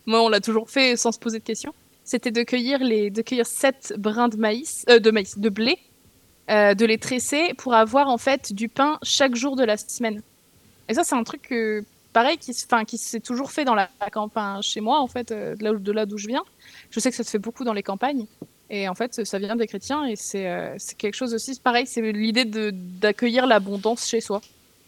Moi, 0.05 0.21
on 0.21 0.29
l'a 0.29 0.41
toujours 0.41 0.69
fait 0.69 0.97
sans 0.97 1.13
se 1.13 1.19
poser 1.21 1.39
de 1.39 1.45
questions. 1.45 1.73
C'était 2.03 2.33
de 2.33 2.43
cueillir 2.43 2.81
les, 2.83 3.11
de 3.11 3.23
cueillir 3.23 3.47
sept 3.47 3.95
brins 3.99 4.29
de 4.29 4.37
maïs, 4.37 4.85
euh, 4.89 4.99
de 4.99 5.13
maïs, 5.13 5.39
de 5.39 5.49
blé, 5.49 5.79
euh, 6.51 6.75
de 6.75 6.85
les 6.87 6.99
tresser 6.99 7.55
pour 7.57 7.75
avoir 7.75 8.09
en 8.09 8.19
fait 8.19 8.53
du 8.53 8.69
pain 8.69 8.99
chaque 9.05 9.37
jour 9.37 9.55
de 9.55 9.65
la 9.65 9.77
semaine. 9.77 10.23
Et 10.89 10.95
ça, 10.95 11.05
c'est 11.05 11.15
un 11.15 11.25
truc 11.25 11.43
que, 11.43 11.85
pareil, 12.17 12.39
qui, 12.39 12.97
s'est 12.97 13.21
toujours 13.21 13.51
fait 13.51 13.67
dans 13.67 13.75
la 13.75 13.91
campagne 14.11 14.63
chez 14.63 14.81
moi, 14.81 15.01
en 15.01 15.07
fait, 15.07 15.33
euh, 15.33 15.55
de 15.55 15.63
là, 15.65 15.73
où- 15.73 15.79
de 15.79 15.93
là 15.93 16.07
d'où 16.07 16.17
je 16.17 16.29
viens. 16.29 16.45
Je 16.91 16.99
sais 16.99 17.11
que 17.11 17.17
ça 17.17 17.23
se 17.23 17.29
fait 17.29 17.39
beaucoup 17.39 17.63
dans 17.63 17.75
les 17.75 17.83
campagnes. 17.83 18.25
Et 18.71 18.89
en 18.89 18.95
fait, 18.95 19.27
ça 19.27 19.39
vient 19.39 19.55
des 19.55 19.67
chrétiens 19.67 20.03
et 20.07 20.17
c'est 20.17 20.47
euh, 20.49 20.75
c'est 20.79 20.97
quelque 20.97 21.15
chose 21.15 21.35
aussi, 21.35 21.61
pareil, 21.63 21.87
c'est 21.87 22.01
l'idée 22.01 22.47
de- 22.47 22.73
d'accueillir 22.73 23.47
l'abondance 23.47 24.09
chez 24.09 24.23
soi, 24.23 24.41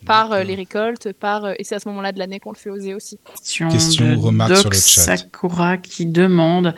par 0.06 0.32
euh, 0.32 0.42
les 0.42 0.54
récoltes, 0.54 1.12
par 1.12 1.44
euh, 1.44 1.52
et 1.58 1.64
c'est 1.64 1.74
à 1.74 1.80
ce 1.80 1.88
moment-là 1.90 2.12
de 2.12 2.18
l'année 2.18 2.40
qu'on 2.40 2.52
le 2.52 2.56
fait 2.56 2.70
oser 2.70 2.94
aussi. 2.94 3.18
Question, 3.36 3.68
Question 3.68 4.08
de 4.16 4.16
remarque 4.16 4.56
sur 4.56 4.70
le 4.70 4.76
Doc 4.76 4.82
chat. 4.82 5.16
Sakura 5.18 5.76
qui 5.76 6.06
demande 6.06 6.74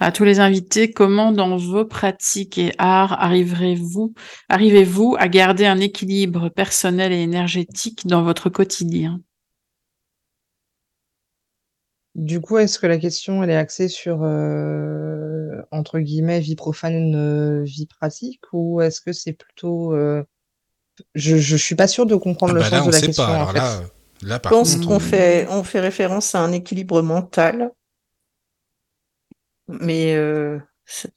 à 0.00 0.10
tous 0.10 0.24
les 0.24 0.40
invités 0.40 0.90
comment 0.90 1.32
dans 1.32 1.54
vos 1.58 1.84
pratiques 1.84 2.56
et 2.56 2.72
arts 2.78 3.12
arriverez-vous 3.20 4.14
arrivez-vous 4.48 5.16
à 5.18 5.28
garder 5.28 5.66
un 5.66 5.80
équilibre 5.80 6.48
personnel 6.48 7.12
et 7.12 7.20
énergétique 7.20 8.06
dans 8.06 8.22
votre 8.22 8.48
quotidien? 8.48 9.20
Du 12.14 12.40
coup, 12.40 12.58
est-ce 12.58 12.78
que 12.78 12.86
la 12.86 12.98
question, 12.98 13.42
elle 13.42 13.50
est 13.50 13.56
axée 13.56 13.88
sur, 13.88 14.22
euh, 14.22 15.62
entre 15.70 15.98
guillemets, 15.98 16.40
vie 16.40 16.56
profane, 16.56 17.14
euh, 17.14 17.62
vie 17.64 17.86
pratique, 17.86 18.42
ou 18.52 18.80
est-ce 18.82 19.00
que 19.00 19.12
c'est 19.12 19.32
plutôt... 19.32 19.94
euh, 19.94 20.22
Je, 21.14 21.36
je 21.38 21.56
suis 21.56 21.74
pas 21.74 21.88
sûre 21.88 22.04
de 22.06 22.14
comprendre 22.16 22.52
Ah 22.52 22.56
le 22.56 22.60
bah 22.60 22.68
sens 22.70 22.80
là, 22.80 22.86
de 22.86 22.90
la 22.92 23.00
sait 23.00 23.06
question, 23.06 23.24
pas. 23.24 23.30
en 23.30 23.34
Alors 23.48 23.52
fait. 23.52 23.58
là, 23.58 23.80
là, 24.22 24.34
Je 24.36 24.40
par 24.40 24.52
pense 24.52 24.74
contre, 24.74 24.88
qu'on 24.88 24.96
on- 24.96 25.00
fait, 25.00 25.46
on 25.50 25.64
fait 25.64 25.80
référence 25.80 26.34
à 26.34 26.40
un 26.40 26.52
équilibre 26.52 27.00
mental, 27.02 27.70
mais 29.68 30.14
euh, 30.14 30.58
c'est- 30.84 31.12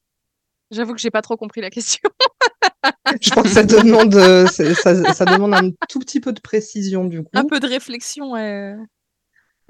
J'avoue 0.71 0.93
que 0.93 0.99
j'ai 1.01 1.11
pas 1.11 1.21
trop 1.21 1.37
compris 1.37 1.61
la 1.61 1.69
question. 1.69 2.09
Je 3.21 3.29
pense 3.31 3.43
que 3.43 3.49
ça 3.49 3.63
demande, 3.63 4.13
c'est- 4.47 4.73
ça, 4.75 5.11
ça 5.13 5.25
demande 5.25 5.53
un 5.53 5.69
tout 5.87 5.99
petit 5.99 6.19
peu 6.19 6.33
de 6.33 6.39
précision, 6.41 7.05
du 7.05 7.21
coup. 7.23 7.29
Un 7.33 7.45
peu 7.45 7.59
de 7.59 7.67
réflexion 7.67 8.35
euh, 8.35 8.75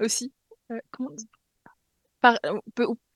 aussi. 0.00 0.32
Euh, 0.70 0.78
comment 0.90 1.10
Par- 2.20 2.38
euh, 2.46 2.58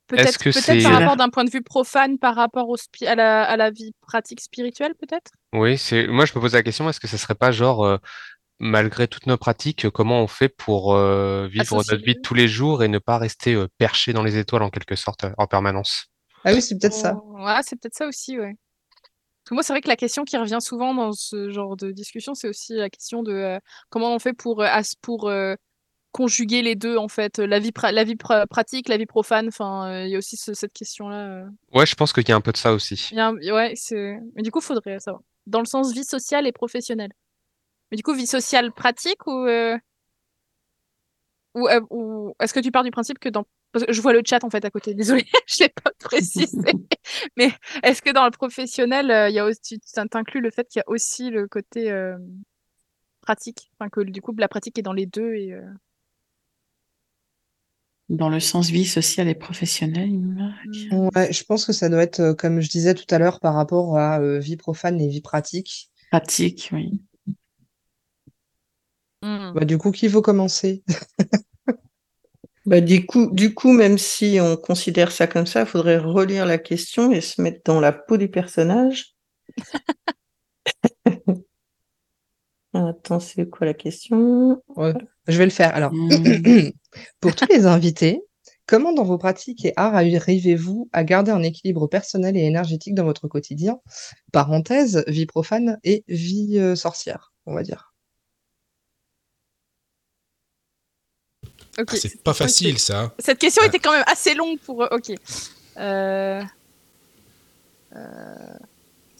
Peut-être 0.06 0.50
c'est- 0.52 0.82
par 0.82 0.92
rapport 0.92 1.16
d'un 1.16 1.28
point 1.28 1.44
de 1.44 1.50
vue 1.50 1.62
profane, 1.62 2.18
par 2.18 2.34
rapport 2.34 2.68
au 2.68 2.76
spi- 2.76 3.06
à, 3.06 3.14
la, 3.14 3.44
à 3.44 3.56
la 3.56 3.70
vie 3.70 3.92
pratique 4.00 4.40
spirituelle, 4.40 4.94
peut-être? 4.96 5.30
Oui, 5.52 5.78
c'est 5.78 6.08
moi 6.08 6.24
je 6.26 6.32
me 6.34 6.40
pose 6.40 6.54
la 6.54 6.64
question, 6.64 6.88
est-ce 6.88 6.98
que 6.98 7.06
ça 7.06 7.16
serait 7.16 7.36
pas 7.36 7.52
genre 7.52 7.84
euh, 7.84 7.98
malgré 8.58 9.06
toutes 9.06 9.26
nos 9.26 9.36
pratiques, 9.36 9.88
comment 9.90 10.20
on 10.20 10.26
fait 10.26 10.48
pour 10.48 10.94
euh, 10.94 11.46
vivre 11.46 11.62
Associer 11.62 11.94
notre 11.94 12.04
vie 12.04 12.14
de 12.14 12.20
tous 12.20 12.34
les 12.34 12.48
jours 12.48 12.82
et 12.82 12.88
ne 12.88 12.98
pas 12.98 13.18
rester 13.18 13.54
euh, 13.54 13.68
perché 13.78 14.12
dans 14.12 14.24
les 14.24 14.36
étoiles 14.36 14.62
en 14.64 14.70
quelque 14.70 14.96
sorte 14.96 15.26
en 15.38 15.46
permanence? 15.46 16.06
Ah 16.44 16.52
oui, 16.52 16.60
c'est 16.60 16.78
peut-être 16.78 16.94
ça. 16.94 17.16
Oh, 17.16 17.36
Ouais, 17.38 17.60
c'est 17.62 17.76
peut-être 17.80 17.94
ça 17.96 18.06
aussi, 18.06 18.38
ouais. 18.38 18.54
Parce 19.44 19.50
que 19.50 19.54
moi, 19.54 19.62
c'est 19.62 19.72
vrai 19.72 19.80
que 19.80 19.88
la 19.88 19.96
question 19.96 20.24
qui 20.24 20.36
revient 20.36 20.58
souvent 20.60 20.94
dans 20.94 21.12
ce 21.12 21.50
genre 21.50 21.76
de 21.76 21.92
discussion, 21.92 22.34
c'est 22.34 22.48
aussi 22.48 22.74
la 22.74 22.90
question 22.90 23.22
de 23.22 23.32
euh, 23.32 23.58
comment 23.90 24.14
on 24.14 24.18
fait 24.18 24.32
pour, 24.32 24.62
euh, 24.62 24.80
pour 25.02 25.28
euh, 25.28 25.54
conjuguer 26.12 26.62
les 26.62 26.74
deux, 26.74 26.96
en 26.96 27.08
fait, 27.08 27.38
la 27.38 27.58
vie, 27.58 27.70
pra- 27.70 27.92
la 27.92 28.04
vie 28.04 28.14
pra- 28.16 28.46
pratique, 28.46 28.88
la 28.88 28.96
vie 28.96 29.06
profane. 29.06 29.48
Enfin, 29.48 29.88
euh, 29.90 30.04
il 30.04 30.10
y 30.10 30.14
a 30.14 30.18
aussi 30.18 30.36
ce- 30.36 30.54
cette 30.54 30.72
question-là. 30.72 31.28
euh. 31.28 31.44
Ouais, 31.72 31.86
je 31.86 31.94
pense 31.94 32.12
qu'il 32.12 32.28
y 32.28 32.32
a 32.32 32.36
un 32.36 32.40
peu 32.40 32.52
de 32.52 32.56
ça 32.56 32.72
aussi. 32.72 33.08
Il 33.12 33.16
y 33.16 33.20
a 33.20 33.28
un- 33.28 33.36
Ouais, 33.36 33.72
c'est. 33.76 34.18
Mais 34.34 34.42
du 34.42 34.50
coup, 34.50 34.60
faudrait 34.60 34.98
savoir. 35.00 35.22
Dans 35.46 35.60
le 35.60 35.66
sens 35.66 35.92
vie 35.92 36.04
sociale 36.04 36.46
et 36.46 36.52
professionnelle. 36.52 37.12
Mais 37.90 37.96
du 37.96 38.02
coup, 38.02 38.12
vie 38.14 38.26
sociale 38.26 38.72
pratique 38.72 39.26
ou. 39.26 39.46
euh, 39.46 39.76
Ou, 41.54 41.66
euh, 41.68 41.80
ou 41.90 42.34
est-ce 42.40 42.54
que 42.54 42.60
tu 42.60 42.70
pars 42.70 42.84
du 42.84 42.90
principe 42.92 43.18
que 43.18 43.28
dans. 43.28 43.44
Parce 43.72 43.84
que 43.84 43.92
je 43.92 44.00
vois 44.00 44.12
le 44.12 44.22
chat 44.24 44.42
en 44.44 44.50
fait 44.50 44.64
à 44.64 44.70
côté, 44.70 44.94
désolé, 44.94 45.24
je 45.48 45.64
l'ai 45.64 45.68
pas 45.68 45.90
précisé. 45.98 46.46
Mais 47.36 47.50
est-ce 47.82 48.02
que 48.02 48.10
dans 48.10 48.24
le 48.24 48.30
professionnel, 48.30 49.10
euh, 49.10 49.28
il 49.28 49.34
y 49.34 49.38
a 49.40 49.44
aussi, 49.44 49.80
tu 49.80 50.08
t'inclus 50.10 50.40
le 50.40 50.50
fait 50.50 50.68
qu'il 50.68 50.78
y 50.80 50.82
a 50.82 50.88
aussi 50.88 51.30
le 51.30 51.48
côté 51.48 51.90
euh, 51.90 52.16
pratique, 53.20 53.70
enfin 53.78 53.88
que 53.88 54.00
du 54.00 54.20
coup 54.22 54.34
la 54.38 54.48
pratique 54.48 54.78
est 54.78 54.82
dans 54.82 54.92
les 54.92 55.06
deux 55.06 55.34
et 55.34 55.52
euh, 55.52 55.62
dans 58.10 58.28
le 58.28 58.40
sens 58.40 58.68
vie 58.70 58.84
sociale 58.84 59.28
et 59.28 59.34
professionnelle 59.36 60.10
il 60.10 60.18
me 60.18 60.34
marque. 60.34 61.14
Ouais, 61.14 61.32
je 61.32 61.44
pense 61.44 61.64
que 61.64 61.72
ça 61.72 61.88
doit 61.88 62.02
être, 62.02 62.20
euh, 62.20 62.34
comme 62.34 62.60
je 62.60 62.68
disais 62.68 62.94
tout 62.94 63.06
à 63.08 63.18
l'heure, 63.18 63.38
par 63.40 63.54
rapport 63.54 63.96
à 63.96 64.20
euh, 64.20 64.38
vie 64.40 64.56
profane 64.56 65.00
et 65.00 65.08
vie 65.08 65.20
pratique. 65.20 65.90
pratique 66.10 66.70
oui 66.72 67.00
hmm. 69.22 69.52
Bah, 69.54 69.64
du 69.64 69.78
coup, 69.78 69.92
qui 69.92 70.08
veut 70.08 70.20
commencer? 70.20 70.82
bah, 72.66 72.80
du 72.80 73.06
coup, 73.06 73.30
du 73.32 73.54
coup, 73.54 73.72
même 73.72 73.96
si 73.96 74.38
on 74.42 74.56
considère 74.56 75.12
ça 75.12 75.28
comme 75.28 75.46
ça, 75.46 75.60
il 75.60 75.66
faudrait 75.66 75.98
relire 75.98 76.46
la 76.46 76.58
question 76.58 77.12
et 77.12 77.20
se 77.20 77.40
mettre 77.40 77.60
dans 77.64 77.78
la 77.78 77.92
peau 77.92 78.16
du 78.16 78.28
personnage. 78.28 79.14
Attends, 82.72 83.18
c'est 83.20 83.48
quoi 83.48 83.66
la 83.66 83.74
question? 83.74 84.62
Ouais, 84.76 84.94
je 85.26 85.38
vais 85.38 85.44
le 85.44 85.50
faire. 85.50 85.74
Alors, 85.74 85.92
pour 87.20 87.34
tous 87.34 87.46
les 87.50 87.66
invités, 87.66 88.22
comment 88.66 88.92
dans 88.92 89.02
vos 89.02 89.18
pratiques 89.18 89.64
et 89.64 89.72
arts 89.76 89.94
arrivez-vous 89.96 90.88
à 90.92 91.02
garder 91.02 91.32
un 91.32 91.42
équilibre 91.42 91.88
personnel 91.88 92.36
et 92.36 92.42
énergétique 92.42 92.94
dans 92.94 93.04
votre 93.04 93.26
quotidien? 93.26 93.80
Parenthèse, 94.32 95.02
vie 95.08 95.26
profane 95.26 95.78
et 95.82 96.04
vie 96.06 96.58
euh, 96.58 96.76
sorcière, 96.76 97.32
on 97.46 97.54
va 97.54 97.62
dire. 97.64 97.92
Ah, 101.78 101.82
c'est 101.94 102.22
pas 102.22 102.34
question 102.34 102.44
facile 102.44 102.78
ça. 102.78 103.12
Cette 103.18 103.38
question 103.38 103.64
était 103.64 103.78
quand 103.78 103.92
même 103.92 104.04
assez 104.06 104.34
longue 104.34 104.58
pour. 104.60 104.82
euh, 104.82 104.88
Ok. 104.92 105.12
Euh... 105.78 106.42
euh, 107.96 108.58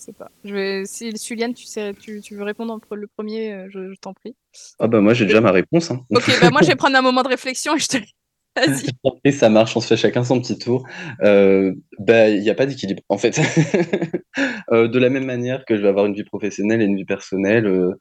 sais 0.01 0.13
pas. 0.13 0.31
Je 0.45 0.55
vais... 0.55 0.85
Si 0.85 1.17
Suliane, 1.17 1.55
tu, 1.55 1.67
sais... 1.67 1.95
tu... 1.95 2.21
tu 2.21 2.35
veux 2.35 2.45
répondre 2.45 2.73
en 2.73 2.95
le 2.95 3.07
premier, 3.07 3.53
euh, 3.53 3.69
je, 3.71 3.93
je 3.93 4.01
t'en 4.01 4.15
prie. 4.15 4.35
Ah 4.79 4.89
bah 4.89 5.01
moi 5.01 5.15
j'ai 5.15 5.27
déjà 5.27 5.41
ma 5.41 5.53
réponse. 5.53 5.91
Hein. 5.91 6.01
Ok, 6.11 6.31
bah 6.41 6.51
moi 6.51 6.63
je 6.63 6.69
vais 6.69 6.77
prendre 6.77 6.97
un 6.97 7.03
moment 7.03 7.23
de 7.23 7.29
réflexion 7.29 7.77
et 7.77 7.79
je 7.79 7.87
te. 7.87 7.97
Vas-y. 8.57 8.89
Et 9.25 9.33
ça 9.33 9.49
marche, 9.49 9.77
on 9.77 9.81
se 9.81 9.87
fait 9.87 9.97
chacun 9.97 10.25
son 10.25 10.41
petit 10.41 10.59
tour. 10.59 10.87
Euh, 11.23 11.73
bah, 11.99 12.29
il 12.29 12.41
n'y 12.41 12.51
a 12.51 12.55
pas 12.55 12.67
d'équilibre, 12.67 13.03
en 13.09 13.19
fait. 13.19 13.41
Euh, 14.73 14.87
de 14.87 15.01
la 15.01 15.11
même 15.11 15.25
manière 15.25 15.65
que 15.65 15.77
je 15.77 15.83
vais 15.83 15.89
avoir 15.89 16.07
une 16.07 16.15
vie 16.15 16.23
professionnelle 16.23 16.81
et 16.81 16.85
une 16.85 16.97
vie 16.97 17.05
personnelle, 17.05 17.67
euh, 17.67 17.99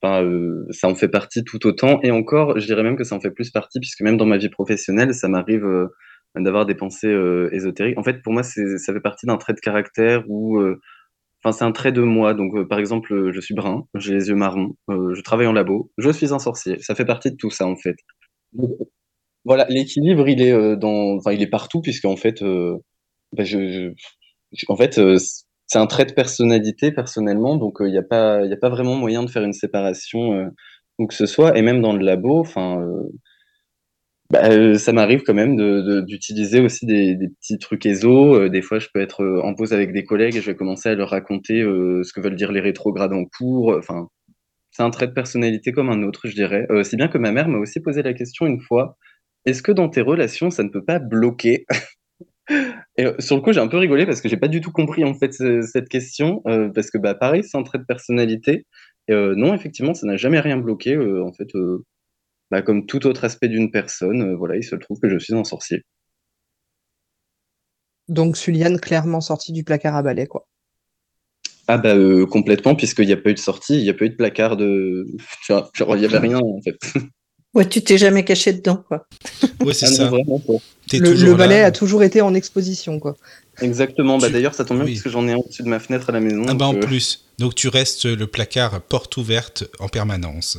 enfin, 0.00 0.24
euh, 0.24 0.66
ça 0.70 0.88
en 0.88 0.94
fait 0.94 1.08
partie 1.08 1.44
tout 1.44 1.66
autant. 1.66 2.00
Et 2.02 2.10
encore, 2.10 2.58
je 2.58 2.64
dirais 2.64 2.82
même 2.82 2.96
que 2.96 3.04
ça 3.04 3.14
en 3.14 3.20
fait 3.20 3.30
plus 3.30 3.50
partie, 3.50 3.78
puisque 3.78 4.00
même 4.00 4.16
dans 4.16 4.24
ma 4.24 4.38
vie 4.38 4.48
professionnelle, 4.48 5.12
ça 5.12 5.28
m'arrive 5.28 5.66
euh, 5.66 5.88
d'avoir 6.36 6.66
des 6.66 6.74
pensées 6.74 7.08
euh, 7.08 7.48
ésotériques. 7.52 7.98
En 7.98 8.02
fait, 8.02 8.22
pour 8.22 8.32
moi, 8.32 8.42
c'est, 8.42 8.78
ça 8.78 8.92
fait 8.92 9.00
partie 9.00 9.26
d'un 9.26 9.36
trait 9.36 9.54
de 9.54 9.60
caractère 9.60 10.24
où, 10.28 10.58
euh, 10.58 10.80
enfin, 11.42 11.52
c'est 11.56 11.64
un 11.64 11.72
trait 11.72 11.92
de 11.92 12.02
moi. 12.02 12.34
Donc, 12.34 12.54
euh, 12.56 12.66
par 12.66 12.78
exemple, 12.78 13.12
euh, 13.12 13.32
je 13.32 13.40
suis 13.40 13.54
brun, 13.54 13.86
j'ai 13.94 14.14
les 14.14 14.28
yeux 14.28 14.34
marrons, 14.34 14.76
euh, 14.90 15.14
je 15.14 15.22
travaille 15.22 15.46
en 15.46 15.52
labo, 15.52 15.90
je 15.98 16.10
suis 16.10 16.32
un 16.32 16.38
sorcier. 16.38 16.78
Ça 16.80 16.94
fait 16.94 17.04
partie 17.04 17.30
de 17.30 17.36
tout 17.36 17.50
ça, 17.50 17.66
en 17.66 17.76
fait. 17.76 17.96
Voilà, 19.44 19.66
l'équilibre, 19.68 20.28
il 20.28 20.42
est 20.42 20.76
dans, 20.76 21.16
enfin, 21.16 21.32
il 21.32 21.42
est 21.42 21.46
partout 21.48 21.80
puisqu'en 21.80 22.16
fait, 22.16 22.42
bah, 23.32 23.44
en 24.68 24.76
fait, 24.76 24.98
euh, 24.98 25.16
c'est 25.66 25.78
un 25.78 25.86
trait 25.86 26.06
de 26.06 26.12
personnalité 26.12 26.92
personnellement, 26.92 27.56
donc 27.56 27.78
il 27.80 27.90
n'y 27.90 27.98
a 27.98 28.02
pas, 28.02 28.44
il 28.44 28.52
a 28.52 28.56
pas 28.56 28.70
vraiment 28.70 28.94
moyen 28.94 29.22
de 29.22 29.30
faire 29.30 29.42
une 29.44 29.52
séparation 29.52 30.50
où 30.98 31.06
que 31.06 31.14
ce 31.14 31.26
soit, 31.26 31.56
et 31.58 31.62
même 31.62 31.82
dans 31.82 31.92
le 31.92 32.04
labo, 32.04 32.40
enfin, 32.40 32.82
bah, 34.30 34.50
euh, 34.50 34.74
ça 34.74 34.92
m'arrive 34.92 35.22
quand 35.22 35.34
même 35.34 35.56
d'utiliser 36.04 36.60
aussi 36.60 36.84
des, 36.86 37.16
petits 37.40 37.58
trucs 37.58 37.86
éso. 37.86 38.34
Euh, 38.36 38.48
des 38.50 38.60
fois, 38.62 38.78
je 38.78 38.88
peux 38.92 39.00
être 39.00 39.22
euh, 39.22 39.40
en 39.42 39.54
pause 39.54 39.72
avec 39.72 39.92
des 39.92 40.04
collègues 40.04 40.36
et 40.36 40.40
je 40.42 40.50
vais 40.50 40.56
commencer 40.56 40.90
à 40.90 40.94
leur 40.94 41.10
raconter 41.10 41.62
ce 41.62 42.12
que 42.12 42.20
veulent 42.20 42.36
dire 42.36 42.52
les 42.52 42.60
rétrogrades 42.60 43.12
en 43.14 43.24
cours. 43.24 43.74
Enfin, 43.78 44.08
c'est 44.72 44.82
un 44.82 44.90
trait 44.90 45.08
de 45.08 45.12
personnalité 45.12 45.72
comme 45.72 45.90
un 45.90 46.02
autre, 46.02 46.28
je 46.28 46.34
dirais. 46.34 46.66
Si 46.84 46.96
bien 46.96 47.08
que 47.08 47.18
ma 47.18 47.32
mère 47.32 47.48
m'a 47.48 47.58
aussi 47.58 47.80
posé 47.80 48.02
la 48.02 48.14
question 48.14 48.46
une 48.46 48.60
fois, 48.60 48.96
est-ce 49.46 49.62
que 49.62 49.72
dans 49.72 49.88
tes 49.88 50.02
relations, 50.02 50.50
ça 50.50 50.62
ne 50.64 50.68
peut 50.70 50.84
pas 50.84 50.98
bloquer? 51.00 51.66
Et 52.96 53.06
sur 53.18 53.36
le 53.36 53.42
coup, 53.42 53.52
j'ai 53.52 53.60
un 53.60 53.68
peu 53.68 53.76
rigolé 53.78 54.06
parce 54.06 54.20
que 54.20 54.28
j'ai 54.28 54.36
pas 54.36 54.48
du 54.48 54.60
tout 54.60 54.72
compris 54.72 55.04
en 55.04 55.14
fait 55.14 55.32
ce- 55.32 55.62
cette 55.62 55.88
question, 55.88 56.42
parce 56.74 56.90
que 56.90 56.98
bah 56.98 57.14
pareil, 57.14 57.44
c'est 57.44 57.58
un 57.58 57.62
trait 57.62 57.78
de 57.78 57.84
personnalité. 57.84 58.66
Non, 59.08 59.54
effectivement, 59.54 59.94
ça 59.94 60.06
n'a 60.06 60.16
jamais 60.16 60.40
rien 60.40 60.58
bloqué. 60.58 60.96
en 60.98 61.32
fait, 61.32 61.48
bah, 62.50 62.62
comme 62.62 62.86
tout 62.86 63.06
autre 63.06 63.24
aspect 63.24 63.48
d'une 63.48 63.70
personne, 63.70 64.22
euh, 64.22 64.36
voilà, 64.36 64.56
il 64.56 64.64
se 64.64 64.76
trouve 64.76 64.98
que 65.00 65.08
je 65.08 65.18
suis 65.18 65.34
un 65.34 65.44
sorcier. 65.44 65.82
Donc 68.08 68.36
Suliane 68.36 68.80
clairement 68.80 69.20
sortie 69.20 69.52
du 69.52 69.64
placard 69.64 69.94
à 69.94 70.02
balai, 70.02 70.26
quoi. 70.26 70.46
Ah 71.70 71.76
bah 71.76 71.94
euh, 71.94 72.24
complètement, 72.24 72.74
puisqu'il 72.74 73.06
n'y 73.06 73.12
a 73.12 73.18
pas 73.18 73.30
eu 73.30 73.34
de 73.34 73.38
sortie, 73.38 73.76
il 73.76 73.82
n'y 73.82 73.90
a 73.90 73.94
pas 73.94 74.06
eu 74.06 74.10
de 74.10 74.16
placard 74.16 74.56
de... 74.56 75.04
Genre, 75.46 75.70
il 75.78 75.98
n'y 75.98 76.06
avait 76.06 76.18
rien 76.18 76.38
en 76.38 76.60
fait. 76.62 76.78
Ouais, 77.54 77.66
tu 77.66 77.82
t'es 77.82 77.96
jamais 77.96 78.24
caché 78.24 78.52
dedans, 78.52 78.84
quoi. 78.86 79.06
Ouais, 79.64 79.72
c'est 79.72 79.86
Ah 79.86 79.90
non, 79.90 79.96
ça. 79.96 80.08
vraiment 80.08 80.38
pas. 80.38 80.52
T'es 80.86 80.98
Le, 80.98 81.34
balai 81.34 81.60
là. 81.60 81.66
a 81.66 81.72
toujours 81.72 82.02
été 82.02 82.20
en 82.20 82.34
exposition, 82.34 83.00
quoi. 83.00 83.16
Exactement, 83.62 84.18
bah 84.18 84.26
Tu- 84.26 84.34
d'ailleurs 84.34 84.54
ça 84.54 84.64
tombe 84.66 84.76
bien 84.76 84.86
oui. 84.86 84.92
parce 84.92 85.02
que 85.02 85.10
j'en 85.10 85.26
ai 85.26 85.32
un 85.32 85.38
au-dessus 85.38 85.62
de 85.62 85.68
ma 85.68 85.80
fenêtre 85.80 86.10
à 86.10 86.12
la 86.12 86.20
maison. 86.20 86.44
Ah 86.46 86.54
bah 86.54 86.66
en 86.66 86.74
euh, 86.74 86.80
plus. 86.80 87.24
Donc 87.38 87.54
tu 87.54 87.68
restes 87.68 88.04
le 88.04 88.26
placard 88.26 88.80
porte 88.82 89.16
ouverte 89.16 89.64
en 89.80 89.88
permanence. 89.88 90.58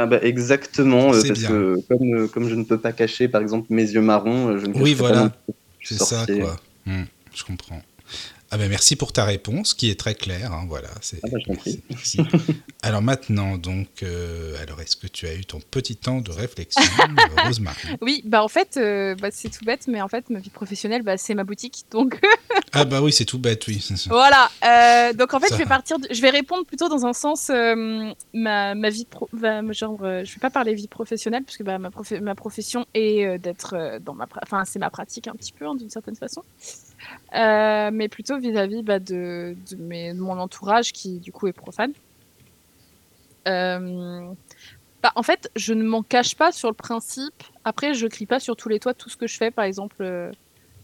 Ah 0.00 0.06
bah 0.06 0.20
exactement, 0.22 1.12
euh, 1.12 1.20
parce 1.26 1.40
bien. 1.40 1.48
que 1.48 1.76
comme, 1.88 2.14
euh, 2.14 2.28
comme 2.28 2.48
je 2.48 2.54
ne 2.54 2.62
peux 2.62 2.78
pas 2.78 2.92
cacher 2.92 3.26
par 3.26 3.42
exemple 3.42 3.66
mes 3.70 3.82
yeux 3.82 4.00
marrons, 4.00 4.50
euh, 4.50 4.58
je 4.58 4.66
ne 4.66 4.74
Oui, 4.74 4.94
voilà. 4.94 5.32
C'est 5.82 5.98
ça, 5.98 6.24
quoi. 6.24 6.56
Hmm, 6.86 7.02
je 7.34 7.42
comprends. 7.42 7.82
Ah 8.50 8.56
ben 8.56 8.70
merci 8.70 8.96
pour 8.96 9.12
ta 9.12 9.24
réponse, 9.24 9.74
qui 9.74 9.90
est 9.90 9.98
très 10.00 10.14
claire. 10.14 10.52
hein, 10.52 10.64
voilà. 10.68 10.88
c'est- 11.02 11.20
Ah 11.22 11.28
je 11.38 11.44
t'en 11.44 11.54
prie. 11.54 11.82
merci. 11.90 12.18
alors 12.82 13.02
maintenant, 13.02 13.58
donc, 13.58 14.02
euh, 14.02 14.56
alors 14.62 14.80
est-ce 14.80 14.96
que 14.96 15.06
tu 15.06 15.26
as 15.26 15.34
eu 15.34 15.44
ton 15.44 15.60
petit 15.60 15.96
temps 15.96 16.22
de 16.22 16.30
réflexion, 16.30 16.80
Rosemary? 17.44 17.76
Oui, 18.00 18.22
bah 18.24 18.42
en 18.42 18.48
fait, 18.48 18.78
euh, 18.78 19.14
bah, 19.16 19.28
c'est 19.30 19.50
tout 19.50 19.64
bête, 19.66 19.86
mais 19.86 20.00
en 20.00 20.08
fait, 20.08 20.30
ma 20.30 20.38
vie 20.38 20.48
professionnelle, 20.48 21.02
bah, 21.02 21.18
c'est 21.18 21.34
ma 21.34 21.44
boutique. 21.44 21.84
Donc 21.90 22.20
Ah 22.72 22.84
bah 22.86 23.02
oui, 23.02 23.12
c'est 23.12 23.24
tout 23.26 23.38
bête, 23.38 23.66
oui. 23.66 23.84
voilà. 24.08 24.50
Euh, 24.64 25.12
donc 25.12 25.34
en 25.34 25.40
fait, 25.40 25.48
Ça 25.48 25.54
je 25.54 25.58
vais 25.58 25.64
va. 25.64 25.76
partir. 25.76 25.98
de- 25.98 26.08
Je 26.10 26.20
vais 26.22 26.30
répondre 26.30 26.64
plutôt 26.64 26.88
dans 26.88 27.04
un 27.04 27.12
sens 27.12 27.50
ma, 28.32 28.74
ma 28.74 28.90
vie 28.90 29.04
pro. 29.04 29.28
bah, 29.34 29.60
genre, 29.72 29.98
euh, 30.02 30.24
je 30.24 30.32
vais 30.32 30.40
pas 30.40 30.50
parler 30.50 30.74
vie 30.74 30.88
professionnelle 30.88 31.44
parce 31.44 31.56
que 31.58 31.62
bah, 31.64 31.78
ma, 31.78 31.90
prof- 31.90 32.20
ma 32.22 32.34
profession 32.34 32.86
est 32.94 33.26
euh, 33.26 33.36
d'être 33.38 33.74
euh, 33.74 33.98
dans 33.98 34.14
ma. 34.14 34.24
pra- 34.24 34.40
Enfin, 34.42 34.64
c'est 34.64 34.78
ma 34.78 34.88
pratique 34.90 35.28
un 35.28 35.32
petit 35.34 35.52
peu 35.52 35.66
hein, 35.66 35.74
d'une 35.74 35.90
certaine 35.90 36.16
façon. 36.16 36.42
Euh, 37.34 37.90
mais 37.92 38.08
plutôt 38.08 38.38
vis-à-vis 38.38 38.82
bah, 38.82 38.98
de, 38.98 39.56
mon 39.78 40.38
entourage 40.38 40.92
qui 40.92 41.18
du 41.18 41.32
coup 41.32 41.46
est 41.46 41.52
profane. 41.52 41.92
Euh, 43.46 44.30
bah, 45.02 45.12
en 45.14 45.22
fait, 45.22 45.50
je 45.56 45.74
ne 45.74 45.84
m'en 45.84 46.02
cache 46.02 46.34
pas 46.34 46.52
sur 46.52 46.68
le 46.68 46.74
principe. 46.74 47.42
Après, 47.64 47.94
je 47.94 48.06
crie 48.06 48.26
pas 48.26 48.40
sur 48.40 48.56
tous 48.56 48.68
les 48.68 48.80
toits 48.80 48.94
tout 48.94 49.08
ce 49.08 49.16
que 49.16 49.26
je 49.26 49.36
fais. 49.36 49.50
Par 49.50 49.64
exemple, 49.64 49.96
euh, 50.00 50.30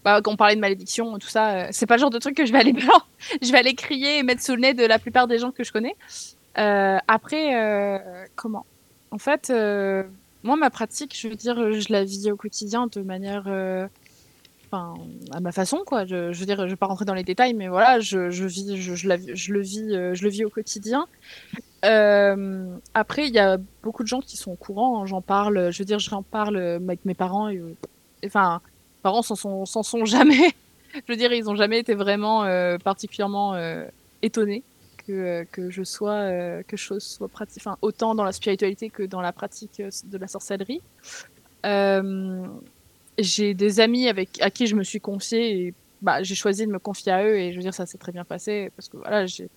bah, 0.05 0.21
quand 0.23 0.33
on 0.33 0.37
parlait 0.37 0.57
de 0.57 0.61
malédiction, 0.61 1.19
tout 1.19 1.29
ça, 1.29 1.73
c'est 1.73 1.87
pas 1.87 1.97
le 1.97 2.01
genre 2.01 2.11
de 2.11 2.19
truc 2.19 2.37
que 2.37 2.47
je 2.47 2.53
vais 2.53 2.59
aller 2.59 2.75
je 3.43 3.51
vais 3.51 3.59
aller 3.59 3.75
crier 3.75 4.19
et 4.19 4.23
mettre 4.23 4.43
sous 4.43 4.55
le 4.55 4.61
nez 4.61 4.75
de 4.75 4.85
la 4.85 4.99
plupart 4.99 5.27
des 5.27 5.39
gens 5.39 5.51
que 5.51 5.65
je 5.65 5.73
connais. 5.73 5.97
Après, 6.55 8.21
comment? 8.37 8.67
En 9.11 9.19
fait, 9.19 9.53
moi, 10.43 10.57
ma 10.57 10.71
pratique, 10.71 11.17
je 11.19 11.29
veux 11.29 11.37
dire, 11.37 11.73
je 11.73 11.93
la 11.93 12.05
vis 12.05 12.31
au 12.31 12.37
quotidien 12.37 12.87
de 12.87 13.01
manière, 13.01 13.49
à 15.33 15.41
ma 15.41 15.53
façon, 15.53 15.83
quoi. 15.87 16.05
Je, 16.05 16.33
je 16.33 16.41
veux 16.41 16.47
dire, 16.47 16.59
je 16.67 16.71
vais 16.73 16.77
pas 16.77 16.87
rentrer 16.87 17.05
dans 17.05 17.15
les 17.15 17.25
détails, 17.25 17.55
mais 17.55 17.69
voilà, 17.69 18.01
je, 18.01 18.31
je 18.31 18.45
vis, 18.45 18.77
je, 18.77 19.09
le 19.09 19.61
vis, 19.61 19.95
euh, 19.95 20.15
je 20.15 20.23
le 20.25 20.31
vis 20.31 20.45
au 20.45 20.51
quotidien. 20.51 21.07
Euh, 21.85 22.67
après, 22.95 23.29
il 23.29 23.35
y 23.35 23.39
a 23.39 23.59
beaucoup 23.83 24.03
de 24.03 24.09
gens 24.09 24.21
qui 24.21 24.37
sont 24.37 24.53
au 24.53 24.57
courant. 24.57 25.03
hein, 25.03 25.07
J'en 25.07 25.21
parle, 25.21 25.71
je 25.71 25.79
veux 25.79 25.85
dire, 25.85 25.99
j'en 25.99 26.23
parle 26.23 26.57
avec 26.57 27.05
mes 27.05 27.15
parents. 27.15 27.49
Et, 27.49 27.59
euh, 27.59 27.75
enfin, 28.27 28.61
mes 28.65 29.03
parents 29.03 29.23
s'en 29.23 29.35
sont, 29.37 29.65
s'en 29.67 29.83
sont 29.83 30.05
jamais. 30.07 30.51
je 30.95 31.13
veux 31.13 31.17
dire, 31.17 31.33
ils 31.33 31.49
ont 31.51 31.57
jamais 31.57 31.79
été 31.79 31.95
vraiment 31.95 32.45
particulièrement 32.85 33.55
étonnés 34.23 34.63
que, 35.07 35.45
que 35.53 35.71
je 35.71 35.83
sois, 35.83 36.63
que 36.65 36.77
je 36.77 36.99
sois 36.99 37.29
pratique, 37.29 37.63
autant 37.83 38.15
dans 38.15 38.25
la 38.25 38.33
spiritualité 38.33 38.89
que 38.91 39.03
dans 39.03 39.21
la 39.21 39.33
pratique 39.33 39.83
de 40.05 40.19
la 40.19 40.29
sorcellerie. 40.29 40.81
J'ai 43.19 43.55
des 43.55 43.81
amis 43.81 44.09
avec 44.09 44.41
à 44.43 44.51
qui 44.51 44.67
je 44.67 44.77
me 44.77 44.83
suis 44.85 45.01
confiée 45.01 45.67
et 45.69 45.75
bah, 46.01 46.23
j'ai 46.23 46.35
choisi 46.35 46.67
de 46.67 46.73
me 46.73 46.79
confier 46.79 47.13
à 47.13 47.25
eux 47.25 47.37
et 47.39 47.53
je 47.53 47.57
veux 47.57 47.63
dire 47.63 47.75
ça 47.75 47.87
s'est 47.87 47.99
très 47.99 48.13
bien 48.13 48.25
passé 48.25 48.71
parce 48.77 48.89
que 48.89 48.97
voilà 48.99 49.27
j'ai 49.27 49.49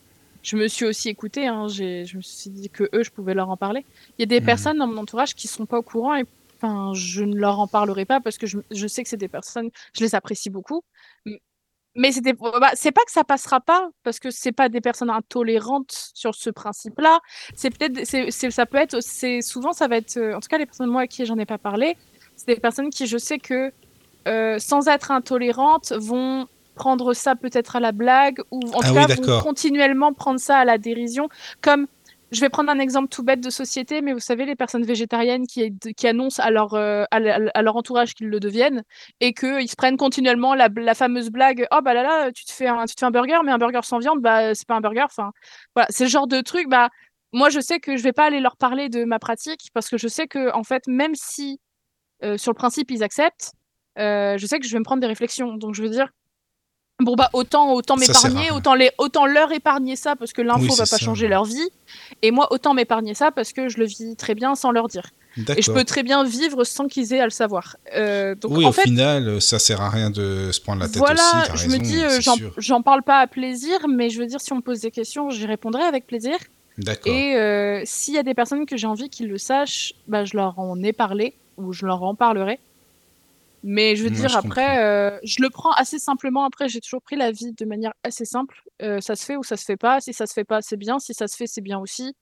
je 0.44 0.56
me 0.58 0.68
suis 0.68 0.86
aussi 0.86 1.10
écoutée 1.10 1.48
hein, 1.48 1.68
j'ai 1.68 2.06
je 2.06 2.18
me 2.18 2.22
suis 2.22 2.50
dit 2.52 2.70
que 2.70 2.84
eux 2.94 3.04
je 3.04 3.12
pouvais 3.12 3.34
leur 3.34 3.50
en 3.50 3.58
parler. 3.58 3.86
Il 4.18 4.22
y 4.22 4.24
a 4.24 4.28
des 4.28 4.42
Mhm. 4.42 4.46
personnes 4.46 4.78
dans 4.78 4.88
mon 4.88 4.98
entourage 4.98 5.34
qui 5.36 5.48
sont 5.48 5.66
pas 5.66 5.80
au 5.80 5.84
courant 5.84 6.16
et 6.16 6.26
enfin 6.62 6.94
je 6.94 7.24
ne 7.24 7.36
leur 7.36 7.60
en 7.60 7.68
parlerai 7.68 8.06
pas 8.06 8.22
parce 8.22 8.38
que 8.38 8.48
je, 8.48 8.60
je 8.72 8.88
sais 8.88 9.04
que 9.04 9.10
c'est 9.10 9.18
des 9.18 9.30
personnes 9.30 9.70
je 9.94 10.04
les 10.04 10.16
apprécie 10.16 10.50
beaucoup. 10.50 10.84
Mais 11.96 12.12
c'était 12.12 12.34
bah, 12.34 12.70
c'est 12.76 12.92
pas 12.92 13.04
que 13.06 13.12
ça 13.12 13.24
passera 13.24 13.60
pas 13.60 13.90
parce 14.04 14.20
que 14.20 14.30
c'est 14.30 14.52
pas 14.52 14.70
des 14.70 14.82
personnes 14.82 15.10
intolérantes 15.10 16.12
sur 16.14 16.36
ce 16.36 16.52
principe 16.52 17.00
là 17.00 17.20
c'est 17.56 17.72
peut-être 17.72 18.06
c'est 18.06 18.52
ça 18.52 18.68
peut 18.68 18.78
être 18.78 19.02
c'est 19.02 19.42
souvent 19.42 19.74
ça 19.74 19.88
va 19.88 19.98
être 19.98 20.18
euh, 20.18 20.36
en 20.36 20.40
tout 20.40 20.48
cas 20.48 20.60
les 20.60 20.68
personnes 20.68 20.92
moi 20.92 21.02
à 21.02 21.08
qui 21.08 21.26
j'en 21.26 21.38
ai 21.40 21.48
pas 21.48 21.58
parlé 21.58 21.96
des 22.48 22.56
personnes 22.56 22.90
qui 22.90 23.08
je 23.08 23.18
sais 23.18 23.40
que 23.40 23.72
euh, 24.28 24.60
sans 24.60 24.88
être 24.88 25.12
intolérantes 25.12 25.92
vont 25.92 26.48
prendre 26.76 27.14
ça 27.14 27.36
peut-être 27.36 27.76
à 27.76 27.80
la 27.80 27.92
blague 27.92 28.40
ou 28.52 28.60
en 28.74 28.80
Ah 28.82 28.88
tout 28.88 28.96
oui, 28.96 29.06
cas 29.06 29.16
vont 29.16 29.42
continuellement 29.42 30.14
prendre 30.14 30.40
ça 30.40 30.58
à 30.58 30.66
la 30.66 30.78
dérision 30.78 31.30
comme 31.62 31.88
je 32.32 32.42
vais 32.42 32.50
prendre 32.50 32.70
un 32.70 32.80
exemple 32.80 33.08
tout 33.08 33.24
bête 33.24 33.40
de 33.40 33.50
société, 33.50 34.02
mais 34.02 34.12
vous 34.12 34.20
savez, 34.20 34.46
les 34.46 34.56
personnes 34.56 34.84
végétariennes 34.84 35.48
qui, 35.48 35.74
qui 35.96 36.08
annoncent 36.08 36.44
à 36.44 36.52
leur, 36.52 36.74
euh, 36.74 37.06
à, 37.12 37.62
leur 37.62 37.76
entourage 37.76 38.14
qu'ils 38.14 38.28
le 38.28 38.40
deviennent 38.40 38.84
et 39.22 39.34
qu'ils 39.34 39.70
se 39.70 39.76
prennent 39.76 39.98
continuellement 39.98 40.54
la, 40.54 40.68
la 40.76 40.94
fameuse 40.94 41.30
blague 41.30 41.66
Oh 41.72 41.80
bah 41.82 41.94
là 41.94 42.04
là, 42.04 42.32
tu 42.32 42.44
te, 42.44 42.52
fais 42.52 42.68
un, 42.68 42.86
tu 42.86 42.96
te 42.96 43.00
fais 43.00 43.06
un 43.06 43.12
burger, 43.12 43.38
mais 43.46 43.52
un 43.52 43.58
burger 43.58 43.80
sans 43.84 44.00
viande, 44.00 44.22
bah 44.22 44.54
c'est 44.56 44.68
pas 44.68 44.76
un 44.76 44.82
burger. 44.82 45.06
Enfin, 45.06 45.32
voilà, 45.74 45.88
c'est 45.90 46.04
le 46.04 46.10
genre 46.10 46.28
de 46.28 46.42
truc. 46.42 46.68
Bah, 46.68 46.90
moi, 47.32 47.50
je 47.50 47.60
sais 47.60 47.80
que 47.80 47.96
je 47.98 48.04
vais 48.04 48.14
pas 48.14 48.26
aller 48.26 48.40
leur 48.40 48.58
parler 48.58 48.90
de 48.90 49.06
ma 49.06 49.20
pratique 49.20 49.70
parce 49.74 49.90
que 49.90 49.98
je 49.98 50.08
sais 50.08 50.28
que, 50.28 50.54
en 50.54 50.64
fait, 50.64 50.84
même 50.88 51.16
si 51.16 51.60
sur 52.38 52.52
le 52.52 52.56
principe 52.58 52.92
ils 52.92 53.04
acceptent, 53.04 53.54
euh, 54.00 54.38
je 54.38 54.46
sais 54.46 54.60
que 54.60 54.68
je 54.68 54.74
vais 54.74 54.80
me 54.80 54.84
prendre 54.84 55.02
des 55.02 55.08
réflexions. 55.08 55.56
Donc, 55.56 55.74
je 55.76 55.82
veux 55.82 55.90
dire, 55.90 56.08
bon, 57.00 57.16
bah, 57.16 57.30
autant, 57.34 57.74
autant 57.74 57.96
m'épargner, 57.96 58.52
autant, 58.52 58.76
les, 58.76 58.92
autant 58.98 59.26
leur 59.26 59.52
épargner 59.52 59.96
ça 59.96 60.16
parce 60.16 60.34
que 60.34 60.42
l'info 60.42 60.62
Oui, 60.62 60.70
va 60.70 60.78
pas 60.78 60.86
ça, 60.86 60.98
changer 60.98 61.28
leur 61.28 61.46
vie. 61.46 61.70
Et 62.22 62.32
moi, 62.32 62.48
autant 62.52 62.74
m'épargner 62.74 63.14
ça 63.14 63.32
parce 63.32 63.54
que 63.54 63.70
je 63.70 63.78
le 63.80 63.86
vis 63.86 64.16
très 64.16 64.36
bien 64.36 64.56
sans 64.56 64.72
leur 64.72 64.88
dire. 64.88 65.08
Et 65.56 65.62
je 65.62 65.72
peux 65.72 65.84
très 65.84 66.02
bien 66.02 66.24
vivre 66.24 66.64
sans 66.64 66.88
qu'ils 66.88 67.14
aient 67.14 67.20
à 67.20 67.26
le 67.26 67.30
savoir. 67.32 67.76
Euh, 67.96 68.34
donc, 68.34 68.52
Oui, 68.58 68.66
en 68.66 68.70
au 68.70 68.72
fait, 68.72 68.84
final, 68.84 69.40
ça 69.40 69.60
sert 69.60 69.82
à 69.82 69.90
rien 69.92 70.10
de 70.10 70.52
se 70.52 70.60
prendre 70.60 70.82
la 70.82 70.88
tête 70.88 70.98
voilà, 70.98 71.46
aussi. 71.54 71.64
je 71.66 71.70
me 71.70 71.78
dis, 71.78 72.04
euh, 72.04 72.20
j'en- 72.58 72.82
parle 72.82 73.04
pas 73.04 73.20
à 73.20 73.28
plaisir, 73.28 73.88
mais 73.88 74.10
je 74.10 74.20
veux 74.20 74.26
dire, 74.26 74.42
si 74.42 74.52
on 74.54 74.56
me 74.58 74.62
pose 74.62 74.80
des 74.82 74.90
questions, 74.90 75.30
j'y 75.30 75.46
répondrai 75.46 75.84
avec 75.84 76.08
plaisir. 76.08 76.38
Et 77.06 77.36
euh, 77.36 77.82
s'il 77.86 78.16
y 78.16 78.18
a 78.18 78.24
des 78.24 78.34
personnes 78.34 78.66
que 78.66 78.78
j'ai 78.78 78.88
envie 78.88 79.10
qu'ils 79.10 79.28
le 79.28 79.38
sachent, 79.38 79.94
bah, 80.08 80.26
je 80.26 80.36
leur 80.38 80.58
en 80.60 80.82
ai 80.82 80.94
parlé 80.94 81.36
ou 81.58 81.74
je 81.74 81.86
leur 81.86 82.04
en 82.04 82.16
parlerai. 82.16 82.60
Mais 83.64 83.96
je 83.96 84.04
veux 84.04 84.10
dire, 84.12 84.30
je 84.30 84.38
après, 84.38 84.84
euh, 84.84 85.20
je 85.24 85.42
le 85.42 85.50
prends 85.50 85.72
assez 85.72 86.00
simplement. 86.00 86.46
Après, 86.46 86.70
j'ai 86.70 86.80
toujours 86.80 87.02
pris 87.02 87.16
la 87.16 87.32
vie 87.32 87.54
de 87.54 87.66
manière 87.66 87.92
assez 88.04 88.24
simple. 88.24 88.62
Euh, 88.82 89.02
ça 89.02 89.16
se 89.16 89.26
fait 89.26 89.36
ou 89.36 89.44
ça 89.44 89.58
se 89.58 89.66
fait 89.66 89.78
pas. 89.78 90.00
Si 90.00 90.14
ça 90.14 90.28
se 90.28 90.34
fait 90.34 90.44
pas, 90.44 90.62
c'est 90.62 90.78
bien. 90.78 91.00
Si 91.00 91.14
ça 91.14 91.28
se 91.28 91.36
fait, 91.36 91.48
c'est 91.48 91.62
bien 91.62 91.80
aussi. 91.80 92.16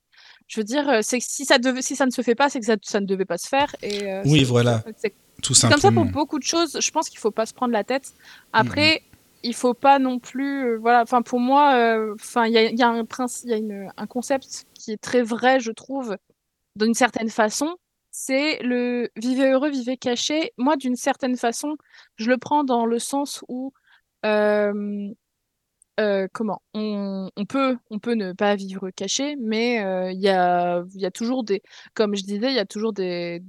Je 0.48 0.58
veux 0.58 0.64
dire, 0.64 0.88
euh, 0.88 1.00
c'est 1.02 1.20
si 1.20 1.44
ça, 1.44 1.58
devait, 1.58 1.82
si 1.82 1.94
ça 1.94 2.06
ne 2.06 2.10
se 2.10 2.22
fait 2.22 2.34
pas, 2.34 2.48
c'est 2.48 2.58
que 2.58 2.66
ça, 2.66 2.76
ça 2.82 3.00
ne 3.00 3.06
devait 3.06 3.26
pas 3.26 3.36
se 3.38 3.48
faire. 3.48 3.76
Et, 3.82 4.10
euh, 4.10 4.22
Oui, 4.24 4.44
voilà. 4.44 4.82
c'est 4.96 5.12
Tout 5.42 5.52
c'est 5.54 5.68
comme 5.68 5.78
ça 5.78 5.88
pour 5.88 5.98
simplement. 5.98 6.04
beaucoup 6.06 6.38
de 6.38 6.44
choses. 6.44 6.78
Je 6.80 6.90
pense 6.90 7.10
qu'il 7.10 7.18
faut 7.18 7.30
pas 7.30 7.44
se 7.46 7.52
prendre 7.54 7.72
la 7.74 7.84
tête. 7.84 8.14
Après, 8.54 9.02
il 9.42 9.54
faut 9.54 9.74
pas 9.74 9.98
non 9.98 10.18
plus, 10.18 10.64
euh, 10.64 10.78
voilà. 10.78 11.02
Enfin, 11.02 11.20
pour 11.22 11.38
moi, 11.38 11.74
euh, 11.76 12.14
il 12.46 12.52
y 12.52 12.58
a, 12.58 12.62
il 12.64 12.78
y 12.78 12.82
a 12.82 12.88
un 12.88 13.04
principe, 13.04 13.44
il 13.44 13.50
y 13.50 13.54
a 13.54 13.58
une, 13.58 13.90
un 13.96 14.06
concept 14.06 14.64
qui 14.74 14.92
est 14.92 15.00
très 15.00 15.22
vrai, 15.22 15.60
je 15.60 15.70
trouve, 15.70 16.16
d'une 16.76 16.94
certaine 16.94 17.28
façon. 17.28 17.76
C'est 18.18 18.62
le 18.62 19.10
vivez 19.16 19.52
heureux, 19.52 19.68
vivez 19.68 19.98
caché. 19.98 20.52
Moi, 20.56 20.76
d'une 20.76 20.96
certaine 20.96 21.36
façon, 21.36 21.76
je 22.16 22.30
le 22.30 22.38
prends 22.38 22.64
dans 22.64 22.86
le 22.86 22.98
sens 22.98 23.44
où 23.46 23.74
euh, 24.24 25.12
euh, 26.00 26.26
comment 26.32 26.62
on, 26.72 27.30
peut 27.46 27.78
ne 28.14 28.32
pas 28.32 28.56
vivre 28.56 28.88
caché, 28.90 29.36
mais 29.36 29.84
euh, 29.84 30.12
il 30.12 30.20
y 30.20 30.28
a 30.30 31.10
toujours 31.12 31.44
des 31.44 31.62
comme 31.92 32.16
je 32.16 32.22
disais, 32.22 32.48
il 32.48 32.56
y 32.56 32.58
a 32.58 32.64
toujours 32.64 32.94
des 32.94 33.42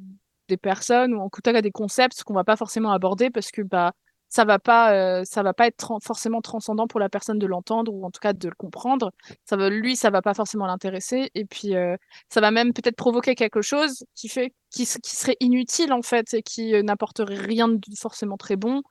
des 0.50 0.58
personnes 0.58 1.14
ou 1.14 1.22
en 1.22 1.30
tout 1.30 1.42
cas 1.42 1.62
des 1.62 1.72
concepts 1.72 2.24
qu'on 2.24 2.34
va 2.34 2.44
pas 2.44 2.58
forcément 2.58 2.92
aborder 2.92 3.30
parce 3.30 3.52
que 3.52 3.62
bah 3.62 3.94
ça 4.30 4.46
va 4.46 4.60
pas 4.60 4.94
euh, 4.94 5.24
ça 5.26 5.44
va 5.44 5.54
pas 5.54 5.68
être 5.68 6.00
forcément 6.04 6.42
transcendant 6.42 6.88
pour 6.88 7.00
la 7.00 7.10
personne 7.10 7.40
de 7.40 7.48
l'entendre 7.48 7.94
ou 7.94 8.06
en 8.06 8.12
tout 8.12 8.20
cas 8.20 8.34
de 8.34 8.50
le 8.50 8.56
comprendre. 8.56 9.12
Ça 9.46 9.56
va 9.56 9.70
lui 9.70 9.96
ça 9.96 10.10
va 10.10 10.22
pas 10.22 10.34
forcément 10.34 10.68
l'intéresser 10.68 11.32
et 11.36 11.46
puis 11.46 11.76
euh, 11.76 11.96
ça 12.30 12.42
va 12.42 12.52
même 12.52 12.74
peut-être 12.74 12.96
provoquer 12.96 13.36
quelque 13.36 13.62
chose 13.62 14.04
qui 14.16 14.30
fait 14.30 14.54
qui, 14.70 14.86
qui 14.86 15.16
serait 15.16 15.38
inutile 15.40 15.94
en 15.94 16.02
fait 16.02 16.34
et 16.34 16.44
qui 16.44 16.76
euh, 16.76 16.84
n'apporterait 16.84 17.36
rien 17.36 17.70
de 17.70 17.80
forcément 17.98 18.38
très 18.38 18.56
bon. 18.56 18.82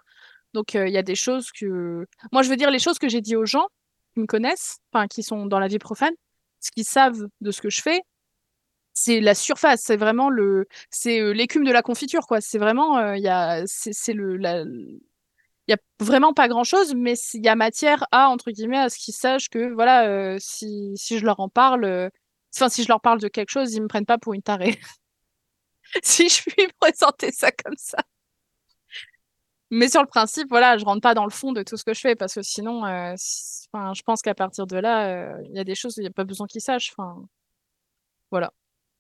Donc 0.55 0.75
il 0.75 0.89
y 0.89 0.99
a 0.99 1.03
des 1.03 1.15
choses 1.17 1.51
que 1.53 2.07
moi 2.33 2.43
je 2.43 2.49
veux 2.49 2.57
dire 2.57 2.71
les 2.71 2.79
choses 2.79 2.99
que 2.99 3.09
j'ai 3.09 3.21
dit 3.21 3.37
aux 3.37 3.47
gens 3.47 3.67
qui 4.15 4.21
me 4.21 4.27
connaissent, 4.27 4.79
enfin 4.93 5.07
qui 5.07 5.23
sont 5.23 5.47
dans 5.47 5.59
la 5.59 5.69
vie 5.69 5.79
profane, 5.79 6.15
ce 6.61 6.71
qu'ils 6.71 6.85
savent 6.85 7.27
de 7.43 7.51
ce 7.51 7.61
que 7.61 7.71
je 7.71 7.83
fais, 7.83 8.01
c'est 8.95 9.21
la 9.21 9.35
surface, 9.35 9.83
c'est 9.85 9.97
vraiment 9.99 10.31
le, 10.31 10.67
c'est 10.91 11.35
l'écume 11.35 11.65
de 11.65 11.73
la 11.73 11.83
confiture, 11.83 12.27
quoi. 12.27 12.41
C'est 12.41 12.59
vraiment, 12.59 13.13
il 13.13 13.23
y 13.23 13.29
a, 13.29 13.63
c'est 13.67 14.15
le, 14.15 14.39
il 15.69 15.73
y 15.73 15.75
a 15.75 15.79
vraiment 16.01 16.33
pas 16.33 16.49
grand 16.49 16.65
chose, 16.65 16.95
mais 16.95 17.15
il 17.35 17.45
y 17.45 17.49
a 17.49 17.57
matière 17.57 18.07
à 18.13 18.29
entre 18.29 18.51
guillemets 18.51 18.79
à 18.79 18.89
ce 18.89 18.99
qu'ils 18.99 19.15
sachent 19.15 19.49
que 19.49 19.73
voilà, 19.73 20.09
euh, 20.09 20.37
si, 20.41 20.93
si 20.97 21.19
je 21.19 21.25
leur 21.25 21.41
en 21.41 21.49
parle, 21.49 22.11
enfin 22.55 22.69
si 22.69 22.85
je 22.85 22.89
leur 22.89 23.01
parle 23.01 23.21
de 23.21 23.29
quelque 23.29 23.51
chose, 23.51 23.75
ils 23.75 23.83
me 23.83 23.89
prennent 23.89 24.07
pas 24.07 24.19
pour 24.19 24.35
une 24.35 24.43
tarée. 24.43 24.79
si 26.03 26.29
je 26.29 26.43
puis 26.43 26.69
présenter 26.81 27.33
ça 27.33 27.51
comme 27.51 27.77
ça. 27.77 27.99
Mais 29.71 29.89
sur 29.89 30.01
le 30.01 30.07
principe, 30.07 30.49
voilà, 30.49 30.79
je 30.79 30.85
rentre 30.85 31.01
pas 31.01 31.15
dans 31.15 31.25
le 31.25 31.31
fond 31.31 31.53
de 31.53 31.63
tout 31.65 31.77
ce 31.77 31.85
que 31.85 31.93
je 31.93 32.01
fais 32.01 32.15
parce 32.15 32.35
que 32.35 32.43
sinon, 32.43 32.83
enfin, 32.83 33.95
je 33.95 34.03
pense 34.03 34.23
qu'à 34.23 34.35
partir 34.35 34.67
de 34.67 34.77
là, 34.77 35.41
il 35.43 35.57
y 35.57 35.59
a 35.59 35.65
des 35.65 35.75
choses, 35.75 35.97
il 35.97 36.03
n'y 36.03 36.07
a 36.07 36.13
pas 36.13 36.23
besoin 36.25 36.47
qu'ils 36.47 36.61
sachent. 36.61 36.93
Enfin, 36.97 37.27
voilà. 38.31 38.53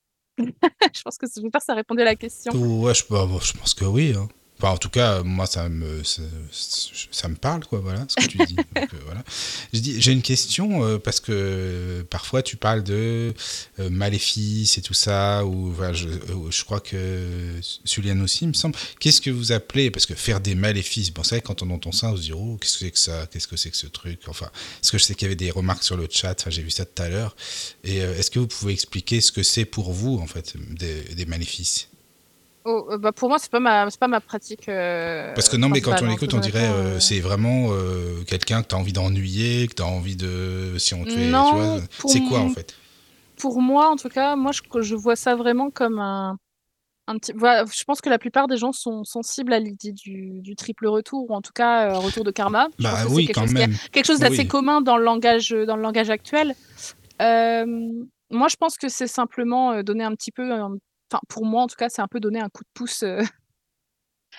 je 0.38 1.02
pense 1.02 1.18
que 1.18 1.26
j'espère 1.26 1.60
que 1.60 1.64
ça 1.64 1.74
répondait 1.74 2.02
à 2.02 2.06
la 2.06 2.16
question. 2.16 2.52
Ouais, 2.52 2.94
je, 2.94 3.04
bah, 3.08 3.26
pense 3.28 3.74
que 3.74 3.84
oui. 3.84 4.14
Hein. 4.16 4.28
Enfin, 4.58 4.72
en 4.72 4.78
tout 4.78 4.88
cas, 4.88 5.22
moi, 5.22 5.46
ça 5.46 5.68
me, 5.68 6.02
ça, 6.02 7.28
me 7.28 7.34
parle, 7.34 7.66
quoi, 7.66 7.80
voilà, 7.80 8.06
ce 8.08 8.16
que 8.16 8.30
tu 8.30 8.38
dis. 8.38 8.56
Euh, 8.76 8.98
voilà. 9.04 9.24
J'ai 9.72 10.12
une 10.12 10.22
question, 10.22 10.84
euh, 10.84 10.98
parce 10.98 11.18
que 11.18 12.04
parfois 12.10 12.42
tu 12.42 12.56
parles 12.56 12.82
de 12.82 13.32
euh, 13.80 13.90
maléfices 13.90 14.76
et 14.76 14.82
tout 14.82 14.94
ça, 14.94 15.44
ou 15.46 15.74
je, 15.92 16.08
je, 16.50 16.64
crois 16.64 16.80
que 16.80 17.58
Suliane 17.84 18.20
aussi, 18.20 18.44
il 18.44 18.48
me 18.48 18.52
semble. 18.52 18.76
Qu'est-ce 19.00 19.20
que 19.20 19.30
vous 19.30 19.52
appelez, 19.52 19.90
parce 19.90 20.04
que 20.04 20.14
faire 20.14 20.40
des 20.40 20.54
maléfices, 20.54 21.12
bon, 21.12 21.22
c'est 21.22 21.36
vrai, 21.36 21.40
quand 21.40 21.62
on 21.62 21.70
entend 21.70 21.90
ça, 21.90 22.10
on 22.10 22.16
se 22.16 22.22
dit, 22.22 22.32
oh, 22.32 22.58
qu'est-ce 22.60 22.78
que 22.78 22.84
c'est 22.84 22.90
que 22.90 22.98
ça, 22.98 23.26
qu'est-ce 23.26 23.48
que 23.48 23.56
c'est 23.56 23.70
que 23.70 23.76
ce 23.76 23.86
truc, 23.86 24.20
enfin, 24.28 24.50
est-ce 24.82 24.92
que 24.92 24.98
je 24.98 25.04
sais 25.04 25.14
qu'il 25.14 25.24
y 25.24 25.28
avait 25.28 25.36
des 25.36 25.50
remarques 25.50 25.84
sur 25.84 25.96
le 25.96 26.06
chat, 26.10 26.38
enfin, 26.38 26.50
j'ai 26.50 26.62
vu 26.62 26.70
ça 26.70 26.84
tout 26.84 27.02
à 27.02 27.08
l'heure, 27.08 27.34
et 27.82 27.96
est-ce 27.96 28.30
que 28.30 28.38
vous 28.38 28.48
pouvez 28.48 28.74
expliquer 28.74 29.20
ce 29.20 29.32
que 29.32 29.42
c'est 29.42 29.64
pour 29.64 29.92
vous, 29.92 30.18
en 30.18 30.26
fait, 30.26 30.54
des, 30.70 31.02
des 31.14 31.26
maléfices? 31.26 31.88
Oh, 32.68 32.88
euh, 32.90 32.98
bah 32.98 33.12
pour 33.12 33.28
moi, 33.28 33.38
c'est 33.38 33.50
pas 33.50 33.60
ma, 33.60 33.88
c'est 33.90 34.00
pas 34.00 34.08
ma 34.08 34.20
pratique. 34.20 34.68
Euh, 34.68 35.32
Parce 35.34 35.48
que 35.48 35.56
non, 35.56 35.68
mais 35.68 35.80
quand 35.80 35.94
on 36.02 36.06
l'écoute, 36.06 36.34
on 36.34 36.40
dirait 36.40 36.66
euh, 36.66 36.98
c'est 36.98 37.20
vraiment 37.20 37.70
quelqu'un 38.26 38.62
que 38.62 38.68
tu 38.68 38.74
as 38.74 38.78
envie 38.78 38.92
d'ennuyer, 38.92 39.68
que 39.68 39.74
tu 39.74 39.82
as 39.82 39.86
envie 39.86 40.16
de. 40.16 40.74
Si 40.78 40.92
on. 40.94 41.04
Non, 41.04 41.80
c'est 42.06 42.20
quoi 42.22 42.40
en 42.40 42.50
fait? 42.50 42.74
Pour 43.36 43.60
moi, 43.60 43.90
en 43.90 43.96
tout 43.96 44.08
cas, 44.08 44.34
moi, 44.34 44.50
je, 44.50 44.62
je 44.80 44.94
vois 44.96 45.14
ça 45.14 45.36
vraiment 45.36 45.70
comme 45.70 46.00
un. 46.00 46.38
un 47.06 47.18
petit... 47.18 47.32
Voilà, 47.36 47.64
je 47.66 47.84
pense 47.84 48.00
que 48.00 48.08
la 48.08 48.18
plupart 48.18 48.48
des 48.48 48.56
gens 48.56 48.72
sont 48.72 49.04
sensibles 49.04 49.52
à 49.52 49.60
l'idée 49.60 49.92
du, 49.92 50.40
du 50.40 50.56
triple 50.56 50.88
retour, 50.88 51.30
ou 51.30 51.34
en 51.34 51.42
tout 51.42 51.52
cas 51.54 51.92
retour 51.98 52.24
de 52.24 52.30
karma. 52.32 52.68
Je 52.78 52.82
bah 52.82 53.04
oui, 53.10 53.28
quand 53.28 53.48
même. 53.52 53.74
quelque 53.92 54.06
chose 54.06 54.18
d'assez 54.18 54.48
commun 54.48 54.80
dans 54.80 54.96
le 54.96 55.04
langage, 55.04 55.50
dans 55.50 55.76
le 55.76 55.82
langage 55.82 56.10
actuel. 56.10 56.56
moi, 57.20 58.48
je 58.48 58.56
pense 58.58 58.76
que 58.76 58.88
c'est 58.88 59.06
simplement 59.06 59.84
donner 59.84 60.02
un 60.02 60.16
petit 60.16 60.32
peu 60.32 60.50
enfin 61.10 61.20
pour 61.28 61.44
moi 61.44 61.62
en 61.62 61.66
tout 61.66 61.76
cas, 61.76 61.88
c'est 61.88 62.02
un 62.02 62.08
peu 62.08 62.20
donner 62.20 62.40
un 62.40 62.48
coup 62.48 62.64
de 62.64 62.68
pouce, 62.74 63.02
euh, 63.02 63.22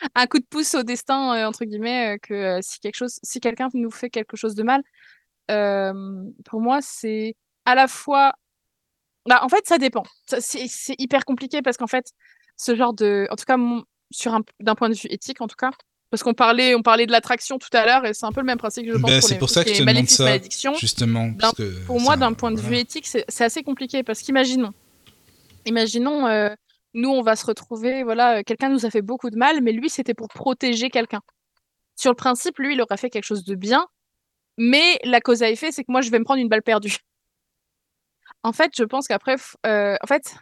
un 0.15 0.27
coup 0.27 0.39
de 0.39 0.45
pouce 0.45 0.75
au 0.75 0.83
destin 0.83 1.35
euh, 1.35 1.45
entre 1.45 1.65
guillemets 1.65 2.15
euh, 2.15 2.17
que 2.21 2.59
si 2.61 2.79
quelque 2.79 2.95
chose, 2.95 3.19
si 3.23 3.39
quelqu'un 3.39 3.69
nous 3.73 3.91
fait 3.91 4.09
quelque 4.09 4.37
chose 4.37 4.55
de 4.55 4.63
mal, 4.63 4.83
pour 6.45 6.61
moi 6.61 6.79
c'est 6.81 7.35
à 7.65 7.75
la 7.75 7.87
fois, 7.87 8.33
bah 9.27 9.39
en 9.43 9.49
fait 9.49 9.65
ça 9.67 9.77
dépend. 9.77 10.03
C'est 10.39 10.95
hyper 10.97 11.25
compliqué 11.25 11.61
parce 11.61 11.77
qu'en 11.77 11.87
fait 11.87 12.11
ce 12.55 12.75
genre 12.75 12.93
de, 12.93 13.27
en 13.29 13.35
tout 13.35 13.45
cas 13.45 13.57
sur 14.11 14.33
un 14.33 14.41
d'un 14.59 14.75
point 14.75 14.89
de 14.89 14.95
vue 14.95 15.09
éthique 15.09 15.41
en 15.41 15.47
tout 15.47 15.57
cas. 15.57 15.71
Parce 16.09 16.23
qu'on 16.23 16.33
parlait, 16.33 16.73
on 16.73 16.81
parlait 16.81 17.05
de 17.05 17.11
l'attraction 17.11 17.57
tout 17.59 17.67
à 17.73 17.85
l'heure 17.85 18.05
et 18.05 18.13
c'est 18.13 18.25
un 18.25 18.31
peu 18.31 18.39
le 18.39 18.45
même 18.45 18.57
principe 18.57 18.85
que 18.85 18.93
je 18.93 18.97
pense 18.97 19.11
ben, 19.11 19.19
pour, 19.19 19.29
les, 19.29 19.37
pour 19.37 19.49
ça 19.49 19.65
que 19.65 19.73
je 19.73 19.83
te 19.83 19.83
demande 19.83 20.07
ça, 20.07 20.37
justement. 20.79 21.33
pour 21.85 21.99
moi, 21.99 22.15
d'un 22.15 22.31
point 22.31 22.51
de 22.51 22.59
vue 22.61 22.77
éthique, 22.77 23.05
c'est 23.07 23.43
assez 23.43 23.61
compliqué 23.61 24.03
parce 24.03 24.21
qu'imaginons, 24.21 24.71
Imaginons, 25.67 26.27
euh, 26.27 26.55
nous, 26.93 27.09
on 27.09 27.21
va 27.21 27.35
se 27.35 27.45
retrouver, 27.45 28.03
voilà, 28.03 28.37
euh, 28.39 28.43
quelqu'un 28.45 28.69
nous 28.69 28.85
a 28.85 28.89
fait 28.89 29.01
beaucoup 29.01 29.29
de 29.29 29.35
mal, 29.35 29.61
mais 29.61 29.73
lui, 29.73 29.89
c'était 29.89 30.13
pour 30.13 30.29
protéger 30.29 30.89
quelqu'un. 30.89 31.21
Sur 31.97 32.11
le 32.11 32.15
principe, 32.15 32.57
lui, 32.59 32.73
il 32.75 32.81
aurait 32.81 32.95
fait 32.97 33.09
quelque 33.09 33.25
chose 33.25 33.43
de 33.43 33.55
bien, 33.55 33.87
mais 34.57 34.97
la 35.03 35.19
cause 35.21 35.43
à 35.43 35.49
effet, 35.49 35.71
c'est 35.73 35.83
que 35.83 35.91
moi, 35.91 36.01
je 36.01 36.09
vais 36.09 36.19
me 36.19 36.23
prendre 36.23 36.39
une 36.41 36.47
balle 36.47 36.63
perdue. 36.63 36.97
En 38.43 38.53
fait, 38.53 38.71
je 38.77 38.83
pense 38.83 39.07
qu'après, 39.07 39.35
euh, 39.65 39.97
en 40.01 40.07
fait, 40.07 40.35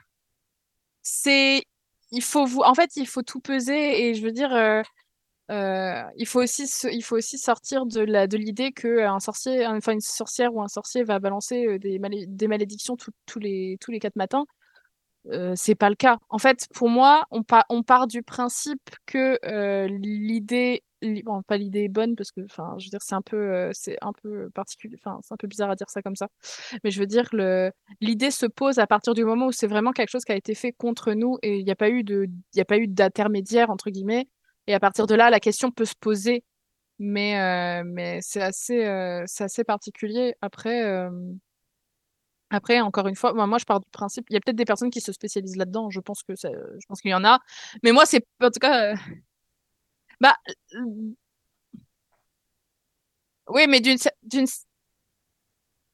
c'est, 1.01 1.63
il 2.11 2.21
faut 2.21 2.45
tout 3.25 3.39
peser 3.39 4.07
et 4.07 4.13
je 4.13 4.21
veux 4.21 4.31
dire, 4.31 4.51
il 5.49 6.27
faut 6.27 6.41
aussi, 6.41 7.37
sortir 7.37 7.85
de 7.87 8.37
l'idée 8.37 8.71
que 8.73 9.05
un 9.05 9.19
sorcier, 9.19 9.65
enfin 9.65 9.93
une 9.93 10.01
sorcière 10.01 10.53
ou 10.53 10.61
un 10.61 10.67
sorcier 10.67 11.03
va 11.03 11.17
balancer 11.19 11.79
des, 11.79 12.47
malédictions 12.47 12.95
tous 13.25 13.39
les 13.39 13.77
quatre 13.99 14.17
matins. 14.17 14.45
Euh, 15.31 15.53
c'est 15.55 15.75
pas 15.75 15.89
le 15.89 15.95
cas. 15.95 16.17
En 16.29 16.37
fait, 16.37 16.67
pour 16.73 16.89
moi, 16.89 17.25
on, 17.31 17.41
on 17.69 17.83
part 17.83 18.07
du 18.07 18.21
principe 18.21 18.81
que 19.05 19.39
euh, 19.45 19.87
l'idée, 19.87 20.83
bon, 21.23 21.41
pas 21.41 21.57
l'idée 21.57 21.85
est 21.85 21.89
bonne 21.89 22.15
parce 22.15 22.31
que, 22.31 22.41
enfin, 22.45 22.75
je 22.77 22.85
veux 22.85 22.89
dire, 22.91 23.01
c'est 23.01 23.15
un 23.15 23.21
peu, 23.23 23.37
euh, 23.37 23.71
c'est 23.73 23.97
un 24.01 24.13
peu 24.13 24.49
particulier, 24.51 24.97
enfin, 25.03 25.19
c'est 25.23 25.33
un 25.33 25.37
peu 25.37 25.47
bizarre 25.47 25.71
à 25.71 25.75
dire 25.75 25.89
ça 25.89 26.01
comme 26.03 26.15
ça. 26.15 26.27
Mais 26.83 26.91
je 26.91 26.99
veux 26.99 27.07
dire, 27.07 27.29
l'idée 28.01 28.31
se 28.31 28.45
pose 28.45 28.77
à 28.77 28.87
partir 28.87 29.13
du 29.13 29.25
moment 29.25 29.47
où 29.47 29.51
c'est 29.51 29.67
vraiment 29.67 29.91
quelque 29.93 30.09
chose 30.09 30.25
qui 30.25 30.31
a 30.31 30.35
été 30.35 30.53
fait 30.53 30.73
contre 30.73 31.13
nous 31.13 31.37
et 31.41 31.57
il 31.57 31.65
n'y 31.65 31.71
a 31.71 31.75
pas 31.75 31.89
eu 31.89 32.03
de, 32.03 32.27
il 32.53 32.61
a 32.61 32.65
pas 32.65 32.77
eu 32.77 32.87
d'intermédiaire 32.87 33.69
entre 33.71 33.89
guillemets. 33.89 34.27
Et 34.67 34.73
à 34.73 34.79
partir 34.79 35.07
de 35.07 35.15
là, 35.15 35.29
la 35.29 35.39
question 35.39 35.71
peut 35.71 35.85
se 35.85 35.95
poser. 35.99 36.43
Mais, 36.97 37.83
mais 37.83 38.19
c'est 38.21 38.41
assez, 38.41 38.83
assez 38.85 39.63
particulier. 39.63 40.35
Après. 40.41 41.09
Après, 42.51 42.79
encore 42.81 43.07
une 43.07 43.15
fois, 43.15 43.33
moi, 43.33 43.57
je 43.57 43.65
pars 43.65 43.79
du 43.79 43.89
principe, 43.91 44.27
il 44.29 44.33
y 44.33 44.37
a 44.37 44.39
peut-être 44.39 44.55
des 44.55 44.65
personnes 44.65 44.91
qui 44.91 45.01
se 45.01 45.11
spécialisent 45.11 45.57
là-dedans. 45.57 45.89
Je 45.89 45.99
pense 45.99 46.23
que 46.23 46.33
je 46.35 46.85
pense 46.87 47.01
qu'il 47.01 47.11
y 47.11 47.13
en 47.15 47.23
a. 47.25 47.39
Mais 47.83 47.91
moi, 47.91 48.05
c'est 48.05 48.25
en 48.41 48.49
tout 48.51 48.59
cas, 48.59 48.93
euh, 48.93 48.95
bah, 50.19 50.35
oui, 53.47 53.67
mais 53.67 53.79
d'une 53.81 53.97
d'une 54.23 54.45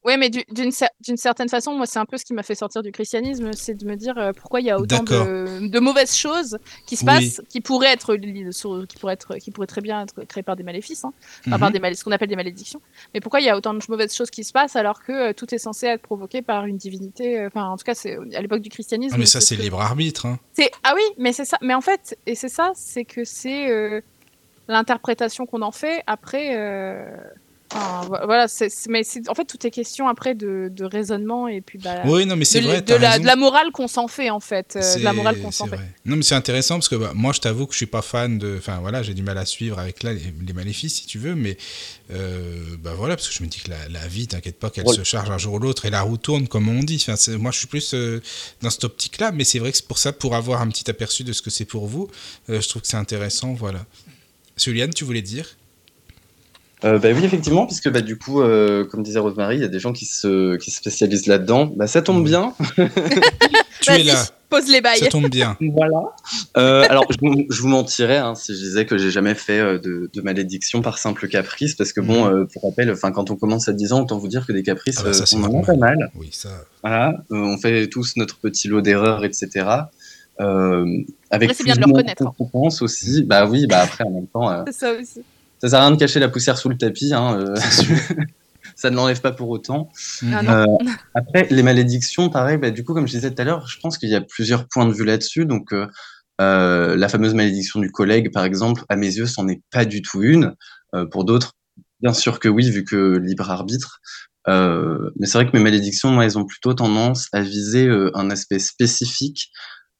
oui, 0.04 0.18
mais 0.18 0.30
d'une 0.30 0.72
certaine 1.18 1.48
façon, 1.48 1.76
moi, 1.76 1.86
c'est 1.86 2.00
un 2.00 2.06
peu 2.06 2.18
ce 2.18 2.26
qui 2.26 2.34
m'a 2.34 2.42
fait 2.42 2.56
sortir 2.56 2.82
du 2.82 2.92
christianisme, 2.92 3.52
c'est 3.54 3.76
de 3.76 3.86
me 3.86 3.96
dire 3.96 4.18
euh, 4.18 4.32
pourquoi 4.34 4.60
il 4.60 4.66
y 4.66 4.72
a 4.72 4.80
autant 4.80 5.04
de, 5.04 5.80
mauvaises 5.80 6.16
choses 6.16 6.58
qui 6.88 6.96
se 6.96 7.06
passent, 7.06 7.42
qui 7.50 7.62
pourraient 7.62 7.94
être, 7.94 8.16
qui 8.16 8.98
pourraient 8.98 9.14
être, 9.14 9.36
qui 9.38 9.52
pourraient 9.52 9.68
très 9.68 9.82
bien 9.82 10.02
être 10.02 10.24
créées 10.24 10.42
par 10.42 10.56
des 10.56 10.64
maléfices, 10.64 11.06
hein, 11.06 11.14
par 11.50 11.70
mhm. 11.70 11.80
des 11.80 11.94
ce 11.94 12.04
qu'on 12.04 12.12
appelle 12.12 12.30
des 12.30 12.36
malédictions. 12.36 12.82
Mais 13.14 13.20
pourquoi 13.20 13.42
il 13.42 13.46
y 13.46 13.50
a 13.50 13.56
autant 13.56 13.76
de 13.76 13.82
mauvaises 13.90 14.16
choses 14.16 14.32
qui 14.32 14.44
se 14.44 14.52
passent 14.52 14.76
alors 14.76 15.04
que 15.04 15.12
euh, 15.12 15.34
tout 15.34 15.54
est 15.54 15.60
censé 15.60 15.86
être 15.86 16.02
provoqué 16.02 16.42
par 16.42 16.66
une 16.66 16.78
divinité 16.78 17.40
euh, 17.40 17.48
Enfin, 17.48 17.68
en 17.68 17.78
tout 17.78 17.84
cas, 17.84 17.94
c'est 17.94 18.18
à 18.34 18.42
l'époque 18.42 18.62
du 18.62 18.70
christianisme. 18.70 19.14
Ah, 19.16 19.20
mais 19.20 19.26
ça, 19.28 19.40
c'est 19.40 19.56
libre 19.56 19.82
arbitre. 19.82 20.26
Hein. 20.26 20.40
C'est 20.54 20.72
ah 20.84 20.94
oui, 20.96 21.04
mais 21.20 21.32
c'est 21.32 21.46
ça. 21.46 21.58
Mais 21.62 21.76
en 21.76 21.82
fait, 21.82 22.18
et 22.26 22.34
c'est 22.34 22.50
ça, 22.50 22.72
c'est 22.76 23.06
que 23.06 23.24
c'est 23.24 24.02
l'interprétation 24.68 25.46
qu'on 25.46 25.62
en 25.62 25.72
fait 25.72 26.02
après 26.08 26.56
voilà, 27.74 28.48
mais 28.90 29.04
en 29.28 29.36
fait 29.36 29.46
tout 29.46 29.66
est 29.66 29.72
question 29.72 30.08
après 30.08 30.36
de, 30.36 30.72
raisonnement 30.84 31.48
et 31.48 31.62
puis 31.62 31.80
bah, 31.80 32.02
oui, 32.06 32.26
non, 32.26 32.36
mais 32.36 32.46
c'est 32.46 32.62
de, 32.62 32.66
vrai, 32.66 32.82
de, 32.82 32.96
la, 32.96 33.36
morale 33.36 33.72
qu'on 33.72 33.88
s'en 33.88 34.08
fait 34.08 34.30
en 34.30 34.40
fait, 34.40 34.76
euh, 34.76 34.98
de 34.98 35.04
la 35.04 35.14
morale 35.14 35.40
qu'on 35.42 35.52
s'en 35.52 35.68
fait. 35.68 35.78
Non, 36.06 36.16
mais 36.16 36.24
c'est 36.24 36.36
intéressant 36.36 36.76
parce 36.76 36.90
que 36.90 36.96
bah, 36.96 37.12
moi 37.14 37.34
je 37.34 37.40
t'avoue 37.40 37.66
que 37.68 37.74
je 37.74 37.78
suis 37.78 37.86
pas 37.86 38.02
fan 38.02 38.38
de, 38.38 38.56
enfin 38.58 38.80
voilà, 38.80 39.04
j'ai 39.04 39.14
du 39.14 39.24
mal 39.24 39.38
à 39.38 39.46
suivre 39.46 39.80
avec 39.80 40.04
là 40.04 40.12
les, 40.14 40.54
maléfices 40.54 40.96
si 40.96 41.06
tu 41.06 41.18
veux, 41.18 41.36
mais 41.36 41.58
euh, 42.12 42.76
bah 42.80 42.94
voilà 42.96 43.16
parce 43.16 43.30
que 43.30 43.34
je 43.34 43.44
me 43.44 43.48
dis 43.48 43.60
que 43.60 43.72
la, 43.72 44.08
vie, 44.08 44.28
t'inquiète 44.28 44.60
pas 44.60 44.70
qu'elle 44.70 44.88
se 44.90 45.04
charge 45.04 45.30
un 45.30 45.38
jour 45.38 45.54
ou 45.54 45.60
l'autre 45.60 45.86
et 45.86 45.90
la 45.90 46.02
roue 46.02 46.18
tourne 46.18 46.48
comme 46.48 46.68
on 46.68 46.84
dit. 46.84 47.04
Enfin, 47.08 47.16
moi 47.38 47.52
je 47.52 47.60
suis 47.60 47.68
plus 47.68 47.94
euh, 47.94 48.22
dans 48.62 48.70
cette 48.70 48.84
optique-là, 48.84 49.32
mais 49.32 49.44
c'est 49.44 49.60
vrai 49.60 49.72
que 49.72 49.78
c'est 49.78 49.88
pour 49.88 49.98
ça, 49.98 50.12
pour 50.12 50.36
avoir 50.36 50.62
un 50.62 50.68
petit 50.68 50.90
aperçu 50.90 51.24
de 51.24 51.32
ce 51.32 51.42
que 51.42 51.50
c'est 51.50 51.66
pour 51.66 51.88
vous, 51.88 52.10
je 52.50 52.68
trouve 52.68 52.82
que 52.82 52.88
c'est 52.88 52.98
intéressant, 52.98 53.54
voilà. 53.54 53.86
Juliane, 54.58 54.94
tu 54.94 55.06
voulais 55.06 55.22
dire? 55.22 55.56
Euh, 56.84 57.00
bah 57.00 57.10
oui, 57.14 57.24
effectivement, 57.24 57.66
puisque 57.66 57.90
bah, 57.90 58.02
du 58.02 58.18
coup, 58.18 58.42
euh, 58.42 58.86
comme 58.86 59.04
disait 59.04 59.20
Rosemary, 59.20 59.58
il 59.58 59.62
y 59.62 59.66
a 59.66 59.70
des 59.70 59.80
gens 59.80 59.94
qui 59.94 60.06
se, 60.06 60.56
qui 60.58 60.72
spécialisent 60.72 61.28
là-dedans. 61.28 61.72
Bah, 61.76 61.88
ça 61.88 62.02
tombe 62.02 62.24
bien. 62.24 62.54
tu 63.82 63.92
es 63.92 64.04
là. 64.04 64.26
Pose 64.52 64.68
les 64.68 64.82
bails. 64.82 65.00
Ça 65.00 65.08
tombe 65.08 65.30
bien. 65.30 65.56
voilà. 65.62 66.04
Euh, 66.58 66.86
alors, 66.90 67.06
je, 67.10 67.18
je, 67.50 67.62
vous 67.62 67.70
mentirais 67.70 68.18
hein, 68.18 68.36
si 68.36 68.54
je 68.54 68.60
disais 68.60 68.86
que 68.86 68.98
j'ai 68.98 69.10
jamais 69.10 69.34
fait 69.34 69.60
euh, 69.60 69.80
de, 69.80 70.10
de, 70.14 70.22
malédiction 70.22 70.82
par 70.82 70.98
simple 70.98 71.30
caprice, 71.30 71.74
parce 71.76 71.94
que 71.94 72.02
bon, 72.02 72.28
euh, 72.28 72.46
pour 72.52 72.64
rappel, 72.64 72.92
enfin, 72.92 73.14
quand 73.14 73.32
on 73.32 73.38
commence 73.38 73.70
à 73.70 73.74
10 73.74 73.94
ans, 73.94 74.02
autant 74.02 74.18
vous 74.18 74.28
dire 74.28 74.46
que 74.46 74.52
des 74.52 74.62
caprices, 74.62 74.98
ah 75.00 75.04
bah 75.04 75.14
ça, 75.14 75.38
on 75.38 75.44
en 75.44 75.62
a 75.62 75.66
pas 75.66 75.76
mal. 75.76 76.12
Oui, 76.16 76.30
ça. 76.34 76.50
Voilà. 76.84 77.24
on 77.30 77.58
fait 77.60 77.88
tous 77.88 78.18
notre 78.18 78.40
petit 78.40 78.68
lot 78.68 78.82
d'erreurs, 78.82 79.24
etc. 79.24 79.68
avec 80.38 81.54
c'est 81.54 81.64
bien 81.64 81.76
de 81.76 81.80
le 81.80 81.86
reconnaître. 81.86 82.24
Hein. 82.28 82.70
aussi. 82.82 83.24
Bah 83.24 83.46
oui, 83.46 83.68
bah 83.68 83.80
après, 83.80 84.04
en 84.04 84.10
même 84.10 84.28
temps. 84.28 84.66
c'est 84.66 84.74
ça 84.80 84.92
aussi 84.92 85.22
ça 85.62 85.70
sert 85.70 85.80
à 85.80 85.86
rien 85.86 85.92
de 85.92 86.00
cacher 86.00 86.20
la 86.20 86.30
poussière 86.30 86.58
sous 86.58 86.70
le 86.70 86.78
tapis. 86.78 87.14
Hein, 87.14 87.40
euh, 87.40 87.56
ça 88.76 88.90
ne 88.90 88.96
l'enlève 88.96 89.22
pas 89.22 89.32
pour 89.32 89.50
autant. 89.50 89.90
Ah 90.32 90.64
euh, 90.64 90.66
après, 91.16 91.48
les 91.50 91.64
malédictions, 91.64 92.30
pareil, 92.30 92.58
bah, 92.58 92.72
du 92.72 92.84
coup, 92.84 92.94
comme 92.94 93.08
je 93.08 93.14
disais 93.14 93.34
tout 93.34 93.42
à 93.42 93.46
l'heure, 93.46 93.68
je 93.68 93.80
pense 93.80 93.98
qu'il 93.98 94.10
y 94.10 94.16
a 94.16 94.22
plusieurs 94.22 94.68
points 94.68 94.86
de 94.86 94.94
vue 94.94 95.06
là-dessus. 95.06 95.46
Donc, 95.46 95.74
euh, 95.74 95.88
la 96.40 97.08
fameuse 97.08 97.34
malédiction 97.34 97.80
du 97.80 97.92
collègue, 97.92 98.32
par 98.34 98.44
exemple, 98.44 98.84
à 98.90 98.96
mes 98.96 99.16
yeux, 99.16 99.28
c'en 99.28 99.48
est 99.48 99.62
pas 99.72 99.86
du 99.86 100.02
tout 100.02 100.24
une. 100.24 100.56
pour 101.12 101.24
d'autres, 101.24 101.54
bien 102.02 102.14
sûr 102.14 102.40
que 102.40 102.50
oui, 102.50 102.70
vu 102.70 102.84
que 102.84 103.18
libre 103.18 103.50
arbitre. 103.50 104.02
Euh, 104.48 105.12
mais 105.20 105.28
c'est 105.28 105.38
vrai 105.38 105.50
que 105.50 105.56
mes 105.56 105.64
malédictions, 105.64 106.10
moi, 106.10 106.26
elles 106.26 106.38
ont 106.38 106.46
plutôt 106.46 106.74
tendance 106.74 107.28
à 107.32 107.42
viser 107.42 107.88
euh, 107.88 108.12
un 108.16 108.30
aspect 108.30 108.60
spécifique. 108.60 109.52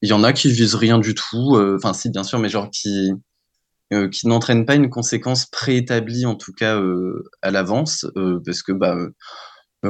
Il 0.02 0.08
y 0.08 0.12
en 0.12 0.24
a 0.24 0.32
qui 0.32 0.50
visent 0.50 0.74
rien 0.74 0.98
du 0.98 1.14
tout, 1.14 1.56
euh, 1.56 1.76
enfin 1.76 1.92
si 1.92 2.10
bien 2.10 2.24
sûr, 2.24 2.38
mais 2.40 2.48
genre 2.48 2.70
qui 2.70 3.12
euh, 3.92 4.08
qui 4.08 4.26
n'entraînent 4.26 4.64
pas 4.64 4.74
une 4.74 4.90
conséquence 4.90 5.46
préétablie 5.46 6.24
en 6.26 6.34
tout 6.34 6.52
cas 6.52 6.76
euh, 6.78 7.30
à 7.42 7.50
l'avance, 7.50 8.06
euh, 8.16 8.40
parce 8.44 8.62
que 8.62 8.72
bah 8.72 8.96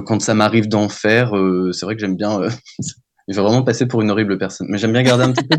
quand 0.07 0.23
ça 0.23 0.33
m'arrive 0.33 0.69
d'en 0.69 0.89
faire, 0.89 1.33
c'est 1.73 1.85
vrai 1.85 1.95
que 1.95 2.01
j'aime 2.01 2.17
bien, 2.17 2.41
je 3.29 3.37
vais 3.37 3.43
vraiment 3.43 3.63
passer 3.63 3.87
pour 3.87 4.01
une 4.01 4.11
horrible 4.11 4.39
personne, 4.39 4.67
mais 4.71 4.79
j'aime 4.79 4.93
bien 4.93 5.03
garder 5.03 5.25
un 5.25 5.33
petit 5.33 5.47
peu 5.47 5.59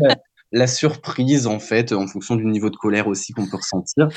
la 0.52 0.66
surprise 0.66 1.46
en 1.46 1.60
fait, 1.60 1.92
en 1.92 2.08
fonction 2.08 2.34
du 2.34 2.44
niveau 2.44 2.68
de 2.68 2.76
colère 2.76 3.06
aussi 3.06 3.32
qu'on 3.32 3.46
peut 3.46 3.56
ressentir. 3.56 4.08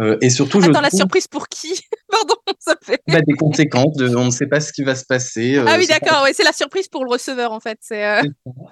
Euh, 0.00 0.16
et 0.22 0.30
surtout, 0.30 0.60
je 0.62 0.70
Attends, 0.70 0.80
la 0.80 0.88
trouve 0.88 1.00
surprise 1.00 1.28
pour 1.28 1.48
qui? 1.48 1.78
Pardon, 2.10 2.34
ça 2.58 2.74
fait. 2.82 3.00
bah, 3.06 3.20
des 3.20 3.34
conséquences, 3.34 3.94
de, 3.96 4.14
on 4.16 4.26
ne 4.26 4.30
sait 4.30 4.46
pas 4.46 4.60
ce 4.60 4.72
qui 4.72 4.82
va 4.82 4.94
se 4.94 5.04
passer. 5.04 5.56
euh, 5.56 5.64
Ah 5.68 5.76
oui, 5.78 5.86
pas- 5.86 5.98
d'accord, 5.98 6.22
ouais, 6.24 6.32
c'est 6.32 6.42
la 6.44 6.52
surprise 6.52 6.88
pour 6.88 7.04
le 7.04 7.10
receveur 7.10 7.52
en 7.52 7.60
fait. 7.60 7.78
C'est 7.82 8.04
euh, 8.06 8.22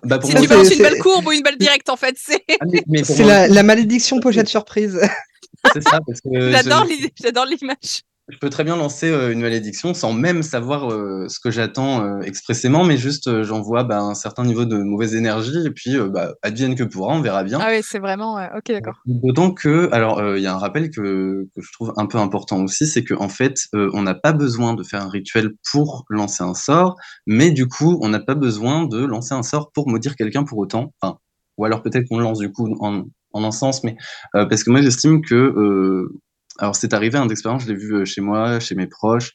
Bah, 0.05 0.18
si 0.24 0.32
moi, 0.32 0.40
tu 0.40 0.48
balances 0.48 0.70
une 0.70 0.82
balle 0.82 0.98
courbe 0.98 1.26
ou 1.26 1.32
une 1.32 1.42
balle 1.42 1.58
directe 1.58 1.89
en 1.90 1.97
fait. 1.97 2.16
C'est... 2.18 2.42
Ah, 2.60 2.65
moi, 2.65 3.26
la, 3.26 3.48
la 3.48 3.62
malédiction 3.62 4.20
pochette 4.20 4.48
surprise. 4.48 4.98
c'est 5.74 5.82
ça, 5.82 5.98
parce 6.07 6.20
que 6.20 6.50
J'adore 6.50 6.84
je- 6.86 6.90
l'idée, 6.92 7.12
j'adore 7.20 7.44
l'image. 7.47 8.02
Je 8.28 8.39
peux 8.39 8.50
très 8.50 8.65
bien 8.65 8.76
lancer 8.76 9.08
euh, 9.08 9.32
une 9.32 9.40
malédiction 9.40 9.94
sans 9.94 10.12
même 10.12 10.42
savoir 10.42 10.90
euh, 10.90 11.26
ce 11.28 11.40
que 11.40 11.50
j'attends 11.50 12.05
euh, 12.05 12.20
expressément, 12.20 12.84
mais 12.84 12.97
juste 12.97 13.42
j'envoie 13.42 13.84
bah, 13.84 14.00
un 14.00 14.15
certain 14.15 14.44
niveau 14.44 14.65
de 14.65 14.76
mauvaise 14.76 15.15
énergie 15.15 15.66
et 15.66 15.70
puis 15.70 15.97
bah, 16.10 16.34
advienne 16.42 16.74
que 16.74 16.84
pourra, 16.84 17.15
on 17.15 17.20
verra 17.20 17.42
bien. 17.44 17.58
Ah 17.60 17.68
oui, 17.70 17.81
c'est 17.82 17.98
vraiment. 17.98 18.36
Ok, 18.57 18.70
d'accord. 18.70 18.97
D'autant 19.07 19.52
que, 19.52 19.89
alors 19.92 20.18
euh, 20.18 20.39
il 20.39 20.42
y 20.42 20.47
a 20.47 20.55
un 20.55 20.58
rappel 20.58 20.90
que, 20.90 21.47
que 21.55 21.62
je 21.62 21.73
trouve 21.73 21.92
un 21.97 22.07
peu 22.07 22.18
important 22.18 22.62
aussi, 22.62 22.86
c'est 22.86 23.05
qu'en 23.05 23.28
fait 23.28 23.60
euh, 23.74 23.90
on 23.94 24.02
n'a 24.02 24.15
pas 24.15 24.32
besoin 24.32 24.74
de 24.74 24.82
faire 24.82 25.02
un 25.02 25.08
rituel 25.08 25.52
pour 25.73 26.05
lancer 26.10 26.44
un 26.44 26.55
sort, 26.55 26.97
mais 27.26 27.50
du 27.50 27.66
coup 27.66 27.98
on 28.02 28.08
n'a 28.08 28.20
pas 28.20 28.34
besoin 28.34 28.86
de 28.86 29.05
lancer 29.05 29.34
un 29.34 29.42
sort 29.42 29.70
pour 29.73 29.89
maudire 29.89 30.16
quelqu'un 30.16 30.44
pour 30.44 30.58
autant. 30.58 30.92
Enfin, 31.00 31.18
ou 31.57 31.65
alors 31.65 31.82
peut-être 31.82 32.07
qu'on 32.08 32.18
le 32.18 32.24
lance 32.24 32.39
du 32.39 32.52
coup 32.52 32.76
en, 32.81 33.05
en 33.32 33.44
un 33.44 33.50
sens, 33.50 33.84
mais 33.84 33.97
euh, 34.34 34.47
parce 34.47 34.65
que 34.65 34.70
moi 34.70 34.82
j'estime 34.82 35.23
que 35.23 35.34
euh, 35.34 36.12
alors 36.59 36.77
c'est 36.77 36.93
arrivé 36.95 37.19
un 37.19 37.27
d'expérience, 37.27 37.62
je 37.62 37.69
l'ai 37.69 37.75
vu 37.77 37.95
euh, 37.95 38.05
chez 38.05 38.20
moi, 38.20 38.61
chez 38.61 38.75
mes 38.75 38.87
proches. 38.87 39.33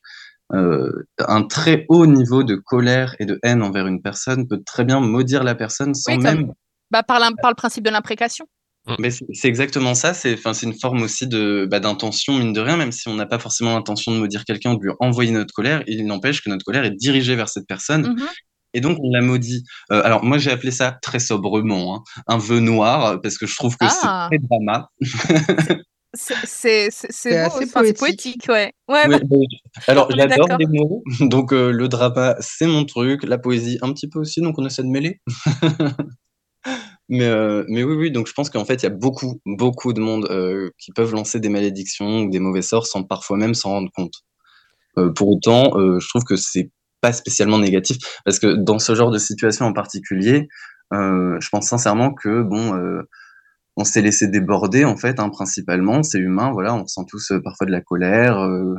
euh, 0.53 0.92
un 1.27 1.43
très 1.43 1.85
haut 1.90 2.06
niveau 2.06 2.43
de 2.43 2.56
colère 2.56 3.16
et 3.19 3.26
de 3.26 3.40
haine 3.43 3.64
envers 3.64 3.88
une 3.88 4.02
personne 4.02 4.48
peut 4.48 4.61
très 4.66 4.84
bien 4.84 5.00
maudire 5.00 5.43
la 5.43 5.56
personne 5.56 5.95
sans 5.95 6.11
Oui, 6.11 6.18
comme- 6.24 6.26
même. 6.35 6.53
Bah, 6.92 7.02
par, 7.02 7.19
le 7.19 7.56
principe 7.56 7.84
de 7.84 7.90
l'imprécation. 7.90 8.45
Mais 9.00 9.10
c'est 9.10 9.48
exactement 9.48 9.95
ça. 9.95 10.14
C'est 10.14 10.38
une 10.64 10.77
forme 10.80 11.02
aussi 11.02 11.26
de 11.27 11.66
bah, 11.72 11.80
d'intention 11.80 12.38
mine 12.38 12.52
de 12.53 12.60
rien, 12.60 12.76
même 12.77 12.92
si 12.92 13.08
on 13.08 13.16
n'a 13.16 13.26
pas 13.26 13.40
forcément 13.40 13.74
l'intention 13.74 14.11
de 14.11 14.18
maudire 14.18 14.43
quelqu'un 14.43 14.74
ou 14.74 14.77
de 14.77 14.84
lui 14.84 14.92
envoyer 15.00 15.32
notre 15.32 15.53
colère. 15.53 15.82
Il 15.88 16.06
n'empêche 16.06 16.43
que 16.43 16.50
notre 16.50 16.66
colère 16.66 16.84
est 16.84 16.92
dirigée 16.92 17.35
vers 17.38 17.48
cette 17.50 17.66
personne 17.66 18.10
Mhm. 18.10 18.27
et 18.76 18.82
donc 18.82 18.98
on 19.02 19.10
la 19.11 19.22
maudit. 19.22 19.64
Euh, 19.92 20.02
alors 20.03 20.24
moi 20.26 20.38
j'ai 20.38 20.52
appelé 20.52 20.69
ça 20.72 20.98
très 21.02 21.19
sobrement 21.19 21.95
hein, 21.95 22.03
un 22.27 22.38
vœu 22.38 22.60
noir 22.60 23.22
parce 23.22 23.38
que 23.38 23.48
je 23.48 23.56
trouve 23.56 23.76
que 23.77 23.85
Ah. 23.85 24.27
c'est 24.30 24.38
très 24.38 24.45
drama. 24.48 24.90
C'est, 26.16 26.88
assez 26.88 27.66
poétique. 27.67 27.98
poétique, 27.98 28.45
ouais. 28.48 28.72
Ouais, 28.88 29.08
Oui, 29.08 29.17
bah, 29.24 29.38
alors 29.88 30.11
j'adore 30.16 30.58
les 30.59 30.67
mots, 30.67 31.03
donc 31.22 31.51
euh, 31.53 31.72
le 31.72 31.88
drama 31.88 32.35
c'est 32.40 32.67
mon 32.67 32.85
truc, 32.85 33.24
la 33.24 33.40
poésie 33.40 33.80
un 33.82 33.92
petit 33.93 34.08
peu 34.08 34.19
aussi, 34.19 34.42
donc 34.42 34.59
on 34.59 34.66
essaie 34.66 34.83
de 34.83 34.90
mêler. 34.90 35.22
mais, 37.09 37.25
euh, 37.25 37.64
mais 37.67 37.83
oui, 37.83 37.95
oui, 37.95 38.11
donc 38.11 38.27
je 38.27 38.33
pense 38.33 38.51
qu'en 38.51 38.64
fait 38.64 38.75
il 38.75 38.83
y 38.83 38.85
a 38.85 38.92
beaucoup, 38.92 39.42
beaucoup 39.45 39.92
de 39.93 40.00
monde 40.00 40.27
euh, 40.30 40.69
qui 40.77 40.92
peuvent 40.92 41.14
lancer 41.14 41.40
des 41.40 41.50
malédictions 41.50 42.22
ou 42.22 42.30
des 42.30 42.40
mauvais 42.40 42.61
sorts 42.61 42.85
sans 42.85 43.03
parfois 43.03 43.38
même 43.38 43.56
s'en 43.56 43.72
rendre 43.72 43.92
compte. 43.95 44.24
Euh, 45.00 45.11
pour 45.11 45.30
autant, 45.30 45.77
euh, 45.80 46.00
je 46.00 46.08
trouve 46.08 46.24
que 46.24 46.35
c'est 46.35 46.69
pas 47.01 47.14
spécialement 47.14 47.58
négatif, 47.58 47.98
parce 48.24 48.40
que 48.40 48.56
dans 48.56 48.80
ce 48.80 48.93
genre 48.95 49.11
de 49.11 49.17
situation 49.17 49.66
en 49.66 49.74
particulier, 49.74 50.48
euh, 50.93 51.38
je 51.40 51.50
pense 51.50 51.67
sincèrement 51.67 52.14
que 52.14 52.43
bon. 52.43 52.80
On 53.76 53.84
s'est 53.85 54.02
laissé 54.02 54.27
déborder 54.27 54.85
en 54.85 54.95
fait, 54.98 55.19
hein, 55.19 55.30
principalement, 55.30 56.03
c'est 56.03 56.19
humain, 56.19 56.52
voilà, 56.52 56.76
on 56.76 56.84
ressent 56.84 57.06
tous 57.06 57.32
euh, 57.32 57.42
parfois 57.43 57.66
de 57.68 57.72
la 57.72 57.82
colère, 57.82 58.40
euh, 58.40 58.76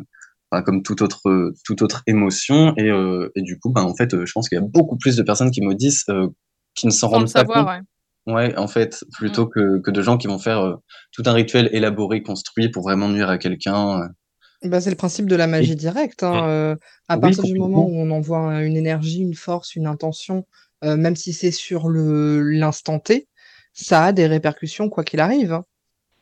enfin, 0.50 0.62
comme 0.62 0.82
toute 0.82 1.02
autre 1.02 1.52
toute 1.64 1.82
autre 1.82 2.02
émotion, 2.06 2.74
et, 2.76 2.90
euh, 2.90 3.28
et 3.36 3.42
du 3.42 3.58
coup, 3.58 3.70
ben 3.72 3.82
en 3.82 3.94
fait, 3.96 4.14
euh, 4.14 4.24
je 4.26 4.32
pense 4.32 4.48
qu'il 4.48 4.56
y 4.58 4.60
a 4.62 4.64
beaucoup 4.64 4.96
plus 4.96 5.16
de 5.16 5.22
personnes 5.22 5.50
qui 5.50 5.62
maudissent 5.62 6.08
euh, 6.10 6.28
qui 6.74 6.86
ne 6.86 6.92
s'en 6.92 7.08
rendent 7.08 7.32
pas 7.32 7.40
savoir, 7.40 7.66
compte, 7.66 7.68
ouais. 8.26 8.34
ouais, 8.34 8.56
en 8.58 8.68
fait, 8.68 9.04
plutôt 9.12 9.46
que 9.48 9.80
que 9.80 9.90
de 9.90 10.02
gens 10.02 10.16
qui 10.18 10.28
vont 10.28 10.38
faire 10.38 10.60
euh, 10.60 10.74
tout 11.12 11.22
un 11.26 11.32
rituel 11.32 11.68
élaboré, 11.72 12.22
construit 12.22 12.68
pour 12.70 12.82
vraiment 12.84 13.08
nuire 13.08 13.28
à 13.30 13.38
quelqu'un. 13.38 14.02
euh. 14.02 14.08
Bah, 14.62 14.80
c'est 14.80 14.90
le 14.90 14.96
principe 14.96 15.26
de 15.28 15.36
la 15.36 15.46
magie 15.46 15.76
directe. 15.76 16.22
hein, 16.22 16.42
Mm. 16.42 16.48
euh, 16.48 16.76
à 17.08 17.16
Oui, 17.16 17.20
partir 17.20 17.44
du 17.44 17.54
moment 17.58 17.86
où 17.86 17.94
on 17.96 18.10
envoie 18.10 18.62
une 18.62 18.76
énergie, 18.76 19.20
une 19.20 19.34
force, 19.34 19.74
une 19.76 19.86
intention, 19.86 20.46
euh, 20.84 20.96
même 20.96 21.16
si 21.16 21.32
c'est 21.32 21.50
sur 21.50 21.88
le 21.88 22.40
l'instant 22.42 22.98
T, 22.98 23.28
ça 23.74 24.04
a 24.04 24.12
des 24.12 24.26
répercussions 24.26 24.88
quoi 24.88 25.04
qu'il 25.04 25.20
arrive. 25.20 25.52
hein. 25.52 25.64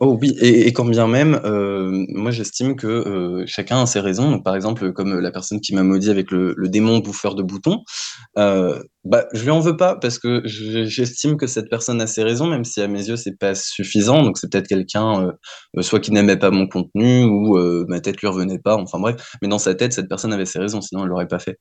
Oh 0.05 0.18
oui, 0.20 0.36
et, 0.40 0.72
quand 0.72 0.84
bien 0.84 1.06
même, 1.06 1.40
euh, 1.44 2.05
moi 2.08 2.32
j'estime 2.32 2.74
que 2.74 2.89
euh, 2.89 3.44
chacun 3.47 3.82
a 3.82 3.86
ses 3.86 4.00
raisons. 4.00 4.32
Donc, 4.32 4.42
par 4.44 4.56
exemple, 4.56 4.92
comme 4.92 5.20
la 5.20 5.31
personne 5.31 5.60
qui 5.60 5.76
m'a 5.76 5.84
maudit 5.84 6.10
avec 6.10 6.32
le, 6.32 6.56
démon 6.68 6.98
bouffeur 6.98 7.36
de 7.36 7.44
boutons, 7.44 7.84
euh, 8.36 8.82
bah, 9.05 9.26
je 9.32 9.44
lui 9.44 9.50
en 9.50 9.60
veux 9.60 9.76
pas 9.76 9.94
parce 9.94 10.18
que 10.18 10.42
je- 10.44 10.86
j'estime 10.86 11.36
que 11.36 11.47
cette 11.47 11.70
personne 11.70 12.00
a 12.00 12.08
ses 12.08 12.24
raisons, 12.24 12.48
même 12.48 12.64
si 12.64 12.81
à 12.81 12.89
mes 12.89 13.08
yeux 13.08 13.16
c'est 13.16 13.39
pas 13.39 13.55
suffisant. 13.55 14.24
Donc 14.24 14.39
c'est 14.39 14.50
peut-être 14.50 14.66
quelqu'un, 14.66 15.28
euh, 15.76 15.82
soit 15.82 16.00
qui 16.00 16.10
n'aimait 16.10 16.36
pas 16.39 16.50
mon 16.50 16.66
contenu 16.66 17.22
ou 17.24 17.56
ma 17.86 18.00
tête 18.00 18.20
lui 18.20 18.26
revenait 18.26 18.58
pas. 18.58 18.74
Enfin 18.76 18.98
bref, 18.98 19.36
mais 19.40 19.47
dans 19.48 19.58
sa 19.60 19.76
tête 19.76 19.92
cette 19.92 20.08
personne 20.08 20.32
avait 20.32 20.47
ses 20.47 20.58
raisons, 20.58 20.81
sinon 20.81 21.05
elle 21.05 21.10
l'aurait 21.10 21.28
pas 21.28 21.39
fait. 21.39 21.58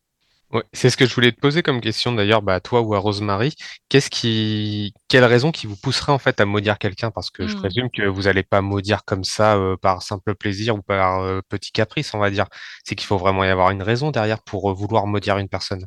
Ouais, 0.53 0.63
c'est 0.73 0.89
ce 0.89 0.97
que 0.97 1.05
je 1.05 1.15
voulais 1.15 1.31
te 1.31 1.39
poser 1.39 1.63
comme 1.63 1.79
question 1.79 2.11
d'ailleurs, 2.13 2.41
bah, 2.41 2.55
à 2.55 2.59
toi 2.59 2.81
ou 2.81 2.93
à 2.93 2.99
Rosemary. 2.99 3.53
Qu'est-ce 3.87 4.09
qui, 4.09 4.93
quelle 5.07 5.23
raison 5.23 5.51
qui 5.51 5.65
vous 5.65 5.77
pousserait 5.77 6.11
en 6.11 6.19
fait 6.19 6.41
à 6.41 6.45
maudire 6.45 6.77
quelqu'un? 6.77 7.09
Parce 7.09 7.29
que 7.31 7.47
je 7.47 7.55
Hmm. 7.55 7.55
présume 7.55 7.89
que 7.89 8.03
vous 8.03 8.27
allez 8.27 8.43
pas 8.43 8.61
maudire 8.61 9.05
comme 9.05 9.23
ça 9.23 9.55
euh, 9.55 9.77
par 9.77 10.01
simple 10.01 10.35
plaisir 10.35 10.75
ou 10.75 10.81
par 10.81 11.21
euh, 11.21 11.39
petit 11.47 11.71
caprice, 11.71 12.13
on 12.13 12.19
va 12.19 12.29
dire. 12.31 12.47
C'est 12.83 12.95
qu'il 12.95 13.07
faut 13.07 13.17
vraiment 13.17 13.45
y 13.45 13.49
avoir 13.49 13.71
une 13.71 13.81
raison 13.81 14.11
derrière 14.11 14.43
pour 14.43 14.69
euh, 14.71 14.73
vouloir 14.73 15.07
maudire 15.07 15.37
une 15.37 15.47
personne. 15.49 15.85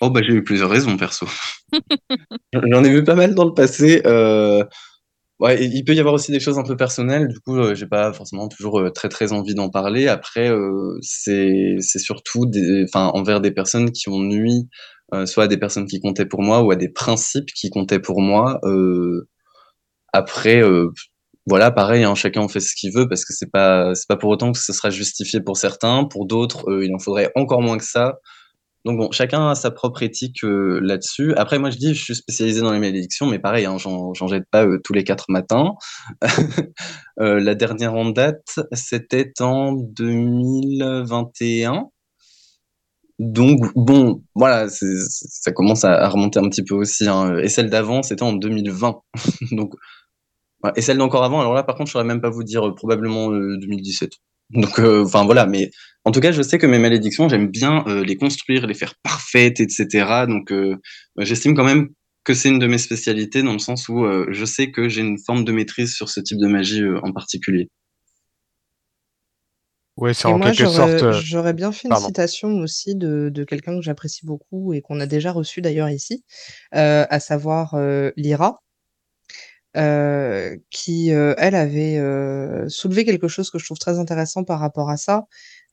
Oh 0.00 0.10
bah 0.10 0.20
j'ai 0.22 0.34
eu 0.34 0.44
plusieurs 0.44 0.68
raisons 0.70 0.96
perso. 0.98 1.26
J'en 2.52 2.84
ai 2.84 2.90
vu 2.90 3.04
pas 3.04 3.14
mal 3.14 3.34
dans 3.34 3.44
le 3.44 3.54
passé. 3.54 4.02
Ouais, 5.42 5.64
il 5.64 5.84
peut 5.84 5.94
y 5.94 5.98
avoir 6.00 6.14
aussi 6.14 6.30
des 6.30 6.38
choses 6.38 6.56
un 6.58 6.62
peu 6.62 6.76
personnelles. 6.76 7.26
Du 7.26 7.40
coup, 7.40 7.56
euh, 7.58 7.74
j'ai 7.74 7.86
pas 7.88 8.12
forcément 8.12 8.46
toujours 8.48 8.78
euh, 8.78 8.90
très 8.90 9.08
très 9.08 9.32
envie 9.32 9.54
d'en 9.56 9.70
parler. 9.70 10.06
Après, 10.06 10.48
euh, 10.48 10.96
c'est 11.02 11.78
surtout 11.98 12.48
envers 12.94 13.40
des 13.40 13.50
personnes 13.50 13.90
qui 13.90 14.08
ont 14.08 14.20
nui, 14.20 14.68
euh, 15.14 15.26
soit 15.26 15.44
à 15.44 15.48
des 15.48 15.56
personnes 15.58 15.86
qui 15.86 16.00
comptaient 16.00 16.26
pour 16.26 16.42
moi 16.42 16.62
ou 16.62 16.70
à 16.70 16.76
des 16.76 16.88
principes 16.88 17.48
qui 17.56 17.70
comptaient 17.70 17.98
pour 18.00 18.20
moi. 18.22 18.60
Après, 20.12 20.62
voilà, 21.46 21.70
pareil, 21.72 22.04
hein, 22.04 22.14
chacun 22.14 22.46
fait 22.48 22.60
ce 22.60 22.74
qu'il 22.76 22.92
veut 22.94 23.08
parce 23.08 23.24
que 23.24 23.32
c'est 23.34 23.50
pas 23.50 23.92
pas 24.08 24.16
pour 24.16 24.30
autant 24.30 24.52
que 24.52 24.58
ce 24.58 24.72
sera 24.72 24.90
justifié 24.90 25.40
pour 25.40 25.56
certains. 25.56 26.04
Pour 26.04 26.26
d'autres, 26.26 26.64
il 26.82 26.94
en 26.94 26.98
faudrait 26.98 27.32
encore 27.36 27.62
moins 27.62 27.78
que 27.78 27.84
ça. 27.84 28.18
Donc 28.84 28.98
bon, 28.98 29.12
chacun 29.12 29.48
a 29.48 29.54
sa 29.54 29.70
propre 29.70 30.02
éthique 30.02 30.42
euh, 30.44 30.80
là-dessus. 30.82 31.34
Après, 31.34 31.58
moi 31.60 31.70
je 31.70 31.78
dis, 31.78 31.94
je 31.94 32.02
suis 32.02 32.16
spécialisé 32.16 32.60
dans 32.62 32.72
les 32.72 32.80
malédictions, 32.80 33.26
mais 33.26 33.38
pareil, 33.38 33.64
hein, 33.64 33.76
j'en 33.78 34.26
jette 34.26 34.48
pas 34.50 34.66
euh, 34.66 34.80
tous 34.82 34.92
les 34.92 35.04
quatre 35.04 35.26
matins. 35.28 35.74
Euh, 37.20 37.40
la 37.40 37.54
dernière 37.54 37.92
en 37.94 38.06
date, 38.06 38.58
c'était 38.72 39.32
en 39.40 39.72
2021. 39.74 41.90
Donc 43.18 43.60
bon, 43.76 44.22
voilà, 44.34 44.68
ça 44.70 45.52
commence 45.52 45.84
à, 45.84 46.08
remonter 46.08 46.38
un 46.40 46.48
petit 46.48 46.64
peu 46.64 46.74
aussi. 46.74 47.06
hein. 47.06 47.38
Et 47.38 47.48
celle 47.48 47.70
d'avant, 47.70 48.02
c'était 48.02 48.22
en 48.22 48.32
2020. 48.32 49.00
Donc. 49.52 49.74
Et 50.76 50.80
celle 50.80 50.98
d'encore 50.98 51.24
avant, 51.24 51.40
alors 51.40 51.54
là, 51.54 51.64
par 51.64 51.76
contre, 51.76 51.88
je 51.88 51.92
saurais 51.92 52.04
même 52.04 52.20
pas 52.20 52.30
vous 52.30 52.44
dire, 52.44 52.74
probablement 52.74 53.30
euh, 53.30 53.56
2017. 53.58 54.12
Donc, 54.52 54.78
euh, 54.78 55.04
enfin 55.04 55.24
voilà, 55.24 55.46
mais 55.46 55.70
en 56.04 56.10
tout 56.12 56.20
cas, 56.20 56.32
je 56.32 56.42
sais 56.42 56.58
que 56.58 56.66
mes 56.66 56.78
malédictions, 56.78 57.28
j'aime 57.28 57.48
bien 57.48 57.84
euh, 57.86 58.04
les 58.04 58.16
construire, 58.16 58.66
les 58.66 58.74
faire 58.74 58.94
parfaites, 59.02 59.60
etc. 59.60 60.26
Donc, 60.28 60.52
euh, 60.52 60.76
j'estime 61.18 61.54
quand 61.54 61.64
même 61.64 61.88
que 62.24 62.34
c'est 62.34 62.48
une 62.48 62.58
de 62.58 62.66
mes 62.66 62.78
spécialités 62.78 63.42
dans 63.42 63.52
le 63.52 63.58
sens 63.58 63.88
où 63.88 64.04
euh, 64.04 64.26
je 64.30 64.44
sais 64.44 64.70
que 64.70 64.88
j'ai 64.88 65.00
une 65.00 65.18
forme 65.18 65.44
de 65.44 65.52
maîtrise 65.52 65.94
sur 65.94 66.08
ce 66.08 66.20
type 66.20 66.38
de 66.38 66.46
magie 66.46 66.82
euh, 66.82 67.00
en 67.02 67.12
particulier. 67.12 67.68
Ouais, 69.98 70.14
c'est 70.14 70.26
en 70.26 70.38
moi, 70.38 70.52
quelque 70.52 70.66
sorte. 70.68 70.98
j'aurais 70.98 71.20
j'aurais 71.22 71.52
bien 71.52 71.70
fait 71.70 71.88
une 71.88 71.90
pardon. 71.90 72.06
citation 72.06 72.48
aussi 72.60 72.94
de, 72.94 73.28
de 73.28 73.44
quelqu'un 73.44 73.76
que 73.76 73.82
j'apprécie 73.82 74.24
beaucoup 74.24 74.72
et 74.72 74.80
qu'on 74.80 75.00
a 75.00 75.06
déjà 75.06 75.32
reçu 75.32 75.60
d'ailleurs 75.60 75.90
ici, 75.90 76.24
euh, 76.74 77.04
à 77.10 77.20
savoir 77.20 77.74
euh, 77.74 78.10
Lyra, 78.16 78.62
euh, 79.76 80.56
qui, 80.70 81.12
euh, 81.12 81.34
elle, 81.38 81.54
avait 81.54 81.98
euh, 81.98 82.68
soulevé 82.68 83.04
quelque 83.04 83.28
chose 83.28 83.50
que 83.50 83.58
je 83.58 83.64
trouve 83.64 83.78
très 83.78 83.98
intéressant 83.98 84.44
par 84.44 84.60
rapport 84.60 84.90
à 84.90 84.96
ça. 84.96 85.26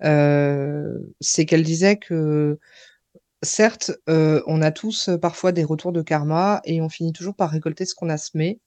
Euh, 0.03 0.97
c'est 1.21 1.45
qu'elle 1.45 1.63
disait 1.63 1.97
que, 1.97 2.59
certes, 3.43 3.91
euh, 4.09 4.41
on 4.47 4.61
a 4.61 4.71
tous 4.71 5.09
euh, 5.09 5.17
parfois 5.17 5.51
des 5.51 5.63
retours 5.63 5.91
de 5.93 6.01
karma 6.01 6.61
et 6.65 6.81
on 6.81 6.89
finit 6.89 7.13
toujours 7.13 7.35
par 7.35 7.51
récolter 7.51 7.85
ce 7.85 7.95
qu'on 7.95 8.09
a 8.09 8.17
semé. 8.17 8.59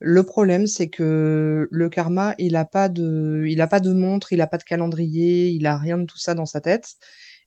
Le 0.00 0.22
problème, 0.24 0.66
c'est 0.66 0.88
que 0.90 1.68
le 1.70 1.88
karma, 1.88 2.34
il 2.38 2.56
a 2.56 2.64
pas 2.66 2.88
de 2.90 3.44
il 3.48 3.60
a 3.62 3.66
pas 3.68 3.80
de 3.80 3.92
montre, 3.92 4.32
il 4.32 4.40
a 4.42 4.46
pas 4.46 4.58
de 4.58 4.64
calendrier, 4.64 5.48
il 5.50 5.66
a 5.66 5.78
rien 5.78 5.98
de 5.98 6.04
tout 6.04 6.18
ça 6.18 6.34
dans 6.34 6.46
sa 6.46 6.60
tête 6.60 6.96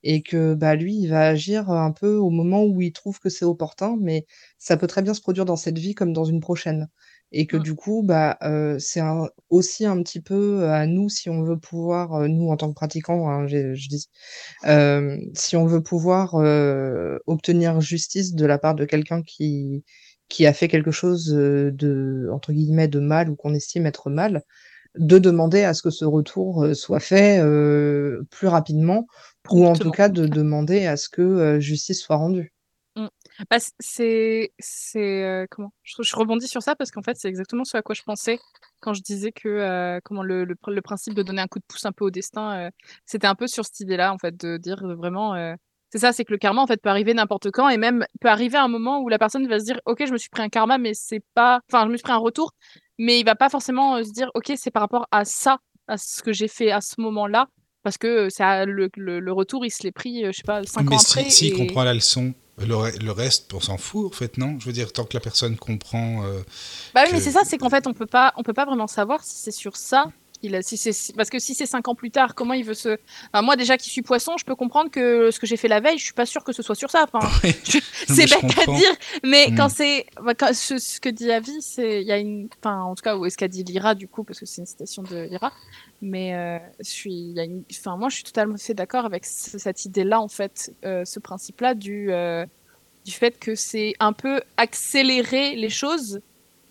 et 0.02 0.22
que 0.22 0.54
bah, 0.54 0.74
lui, 0.76 0.96
il 0.96 1.08
va 1.08 1.28
agir 1.28 1.70
un 1.70 1.92
peu 1.92 2.14
au 2.16 2.30
moment 2.30 2.64
où 2.64 2.80
il 2.80 2.92
trouve 2.92 3.18
que 3.20 3.28
c'est 3.28 3.44
opportun, 3.44 3.96
mais 4.00 4.26
ça 4.58 4.76
peut 4.76 4.86
très 4.86 5.02
bien 5.02 5.14
se 5.14 5.20
produire 5.20 5.44
dans 5.44 5.56
cette 5.56 5.78
vie 5.78 5.94
comme 5.94 6.12
dans 6.12 6.24
une 6.24 6.40
prochaine. 6.40 6.88
Et 7.32 7.46
que 7.46 7.56
Mmh. 7.56 7.64
du 7.64 7.74
coup, 7.76 8.02
bah, 8.04 8.38
euh, 8.42 8.78
c'est 8.80 9.00
un- 9.00 9.28
aussi 9.50 9.86
un 9.86 10.02
petit 10.02 10.20
peu 10.20 10.68
à 10.70 10.86
nous, 10.86 11.08
si 11.08 11.30
on 11.30 11.42
veut 11.44 11.58
pouvoir, 11.58 12.14
euh, 12.14 12.28
nous 12.28 12.48
en 12.50 12.56
tant 12.56 12.68
que 12.70 12.74
pratiquants, 12.74 13.28
hein, 13.30 13.46
j'ai- 13.46 13.74
je 13.76 13.88
dis, 13.88 14.08
euh, 14.66 15.16
si 15.34 15.56
on 15.56 15.66
veut 15.66 15.82
pouvoir 15.82 16.34
euh, 16.36 17.18
obtenir 17.26 17.80
justice 17.80 18.34
de 18.34 18.46
la 18.46 18.58
part 18.58 18.74
de 18.74 18.84
quelqu'un 18.84 19.22
qui, 19.22 19.84
qui 20.28 20.46
a 20.46 20.52
fait 20.52 20.68
quelque 20.68 20.90
chose 20.90 21.32
euh, 21.34 21.70
de, 21.72 22.28
entre 22.32 22.52
guillemets, 22.52 22.88
de 22.88 23.00
mal 23.00 23.30
ou 23.30 23.36
qu'on 23.36 23.54
estime 23.54 23.86
être 23.86 24.10
mal, 24.10 24.42
de 24.98 25.18
demander 25.18 25.62
à 25.64 25.74
ce 25.74 25.82
que 25.82 25.90
ce 25.90 26.04
retour 26.04 26.64
euh, 26.64 26.74
soit 26.74 27.00
fait 27.00 27.40
euh, 27.40 28.22
plus 28.30 28.48
rapidement 28.48 29.06
ou 29.50 29.66
en 29.66 29.78
tout 29.78 29.90
Promptement. 29.90 29.92
cas 29.92 30.08
de 30.08 30.26
demander 30.28 30.86
à 30.86 30.96
ce 30.96 31.08
que 31.08 31.22
euh, 31.22 31.60
justice 31.60 32.00
soit 32.02 32.16
rendue. 32.16 32.52
Bah, 33.48 33.58
c'est, 33.78 34.52
c'est 34.58 35.24
euh, 35.24 35.46
comment? 35.50 35.72
Je, 35.82 36.02
je 36.02 36.16
rebondis 36.16 36.48
sur 36.48 36.62
ça 36.62 36.74
parce 36.76 36.90
qu'en 36.90 37.02
fait, 37.02 37.16
c'est 37.16 37.28
exactement 37.28 37.64
ce 37.64 37.76
à 37.76 37.82
quoi 37.82 37.94
je 37.94 38.02
pensais 38.02 38.38
quand 38.80 38.92
je 38.94 39.02
disais 39.02 39.30
que 39.32 39.48
euh, 39.48 40.00
comment 40.04 40.22
le, 40.22 40.44
le, 40.44 40.54
pr- 40.54 40.72
le 40.72 40.82
principe 40.82 41.14
de 41.14 41.22
donner 41.22 41.40
un 41.42 41.46
coup 41.46 41.58
de 41.58 41.64
pouce 41.68 41.84
un 41.84 41.92
peu 41.92 42.04
au 42.06 42.10
destin, 42.10 42.66
euh, 42.66 42.70
c'était 43.06 43.26
un 43.26 43.34
peu 43.34 43.46
sur 43.46 43.64
cette 43.64 43.80
idée-là, 43.80 44.12
en 44.12 44.18
fait, 44.18 44.36
de 44.36 44.56
dire 44.56 44.78
vraiment. 44.96 45.34
c'est 45.92 45.98
ça, 45.98 46.12
c'est 46.12 46.24
que 46.24 46.32
le 46.32 46.38
karma, 46.38 46.62
en 46.62 46.66
fait, 46.66 46.80
peut 46.80 46.88
arriver 46.88 47.14
n'importe 47.14 47.50
quand 47.50 47.68
et 47.68 47.76
même 47.76 48.04
peut 48.20 48.28
arriver 48.28 48.56
à 48.58 48.64
un 48.64 48.68
moment 48.68 49.00
où 49.00 49.08
la 49.08 49.18
personne 49.18 49.46
va 49.48 49.58
se 49.58 49.64
dire, 49.64 49.80
ok, 49.86 50.04
je 50.06 50.12
me 50.12 50.18
suis 50.18 50.30
pris 50.30 50.42
un 50.42 50.48
karma, 50.48 50.78
mais 50.78 50.94
c'est 50.94 51.22
pas, 51.34 51.60
enfin, 51.70 51.84
je 51.86 51.90
me 51.90 51.96
suis 51.96 52.02
pris 52.02 52.12
un 52.12 52.16
retour, 52.16 52.52
mais 52.98 53.20
il 53.20 53.24
va 53.24 53.34
pas 53.34 53.48
forcément 53.48 54.02
se 54.02 54.12
dire, 54.12 54.30
ok, 54.34 54.52
c'est 54.56 54.70
par 54.70 54.82
rapport 54.82 55.06
à 55.10 55.24
ça, 55.24 55.58
à 55.88 55.96
ce 55.98 56.22
que 56.22 56.32
j'ai 56.32 56.48
fait 56.48 56.70
à 56.70 56.80
ce 56.80 57.00
moment-là, 57.00 57.48
parce 57.82 57.98
que 57.98 58.28
ça, 58.30 58.64
le, 58.66 58.88
le, 58.96 59.20
le 59.20 59.32
retour, 59.32 59.64
il 59.64 59.70
se 59.70 59.82
l'est 59.82 59.92
pris, 59.92 60.24
je 60.26 60.32
sais 60.32 60.42
pas, 60.44 60.62
cinq 60.64 60.90
Mais 60.90 60.96
ans 60.96 60.98
si, 60.98 61.18
après. 61.18 61.30
et... 61.46 61.52
comprend 61.56 61.82
la 61.84 61.94
leçon, 61.94 62.34
le, 62.66 62.74
re- 62.74 63.02
le 63.02 63.12
reste, 63.12 63.52
on 63.54 63.60
s'en 63.60 63.78
fout, 63.78 64.06
en 64.12 64.16
fait, 64.16 64.38
non? 64.38 64.58
Je 64.60 64.66
veux 64.66 64.72
dire, 64.72 64.92
tant 64.92 65.04
que 65.04 65.14
la 65.14 65.20
personne 65.20 65.56
comprend. 65.56 66.24
euh, 66.24 66.42
Bah 66.94 67.02
oui, 67.06 67.10
mais 67.12 67.20
c'est 67.20 67.30
ça, 67.32 67.40
c'est 67.44 67.58
qu'en 67.58 67.70
fait, 67.70 67.86
on 67.86 67.94
peut 67.94 68.06
pas, 68.06 68.32
on 68.36 68.42
peut 68.42 68.52
pas 68.52 68.64
vraiment 68.64 68.86
savoir 68.88 69.22
si 69.24 69.36
c'est 69.36 69.50
sur 69.52 69.76
ça. 69.76 70.12
Qu'il 70.40 70.54
a- 70.56 70.62
si 70.62 70.76
c'est, 70.76 70.92
si- 70.92 71.12
parce 71.12 71.30
que 71.30 71.38
si 71.38 71.54
c'est 71.54 71.66
cinq 71.66 71.86
ans 71.88 71.94
plus 71.94 72.10
tard, 72.10 72.34
comment 72.34 72.54
il 72.54 72.64
veut 72.64 72.74
se. 72.74 72.96
Enfin, 73.32 73.42
moi, 73.42 73.56
déjà 73.56 73.76
qui 73.76 73.90
suis 73.90 74.02
poisson, 74.02 74.36
je 74.38 74.44
peux 74.44 74.54
comprendre 74.56 74.90
que 74.90 75.30
ce 75.30 75.38
que 75.38 75.46
j'ai 75.46 75.56
fait 75.56 75.68
la 75.68 75.80
veille, 75.80 75.98
je 75.98 76.04
suis 76.04 76.12
pas 76.14 76.26
sûre 76.26 76.42
que 76.44 76.52
ce 76.52 76.62
soit 76.62 76.74
sur 76.74 76.90
ça. 76.90 77.06
Enfin, 77.10 77.20
Ouais, 77.44 77.54
je- 77.64 77.78
mais 78.08 78.14
c'est 78.14 78.24
bête 78.26 78.32
à 78.32 78.40
comprends. 78.40 78.76
dire, 78.76 78.90
mais 79.22 79.46
Mm. 79.50 79.56
quand 79.56 79.68
c'est. 79.68 80.06
quand- 80.38 80.54
ce, 80.54 80.78
ce 80.78 81.00
que 81.00 81.08
dit 81.08 81.30
Avi, 81.30 81.60
c'est. 81.62 82.00
Il 82.02 82.06
y 82.08 82.12
a 82.12 82.18
une. 82.18 82.48
Enfin, 82.62 82.82
en 82.82 82.94
tout 82.94 83.02
cas, 83.02 83.16
où 83.16 83.26
est-ce 83.26 83.36
qu'a 83.36 83.48
dit 83.48 83.62
Lyra, 83.64 83.94
du 83.94 84.08
coup, 84.08 84.24
parce 84.24 84.40
que 84.40 84.46
c'est 84.46 84.60
une 84.62 84.66
citation 84.66 85.02
de 85.02 85.28
Lyra. 85.30 85.52
Mais 86.02 86.34
euh, 86.34 86.58
je 86.80 86.88
suis. 86.88 87.12
il 87.12 87.32
Y 87.36 87.40
a 87.40 87.44
une... 87.44 87.62
Enfin, 87.70 87.96
moi, 87.96 88.08
je 88.08 88.14
suis 88.16 88.24
totalement 88.24 88.56
fait 88.56 88.72
d'accord 88.74 89.04
avec 89.04 89.26
ce- 89.26 89.58
cette 89.58 89.84
idée-là, 89.84 90.20
en 90.20 90.28
fait, 90.28 90.72
euh, 90.84 91.04
ce 91.04 91.20
principe-là 91.20 91.74
du. 91.74 92.10
euh, 92.12 92.46
du 93.06 93.12
fait 93.12 93.38
que 93.38 93.54
c'est 93.54 93.94
un 93.98 94.12
peu 94.12 94.42
accélérer 94.58 95.56
les 95.56 95.70
choses 95.70 96.20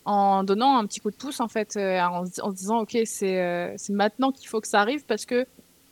en 0.05 0.43
donnant 0.43 0.77
un 0.77 0.85
petit 0.85 0.99
coup 0.99 1.11
de 1.11 1.15
pouce 1.15 1.39
en 1.39 1.47
fait, 1.47 1.75
euh, 1.77 1.99
en, 2.01 2.25
se- 2.25 2.41
en 2.41 2.51
se 2.51 2.55
disant 2.55 2.79
ok 2.79 2.97
c'est 3.05 3.39
euh, 3.41 3.73
c'est 3.77 3.93
maintenant 3.93 4.31
qu'il 4.31 4.47
faut 4.47 4.61
que 4.61 4.67
ça 4.67 4.81
arrive 4.81 5.03
parce 5.05 5.25
que 5.25 5.45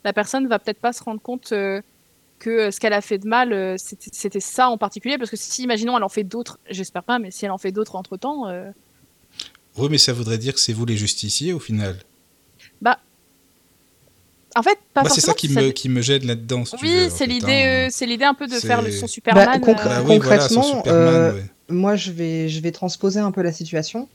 la 0.04 0.12
personne 0.12 0.46
va 0.48 0.58
peut-être 0.58 0.80
pas 0.80 0.92
se 0.92 1.02
rendre 1.02 1.20
compte 1.20 1.52
euh, 1.52 1.80
que 2.38 2.70
ce 2.70 2.78
qu'elle 2.80 2.92
a 2.92 3.00
fait 3.00 3.18
de 3.18 3.26
mal 3.28 3.52
euh, 3.52 3.76
c'était 3.78 4.40
ça 4.40 4.68
en 4.70 4.78
particulier 4.78 5.18
parce 5.18 5.30
que 5.30 5.36
si 5.36 5.62
imaginons 5.62 5.96
elle 5.96 6.04
en 6.04 6.08
fait 6.08 6.24
d'autres, 6.24 6.58
j'espère 6.70 7.02
pas, 7.02 7.18
mais 7.18 7.30
si 7.30 7.44
elle 7.44 7.50
en 7.50 7.58
fait 7.58 7.72
d'autres 7.72 7.96
entre 7.96 8.16
temps, 8.16 8.44
Oui, 9.76 9.88
mais 9.90 9.98
ça 9.98 10.12
voudrait 10.12 10.38
dire 10.38 10.54
que 10.54 10.60
c'est 10.60 10.72
vous 10.72 10.86
les 10.86 10.96
justiciers 10.96 11.52
au 11.52 11.58
final. 11.60 11.96
en 14.56 14.62
fait 14.62 14.78
pas 14.94 15.04
Bah, 15.04 15.10
c'est 15.10 15.20
ça 15.20 15.34
qui 15.34 15.48
ça- 15.48 15.60
me, 15.62 15.70
qui 15.70 15.88
me 15.88 16.00
gêne 16.00 16.26
là-dedans. 16.26 16.64
si 16.64 16.74
Oui, 16.82 17.08
c'est 17.10 17.26
l'idée, 17.26 17.46
hein. 17.52 17.86
euh, 17.86 17.88
c'est 17.90 18.06
l'idée 18.06 18.24
un 18.24 18.34
peu 18.34 18.46
de 18.46 18.58
faire 18.58 18.82
le 18.82 18.90
son 18.90 19.06
Superman. 19.06 19.60
Bah, 19.60 19.68
euh, 19.68 19.74
Bah 19.74 20.02
oui, 20.04 20.18
voilà, 20.18 20.48
son 20.48 20.62
concrètement, 20.62 20.78
Superman, 20.78 21.14
euh, 21.14 21.34
ouais. 21.34 21.44
Moi, 21.70 21.96
je 21.96 22.12
vais, 22.12 22.48
je 22.48 22.60
vais 22.60 22.72
transposer 22.72 23.20
un 23.20 23.30
peu 23.30 23.42
la 23.42 23.52
situation. 23.52 24.08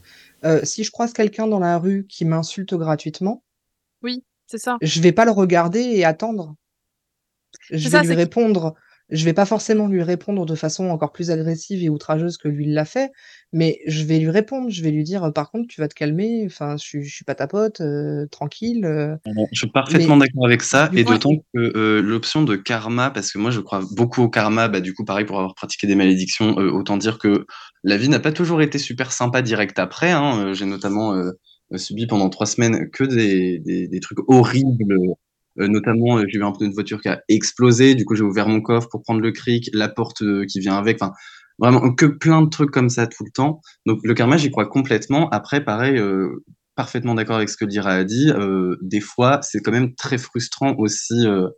Euh, 0.43 0.61
si 0.63 0.83
je 0.83 0.91
croise 0.91 1.13
quelqu'un 1.13 1.47
dans 1.47 1.59
la 1.59 1.77
rue 1.77 2.05
qui 2.07 2.25
m'insulte 2.25 2.73
gratuitement, 2.73 3.43
Oui, 4.01 4.23
c'est 4.47 4.57
ça. 4.57 4.77
je 4.81 5.01
vais 5.01 5.11
pas 5.11 5.25
le 5.25 5.31
regarder 5.31 5.79
et 5.81 6.03
attendre. 6.05 6.55
Je 7.69 7.89
vais 7.89 7.89
ça, 7.89 8.01
lui 8.03 8.13
répondre. 8.13 8.75
Je 9.13 9.25
vais 9.25 9.33
pas 9.33 9.45
forcément 9.45 9.87
lui 9.87 10.01
répondre 10.01 10.45
de 10.45 10.55
façon 10.55 10.89
encore 10.89 11.11
plus 11.11 11.29
agressive 11.29 11.83
et 11.83 11.89
outrageuse 11.89 12.37
que 12.37 12.47
lui 12.47 12.65
l'a 12.65 12.83
fait, 12.83 13.11
mais 13.53 13.79
je 13.85 14.03
vais 14.03 14.17
lui 14.17 14.31
répondre. 14.31 14.69
Je 14.71 14.81
vais 14.81 14.89
lui 14.89 15.03
dire, 15.03 15.31
par 15.33 15.51
contre, 15.51 15.67
tu 15.67 15.79
vas 15.79 15.87
te 15.87 15.93
calmer. 15.93 16.43
Enfin, 16.47 16.75
je, 16.77 16.99
je 16.99 17.13
suis 17.13 17.23
pas 17.23 17.35
ta 17.35 17.45
pote, 17.45 17.79
euh, 17.81 18.25
tranquille. 18.31 18.85
euh. 18.85 19.15
Je 19.51 19.59
suis 19.59 19.69
parfaitement 19.69 20.15
Mais- 20.17 20.25
d'accord 20.25 20.47
avec 20.47 20.63
ça, 20.63 20.87
du 20.87 20.97
et 20.99 21.03
d'autant 21.03 21.35
que 21.53 21.77
euh, 21.77 22.01
l'option 22.01 22.41
de 22.41 22.55
karma, 22.55 23.11
parce 23.11 23.31
que 23.31 23.37
moi 23.37 23.51
je 23.51 23.59
crois 23.59 23.81
beaucoup 23.91 24.23
au 24.23 24.29
karma, 24.29 24.67
bah, 24.67 24.81
du 24.81 24.93
coup 24.93 25.05
pareil 25.05 25.25
pour 25.25 25.37
avoir 25.37 25.53
pratiqué 25.55 25.85
des 25.87 25.95
malédictions, 25.95 26.55
autant 26.57 26.97
dire 26.97 27.19
que 27.19 27.45
la 27.83 27.97
vie 27.97 28.09
n'a 28.09 28.19
pas 28.19 28.31
toujours 28.31 28.61
été 28.63 28.79
super 28.79 29.11
sympa 29.11 29.41
direct 29.43 29.77
après. 29.77 30.11
hein. 30.11 30.53
J'ai 30.53 30.65
notamment 30.65 31.13
subi 31.75 32.07
pendant 32.07 32.29
trois 32.29 32.45
semaines 32.47 32.89
que 32.91 33.03
des, 33.03 33.59
des, 33.59 33.87
des 33.87 33.99
trucs 33.99 34.19
horribles. 34.27 34.95
Euh, 35.59 35.67
notamment, 35.67 36.17
euh, 36.17 36.25
j'ai 36.27 36.39
eu 36.39 36.43
un 36.43 36.51
pneu 36.51 36.69
de 36.69 36.73
voiture 36.73 37.01
qui 37.01 37.09
a 37.09 37.21
explosé, 37.29 37.95
du 37.95 38.05
coup 38.05 38.15
j'ai 38.15 38.23
ouvert 38.23 38.47
mon 38.47 38.61
coffre 38.61 38.87
pour 38.89 39.01
prendre 39.03 39.21
le 39.21 39.31
cric, 39.31 39.69
la 39.73 39.89
porte 39.89 40.21
euh, 40.23 40.45
qui 40.45 40.59
vient 40.59 40.75
avec, 40.77 41.01
enfin 41.01 41.13
vraiment 41.59 41.93
que 41.93 42.05
plein 42.07 42.41
de 42.41 42.49
trucs 42.49 42.71
comme 42.71 42.89
ça 42.89 43.07
tout 43.07 43.23
le 43.23 43.31
temps. 43.31 43.61
Donc 43.85 43.99
le 44.03 44.13
karma, 44.13 44.37
j'y 44.37 44.49
crois 44.51 44.65
complètement. 44.67 45.29
Après, 45.29 45.63
pareil, 45.63 45.97
euh, 45.97 46.43
parfaitement 46.75 47.13
d'accord 47.15 47.35
avec 47.37 47.49
ce 47.49 47.57
que 47.57 47.65
Lyra 47.65 47.91
a 47.91 48.03
dit. 48.03 48.31
Euh, 48.31 48.75
des 48.81 49.01
fois, 49.01 49.39
c'est 49.43 49.59
quand 49.59 49.71
même 49.71 49.93
très 49.95 50.17
frustrant 50.17 50.75
aussi 50.77 51.27
euh, 51.27 51.49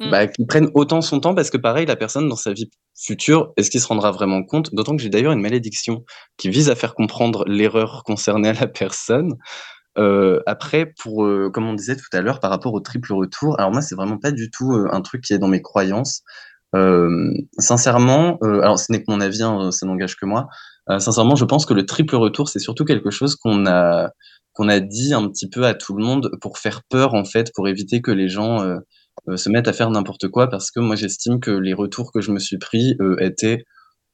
Mm. 0.00 0.10
bah, 0.10 0.26
qu'il 0.26 0.46
prenne 0.46 0.70
autant 0.74 1.02
son 1.02 1.20
temps 1.20 1.34
parce 1.34 1.50
que 1.50 1.58
pareil, 1.58 1.86
la 1.86 1.96
personne 1.96 2.28
dans 2.28 2.36
sa 2.36 2.52
vie 2.52 2.70
future, 2.98 3.52
est-ce 3.56 3.70
qu'il 3.70 3.80
se 3.80 3.86
rendra 3.86 4.10
vraiment 4.10 4.42
compte? 4.42 4.74
D'autant 4.74 4.96
que 4.96 5.02
j'ai 5.02 5.10
d'ailleurs 5.10 5.32
une 5.32 5.40
malédiction 5.40 6.04
qui 6.38 6.48
vise 6.48 6.70
à 6.70 6.74
faire 6.74 6.94
comprendre 6.94 7.44
l'erreur 7.46 8.02
concernée 8.04 8.48
à 8.48 8.52
la 8.54 8.66
personne. 8.66 9.34
Euh, 9.98 10.40
après, 10.46 10.92
pour 11.02 11.24
euh, 11.24 11.50
comme 11.52 11.66
on 11.66 11.74
disait 11.74 11.96
tout 11.96 12.08
à 12.12 12.20
l'heure, 12.20 12.40
par 12.40 12.50
rapport 12.50 12.72
au 12.74 12.80
triple 12.80 13.12
retour, 13.12 13.58
alors 13.58 13.72
moi, 13.72 13.82
c'est 13.82 13.94
vraiment 13.94 14.18
pas 14.18 14.30
du 14.30 14.50
tout 14.50 14.72
euh, 14.72 14.88
un 14.92 15.00
truc 15.00 15.22
qui 15.22 15.32
est 15.32 15.38
dans 15.38 15.48
mes 15.48 15.62
croyances. 15.62 16.22
Sincèrement, 17.58 18.38
alors 18.42 18.78
ce 18.78 18.92
n'est 18.92 19.00
que 19.00 19.10
mon 19.10 19.20
avis, 19.20 19.42
hein, 19.42 19.72
ça 19.72 19.86
n'engage 19.86 20.14
que 20.16 20.24
moi. 20.24 20.46
Sincèrement, 20.98 21.34
je 21.34 21.44
pense 21.44 21.66
que 21.66 21.74
le 21.74 21.84
triple 21.84 22.14
retour, 22.14 22.48
c'est 22.48 22.60
surtout 22.60 22.84
quelque 22.84 23.10
chose 23.10 23.34
qu'on 23.34 23.66
a 23.66 24.10
qu'on 24.52 24.68
a 24.68 24.78
dit 24.78 25.12
un 25.12 25.28
petit 25.28 25.48
peu 25.48 25.66
à 25.66 25.74
tout 25.74 25.96
le 25.96 26.04
monde 26.04 26.30
pour 26.40 26.58
faire 26.58 26.82
peur 26.88 27.14
en 27.14 27.24
fait, 27.24 27.50
pour 27.56 27.68
éviter 27.68 28.02
que 28.02 28.12
les 28.12 28.28
gens 28.28 28.60
se 29.34 29.48
mettent 29.50 29.66
à 29.66 29.72
faire 29.72 29.90
n'importe 29.90 30.28
quoi, 30.28 30.48
parce 30.48 30.70
que 30.70 30.78
moi 30.78 30.94
j'estime 30.94 31.40
que 31.40 31.50
les 31.50 31.74
retours 31.74 32.12
que 32.12 32.20
je 32.20 32.30
me 32.30 32.38
suis 32.38 32.58
pris 32.58 32.96
étaient 33.18 33.64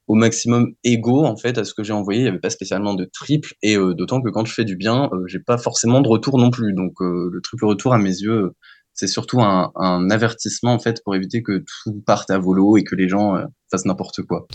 au 0.07 0.15
maximum 0.15 0.73
égaux 0.85 1.25
en 1.25 1.36
fait 1.36 1.59
à 1.59 1.65
ce 1.65 1.75
que 1.75 1.83
j'ai 1.83 1.93
envoyé. 1.93 2.20
Il 2.20 2.25
n'y 2.25 2.28
avait 2.31 2.39
pas 2.39 2.51
spécialement 2.51 2.94
de 2.94 3.05
triple, 3.12 3.55
et 3.62 3.76
euh, 3.76 3.94
d'autant 3.94 4.20
que 4.23 4.31
quand 4.31 4.44
je 4.44 4.52
fais 4.52 4.65
du 4.65 4.76
bien, 4.76 5.09
euh, 5.12 5.25
j'ai 5.26 5.41
pas 5.41 5.59
forcément 5.59 6.01
de 6.01 6.09
retour 6.09 6.39
non 6.39 6.51
plus. 6.51 6.73
Donc 6.75 6.94
euh, 7.01 7.31
le 7.33 7.41
triple 7.41 7.65
retour 7.67 7.93
à 7.94 7.99
mes 7.99 8.10
yeux, 8.10 8.52
c'est 8.94 9.09
surtout 9.09 9.41
un, 9.43 9.73
un 9.76 10.09
avertissement 10.10 10.73
en 10.73 10.78
fait 10.78 11.02
pour 11.05 11.15
éviter 11.15 11.43
que 11.43 11.65
tout 11.83 12.02
parte 12.07 12.31
à 12.31 12.39
volo 12.39 12.76
et 12.78 12.85
que 12.85 12.94
les 12.94 13.09
gens 13.09 13.36
euh, 13.36 13.44
fassent 13.70 13.85
n'importe 13.85 14.23
quoi. 14.23 14.47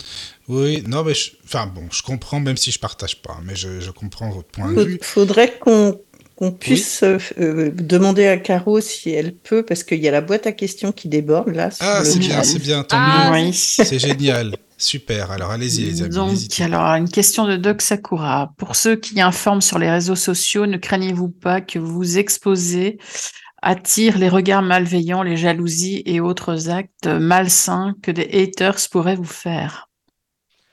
Oui, 0.48 0.82
non, 0.88 1.04
mais 1.04 1.14
je... 1.14 1.32
enfin 1.44 1.66
bon, 1.72 1.82
je 1.92 2.02
comprends, 2.02 2.40
même 2.40 2.56
si 2.56 2.70
je 2.72 2.80
partage 2.80 3.22
pas, 3.22 3.36
mais 3.44 3.54
je, 3.54 3.78
je 3.80 3.90
comprends 3.90 4.30
votre 4.30 4.48
point 4.48 4.72
de 4.72 4.82
vue. 4.82 4.98
Faudrait 5.02 5.58
qu'on 5.60 6.00
qu'on 6.34 6.50
puisse 6.50 7.04
euh, 7.04 7.70
demander 7.72 8.26
à 8.26 8.36
Caro 8.38 8.80
si 8.80 9.10
elle 9.10 9.36
peut, 9.36 9.62
parce 9.62 9.84
qu'il 9.84 10.00
y 10.02 10.08
a 10.08 10.10
la 10.10 10.22
boîte 10.22 10.46
à 10.46 10.52
questions 10.52 10.90
qui 10.90 11.08
déborde 11.08 11.54
là. 11.54 11.68
Ah, 11.78 12.02
c'est 12.04 12.18
bien, 12.18 12.42
c'est 12.42 12.58
bien, 12.58 12.82
tant 12.82 12.96
Ah, 12.98 13.30
mieux. 13.38 13.46
oui. 13.48 13.52
C'est 13.52 13.98
génial. 13.98 14.56
Super. 14.82 15.30
Alors 15.30 15.52
allez-y, 15.52 15.84
les 15.84 16.02
amis. 16.02 16.12
Donc, 16.12 16.60
alors, 16.60 16.86
une 16.96 17.08
question 17.08 17.46
de 17.46 17.56
Doc 17.56 17.82
Sakura. 17.82 18.52
Pour 18.58 18.74
ceux 18.74 18.96
qui 18.96 19.20
informent 19.20 19.60
sur 19.60 19.78
les 19.78 19.88
réseaux 19.88 20.16
sociaux, 20.16 20.66
ne 20.66 20.76
craignez-vous 20.76 21.28
pas 21.28 21.60
que 21.60 21.78
vous 21.78 21.92
vous 21.92 22.18
exposez 22.18 22.98
attire 23.62 24.18
les 24.18 24.28
regards 24.28 24.62
malveillants, 24.62 25.22
les 25.22 25.36
jalousies 25.36 26.02
et 26.04 26.18
autres 26.18 26.68
actes 26.68 27.06
malsains 27.06 27.94
que 28.02 28.10
des 28.10 28.28
haters 28.32 28.76
pourraient 28.90 29.14
vous 29.14 29.22
faire? 29.22 29.88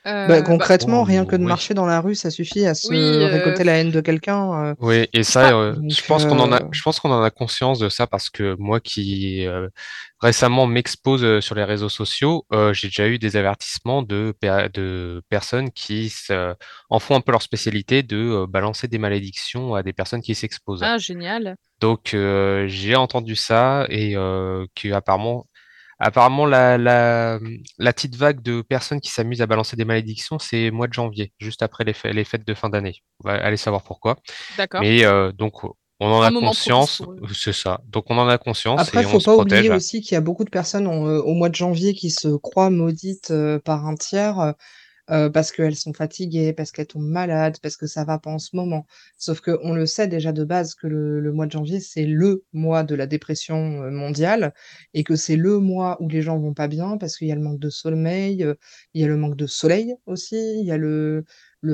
Euh, 0.10 0.28
Bah, 0.28 0.36
bah, 0.36 0.42
concrètement, 0.42 1.04
rien 1.04 1.26
que 1.26 1.36
de 1.36 1.42
oui. 1.42 1.48
marcher 1.48 1.74
dans 1.74 1.86
la 1.86 2.02
rue, 2.02 2.16
ça 2.16 2.30
suffit 2.32 2.66
à 2.66 2.74
se 2.74 2.88
Oui, 2.90 2.98
euh, 2.98 3.28
récolter 3.28 3.64
la 3.64 3.74
haine 3.78 3.92
de 3.92 4.02
quelqu'un. 4.02 4.66
euh. 4.66 4.76
Oui, 4.80 5.08
et 5.14 5.24
ça, 5.24 5.54
euh, 5.58 5.74
Donc, 5.76 5.92
je 5.92 6.06
pense 6.06 6.26
qu'on 6.26 6.40
en 6.40 6.52
a, 6.52 6.60
je 6.72 6.82
pense 6.82 7.00
qu'on 7.00 7.12
en 7.12 7.22
a 7.22 7.30
conscience 7.30 7.80
de 7.80 7.90
ça 7.90 8.08
parce 8.08 8.30
que 8.30 8.56
moi 8.60 8.80
qui 8.80 9.46
euh, 9.46 9.68
récemment 10.22 10.68
m'expose 10.68 11.40
sur 11.42 11.56
les 11.56 11.64
réseaux 11.64 11.90
sociaux, 11.90 12.46
euh, 12.54 12.74
j'ai 12.74 12.88
déjà 12.88 13.08
eu 13.08 13.20
des 13.20 13.36
avertissements 13.36 14.04
de, 14.04 14.34
per- 14.40 14.68
de 14.74 15.22
personnes 15.30 15.72
qui 15.72 16.14
en 16.90 17.00
font 17.00 17.16
un 17.16 17.22
peu 17.22 17.32
leur 17.32 17.42
spécialité 17.42 18.04
de 18.04 18.18
euh, 18.18 18.48
balancer 18.48 18.88
des 18.88 18.98
malédictions 18.98 19.76
à 19.76 19.84
des 19.84 19.94
personnes 19.94 20.22
qui 20.22 20.36
s'exposent. 20.36 20.84
ah 20.84 20.98
génial. 20.98 21.56
Donc 21.80 22.14
euh, 22.14 22.68
j'ai 22.68 22.96
entendu 22.96 23.36
ça 23.36 23.86
et 23.90 24.16
euh, 24.16 24.66
que 24.76 24.92
apparemment, 24.92 25.46
apparemment 26.00 26.46
la, 26.46 26.78
la, 26.78 27.40
la 27.78 27.94
petite 27.94 28.16
vague 28.16 28.42
de 28.42 28.62
personnes 28.62 29.02
qui 29.02 29.12
s'amusent 29.12 29.42
à 29.42 29.46
balancer 29.48 29.76
des 29.76 29.86
malédictions, 29.86 30.40
c'est 30.40 30.72
mois 30.72 30.88
de 30.88 30.94
janvier, 30.94 31.34
juste 31.40 31.62
après 31.62 31.84
les, 31.84 31.94
fê- 31.94 32.14
les 32.14 32.24
fêtes 32.24 32.48
de 32.48 32.54
fin 32.54 32.70
d'année. 32.70 32.96
On 33.24 33.30
va 33.30 33.36
aller 33.36 33.58
savoir 33.58 33.84
pourquoi. 33.84 34.18
D'accord. 34.58 34.82
Mais 34.82 35.06
euh, 35.06 35.32
donc 35.32 35.54
On 36.02 36.08
en 36.08 36.22
Un 36.22 36.28
a 36.28 36.40
conscience, 36.40 37.02
c'est 37.34 37.52
ça. 37.52 37.82
Donc 37.88 38.06
on 38.10 38.18
en 38.18 38.30
a 38.30 38.38
conscience 38.38 38.80
Après, 38.80 39.02
et 39.02 39.04
faut 39.04 39.18
on 39.18 39.20
se 39.20 39.26
pas 39.26 39.34
protège. 39.34 39.60
oublier 39.60 39.76
aussi 39.76 40.00
qu'il 40.02 40.14
y 40.14 40.18
a 40.18 40.22
beaucoup 40.22 40.46
de 40.46 40.50
personnes 40.50 40.88
en, 40.88 41.06
euh, 41.08 41.20
au 41.20 41.34
mois 41.34 41.50
de 41.50 41.56
janvier 41.56 41.94
qui 41.94 42.10
se 42.10 42.30
croient 42.38 42.70
maudites 42.70 43.32
euh, 43.32 43.60
par 43.60 43.86
un 43.86 43.96
tiers 43.96 44.54
euh, 45.12 45.30
parce 45.30 45.52
qu'elles 45.52 45.76
sont 45.76 45.94
fatiguées, 45.94 46.54
parce 46.54 46.72
qu'elles 46.72 46.88
tombent 46.88 47.04
malades, 47.08 47.58
parce 47.62 47.78
que 47.78 47.88
ça 47.88 48.04
va 48.04 48.20
pas 48.20 48.30
en 48.30 48.40
ce 48.40 48.56
moment. 48.56 48.86
Sauf 49.18 49.42
que 49.42 49.58
on 49.64 49.74
le 49.74 49.86
sait 49.86 50.08
déjà 50.08 50.32
de 50.32 50.44
base 50.44 50.76
que 50.76 50.88
le, 50.88 51.20
le 51.20 51.32
mois 51.34 51.46
de 51.48 51.52
janvier, 51.52 51.80
c'est 51.80 52.06
le 52.06 52.44
mois 52.54 52.84
de 52.84 52.96
la 52.96 53.08
dépression 53.08 53.84
euh, 53.84 53.92
mondiale 53.92 54.54
et 54.94 55.04
que 55.04 55.16
c'est 55.16 55.36
le 55.36 55.60
mois 55.60 55.98
où 56.02 56.08
les 56.10 56.22
gens 56.22 56.38
vont 56.40 56.54
pas 56.54 56.68
bien 56.68 56.98
parce 56.98 57.18
qu'il 57.18 57.28
y 57.28 57.32
a 57.32 57.36
le 57.36 57.42
manque 57.42 57.60
de 57.60 57.70
sommeil, 57.70 58.44
euh, 58.44 58.56
il 58.94 59.02
y 59.02 59.04
a 59.04 59.08
le 59.08 59.18
manque 59.18 59.36
de 59.36 59.48
soleil 59.48 59.96
aussi, 60.06 60.60
il 60.60 60.66
y 60.66 60.72
a 60.72 60.78
le, 60.78 61.26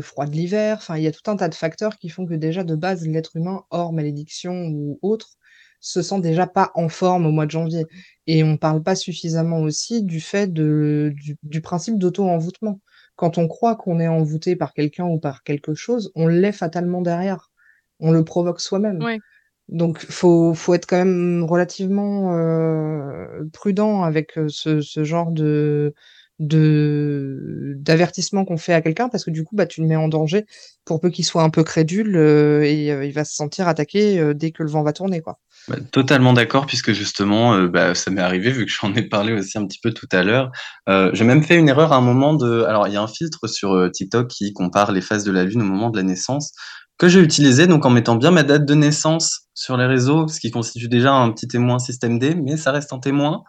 froid 0.02 0.26
de 0.26 0.32
l'hiver, 0.32 0.78
enfin, 0.78 0.98
il 0.98 1.04
y 1.04 1.08
a 1.08 1.12
tout 1.12 1.30
un 1.30 1.36
tas 1.36 1.50
de 1.50 1.56
facteurs 1.56 1.98
qui 1.98 2.10
font 2.10 2.26
que 2.26 2.34
déjà 2.34 2.64
de 2.64 2.76
base, 2.76 3.08
l'être 3.08 3.36
humain, 3.36 3.64
hors 3.70 3.94
malédiction 3.94 4.68
ou 4.68 5.00
autre, 5.02 5.38
se 5.80 6.02
sent 6.02 6.22
déjà 6.22 6.48
pas 6.48 6.72
en 6.76 6.90
forme 6.90 7.26
au 7.26 7.32
mois 7.32 7.46
de 7.46 7.52
janvier. 7.52 7.86
Et 8.28 8.44
on 8.44 8.58
parle 8.58 8.82
pas 8.82 8.96
suffisamment 8.96 9.60
aussi 9.62 10.04
du 10.04 10.20
fait 10.20 10.52
du, 10.52 11.38
du 11.44 11.62
principe 11.62 12.00
d'auto-envoûtement. 12.00 12.80
Quand 13.16 13.38
on 13.38 13.48
croit 13.48 13.76
qu'on 13.76 14.00
est 14.00 14.08
envoûté 14.08 14.56
par 14.56 14.74
quelqu'un 14.74 15.06
ou 15.06 15.20
par 15.20 15.44
quelque 15.44 15.74
chose, 15.74 16.12
on 16.16 16.28
l'est 16.28 16.52
fatalement 16.52 17.02
derrière. 17.02 17.52
On 18.00 18.12
le 18.12 18.24
provoque 18.24 18.60
soi-même. 18.60 19.02
Ouais. 19.02 19.20
Donc, 19.68 20.00
faut, 20.00 20.54
faut 20.54 20.74
être 20.74 20.86
quand 20.86 20.98
même 20.98 21.44
relativement 21.44 22.38
euh, 22.38 23.46
prudent 23.52 24.04
avec 24.04 24.38
euh, 24.38 24.48
ce, 24.50 24.82
ce 24.82 25.04
genre 25.04 25.32
de 25.32 25.94
de 26.40 27.76
d'avertissement 27.78 28.44
qu'on 28.44 28.58
fait 28.58 28.74
à 28.74 28.82
quelqu'un 28.82 29.08
parce 29.08 29.24
que 29.24 29.32
du 29.32 29.46
coup 29.46 29.56
bah 29.56 29.66
tu 29.66 29.82
le 29.82 29.88
mets 29.88 29.96
en 29.96 30.10
danger 30.10 30.46
pour 30.84 31.00
peu 31.00 31.10
qu'il 31.10 31.24
soit 31.24 31.44
un 31.44 31.50
peu 31.50 31.64
crédule 31.64 32.18
euh, 32.18 32.64
et 32.64 32.92
euh, 32.92 33.06
il 33.06 33.14
va 33.14 33.24
se 33.24 33.34
sentir 33.34 33.68
attaqué 33.70 34.20
euh, 34.20 34.34
dès 34.34 34.52
que 34.52 34.64
le 34.64 34.70
vent 34.70 34.84
va 34.84 34.92
tourner 34.92 35.22
quoi. 35.22 35.40
Bah, 35.68 35.78
totalement 35.92 36.34
d'accord, 36.34 36.68
puisque 36.68 36.92
justement, 36.92 37.56
euh, 37.56 37.68
bah, 37.68 37.96
ça 37.96 38.12
m'est 38.12 38.22
arrivé, 38.22 38.52
vu 38.52 38.66
que 38.66 38.72
j'en 38.72 38.94
ai 38.94 39.02
parlé 39.02 39.34
aussi 39.34 39.58
un 39.58 39.66
petit 39.66 39.80
peu 39.82 39.92
tout 39.92 40.08
à 40.12 40.24
l'heure. 40.24 40.52
Euh, 40.90 41.10
j'ai 41.14 41.24
même 41.24 41.44
fait 41.44 41.58
une 41.58 41.70
erreur 41.70 41.92
à 41.92 41.98
un 41.98 42.02
moment 42.02 42.34
de... 42.36 42.62
Alors, 42.64 42.88
il 42.88 42.94
y 42.94 42.98
a 42.98 43.02
un 43.02 43.08
filtre 43.08 43.48
sur 43.48 43.74
euh, 43.74 43.90
TikTok 43.90 44.28
qui 44.28 44.54
compare 44.54 44.92
les 44.92 45.02
phases 45.02 45.24
de 45.24 45.32
la 45.32 45.44
lune 45.44 45.62
au 45.62 45.66
moment 45.66 45.90
de 45.90 45.98
la 45.98 46.04
naissance, 46.04 46.52
que 46.98 47.08
j'ai 47.08 47.20
utilisé 47.20 47.68
donc 47.68 47.86
en 47.86 47.90
mettant 47.90 48.16
bien 48.16 48.32
ma 48.32 48.44
date 48.44 48.66
de 48.66 48.76
naissance 48.76 49.48
sur 49.56 49.76
les 49.78 49.86
réseaux, 49.86 50.28
ce 50.28 50.40
qui 50.40 50.52
constitue 50.52 50.88
déjà 50.88 51.14
un 51.14 51.32
petit 51.32 51.48
témoin 51.48 51.80
système 51.80 52.20
D, 52.20 52.36
mais 52.36 52.58
ça 52.58 52.72
reste 52.72 52.94
un 52.94 53.00
témoin. 53.00 53.44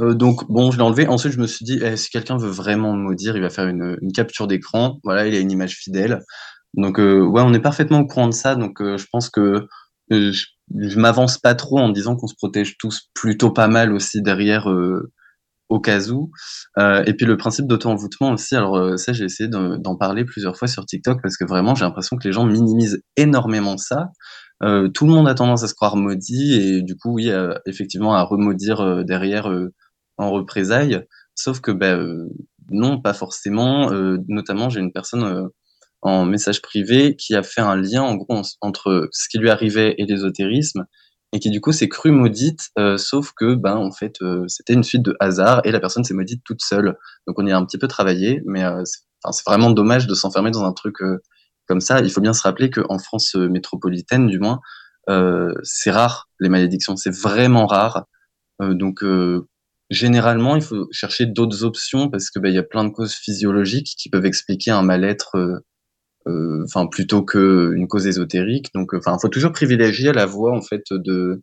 Euh, 0.00 0.14
donc 0.14 0.48
bon, 0.48 0.70
je 0.70 0.76
l'ai 0.76 0.82
enlevé. 0.84 1.08
Ensuite, 1.08 1.32
je 1.32 1.40
me 1.40 1.46
suis 1.46 1.64
dit, 1.64 1.80
eh, 1.82 1.96
si 1.96 2.10
quelqu'un 2.10 2.36
veut 2.36 2.50
vraiment 2.50 2.92
me 2.94 3.02
maudire, 3.02 3.36
il 3.36 3.42
va 3.42 3.50
faire 3.50 3.66
une, 3.66 3.96
une 4.02 4.12
capture 4.12 4.46
d'écran. 4.46 5.00
Voilà, 5.04 5.26
il 5.26 5.34
a 5.34 5.38
une 5.40 5.50
image 5.50 5.74
fidèle. 5.76 6.20
Donc 6.74 6.98
euh, 7.00 7.22
ouais, 7.22 7.42
on 7.44 7.54
est 7.54 7.60
parfaitement 7.60 8.00
au 8.00 8.06
courant 8.06 8.28
de 8.28 8.34
ça. 8.34 8.54
Donc 8.54 8.80
euh, 8.80 8.98
je 8.98 9.06
pense 9.10 9.30
que 9.30 9.66
euh, 10.12 10.32
je, 10.32 10.46
je 10.74 10.98
m'avance 10.98 11.38
pas 11.38 11.54
trop 11.54 11.78
en 11.78 11.90
disant 11.90 12.16
qu'on 12.16 12.26
se 12.26 12.34
protège 12.34 12.76
tous 12.78 13.08
plutôt 13.14 13.50
pas 13.52 13.68
mal 13.68 13.92
aussi 13.92 14.22
derrière 14.22 14.70
euh, 14.70 15.12
au 15.68 15.80
cas 15.80 16.08
où. 16.10 16.30
Euh, 16.78 17.02
et 17.06 17.14
puis 17.14 17.26
le 17.26 17.36
principe 17.36 17.66
d'auto-envoûtement 17.66 18.32
aussi. 18.32 18.56
Alors 18.56 18.76
euh, 18.76 18.96
ça, 18.96 19.12
j'ai 19.12 19.24
essayé 19.24 19.48
de- 19.48 19.76
d'en 19.78 19.96
parler 19.96 20.24
plusieurs 20.24 20.56
fois 20.56 20.68
sur 20.68 20.86
TikTok 20.86 21.20
parce 21.22 21.36
que 21.36 21.44
vraiment, 21.44 21.74
j'ai 21.74 21.84
l'impression 21.84 22.16
que 22.16 22.26
les 22.28 22.32
gens 22.32 22.44
minimisent 22.46 23.02
énormément 23.16 23.76
ça. 23.78 24.10
Euh, 24.62 24.88
tout 24.88 25.06
le 25.06 25.12
monde 25.12 25.28
a 25.28 25.34
tendance 25.34 25.62
à 25.64 25.68
se 25.68 25.74
croire 25.74 25.96
maudit 25.96 26.54
et 26.54 26.82
du 26.82 26.96
coup, 26.96 27.14
oui, 27.14 27.30
euh, 27.30 27.54
effectivement, 27.66 28.14
à 28.14 28.22
remaudire 28.22 28.80
euh, 28.80 29.04
derrière 29.04 29.50
en 30.18 30.30
représailles. 30.30 31.02
Sauf 31.34 31.60
que, 31.60 31.70
euh, 31.72 32.28
non, 32.70 33.00
pas 33.00 33.12
forcément. 33.14 33.90
Notamment, 34.28 34.70
j'ai 34.70 34.80
une 34.80 34.92
personne 34.92 35.48
en 36.06 36.24
message 36.26 36.62
privé 36.62 37.16
qui 37.16 37.34
a 37.34 37.42
fait 37.42 37.60
un 37.60 37.76
lien, 37.76 38.02
en 38.02 38.14
gros, 38.16 38.26
en- 38.38 38.42
entre 38.60 39.08
ce 39.12 39.28
qui 39.28 39.38
lui 39.38 39.50
arrivait 39.50 39.94
et 39.98 40.06
l'ésotérisme 40.06 40.84
et 41.32 41.40
qui, 41.40 41.50
du 41.50 41.60
coup, 41.60 41.72
s'est 41.72 41.88
crue 41.88 42.12
maudite, 42.12 42.70
euh, 42.78 42.96
sauf 42.98 43.32
que, 43.36 43.54
ben, 43.54 43.76
en 43.76 43.90
fait, 43.92 44.16
euh, 44.22 44.44
c'était 44.48 44.74
une 44.74 44.84
suite 44.84 45.02
de 45.02 45.16
hasard 45.20 45.60
et 45.64 45.72
la 45.72 45.80
personne 45.80 46.04
s'est 46.04 46.14
maudite 46.14 46.42
toute 46.44 46.62
seule. 46.62 46.96
Donc, 47.26 47.38
on 47.38 47.46
y 47.46 47.52
a 47.52 47.56
un 47.58 47.64
petit 47.66 47.78
peu 47.78 47.88
travaillé, 47.88 48.42
mais 48.46 48.64
euh, 48.64 48.82
c'est 48.84 49.44
vraiment 49.46 49.70
dommage 49.70 50.06
de 50.06 50.14
s'enfermer 50.14 50.50
dans 50.52 50.64
un 50.64 50.72
truc 50.72 50.96
comme 51.66 51.80
ça. 51.80 52.00
Il 52.00 52.10
faut 52.10 52.20
bien 52.20 52.32
se 52.32 52.42
rappeler 52.42 52.70
qu'en 52.70 52.98
France 52.98 53.34
métropolitaine, 53.34 54.28
du 54.28 54.38
moins, 54.38 54.60
c'est 55.64 55.90
rare, 55.90 56.28
les 56.40 56.48
malédictions, 56.48 56.96
c'est 56.96 57.14
vraiment 57.14 57.66
rare. 57.66 58.04
Donc, 58.60 59.02
généralement, 59.90 60.56
il 60.56 60.62
faut 60.62 60.86
chercher 60.92 61.26
d'autres 61.26 61.64
options 61.64 62.08
parce 62.08 62.30
que 62.30 62.38
ben, 62.38 62.50
il 62.50 62.54
y 62.54 62.58
a 62.58 62.62
plein 62.62 62.84
de 62.84 62.90
causes 62.90 63.14
physiologiques 63.14 63.94
qui 63.98 64.10
peuvent 64.10 64.26
expliquer 64.26 64.70
un 64.70 64.82
mal-être, 64.82 65.36
enfin 66.64 66.86
plutôt 66.86 67.22
que 67.22 67.72
une 67.76 67.88
cause 67.88 68.06
ésotérique. 68.06 68.70
Donc, 68.74 68.94
euh, 68.94 68.98
enfin, 68.98 69.16
faut 69.20 69.28
toujours 69.28 69.52
privilégier 69.52 70.12
la 70.12 70.26
voie 70.26 70.56
en 70.56 70.62
fait 70.62 70.82
de 70.90 71.42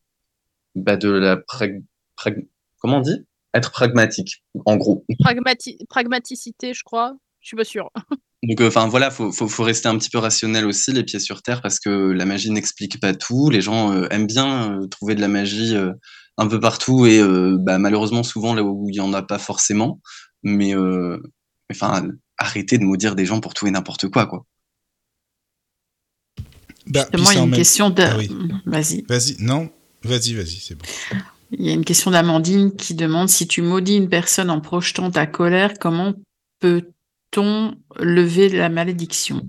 bah, 0.75 0.97
de 0.97 1.09
la 1.09 1.37
prag... 1.37 1.83
prag- 2.15 2.47
comment 2.79 2.97
on 2.97 3.01
dit? 3.01 3.25
Être 3.53 3.71
pragmatique, 3.71 4.43
en 4.65 4.75
gros. 4.77 5.05
Pragmati- 5.21 5.77
pragmaticité, 5.87 6.73
je 6.73 6.83
crois. 6.83 7.15
Je 7.39 7.47
suis 7.49 7.57
pas 7.57 7.63
sûre. 7.63 7.89
Donc, 8.43 8.59
euh, 8.59 8.67
enfin 8.67 8.87
voilà, 8.87 9.09
faut, 9.11 9.31
faut, 9.31 9.47
faut 9.47 9.63
rester 9.63 9.87
un 9.87 9.97
petit 9.97 10.09
peu 10.09 10.17
rationnel 10.17 10.65
aussi, 10.65 10.91
les 10.91 11.03
pieds 11.03 11.19
sur 11.19 11.41
terre, 11.41 11.61
parce 11.61 11.79
que 11.79 12.11
la 12.11 12.25
magie 12.25 12.51
n'explique 12.51 12.99
pas 12.99 13.13
tout. 13.13 13.49
Les 13.49 13.61
gens 13.61 13.93
euh, 13.93 14.07
aiment 14.09 14.27
bien 14.27 14.81
euh, 14.81 14.87
trouver 14.87 15.15
de 15.15 15.21
la 15.21 15.27
magie 15.29 15.75
euh, 15.75 15.93
un 16.37 16.47
peu 16.47 16.59
partout 16.59 17.05
et 17.05 17.19
euh, 17.19 17.57
bah, 17.59 17.77
malheureusement 17.77 18.23
souvent 18.23 18.53
là 18.55 18.63
où 18.63 18.89
il 18.89 18.95
y 18.95 18.99
en 18.99 19.13
a 19.13 19.21
pas 19.21 19.39
forcément. 19.39 20.01
Mais 20.41 20.75
euh, 20.75 21.17
enfin, 21.71 22.07
arrêtez 22.37 22.77
de 22.77 22.83
maudire 22.83 23.15
des 23.15 23.25
gens 23.25 23.39
pour 23.39 23.53
tout 23.53 23.67
et 23.67 23.71
n'importe 23.71 24.09
quoi, 24.09 24.25
quoi. 24.25 24.45
Bah, 26.87 27.07
Justement, 27.11 27.31
il 27.31 27.37
y 27.37 27.39
a 27.39 27.43
une 27.43 27.51
question 27.51 27.89
de. 27.89 28.01
Ah 28.01 28.17
oui. 28.17 28.31
Vas-y. 28.65 29.03
Vas-y, 29.07 29.35
non, 29.39 29.69
vas-y, 30.03 30.33
vas-y, 30.33 30.59
c'est 30.59 30.75
bon. 30.75 30.85
Il 31.51 31.65
y 31.65 31.69
a 31.69 31.73
une 31.73 31.85
question 31.85 32.11
d'Amandine 32.11 32.75
qui 32.75 32.95
demande 32.95 33.29
si 33.29 33.47
tu 33.47 33.61
maudis 33.61 33.95
une 33.95 34.09
personne 34.09 34.49
en 34.49 34.59
projetant 34.59 35.11
ta 35.11 35.27
colère, 35.27 35.73
comment 35.79 36.13
peut-on 36.59 37.75
lever 37.99 38.49
la 38.49 38.69
malédiction? 38.69 39.47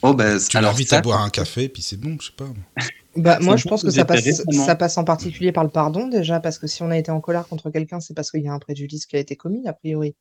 Oh, 0.00 0.14
bah, 0.14 0.38
Tu 0.38 0.58
l'invites 0.58 0.88
ça, 0.88 0.98
à 0.98 1.00
boire 1.00 1.22
un 1.22 1.30
café, 1.30 1.68
puis 1.68 1.82
c'est 1.82 2.00
bon, 2.00 2.16
je 2.20 2.26
sais 2.26 2.32
pas. 2.36 2.48
Bah, 3.14 3.38
moi, 3.40 3.56
je 3.56 3.68
pense 3.68 3.82
que 3.82 3.90
ça 3.90 4.04
passe, 4.04 4.42
ça 4.66 4.74
passe 4.74 4.96
en 4.96 5.04
particulier 5.04 5.52
par 5.52 5.64
le 5.64 5.70
pardon, 5.70 6.08
déjà, 6.08 6.40
parce 6.40 6.58
que 6.58 6.66
si 6.66 6.82
on 6.82 6.90
a 6.90 6.96
été 6.96 7.10
en 7.10 7.20
colère 7.20 7.46
contre 7.46 7.70
quelqu'un, 7.70 8.00
c'est 8.00 8.14
parce 8.14 8.30
qu'il 8.30 8.42
y 8.42 8.48
a 8.48 8.52
un 8.52 8.58
préjudice 8.58 9.06
qui 9.06 9.16
a 9.16 9.18
été 9.18 9.36
commis, 9.36 9.66
a 9.68 9.72
priori. 9.72 10.14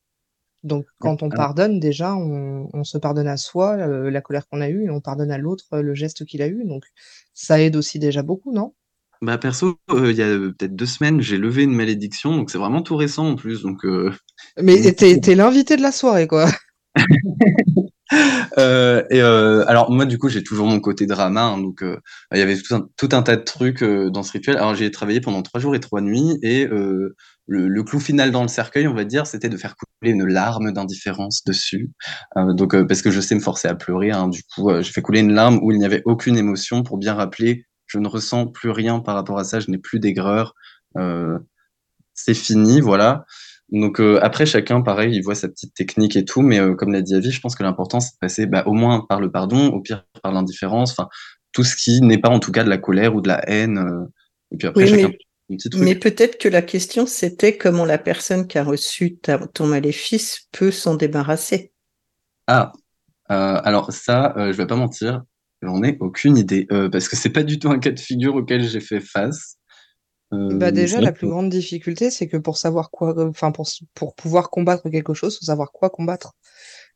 Donc, 0.64 0.86
quand 1.00 1.24
on 1.24 1.30
pardonne, 1.30 1.80
déjà, 1.80 2.16
on, 2.16 2.70
on 2.74 2.84
se 2.84 2.98
pardonne 2.98 3.28
à 3.28 3.38
soi 3.38 3.78
euh, 3.78 4.12
la 4.12 4.22
colère 4.22 4.48
qu'on 4.48 4.62
a 4.62 4.70
eue 4.70 4.86
et 4.86 4.90
on 4.90 5.02
pardonne 5.02 5.32
à 5.32 5.38
l'autre 5.38 5.66
euh, 5.74 5.82
le 5.82 5.96
geste 5.96 6.26
qu'il 6.26 6.42
a 6.42 6.48
eu. 6.48 6.64
Donc, 6.66 6.84
ça 7.34 7.62
aide 7.62 7.76
aussi 7.76 7.98
déjà 8.00 8.22
beaucoup, 8.22 8.54
non? 8.54 8.74
Bah 9.24 9.38
perso, 9.38 9.78
euh, 9.92 10.12
il 10.12 10.18
y 10.18 10.24
a 10.24 10.28
peut-être 10.28 10.76
deux 10.76 10.88
semaines, 10.88 11.22
j'ai 11.22 11.38
levé 11.38 11.64
une 11.64 11.76
malédiction, 11.76 12.36
donc 12.36 12.50
c'est 12.50 12.58
vraiment 12.58 12.82
tout 12.82 12.96
récent 12.96 13.30
en 13.30 13.36
plus. 13.36 13.62
Donc 13.62 13.86
Mais 14.60 14.94
t'es 14.94 15.36
l'invité 15.36 15.78
de 15.78 15.84
la 15.84 15.92
soirée, 15.92 16.28
quoi. 16.28 16.48
Euh, 18.58 19.04
euh, 19.14 19.64
alors 19.68 19.92
moi 19.92 20.06
du 20.06 20.18
coup 20.18 20.28
j'ai 20.28 20.44
toujours 20.44 20.68
mon 20.68 20.80
côté 20.80 21.06
drama, 21.06 21.44
hein, 21.44 21.58
donc 21.58 21.82
euh, 21.84 21.98
il 22.34 22.40
y 22.40 22.42
avait 22.42 22.58
tout 22.58 23.10
un, 23.12 23.22
tas 23.22 23.36
de 23.38 23.44
trucs 23.44 23.84
dans 23.84 24.24
ce 24.24 24.34
rituel. 24.34 24.58
Alors 24.58 24.76
j'ai 24.76 24.92
travaillé 24.92 25.22
pendant 25.22 25.42
trois 25.42 25.60
jours 25.60 25.76
et 25.76 25.80
trois 25.80 26.02
nuits 26.02 26.38
et 26.42 26.68
le, 27.48 27.84
clou 27.84 28.00
final 28.00 28.32
dans 28.32 28.42
le 28.42 28.48
cercueil, 28.48 28.88
on 28.88 28.94
va 28.94 29.04
dire, 29.04 29.28
c'était 29.28 29.50
de 29.50 29.58
faire 29.58 29.76
couler 29.76 30.12
une 30.12 30.26
larme 30.26 30.72
d'indifférence 30.72 31.44
dessus. 31.46 31.92
Donc 32.36 32.76
parce 32.88 33.02
que 33.02 33.12
je 33.12 33.22
sais 33.22 33.36
me 33.36 33.40
forcer 33.40 33.68
à 33.68 33.76
pleurer, 33.76 34.12
hein, 34.12 34.28
du 34.28 34.42
coup 34.44 34.70
j'ai 34.82 34.92
fait 34.92 35.02
couler 35.02 35.22
une 35.22 35.34
larme 35.34 35.60
où 35.62 35.72
il 35.72 35.78
n'y 35.78 35.86
avait 35.86 36.02
aucune 36.06 36.38
émotion 36.38 36.84
pour 36.84 36.98
bien 36.98 37.14
rappeler 37.14 37.66
je 37.88 38.00
ne 38.00 38.08
ressens 38.08 38.48
plus 38.48 38.70
rien 38.70 39.02
par 39.02 39.16
rapport 39.16 39.38
à 39.38 39.44
ça, 39.44 39.60
je 39.60 39.70
n'ai 39.70 39.78
plus 39.78 40.00
d'aigreur, 40.00 40.56
c'est 42.14 42.34
fini, 42.34 42.80
voilà. 42.80 43.26
Donc 43.72 44.02
euh, 44.02 44.20
après, 44.22 44.46
chacun, 44.46 44.82
pareil, 44.82 45.16
il 45.16 45.22
voit 45.22 45.36
sa 45.36 45.48
petite 45.48 45.74
technique 45.74 46.16
et 46.18 46.26
tout, 46.26 46.42
mais 46.42 46.60
euh, 46.60 46.76
comme 46.76 46.92
l'a 46.92 47.02
dit 47.02 47.16
Avi, 47.16 47.32
je 47.32 47.40
pense 47.40 47.56
que 47.56 47.64
l'important, 47.64 48.00
c'est 48.02 48.14
de 48.14 48.20
passer 48.20 48.46
bah, 48.46 48.64
au 48.66 48.74
moins 48.74 49.06
par 49.08 49.22
le 49.22 49.32
pardon, 49.32 49.68
au 49.68 49.80
pire 49.80 50.06
par 50.22 50.34
l'indifférence, 50.34 50.92
enfin, 50.92 51.08
tout 51.54 51.64
ce 51.64 51.76
qui 51.78 52.02
n'est 52.02 52.18
pas 52.18 52.30
en 52.30 52.40
tout 52.40 52.52
cas 52.52 52.64
de 52.66 52.70
la 52.70 52.78
colère 52.78 53.16
ou 53.16 53.22
de 53.22 53.30
la 53.30 53.48
haine. 53.50 53.78
euh, 53.78 54.06
et 54.52 54.58
puis 54.58 54.68
après, 54.68 54.84
Oui, 54.84 54.90
chacun 54.90 55.08
mais- 55.08 55.18
un 55.54 55.56
petit 55.58 55.70
truc. 55.70 55.84
Mais 55.84 55.96
peut-être 55.96 56.38
que 56.38 56.50
la 56.50 56.62
question, 56.62 57.06
c'était 57.06 57.58
comment 57.58 57.86
la 57.86 57.98
personne 57.98 58.48
qui 58.48 58.58
a 58.58 58.64
reçu 58.64 59.18
ta- 59.18 59.48
ton 59.48 59.68
maléfice 59.68 60.48
peut 60.52 60.72
s'en 60.72 60.96
débarrasser. 60.96 61.72
Ah, 62.48 62.74
alors 63.28 63.94
ça, 63.94 64.34
je 64.38 64.52
vais 64.52 64.68
pas 64.68 64.76
mentir, 64.76 65.24
j'en 65.62 65.82
ai 65.84 65.96
aucune 66.02 66.38
idée, 66.38 66.68
parce 66.92 67.08
que 67.08 67.16
c'est 67.16 67.30
pas 67.30 67.44
du 67.44 67.60
tout 67.60 67.70
un 67.70 67.80
cas 67.80 67.92
de 67.92 68.00
figure 68.00 68.36
auquel 68.36 68.64
j'ai 68.64 68.82
fait 68.82 69.00
face. 69.00 69.58
Euh, 70.34 70.54
Bah 70.58 70.68
mais 70.68 70.72
déjà, 70.72 71.02
la 71.02 71.12
plus 71.12 71.28
grande 71.28 71.50
difficulté, 71.50 72.10
c'est 72.12 72.28
que 72.28 72.38
pour 72.38 72.58
savoir 72.58 72.90
quoi, 72.92 73.16
enfin 73.28 73.52
pour, 73.52 73.68
pour 73.94 74.16
pouvoir 74.16 74.50
combattre 74.50 74.90
quelque 74.90 75.14
chose, 75.14 75.38
faut 75.40 75.46
savoir 75.46 75.72
quoi 75.72 75.90
combattre. 75.90 76.34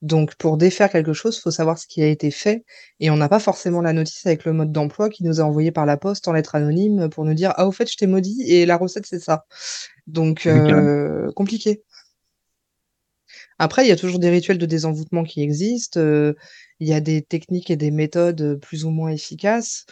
Donc 0.02 0.36
pour 0.36 0.58
défaire 0.58 0.90
quelque 0.92 1.14
chose, 1.14 1.40
faut 1.40 1.52
savoir 1.52 1.78
ce 1.80 1.88
qui 1.88 2.02
a 2.04 2.08
été 2.08 2.32
fait, 2.32 2.66
et 3.00 3.10
on 3.12 3.18
n'a 3.18 3.30
pas 3.30 3.40
forcément 3.40 3.82
la 3.82 3.94
notice 3.94 4.26
avec 4.26 4.46
le 4.46 4.54
mode 4.54 4.72
d'emploi 4.72 5.10
qui 5.10 5.24
nous 5.24 5.42
a 5.42 5.44
envoyé 5.44 5.72
par 5.72 5.86
la 5.86 5.98
poste 5.98 6.28
en 6.28 6.34
lettres 6.34 6.56
anonymes 6.56 7.10
pour 7.10 7.26
nous 7.26 7.34
dire 7.34 7.54
ah 7.58 7.68
au 7.68 7.72
fait 7.72 7.90
je 7.92 7.98
t'ai 7.98 8.08
maudit 8.08 8.44
et 8.48 8.66
la 8.66 8.78
recette 8.78 9.06
c'est 9.06 9.20
ça. 9.20 9.46
Donc 10.08 10.46
euh, 10.48 11.32
compliqué. 11.36 11.84
Après, 13.60 13.86
il 13.86 13.90
y 13.90 13.92
a 13.92 13.96
toujours 13.98 14.20
des 14.20 14.30
rituels 14.30 14.58
de 14.58 14.66
désenvoûtement 14.66 15.24
qui 15.24 15.42
existent. 15.42 16.00
euh, 16.00 16.34
il 16.80 16.88
y 16.88 16.94
a 16.94 17.02
des 17.02 17.22
techniques 17.22 17.70
et 17.70 17.78
des 17.78 17.92
méthodes 17.92 18.42
euh, 18.42 18.56
plus 18.58 18.86
ou 18.86 18.90
moins 18.92 19.10
efficaces. 19.10 19.86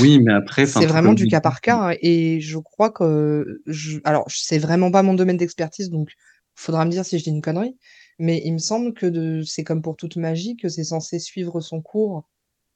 Oui, 0.00 0.20
mais 0.20 0.32
après, 0.32 0.66
c'est 0.66 0.86
vraiment 0.86 1.14
du 1.14 1.26
cas 1.26 1.40
par 1.40 1.60
cas. 1.60 1.90
Hein, 1.90 1.96
et 2.00 2.40
je 2.40 2.58
crois 2.58 2.90
que. 2.90 3.62
Je... 3.66 3.98
Alors, 4.04 4.24
c'est 4.28 4.58
vraiment 4.58 4.90
pas 4.90 5.02
mon 5.02 5.14
domaine 5.14 5.36
d'expertise, 5.36 5.90
donc 5.90 6.10
il 6.10 6.60
faudra 6.62 6.84
me 6.84 6.90
dire 6.90 7.04
si 7.04 7.18
je 7.18 7.24
dis 7.24 7.30
une 7.30 7.42
connerie. 7.42 7.76
Mais 8.18 8.42
il 8.44 8.52
me 8.52 8.58
semble 8.58 8.94
que 8.94 9.06
de... 9.06 9.42
c'est 9.42 9.64
comme 9.64 9.82
pour 9.82 9.96
toute 9.96 10.16
magie, 10.16 10.56
que 10.56 10.68
c'est 10.68 10.84
censé 10.84 11.18
suivre 11.18 11.60
son 11.60 11.80
cours 11.80 12.28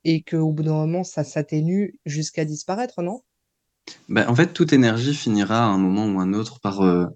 et 0.05 0.23
qu'au 0.23 0.52
bout 0.52 0.62
d'un 0.62 0.73
moment, 0.73 1.05
ça 1.05 1.25
s'atténue 1.25 1.99
jusqu'à 2.07 2.44
disparaître, 2.44 3.02
non? 3.02 3.23
Bah, 4.09 4.25
En 4.28 4.35
fait, 4.35 4.52
toute 4.52 4.73
énergie 4.73 5.15
finira 5.15 5.65
à 5.65 5.68
un 5.68 5.78
moment 5.78 6.07
ou 6.07 6.20
un 6.20 6.33
autre 6.33 6.60
par 6.60 6.83
euh, 6.83 7.07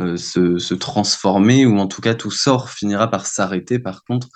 euh, 0.00 0.16
se, 0.16 0.58
se, 0.58 0.74
transformer, 0.74 1.66
ou 1.66 1.78
en 1.78 1.86
tout 1.86 2.00
cas, 2.00 2.14
tout 2.14 2.30
sort 2.30 2.70
finira 2.70 3.10
par 3.10 3.26
s'arrêter, 3.26 3.78
par 3.78 4.04
contre. 4.04 4.28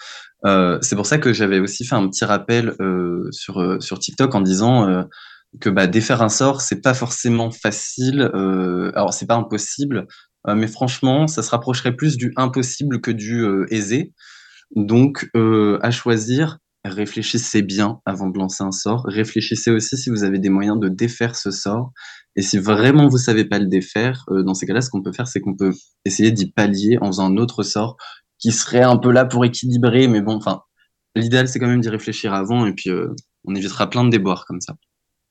Euh, 0.44 0.78
c'est 0.82 0.96
pour 0.96 1.06
ça 1.06 1.18
que 1.18 1.32
j'avais 1.32 1.60
aussi 1.60 1.84
fait 1.84 1.94
un 1.94 2.08
petit 2.08 2.24
rappel 2.24 2.74
euh, 2.80 3.28
sur, 3.30 3.60
euh, 3.60 3.78
sur 3.80 3.98
TikTok 3.98 4.34
en 4.34 4.40
disant 4.40 4.88
euh, 4.88 5.02
que 5.60 5.70
bah, 5.70 5.86
défaire 5.86 6.22
un 6.22 6.28
sort, 6.28 6.60
c'est 6.60 6.80
pas 6.80 6.94
forcément 6.94 7.50
facile. 7.50 8.22
alors, 8.94 9.12
c'est 9.12 9.26
pas 9.26 9.36
impossible, 9.36 10.06
mais 10.48 10.66
franchement, 10.66 11.26
ça 11.26 11.42
se 11.42 11.50
rapprocherait 11.50 11.94
plus 11.94 12.16
du 12.16 12.32
impossible 12.36 13.02
que 13.02 13.10
du 13.10 13.44
aisé. 13.68 14.14
Donc, 14.74 15.28
à 15.34 15.90
choisir, 15.90 16.56
réfléchissez 16.86 17.60
bien 17.60 18.00
avant 18.06 18.30
de 18.30 18.38
lancer 18.38 18.64
un 18.64 18.72
sort. 18.72 19.04
Réfléchissez 19.06 19.70
aussi 19.70 19.98
si 19.98 20.08
vous 20.08 20.24
avez 20.24 20.38
des 20.38 20.48
moyens 20.48 20.80
de 20.80 20.88
défaire 20.88 21.36
ce 21.36 21.50
sort. 21.50 21.92
Et 22.34 22.40
si 22.40 22.58
vraiment 22.58 23.08
vous 23.08 23.18
savez 23.18 23.44
pas 23.44 23.58
le 23.58 23.66
défaire, 23.66 24.24
dans 24.30 24.54
ces 24.54 24.64
cas-là, 24.64 24.80
ce 24.80 24.88
qu'on 24.88 25.02
peut 25.02 25.12
faire, 25.12 25.28
c'est 25.28 25.40
qu'on 25.40 25.54
peut 25.54 25.74
essayer 26.06 26.30
d'y 26.30 26.50
pallier 26.50 26.96
en 27.02 27.08
faisant 27.08 27.30
un 27.30 27.36
autre 27.36 27.62
sort 27.62 27.98
qui 28.42 28.50
serait 28.50 28.82
un 28.82 28.96
peu 28.96 29.12
là 29.12 29.24
pour 29.24 29.44
équilibrer. 29.44 30.08
Mais 30.08 30.20
bon, 30.20 30.34
enfin, 30.34 30.62
l'idéal, 31.14 31.48
c'est 31.48 31.58
quand 31.58 31.68
même 31.68 31.80
d'y 31.80 31.88
réfléchir 31.88 32.34
avant 32.34 32.66
et 32.66 32.72
puis 32.74 32.90
euh, 32.90 33.14
on 33.44 33.54
évitera 33.54 33.88
plein 33.88 34.04
de 34.04 34.10
déboires 34.10 34.44
comme 34.44 34.60
ça. 34.60 34.74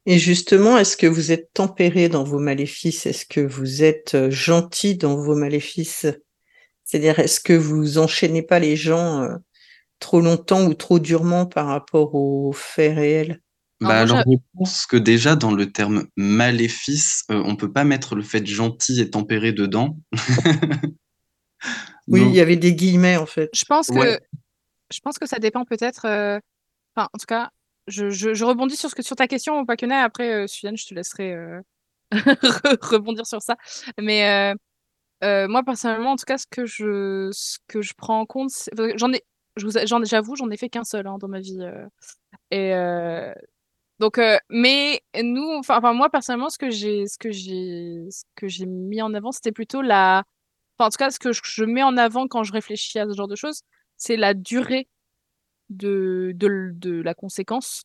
Et 0.07 0.17
justement, 0.17 0.77
est-ce 0.77 0.97
que 0.97 1.05
vous 1.05 1.31
êtes 1.31 1.53
tempéré 1.53 2.09
dans 2.09 2.23
vos 2.23 2.39
maléfices? 2.39 3.05
Est-ce 3.05 3.25
que 3.25 3.41
vous 3.41 3.83
êtes 3.83 4.15
euh, 4.15 4.31
gentil 4.31 4.95
dans 4.95 5.15
vos 5.15 5.35
maléfices? 5.35 6.07
C'est-à-dire, 6.85 7.19
est-ce 7.19 7.39
que 7.39 7.53
vous 7.53 7.99
enchaînez 7.99 8.41
pas 8.41 8.59
les 8.59 8.75
gens 8.75 9.21
euh, 9.21 9.35
trop 9.99 10.21
longtemps 10.21 10.65
ou 10.65 10.73
trop 10.73 10.97
durement 10.97 11.45
par 11.45 11.67
rapport 11.67 12.15
aux 12.15 12.51
faits 12.53 12.95
réels? 12.95 13.41
Bah 13.81 13.99
alors, 13.99 14.19
je 14.27 14.37
pense 14.55 14.85
que 14.85 14.95
déjà 14.95 15.35
dans 15.35 15.51
le 15.51 15.71
terme 15.71 16.05
maléfice, 16.15 17.23
on 17.29 17.55
peut 17.55 17.71
pas 17.71 17.83
mettre 17.83 18.13
le 18.13 18.21
fait 18.21 18.45
gentil 18.45 19.01
et 19.01 19.09
tempéré 19.09 19.53
dedans. 19.53 19.97
Oui, 22.11 22.21
il 22.21 22.35
y 22.35 22.41
avait 22.41 22.55
des 22.57 22.73
guillemets 22.73 23.17
en 23.17 23.25
fait. 23.25 23.49
Je 23.53 23.65
pense 23.65 23.87
que, 23.87 24.19
je 24.91 24.99
pense 24.99 25.17
que 25.17 25.25
ça 25.27 25.39
dépend 25.39 25.65
peut-être. 25.65 26.05
euh, 26.05 26.39
Enfin, 26.95 27.07
en 27.13 27.17
tout 27.17 27.25
cas, 27.25 27.49
je, 27.87 28.09
je, 28.09 28.33
je 28.33 28.45
rebondis 28.45 28.75
sur, 28.75 28.89
ce 28.89 28.95
que, 28.95 29.01
sur 29.01 29.15
ta 29.15 29.27
question, 29.27 29.65
Paquenay. 29.65 29.95
Après, 29.95 30.43
euh, 30.43 30.47
Suzanne, 30.47 30.75
je 30.77 30.85
te 30.87 30.93
laisserai 30.93 31.33
euh, 31.33 31.61
rebondir 32.81 33.25
sur 33.25 33.41
ça. 33.41 33.55
Mais 33.99 34.27
euh, 34.27 34.55
euh, 35.23 35.47
moi, 35.47 35.63
personnellement, 35.63 36.11
en 36.11 36.15
tout 36.17 36.25
cas, 36.25 36.37
ce 36.37 36.47
que 36.49 36.65
je, 36.65 37.29
ce 37.31 37.59
que 37.67 37.81
je 37.81 37.93
prends 37.95 38.19
en 38.19 38.25
compte, 38.25 38.51
j'en 38.95 39.13
ai, 39.13 39.23
j'avoue, 39.55 40.35
j'en 40.35 40.49
ai 40.49 40.57
fait 40.57 40.69
qu'un 40.69 40.83
seul 40.83 41.07
hein, 41.07 41.17
dans 41.19 41.27
ma 41.29 41.39
vie. 41.39 41.59
euh. 41.61 41.85
et 42.51 42.73
euh, 42.73 43.33
donc, 43.99 44.17
euh, 44.17 44.37
mais 44.49 45.01
nous, 45.21 45.49
enfin, 45.59 45.77
enfin, 45.77 45.93
moi, 45.93 46.09
personnellement, 46.09 46.49
ce 46.49 46.57
que 46.57 46.71
j'ai, 46.71 47.07
ce 47.07 47.17
que 47.17 47.31
j'ai, 47.31 48.07
ce 48.09 48.23
que 48.35 48.47
j'ai 48.47 48.65
mis 48.65 49.01
en 49.01 49.13
avant, 49.13 49.31
c'était 49.31 49.51
plutôt 49.51 49.81
la 49.81 50.23
en 50.81 50.89
tout 50.89 50.97
cas, 50.97 51.11
ce 51.11 51.19
que 51.19 51.31
je 51.33 51.63
mets 51.63 51.83
en 51.83 51.97
avant 51.97 52.27
quand 52.27 52.43
je 52.43 52.53
réfléchis 52.53 52.99
à 52.99 53.05
ce 53.07 53.13
genre 53.15 53.27
de 53.27 53.35
choses, 53.35 53.61
c'est 53.97 54.17
la 54.17 54.33
durée 54.33 54.87
de, 55.69 57.01
la 57.03 57.13
conséquence. 57.13 57.83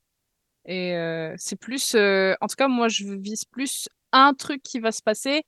Et 0.66 0.97
euh, 0.97 1.34
c'est 1.36 1.57
plus, 1.57 1.94
euh, 1.94 2.34
en 2.41 2.49
tout 2.49 2.57
cas, 2.57 2.68
moi, 2.68 2.89
je 2.89 3.05
vise 3.15 3.44
plus 3.44 3.89
un 4.12 4.34
truc 4.34 4.62
qui 4.62 4.81
va 4.81 4.92
se 4.92 5.02
passer 5.02 5.44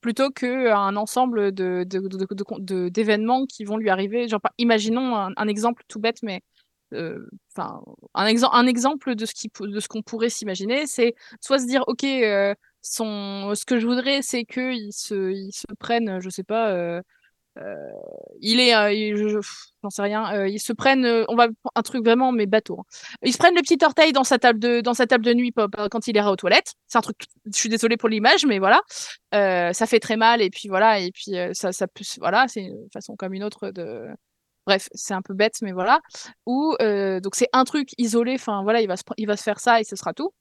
plutôt 0.00 0.30
qu'un 0.30 0.96
ensemble 0.96 1.52
d'événements 1.52 3.46
qui 3.46 3.64
vont 3.64 3.76
lui 3.76 3.90
arriver. 3.90 4.26
Imaginons 4.58 5.16
un, 5.16 5.48
exemple 5.48 5.82
tout 5.88 5.98
bête, 5.98 6.22
mais 6.22 6.42
euh, 6.92 7.26
enfin 7.54 7.82
un, 8.14 8.26
ex 8.26 8.42
un 8.52 8.66
exemple 8.66 9.14
de 9.14 9.24
ce 9.24 9.88
qu'on 9.88 10.02
pourrait 10.02 10.28
s'imaginer 10.28 10.86
c'est 10.86 11.14
soit 11.40 11.58
se 11.58 11.64
dire 11.64 11.84
ok 11.86 12.04
son 12.82 13.54
ce 13.54 13.64
que 13.64 13.78
je 13.78 13.86
voudrais 13.86 14.22
c'est 14.22 14.44
que 14.44 14.72
il 14.72 14.92
se 14.92 15.32
il 15.32 15.52
se 15.52 15.66
prennent 15.78 16.20
je 16.20 16.28
sais 16.28 16.44
pas 16.44 16.70
euh, 16.70 17.00
euh, 17.58 17.74
il 18.40 18.60
est 18.60 18.74
euh, 18.74 19.40
j'en 19.82 19.90
sais 19.90 20.02
rien 20.02 20.34
euh, 20.34 20.48
ils 20.48 20.60
se 20.60 20.72
prennent 20.72 21.06
on 21.28 21.34
va 21.36 21.48
un 21.74 21.82
truc 21.82 22.04
vraiment 22.04 22.32
mais 22.32 22.46
bateau 22.46 22.80
hein. 22.80 22.84
ils 23.22 23.32
se 23.32 23.38
prennent 23.38 23.54
le 23.54 23.60
petit 23.60 23.78
orteil 23.84 24.12
dans 24.12 24.24
sa 24.24 24.38
table 24.38 24.58
de 24.58 24.80
dans 24.80 24.94
sa 24.94 25.06
table 25.06 25.24
de 25.24 25.34
nuit 25.34 25.52
quand 25.90 26.06
il 26.06 26.16
ira 26.16 26.32
aux 26.32 26.36
toilettes 26.36 26.74
c'est 26.88 26.98
un 26.98 27.02
truc 27.02 27.26
je 27.46 27.58
suis 27.58 27.68
désolée 27.68 27.96
pour 27.96 28.08
l'image 28.08 28.46
mais 28.46 28.58
voilà 28.58 28.80
ça 29.32 29.86
fait 29.86 30.00
très 30.00 30.16
mal 30.16 30.40
et 30.40 30.50
puis 30.50 30.68
voilà 30.68 30.98
et 30.98 31.12
puis 31.12 31.34
ça 31.52 31.72
ça 31.72 31.86
voilà 32.18 32.48
c'est 32.48 32.62
une 32.62 32.88
façon 32.92 33.16
comme 33.16 33.34
une 33.34 33.44
autre 33.44 33.70
de 33.70 34.08
Bref, 34.66 34.88
c'est 34.94 35.14
un 35.14 35.22
peu 35.22 35.34
bête, 35.34 35.56
mais 35.62 35.72
voilà. 35.72 36.00
Ou 36.46 36.76
euh, 36.80 37.20
donc 37.20 37.34
c'est 37.34 37.48
un 37.52 37.64
truc 37.64 37.90
isolé. 37.98 38.34
Enfin 38.34 38.62
voilà, 38.62 38.80
il 38.80 38.86
va 38.86 38.96
se 38.96 39.02
il 39.16 39.26
va 39.26 39.36
se 39.36 39.42
faire 39.42 39.58
ça 39.58 39.80
et 39.80 39.84
ce 39.84 39.96
sera 39.96 40.12
tout. 40.14 40.32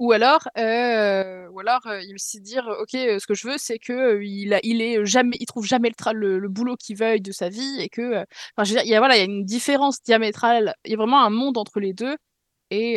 Ou 0.00 0.12
alors, 0.12 0.48
euh, 0.58 1.46
ou 1.50 1.60
alors 1.60 1.86
euh, 1.86 2.00
il 2.02 2.18
se 2.18 2.38
dire, 2.38 2.66
ok, 2.80 2.90
ce 2.92 3.26
que 3.26 3.34
je 3.34 3.46
veux, 3.48 3.58
c'est 3.58 3.78
que 3.78 4.20
il 4.22 4.54
a, 4.54 4.60
il 4.64 4.82
est 4.82 5.04
jamais, 5.04 5.36
il 5.40 5.46
trouve 5.46 5.66
jamais 5.66 5.90
le, 5.90 6.12
le, 6.14 6.38
le 6.38 6.48
boulot 6.48 6.76
qu'il 6.76 6.96
veuille 6.96 7.20
de 7.20 7.32
sa 7.32 7.50
vie 7.50 7.76
et 7.80 7.90
que, 7.90 8.16
enfin, 8.56 8.64
je 8.64 8.70
veux 8.70 8.76
dire, 8.76 8.84
il 8.84 8.90
y 8.90 8.94
a 8.94 8.98
voilà, 8.98 9.16
il 9.16 9.20
y 9.20 9.22
a 9.22 9.26
une 9.26 9.44
différence 9.44 10.02
diamétrale. 10.02 10.74
Il 10.86 10.92
y 10.92 10.94
a 10.94 10.96
vraiment 10.96 11.22
un 11.24 11.30
monde 11.30 11.58
entre 11.58 11.80
les 11.80 11.92
deux. 11.92 12.16
Et 12.70 12.96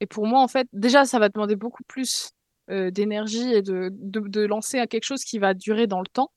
et 0.00 0.06
pour 0.06 0.26
moi, 0.26 0.40
en 0.42 0.48
fait, 0.48 0.68
déjà, 0.72 1.04
ça 1.04 1.18
va 1.18 1.28
demander 1.28 1.56
beaucoup 1.56 1.84
plus 1.86 2.30
d'énergie 2.68 3.52
et 3.52 3.62
de, 3.62 3.90
de, 3.92 4.20
de 4.20 4.40
lancer 4.46 4.78
à 4.78 4.86
quelque 4.86 5.04
chose 5.04 5.24
qui 5.24 5.38
va 5.38 5.54
durer 5.54 5.86
dans 5.88 6.00
le 6.00 6.06
temps. 6.12 6.30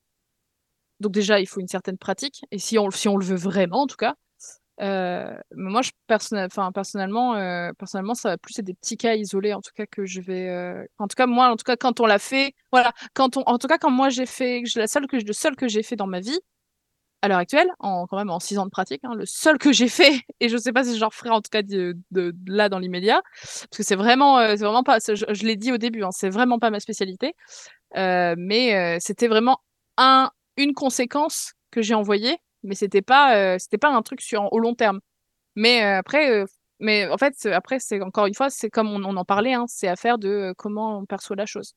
Donc 0.99 1.11
déjà, 1.11 1.39
il 1.39 1.47
faut 1.47 1.59
une 1.59 1.67
certaine 1.67 1.97
pratique, 1.99 2.45
et 2.51 2.57
si 2.59 2.79
on, 2.79 2.89
si 2.91 3.07
on 3.07 3.17
le 3.17 3.25
veut 3.25 3.35
vraiment, 3.35 3.81
en 3.83 3.87
tout 3.87 3.95
cas. 3.97 4.15
Euh, 4.81 5.35
moi, 5.55 5.81
je, 5.81 5.91
personnel, 6.07 6.49
personnellement, 6.73 7.35
euh, 7.35 7.71
personnellement, 7.77 8.15
ça 8.15 8.29
va 8.29 8.37
plus 8.37 8.57
être 8.57 8.65
des 8.65 8.73
petits 8.73 8.97
cas 8.97 9.15
isolés, 9.15 9.53
en 9.53 9.61
tout 9.61 9.71
cas, 9.75 9.85
que 9.85 10.05
je 10.05 10.21
vais... 10.21 10.49
Euh... 10.49 10.83
En 10.97 11.07
tout 11.07 11.15
cas, 11.15 11.27
moi, 11.27 11.49
en 11.49 11.55
tout 11.55 11.63
cas, 11.63 11.75
quand 11.75 11.99
on 11.99 12.05
l'a 12.05 12.19
fait, 12.19 12.53
voilà, 12.71 12.91
quand 13.13 13.37
on, 13.37 13.41
en 13.45 13.57
tout 13.57 13.67
cas, 13.67 13.77
quand 13.77 13.91
moi 13.91 14.09
j'ai 14.09 14.25
fait, 14.25 14.63
la 14.75 14.87
seule 14.87 15.07
que, 15.07 15.17
le 15.17 15.33
seul 15.33 15.55
que 15.55 15.67
j'ai 15.67 15.83
fait 15.83 15.95
dans 15.95 16.07
ma 16.07 16.19
vie, 16.19 16.39
à 17.21 17.29
l'heure 17.29 17.37
actuelle, 17.37 17.69
en, 17.79 18.05
quand 18.07 18.17
même 18.17 18.29
en 18.29 18.39
six 18.39 18.57
ans 18.57 18.65
de 18.65 18.71
pratique, 18.71 19.01
hein, 19.03 19.15
le 19.15 19.25
seul 19.25 19.57
que 19.57 19.71
j'ai 19.71 19.87
fait, 19.87 20.21
et 20.39 20.49
je 20.49 20.57
sais 20.57 20.73
pas 20.73 20.83
si 20.83 20.97
je 20.97 21.05
referai 21.05 21.29
en 21.29 21.41
tout 21.41 21.49
cas 21.51 21.61
de, 21.61 21.95
là 22.47 22.67
dans 22.67 22.79
l'immédiat, 22.79 23.21
parce 23.41 23.67
que 23.77 23.83
c'est 23.83 23.95
vraiment, 23.95 24.39
c'est 24.39 24.65
vraiment 24.65 24.83
pas, 24.83 24.97
je, 24.99 25.45
l'ai 25.45 25.55
dit 25.55 25.71
au 25.71 25.77
début, 25.77 26.03
hein, 26.03 26.09
c'est 26.11 26.29
vraiment 26.29 26.59
pas 26.59 26.69
ma 26.69 26.81
spécialité, 26.81 27.33
mais 27.95 28.97
c'était 28.99 29.27
vraiment 29.27 29.59
un 29.97 30.31
une 30.57 30.73
conséquence 30.73 31.53
que 31.71 31.81
j'ai 31.81 31.93
envoyée, 31.93 32.37
mais 32.63 32.75
c'était 32.75 33.01
pas 33.01 33.37
euh, 33.37 33.57
c'était 33.59 33.77
pas 33.77 33.89
un 33.89 34.01
truc 34.01 34.21
sur 34.21 34.51
au 34.53 34.59
long 34.59 34.75
terme. 34.75 34.99
Mais 35.55 35.83
euh, 35.85 35.99
après, 35.99 36.31
euh, 36.31 36.45
mais 36.79 37.07
en 37.09 37.17
fait 37.17 37.45
après 37.47 37.79
c'est 37.79 38.01
encore 38.01 38.27
une 38.27 38.35
fois 38.35 38.49
c'est 38.49 38.69
comme 38.69 38.89
on, 38.91 39.03
en 39.03 39.25
parlait, 39.25 39.53
hein, 39.53 39.65
c'est 39.67 39.87
affaire 39.87 40.17
de 40.19 40.53
comment 40.57 40.99
on 40.99 41.05
perçoit 41.05 41.35
la 41.35 41.45
chose. 41.45 41.75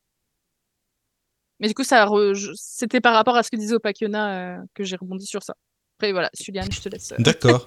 Mais 1.59 1.67
du 1.67 1.73
coup 1.73 1.83
ça 1.83 2.07
c'était 2.55 3.01
par 3.01 3.13
rapport 3.13 3.35
à 3.35 3.43
ce 3.43 3.49
que 3.51 3.55
disait 3.57 3.75
Opakiona 3.75 4.59
que 4.73 4.83
j'ai 4.83 4.95
rebondi 4.95 5.25
sur 5.25 5.43
ça. 5.43 5.55
Après 5.97 6.11
voilà, 6.11 6.29
je 6.39 6.79
te 6.79 6.89
laisse. 6.89 7.13
D'accord. 7.17 7.65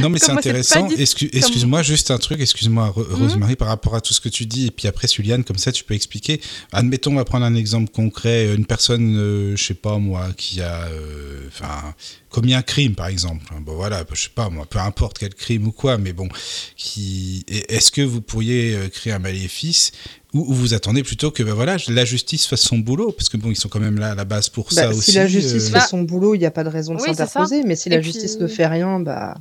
Non, 0.00 0.08
mais 0.08 0.18
c'est 0.20 0.32
intéressant. 0.32 0.88
Excuse, 0.88 1.30
excuse-moi, 1.32 1.82
juste 1.82 2.10
un 2.10 2.18
truc, 2.18 2.40
excuse-moi, 2.40 2.92
mhm. 2.96 3.14
Rosemary, 3.14 3.54
par 3.54 3.68
rapport 3.68 3.94
à 3.94 4.00
tout 4.00 4.12
ce 4.12 4.20
que 4.20 4.28
tu 4.28 4.44
dis, 4.44 4.66
et 4.66 4.70
puis 4.72 4.88
après, 4.88 5.06
Juliane, 5.06 5.44
comme 5.44 5.56
ça, 5.56 5.70
tu 5.70 5.84
peux 5.84 5.94
expliquer. 5.94 6.40
Admettons, 6.72 7.12
on 7.12 7.16
va 7.16 7.24
prendre 7.24 7.46
un 7.46 7.54
exemple 7.54 7.92
concret. 7.92 8.52
Une 8.54 8.66
personne, 8.66 9.16
euh, 9.16 9.56
je 9.56 9.64
sais 9.64 9.74
pas 9.74 9.98
moi, 9.98 10.30
qui 10.36 10.60
a 10.60 10.86
euh, 10.86 11.46
enfin, 11.46 11.94
commis 12.28 12.54
un 12.54 12.62
crime, 12.62 12.96
par 12.96 13.06
exemple. 13.06 13.44
Bon, 13.60 13.76
voilà, 13.76 14.04
je 14.12 14.20
sais 14.20 14.30
pas 14.34 14.50
moi, 14.50 14.66
peu 14.66 14.80
importe 14.80 15.18
quel 15.18 15.34
crime 15.34 15.68
ou 15.68 15.72
quoi, 15.72 15.96
mais 15.96 16.12
bon, 16.12 16.28
qui... 16.76 17.44
est-ce 17.48 17.92
que 17.92 18.02
vous 18.02 18.20
pourriez 18.20 18.74
euh, 18.74 18.88
créer 18.88 19.12
un 19.12 19.20
maléfice 19.20 19.92
ou, 20.32 20.52
vous 20.54 20.74
attendez 20.74 21.02
plutôt 21.02 21.30
que 21.30 21.42
ben 21.42 21.54
voilà, 21.54 21.76
la 21.88 22.04
justice 22.04 22.46
fasse 22.46 22.62
son 22.62 22.78
boulot 22.78 23.12
Parce 23.12 23.28
que 23.28 23.36
bon, 23.36 23.50
ils 23.50 23.56
sont 23.56 23.68
quand 23.68 23.80
même 23.80 23.98
là 23.98 24.12
à 24.12 24.14
la 24.14 24.24
base 24.24 24.48
pour 24.48 24.66
bah, 24.66 24.82
ça 24.82 24.92
si 24.92 24.98
aussi. 24.98 25.10
Si 25.12 25.18
la 25.18 25.26
justice 25.26 25.70
fait 25.70 25.80
son 25.80 26.02
boulot, 26.02 26.34
il 26.34 26.38
n'y 26.38 26.46
a 26.46 26.50
pas 26.50 26.64
de 26.64 26.68
raison 26.68 26.94
de 26.94 27.00
oui, 27.00 27.08
s'interposer, 27.08 27.62
mais 27.64 27.76
si 27.76 27.88
et 27.88 27.92
la 27.92 27.98
puis... 27.98 28.12
justice 28.12 28.38
ne 28.38 28.46
fait 28.46 28.66
rien, 28.66 29.00
bah. 29.00 29.34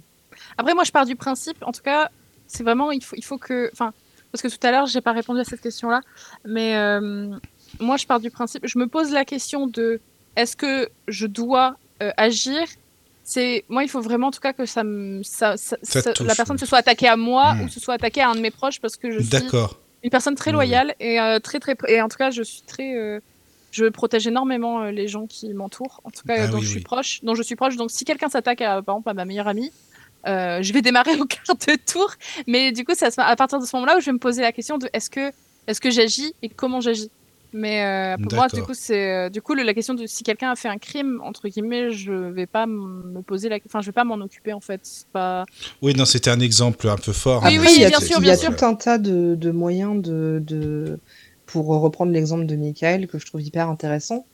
Après, 0.58 0.74
moi, 0.74 0.84
je 0.84 0.92
pars 0.92 1.06
du 1.06 1.16
principe, 1.16 1.58
en 1.62 1.72
tout 1.72 1.82
cas, 1.82 2.10
c'est 2.48 2.64
vraiment, 2.64 2.92
il 2.92 3.04
faut, 3.04 3.16
il 3.16 3.24
faut 3.24 3.38
que. 3.38 3.70
Enfin, 3.72 3.94
parce 4.32 4.42
que 4.42 4.48
tout 4.48 4.68
à 4.68 4.72
l'heure, 4.72 4.88
j'ai 4.88 5.02
pas 5.02 5.14
répondu 5.14 5.40
à 5.40 5.44
cette 5.44 5.62
question-là, 5.62 6.02
mais 6.46 6.76
euh, 6.76 7.30
moi, 7.80 7.98
je 7.98 8.06
pars 8.06 8.20
du 8.20 8.30
principe, 8.30 8.66
je 8.66 8.78
me 8.78 8.88
pose 8.88 9.12
la 9.12 9.26
question 9.26 9.68
de 9.68 10.02
est-ce 10.36 10.56
que 10.56 10.90
je 11.08 11.28
dois 11.28 11.78
euh, 12.02 12.12
agir? 12.18 12.68
C'est 13.24 13.64
moi 13.70 13.84
il 13.84 13.90
faut 13.90 14.02
vraiment 14.02 14.28
en 14.28 14.32
tout 14.32 14.40
cas 14.40 14.54
que 14.54 14.66
ça 14.66 14.84
me 14.84 15.22
ça, 15.22 15.56
ça, 15.56 15.78
ça, 15.84 16.02
ça 16.02 16.14
la 16.24 16.34
personne 16.34 16.58
se 16.58 16.66
soit 16.66 16.80
attaquée 16.80 17.08
à 17.08 17.16
moi 17.16 17.54
mmh. 17.54 17.62
ou 17.62 17.70
se 17.70 17.80
soit 17.80 17.94
attaquée 17.94 18.22
à 18.22 18.30
un 18.30 18.34
de 18.34 18.40
mes 18.40 18.50
proches 18.50 18.82
parce 18.82 18.96
que 18.96 19.12
je 19.12 19.20
suis 19.20 19.30
une 20.04 20.10
personne 20.10 20.36
très 20.36 20.52
loyale 20.52 20.90
mmh. 21.00 21.04
et 21.04 21.20
euh, 21.20 21.40
très 21.40 21.60
très 21.60 21.76
et 21.88 22.02
en 22.02 22.10
tout 22.10 22.18
cas 22.18 22.32
je 22.32 22.44
suis 22.44 22.62
très 22.62 22.96
euh, 22.96 23.20
je 23.72 23.86
protège 23.86 24.28
énormément 24.28 24.82
euh, 24.82 24.92
les 24.92 25.08
gens 25.08 25.28
qui 25.28 25.54
m'entourent 25.54 26.02
en 26.04 26.10
tout 26.10 26.24
cas 26.28 26.36
ah, 26.38 26.48
dont 26.48 26.58
oui, 26.58 26.64
je 26.64 26.70
suis 26.70 26.78
oui. 26.78 26.84
proche 26.84 27.20
dont 27.24 27.36
je 27.36 27.44
suis 27.44 27.56
proche 27.56 27.76
donc 27.76 27.92
si 27.92 28.06
quelqu'un 28.06 28.30
s'attaque 28.30 28.62
à 28.62 28.82
par 28.82 28.96
exemple 28.96 29.10
à 29.10 29.14
ma 29.14 29.26
meilleure 29.26 29.48
amie 29.48 29.72
euh, 30.28 30.62
je 30.62 30.74
vais 30.74 30.82
démarrer 30.82 31.16
au 31.20 31.26
quart 31.26 31.56
de 31.56 31.76
tour. 31.76 32.12
Mais 32.48 32.72
du 32.72 32.84
coup, 32.84 32.94
c'est 32.96 33.18
à 33.18 33.36
partir 33.36 33.60
de 33.60 33.66
ce 33.66 33.76
moment-là 33.78 33.98
où 33.98 34.00
je 34.02 34.08
vais 34.08 34.12
me 34.12 34.20
poser 34.20 34.42
la 34.42 34.52
question 34.52 34.78
de 34.78 34.90
est-ce 34.94 35.10
que, 35.10 35.32
est-ce 35.68 35.82
que 35.82 35.92
j'agis 35.92 36.34
et 36.42 36.50
comment 36.50 36.82
j'agis? 36.82 37.10
Mais 37.52 37.84
euh, 37.84 38.18
pour 38.22 38.34
moi, 38.34 38.48
du 38.48 38.62
coup, 38.62 38.74
c'est 38.74 39.12
euh, 39.12 39.30
du 39.30 39.42
coup 39.42 39.56
la 39.56 39.74
question 39.74 39.94
de 39.94 40.06
si 40.06 40.24
quelqu'un 40.24 40.52
a 40.52 40.56
fait 40.56 40.68
un 40.68 40.78
crime 40.78 41.20
entre 41.24 41.48
guillemets, 41.48 41.92
je 41.92 42.12
vais 42.12 42.46
pas 42.46 42.68
me 42.68 43.22
poser 43.22 43.50
la, 43.50 43.58
enfin, 43.66 43.82
je 43.82 43.88
vais 43.88 43.92
pas 43.92 44.04
m'en 44.04 44.16
occuper 44.16 44.54
en 44.54 44.60
fait. 44.60 45.06
Pas... 45.12 45.46
Oui, 45.82 45.94
non, 45.96 46.06
c'était 46.06 46.30
un 46.30 46.40
exemple 46.40 46.88
un 46.88 46.98
peu 46.98 47.12
fort. 47.12 47.44
Oui, 47.46 47.58
oui, 47.60 47.86
bien 47.88 48.00
sûr, 48.00 48.20
bien 48.20 48.36
sûr. 48.36 48.50
Il 48.50 48.52
y 48.52 48.56
a 48.56 48.58
tout 48.58 48.66
un 48.66 48.76
tas 48.76 48.98
de, 48.98 49.36
de 49.36 49.52
moyens 49.52 50.02
de, 50.02 50.42
de, 50.46 51.00
pour 51.46 51.68
reprendre 51.68 52.12
l'exemple 52.12 52.46
de 52.46 52.56
Michael 52.56 53.08
que 53.08 53.18
je 53.18 53.26
trouve 53.26 53.42
hyper 53.42 53.70
intéressant. 53.70 54.26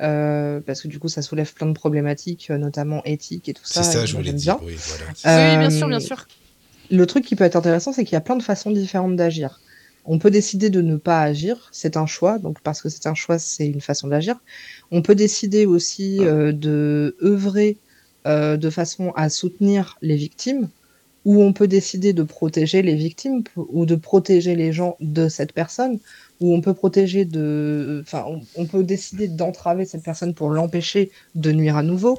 Euh, 0.00 0.58
parce 0.66 0.82
que 0.82 0.88
du 0.88 0.98
coup, 0.98 1.08
ça 1.08 1.22
soulève 1.22 1.54
plein 1.54 1.68
de 1.68 1.72
problématiques, 1.72 2.50
notamment 2.50 3.02
éthiques 3.04 3.48
et 3.48 3.54
tout 3.54 3.64
ça. 3.64 3.84
C'est 3.84 3.98
ça, 3.98 4.06
je 4.06 4.16
voulais 4.16 4.32
dire. 4.32 4.58
Oui, 4.64 4.76
voilà. 4.76 5.52
oui, 5.52 5.58
bien 5.58 5.70
sûr, 5.70 5.86
bien 5.86 6.00
sûr. 6.00 6.26
Le 6.90 7.06
truc 7.06 7.24
qui 7.24 7.36
peut 7.36 7.44
être 7.44 7.56
intéressant, 7.56 7.92
c'est 7.92 8.04
qu'il 8.04 8.14
y 8.14 8.16
a 8.16 8.20
plein 8.20 8.36
de 8.36 8.42
façons 8.42 8.72
différentes 8.72 9.14
d'agir. 9.14 9.60
On 10.04 10.18
peut 10.18 10.30
décider 10.30 10.70
de 10.70 10.82
ne 10.82 10.96
pas 10.96 11.22
agir, 11.22 11.68
c'est 11.72 11.96
un 11.96 12.06
choix, 12.06 12.38
donc 12.38 12.60
parce 12.60 12.82
que 12.82 12.88
c'est 12.88 13.06
un 13.06 13.14
choix, 13.14 13.38
c'est 13.38 13.66
une 13.66 13.80
façon 13.80 14.08
d'agir. 14.08 14.36
On 14.90 15.02
peut 15.02 15.14
décider 15.14 15.66
aussi 15.66 16.18
euh, 16.20 16.52
de 16.52 17.16
œuvrer 17.22 17.78
euh, 18.26 18.56
de 18.56 18.70
façon 18.70 19.12
à 19.16 19.28
soutenir 19.28 19.96
les 20.02 20.16
victimes, 20.16 20.68
ou 21.24 21.42
on 21.42 21.52
peut 21.52 21.68
décider 21.68 22.12
de 22.12 22.22
protéger 22.22 22.82
les 22.82 22.96
victimes 22.96 23.42
ou 23.56 23.86
de 23.86 23.94
protéger 23.94 24.54
les 24.54 24.72
gens 24.72 24.96
de 25.00 25.28
cette 25.28 25.52
personne 25.52 25.98
où 26.40 26.54
on 26.54 26.60
peut 26.60 26.74
protéger 26.74 27.24
de, 27.24 28.02
enfin, 28.04 28.24
on, 28.56 28.66
peut 28.66 28.82
décider 28.82 29.28
d'entraver 29.28 29.84
cette 29.84 30.02
personne 30.02 30.34
pour 30.34 30.50
l'empêcher 30.50 31.10
de 31.34 31.52
nuire 31.52 31.76
à 31.76 31.82
nouveau, 31.82 32.18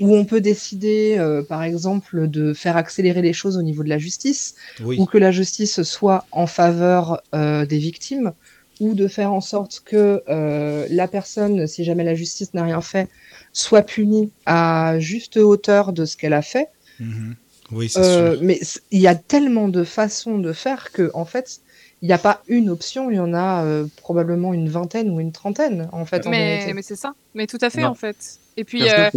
ou 0.00 0.14
on 0.14 0.24
peut 0.24 0.40
décider, 0.40 1.16
euh, 1.18 1.42
par 1.42 1.62
exemple, 1.62 2.28
de 2.28 2.52
faire 2.52 2.76
accélérer 2.76 3.22
les 3.22 3.32
choses 3.32 3.56
au 3.56 3.62
niveau 3.62 3.82
de 3.82 3.88
la 3.88 3.98
justice, 3.98 4.54
ou 4.84 5.06
que 5.06 5.18
la 5.18 5.30
justice 5.30 5.82
soit 5.82 6.26
en 6.30 6.46
faveur 6.46 7.22
euh, 7.34 7.64
des 7.64 7.78
victimes, 7.78 8.32
ou 8.80 8.94
de 8.94 9.08
faire 9.08 9.32
en 9.32 9.40
sorte 9.40 9.82
que 9.84 10.22
euh, 10.28 10.86
la 10.90 11.08
personne, 11.08 11.66
si 11.66 11.84
jamais 11.84 12.04
la 12.04 12.14
justice 12.14 12.52
n'a 12.54 12.64
rien 12.64 12.80
fait, 12.80 13.08
soit 13.52 13.82
punie 13.82 14.30
à 14.46 14.98
juste 14.98 15.36
hauteur 15.36 15.92
de 15.92 16.04
ce 16.04 16.16
qu'elle 16.16 16.32
a 16.32 16.42
fait. 16.42 16.68
Mm-hmm. 17.00 17.34
Oui, 17.72 17.88
c'est 17.88 18.02
sûr. 18.02 18.38
Mais 18.42 18.60
il 18.90 19.00
y 19.00 19.06
a 19.06 19.14
tellement 19.14 19.68
de 19.68 19.84
façons 19.84 20.38
de 20.38 20.52
faire 20.52 20.92
que, 20.92 21.10
en 21.14 21.24
fait, 21.24 21.60
il 22.04 22.08
n'y 22.08 22.12
a 22.12 22.18
pas 22.18 22.42
une 22.48 22.68
option, 22.68 23.10
il 23.10 23.16
y 23.16 23.18
en 23.18 23.32
a 23.32 23.64
euh, 23.64 23.86
probablement 23.96 24.52
une 24.52 24.68
vingtaine 24.68 25.08
ou 25.08 25.20
une 25.20 25.32
trentaine, 25.32 25.88
en 25.90 26.04
fait. 26.04 26.26
Mais, 26.26 26.70
mais 26.74 26.82
c'est 26.82 26.96
ça, 26.96 27.14
mais 27.34 27.46
tout 27.46 27.56
à 27.62 27.70
fait, 27.70 27.84
en 27.84 27.94
fait. 27.94 28.40
Et 28.58 28.64
puis. 28.64 28.82
Euh, 28.90 29.08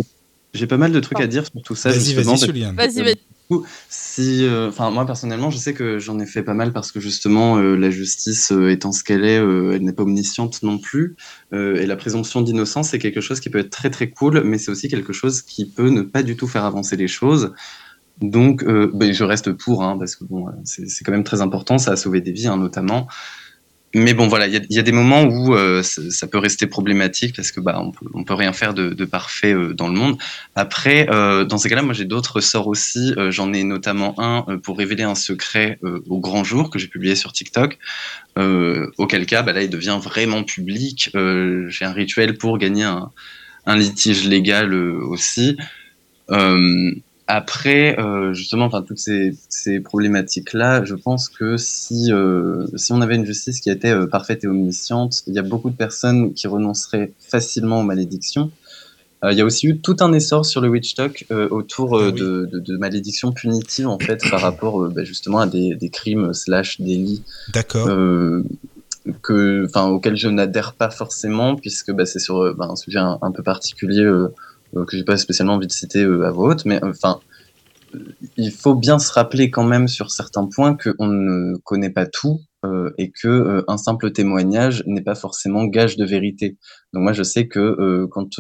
j'ai 0.54 0.68
pas 0.68 0.78
mal 0.78 0.94
de 0.94 1.00
trucs 1.02 1.20
à 1.20 1.28
dire 1.28 1.46
sur 1.46 1.62
tout 1.62 1.76
ça. 1.76 1.90
Vas-y, 1.90 2.14
vas-y, 2.14 2.74
Vas-y, 2.74 3.02
vas-y. 3.04 3.18
Si, 3.90 4.46
euh, 4.46 4.70
enfin 4.70 4.90
moi 4.90 5.06
personnellement, 5.06 5.50
je 5.50 5.58
sais 5.58 5.74
que 5.74 6.00
j'en 6.00 6.18
ai 6.20 6.26
fait 6.26 6.44
pas 6.44 6.54
mal 6.54 6.72
parce 6.72 6.94
que 6.94 7.02
justement 7.02 7.58
la 7.58 7.90
justice 7.90 8.54
étant 8.70 8.94
ce 8.94 9.04
qu'elle 9.04 9.26
est, 9.26 9.36
elle 9.36 9.82
n'est 9.82 9.92
pas 9.92 10.04
omnisciente 10.04 10.64
non 10.64 10.78
plus, 10.78 11.18
et 11.52 11.86
la 11.86 11.96
présomption 11.98 12.42
d'innocence 12.42 12.92
c'est 12.92 13.00
quelque 13.00 13.20
chose 13.20 13.42
qui 13.42 13.50
peut 13.50 13.60
être 13.60 13.70
très 13.70 13.90
très 13.90 14.10
cool, 14.10 14.44
mais 14.46 14.58
c'est 14.58 14.72
aussi 14.72 14.88
quelque 14.88 15.12
chose 15.12 15.42
qui 15.42 15.66
peut 15.66 15.90
ne 15.90 16.04
pas 16.04 16.24
du 16.24 16.38
tout 16.38 16.48
faire 16.48 16.64
avancer 16.64 16.96
les 16.96 17.10
choses. 17.10 17.54
Donc, 18.22 18.64
euh, 18.64 18.90
ben, 18.94 19.14
je 19.14 19.24
reste 19.24 19.52
pour, 19.52 19.84
hein, 19.84 19.96
parce 19.98 20.16
que 20.16 20.24
bon, 20.24 20.48
c'est 20.64 21.04
quand 21.04 21.12
même 21.12 21.24
très 21.24 21.42
important, 21.42 21.78
ça 21.78 21.92
a 21.92 21.96
sauvé 21.96 22.22
des 22.22 22.32
vies, 22.32 22.48
hein, 22.48 22.58
notamment. 22.58 23.08
Mais 23.96 24.14
bon, 24.14 24.28
voilà, 24.28 24.48
il 24.48 24.66
y, 24.70 24.80
a 24.80 24.82
des 24.82 24.92
moments 24.92 25.24
où 25.24 25.56
euh, 25.56 25.82
ça, 25.82 26.28
peut 26.28 26.38
rester 26.38 26.68
problématique 26.68 27.36
parce 27.36 27.52
que 27.52 27.62
bah, 27.62 27.82
peut, 28.26 28.34
rien 28.34 28.52
faire 28.52 28.74
de, 28.74 29.06
parfait 29.06 29.54
euh, 29.54 29.74
dans 29.74 29.88
le 29.88 29.94
monde. 29.94 30.18
Après, 30.56 31.06
dans 31.06 31.58
ces 31.58 31.70
cas-là, 31.70 31.82
moi 31.82 31.94
j'ai 31.94 32.06
d'autres 32.06 32.42
sorts 32.42 32.68
aussi. 32.68 33.14
J'en 33.30 33.54
ai 33.54 33.64
notamment 33.64 34.14
un 34.20 34.58
pour 34.58 34.78
révéler 34.78 35.04
un 35.04 35.16
secret 35.16 35.80
au 36.10 36.20
grand 36.20 36.44
jour 36.44 36.70
que 36.70 36.78
j'ai 36.80 36.88
publié 36.88 37.16
sur 37.16 37.32
TikTok. 37.32 37.80
auquel 38.98 39.26
cas, 39.26 39.42
bah, 39.42 39.54
là, 39.54 39.64
il 39.64 39.70
devient 39.70 40.00
vraiment 40.04 40.44
public. 40.44 41.10
j'ai 41.14 41.86
un 41.86 41.94
rituel 41.94 42.38
pour 42.38 42.58
gagner 42.58 42.84
un 42.84 43.78
litige 43.78 44.26
légal 44.28 44.74
aussi. 44.76 45.58
Après, 47.30 48.00
euh, 48.00 48.34
justement, 48.34 48.66
enfin 48.66 48.82
toutes 48.82 49.00
ces, 49.00 49.36
ces 49.50 49.82
problématiques-là, 49.82 50.86
je 50.86 50.96
pense 50.96 51.28
que 51.28 51.58
si 51.58 52.14
euh, 52.14 52.66
si 52.76 52.94
on 52.94 53.02
avait 53.02 53.16
une 53.16 53.26
justice 53.26 53.60
qui 53.60 53.70
était 53.70 53.92
euh, 53.92 54.08
parfaite 54.08 54.46
et 54.46 54.48
omnisciente, 54.48 55.24
il 55.28 55.34
y 55.34 55.40
a 55.40 55.42
beaucoup 55.42 55.70
de 55.70 55.76
personnes 55.76 56.34
qui 56.34 56.48
renonceraient 56.48 57.12
facilement 57.20 57.82
aux 57.82 57.84
malédictions. 57.84 58.50
Il 59.30 59.36
y 59.36 59.42
a 59.42 59.46
aussi 59.46 59.68
eu 59.68 59.80
tout 59.80 59.98
un 60.00 60.14
essor 60.14 60.46
sur 60.46 60.62
le 60.62 60.70
witch 60.70 60.94
talk 60.94 61.26
autour 61.50 62.00
ah 62.00 62.12
de, 62.12 62.46
de, 62.46 62.60
de, 62.60 62.78
malédictions 62.78 63.32
punitives 63.32 63.88
en 63.88 63.98
fait 63.98 64.22
par 64.30 64.40
rapport 64.40 64.88
bah, 64.90 65.04
justement 65.04 65.40
à 65.40 65.48
des, 65.48 65.74
des 65.74 65.90
crimes 65.90 66.34
slash 66.36 66.80
délits. 66.80 67.24
D'accord. 67.52 67.88
que, 69.24 69.66
enfin, 69.66 69.88
auxquels 69.88 70.18
je 70.18 70.28
n'adhère 70.28 70.74
pas 70.74 70.92
forcément 70.92 71.56
puisque 71.56 71.92
bah, 71.92 72.06
c'est 72.06 72.20
sur 72.20 72.54
bah, 72.56 72.68
un 72.70 72.76
sujet 72.76 73.00
un, 73.00 73.18
un 73.24 73.32
peu 73.32 73.42
particulier 73.42 74.08
que 74.74 74.98
j'ai 74.98 75.04
pas 75.04 75.18
spécialement 75.18 75.54
envie 75.54 75.68
de 75.68 75.72
citer 75.72 76.04
euh, 76.04 76.26
à 76.26 76.32
voix 76.32 76.50
haute, 76.50 76.66
mais 76.66 76.84
euh, 76.84 76.90
enfin, 76.90 77.20
il 78.38 78.52
faut 78.52 78.76
bien 78.76 79.00
se 79.00 79.12
rappeler 79.12 79.50
quand 79.50 79.64
même 79.64 79.88
sur 79.88 80.12
certains 80.12 80.46
points 80.48 80.76
qu'on 80.76 81.08
ne 81.08 81.58
connaît 81.64 81.90
pas 81.90 82.06
tout 82.06 82.42
euh, 82.66 82.92
et 82.98 83.12
que 83.12 83.28
euh, 83.28 83.64
un 83.68 83.78
simple 83.78 84.12
témoignage 84.12 84.84
n'est 84.88 85.02
pas 85.02 85.16
forcément 85.16 85.66
gage 85.66 85.98
de 85.98 86.06
vérité. 86.06 86.58
Donc 86.94 87.04
moi 87.04 87.14
je 87.14 87.24
sais 87.24 87.48
que 87.48 87.60
euh, 87.60 88.08
quand 88.10 88.40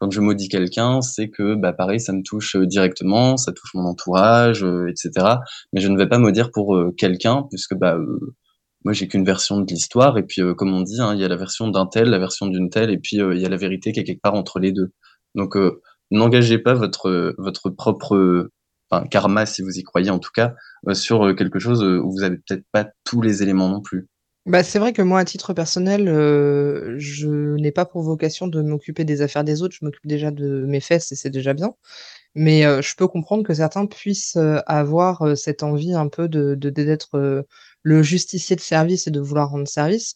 quand 0.00 0.10
je 0.10 0.20
maudis 0.20 0.48
quelqu'un, 0.48 1.00
c'est 1.00 1.30
que 1.30 1.54
bah 1.54 1.72
pareil 1.72 2.00
ça 2.00 2.12
me 2.12 2.22
touche 2.22 2.56
directement, 2.56 3.36
ça 3.36 3.52
touche 3.52 3.74
mon 3.74 3.84
entourage, 3.84 4.64
etc. 4.88 5.10
Mais 5.72 5.80
je 5.80 5.88
ne 5.88 5.96
vais 5.96 6.08
pas 6.08 6.18
maudire 6.18 6.50
pour 6.50 6.76
quelqu'un 6.96 7.44
puisque 7.50 7.74
bah 7.74 7.96
moi 8.84 8.92
j'ai 8.92 9.08
qu'une 9.08 9.24
version 9.24 9.60
de 9.60 9.66
l'histoire 9.66 10.18
et 10.18 10.24
puis 10.24 10.42
comme 10.56 10.74
on 10.74 10.82
dit, 10.82 11.00
hein, 11.00 11.14
il 11.14 11.20
y 11.20 11.24
a 11.24 11.28
la 11.28 11.36
version 11.36 11.68
d'un 11.68 11.86
tel, 11.86 12.10
la 12.10 12.18
version 12.18 12.46
d'une 12.46 12.70
telle 12.70 12.90
et 12.90 12.98
puis 12.98 13.16
il 13.16 13.38
y 13.38 13.46
a 13.46 13.48
la 13.48 13.56
vérité 13.56 13.92
qui 13.92 14.00
est 14.00 14.04
quelque 14.04 14.20
part 14.20 14.34
entre 14.34 14.58
les 14.58 14.72
deux. 14.72 14.92
Donc, 15.34 15.56
euh, 15.56 15.80
n'engagez 16.10 16.58
pas 16.58 16.74
votre, 16.74 17.70
propre 17.70 18.50
karma, 19.10 19.46
si 19.46 19.62
vous 19.62 19.78
y 19.78 19.82
croyez 19.82 20.10
en 20.10 20.18
tout 20.18 20.30
cas, 20.34 20.54
euh, 20.88 20.94
sur 20.94 21.26
euh, 21.26 21.34
quelque 21.34 21.58
chose 21.58 21.82
où 21.82 22.10
vous 22.10 22.22
avez 22.22 22.36
peut-être 22.36 22.64
pas 22.70 22.88
tous 23.04 23.20
les 23.22 23.42
éléments 23.42 23.68
non 23.68 23.80
plus. 23.80 24.08
Bah, 24.46 24.62
c'est 24.62 24.78
vrai 24.78 24.92
que 24.92 25.02
moi, 25.02 25.20
à 25.20 25.24
titre 25.24 25.54
personnel, 25.54 26.04
je 26.98 27.56
n'ai 27.56 27.72
pas 27.72 27.86
pour 27.86 28.02
vocation 28.02 28.46
de 28.46 28.60
m'occuper 28.60 29.04
des 29.04 29.22
affaires 29.22 29.42
des 29.42 29.62
autres. 29.62 29.74
Je 29.74 29.84
m'occupe 29.84 30.06
déjà 30.06 30.30
de 30.30 30.66
mes 30.66 30.80
fesses 30.80 31.10
et 31.12 31.16
c'est 31.16 31.30
déjà 31.30 31.54
bien. 31.54 31.72
Mais 32.34 32.60
je 32.82 32.94
peux 32.94 33.08
comprendre 33.08 33.42
que 33.42 33.54
certains 33.54 33.86
puissent 33.86 34.36
avoir 34.66 35.34
cette 35.38 35.62
envie 35.62 35.94
un 35.94 36.08
peu 36.08 36.28
de 36.28 36.56
d'être 36.56 37.46
le 37.82 38.02
justicier 38.02 38.54
de 38.54 38.60
service 38.60 39.06
et 39.06 39.10
de 39.10 39.20
vouloir 39.20 39.48
rendre 39.48 39.66
service. 39.66 40.14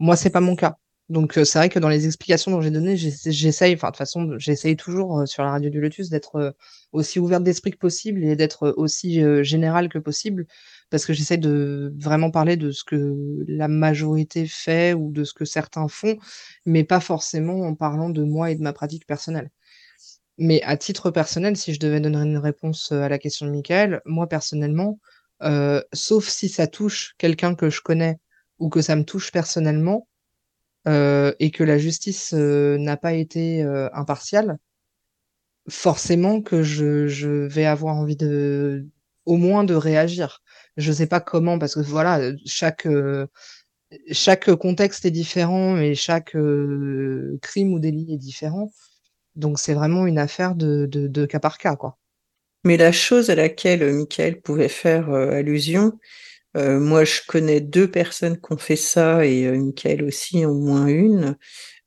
Moi, 0.00 0.16
c'est 0.16 0.30
pas 0.30 0.40
mon 0.40 0.56
cas. 0.56 0.76
Donc 1.10 1.32
c'est 1.34 1.58
vrai 1.58 1.68
que 1.68 1.80
dans 1.80 1.88
les 1.88 2.06
explications 2.06 2.52
dont 2.52 2.60
j'ai 2.60 2.70
données, 2.70 2.96
j'essaye, 2.96 3.74
enfin 3.74 3.88
de 3.88 3.90
toute 3.90 3.98
façon, 3.98 4.38
j'essaye 4.38 4.76
toujours 4.76 5.26
sur 5.26 5.42
la 5.42 5.50
radio 5.50 5.68
du 5.68 5.80
Lotus 5.80 6.08
d'être 6.08 6.54
aussi 6.92 7.18
ouverte 7.18 7.42
d'esprit 7.42 7.72
que 7.72 7.78
possible 7.78 8.22
et 8.22 8.36
d'être 8.36 8.72
aussi 8.76 9.20
générale 9.42 9.88
que 9.88 9.98
possible, 9.98 10.46
parce 10.88 11.04
que 11.04 11.12
j'essaie 11.12 11.36
de 11.36 11.92
vraiment 11.98 12.30
parler 12.30 12.56
de 12.56 12.70
ce 12.70 12.84
que 12.84 13.44
la 13.48 13.66
majorité 13.66 14.46
fait 14.46 14.94
ou 14.94 15.10
de 15.10 15.24
ce 15.24 15.34
que 15.34 15.44
certains 15.44 15.88
font, 15.88 16.16
mais 16.64 16.84
pas 16.84 17.00
forcément 17.00 17.62
en 17.62 17.74
parlant 17.74 18.10
de 18.10 18.22
moi 18.22 18.52
et 18.52 18.54
de 18.54 18.62
ma 18.62 18.72
pratique 18.72 19.04
personnelle. 19.04 19.50
Mais 20.38 20.62
à 20.62 20.76
titre 20.76 21.10
personnel, 21.10 21.56
si 21.56 21.74
je 21.74 21.80
devais 21.80 21.98
donner 21.98 22.18
une 22.18 22.38
réponse 22.38 22.92
à 22.92 23.08
la 23.08 23.18
question 23.18 23.46
de 23.46 23.50
Michael, 23.50 24.00
moi 24.04 24.28
personnellement, 24.28 25.00
sauf 25.92 26.28
si 26.28 26.48
ça 26.48 26.68
touche 26.68 27.16
quelqu'un 27.18 27.56
que 27.56 27.68
je 27.68 27.80
connais 27.80 28.18
ou 28.60 28.68
que 28.68 28.80
ça 28.80 28.94
me 28.94 29.04
touche 29.04 29.32
personnellement, 29.32 30.06
euh, 30.06 30.09
et 30.86 31.50
que 31.50 31.64
la 31.64 31.78
justice 31.78 32.32
euh, 32.34 32.78
n'a 32.78 32.96
pas 32.96 33.12
été 33.14 33.62
euh, 33.62 33.88
impartiale, 33.92 34.58
forcément 35.68 36.42
que 36.42 36.62
je, 36.62 37.46
vais 37.46 37.66
avoir 37.66 37.96
envie 37.96 38.16
de, 38.16 38.86
au 39.26 39.36
moins 39.36 39.64
de 39.64 39.74
réagir. 39.74 40.42
Je 40.76 40.92
sais 40.92 41.06
pas 41.06 41.20
comment, 41.20 41.58
parce 41.58 41.74
que 41.74 41.80
voilà, 41.80 42.32
chaque 42.46 42.88
chaque 44.12 44.54
contexte 44.54 45.04
est 45.04 45.10
différent 45.10 45.76
et 45.76 45.94
chaque 45.96 46.36
crime 47.42 47.72
ou 47.72 47.80
délit 47.80 48.14
est 48.14 48.18
différent. 48.18 48.72
Donc 49.34 49.58
c'est 49.58 49.74
vraiment 49.74 50.06
une 50.06 50.18
affaire 50.18 50.54
de, 50.54 51.26
cas 51.26 51.40
par 51.40 51.58
cas, 51.58 51.76
quoi. 51.76 51.98
Mais 52.64 52.76
la 52.76 52.92
chose 52.92 53.30
à 53.30 53.34
laquelle 53.34 53.92
Michael 53.92 54.40
pouvait 54.42 54.68
faire 54.68 55.10
allusion, 55.10 55.98
euh, 56.56 56.80
moi, 56.80 57.04
je 57.04 57.20
connais 57.26 57.60
deux 57.60 57.88
personnes 57.90 58.36
qui 58.40 58.52
ont 58.52 58.58
fait 58.58 58.76
ça 58.76 59.24
et 59.24 59.46
euh, 59.46 59.56
Michael 59.56 60.04
aussi, 60.04 60.44
au 60.44 60.54
moins 60.54 60.86
une, 60.86 61.36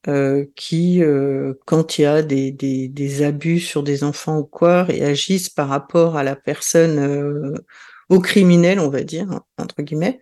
euh, 0.08 0.46
qui, 0.56 1.04
euh, 1.04 1.54
quand 1.66 1.98
il 1.98 2.04
y 2.04 2.06
a 2.06 2.22
des, 2.22 2.52
des, 2.52 2.88
des, 2.88 3.24
abus 3.24 3.60
sur 3.60 3.84
des 3.84 4.04
enfants 4.04 4.40
ou 4.40 4.46
quoi, 4.46 4.84
réagissent 4.84 5.50
par 5.50 5.68
rapport 5.68 6.16
à 6.18 6.24
la 6.24 6.36
personne, 6.36 7.58
au 8.10 8.20
criminel, 8.20 8.80
on 8.80 8.90
va 8.90 9.04
dire, 9.04 9.42
entre 9.58 9.82
guillemets. 9.82 10.20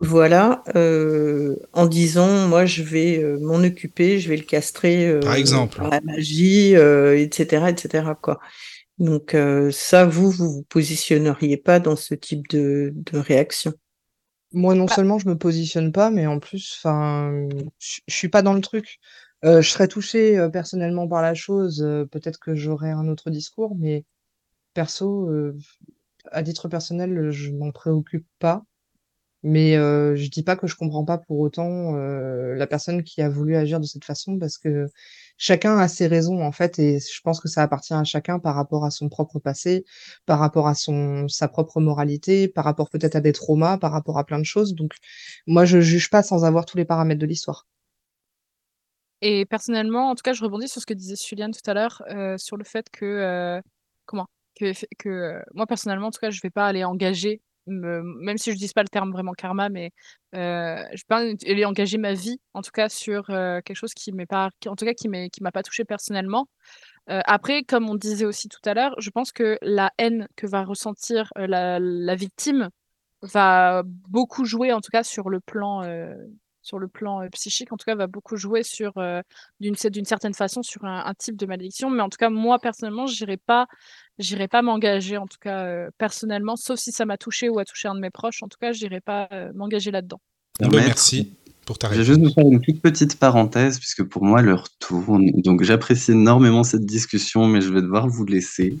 voilà, 0.00 0.62
en 1.72 1.86
disant, 1.86 2.48
moi, 2.48 2.66
je 2.66 2.82
vais 2.82 3.22
m'en 3.40 3.62
occuper, 3.62 4.18
je 4.18 4.28
vais 4.28 4.36
le 4.36 4.42
castrer 4.42 5.18
par 5.20 5.36
exemple, 5.36 5.76
par 5.76 5.88
la 5.88 6.00
magie, 6.00 6.74
etc., 6.74 7.66
etc. 7.68 8.04
Quoi. 8.20 8.40
Donc 9.02 9.34
euh, 9.34 9.72
ça, 9.72 10.06
vous, 10.06 10.30
vous 10.30 10.48
vous 10.48 10.62
positionneriez 10.62 11.56
pas 11.56 11.80
dans 11.80 11.96
ce 11.96 12.14
type 12.14 12.46
de, 12.48 12.92
de 12.94 13.18
réaction? 13.18 13.72
Moi, 14.52 14.76
non 14.76 14.86
seulement 14.86 15.18
je 15.18 15.28
me 15.28 15.36
positionne 15.36 15.90
pas, 15.90 16.10
mais 16.10 16.28
en 16.28 16.38
plus, 16.38 16.78
enfin, 16.78 17.48
je 17.80 18.00
suis 18.14 18.28
pas 18.28 18.42
dans 18.42 18.52
le 18.54 18.60
truc. 18.60 19.00
Euh, 19.44 19.60
je 19.60 19.68
serais 19.70 19.88
touchée 19.88 20.38
euh, 20.38 20.48
personnellement 20.48 21.08
par 21.08 21.20
la 21.20 21.34
chose, 21.34 21.82
euh, 21.82 22.04
peut-être 22.04 22.38
que 22.38 22.54
j'aurais 22.54 22.92
un 22.92 23.08
autre 23.08 23.28
discours, 23.30 23.74
mais 23.76 24.04
perso, 24.72 25.28
euh, 25.30 25.58
à 26.30 26.44
titre 26.44 26.68
personnel, 26.68 27.32
je 27.32 27.50
m'en 27.50 27.72
préoccupe 27.72 28.26
pas. 28.38 28.64
Mais 29.42 29.76
euh, 29.76 30.14
je 30.14 30.30
dis 30.30 30.44
pas 30.44 30.54
que 30.54 30.68
je 30.68 30.76
comprends 30.76 31.04
pas 31.04 31.18
pour 31.18 31.40
autant 31.40 31.96
euh, 31.96 32.54
la 32.54 32.68
personne 32.68 33.02
qui 33.02 33.20
a 33.20 33.28
voulu 33.28 33.56
agir 33.56 33.80
de 33.80 33.86
cette 33.86 34.04
façon, 34.04 34.38
parce 34.38 34.58
que 34.58 34.86
chacun 35.36 35.78
a 35.78 35.88
ses 35.88 36.06
raisons 36.06 36.42
en 36.42 36.52
fait, 36.52 36.78
et 36.78 36.98
je 37.00 37.20
pense 37.22 37.40
que 37.40 37.48
ça 37.48 37.62
appartient 37.62 37.94
à 37.94 38.04
chacun 38.04 38.38
par 38.38 38.54
rapport 38.54 38.84
à 38.84 38.90
son 38.90 39.08
propre 39.08 39.38
passé, 39.38 39.84
par 40.26 40.38
rapport 40.38 40.68
à 40.68 40.74
sa 40.74 41.48
propre 41.48 41.80
moralité, 41.80 42.48
par 42.48 42.64
rapport 42.64 42.90
peut-être 42.90 43.16
à 43.16 43.20
des 43.20 43.32
traumas, 43.32 43.78
par 43.78 43.92
rapport 43.92 44.18
à 44.18 44.24
plein 44.24 44.38
de 44.38 44.44
choses. 44.44 44.74
Donc 44.74 44.92
moi, 45.46 45.64
je 45.64 45.80
juge 45.80 46.10
pas 46.10 46.22
sans 46.22 46.44
avoir 46.44 46.66
tous 46.66 46.76
les 46.76 46.84
paramètres 46.84 47.20
de 47.20 47.26
l'histoire. 47.26 47.66
Et 49.20 49.46
personnellement, 49.46 50.10
en 50.10 50.14
tout 50.16 50.22
cas, 50.22 50.32
je 50.32 50.42
rebondis 50.42 50.68
sur 50.68 50.80
ce 50.80 50.86
que 50.86 50.94
disait 50.94 51.14
Juliane 51.14 51.52
tout 51.52 51.70
à 51.70 51.74
l'heure, 51.74 52.02
euh, 52.10 52.36
sur 52.38 52.56
le 52.56 52.64
fait 52.64 52.90
que, 52.90 53.04
euh, 53.04 53.60
comment, 54.04 54.26
que, 54.56 54.72
euh, 55.06 55.40
moi 55.54 55.66
personnellement, 55.66 56.08
en 56.08 56.10
tout 56.10 56.18
cas, 56.20 56.30
je 56.30 56.40
vais 56.42 56.50
pas 56.50 56.66
aller 56.66 56.82
engager, 56.82 57.40
me- 57.66 58.02
même 58.02 58.38
si 58.38 58.52
je 58.52 58.56
dis 58.58 58.68
pas 58.74 58.82
le 58.82 58.88
terme 58.88 59.12
vraiment 59.12 59.32
karma, 59.32 59.68
mais 59.68 59.90
euh, 60.34 60.82
je 60.94 61.02
pas 61.08 61.18
aller 61.20 61.64
engager 61.64 61.98
ma 61.98 62.12
vie, 62.14 62.40
en 62.54 62.62
tout 62.62 62.70
cas, 62.72 62.88
sur 62.88 63.30
euh, 63.30 63.60
quelque 63.62 63.76
chose 63.76 63.94
qui 63.94 64.12
m'est 64.12 64.26
pas, 64.26 64.50
en 64.66 64.76
tout 64.76 64.84
cas, 64.84 64.94
qui 64.94 65.08
m'est, 65.08 65.30
qui 65.30 65.42
m'a 65.42 65.52
pas 65.52 65.62
touché 65.62 65.84
personnellement. 65.84 66.48
Euh, 67.10 67.20
après, 67.26 67.64
comme 67.64 67.88
on 67.90 67.94
disait 67.96 68.24
aussi 68.26 68.48
tout 68.48 68.60
à 68.64 68.74
l'heure, 68.74 68.94
je 68.98 69.10
pense 69.10 69.32
que 69.32 69.58
la 69.62 69.92
haine 69.98 70.28
que 70.36 70.46
va 70.46 70.64
ressentir 70.64 71.32
euh, 71.38 71.46
la, 71.46 71.78
la 71.80 72.14
victime 72.14 72.70
va 73.22 73.82
beaucoup 73.86 74.44
jouer, 74.44 74.72
en 74.72 74.80
tout 74.80 74.90
cas, 74.92 75.04
sur 75.04 75.30
le 75.30 75.40
plan, 75.40 75.82
sur 76.62 76.78
le 76.78 76.88
plan 76.88 77.22
euh, 77.22 77.28
psychique, 77.32 77.72
en 77.72 77.76
tout 77.76 77.84
cas, 77.84 77.94
va 77.94 78.06
beaucoup 78.06 78.36
jouer 78.36 78.62
sur, 78.62 78.92
euh, 78.96 79.20
d'une 79.60 79.74
d'une 79.90 80.04
certaine 80.04 80.32
façon, 80.34 80.62
sur 80.62 80.84
un, 80.84 81.04
un 81.04 81.14
type 81.14 81.36
de 81.36 81.44
malédiction. 81.46 81.90
Mais 81.90 82.02
en 82.02 82.08
tout 82.08 82.18
cas, 82.18 82.30
moi, 82.30 82.58
personnellement, 82.58 83.06
j'irai 83.06 83.36
pas, 83.36 83.66
j'irai 84.18 84.48
pas 84.48 84.62
m'engager, 84.62 85.16
en 85.16 85.26
tout 85.26 85.38
cas, 85.40 85.64
euh, 85.64 85.90
personnellement, 85.98 86.56
sauf 86.56 86.78
si 86.78 86.92
ça 86.92 87.04
m'a 87.04 87.18
touché 87.18 87.48
ou 87.48 87.58
a 87.58 87.64
touché 87.64 87.88
un 87.88 87.94
de 87.94 88.00
mes 88.00 88.10
proches. 88.10 88.42
En 88.42 88.48
tout 88.48 88.58
cas, 88.60 88.72
j'irai 88.72 89.00
pas 89.00 89.28
euh, 89.32 89.50
m'engager 89.54 89.90
là-dedans. 89.90 90.20
Bon, 90.60 90.66
ben, 90.66 90.70
Permettre- 90.70 90.86
merci 90.88 91.32
pour 91.66 91.78
ta 91.78 91.88
Je 91.92 91.98
vais 91.98 92.04
juste 92.04 92.20
vous 92.20 92.32
faire 92.32 92.44
une 92.44 92.60
toute 92.60 92.80
petite 92.80 93.18
parenthèse, 93.18 93.78
puisque 93.78 94.02
pour 94.04 94.24
moi, 94.24 94.42
l'heure 94.42 94.68
tourne. 94.78 95.30
Donc, 95.42 95.62
j'apprécie 95.62 96.12
énormément 96.12 96.64
cette 96.64 96.84
discussion, 96.86 97.46
mais 97.46 97.60
je 97.60 97.72
vais 97.72 97.82
devoir 97.82 98.08
vous 98.08 98.24
laisser. 98.24 98.78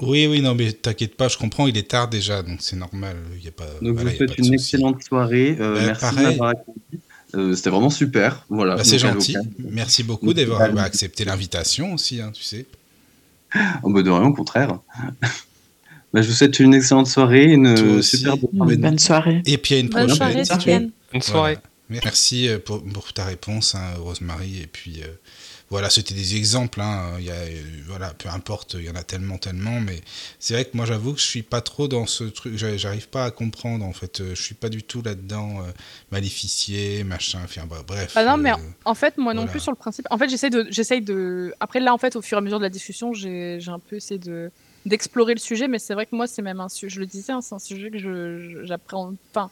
Oui, 0.00 0.28
oui, 0.30 0.40
non, 0.42 0.54
mais 0.54 0.70
t'inquiète 0.70 1.16
pas, 1.16 1.26
je 1.26 1.36
comprends, 1.36 1.66
il 1.66 1.76
est 1.76 1.90
tard 1.90 2.06
déjà, 2.08 2.44
donc 2.44 2.58
c'est 2.60 2.76
normal. 2.76 3.16
Il 3.36 3.44
y 3.44 3.48
a 3.48 3.50
pas, 3.50 3.64
Donc, 3.82 3.94
voilà, 3.96 4.10
je 4.10 4.16
vous 4.16 4.16
souhaite 4.28 4.38
une 4.38 4.54
excellente 4.54 5.02
soirée. 5.02 5.56
Euh, 5.58 5.74
Ben, 5.74 5.86
merci 5.86 6.04
de 6.04 6.10
pareil. 6.10 6.26
m'avoir 6.26 6.48
accueilli. 6.50 7.00
Euh, 7.34 7.54
C'était 7.54 7.70
vraiment 7.70 7.90
super. 7.90 8.44
Voilà. 8.48 8.76
Bah, 8.76 8.84
c'est 8.84 8.98
gentil. 8.98 9.36
Merci 9.58 10.02
beaucoup 10.02 10.32
d'avoir 10.32 10.60
bah, 10.60 10.68
bah, 10.68 10.82
accepté 10.82 11.24
l'invitation 11.24 11.92
aussi, 11.94 12.20
hein, 12.20 12.30
tu 12.32 12.42
sais. 12.42 12.66
Oh, 13.82 13.90
bah, 13.90 14.02
de 14.02 14.10
rien, 14.10 14.24
au 14.24 14.32
contraire. 14.34 14.78
Bah, 16.14 16.22
je 16.22 16.28
vous 16.28 16.34
souhaite 16.34 16.58
une 16.58 16.72
excellente 16.72 17.06
soirée, 17.06 17.44
une 17.52 18.00
superbe 18.02 18.40
Bonne- 18.40 18.56
soirée. 18.56 18.76
Bonne 18.78 18.98
soirée. 18.98 19.42
Et 19.44 19.58
puis 19.58 19.74
à 19.74 19.78
une 19.78 19.88
Bonne 19.90 20.06
prochaine. 20.06 20.42
soirée, 20.46 20.90
soirée. 21.20 21.58
Voilà. 21.90 22.00
Merci 22.04 22.48
euh, 22.48 22.58
pour, 22.58 22.82
pour 22.82 23.12
ta 23.12 23.26
réponse, 23.26 23.74
hein, 23.74 23.92
Rosemary. 23.98 24.60
Et 24.62 24.66
puis 24.66 25.02
euh, 25.02 25.06
voilà, 25.70 25.90
c'était 25.90 26.14
des 26.14 26.36
exemples. 26.36 26.80
Hein. 26.80 27.16
Il 27.18 27.24
y 27.26 27.30
a, 27.30 27.34
euh, 27.34 27.62
voilà, 27.86 28.10
peu 28.14 28.28
importe, 28.30 28.74
il 28.78 28.84
y 28.84 28.90
en 28.90 28.94
a 28.94 29.02
tellement, 29.02 29.36
tellement. 29.38 29.80
Mais 29.80 30.00
c'est 30.38 30.54
vrai 30.54 30.64
que 30.64 30.76
moi, 30.76 30.86
j'avoue 30.86 31.12
que 31.12 31.20
je 31.20 31.26
suis 31.26 31.42
pas 31.42 31.60
trop 31.60 31.88
dans 31.88 32.06
ce 32.06 32.24
truc. 32.24 32.56
j'a- 32.56 32.76
J'arrive 32.76 33.08
pas 33.08 33.24
à 33.26 33.30
comprendre. 33.30 33.84
En 33.84 33.92
fait, 33.92 34.20
Euh, 34.20 34.34
je 34.34 34.42
suis 34.42 34.54
pas 34.54 34.68
du 34.70 34.82
tout 34.82 35.02
là-dedans. 35.02 35.60
euh, 35.60 35.70
maléficier, 36.10 37.04
machin. 37.04 37.40
Enfin, 37.44 37.66
bah, 37.68 37.82
bref. 37.86 38.12
Ah 38.16 38.24
non, 38.24 38.36
mais 38.36 38.52
euh, 38.52 38.56
En 38.84 38.94
fait, 38.94 39.16
moi 39.18 39.34
non 39.34 39.46
plus 39.46 39.60
sur 39.60 39.72
le 39.72 39.76
principe. 39.76 40.06
En 40.10 40.18
fait, 40.18 40.28
j'essaye 40.28 40.50
de, 40.50 40.66
j'essaye 40.70 41.00
de. 41.02 41.54
Après 41.60 41.80
là, 41.80 41.92
en 41.94 41.98
fait, 41.98 42.16
au 42.16 42.22
fur 42.22 42.36
et 42.36 42.40
à 42.40 42.42
mesure 42.42 42.58
de 42.58 42.64
la 42.64 42.70
discussion, 42.70 43.12
j'ai, 43.12 43.58
un 43.68 43.78
peu 43.78 43.96
essayé 43.96 44.18
de 44.18 44.50
d'explorer 44.86 45.34
le 45.34 45.40
sujet, 45.40 45.68
mais 45.68 45.78
c'est 45.78 45.92
vrai 45.92 46.06
que 46.06 46.16
moi, 46.16 46.26
c'est 46.26 46.40
même 46.40 46.60
un 46.60 46.68
sujet. 46.70 46.88
Je 46.94 47.00
le 47.00 47.06
disais, 47.06 47.32
hein, 47.32 47.40
c'est 47.42 47.54
un 47.54 47.58
sujet 47.58 47.90
que 47.90 47.98
je, 47.98 48.38
je- 48.40 48.64
j'apprends. 48.64 49.12
Enfin, 49.30 49.50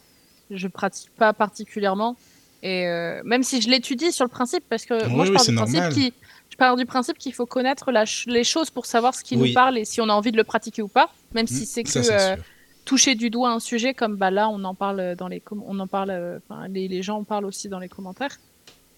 je 0.49 0.67
pratique 0.67 1.11
pas 1.15 1.31
particulièrement. 1.33 2.15
Et 2.63 2.87
euh, 2.87 3.21
même 3.23 3.43
si 3.43 3.61
je 3.61 3.69
l'étudie 3.69 4.11
sur 4.11 4.25
le 4.25 4.29
principe, 4.29 4.63
parce 4.69 4.85
que 4.85 5.07
Oui, 5.07 5.13
moi, 5.15 5.25
je 5.25 5.31
oui, 5.31 5.35
pars 5.35 5.45
du 5.45 5.53
principe 5.53 5.89
qui, 5.89 6.13
je 6.49 6.55
pars 6.57 6.75
du 6.75 6.85
principe 6.85 7.17
qu'il 7.17 7.33
faut 7.33 7.45
connaître 7.45 7.91
la 7.91 8.05
ch- 8.05 8.25
les 8.27 8.43
choses 8.43 8.71
pour 8.71 8.85
savoir 8.87 9.13
ce 9.13 9.23
qui 9.23 9.35
Oui. 9.37 9.49
nous 9.49 9.53
parle 9.53 9.77
et 9.77 9.85
si 9.85 10.01
on 10.01 10.09
a 10.09 10.13
envie 10.13 10.31
de 10.31 10.37
le 10.37 10.43
pratiquer 10.43 10.81
ou 10.81 10.87
pas, 10.87 11.13
même 11.33 11.47
si 11.47 11.63
mm, 11.63 11.65
c'est 11.65 11.83
que 11.83 11.99
euh, 12.11 12.35
toucher 12.85 13.15
du 13.15 13.29
doigt 13.29 13.51
un 13.51 13.59
sujet 13.59 13.93
comme 13.93 14.15
bah 14.17 14.31
là 14.31 14.49
on 14.49 14.63
en 14.63 14.73
parle 14.73 15.15
dans 15.15 15.27
les 15.27 15.43
on 15.51 15.77
en 15.79 15.87
parle 15.87 16.09
euh, 16.11 16.39
les 16.69 17.01
gens 17.03 17.17
en 17.19 17.23
parlent 17.25 17.45
aussi 17.45 17.69
dans 17.69 17.79
les 17.79 17.89
commentaires 17.89 18.37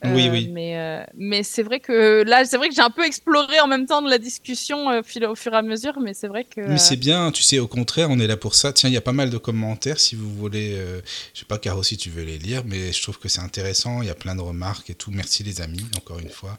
Oui, 0.06 0.28
Euh, 0.28 0.32
oui. 0.32 0.50
mais 0.54 0.78
euh, 0.78 1.04
mais 1.18 1.44
c'est 1.44 1.62
vrai 1.62 1.82
que 1.82 2.24
là 2.26 2.46
c'est 2.46 2.56
vrai 2.56 2.70
que 2.70 2.76
j'ai 2.76 2.82
un 2.82 2.90
peu 2.90 3.04
exploré 3.06 3.60
en 3.60 3.68
même 3.68 3.86
temps 3.86 4.02
de 4.02 4.10
la 4.10 4.18
discussion 4.18 4.90
euh, 4.90 5.02
au 5.30 5.36
fur 5.36 5.54
et 5.54 5.58
à 5.58 5.62
mesure 5.62 6.00
mais 6.00 6.14
c'est 6.14 6.30
vrai 6.30 6.46
que 6.46 6.62
Mais 6.62 6.78
c'est 6.78 6.96
bien, 6.96 7.32
tu 7.32 7.44
sais, 7.44 7.60
au 7.60 7.68
contraire, 7.68 8.08
on 8.10 8.18
est 8.20 8.28
là 8.28 8.38
pour 8.38 8.56
ça. 8.56 8.72
Tiens, 8.72 8.90
il 8.90 8.94
y 8.94 8.98
a 8.98 9.02
pas 9.02 9.12
mal 9.12 9.30
de 9.30 9.38
commentaires 9.38 10.00
si 10.00 10.16
vous 10.16 10.34
voulez. 10.34 10.76
euh, 10.78 11.02
je 11.34 11.40
sais 11.42 11.46
pas, 11.46 11.58
Caro, 11.58 11.84
si 11.84 11.98
tu 11.98 12.10
veux 12.10 12.24
les 12.24 12.38
lire, 12.38 12.64
mais 12.66 12.94
je 12.94 13.02
trouve 13.02 13.20
que 13.20 13.28
c'est 13.28 13.42
intéressant. 13.42 14.02
Il 14.02 14.08
y 14.08 14.12
a 14.12 14.16
plein 14.16 14.36
de 14.36 14.42
remarques 14.42 14.90
et 14.90 14.94
tout. 14.96 15.12
Merci 15.14 15.44
les 15.44 15.60
amis, 15.62 15.86
encore 15.98 16.20
une 16.20 16.30
fois. 16.30 16.58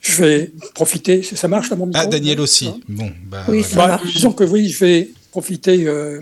Je 0.00 0.22
vais 0.24 0.52
profiter. 0.74 1.22
Ça 1.24 1.48
marche 1.48 1.70
là 1.70 1.74
mon 1.76 1.86
micro 1.86 2.00
Ah, 2.00 2.06
Daniel 2.06 2.40
aussi. 2.40 2.68
hein 2.68 2.78
Bon, 2.88 3.10
bah. 3.24 3.44
Oui, 3.48 3.62
voilà. 3.62 3.68
ça 3.68 3.76
Bah, 3.76 3.88
marche. 3.88 4.12
disons 4.14 4.32
que 4.32 4.44
oui, 4.44 4.68
je 4.68 4.84
vais 4.84 5.08
profiter 5.32 5.88
euh, 5.88 6.20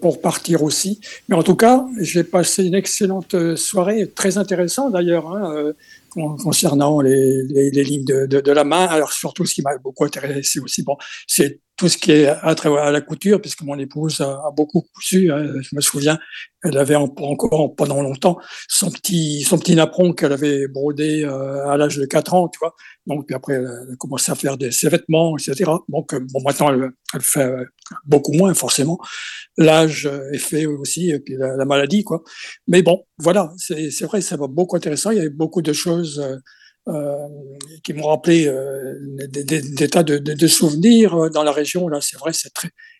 pour 0.00 0.20
partir 0.20 0.62
aussi. 0.62 1.00
Mais 1.28 1.34
en 1.34 1.42
tout 1.42 1.56
cas, 1.56 1.84
j'ai 2.00 2.22
passé 2.22 2.64
une 2.64 2.76
excellente 2.76 3.34
soirée, 3.56 4.08
très 4.14 4.38
intéressante 4.38 4.92
d'ailleurs, 4.92 5.26
hein, 5.34 5.72
concernant 6.14 7.00
les, 7.00 7.42
les, 7.44 7.84
lignes 7.84 8.04
de, 8.04 8.26
de, 8.26 8.52
la 8.52 8.64
main. 8.64 8.86
Alors 8.86 9.12
surtout, 9.12 9.44
ce 9.46 9.54
qui 9.54 9.62
m'a 9.62 9.76
beaucoup 9.78 10.04
intéressé 10.04 10.60
aussi, 10.60 10.82
bon, 10.82 10.96
c'est 11.26 11.60
tout 11.76 11.88
ce 11.88 11.98
qui 11.98 12.12
est 12.12 12.26
à, 12.26 12.54
à 12.54 12.90
la 12.92 13.00
couture, 13.00 13.40
puisque 13.40 13.62
mon 13.62 13.78
épouse 13.78 14.20
a, 14.20 14.50
beaucoup 14.56 14.84
cousu. 14.94 15.32
hein. 15.32 15.44
je 15.60 15.74
me 15.74 15.80
souviens, 15.80 16.18
elle 16.62 16.78
avait 16.78 16.94
en- 16.94 17.12
encore 17.18 17.74
pendant 17.74 18.00
longtemps 18.00 18.38
son 18.68 18.90
petit 18.90 19.42
son 19.42 19.58
petit 19.58 19.74
napperon 19.74 20.12
qu'elle 20.12 20.32
avait 20.32 20.68
brodé 20.68 21.24
euh, 21.24 21.66
à 21.68 21.76
l'âge 21.76 21.96
de 21.96 22.06
4 22.06 22.34
ans, 22.34 22.48
tu 22.48 22.58
vois. 22.60 22.74
Donc 23.06 23.26
puis 23.26 23.34
après, 23.34 23.54
elle 23.54 23.66
a 23.66 23.96
commencé 23.98 24.30
à 24.30 24.34
faire 24.36 24.56
des, 24.56 24.70
ses 24.70 24.88
vêtements, 24.88 25.36
etc. 25.36 25.70
Donc 25.88 26.14
euh, 26.14 26.20
bon, 26.32 26.40
maintenant 26.44 26.72
elle, 26.72 26.90
elle 27.12 27.20
fait 27.20 27.40
euh, 27.42 27.64
beaucoup 28.06 28.32
moins 28.32 28.54
forcément. 28.54 28.98
L'âge 29.56 30.10
est 30.32 30.38
fait 30.38 30.66
aussi, 30.66 31.10
et 31.10 31.20
puis 31.20 31.34
la, 31.36 31.56
la 31.56 31.64
maladie, 31.64 32.02
quoi. 32.04 32.22
Mais 32.66 32.82
bon, 32.82 33.04
voilà, 33.18 33.52
c'est 33.58 34.02
vrai, 34.04 34.20
ça 34.20 34.36
va 34.36 34.46
beaucoup 34.48 34.76
intéressant. 34.76 35.10
Il 35.12 35.18
y 35.18 35.20
avait 35.20 35.30
beaucoup 35.30 35.62
de 35.62 35.72
choses 35.72 36.18
euh, 36.20 36.36
euh, 36.92 37.14
qui 37.84 37.92
m'ont 37.92 38.08
rappelé 38.08 38.46
euh, 38.48 38.94
des, 39.28 39.88
tas 39.88 40.02
de, 40.02 40.18
de- 40.18 40.34
de 40.34 40.46
souvenirs 40.48 41.30
dans 41.30 41.42
la 41.44 41.52
région. 41.52 41.88
Là, 41.88 42.00
c'est 42.00 42.18
vrai, 42.18 42.32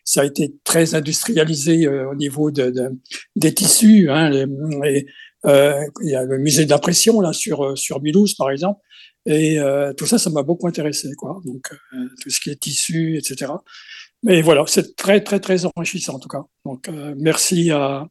ça 0.05 0.21
a 0.21 0.25
été 0.25 0.55
très 0.63 0.95
industrialisé 0.95 1.87
au 1.87 2.15
niveau 2.15 2.51
de, 2.51 2.69
de- 2.71 2.89
des 3.35 3.53
tissus. 3.53 4.09
Hein, 4.09 4.31
il 5.43 6.09
y 6.09 6.15
a 6.15 6.23
le 6.23 6.37
musée 6.39 6.65
d'impression 6.65 7.21
là 7.21 7.33
sur 7.33 7.77
sur 7.77 8.01
Mulhouse, 8.01 8.35
par 8.35 8.49
exemple. 8.51 8.79
Et 9.27 9.57
tout 9.97 10.05
ça, 10.05 10.17
ça 10.17 10.29
m'a 10.29 10.43
beaucoup 10.43 10.67
intéressé, 10.67 11.09
quoi. 11.17 11.39
Donc 11.45 11.69
tout 12.21 12.29
ce 12.29 12.39
qui 12.39 12.49
est 12.49 12.59
tissu, 12.59 13.17
etc. 13.17 13.51
Mais 14.25 14.41
voilà, 14.41 14.63
c'est 14.67 14.95
très 14.95 15.23
très 15.23 15.39
très 15.39 15.65
enrichissant 15.65 16.15
en 16.15 16.19
tout 16.19 16.27
cas. 16.27 16.41
Donc 16.65 16.89
euh, 16.89 17.13
merci 17.17 17.71
à 17.71 18.05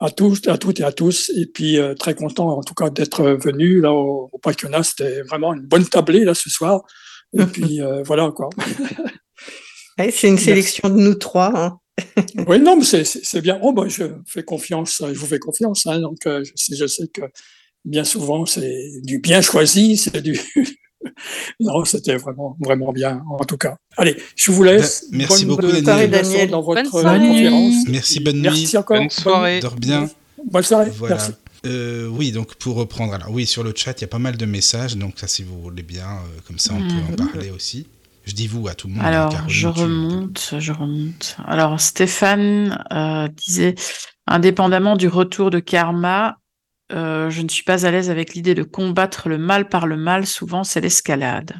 à 0.00 0.10
tous, 0.10 0.40
à 0.48 0.58
toutes 0.58 0.80
et 0.80 0.84
à 0.84 0.92
tous. 0.92 1.30
Et 1.36 1.46
puis 1.46 1.78
euh, 1.78 1.94
très 1.94 2.14
content 2.14 2.48
en 2.58 2.62
tout 2.62 2.74
cas 2.74 2.90
d'être 2.90 3.22
venu 3.42 3.80
là 3.80 3.92
au, 3.92 4.28
au. 4.32 4.82
C'était 4.82 5.22
vraiment 5.22 5.54
une 5.54 5.62
bonne 5.66 5.86
tablée 5.86 6.24
là 6.24 6.34
ce 6.34 6.50
soir. 6.50 6.82
Et 7.38 7.44
puis 7.52 7.80
euh, 7.80 8.02
voilà 8.02 8.30
quoi. 8.30 8.48
Ouais, 9.98 10.10
c'est 10.10 10.28
une 10.28 10.34
Merci. 10.34 10.46
sélection 10.46 10.88
de 10.88 10.94
nous 10.94 11.14
trois. 11.14 11.52
hein. 11.54 11.78
Oui, 12.46 12.58
non, 12.58 12.76
mais 12.76 12.84
c'est- 12.84 13.40
bien. 13.42 13.58
Oh, 13.62 13.72
bah, 13.74 13.84
je 13.86 14.04
fais 14.26 14.42
confiance, 14.42 15.02
je 15.06 15.18
vous 15.18 15.26
fais 15.26 15.38
confiance. 15.38 15.86
Hein, 15.86 16.00
donc, 16.00 16.16
je, 16.24 16.50
sais, 16.54 16.74
je 16.74 16.86
sais 16.86 17.06
que 17.08 17.20
bien 17.84 18.04
souvent, 18.04 18.46
c'est 18.46 18.88
du 19.02 19.18
bien 19.18 19.42
choisi, 19.42 19.98
c'est 19.98 20.22
du. 20.22 20.40
non, 21.60 21.84
c'était 21.84 22.16
vraiment, 22.16 22.56
vraiment 22.60 22.92
bien, 22.92 23.22
en 23.30 23.44
tout 23.44 23.56
cas. 23.56 23.76
Allez, 23.96 24.16
je 24.36 24.50
vous 24.52 24.62
laisse. 24.62 25.10
Da- 25.10 25.16
merci 25.18 25.44
Bonne- 25.46 25.56
beaucoup, 25.56 25.80
Daniel. 25.82 26.10
Daniel. 26.10 26.50
Dans 26.50 26.62
votre 26.62 26.82
Bonne 26.82 26.90
conférence. 26.90 27.74
Merci, 27.88 28.20
bonne 28.20 28.36
nuit. 28.36 28.42
Merci 28.42 28.76
encore. 28.78 28.98
Bonne 28.98 29.10
soirée. 29.10 29.60
Dors 29.60 29.76
bien. 29.76 30.08
Bonne 30.50 30.62
soirée. 30.62 30.90
Voilà. 30.96 31.16
Merci. 31.16 31.32
Euh, 31.66 32.06
oui, 32.08 32.32
donc 32.32 32.54
pour 32.54 32.76
reprendre, 32.76 33.12
alors 33.14 33.30
oui, 33.30 33.46
sur 33.46 33.62
le 33.62 33.72
chat, 33.76 33.92
il 33.98 34.00
y 34.00 34.04
a 34.04 34.08
pas 34.08 34.18
mal 34.18 34.36
de 34.38 34.46
messages, 34.46 34.96
donc 34.96 35.18
ça, 35.18 35.26
si 35.26 35.42
vous 35.42 35.60
voulez 35.60 35.82
bien, 35.82 36.06
euh, 36.06 36.40
comme 36.46 36.58
ça, 36.58 36.72
on 36.74 36.78
peut 36.78 36.94
en 37.06 37.22
Mhm. 37.22 37.30
parler 37.32 37.50
aussi. 37.50 37.86
Je 38.24 38.32
dis 38.32 38.46
vous 38.46 38.66
à 38.68 38.74
tout 38.74 38.86
le 38.88 38.94
monde. 38.94 39.02
hein, 39.04 39.08
Alors, 39.08 39.48
je 39.48 39.68
tu- 39.68 39.80
remonte, 39.80 40.54
je 40.58 40.72
remonte. 40.72 41.36
Alors, 41.46 41.78
Stéphane 41.80 42.82
euh, 42.92 43.28
disait, 43.28 43.74
indépendamment 44.26 44.96
du 44.96 45.08
retour 45.08 45.50
de 45.50 45.58
karma, 45.58 46.36
euh, 46.92 47.30
je 47.30 47.42
ne 47.42 47.48
suis 47.48 47.64
pas 47.64 47.86
à 47.86 47.90
l'aise 47.90 48.10
avec 48.10 48.34
l'idée 48.34 48.54
de 48.54 48.62
combattre 48.62 49.28
le 49.28 49.38
mal 49.38 49.68
par 49.68 49.86
le 49.86 49.96
mal. 49.96 50.26
Souvent, 50.26 50.64
c'est 50.64 50.80
l'escalade. 50.80 51.54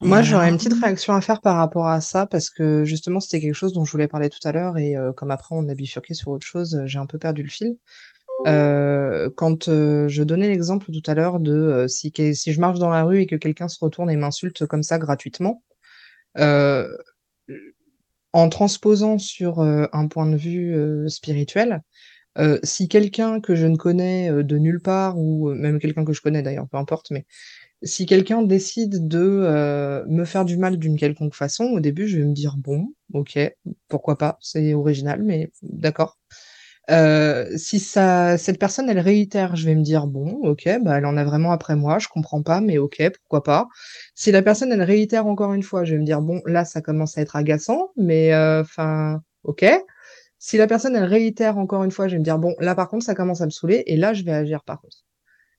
Moi, 0.00 0.22
j'aurais 0.22 0.48
une 0.48 0.56
petite 0.56 0.82
réaction 0.82 1.14
à 1.14 1.20
faire 1.20 1.40
par 1.40 1.56
rapport 1.56 1.86
à 1.86 2.00
ça, 2.00 2.26
parce 2.26 2.50
que 2.50 2.84
justement, 2.84 3.20
c'était 3.20 3.40
quelque 3.40 3.54
chose 3.54 3.72
dont 3.72 3.84
je 3.84 3.92
voulais 3.92 4.08
parler 4.08 4.30
tout 4.30 4.40
à 4.42 4.50
l'heure, 4.50 4.76
et 4.76 4.96
euh, 4.96 5.12
comme 5.12 5.30
après 5.30 5.54
on 5.54 5.68
a 5.68 5.74
bifurqué 5.74 6.12
sur 6.14 6.28
autre 6.28 6.44
chose, 6.44 6.82
j'ai 6.86 6.98
un 6.98 7.06
peu 7.06 7.18
perdu 7.18 7.44
le 7.44 7.48
fil. 7.48 7.76
Euh, 8.48 9.30
quand 9.36 9.66
je 9.68 10.22
donnais 10.24 10.48
l'exemple 10.48 10.90
tout 10.90 11.02
à 11.08 11.14
l'heure 11.14 11.38
de 11.38 11.86
si, 11.86 12.12
si 12.34 12.52
je 12.52 12.60
marche 12.60 12.80
dans 12.80 12.90
la 12.90 13.04
rue 13.04 13.20
et 13.20 13.26
que 13.26 13.36
quelqu'un 13.36 13.68
se 13.68 13.78
retourne 13.80 14.10
et 14.10 14.16
m'insulte 14.16 14.66
comme 14.66 14.82
ça 14.82 14.98
gratuitement, 14.98 15.62
en 18.32 18.48
transposant 18.48 19.18
sur 19.18 19.60
un 19.60 20.08
point 20.08 20.26
de 20.26 20.36
vue 20.36 21.08
spirituel, 21.08 21.82
si 22.64 22.88
quelqu'un 22.88 23.40
que 23.40 23.54
je 23.54 23.66
ne 23.66 23.76
connais 23.76 24.30
de 24.44 24.58
nulle 24.58 24.80
part, 24.80 25.18
ou 25.18 25.50
même 25.54 25.78
quelqu'un 25.78 26.04
que 26.04 26.12
je 26.12 26.22
connais 26.22 26.42
d'ailleurs, 26.42 26.68
peu 26.68 26.76
importe, 26.78 27.10
mais 27.10 27.26
si 27.82 28.06
quelqu'un 28.06 28.42
décide 28.42 29.08
de 29.08 30.04
me 30.08 30.24
faire 30.24 30.44
du 30.44 30.56
mal 30.58 30.78
d'une 30.78 30.96
quelconque 30.98 31.34
façon, 31.34 31.64
au 31.66 31.80
début, 31.80 32.08
je 32.08 32.18
vais 32.18 32.24
me 32.24 32.34
dire 32.34 32.56
bon, 32.58 32.88
ok, 33.14 33.38
pourquoi 33.88 34.18
pas, 34.18 34.38
c'est 34.40 34.74
original, 34.74 35.22
mais 35.22 35.50
d'accord. 35.62 36.18
Si 37.56 37.80
ça, 37.80 38.38
cette 38.38 38.58
personne, 38.58 38.90
elle 38.90 38.98
réitère, 39.00 39.56
je 39.56 39.66
vais 39.66 39.74
me 39.74 39.82
dire 39.82 40.06
bon, 40.06 40.40
ok, 40.44 40.68
bah 40.82 40.98
elle 40.98 41.06
en 41.06 41.16
a 41.16 41.24
vraiment 41.24 41.52
après 41.52 41.76
moi, 41.76 41.98
je 41.98 42.08
comprends 42.08 42.42
pas, 42.42 42.60
mais 42.60 42.78
ok, 42.78 43.02
pourquoi 43.20 43.42
pas. 43.42 43.68
Si 44.14 44.32
la 44.32 44.42
personne, 44.42 44.72
elle 44.72 44.82
réitère 44.82 45.26
encore 45.26 45.54
une 45.54 45.62
fois, 45.62 45.84
je 45.84 45.94
vais 45.94 46.00
me 46.00 46.04
dire 46.06 46.20
bon, 46.22 46.42
là, 46.46 46.64
ça 46.64 46.82
commence 46.82 47.18
à 47.18 47.22
être 47.22 47.36
agaçant, 47.36 47.90
mais 47.96 48.34
enfin, 48.36 49.22
ok. 49.44 49.64
Si 50.44 50.56
la 50.56 50.66
personne, 50.66 50.96
elle 50.96 51.04
réitère 51.04 51.56
encore 51.56 51.84
une 51.84 51.92
fois, 51.92 52.08
je 52.08 52.14
vais 52.14 52.18
me 52.18 52.24
dire 52.24 52.36
bon, 52.36 52.56
là, 52.58 52.74
par 52.74 52.88
contre, 52.88 53.04
ça 53.04 53.14
commence 53.14 53.40
à 53.42 53.44
me 53.44 53.50
saouler, 53.50 53.84
et 53.86 53.96
là, 53.96 54.12
je 54.12 54.24
vais 54.24 54.32
agir 54.32 54.64
par 54.64 54.80
contre. 54.80 55.04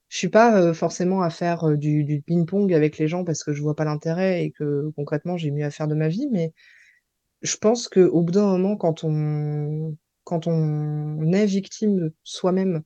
Je 0.08 0.18
suis 0.18 0.28
pas 0.28 0.74
forcément 0.74 1.22
à 1.22 1.30
faire 1.30 1.78
du, 1.78 2.22
ping-pong 2.26 2.70
avec 2.74 2.98
les 2.98 3.08
gens 3.08 3.24
parce 3.24 3.44
que 3.44 3.54
je 3.54 3.62
vois 3.62 3.74
pas 3.74 3.86
l'intérêt 3.86 4.44
et 4.44 4.50
que 4.50 4.90
concrètement 4.94 5.38
j'ai 5.38 5.50
mieux 5.50 5.64
à 5.64 5.70
faire 5.70 5.88
de 5.88 5.94
ma 5.94 6.08
vie, 6.08 6.28
mais 6.30 6.52
je 7.40 7.56
pense 7.56 7.88
qu'au 7.88 8.20
bout 8.22 8.32
d'un 8.32 8.46
moment, 8.46 8.76
quand 8.76 9.04
on, 9.04 9.96
est 11.32 11.46
victime 11.46 12.10
soi-même 12.22 12.82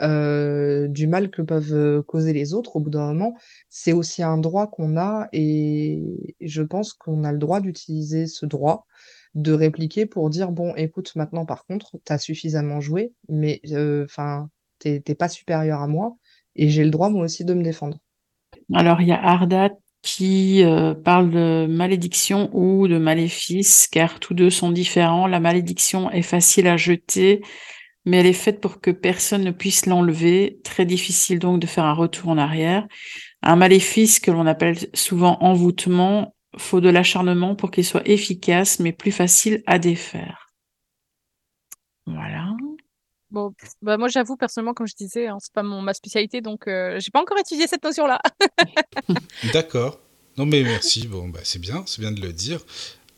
du 0.00 1.06
mal 1.06 1.30
que 1.30 1.40
peuvent 1.40 2.02
causer 2.02 2.34
les 2.34 2.52
autres, 2.52 2.76
au 2.76 2.80
bout 2.80 2.90
d'un 2.90 3.06
moment, 3.06 3.34
c'est 3.70 3.94
aussi 3.94 4.22
un 4.22 4.36
droit 4.36 4.66
qu'on 4.66 4.98
a 4.98 5.28
et 5.32 6.02
je 6.42 6.62
pense 6.62 6.92
qu'on 6.92 7.24
a 7.24 7.32
le 7.32 7.38
droit 7.38 7.60
d'utiliser 7.60 8.26
ce 8.26 8.44
droit 8.44 8.86
de 9.34 9.52
répliquer 9.52 10.06
pour 10.06 10.30
dire 10.30 10.50
bon, 10.50 10.74
écoute, 10.76 11.12
maintenant 11.16 11.44
par 11.44 11.64
contre, 11.64 11.96
tu 12.04 12.12
as 12.12 12.18
suffisamment 12.18 12.80
joué, 12.80 13.12
mais 13.28 13.60
enfin, 14.04 14.48
t'es 14.78 15.00
pas 15.00 15.28
supérieur 15.28 15.80
à 15.80 15.88
moi 15.88 16.16
et 16.56 16.68
j'ai 16.68 16.84
le 16.84 16.90
droit 16.90 17.08
moi 17.08 17.24
aussi 17.24 17.44
de 17.44 17.54
me 17.54 17.62
défendre. 17.62 17.98
Alors 18.74 19.00
il 19.00 19.08
y 19.08 19.12
a 19.12 19.22
Ardat 19.22 19.70
qui 20.02 20.62
euh, 20.62 20.94
parle 20.94 21.30
de 21.30 21.66
malédiction 21.68 22.50
ou 22.52 22.88
de 22.88 22.98
maléfice, 22.98 23.88
car 23.88 24.20
tous 24.20 24.34
deux 24.34 24.50
sont 24.50 24.70
différents. 24.70 25.26
La 25.26 25.40
malédiction 25.40 26.10
est 26.10 26.22
facile 26.22 26.68
à 26.68 26.76
jeter, 26.76 27.42
mais 28.04 28.18
elle 28.18 28.26
est 28.26 28.32
faite 28.32 28.60
pour 28.60 28.80
que 28.80 28.90
personne 28.90 29.44
ne 29.44 29.50
puisse 29.50 29.86
l'enlever. 29.86 30.60
Très 30.64 30.86
difficile 30.86 31.38
donc 31.38 31.60
de 31.60 31.66
faire 31.66 31.84
un 31.84 31.94
retour 31.94 32.30
en 32.30 32.38
arrière. 32.38 32.86
Un 33.42 33.56
maléfice 33.56 34.20
que 34.20 34.30
l'on 34.30 34.46
appelle 34.46 34.76
souvent 34.94 35.38
envoûtement, 35.40 36.34
faut 36.56 36.80
de 36.80 36.88
l'acharnement 36.88 37.54
pour 37.54 37.70
qu'il 37.70 37.84
soit 37.84 38.06
efficace, 38.08 38.80
mais 38.80 38.92
plus 38.92 39.12
facile 39.12 39.62
à 39.66 39.78
défaire. 39.78 40.52
Voilà. 42.06 42.56
Bon, 43.30 43.52
bah 43.82 43.98
moi 43.98 44.08
j'avoue 44.08 44.36
personnellement, 44.36 44.72
comme 44.72 44.86
je 44.86 44.94
disais, 44.94 45.26
hein, 45.26 45.36
c'est 45.40 45.52
pas 45.52 45.62
mon, 45.62 45.82
ma 45.82 45.92
spécialité, 45.92 46.40
donc 46.40 46.66
euh, 46.66 46.98
j'ai 46.98 47.10
pas 47.10 47.20
encore 47.20 47.38
étudié 47.38 47.66
cette 47.66 47.84
notion-là. 47.84 48.20
D'accord. 49.52 50.00
Non 50.38 50.46
mais 50.46 50.62
merci. 50.62 51.06
Bon, 51.06 51.28
bah 51.28 51.40
c'est 51.42 51.58
bien, 51.58 51.82
c'est 51.86 52.00
bien 52.00 52.12
de 52.12 52.22
le 52.22 52.32
dire. 52.32 52.60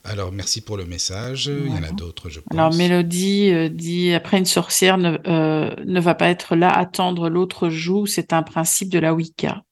Alors 0.03 0.33
merci 0.33 0.63
pour 0.63 0.77
le 0.77 0.85
message. 0.85 1.47
Il 1.47 1.73
y 1.73 1.79
en 1.79 1.85
a 1.85 1.93
d'autres, 1.93 2.29
je 2.29 2.41
pense. 2.41 2.59
Alors 2.59 2.75
Mélodie 2.75 3.51
euh, 3.53 3.69
dit 3.69 4.13
après 4.13 4.39
une 4.39 4.47
sorcière 4.47 4.99
ne, 4.99 5.19
euh, 5.27 5.75
ne 5.85 6.01
va 6.01 6.15
pas 6.15 6.31
être 6.31 6.57
là 6.57 6.71
attendre 6.71 7.29
l'autre 7.29 7.69
joue. 7.69 8.07
C'est 8.07 8.33
un 8.33 8.43
principe 8.43 8.89
de 8.89 8.99
la 8.99 9.15
Wicca. 9.15 9.63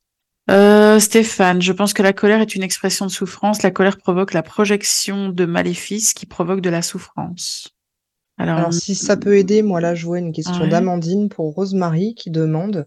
Stéphane, 0.48 1.62
je 1.62 1.72
pense 1.72 1.92
que 1.92 2.02
la 2.02 2.12
colère 2.12 2.40
est 2.40 2.54
une 2.54 2.62
expression 2.62 3.06
de 3.06 3.10
souffrance. 3.10 3.62
La 3.62 3.70
colère 3.70 3.98
provoque 3.98 4.32
la 4.32 4.42
projection 4.42 5.28
de 5.28 5.44
maléfices 5.44 6.14
qui 6.14 6.26
provoquent 6.26 6.60
de 6.60 6.70
la 6.70 6.82
souffrance. 6.82 7.74
Alors, 8.38 8.72
si 8.72 8.94
ça 8.94 9.16
peut 9.16 9.36
aider, 9.36 9.62
moi 9.62 9.80
là, 9.80 9.94
je 9.96 10.06
vois 10.06 10.20
une 10.20 10.32
question 10.32 10.68
d'Amandine 10.68 11.28
pour 11.28 11.52
Rosemary 11.54 12.14
qui 12.14 12.30
demande 12.30 12.86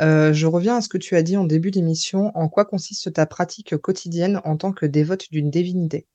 euh, 0.00 0.34
Je 0.34 0.46
reviens 0.46 0.76
à 0.76 0.80
ce 0.82 0.90
que 0.90 0.98
tu 0.98 1.16
as 1.16 1.22
dit 1.22 1.38
en 1.38 1.44
début 1.44 1.70
d'émission. 1.70 2.30
En 2.34 2.48
quoi 2.48 2.66
consiste 2.66 3.14
ta 3.14 3.24
pratique 3.24 3.76
quotidienne 3.78 4.40
en 4.44 4.58
tant 4.58 4.72
que 4.72 4.84
dévote 4.84 5.24
d'une 5.30 5.50
divinité? 5.50 6.06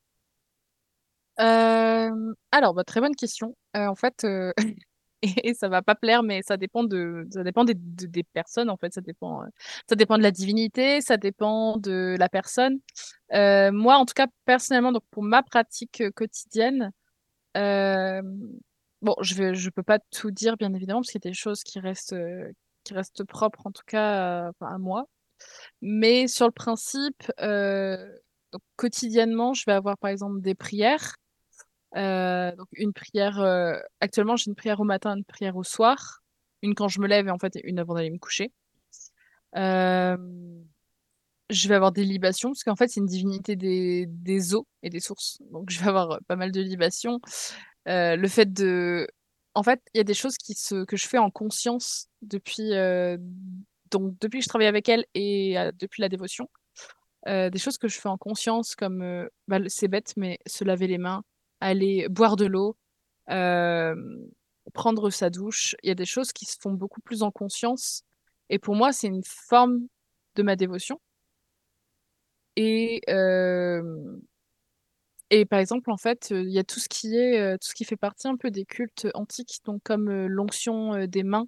Euh, 1.39 2.33
alors, 2.51 2.75
bah, 2.75 2.83
très 2.83 3.01
bonne 3.01 3.15
question. 3.15 3.55
Euh, 3.75 3.87
en 3.87 3.95
fait, 3.95 4.25
et, 5.21 5.53
ça 5.53 5.69
va 5.69 5.81
pas 5.81 5.95
plaire, 5.95 6.23
mais 6.23 6.41
ça 6.43 6.57
dépend 6.57 6.83
de, 6.83 7.27
ça 7.31 7.43
dépend 7.43 7.63
des, 7.63 7.75
personnes. 8.33 8.69
En 8.69 8.77
fait, 8.77 8.93
ça 8.93 9.01
dépend, 9.01 9.41
ça 9.89 9.95
dépend 9.95 10.17
de 10.17 10.23
la 10.23 10.31
divinité, 10.31 11.01
ça 11.01 11.17
dépend 11.17 11.77
de 11.77 12.15
la 12.19 12.29
personne. 12.29 12.79
moi, 13.31 13.95
en 13.97 14.05
tout 14.05 14.13
cas, 14.15 14.27
personnellement, 14.45 14.91
donc 14.91 15.03
pour 15.11 15.23
ma 15.23 15.43
pratique 15.43 16.03
quotidienne, 16.15 16.91
Bon, 19.05 19.15
je 19.21 19.35
vais, 19.35 19.53
je 19.53 19.69
peux 19.69 19.83
pas 19.83 19.99
tout 19.99 20.31
dire, 20.31 20.57
bien 20.57 20.73
évidemment, 20.73 21.01
parce 21.01 21.11
qu'il 21.11 21.21
y 21.23 21.27
a 21.27 21.29
des 21.29 21.35
choses 21.35 21.63
qui 21.63 21.79
restent, 21.79 22.13
euh, 22.13 22.51
qui 22.83 22.95
restent 22.95 23.23
propres, 23.23 23.67
en 23.67 23.71
tout 23.71 23.83
cas, 23.85 24.51
à 24.61 24.77
moi. 24.79 25.07
Mais 25.81 26.27
sur 26.27 26.47
le 26.47 26.51
principe, 26.51 27.31
euh, 27.41 27.97
quotidiennement, 28.77 29.53
je 29.53 29.63
vais 29.67 29.73
avoir, 29.73 29.97
par 29.99 30.09
exemple, 30.09 30.41
des 30.41 30.55
prières. 30.55 31.17
Euh, 31.95 32.55
donc, 32.55 32.67
une 32.73 32.93
prière, 32.93 33.39
actuellement, 33.99 34.35
j'ai 34.35 34.49
une 34.49 34.55
prière 34.55 34.79
au 34.79 34.83
matin, 34.83 35.15
une 35.15 35.25
prière 35.25 35.55
au 35.55 35.63
soir. 35.63 36.21
Une 36.61 36.75
quand 36.75 36.87
je 36.87 36.99
me 36.99 37.07
lève 37.07 37.27
et 37.27 37.31
en 37.31 37.39
fait, 37.39 37.59
une 37.63 37.79
avant 37.79 37.93
d'aller 37.95 38.09
me 38.09 38.17
coucher. 38.17 38.51
je 41.49 41.67
vais 41.67 41.75
avoir 41.75 41.91
des 41.91 42.03
libations, 42.03 42.49
parce 42.49 42.63
qu'en 42.63 42.75
fait, 42.75 42.87
c'est 42.87 42.99
une 42.99 43.05
divinité 43.05 43.55
des, 43.55 44.55
eaux 44.55 44.67
et 44.83 44.89
des 44.89 44.99
sources. 44.99 45.39
Donc, 45.51 45.69
je 45.69 45.79
vais 45.79 45.87
avoir 45.87 46.19
pas 46.27 46.35
mal 46.35 46.51
de 46.51 46.61
libations. 46.61 47.19
Euh, 47.87 48.15
le 48.15 48.27
fait 48.27 48.51
de. 48.51 49.07
En 49.53 49.63
fait, 49.63 49.81
il 49.93 49.97
y 49.97 50.01
a 50.01 50.03
des 50.03 50.13
choses 50.13 50.35
que 50.37 50.97
je 50.97 51.07
fais 51.07 51.17
en 51.17 51.31
conscience 51.31 52.07
depuis, 52.21 52.73
euh, 52.73 53.17
donc, 53.91 54.15
depuis 54.19 54.39
que 54.39 54.43
je 54.43 54.49
travaille 54.49 54.67
avec 54.67 54.89
elle 54.89 55.05
et 55.13 55.57
euh, 55.57 55.71
depuis 55.79 56.01
la 56.01 56.09
dévotion. 56.09 56.49
des 57.25 57.57
choses 57.57 57.77
que 57.77 57.87
je 57.87 57.99
fais 57.99 58.09
en 58.09 58.17
conscience, 58.17 58.75
comme 58.75 59.27
bah, 59.47 59.59
c'est 59.67 59.87
bête, 59.87 60.13
mais 60.17 60.39
se 60.45 60.63
laver 60.63 60.87
les 60.87 60.97
mains, 60.97 61.23
aller 61.65 62.07
boire 62.09 62.35
de 62.35 62.45
l'eau, 62.45 62.77
prendre 64.73 65.09
sa 65.09 65.29
douche. 65.29 65.75
Il 65.83 65.87
y 65.87 65.91
a 65.91 65.95
des 65.95 66.05
choses 66.05 66.31
qui 66.33 66.45
se 66.45 66.57
font 66.59 66.73
beaucoup 66.73 67.01
plus 67.01 67.23
en 67.23 67.31
conscience. 67.31 68.03
Et 68.49 68.59
pour 68.59 68.75
moi, 68.75 68.93
c'est 68.93 69.07
une 69.07 69.23
forme 69.23 69.87
de 70.35 70.43
ma 70.43 70.55
dévotion. 70.55 70.99
Et 72.55 73.01
et 75.31 75.45
par 75.45 75.59
exemple, 75.59 75.91
en 75.91 75.97
fait, 75.97 76.29
il 76.31 76.49
y 76.51 76.59
a 76.59 76.63
tout 76.63 76.79
ce 76.79 76.87
qui 76.87 77.17
est, 77.17 77.57
tout 77.57 77.67
ce 77.67 77.73
qui 77.73 77.83
fait 77.83 77.97
partie 77.97 78.27
un 78.27 78.37
peu 78.37 78.51
des 78.51 78.65
cultes 78.65 79.07
antiques, 79.15 79.59
donc 79.65 79.81
comme 79.83 80.09
l'onction 80.27 81.07
des 81.07 81.23
mains, 81.23 81.47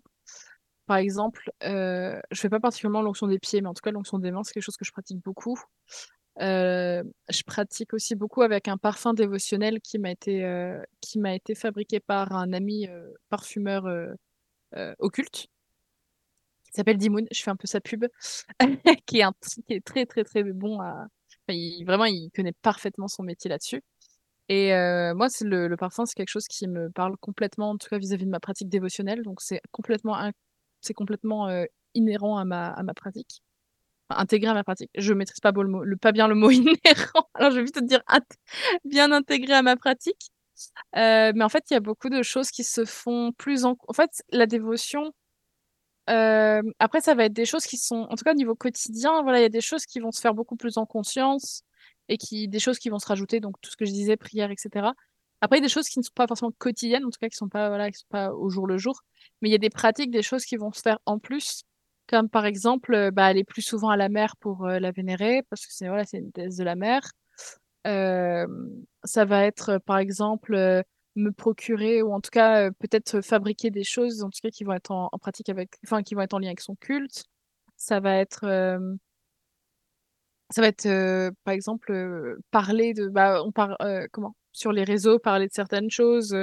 par 0.88 0.98
exemple. 0.98 1.52
je 1.62 2.20
fais 2.34 2.50
pas 2.50 2.60
particulièrement 2.60 3.02
l'onction 3.02 3.28
des 3.28 3.40
pieds, 3.40 3.62
mais 3.62 3.68
en 3.70 3.74
tout 3.74 3.82
cas, 3.84 3.92
l'onction 3.92 4.20
des 4.20 4.32
mains, 4.32 4.44
c'est 4.44 4.54
quelque 4.54 4.64
chose 4.64 4.78
que 4.78 4.86
je 4.86 4.92
pratique 4.92 5.20
beaucoup. 5.24 5.60
Je 6.40 7.44
pratique 7.44 7.94
aussi 7.94 8.16
beaucoup 8.16 8.42
avec 8.42 8.68
un 8.68 8.78
parfum 8.78 9.14
dévotionnel 9.14 9.82
qui 9.82 10.00
m'a 10.00 10.12
été, 10.12 10.76
qui 11.02 11.20
m'a 11.20 11.34
été 11.34 11.56
fabriqué 11.56 12.00
par 12.00 12.34
un 12.34 12.54
ami 12.54 12.88
parfumeur 13.30 13.86
occulte 15.00 15.48
qui 16.66 16.72
s'appelle 16.74 16.98
Dimoun. 16.98 17.28
Je 17.32 17.42
fais 17.42 17.52
un 17.52 17.56
peu 17.56 17.68
sa 17.68 17.82
pub, 17.82 18.06
qui 19.06 19.22
est, 19.22 19.82
très, 19.86 20.06
très, 20.06 20.24
très 20.24 20.44
bon 20.44 20.80
il, 21.54 21.84
vraiment, 21.86 22.06
il 22.06 22.30
connaît 22.32 22.54
parfaitement 22.54 23.08
son 23.08 23.24
métier 23.24 23.50
là-dessus. 23.50 23.82
Et 24.50 24.74
euh, 24.74 25.14
moi, 25.14 25.30
c'est 25.30 25.46
le, 25.46 25.76
parfum, 25.76 26.06
c'est 26.06 26.16
quelque 26.16 26.30
chose 26.30 26.48
qui 26.48 26.68
me 26.68 26.90
parle 26.90 27.18
complètement, 27.18 27.72
en 27.72 27.78
tout 27.78 27.90
cas 27.90 27.98
vis-à-vis 27.98 28.26
de 28.26 28.30
ma 28.30 28.40
pratique 28.40 28.70
dévotionnelle. 28.70 29.24
Donc, 29.24 29.42
c'est 29.42 29.62
complètement, 29.72 30.32
c'est 30.82 30.94
complètement 30.94 31.48
euh, 31.50 31.66
inhérent 31.94 32.38
à 32.38 32.46
ma, 32.46 32.70
à 32.70 32.84
ma 32.84 32.94
pratique, 32.94 33.42
intégré 34.10 34.50
à 34.50 34.54
ma 34.54 34.64
pratique. 34.64 34.92
Je 34.96 35.14
maîtrise 35.14 35.40
pas, 35.40 35.52
le 35.52 35.68
mot, 35.68 35.84
le, 35.84 35.98
bien 36.12 36.28
le 36.28 36.36
mot 36.36 36.50
inhérent. 36.52 37.30
Alors, 37.34 37.52
je 37.52 37.58
vais 37.58 37.64
vite 37.64 37.76
te 37.76 37.84
dire 37.84 38.02
bien 38.86 39.12
intégré 39.12 39.54
à 39.54 39.62
ma 39.62 39.76
pratique. 39.76 40.32
Euh, 40.96 41.32
mais 41.36 41.44
en 41.44 41.50
fait, 41.50 41.66
il 41.70 41.74
y 41.74 41.78
a 41.78 41.80
beaucoup 41.80 42.10
de 42.10 42.24
choses 42.24 42.50
qui 42.52 42.64
se 42.64 42.86
font 42.86 43.32
plus 43.38 43.66
en. 43.66 43.78
En 43.88 43.94
fait, 43.94 44.24
la 44.32 44.48
dévotion, 44.48 45.14
euh, 46.10 46.62
après, 46.80 47.02
ça 47.02 47.16
va 47.16 47.26
être 47.26 47.34
des 47.34 47.46
choses 47.46 47.66
qui 47.66 47.78
sont, 47.78 48.08
en 48.10 48.16
tout 48.16 48.24
cas 48.24 48.32
au 48.32 48.36
niveau 48.36 48.56
quotidien, 48.56 49.22
voilà, 49.24 49.40
il 49.40 49.42
y 49.44 49.46
a 49.46 49.50
des 49.50 49.62
choses 49.62 49.86
qui 49.86 50.00
vont 50.00 50.12
se 50.12 50.22
faire 50.22 50.34
beaucoup 50.34 50.56
plus 50.56 50.78
en 50.78 50.86
conscience 50.86 51.64
et 52.10 52.18
qui, 52.18 52.48
des 52.48 52.60
choses 52.60 52.80
qui 52.80 52.90
vont 52.90 53.00
se 53.00 53.08
rajouter, 53.08 53.40
donc 53.42 53.56
tout 53.62 53.72
ce 53.72 53.78
que 53.78 53.86
je 53.86 53.92
disais, 53.92 54.16
prière, 54.18 54.52
etc. 54.52 54.88
Après, 55.42 55.58
il 55.58 55.62
y 55.62 55.66
a 55.66 55.68
des 55.68 55.74
choses 55.74 55.90
qui 55.90 56.00
ne 56.00 56.04
sont 56.04 56.14
pas 56.16 56.28
forcément 56.28 56.52
quotidiennes, 56.58 57.06
en 57.06 57.10
tout 57.10 57.20
cas 57.20 57.30
qui 57.30 57.36
sont 57.38 57.50
pas, 57.50 57.68
voilà, 57.70 57.92
sont 57.94 58.06
pas 58.10 58.34
au 58.34 58.50
jour 58.50 58.68
le 58.68 58.78
jour, 58.78 59.04
mais 59.42 59.50
il 59.50 59.52
y 59.52 59.56
a 59.56 59.60
des 59.60 59.70
pratiques, 59.70 60.12
des 60.12 60.24
choses 60.24 60.46
qui 60.46 60.56
vont 60.56 60.72
se 60.72 60.82
faire 60.82 61.00
en 61.06 61.20
plus 61.20 61.64
comme 62.08 62.30
par 62.30 62.46
exemple, 62.46 63.12
bah, 63.12 63.26
aller 63.26 63.44
plus 63.44 63.62
souvent 63.62 63.90
à 63.90 63.98
la 63.98 64.10
mer 64.10 64.36
pour 64.38 64.68
la 64.68 64.92
vénérer, 64.92 65.44
parce 65.50 65.66
que 65.66 65.74
c'est 65.74 65.88
voilà, 65.88 66.04
une 66.14 66.32
déesse 66.32 66.58
de 66.58 66.64
la 66.64 66.76
mer. 66.76 67.02
Ça 67.86 69.26
va 69.26 69.46
être, 69.46 69.80
par 69.80 69.98
exemple, 69.98 70.84
me 71.16 71.32
procurer, 71.32 72.02
ou 72.02 72.14
en 72.14 72.22
tout 72.22 72.30
cas, 72.32 72.70
peut-être 72.72 73.22
fabriquer 73.22 73.72
des 73.72 73.84
choses, 73.84 74.24
en 74.24 74.30
tout 74.30 74.40
cas, 74.42 74.50
qui 74.50 74.64
vont 74.64 74.74
être 74.74 74.92
en, 74.92 75.10
en, 75.12 75.18
pratique 75.20 75.50
avec, 75.50 75.72
enfin, 75.86 76.04
qui 76.04 76.16
vont 76.16 76.22
être 76.22 76.34
en 76.34 76.40
lien 76.40 76.48
avec 76.48 76.62
son 76.62 76.76
culte. 76.76 77.26
Ça 77.78 78.00
va 78.00 78.18
être, 78.18 78.42
ça 80.50 80.62
va 80.62 80.68
être, 80.68 81.32
par 81.44 81.54
exemple, 81.54 82.38
parler 82.52 82.94
de, 82.94 83.08
bah, 83.10 83.44
on 83.44 83.52
parle, 83.52 83.76
comment, 84.12 84.36
sur 84.54 84.72
les 84.72 84.84
réseaux, 84.84 85.20
parler 85.20 85.48
de 85.48 85.54
certaines 85.54 85.92
choses 85.92 86.36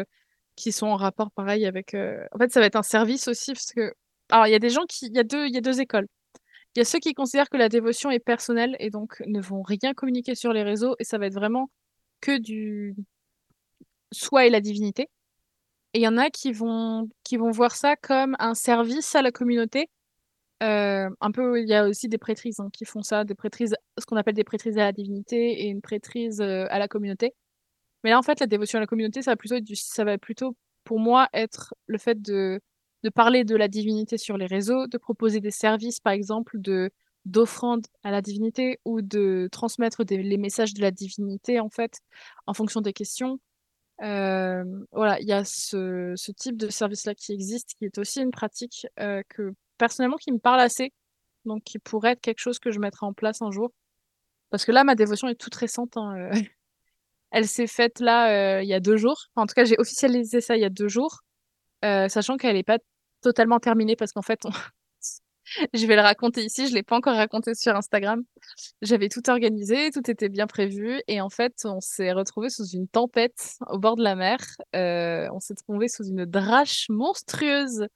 qui 0.56 0.72
sont 0.72 0.86
en 0.86 0.96
rapport, 0.96 1.30
pareil, 1.32 1.66
avec. 1.66 1.94
En 1.94 2.38
fait, 2.38 2.52
ça 2.52 2.60
va 2.60 2.66
être 2.66 2.76
un 2.76 2.82
service 2.82 3.28
aussi, 3.28 3.52
parce 3.52 3.72
que 3.72 3.92
alors, 4.34 4.48
il 4.48 4.50
y 4.50 4.56
a 4.56 4.58
des 4.58 4.70
gens 4.70 4.84
qui. 4.86 5.06
Il 5.06 5.14
y 5.14 5.20
a 5.20 5.22
deux, 5.22 5.80
écoles. 5.80 6.08
Il 6.74 6.80
y 6.80 6.82
a 6.82 6.84
ceux 6.84 6.98
qui 6.98 7.14
considèrent 7.14 7.48
que 7.48 7.56
la 7.56 7.68
dévotion 7.68 8.10
est 8.10 8.18
personnelle 8.18 8.76
et 8.80 8.90
donc 8.90 9.22
ne 9.26 9.40
vont 9.40 9.62
rien 9.62 9.94
communiquer 9.94 10.34
sur 10.34 10.52
les 10.52 10.64
réseaux 10.64 10.96
et 10.98 11.04
ça 11.04 11.18
va 11.18 11.26
être 11.26 11.34
vraiment 11.34 11.70
que 12.20 12.38
du 12.38 12.96
soi 14.12 14.46
et 14.46 14.50
la 14.50 14.60
divinité. 14.60 15.08
Et 15.94 16.00
il 16.00 16.02
y 16.02 16.08
en 16.08 16.18
a 16.18 16.30
qui 16.30 16.52
vont, 16.52 17.08
qui 17.22 17.36
vont 17.36 17.52
voir 17.52 17.76
ça 17.76 17.96
comme 17.96 18.34
un 18.40 18.54
service 18.54 19.14
à 19.14 19.22
la 19.22 19.30
communauté. 19.32 19.88
Euh, 20.64 21.08
un 21.20 21.30
peu, 21.32 21.60
il 21.60 21.68
y 21.68 21.74
a 21.74 21.86
aussi 21.88 22.08
des 22.08 22.18
prêtrises 22.18 22.58
hein, 22.60 22.70
qui 22.72 22.84
font 22.84 23.02
ça, 23.02 23.24
des 23.24 23.36
prêtrises, 23.36 23.76
ce 24.00 24.06
qu'on 24.06 24.16
appelle 24.16 24.34
des 24.34 24.44
prêtrises 24.44 24.78
à 24.78 24.84
la 24.84 24.92
divinité 24.92 25.62
et 25.62 25.68
une 25.68 25.82
prêtrise 25.82 26.40
euh, 26.40 26.66
à 26.70 26.80
la 26.80 26.88
communauté. 26.88 27.34
Mais 28.04 28.10
là, 28.10 28.18
en 28.18 28.22
fait, 28.22 28.40
la 28.40 28.46
dévotion 28.48 28.78
à 28.78 28.80
la 28.80 28.86
communauté, 28.88 29.22
ça 29.22 29.32
va 29.32 29.36
plutôt, 29.36 29.60
du, 29.60 29.76
ça 29.76 30.04
va 30.04 30.18
plutôt 30.18 30.56
pour 30.84 31.00
moi, 31.00 31.28
être 31.34 31.74
le 31.86 31.98
fait 31.98 32.20
de 32.20 32.60
de 33.04 33.10
parler 33.10 33.44
de 33.44 33.54
la 33.54 33.68
divinité 33.68 34.16
sur 34.18 34.38
les 34.38 34.46
réseaux, 34.46 34.86
de 34.86 34.98
proposer 34.98 35.40
des 35.40 35.50
services, 35.50 36.00
par 36.00 36.14
exemple, 36.14 36.58
de 36.58 36.90
d'offrande 37.26 37.86
à 38.02 38.10
la 38.10 38.20
divinité 38.20 38.80
ou 38.84 39.00
de 39.00 39.48
transmettre 39.50 40.04
des, 40.04 40.22
les 40.22 40.36
messages 40.36 40.74
de 40.74 40.82
la 40.82 40.90
divinité, 40.90 41.58
en 41.58 41.70
fait, 41.70 42.00
en 42.46 42.54
fonction 42.54 42.80
des 42.82 42.92
questions. 42.92 43.40
Euh, 44.02 44.64
voilà, 44.92 45.20
il 45.20 45.26
y 45.26 45.32
a 45.32 45.44
ce, 45.44 46.12
ce 46.16 46.32
type 46.32 46.56
de 46.58 46.68
service-là 46.68 47.14
qui 47.14 47.32
existe, 47.32 47.74
qui 47.78 47.86
est 47.86 47.96
aussi 47.98 48.20
une 48.20 48.30
pratique 48.30 48.86
euh, 49.00 49.22
que, 49.30 49.54
personnellement, 49.78 50.16
qui 50.16 50.32
me 50.32 50.38
parle 50.38 50.60
assez, 50.60 50.92
donc 51.46 51.62
qui 51.64 51.78
pourrait 51.78 52.12
être 52.12 52.20
quelque 52.20 52.40
chose 52.40 52.58
que 52.58 52.70
je 52.70 52.78
mettrai 52.78 53.06
en 53.06 53.14
place 53.14 53.40
un 53.40 53.50
jour. 53.50 53.72
Parce 54.50 54.64
que 54.66 54.72
là, 54.72 54.84
ma 54.84 54.94
dévotion 54.94 55.28
est 55.28 55.34
toute 55.34 55.54
récente. 55.54 55.96
Hein, 55.96 56.14
euh. 56.16 56.30
Elle 57.30 57.48
s'est 57.48 57.66
faite 57.66 58.00
là 58.00 58.62
il 58.62 58.68
y 58.68 58.74
a 58.74 58.80
deux 58.80 58.96
jours. 58.96 59.26
En 59.34 59.46
tout 59.46 59.54
cas, 59.54 59.64
j'ai 59.64 59.76
officialisé 59.78 60.40
ça 60.40 60.56
il 60.56 60.60
y 60.62 60.64
a 60.64 60.70
deux 60.70 60.88
jours, 60.88 61.22
sachant 61.82 62.36
qu'elle 62.36 62.54
n'est 62.54 62.62
pas 62.62 62.78
totalement 63.24 63.58
terminé 63.58 63.96
parce 63.96 64.12
qu'en 64.12 64.22
fait, 64.22 64.40
je 65.74 65.86
vais 65.86 65.96
le 65.96 66.02
raconter 66.02 66.44
ici, 66.44 66.68
je 66.68 66.74
l'ai 66.74 66.82
pas 66.82 66.96
encore 66.96 67.16
raconté 67.16 67.54
sur 67.54 67.74
Instagram. 67.74 68.22
J'avais 68.82 69.08
tout 69.08 69.28
organisé, 69.28 69.90
tout 69.90 70.08
était 70.10 70.28
bien 70.28 70.46
prévu 70.46 71.00
et 71.08 71.20
en 71.20 71.30
fait, 71.30 71.54
on 71.64 71.80
s'est 71.80 72.12
retrouvé 72.12 72.50
sous 72.50 72.66
une 72.66 72.86
tempête 72.86 73.56
au 73.68 73.78
bord 73.78 73.96
de 73.96 74.02
la 74.02 74.14
mer. 74.14 74.38
Euh, 74.76 75.28
on 75.32 75.40
s'est 75.40 75.54
trouvé 75.54 75.88
sous 75.88 76.04
une 76.04 76.26
drache 76.26 76.86
monstrueuse 76.90 77.86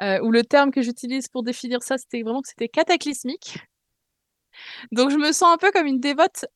euh, 0.00 0.20
où 0.22 0.30
le 0.30 0.42
terme 0.42 0.70
que 0.70 0.82
j'utilise 0.82 1.28
pour 1.28 1.42
définir 1.42 1.82
ça, 1.82 1.98
c'était 1.98 2.22
vraiment 2.22 2.42
que 2.42 2.48
c'était 2.48 2.68
cataclysmique. 2.68 3.58
Donc 4.92 5.10
je 5.10 5.16
me 5.16 5.32
sens 5.32 5.54
un 5.54 5.58
peu 5.58 5.70
comme 5.72 5.86
une 5.86 6.00
dévote 6.00 6.46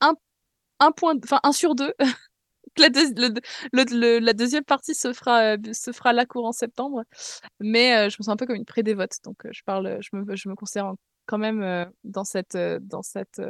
un 0.81 0.93
point, 0.93 1.15
enfin 1.25 1.41
un 1.43 1.53
sur 1.53 1.75
deux 1.75 1.93
la, 2.79 4.33
deuxième 4.33 4.65
partie 4.65 4.95
se 4.95 5.13
fera, 5.13 5.55
euh, 5.55 5.73
se 5.73 5.93
fera 5.93 6.13
là 6.13 6.27
courant 6.27 6.53
septembre. 6.53 7.05
Mais 7.61 7.97
euh, 7.97 8.09
je 8.09 8.17
me 8.19 8.25
sens 8.25 8.29
un 8.29 8.37
peu 8.37 8.47
comme 8.47 8.57
une 8.57 8.65
pré-dévote. 8.65 9.17
Donc, 9.25 9.45
euh, 9.47 9.51
je, 9.53 9.63
parle, 9.65 9.99
je, 10.01 10.17
me, 10.17 10.37
je 10.37 10.49
me 10.49 10.55
considère 10.55 10.93
quand 11.27 11.39
même 11.39 11.91
dans, 12.05 12.25
cette, 12.25 12.57
dans 12.57 13.03
cette, 13.03 13.43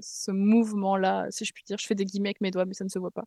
ce 0.00 0.30
mouvement-là, 0.32 1.26
si 1.30 1.44
je 1.44 1.52
puis 1.52 1.62
dire. 1.64 1.78
Je 1.78 1.86
fais 1.86 1.94
des 1.94 2.04
guillemets 2.04 2.30
avec 2.30 2.40
mes 2.40 2.50
doigts, 2.50 2.64
mais 2.64 2.74
ça 2.74 2.82
ne 2.82 2.88
se 2.88 2.98
voit 2.98 3.12
pas. 3.12 3.24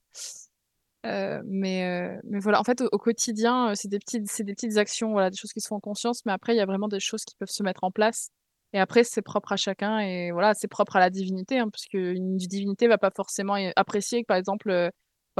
mais, 1.03 2.19
mais 2.25 2.39
voilà, 2.39 2.59
en 2.59 2.65
fait, 2.65 2.81
au, 2.81 2.97
quotidien, 2.97 3.73
c'est 3.75 3.87
des, 3.87 3.99
petites, 3.99 4.41
des 4.41 4.53
petites 4.53 4.77
actions, 4.77 5.11
voilà, 5.11 5.29
des 5.29 5.37
choses 5.37 5.53
qui 5.53 5.61
se 5.61 5.69
font 5.69 5.77
en 5.77 5.79
conscience. 5.79 6.25
Mais 6.25 6.33
après, 6.33 6.53
il 6.53 6.57
y 6.57 6.61
a 6.61 6.65
vraiment 6.65 6.89
des 6.89 6.99
choses 6.99 7.23
qui 7.23 7.35
peuvent 7.37 7.49
se 7.49 7.63
mettre 7.63 7.85
en 7.85 7.91
place. 7.91 8.29
Et 8.73 8.79
après, 8.79 9.03
c'est 9.03 9.21
propre 9.21 9.53
à 9.53 9.57
chacun 9.57 9.99
et 9.99 10.31
voilà, 10.31 10.53
c'est 10.53 10.67
propre 10.67 10.97
à 10.97 10.99
la 10.99 11.09
divinité, 11.09 11.59
hein, 11.59 11.69
parce 11.69 11.85
qu'une 11.85 12.37
divinité 12.37 12.87
va 12.87 12.97
pas 12.97 13.11
forcément 13.15 13.55
apprécier 13.75 14.21
que, 14.21 14.27
par 14.27 14.37
exemple, 14.37 14.91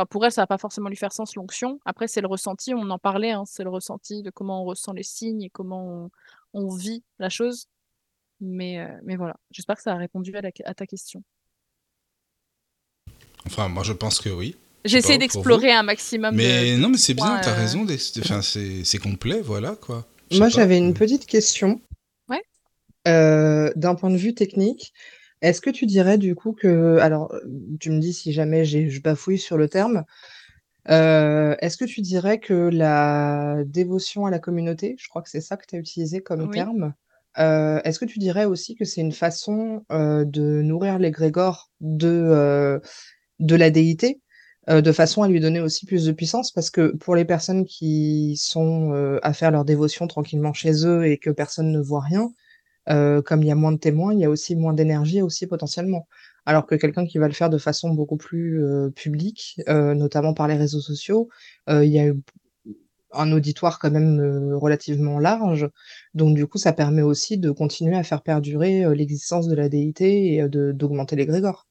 pour 0.06 0.26
elle, 0.26 0.32
ça 0.32 0.42
va 0.42 0.48
pas 0.48 0.58
forcément 0.58 0.90
lui 0.90 0.96
faire 0.96 1.12
sens 1.12 1.36
l'onction. 1.36 1.80
Après, 1.86 2.08
c'est 2.08 2.22
le 2.22 2.28
ressenti, 2.28 2.74
on 2.74 2.90
en 2.90 3.00
parlait, 3.00 3.32
hein, 3.32 3.44
c'est 3.46 3.64
le 3.64 3.70
ressenti 3.70 4.22
de 4.22 4.30
comment 4.30 4.62
on 4.62 4.66
ressent 4.66 4.94
les 4.94 5.04
signes 5.04 5.44
et 5.44 5.50
comment 5.50 6.10
on, 6.54 6.76
vit 6.76 7.04
la 7.20 7.30
chose. 7.30 7.68
Mais, 8.40 8.80
euh, 8.80 8.88
mais 9.04 9.16
voilà, 9.16 9.36
j'espère 9.52 9.76
que 9.76 9.82
ça 9.82 9.94
a 9.94 9.98
répondu 9.98 10.34
à, 10.36 10.74
ta 10.74 10.86
question. 10.86 11.24
Enfin, 13.46 13.68
moi 13.70 13.84
je 13.84 13.94
pense 13.94 14.20
que 14.20 14.30
oui. 14.30 14.56
J'ai 14.86 14.98
essayé 14.98 15.18
d'explorer 15.18 15.72
un 15.72 15.84
maximum. 15.84 16.36
Mais 16.36 16.78
non, 16.78 16.90
mais 16.90 16.98
c'est 16.98 17.14
bien, 17.14 17.40
tu 17.42 17.50
as 17.50 17.54
euh, 17.54 17.56
raison, 17.56 17.86
enfin, 18.20 18.42
c'est 18.42 19.00
complet, 19.00 19.42
voilà 19.42 19.76
quoi. 19.76 20.06
Moi 20.32 20.50
j'avais 20.50 20.78
une 20.78 20.94
petite 20.94 21.26
question. 21.26 21.82
Ouais. 22.30 22.44
Euh, 23.08 23.72
d'un 23.76 23.96
point 23.96 24.10
de 24.10 24.18
vue 24.18 24.34
technique, 24.34 24.94
est-ce 25.42 25.62
que 25.62 25.70
tu 25.70 25.86
dirais 25.86 26.18
du 26.18 26.36
coup 26.36 26.54
que, 26.54 26.98
alors 26.98 27.34
tu 27.80 27.92
me 27.92 28.00
dis 28.00 28.14
si 28.14 28.34
jamais 28.34 28.66
je 28.66 29.02
bafouille 29.02 29.38
sur 29.38 29.58
le 29.58 29.70
terme, 29.70 30.04
euh, 30.90 31.56
est-ce 31.60 31.78
que 31.78 31.86
tu 31.86 32.02
dirais 32.02 32.40
que 32.40 32.54
la 32.54 33.64
dévotion 33.66 34.26
à 34.26 34.32
la 34.32 34.40
communauté, 34.40 34.96
je 34.98 35.08
crois 35.10 35.22
que 35.22 35.30
c'est 35.30 35.42
ça 35.42 35.58
que 35.58 35.66
tu 35.68 35.76
as 35.76 35.80
utilisé 35.80 36.22
comme 36.22 36.50
terme, 36.50 36.94
euh, 37.40 37.80
est-ce 37.84 38.00
que 38.00 38.06
tu 38.06 38.20
dirais 38.20 38.46
aussi 38.46 38.76
que 38.76 38.86
c'est 38.86 39.02
une 39.02 39.12
façon 39.12 39.86
euh, 39.92 40.26
de 40.26 40.62
nourrir 40.62 40.98
l'égrégore 40.98 41.72
de, 41.82 42.82
de 43.40 43.56
la 43.56 43.70
déité, 43.70 44.22
de 44.68 44.92
façon 44.92 45.24
à 45.24 45.28
lui 45.28 45.40
donner 45.40 45.60
aussi 45.60 45.86
plus 45.86 46.06
de 46.06 46.12
puissance? 46.12 46.52
Parce 46.52 46.72
que 46.72 46.96
pour 46.96 47.16
les 47.16 47.26
personnes 47.26 47.66
qui 47.66 48.38
sont 48.38 49.20
à 49.22 49.34
faire 49.34 49.52
leur 49.52 49.66
dévotion 49.66 50.08
tranquillement 50.08 50.54
chez 50.54 50.86
eux 50.86 51.06
et 51.06 51.18
que 51.18 51.30
personne 51.30 51.72
ne 51.72 51.82
voit 51.82 52.02
rien, 52.02 52.32
euh, 52.90 53.22
comme 53.22 53.44
il 53.44 53.48
y 53.48 53.52
a 53.52 53.56
moins 53.56 53.72
de 53.72 53.78
témoins, 53.78 54.14
il 54.14 54.20
y 54.20 54.26
a 54.26 54.30
aussi 54.30 54.56
moins 54.56 54.74
d'énergie 54.74 55.22
aussi 55.22 55.48
potentiellement. 55.48 56.08
Alors 56.46 56.66
que 56.66 56.76
quelqu'un 56.76 57.06
qui 57.06 57.18
va 57.18 57.28
le 57.28 57.34
faire 57.34 57.50
de 57.50 57.58
façon 57.58 57.90
beaucoup 57.90 58.18
plus 58.18 58.64
euh, 58.64 58.90
publique, 58.90 59.60
euh, 59.68 59.94
notamment 59.94 60.34
par 60.34 60.48
les 60.48 60.56
réseaux 60.56 60.80
sociaux, 60.80 61.30
il 61.68 61.90
y 61.90 62.00
a 62.00 62.14
un 63.14 63.32
auditoire 63.32 63.80
quand 63.80 63.92
même 63.92 64.54
relativement 64.54 65.20
large. 65.20 65.70
Donc 66.14 66.36
du 66.36 66.48
coup, 66.48 66.58
ça 66.58 66.74
permet 66.74 67.02
aussi 67.02 67.38
de 67.38 67.52
continuer 67.52 67.98
à 67.98 68.04
faire 68.04 68.22
perdurer 68.22 68.96
l'existence 68.96 69.48
de 69.48 69.56
la 69.56 69.70
déité 69.70 70.36
et 70.36 70.48
d'augmenter 70.50 71.16
l'égrégore. 71.16 71.68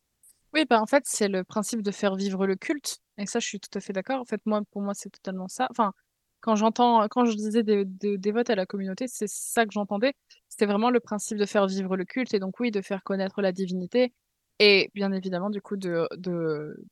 Oui, 0.55 0.65
bah 0.69 0.81
en 0.81 0.87
fait, 0.87 1.03
c'est 1.07 1.29
le 1.29 1.45
principe 1.45 1.83
de 1.83 1.91
faire 1.91 2.17
vivre 2.17 2.47
le 2.47 2.57
culte. 2.57 2.99
Et 3.19 3.27
ça, 3.27 3.41
je 3.41 3.47
suis 3.47 3.61
tout 3.61 3.77
à 3.77 3.81
fait 3.81 3.93
d'accord. 3.93 4.21
En 4.21 4.25
fait, 4.25 4.41
moi, 4.47 4.63
pour 4.71 4.83
moi, 4.83 4.95
c'est 4.95 5.11
totalement 5.11 5.49
ça. 5.49 5.69
Enfin, 5.71 5.93
quand 6.41 6.57
j'entends, 6.57 7.07
quand 7.09 7.25
je 7.25 7.35
disais 7.35 7.63
des, 7.63 7.85
des, 7.85 8.33
votes 8.33 8.51
à 8.51 8.55
la 8.55 8.67
communauté, 8.67 9.07
c'est 9.09 9.29
ça 9.29 9.67
que 9.67 9.73
j'entendais. 9.73 10.15
C'était 10.57 10.73
vraiment 10.73 10.89
le 10.89 11.01
principe 11.01 11.37
de 11.37 11.45
faire 11.45 11.67
vivre 11.67 11.99
le 11.99 12.07
culte 12.07 12.33
et 12.33 12.39
donc 12.39 12.59
oui, 12.61 12.71
de 12.71 12.81
faire 12.81 13.03
connaître 13.03 13.43
la 13.43 13.53
divinité 13.53 14.15
et 14.59 14.91
bien 14.95 15.13
évidemment 15.13 15.51
du 15.51 15.61
coup 15.61 15.77
de 15.77 16.09
de 16.17 16.83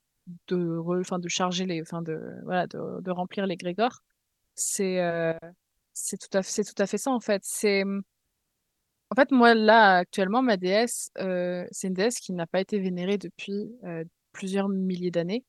de, 0.48 1.28
charger 1.28 1.64
les, 1.64 1.80
enfin 1.80 2.02
de 2.02 2.20
voilà, 2.44 2.66
de 2.66 3.10
remplir 3.10 3.46
les 3.46 3.56
grégores. 3.56 4.02
C'est 4.54 5.00
euh, 5.00 5.32
c'est 5.94 6.18
tout 6.18 6.36
à 6.36 6.42
fait, 6.42 6.50
c'est 6.50 6.74
tout 6.74 6.82
à 6.82 6.86
fait 6.86 6.98
ça 6.98 7.10
en 7.10 7.20
fait. 7.20 7.40
C'est 7.42 7.84
en 7.84 9.14
fait 9.16 9.30
moi 9.30 9.54
là 9.54 9.96
actuellement 9.96 10.42
ma 10.42 10.58
déesse, 10.58 11.10
euh, 11.18 11.66
c'est 11.70 11.88
une 11.88 11.94
déesse 11.94 12.20
qui 12.20 12.34
n'a 12.34 12.46
pas 12.46 12.60
été 12.60 12.78
vénérée 12.78 13.16
depuis 13.16 13.74
euh, 13.84 14.04
plusieurs 14.32 14.68
milliers 14.68 15.10
d'années. 15.10 15.42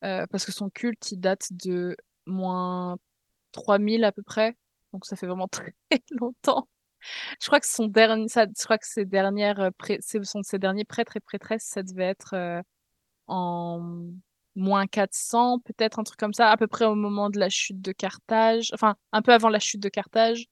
parce 0.00 0.44
que 0.44 0.52
son 0.52 0.70
culte 0.70 1.10
il 1.10 1.18
date 1.18 1.48
de 1.50 1.96
moins 2.26 2.96
3000 3.50 4.04
à 4.04 4.12
peu 4.12 4.22
près. 4.22 4.56
Donc 4.92 5.04
ça 5.04 5.16
fait 5.16 5.26
vraiment 5.26 5.48
très 5.48 5.74
longtemps. 6.12 6.68
Je 7.40 7.46
crois 7.46 7.60
que 7.60 7.66
son 7.66 7.86
dernier, 7.86 8.26
je 8.28 8.64
crois 8.64 8.78
que 8.78 9.00
dernières, 9.02 9.60
euh, 9.60 10.58
derniers 10.58 10.84
prêtres 10.84 11.16
et 11.16 11.20
prêtresses, 11.20 11.64
ça 11.64 11.82
devait 11.82 12.04
être 12.04 12.34
euh, 12.34 12.62
en 13.28 13.80
moins 14.56 14.86
400, 14.86 15.60
peut-être 15.60 15.98
un 15.98 16.04
truc 16.04 16.18
comme 16.18 16.34
ça, 16.34 16.50
à 16.50 16.56
peu 16.56 16.66
près 16.66 16.84
au 16.84 16.94
moment 16.94 17.30
de 17.30 17.38
la 17.38 17.48
chute 17.48 17.80
de 17.80 17.92
Carthage, 17.92 18.70
enfin 18.74 18.96
un 19.12 19.22
peu 19.22 19.32
avant 19.32 19.48
la 19.50 19.60
chute 19.60 19.82
de 19.82 19.88
Carthage. 19.88 20.46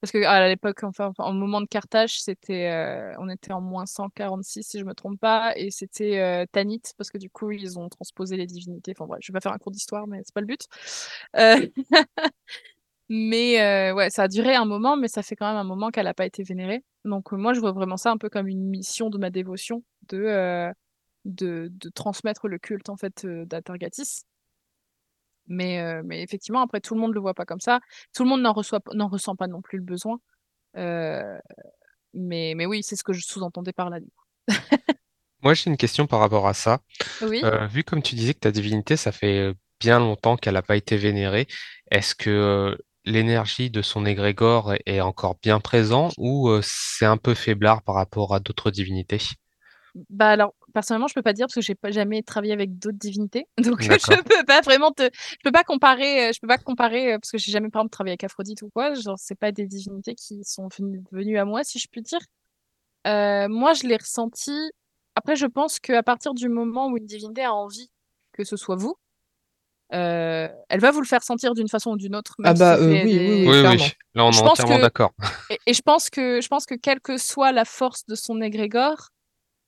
Parce 0.00 0.12
que 0.12 0.24
à 0.24 0.48
l'époque, 0.48 0.82
enfin, 0.82 1.12
au 1.18 1.32
moment 1.32 1.60
de 1.60 1.66
Carthage, 1.66 2.22
c'était, 2.22 2.68
euh, 2.70 3.14
on 3.18 3.28
était 3.28 3.52
en 3.52 3.60
moins 3.60 3.84
146 3.86 4.62
si 4.62 4.78
je 4.78 4.84
me 4.84 4.94
trompe 4.94 5.20
pas, 5.20 5.52
et 5.56 5.70
c'était 5.70 6.46
Tanit 6.52 6.82
parce 6.96 7.10
que 7.10 7.18
du 7.18 7.30
coup 7.30 7.50
ils 7.50 7.78
ont 7.78 7.88
transposé 7.90 8.36
les 8.36 8.46
divinités. 8.46 8.92
Enfin 8.96 9.06
bref, 9.06 9.20
je 9.22 9.32
vais 9.32 9.36
pas 9.36 9.42
faire 9.42 9.52
un 9.52 9.58
cours 9.58 9.72
d'histoire, 9.72 10.06
mais 10.06 10.22
c'est 10.24 10.34
pas 10.34 10.40
le 10.40 10.46
but. 10.46 10.66
mais 13.10 13.92
ouais, 13.92 14.08
ça 14.08 14.22
a 14.22 14.28
duré 14.28 14.54
un 14.54 14.64
moment, 14.64 14.96
mais 14.96 15.08
ça 15.08 15.22
fait 15.22 15.36
quand 15.36 15.46
même 15.46 15.56
un 15.56 15.64
moment 15.64 15.90
qu'elle 15.90 16.06
a 16.06 16.14
pas 16.14 16.24
été 16.24 16.42
vénérée. 16.42 16.82
Donc 17.04 17.32
moi, 17.32 17.52
je 17.52 17.60
vois 17.60 17.72
vraiment 17.72 17.98
ça 17.98 18.10
un 18.10 18.16
peu 18.16 18.30
comme 18.30 18.48
une 18.48 18.64
mission 18.64 19.10
de 19.10 19.18
ma 19.18 19.28
dévotion 19.28 19.84
de 20.08 20.72
de, 21.26 21.68
de 21.70 21.88
transmettre 21.90 22.48
le 22.48 22.58
culte 22.58 22.88
en 22.88 22.96
fait 22.96 23.26
d'Atargatis. 23.26 24.24
Mais, 25.50 25.80
euh, 25.80 26.02
mais 26.04 26.22
effectivement, 26.22 26.62
après, 26.62 26.80
tout 26.80 26.94
le 26.94 27.00
monde 27.00 27.10
ne 27.10 27.14
le 27.14 27.20
voit 27.20 27.34
pas 27.34 27.44
comme 27.44 27.60
ça. 27.60 27.80
Tout 28.14 28.22
le 28.22 28.28
monde 28.28 28.40
n'en 28.40 28.52
reçoit, 28.52 28.80
n'en 28.94 29.08
ressent 29.08 29.34
pas 29.34 29.48
non 29.48 29.60
plus 29.60 29.78
le 29.78 29.84
besoin. 29.84 30.20
Euh, 30.76 31.38
mais, 32.14 32.54
mais 32.56 32.66
oui, 32.66 32.82
c'est 32.84 32.94
ce 32.94 33.02
que 33.02 33.12
je 33.12 33.20
sous-entendais 33.20 33.72
par 33.72 33.90
là, 33.90 33.98
du 33.98 34.06
coup. 34.06 34.24
Moi, 35.42 35.54
j'ai 35.54 35.68
une 35.68 35.76
question 35.76 36.06
par 36.06 36.20
rapport 36.20 36.46
à 36.46 36.54
ça. 36.54 36.80
Oui. 37.22 37.40
Euh, 37.42 37.66
vu 37.66 37.82
comme 37.82 38.00
tu 38.00 38.14
disais 38.14 38.32
que 38.32 38.38
ta 38.38 38.52
divinité, 38.52 38.96
ça 38.96 39.10
fait 39.10 39.52
bien 39.80 39.98
longtemps 39.98 40.36
qu'elle 40.36 40.54
n'a 40.54 40.62
pas 40.62 40.76
été 40.76 40.96
vénérée, 40.96 41.48
est-ce 41.90 42.14
que 42.14 42.30
euh, 42.30 42.76
l'énergie 43.04 43.70
de 43.70 43.82
son 43.82 44.06
égrégore 44.06 44.74
est 44.86 45.00
encore 45.00 45.36
bien 45.42 45.60
présent 45.60 46.10
ou 46.18 46.48
euh, 46.48 46.60
c'est 46.62 47.06
un 47.06 47.16
peu 47.16 47.34
faiblard 47.34 47.82
par 47.82 47.94
rapport 47.94 48.34
à 48.34 48.40
d'autres 48.40 48.70
divinités? 48.70 49.20
Bah 50.08 50.30
alors, 50.30 50.54
personnellement, 50.72 51.08
je 51.08 51.14
peux 51.14 51.22
pas 51.22 51.32
dire 51.32 51.46
parce 51.46 51.54
que 51.54 51.60
j'ai 51.60 51.74
pas 51.74 51.90
jamais 51.90 52.22
travaillé 52.22 52.52
avec 52.52 52.78
d'autres 52.78 52.98
divinités, 52.98 53.48
donc 53.58 53.82
je 53.82 53.88
peux 53.88 54.44
pas 54.44 54.60
vraiment 54.60 54.92
te, 54.92 55.02
je 55.02 55.36
peux 55.42 55.50
pas 55.50 55.64
comparer, 55.64 56.28
euh, 56.28 56.32
je 56.32 56.38
peux 56.40 56.46
pas 56.46 56.58
comparer 56.58 57.14
euh, 57.14 57.18
parce 57.18 57.32
que 57.32 57.38
j'ai 57.38 57.50
jamais 57.50 57.70
par 57.70 57.80
exemple 57.80 57.92
travaillé 57.92 58.12
avec 58.12 58.24
Aphrodite 58.24 58.62
ou 58.62 58.70
quoi. 58.70 58.94
Genre, 58.94 59.18
c'est 59.18 59.38
pas 59.38 59.52
des 59.52 59.66
divinités 59.66 60.14
qui 60.14 60.44
sont 60.44 60.68
venues, 60.78 61.02
venues 61.10 61.38
à 61.38 61.44
moi, 61.44 61.64
si 61.64 61.78
je 61.78 61.88
puis 61.90 62.02
dire. 62.02 62.20
Euh, 63.06 63.48
moi, 63.48 63.74
je 63.74 63.86
l'ai 63.86 63.96
ressenti. 63.96 64.52
Après, 65.14 65.36
je 65.36 65.46
pense 65.46 65.80
qu'à 65.80 66.02
partir 66.02 66.34
du 66.34 66.48
moment 66.48 66.88
où 66.88 66.96
une 66.96 67.06
divinité 67.06 67.42
a 67.42 67.52
envie 67.52 67.90
que 68.32 68.44
ce 68.44 68.56
soit 68.56 68.76
vous, 68.76 68.96
euh, 69.92 70.48
elle 70.68 70.80
va 70.80 70.90
vous 70.90 71.00
le 71.00 71.06
faire 71.06 71.22
sentir 71.22 71.54
d'une 71.54 71.68
façon 71.68 71.92
ou 71.92 71.96
d'une 71.96 72.14
autre, 72.16 72.34
Ah 72.38 72.42
même 72.42 72.56
si 72.56 72.60
bah 72.60 72.76
c'est 72.78 72.82
euh, 72.84 72.90
fait 72.92 73.04
oui, 73.04 73.12
oui, 73.12 73.18
des. 73.18 73.28
oui, 73.28 73.46
Oui, 73.48 73.60
clairement. 73.60 73.84
oui, 73.84 73.92
là 74.14 74.24
on 74.24 74.30
est 74.30 74.32
Je 74.32 74.40
pense 74.40 74.50
entièrement 74.50 74.76
que 74.76 74.82
d'accord. 74.82 75.12
et, 75.50 75.58
et 75.66 75.74
je 75.74 75.82
pense 75.82 76.10
que 76.10 76.40
je 76.40 76.48
pense 76.48 76.66
que 76.66 76.74
quelle 76.74 77.00
que 77.00 77.16
soit 77.16 77.52
la 77.52 77.64
force 77.64 78.04
de 78.06 78.14
son 78.14 78.40
égrégore, 78.40 79.08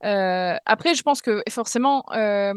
euh, 0.05 0.57
après 0.67 0.95
je 0.95 1.03
pense 1.03 1.23
que 1.23 1.43
forcément 1.51 2.05
euh, 2.15 2.53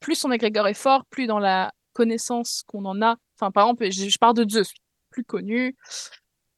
plus 0.00 0.14
son 0.16 0.30
égrégore 0.32 0.68
est 0.68 0.74
fort, 0.74 1.04
plus 1.10 1.26
dans 1.26 1.38
la 1.38 1.72
connaissance 1.92 2.62
qu'on 2.66 2.84
en 2.84 3.00
a. 3.02 3.16
Enfin 3.38 3.50
par 3.50 3.64
exemple, 3.64 3.90
je, 3.90 4.08
je 4.08 4.18
pars 4.18 4.34
de 4.34 4.48
Zeus, 4.48 4.72
plus 5.10 5.24
connu. 5.24 5.76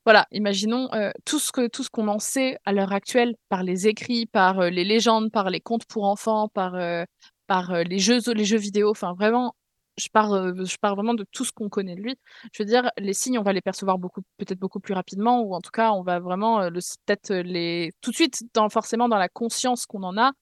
Voilà, 0.05 0.27
imaginons 0.31 0.89
euh, 0.95 1.11
tout 1.27 1.39
ce 1.39 1.53
que 1.53 1.67
tout 1.69 1.83
ce 1.83 1.91
qu'on 1.91 2.09
en 2.09 2.19
sait 2.19 2.57
à 2.65 2.73
l'heure 2.73 2.93
actuelle 2.95 3.35
par 3.51 3.63
les 3.63 3.89
écrits, 3.89 4.25
par 4.25 4.61
euh, 4.61 4.71
les 4.71 4.85
légendes, 4.85 5.31
par 5.31 5.51
les 5.51 5.61
contes 5.61 5.85
pour 5.85 6.05
enfants, 6.05 6.49
par 6.49 6.75
euh, 6.77 7.05
par 7.47 7.73
euh, 7.73 7.83
les 7.83 7.99
jeux 7.99 8.21
les 8.33 8.45
jeux 8.47 8.57
vidéo. 8.59 8.91
Enfin 8.91 9.13
vraiment, 9.13 9.55
je 9.99 10.09
pars 10.11 10.31
je 10.65 10.77
pars 10.79 10.95
vraiment 10.95 11.15
de 11.15 11.25
tout 11.33 11.45
ce 11.45 11.53
qu'on 11.53 11.69
connaît 11.69 11.97
de 11.97 12.01
lui. 12.01 12.17
Je 12.53 12.63
veux 12.63 12.67
dire, 12.67 12.91
les 12.99 13.13
signes, 13.13 13.39
on 13.39 13.43
va 13.43 13.53
les 13.53 13.61
percevoir 13.61 13.99
beaucoup 13.99 14.23
peut-être 14.39 14.59
beaucoup 14.59 14.81
plus 14.81 14.95
rapidement, 14.95 15.43
ou 15.43 15.55
en 15.55 15.61
tout 15.61 15.71
cas, 15.71 15.93
on 15.93 16.03
va 16.03 16.21
vraiment 16.21 16.71
le 16.71 16.81
peut-être 17.07 17.35
les 17.35 17.93
tout 18.01 18.11
de 18.11 18.17
suite 18.17 18.43
forcément 18.71 19.09
dans 19.09 19.19
la 19.19 19.29
conscience 19.29 19.87
qu'on 19.87 20.03
en 20.05 20.17
a, 20.17 20.33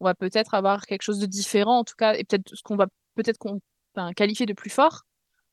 on 0.00 0.04
va 0.04 0.14
peut-être 0.14 0.54
avoir 0.54 0.86
quelque 0.86 1.02
chose 1.02 1.18
de 1.18 1.26
différent 1.26 1.78
en 1.78 1.84
tout 1.84 1.96
cas, 1.96 2.14
et 2.14 2.24
peut-être 2.24 2.54
ce 2.54 2.62
qu'on 2.62 2.76
va 2.76 2.86
peut-être 3.14 3.38
qualifier 4.14 4.46
de 4.46 4.52
plus 4.52 4.70
fort. 4.70 5.02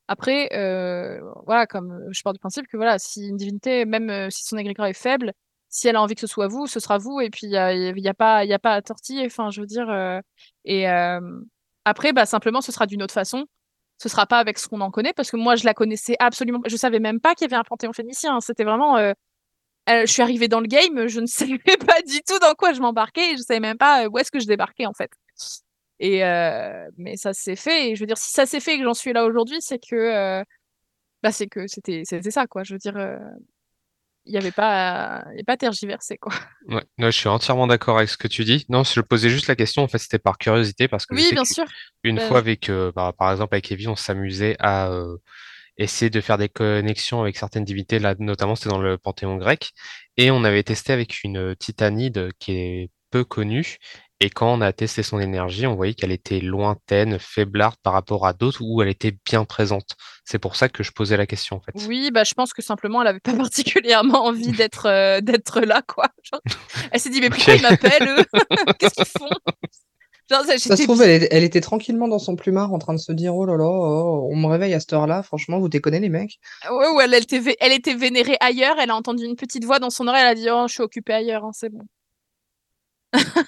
Après, 0.07 0.49
voilà, 1.45 1.65
comme 1.67 1.99
je 2.11 2.21
pars 2.21 2.33
du 2.33 2.39
principe 2.39 2.67
que 2.67 2.77
voilà, 2.77 2.99
si 2.99 3.27
une 3.27 3.37
divinité, 3.37 3.85
même 3.85 4.29
si 4.29 4.43
son 4.43 4.57
égrégore 4.57 4.85
est 4.85 4.93
faible, 4.93 5.33
si 5.69 5.87
elle 5.87 5.95
a 5.95 6.01
envie 6.01 6.15
que 6.15 6.21
ce 6.21 6.27
soit 6.27 6.47
vous, 6.47 6.67
ce 6.67 6.79
sera 6.79 6.99
vous, 6.99 7.19
et 7.19 7.29
puis 7.29 7.47
il 7.47 7.49
y 7.49 7.57
a, 7.57 7.73
y 7.73 8.07
a 8.07 8.13
pas, 8.13 8.45
a 8.45 8.59
pas 8.59 8.73
à 8.75 8.81
tortiller. 8.81 9.25
Enfin, 9.25 9.49
je 9.49 9.61
veux 9.61 9.67
dire, 9.67 9.89
et 10.63 10.85
après, 11.85 12.13
bah 12.13 12.25
simplement, 12.25 12.61
ce 12.61 12.71
sera 12.71 12.85
d'une 12.87 13.03
autre 13.03 13.13
façon. 13.13 13.45
Ce 13.99 14.09
sera 14.09 14.25
pas 14.27 14.39
avec 14.39 14.59
ce 14.59 14.67
qu'on 14.67 14.81
en 14.81 14.91
connaît, 14.91 15.13
parce 15.13 15.31
que 15.31 15.37
moi, 15.37 15.55
je 15.55 15.65
la 15.65 15.73
connaissais 15.73 16.15
absolument. 16.19 16.61
Je 16.67 16.75
savais 16.77 16.99
même 16.99 17.19
pas 17.21 17.35
qu'il 17.35 17.45
y 17.45 17.53
avait 17.53 17.59
un 17.59 17.63
panthéon 17.63 17.93
phénicien. 17.93 18.41
C'était 18.41 18.63
vraiment. 18.65 18.97
euh, 18.97 19.13
euh, 19.89 20.01
je 20.05 20.11
suis 20.11 20.21
arrivée 20.23 20.47
dans 20.47 20.61
le 20.61 20.67
game, 20.67 21.07
je 21.07 21.19
ne 21.19 21.25
savais 21.27 21.59
pas 21.59 22.01
du 22.07 22.21
tout 22.27 22.39
dans 22.39 22.53
quoi 22.55 22.73
je 22.73 22.81
m'embarquais, 22.81 23.37
je 23.37 23.43
savais 23.43 23.59
même 23.59 23.77
pas 23.77 24.05
euh, 24.05 24.09
où 24.09 24.17
est-ce 24.19 24.31
que 24.31 24.39
je 24.39 24.47
débarquais 24.47 24.85
en 24.87 24.93
fait. 24.93 25.11
Et 25.99 26.23
euh, 26.25 26.89
mais 26.97 27.15
ça 27.17 27.33
s'est 27.33 27.55
fait. 27.55 27.91
Et 27.91 27.95
je 27.95 28.01
veux 28.01 28.07
dire, 28.07 28.17
si 28.17 28.31
ça 28.31 28.45
s'est 28.45 28.59
fait 28.59 28.75
et 28.75 28.77
que 28.79 28.83
j'en 28.83 28.93
suis 28.93 29.13
là 29.13 29.25
aujourd'hui, 29.25 29.57
c'est 29.61 29.79
que 29.79 29.95
euh, 29.95 30.43
bah 31.23 31.31
c'est 31.31 31.47
que 31.47 31.67
c'était 31.67 32.03
c'était 32.05 32.31
ça 32.31 32.47
quoi. 32.47 32.63
Je 32.63 32.73
veux 32.75 32.79
dire, 32.79 32.95
il 34.25 34.33
y 34.33 34.37
avait 34.37 34.51
pas 34.51 35.25
y 35.35 35.41
a 35.41 35.43
pas 35.45 35.53
à 35.53 35.57
tergiverser 35.57 36.17
quoi. 36.17 36.33
Ouais, 36.67 36.77
ouais, 36.97 37.11
je 37.11 37.17
suis 37.17 37.29
entièrement 37.29 37.67
d'accord 37.67 37.97
avec 37.97 38.09
ce 38.09 38.17
que 38.17 38.27
tu 38.27 38.43
dis. 38.43 38.65
Non, 38.69 38.83
je 38.83 38.99
posais 39.01 39.29
juste 39.29 39.47
la 39.47 39.55
question, 39.55 39.83
en 39.83 39.87
fait, 39.87 39.99
c'était 39.99 40.17
par 40.17 40.37
curiosité, 40.39 40.87
parce 40.87 41.05
que 41.05 41.13
Oui, 41.13 41.31
bien 41.33 41.45
sûr. 41.45 41.65
qu'une 42.03 42.17
Bah, 42.17 42.21
fois 42.21 42.39
avec, 42.39 42.69
euh, 42.69 42.91
bah, 42.95 43.13
par 43.17 43.31
exemple, 43.31 43.53
avec 43.55 43.71
Evie, 43.71 43.87
on 43.87 43.95
s'amusait 43.95 44.55
à 44.59 44.89
euh, 44.91 45.17
essayer 45.77 46.09
de 46.09 46.21
faire 46.21 46.37
des 46.39 46.49
connexions 46.49 47.21
avec 47.21 47.37
certaines 47.37 47.65
divinités, 47.65 47.99
là, 47.99 48.15
notamment, 48.19 48.55
c'était 48.55 48.69
dans 48.69 48.79
le 48.81 48.97
panthéon 48.97 49.37
grec, 49.37 49.71
et 50.17 50.31
on 50.31 50.43
avait 50.43 50.63
testé 50.63 50.93
avec 50.93 51.23
une 51.23 51.37
euh, 51.37 51.55
titanide 51.55 52.31
qui 52.39 52.53
est 52.53 52.91
peu 53.11 53.23
connue, 53.25 53.77
et 54.21 54.29
quand 54.29 54.53
on 54.53 54.61
a 54.61 54.71
testé 54.71 55.03
son 55.03 55.19
énergie, 55.19 55.67
on 55.67 55.75
voyait 55.75 55.93
qu'elle 55.93 56.11
était 56.11 56.39
lointaine, 56.39 57.19
faiblarde 57.19 57.75
par 57.83 57.93
rapport 57.93 58.25
à 58.25 58.33
d'autres 58.33 58.61
où 58.61 58.81
elle 58.81 58.87
était 58.87 59.13
bien 59.25 59.43
présente. 59.43 59.95
C'est 60.23 60.39
pour 60.39 60.55
ça 60.55 60.69
que 60.69 60.83
je 60.83 60.91
posais 60.91 61.17
la 61.17 61.25
question, 61.27 61.57
en 61.57 61.59
fait. 61.59 61.73
oui, 61.87 62.11
bah 62.11 62.23
je 62.23 62.33
pense 62.33 62.53
que 62.53 62.61
simplement 62.61 63.01
elle 63.01 63.09
avait 63.09 63.19
pas 63.19 63.33
particulièrement 63.35 64.25
envie 64.25 64.51
d'être 64.53 64.87
euh, 64.87 65.19
d'être 65.21 65.59
là 65.61 65.81
quoi. 65.85 66.05
Genre, 66.23 66.41
elle 66.91 66.99
s'est 66.99 67.09
dit 67.09 67.19
mais 67.21 67.29
pourquoi 67.29 67.53
Ok. 67.53 67.59
ils 67.59 67.61
m'appellent 67.63 68.07
eux? 68.19 68.25
Qu'est-ce 68.79 68.95
qu'ils 68.95 69.05
font? 69.05 69.29
Genre 70.31 70.43
ça, 70.43 70.57
Ça 70.57 70.75
se 70.75 70.83
trouve, 70.83 71.03
elle, 71.03 71.43
était 71.43 71.61
tranquillement 71.61 72.07
dans 72.07 72.17
son 72.17 72.35
plumard 72.35 72.73
en 72.73 72.79
train 72.79 72.93
de 72.95 72.99
se 72.99 73.11
dire 73.11 73.35
Oh 73.35 73.45
là 73.45 73.57
là, 73.57 73.65
oh, 73.67 74.27
on 74.31 74.35
me 74.35 74.47
réveille 74.47 74.73
à 74.73 74.79
cette 74.79 74.93
heure-là, 74.93 75.21
franchement, 75.21 75.59
vous 75.59 75.69
déconnez 75.69 75.99
les 75.99 76.09
mecs. 76.09 76.39
ouais, 76.71 76.89
ouais, 76.95 77.03
elle, 77.03 77.13
elle 77.13 77.21
était 77.23 77.55
elle 77.59 77.71
était 77.73 77.93
vénérée 77.93 78.37
ailleurs, 78.39 78.77
elle 78.79 78.89
a 78.89 78.95
entendu 78.95 79.25
une 79.25 79.35
petite 79.35 79.65
voix 79.65 79.77
dans 79.77 79.91
son 79.91 80.07
oreille, 80.07 80.21
elle 80.23 80.29
a 80.29 80.35
dit 80.35 80.47
oh 80.49 80.65
je 80.67 80.73
suis 80.73 80.81
occupée 80.83 81.13
ailleurs, 81.13 81.43
hein, 81.43 81.51
c'est 81.53 81.69
bon. 81.69 81.83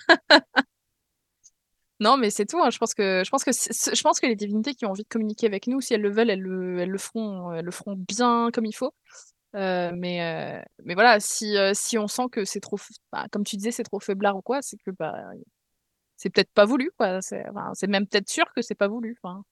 Non, 2.00 2.18
mais 2.18 2.30
c'est 2.30 2.46
tout. 2.46 2.60
hein. 2.62 2.70
Je 2.70 2.78
pense 2.78 2.94
que 2.94 3.24
je 3.26 3.30
pense 3.32 3.44
que 3.44 3.52
je 3.52 4.02
pense 4.04 4.20
que 4.20 4.28
les 4.28 4.36
divinités 4.36 4.76
qui 4.76 4.86
ont 4.86 4.92
envie 4.92 5.04
de 5.04 5.08
communiquer 5.08 5.48
avec 5.48 5.66
nous, 5.68 5.82
si 5.82 5.94
elles 5.96 6.02
le 6.02 6.12
veulent, 6.12 6.30
elles 6.30 6.40
le, 6.42 6.98
feront, 6.98 7.54
elles 7.54 7.66
le 7.66 7.96
bien 7.96 8.50
comme 8.54 8.66
il 8.66 8.74
faut. 8.74 8.94
Euh, 9.56 9.92
mais 9.96 10.22
euh, 10.24 10.64
mais 10.86 10.94
voilà, 10.96 11.20
si 11.20 11.58
euh, 11.58 11.74
si 11.74 11.98
on 11.98 12.08
sent 12.08 12.26
que 12.32 12.46
c'est 12.46 12.60
trop, 12.62 12.78
bah, 13.12 13.26
comme 13.32 13.44
tu 13.46 13.58
disais, 13.58 13.72
c'est 13.72 13.84
trop 13.84 14.00
faiblard 14.00 14.38
ou 14.38 14.42
quoi, 14.44 14.62
c'est 14.62 14.78
que 14.78 14.92
bah 14.92 15.16
c'est 16.18 16.30
peut-être 16.32 16.52
pas 16.54 16.66
voulu, 16.66 16.92
quoi. 16.98 17.22
C'est 17.22 17.88
même 17.88 18.08
peut-être 18.08 18.30
sûr 18.30 18.46
que 18.56 18.62
c'est 18.62 18.76
pas 18.76 18.88
voulu. 18.88 19.18
Enfin, 19.24 19.44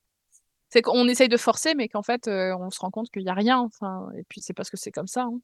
c'est 0.69 0.81
qu'on 0.83 1.07
essaye 1.07 1.29
de 1.29 1.37
forcer, 1.37 1.75
mais 1.75 1.89
qu'en 1.89 2.03
fait, 2.03 2.27
on 2.29 2.69
se 2.71 2.79
rend 2.81 2.91
compte 2.91 3.09
qu'il 3.11 3.23
y 3.23 3.29
a 3.29 3.33
rien. 3.35 3.59
Enfin, 3.59 4.09
et 4.17 4.23
puis 4.29 4.41
c'est 4.41 4.53
parce 4.53 4.69
que 4.71 4.77
c'est 4.77 4.91
comme 4.91 5.07
ça. 5.07 5.23
hein. 5.23 5.39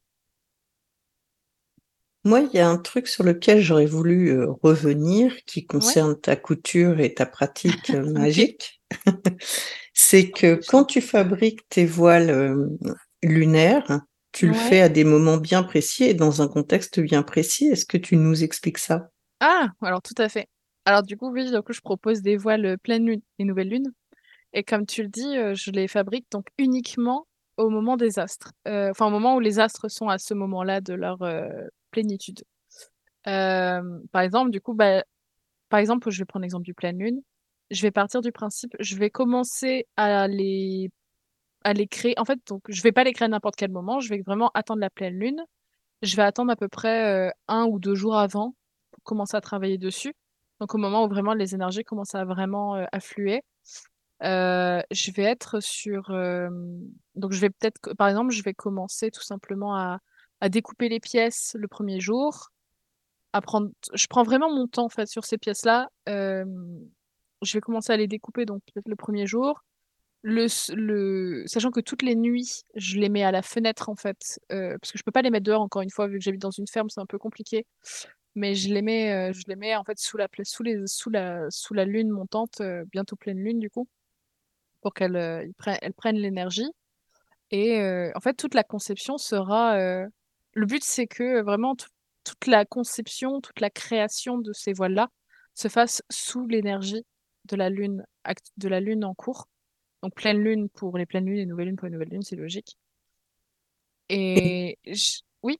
Moi, 2.23 2.41
il 2.41 2.51
y 2.55 2.59
a 2.59 2.69
un 2.69 2.77
truc 2.77 3.07
sur 3.07 3.23
lequel 3.23 3.61
j'aurais 3.61 3.87
voulu 3.87 4.29
euh, 4.29 4.47
revenir 4.61 5.35
qui 5.45 5.65
Ouais. 5.79 5.95
concerne 5.95 6.19
ta 6.19 6.35
couture 6.35 6.99
et 6.99 7.13
ta 7.13 7.25
pratique 7.25 7.93
euh, 7.93 8.03
magique. 8.05 8.81
C'est 9.93 10.31
que 10.31 10.61
quand 10.67 10.85
tu 10.85 11.01
fabriques 11.01 11.67
tes 11.69 11.85
voiles 11.85 12.29
euh, 12.29 12.67
lunaires, 13.23 14.01
tu 14.31 14.47
le 14.47 14.53
fais 14.53 14.81
à 14.81 14.89
des 14.89 15.03
moments 15.03 15.37
bien 15.37 15.63
précis 15.63 16.03
et 16.05 16.13
dans 16.13 16.41
un 16.41 16.47
contexte 16.47 16.99
bien 16.99 17.23
précis. 17.23 17.65
Est-ce 17.67 17.85
que 17.85 17.97
tu 17.97 18.17
nous 18.17 18.43
expliques 18.43 18.77
ça? 18.77 19.09
Ah, 19.39 19.69
alors 19.81 20.01
tout 20.01 20.13
à 20.17 20.29
fait. 20.29 20.47
Alors 20.85 21.03
du 21.03 21.17
coup, 21.17 21.31
oui, 21.31 21.49
du 21.51 21.61
coup, 21.61 21.73
je 21.73 21.81
propose 21.81 22.21
des 22.21 22.37
voiles 22.37 22.77
pleine 22.79 23.05
lune 23.05 23.21
et 23.39 23.45
nouvelle 23.45 23.69
lune. 23.69 23.91
Et 24.53 24.63
comme 24.63 24.85
tu 24.85 25.03
le 25.03 25.09
dis, 25.09 25.35
je 25.55 25.71
les 25.71 25.87
fabrique 25.87 26.27
donc 26.31 26.47
uniquement 26.57 27.27
au 27.57 27.69
moment 27.69 27.97
des 27.97 28.19
astres. 28.19 28.53
Enfin, 28.67 29.07
au 29.07 29.11
moment 29.11 29.35
où 29.35 29.39
les 29.41 29.59
astres 29.59 29.89
sont 29.89 30.09
à 30.09 30.17
ce 30.19 30.33
moment-là 30.35 30.81
de 30.81 30.93
leur 30.93 31.19
plénitude. 31.91 32.43
Euh, 33.27 33.99
par 34.11 34.21
exemple, 34.21 34.51
du 34.51 34.61
coup, 34.61 34.73
bah, 34.73 35.03
par 35.69 35.79
exemple, 35.79 36.09
je 36.09 36.19
vais 36.19 36.25
prendre 36.25 36.43
l'exemple 36.43 36.65
du 36.65 36.73
pleine 36.73 36.99
lune. 36.99 37.21
Je 37.71 37.81
vais 37.83 37.91
partir 37.91 38.21
du 38.21 38.31
principe, 38.31 38.75
je 38.79 38.97
vais 38.97 39.09
commencer 39.09 39.87
à 39.97 40.27
les 40.27 40.91
à 41.63 41.73
les 41.73 41.87
créer. 41.87 42.15
En 42.19 42.25
fait, 42.25 42.39
donc 42.47 42.63
je 42.69 42.81
vais 42.81 42.91
pas 42.91 43.03
les 43.03 43.13
créer 43.13 43.27
à 43.27 43.29
n'importe 43.29 43.55
quel 43.55 43.71
moment. 43.71 43.99
Je 43.99 44.09
vais 44.09 44.21
vraiment 44.21 44.51
attendre 44.53 44.81
la 44.81 44.89
pleine 44.89 45.17
lune. 45.19 45.41
Je 46.01 46.15
vais 46.15 46.23
attendre 46.23 46.51
à 46.51 46.55
peu 46.55 46.67
près 46.67 47.27
euh, 47.29 47.31
un 47.47 47.65
ou 47.65 47.79
deux 47.79 47.95
jours 47.95 48.17
avant 48.17 48.55
pour 48.91 49.03
commencer 49.03 49.37
à 49.37 49.41
travailler 49.41 49.77
dessus. 49.77 50.13
Donc 50.59 50.75
au 50.75 50.77
moment 50.77 51.05
où 51.05 51.09
vraiment 51.09 51.33
les 51.33 51.55
énergies 51.55 51.83
commencent 51.83 52.15
à 52.15 52.25
vraiment 52.25 52.75
euh, 52.75 52.85
affluer. 52.91 53.43
Je 54.21 55.11
vais 55.11 55.23
être 55.23 55.59
sur. 55.61 56.09
donc, 57.15 57.31
je 57.31 57.41
vais 57.41 57.49
peut-être, 57.49 57.93
par 57.95 58.09
exemple, 58.09 58.31
je 58.31 58.43
vais 58.43 58.53
commencer 58.53 59.11
tout 59.11 59.23
simplement 59.23 59.75
à, 59.75 59.99
à 60.41 60.49
découper 60.49 60.89
les 60.89 60.99
pièces 60.99 61.55
le 61.57 61.67
premier 61.67 61.99
jour. 61.99 62.49
À 63.33 63.39
je 63.93 64.07
prends 64.07 64.23
vraiment 64.23 64.53
mon 64.53 64.67
temps 64.67 64.85
en 64.85 64.89
fait 64.89 65.07
sur 65.07 65.23
ces 65.23 65.37
pièces-là. 65.37 65.89
Je 66.07 67.53
vais 67.53 67.61
commencer 67.61 67.93
à 67.93 67.97
les 67.97 68.07
découper 68.07 68.45
donc 68.45 68.61
le 68.85 68.95
premier 68.95 69.25
jour. 69.25 69.63
Le, 70.23 70.47
sachant 71.47 71.71
que 71.71 71.79
toutes 71.79 72.03
les 72.03 72.15
nuits, 72.15 72.61
je 72.75 72.99
les 72.99 73.09
mets 73.09 73.23
à 73.23 73.31
la 73.31 73.41
fenêtre 73.41 73.89
en 73.89 73.95
fait, 73.95 74.39
euh, 74.51 74.77
parce 74.79 74.91
que 74.91 74.99
je 74.99 75.03
peux 75.03 75.11
pas 75.11 75.23
les 75.23 75.31
mettre 75.31 75.45
dehors 75.45 75.61
encore 75.61 75.81
une 75.81 75.89
fois 75.89 76.07
vu 76.07 76.19
que 76.19 76.23
j'habite 76.23 76.41
dans 76.41 76.51
une 76.51 76.67
ferme, 76.67 76.89
c'est 76.89 77.01
un 77.01 77.07
peu 77.07 77.17
compliqué. 77.17 77.65
Mais 78.35 78.53
je 78.53 78.71
les 78.71 78.83
mets, 78.83 79.31
euh, 79.31 79.33
je 79.33 79.43
les 79.47 79.55
mets 79.55 79.75
en 79.75 79.83
fait 79.83 79.97
sous 79.97 80.17
la, 80.17 80.27
sous 80.43 80.63
les, 80.63 80.77
sous 80.85 81.09
la, 81.09 81.49
sous 81.49 81.73
la 81.73 81.85
lune 81.85 82.09
montante, 82.09 82.61
euh, 82.61 82.85
bientôt 82.91 83.15
pleine 83.15 83.39
lune 83.39 83.59
du 83.59 83.69
coup 83.71 83.87
pour 84.81 84.93
qu'elles 84.93 85.43
ils 85.47 85.53
prennent, 85.53 85.79
elles 85.81 85.93
prennent 85.93 86.17
l'énergie. 86.17 86.69
Et 87.51 87.81
en 88.15 88.19
fait, 88.19 88.33
toute 88.33 88.55
la 88.55 88.63
conception 88.63 89.17
sera. 89.17 90.07
Le 90.53 90.65
but, 90.65 90.83
c'est 90.83 91.07
que 91.07 91.41
vraiment 91.41 91.75
tout- 91.75 91.89
toute 92.23 92.47
la 92.47 92.65
conception, 92.65 93.41
toute 93.41 93.59
la 93.59 93.69
création 93.69 94.37
de 94.37 94.53
ces 94.53 94.73
voiles-là 94.73 95.09
se 95.55 95.67
fasse 95.67 96.01
sous 96.09 96.47
l'énergie 96.47 97.05
de 97.45 97.55
la 97.57 97.69
lune, 97.69 98.05
de 98.57 98.67
la 98.69 98.79
lune 98.79 99.03
en 99.05 99.13
cours. 99.13 99.49
Donc 100.03 100.15
pleine 100.15 100.39
lune 100.43 100.69
pour 100.69 100.97
les 100.97 101.05
pleines 101.05 101.25
lunes 101.25 101.39
et 101.39 101.45
nouvelle 101.45 101.67
lune 101.67 101.75
pour 101.77 101.87
les 101.87 101.93
nouvelles 101.93 102.09
lunes, 102.09 102.23
c'est 102.23 102.35
logique. 102.37 102.77
Et 104.09 104.77
je- 104.85 105.21
oui, 105.43 105.57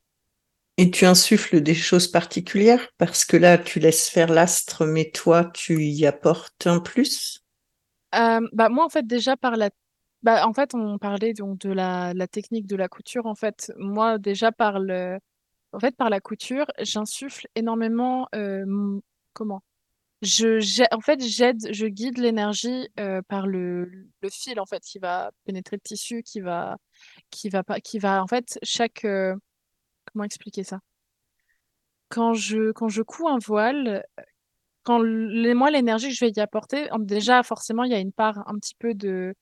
Et 0.76 0.92
tu 0.92 1.06
insuffles 1.06 1.61
des 1.61 1.74
choses 1.74 2.10
particulières? 2.10 2.90
Parce 2.98 3.24
que 3.24 3.38
là, 3.38 3.58
tu 3.58 3.80
laisses 3.80 4.10
faire 4.10 4.28
l'astre, 4.30 4.86
mais 4.86 5.10
toi, 5.10 5.45
tu 5.53 5.82
y 5.86 6.06
apportes 6.06 6.68
un 6.68 6.82
plus? 6.82 7.42
Euh, 8.16 8.42
bah 8.52 8.68
moi 8.70 8.86
en 8.86 8.90
fait 8.90 9.08
déjà 9.08 9.38
par 9.38 9.56
la 9.56 9.70
bah 10.24 10.45
en 10.48 10.53
fait 10.53 10.75
on 10.75 10.98
parlait 10.98 11.33
donc 11.33 11.59
de 11.59 11.72
la, 11.72 12.14
la 12.14 12.27
technique 12.27 12.67
de 12.67 12.75
la 12.75 12.88
couture 12.88 13.25
en 13.25 13.35
fait. 13.35 13.72
Moi 13.77 14.17
déjà 14.17 14.51
par 14.51 14.80
le 14.80 15.19
en 15.74 15.80
fait 15.80 15.95
par 15.95 16.09
la 16.09 16.19
couture 16.19 16.66
j'insuffle 16.80 17.48
énormément 17.56 18.27
euh, 18.35 19.00
comment? 19.33 19.64
Je 20.22 20.83
en 20.93 21.01
fait 21.01 21.22
j'aide 21.24 21.74
je 21.74 21.88
guide 21.88 22.19
l'énergie 22.19 22.88
euh, 23.00 23.22
par 23.27 23.48
le 23.48 23.90
le 24.22 24.30
fil 24.30 24.59
en 24.59 24.66
fait 24.67 24.83
qui 24.83 25.00
va 25.00 25.32
pénétrer 25.45 25.77
le 25.77 25.82
tissu 25.82 26.22
qui 26.24 26.41
va 26.41 26.77
qui 27.32 27.50
va 27.50 27.64
pas 27.64 27.80
qui 27.80 27.98
va 27.98 28.22
en 28.22 28.27
fait 28.27 28.59
chaque 28.64 29.06
euh, 29.06 29.35
comment 30.06 30.24
expliquer 30.25 30.64
ça? 30.64 30.80
Quand 32.09 32.33
je 32.33 32.72
quand 32.74 32.90
je 32.90 33.01
couds 33.01 33.27
un 33.27 33.40
voile 33.40 34.03
quand 34.83 35.00
moi 35.03 35.72
l'énergie 35.72 36.09
que 36.09 36.14
je 36.14 36.25
vais 36.25 36.32
y 36.32 36.40
apporter 36.40 36.90
déjà 37.00 37.41
forcément 37.43 37.83
il 37.83 37.91
y 37.91 37.95
a 37.95 38.00
une 38.00 38.14
part 38.14 38.48
un 38.48 38.56
petit 38.59 38.75
peu 38.75 38.93
de 38.93 39.33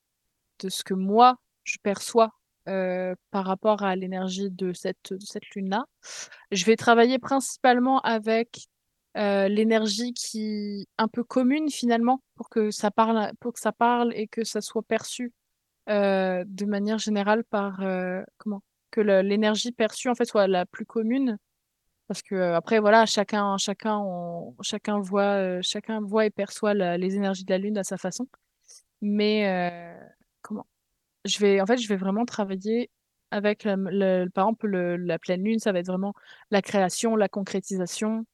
de 0.59 0.69
ce 0.69 0.83
que 0.83 0.93
moi 0.93 1.37
je 1.63 1.77
perçois 1.81 2.31
euh, 2.69 3.15
par 3.31 3.45
rapport 3.45 3.81
à 3.83 3.95
l'énergie 3.95 4.51
de 4.51 4.73
cette, 4.73 5.13
cette 5.21 5.49
lune-là. 5.55 5.85
Je 6.51 6.65
vais 6.65 6.75
travailler 6.75 7.17
principalement 7.17 7.99
avec 8.01 8.67
euh, 9.17 9.47
l'énergie 9.47 10.13
qui 10.13 10.87
un 10.99 11.07
peu 11.07 11.23
commune 11.23 11.71
finalement 11.71 12.21
pour 12.35 12.49
que 12.49 12.69
ça 12.69 12.91
parle, 12.91 13.31
pour 13.39 13.53
que 13.53 13.59
ça 13.59 13.71
parle 13.71 14.13
et 14.13 14.27
que 14.27 14.43
ça 14.43 14.61
soit 14.61 14.83
perçu 14.83 15.33
euh, 15.89 16.43
de 16.45 16.65
manière 16.65 16.99
générale 16.99 17.43
par 17.43 17.81
comment 18.37 18.61
que 18.91 19.01
l'énergie 19.01 19.71
perçue 19.71 20.09
en 20.09 20.15
fait 20.15 20.25
soit 20.25 20.47
la 20.47 20.65
plus 20.67 20.85
commune 20.85 21.37
parce 22.07 22.21
que 22.21 22.53
après 22.53 22.79
voilà 22.79 23.05
chacun 23.05 23.57
chacun 23.57 24.03
chacun 24.61 24.99
voit 24.99 25.61
chacun 25.61 26.01
voit 26.01 26.25
et 26.25 26.29
perçoit 26.29 26.73
les 26.73 27.15
énergies 27.15 27.45
de 27.45 27.51
la 27.51 27.57
lune 27.57 27.77
à 27.77 27.83
sa 27.83 27.97
façon 27.97 28.27
mais 29.01 29.45
comment? 30.41 30.67
Je 31.25 31.39
vais, 31.39 31.61
en 31.61 31.65
fait, 31.67 31.77
je 31.77 31.87
vais 31.89 31.97
vraiment 31.97 32.25
travailler 32.25 32.91
avec, 33.31 33.65
le, 33.65 34.27
par 34.29 34.45
exemple, 34.47 34.67
le- 34.67 34.97
la 34.97 35.19
pleine 35.19 35.43
lune, 35.43 35.59
ça 35.59 35.71
va 35.73 35.79
être 35.79 35.87
vraiment 35.87 36.13
la 36.51 36.61
création, 36.61 37.15
la 37.15 37.29
concrétisation, 37.29 38.25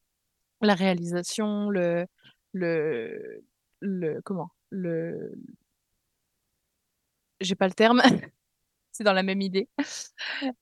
la 0.61 0.75
réalisation, 0.75 1.69
le, 1.69 2.07
le, 2.53 3.43
le, 3.81 4.21
comment, 4.23 4.51
le, 4.71 5.33
j'ai 7.39 7.55
pas 7.55 7.67
le 7.67 7.73
terme, 7.73 8.01
c'est 8.91 9.03
dans 9.03 9.13
la 9.13 9.23
même 9.23 9.41
idée. 9.41 9.69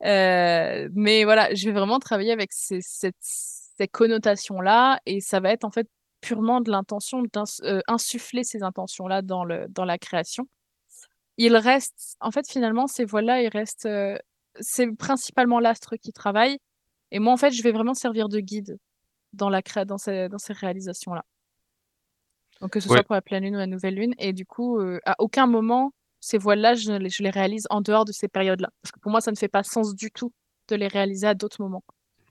Euh, 0.05 0.89
mais 0.93 1.23
voilà, 1.25 1.53
je 1.55 1.65
vais 1.65 1.71
vraiment 1.73 1.99
travailler 1.99 2.31
avec 2.31 2.51
ces, 2.53 2.79
ces 2.81 3.87
connotations-là 3.87 4.99
et 5.05 5.21
ça 5.21 5.39
va 5.39 5.51
être 5.51 5.63
en 5.65 5.71
fait 5.71 5.87
purement 6.21 6.61
de 6.61 6.71
l'intention 6.71 7.23
d'insuffler 7.23 8.43
ces 8.43 8.63
intentions-là 8.63 9.21
dans 9.21 9.43
le, 9.45 9.67
dans 9.69 9.85
la 9.85 9.97
création. 9.97 10.47
Il 11.37 11.55
reste, 11.57 12.15
en 12.19 12.31
fait, 12.31 12.47
finalement, 12.49 12.87
ces 12.87 13.05
voiles-là, 13.05 13.41
il 13.41 13.47
reste, 13.49 13.85
euh, 13.85 14.17
c'est 14.59 14.87
principalement 14.95 15.59
l'astre 15.59 15.95
qui 15.97 16.13
travaille. 16.13 16.59
Et 17.11 17.19
moi, 17.19 17.33
en 17.33 17.37
fait, 17.37 17.51
je 17.51 17.63
vais 17.63 17.71
vraiment 17.71 17.93
servir 17.95 18.29
de 18.29 18.39
guide 18.39 18.77
dans 19.33 19.49
la 19.49 19.61
dans 19.85 19.97
ces, 19.97 20.29
dans 20.29 20.37
ces 20.37 20.53
réalisations-là. 20.53 21.23
Donc, 22.61 22.71
que 22.71 22.79
ce 22.79 22.87
Ouais. 22.89 22.97
soit 22.97 23.03
pour 23.03 23.15
la 23.15 23.21
pleine 23.21 23.43
lune 23.43 23.55
ou 23.55 23.59
la 23.59 23.67
nouvelle 23.67 23.95
lune. 23.95 24.13
Et 24.19 24.31
du 24.33 24.45
coup, 24.45 24.79
euh, 24.79 24.99
à 25.05 25.15
aucun 25.19 25.47
moment, 25.47 25.91
ces 26.19 26.37
voiles-là, 26.37 26.75
je, 26.75 26.91
les- 26.93 27.09
je 27.09 27.23
les 27.23 27.29
réalise 27.31 27.67
en 27.69 27.81
dehors 27.81 28.05
de 28.05 28.11
ces 28.11 28.27
périodes-là. 28.27 28.69
Parce 28.81 28.91
que 28.91 28.99
pour 28.99 29.11
moi, 29.11 29.21
ça 29.21 29.31
ne 29.31 29.35
fait 29.35 29.47
pas 29.49 29.63
sens 29.63 29.95
du 29.95 30.11
tout 30.11 30.31
de 30.69 30.75
les 30.75 30.87
réaliser 30.87 31.27
à 31.27 31.33
d'autres 31.33 31.61
moments. 31.61 31.83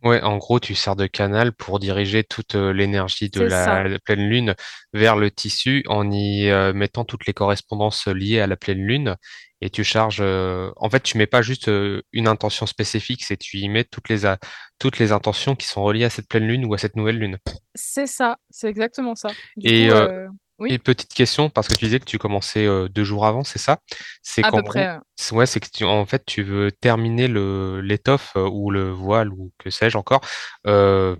Ouais, 0.02 0.20
en 0.22 0.36
gros, 0.38 0.58
tu 0.58 0.74
sers 0.74 0.96
de 0.96 1.06
canal 1.06 1.52
pour 1.52 1.78
diriger 1.78 2.24
toute 2.24 2.56
euh, 2.56 2.72
l'énergie 2.72 3.30
de 3.30 3.40
la, 3.40 3.84
la 3.86 3.98
pleine 4.00 4.28
lune 4.28 4.54
vers 4.92 5.14
le 5.16 5.30
tissu 5.30 5.84
en 5.86 6.10
y 6.10 6.48
euh, 6.48 6.72
mettant 6.72 7.04
toutes 7.04 7.24
les 7.26 7.32
correspondances 7.32 8.08
liées 8.08 8.40
à 8.40 8.48
la 8.48 8.56
pleine 8.56 8.80
lune. 8.84 9.16
Et 9.60 9.70
tu 9.70 9.84
charges, 9.84 10.18
euh, 10.20 10.72
en 10.76 10.90
fait, 10.90 11.04
tu 11.04 11.18
mets 11.18 11.28
pas 11.28 11.40
juste 11.40 11.68
euh, 11.68 12.02
une 12.12 12.26
intention 12.26 12.66
spécifique, 12.66 13.22
c'est 13.22 13.36
tu 13.36 13.58
y 13.58 13.68
mets 13.68 13.84
toutes 13.84 14.08
les, 14.08 14.26
a- 14.26 14.38
toutes 14.80 14.98
les 14.98 15.12
intentions 15.12 15.54
qui 15.54 15.68
sont 15.68 15.84
reliées 15.84 16.04
à 16.04 16.10
cette 16.10 16.28
pleine 16.28 16.48
lune 16.48 16.64
ou 16.64 16.74
à 16.74 16.78
cette 16.78 16.96
nouvelle 16.96 17.18
lune. 17.18 17.38
C'est 17.74 18.06
ça. 18.06 18.38
C'est 18.50 18.68
exactement 18.68 19.14
ça. 19.14 19.36
Du 19.56 19.70
Et, 19.70 19.72
coup, 19.72 19.90
euh, 19.90 20.06
euh, 20.06 20.28
oui, 20.62 20.72
Et 20.72 20.78
petite 20.78 21.12
question, 21.12 21.50
parce 21.50 21.66
que 21.66 21.74
tu 21.74 21.84
disais 21.86 21.98
que 21.98 22.04
tu 22.04 22.18
commençais 22.18 22.64
euh, 22.66 22.88
deux 22.88 23.02
jours 23.02 23.26
avant, 23.26 23.42
c'est 23.42 23.58
ça? 23.58 23.78
C'est 24.22 24.42
qu'en 24.42 24.60
ouais, 24.62 25.46
c'est 25.46 25.58
que 25.58 25.68
tu, 25.72 25.84
en 25.84 26.06
fait, 26.06 26.22
tu 26.24 26.44
veux 26.44 26.70
terminer 26.70 27.26
le, 27.26 27.80
l'étoffe 27.80 28.32
euh, 28.36 28.48
ou 28.48 28.70
le 28.70 28.90
voile 28.90 29.30
ou 29.30 29.50
que 29.58 29.70
sais-je 29.70 29.98
encore 29.98 30.20
euh, 30.68 31.16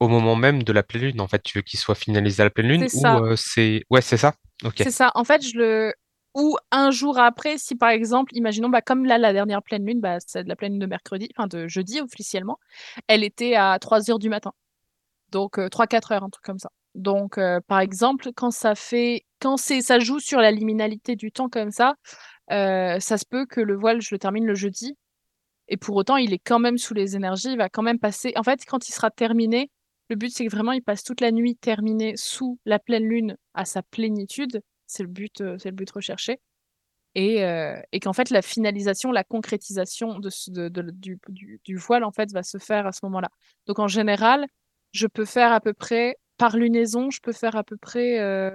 au 0.00 0.08
moment 0.08 0.34
même 0.34 0.64
de 0.64 0.72
la 0.72 0.82
pleine 0.82 1.02
lune. 1.02 1.20
En 1.20 1.28
fait, 1.28 1.42
tu 1.44 1.58
veux 1.58 1.62
qu'il 1.62 1.78
soit 1.78 1.94
finalisé 1.94 2.40
à 2.42 2.44
la 2.44 2.50
pleine 2.50 2.66
lune 2.66 2.88
ou 2.92 3.36
c'est... 3.36 3.84
Ouais, 3.88 4.02
c'est 4.02 4.16
ça? 4.16 4.34
Ok. 4.64 4.74
C'est 4.78 4.90
ça. 4.90 5.12
En 5.14 5.24
fait, 5.24 5.46
je 5.46 5.56
le. 5.56 5.94
Ou 6.34 6.56
un 6.70 6.90
jour 6.90 7.18
après, 7.18 7.58
si 7.58 7.76
par 7.76 7.90
exemple, 7.90 8.34
imaginons, 8.34 8.70
bah, 8.70 8.80
comme 8.80 9.04
là, 9.04 9.18
la 9.18 9.34
dernière 9.34 9.62
pleine 9.62 9.84
lune, 9.84 10.00
bah, 10.00 10.16
c'est 10.26 10.42
de 10.42 10.48
la 10.48 10.56
pleine 10.56 10.72
lune 10.72 10.80
de 10.80 10.86
mercredi, 10.86 11.28
enfin 11.36 11.46
de 11.46 11.68
jeudi 11.68 12.00
officiellement, 12.00 12.58
elle 13.06 13.22
était 13.22 13.54
à 13.54 13.78
3 13.78 14.10
heures 14.10 14.18
du 14.18 14.30
matin. 14.30 14.52
Donc 15.30 15.58
euh, 15.58 15.68
3-4 15.68 16.12
heures, 16.14 16.24
un 16.24 16.30
truc 16.30 16.44
comme 16.44 16.58
ça. 16.58 16.70
Donc, 16.94 17.38
euh, 17.38 17.60
par 17.66 17.80
exemple, 17.80 18.30
quand 18.34 18.50
ça 18.50 18.74
fait. 18.74 19.24
Quand 19.40 19.56
c'est 19.56 19.80
ça 19.80 19.98
joue 19.98 20.20
sur 20.20 20.40
la 20.40 20.52
liminalité 20.52 21.16
du 21.16 21.32
temps 21.32 21.48
comme 21.48 21.72
ça, 21.72 21.94
euh, 22.52 23.00
ça 23.00 23.18
se 23.18 23.24
peut 23.26 23.46
que 23.46 23.60
le 23.60 23.74
voile, 23.76 24.00
je 24.00 24.14
le 24.14 24.18
termine 24.18 24.46
le 24.46 24.54
jeudi. 24.54 24.96
Et 25.68 25.76
pour 25.76 25.96
autant, 25.96 26.16
il 26.16 26.32
est 26.32 26.38
quand 26.38 26.58
même 26.58 26.78
sous 26.78 26.94
les 26.94 27.16
énergies, 27.16 27.52
il 27.52 27.58
va 27.58 27.68
quand 27.68 27.82
même 27.82 27.98
passer. 27.98 28.32
En 28.36 28.42
fait, 28.42 28.64
quand 28.66 28.88
il 28.88 28.92
sera 28.92 29.10
terminé, 29.10 29.70
le 30.10 30.16
but, 30.16 30.30
c'est 30.30 30.44
que 30.46 30.50
vraiment, 30.50 30.72
il 30.72 30.82
passe 30.82 31.02
toute 31.04 31.20
la 31.20 31.32
nuit 31.32 31.56
terminé 31.56 32.14
sous 32.16 32.58
la 32.66 32.78
pleine 32.78 33.04
lune 33.04 33.36
à 33.54 33.64
sa 33.64 33.82
plénitude. 33.82 34.62
C'est 34.86 35.02
le 35.02 35.08
but, 35.08 35.40
euh, 35.40 35.56
c'est 35.58 35.70
le 35.70 35.76
but 35.76 35.90
recherché. 35.90 36.40
Et, 37.14 37.42
qu'en 38.02 38.12
fait, 38.12 38.30
la 38.30 38.42
finalisation, 38.42 39.12
la 39.12 39.24
concrétisation 39.24 40.18
de, 40.18 40.30
du, 40.90 41.18
du 41.64 41.76
voile, 41.76 42.04
en 42.04 42.12
fait, 42.12 42.32
va 42.32 42.42
se 42.42 42.58
faire 42.58 42.86
à 42.86 42.92
ce 42.92 43.00
moment-là. 43.04 43.28
Donc, 43.66 43.78
en 43.78 43.88
général, 43.88 44.46
je 44.92 45.06
peux 45.06 45.24
faire 45.24 45.52
à 45.52 45.60
peu 45.60 45.72
près, 45.72 46.16
par 46.42 46.56
lunaison, 46.56 47.08
je 47.08 47.20
peux 47.20 47.30
faire 47.32 47.54
à 47.54 47.62
peu 47.62 47.76
près. 47.76 48.18
euh, 48.18 48.50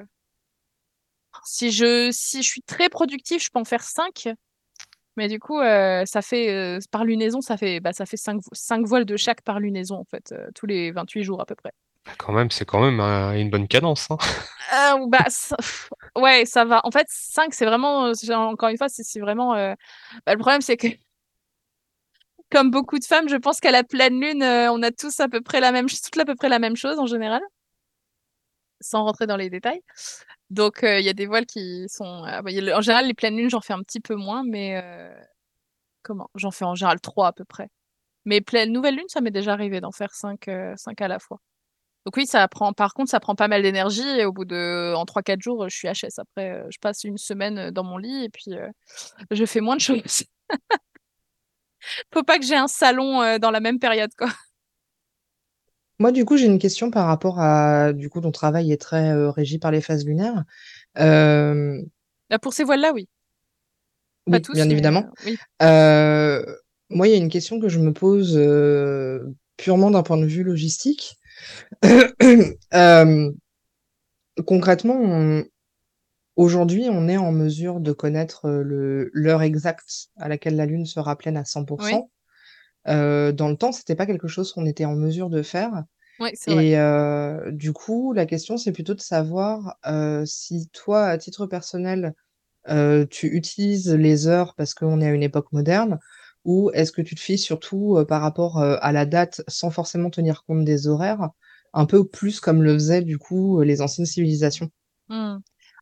si 1.46 1.72
je, 1.72 2.10
si 2.12 2.44
je 2.44 2.48
suis 2.50 2.62
très 2.62 2.90
productif, 2.90 3.42
je 3.42 3.50
peux 3.50 3.60
en 3.60 3.64
faire 3.64 3.82
5. 3.82 4.28
Mais 5.16 5.30
du 5.30 5.40
coup, 5.40 5.58
euh, 5.62 6.04
ça 6.06 6.22
fait 6.22 6.50
euh, 6.54 6.80
par 6.92 7.06
lunaison, 7.06 7.40
ça 7.40 7.56
fait 7.56 7.80
bah, 7.80 7.94
ça 7.94 8.06
fait 8.06 8.18
5, 8.18 8.42
cinq 8.52 8.86
voiles 8.86 9.06
de 9.06 9.16
chaque 9.16 9.42
par 9.42 9.62
lunaison 9.62 9.96
en 9.96 10.04
fait, 10.04 10.36
tous 10.54 10.66
les 10.66 10.92
28 10.92 11.24
jours 11.24 11.40
à 11.40 11.46
peu 11.46 11.56
près. 11.56 11.72
Quand 12.18 12.34
même, 12.34 12.52
c'est 12.52 12.66
quand 12.66 12.82
même 12.82 13.00
euh, 13.00 13.40
une 13.40 13.50
bonne 13.50 13.70
cadence, 13.70 14.12
hein. 14.12 14.18
Ou 15.00 15.08
bah 15.08 15.24
ça- 15.30 15.56
ouais, 16.18 16.46
ça 16.46 16.66
va. 16.66 16.82
En 16.84 16.92
fait, 16.92 17.08
5 17.10 17.54
c'est 17.54 17.66
vraiment 17.66 18.12
encore 18.50 18.68
une 18.68 18.78
fois, 18.78 18.90
c'est 18.90 19.20
vraiment 19.22 19.54
bah, 19.54 20.34
le 20.34 20.38
problème 20.38 20.60
c'est 20.60 20.76
que 20.76 20.88
comme 22.50 22.72
beaucoup 22.72 23.00
de 23.00 23.04
femmes, 23.06 23.28
je 23.30 23.36
pense 23.36 23.60
qu'à 23.60 23.72
la 23.72 23.84
pleine 23.84 24.20
lune, 24.22 24.44
euh, 24.44 24.72
on 24.72 24.82
a 24.84 24.92
tous 24.92 25.20
à 25.20 25.28
peu 25.28 25.42
près 25.42 25.60
la 25.60 25.72
même 25.72 25.88
toute 25.88 26.18
à 26.18 26.26
peu 26.26 26.36
près 26.36 26.50
la 26.50 26.60
même 26.60 26.76
chose 26.76 27.00
en 27.00 27.06
général, 27.06 27.42
sans 28.82 29.04
rentrer 29.04 29.28
dans 29.28 29.38
les 29.38 29.50
détails. 29.50 29.82
Donc 30.50 30.84
euh, 30.84 31.00
il 31.00 31.06
y 31.06 31.10
a 31.10 31.14
des 31.14 31.26
voiles 31.28 31.46
qui 31.46 31.86
sont 31.90 32.24
ah, 32.26 32.42
bah, 32.42 32.52
en 32.76 32.82
général 32.82 33.08
les 33.08 33.14
pleines 33.14 33.38
lunes, 33.38 33.50
j'en 33.50 33.62
fais 33.62 33.74
un 33.74 33.84
petit 33.84 34.00
peu 34.00 34.16
moins 34.16 34.44
mais 34.46 34.82
euh, 34.84 35.14
comment? 36.04 36.30
J'en 36.36 36.52
fais 36.52 36.66
en 36.66 36.76
général 36.76 37.02
3 37.02 37.28
à 37.28 37.34
peu 37.34 37.46
près. 37.46 37.70
Mais 38.26 38.42
pleine 38.42 38.72
nouvelle 38.74 38.96
lune, 38.96 39.06
ça 39.10 39.22
m'est 39.22 39.32
déjà 39.32 39.54
arrivé 39.54 39.82
d'en 39.82 39.92
faire 39.92 40.14
5 40.14 40.50
5 40.78 41.02
à 41.02 41.08
la 41.08 41.20
fois. 41.20 41.40
Donc 42.08 42.16
oui, 42.16 42.26
ça 42.26 42.48
prend 42.48 42.72
par 42.72 42.94
contre, 42.94 43.12
ça 43.12 43.20
prend 43.20 43.36
pas 43.36 43.50
mal 43.50 43.62
d'énergie 43.64 44.08
et 44.18 44.24
au 44.24 44.32
bout 44.32 44.46
de 44.46 44.94
en 44.96 45.04
3-4 45.04 45.42
jours, 45.42 45.68
je 45.68 45.76
suis 45.76 45.90
HS. 45.90 46.20
Après, 46.20 46.52
euh, 46.52 46.66
je 46.70 46.78
passe 46.80 47.04
une 47.04 47.18
semaine 47.18 47.58
euh, 47.58 47.72
dans 47.72 47.84
mon 47.84 47.98
lit 47.98 48.24
et 48.24 48.30
puis 48.30 48.54
euh, 48.54 48.70
je 49.32 49.44
fais 49.46 49.60
moins 49.60 49.76
de 49.76 49.82
choses. 49.82 50.24
Faut 52.14 52.24
pas 52.24 52.40
que 52.40 52.46
j'ai 52.46 52.56
un 52.56 52.68
salon 52.70 53.22
euh, 53.22 53.40
dans 53.40 53.52
la 53.52 53.60
même 53.60 53.80
période, 53.80 54.12
quoi. 54.18 54.30
Moi, 56.00 56.12
du 56.12 56.26
coup, 56.26 56.38
j'ai 56.38 56.46
une 56.46 56.60
question 56.60 56.92
par 56.92 57.08
rapport 57.08 57.40
à, 57.40 57.92
du 57.94 58.10
coup, 58.10 58.22
ton 58.22 58.32
travail 58.32 58.72
est 58.72 58.80
très 58.82 59.12
euh, 59.12 59.32
régi 59.32 59.58
par 59.58 59.72
les 59.72 59.82
phases 59.82 60.06
lunaires. 60.06 60.44
Euh, 61.00 61.82
Là, 62.30 62.40
pour 62.40 62.54
ces 62.54 62.64
voiles-là, 62.64 62.92
oui. 62.94 63.08
Pas 64.30 64.38
oui, 64.38 64.42
tous, 64.42 64.54
bien 64.54 64.66
mais 64.66 64.74
évidemment. 64.74 65.10
euh, 65.62 66.40
oui. 66.46 66.54
Moi, 66.90 67.08
il 67.08 67.12
y 67.12 67.14
a 67.14 67.18
une 67.18 67.30
question 67.30 67.60
que 67.60 67.70
je 67.70 67.80
me 67.80 67.94
pose 67.94 68.36
euh, 68.38 69.24
purement 69.58 69.90
d'un 69.92 70.04
point 70.04 70.18
de 70.18 70.26
vue 70.26 70.44
logistique. 70.44 71.18
Euh, 72.74 73.32
concrètement, 74.46 75.00
on- 75.02 75.46
aujourd'hui, 76.36 76.88
on 76.92 77.08
est 77.08 77.18
en 77.18 77.32
mesure 77.32 77.80
de 77.80 77.92
connaître 77.92 78.48
l'heure 78.50 79.42
exacte 79.42 80.10
à 80.18 80.28
laquelle 80.28 80.56
la 80.56 80.66
Lune 80.66 80.86
sera 80.86 81.16
pleine 81.16 81.38
à 81.38 81.44
100%. 81.44 82.02
Oui, 82.04 82.10
Euh, 82.88 83.32
dans 83.32 83.50
le 83.50 83.58
temps, 83.58 83.72
c'était 83.72 83.96
pas 83.96 84.06
quelque 84.06 84.28
chose 84.28 84.54
qu'on 84.54 84.66
était 84.66 84.86
en 84.86 84.96
mesure 84.96 85.30
de 85.30 85.42
faire. 85.42 85.84
oui, 86.20 86.30
c'est 86.34 86.54
vrai. 86.54 86.68
Et 86.68 86.78
euh, 86.78 87.52
du 87.52 87.74
coup, 87.74 88.14
la 88.14 88.26
question, 88.26 88.58
c'est 88.58 88.72
plutôt 88.72 88.94
de 88.94 89.02
savoir 89.02 89.78
euh, 89.86 90.24
si 90.26 90.70
toi, 90.70 91.06
à 91.06 91.18
titre 91.18 91.46
personnel, 91.46 92.14
euh, 92.70 93.06
tu 93.10 93.28
utilises 93.28 93.94
les 93.94 94.28
heures 94.28 94.56
parce 94.56 94.74
qu'on 94.74 95.02
est 95.02 95.08
à 95.08 95.12
une 95.12 95.24
époque 95.24 95.52
moderne, 95.52 96.00
ou 96.46 96.70
est-ce 96.74 96.92
que 96.92 97.02
tu 97.02 97.16
te 97.16 97.20
fies 97.20 97.38
surtout 97.38 98.04
par 98.08 98.22
rapport 98.22 98.60
à 98.60 98.92
la 98.92 99.06
date 99.06 99.42
sans 99.48 99.70
forcément 99.70 100.10
tenir 100.10 100.44
compte 100.46 100.64
des 100.64 100.88
horaires, 100.88 101.30
un 101.74 101.86
peu 101.86 102.08
plus 102.08 102.40
comme 102.40 102.64
le 102.64 102.74
faisaient 102.74 103.02
du 103.02 103.18
coup 103.18 103.62
les 103.62 103.82
anciennes 103.82 104.06
civilisations? 104.06 104.70
Mmh. 105.10 105.38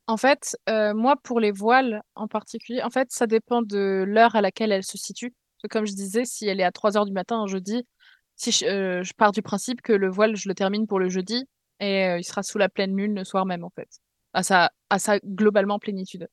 En 0.07 0.17
fait, 0.17 0.57
moi 0.67 1.15
pour 1.23 1.39
les 1.39 1.51
voiles 1.51 2.01
en 2.15 2.27
particulier, 2.27 2.81
en 2.81 2.89
fait, 2.89 3.09
ça 3.11 3.27
dépend 3.27 3.61
de 3.61 4.03
l'heure 4.07 4.35
à 4.35 4.41
laquelle 4.41 4.71
elles 4.71 4.83
se 4.83 4.97
situent. 4.97 5.33
Comme 5.67 5.85
je 5.85 5.93
disais, 5.93 6.25
si 6.25 6.47
elle 6.47 6.59
est 6.59 6.63
à 6.63 6.71
3:00 6.71 7.05
du 7.05 7.11
matin 7.13 7.37
un 7.41 7.47
jeudi, 7.47 7.85
si 8.35 8.51
je, 8.51 9.01
je 9.03 9.13
pars 9.13 9.31
du 9.31 9.41
principe 9.41 9.81
que 9.81 9.93
le 9.93 10.09
voile, 10.09 10.35
je 10.35 10.49
le 10.49 10.55
termine 10.55 10.87
pour 10.87 10.99
le 10.99 11.09
jeudi 11.09 11.45
et 11.79 12.15
il 12.17 12.23
sera 12.23 12.43
sous 12.43 12.57
la 12.57 12.69
pleine 12.69 12.95
lune 12.95 13.15
le 13.15 13.23
soir 13.25 13.45
même 13.45 13.63
en 13.63 13.69
fait, 13.71 13.89
à 14.33 14.43
sa 14.43 14.71
à 14.89 14.99
sa 14.99 15.19
globalement 15.19 15.79
plénitude. 15.79 16.27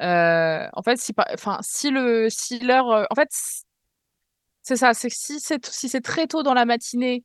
Euh, 0.00 0.68
en 0.72 0.82
fait, 0.82 0.96
si, 0.98 1.12
enfin, 1.34 1.58
si 1.62 1.90
le, 1.90 2.28
si 2.30 2.58
l'heure, 2.60 2.90
euh, 2.90 3.04
en 3.10 3.14
fait, 3.14 3.28
c'est 4.62 4.76
ça, 4.76 4.94
c'est 4.94 5.10
si 5.10 5.40
c'est 5.40 5.64
si 5.66 5.88
c'est 5.88 6.00
très 6.00 6.26
tôt 6.26 6.42
dans 6.42 6.54
la 6.54 6.64
matinée, 6.64 7.24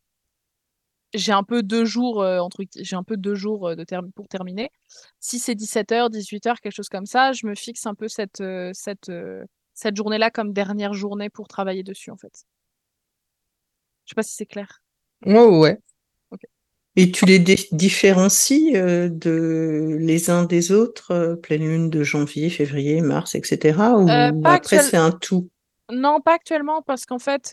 j'ai 1.13 1.31
un 1.31 1.43
peu 1.43 1.63
deux 1.63 1.85
jours 1.85 2.21
euh, 2.21 2.39
entre, 2.39 2.63
j'ai 2.75 2.95
un 2.95 3.03
peu 3.03 3.17
deux 3.17 3.35
jours 3.35 3.75
de 3.75 3.85
pour 4.11 4.27
terminer. 4.27 4.69
Si 5.19 5.39
c'est 5.39 5.55
17h, 5.55 6.09
18h, 6.11 6.59
quelque 6.61 6.71
chose 6.73 6.89
comme 6.89 7.05
ça, 7.05 7.31
je 7.33 7.47
me 7.47 7.55
fixe 7.55 7.85
un 7.85 7.95
peu 7.95 8.07
cette 8.07 8.43
cette 8.73 9.11
cette 9.77 9.95
journée-là 9.95 10.31
comme 10.31 10.53
dernière 10.53 10.93
journée 10.93 11.29
pour 11.29 11.47
travailler 11.47 11.83
dessus 11.83 12.09
en 12.09 12.17
fait. 12.17 12.45
Je 14.05 14.11
sais 14.11 14.15
pas 14.15 14.23
si 14.23 14.33
c'est 14.33 14.47
clair. 14.47 14.81
Ouais, 15.23 15.45
ouais. 15.45 15.79
Et 16.95 17.11
tu 17.11 17.25
les 17.25 17.37
différencies 17.71 18.75
euh, 18.75 19.07
de 19.07 19.97
les 19.99 20.31
uns 20.31 20.45
des 20.45 20.71
autres, 20.71 21.11
euh, 21.11 21.35
pleine 21.35 21.61
lune 21.61 21.89
de 21.91 22.01
janvier, 22.01 22.49
février, 22.49 23.01
mars, 23.01 23.35
etc. 23.35 23.77
Ou 23.95 24.09
euh, 24.09 24.31
après 24.45 24.79
c'est 24.79 24.97
un 24.97 25.11
tout? 25.11 25.47
Non, 25.91 26.21
pas 26.21 26.33
actuellement, 26.33 26.81
parce 26.81 27.05
qu'en 27.05 27.19
fait, 27.19 27.51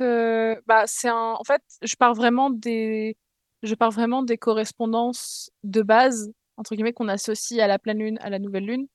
bah, 0.66 0.84
c'est 0.86 1.08
un. 1.08 1.36
En 1.38 1.44
fait, 1.44 1.62
je 1.82 1.94
pars 1.94 2.14
vraiment 2.14 2.48
des, 2.48 3.18
je 3.62 3.74
pars 3.74 3.90
vraiment 3.90 4.22
des 4.22 4.38
correspondances 4.38 5.50
de 5.62 5.82
base 5.82 6.32
entre 6.56 6.74
guillemets 6.74 6.92
qu'on 6.92 7.08
associe 7.08 7.60
à 7.60 7.66
la 7.66 7.78
pleine 7.78 7.98
lune, 7.98 8.18
à 8.22 8.30
la 8.30 8.38
nouvelle 8.38 8.64
lune, 8.64 8.86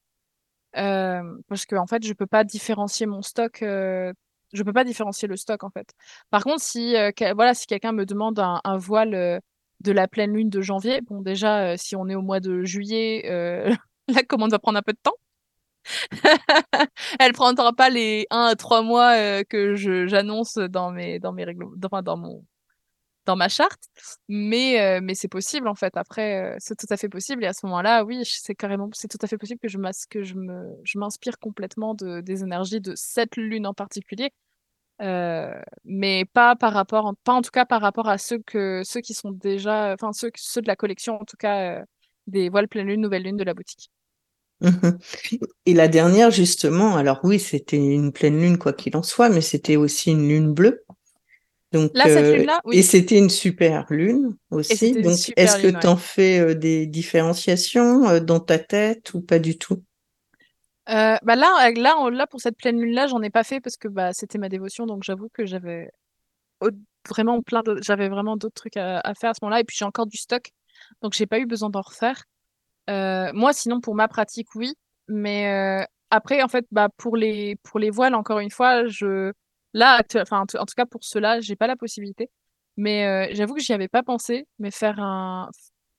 parce 0.74 1.66
que 1.66 1.76
en 1.76 1.88
fait, 1.88 2.06
je 2.06 2.14
peux 2.14 2.28
pas 2.28 2.44
différencier 2.44 3.06
mon 3.06 3.22
stock. 3.22 3.58
je 3.62 4.64
peux 4.64 4.74
pas 4.74 4.84
différencier 4.84 5.28
le 5.28 5.38
stock 5.38 5.64
en 5.64 5.70
fait. 5.70 5.94
Par 6.30 6.44
contre, 6.44 6.62
si 6.62 6.96
voilà, 7.36 7.54
si 7.54 7.68
quelqu'un 7.68 7.92
me 7.92 8.06
demande 8.06 8.40
un, 8.40 8.78
voile 8.78 9.42
de 9.82 9.92
la 9.92 10.08
pleine 10.08 10.34
lune 10.34 10.50
de 10.50 10.62
janvier. 10.62 11.02
Bon, 11.02 11.22
déjà, 11.22 11.78
si 11.78 11.96
on 11.96 12.08
est 12.10 12.16
au 12.16 12.22
mois 12.22 12.40
de 12.40 12.64
juillet, 12.64 13.24
la 14.08 14.24
commande 14.24 14.52
va 14.52 14.60
prendre 14.60 14.78
un 14.80 14.84
peu 14.84 14.94
de 14.94 15.00
temps. 15.02 15.16
Elle 17.20 17.34
prendra 17.34 17.74
pas 17.74 17.90
les 17.90 18.28
1 18.32 18.46
à 18.46 18.56
3 18.56 18.82
mois 18.84 19.44
que 19.46 19.76
j'annonce 19.76 20.56
dans 20.56 20.92
mes 20.92 21.20
dans 21.20 21.34
mes 21.34 21.46
dans, 21.78 22.02
dans 22.02 22.18
mon 22.18 22.46
dans 23.30 23.36
ma 23.36 23.50
charte, 23.50 23.84
mais 24.28 25.00
mais 25.02 25.16
c'est 25.16 25.28
possible 25.28 25.68
en 25.68 25.76
fait. 25.76 25.96
Après, 25.98 26.56
c'est 26.60 26.76
tout 26.76 26.88
à 26.90 26.98
fait 26.98 27.10
possible 27.10 27.44
et 27.44 27.48
à 27.48 27.54
ce 27.54 27.66
moment-là, 27.68 28.04
oui, 28.04 28.24
c'est 28.26 28.56
carrément 28.56 28.90
c'est 28.94 29.08
tout 29.08 29.20
à 29.22 29.28
fait 29.28 29.38
possible 29.38 29.60
que 29.62 29.68
je 29.70 30.98
m'inspire 30.98 31.40
complètement 31.40 31.94
de 31.96 32.22
des 32.22 32.44
énergies 32.44 32.82
de 32.82 32.94
cette 32.96 33.38
lune 33.38 33.68
en 33.68 33.74
particulier 33.74 34.32
euh, 35.02 35.54
mais 35.86 36.26
pas 36.26 36.56
par 36.56 36.74
rapport, 36.74 37.14
pas 37.24 37.34
en 37.34 37.42
tout 37.42 37.52
cas 37.52 37.66
par 37.66 37.82
rapport 37.82 38.10
à 38.10 38.18
ceux 38.18 38.40
que 38.40 38.82
ceux 38.84 39.00
qui 39.00 39.14
sont 39.14 39.32
déjà, 39.32 39.94
enfin 39.94 40.12
ceux, 40.12 40.30
ceux 40.36 40.62
de 40.62 40.68
la 40.68 40.76
collection 40.76 41.22
en 41.22 41.26
tout 41.26 41.38
cas 41.38 41.80
euh, 41.80 41.84
des 42.28 42.50
voiles 42.50 42.68
pleine 42.68 42.88
lune, 42.88 43.02
nouvelle 43.02 43.24
lune 43.24 43.38
de 43.38 43.44
la 43.46 43.54
boutique. 43.54 43.92
Et 45.66 45.74
la 45.74 45.88
dernière 45.88 46.32
justement, 46.32 46.98
alors 46.98 47.22
oui, 47.24 47.40
c'était 47.40 47.78
une 47.78 48.12
pleine 48.12 48.42
lune 48.42 48.58
quoi 48.58 48.74
qu'il 48.74 48.98
en 48.98 49.04
soit, 49.04 49.30
mais 49.30 49.42
c'était 49.42 49.78
aussi 49.78 50.12
une 50.12 50.28
lune 50.28 50.54
bleue. 50.54 50.84
Donc, 51.72 51.92
là, 51.94 52.06
cette 52.06 52.26
euh, 52.26 52.36
lune-là, 52.38 52.62
oui. 52.66 52.78
Et 52.78 52.82
c'était 52.82 53.18
une 53.18 53.30
super 53.30 53.86
lune 53.90 54.36
aussi. 54.50 54.94
Donc, 54.94 55.18
est-ce 55.36 55.62
que 55.62 55.80
tu 55.80 55.88
en 55.88 55.98
fais 55.98 56.56
des 56.56 56.88
différenciations 56.88 58.20
dans 58.20 58.40
ta 58.40 58.58
tête 58.58 59.14
ou 59.14 59.22
pas 59.22 59.40
du 59.40 59.58
tout? 59.58 59.84
Euh, 60.90 61.18
bah 61.22 61.36
là, 61.36 61.72
là, 61.76 62.10
là, 62.10 62.28
pour 62.28 62.42
cette 62.42 62.58
pleine 62.58 62.82
lune-là, 62.82 63.08
j'en 63.08 63.22
ai 63.22 63.30
pas 63.30 63.44
fait 63.44 63.62
parce 63.62 63.78
que 63.78 63.88
bah, 63.88 64.12
c'était 64.12 64.40
ma 64.40 64.50
dévotion, 64.50 64.88
donc 64.88 65.04
j'avoue 65.04 65.30
que 65.32 65.46
j'avais 65.46 65.92
vraiment 67.08 67.42
plein 67.42 67.62
j'avais 67.82 68.10
vraiment 68.10 68.38
d'autres 68.38 68.56
trucs 68.56 68.78
à, 68.78 69.02
faire 69.14 69.30
à 69.30 69.34
ce 69.34 69.40
moment-là, 69.44 69.60
et 69.62 69.64
puis 69.64 69.78
j'ai 69.78 69.86
encore 69.86 70.08
du 70.08 70.18
stock, 70.18 70.50
donc 71.02 71.14
j'ai 71.14 71.28
pas 71.28 71.40
eu 71.40 71.46
besoin 71.46 71.70
d'en 71.70 71.82
refaire. 71.82 72.24
Euh, 72.90 73.32
moi, 73.34 73.54
sinon, 73.54 73.82
pour 73.82 73.94
ma 73.94 74.08
pratique, 74.08 74.48
oui, 74.56 74.74
mais 75.08 75.82
euh, 75.82 75.86
après, 76.10 76.42
en 76.42 76.48
fait, 76.48 76.66
bah, 76.72 76.90
pour 76.98 77.16
les 77.16 77.56
pour 77.58 77.80
les 77.80 77.92
voiles, 77.92 78.16
encore 78.16 78.40
une 78.40 78.52
fois, 78.52 78.88
je 78.88 79.32
là, 79.74 80.02
enfin, 80.16 80.42
en 80.42 80.46
tout 80.46 80.76
cas 80.76 80.86
pour 80.86 81.04
cela, 81.04 81.40
j'ai 81.42 81.56
pas 81.56 81.68
la 81.68 81.76
possibilité, 81.76 82.30
mais 82.78 83.34
j'avoue 83.36 83.56
que 83.56 83.62
j'y 83.62 83.74
avais 83.74 83.88
pas 83.88 84.04
pensé, 84.04 84.48
mais 84.60 84.72
faire 84.72 85.00
un 85.00 85.50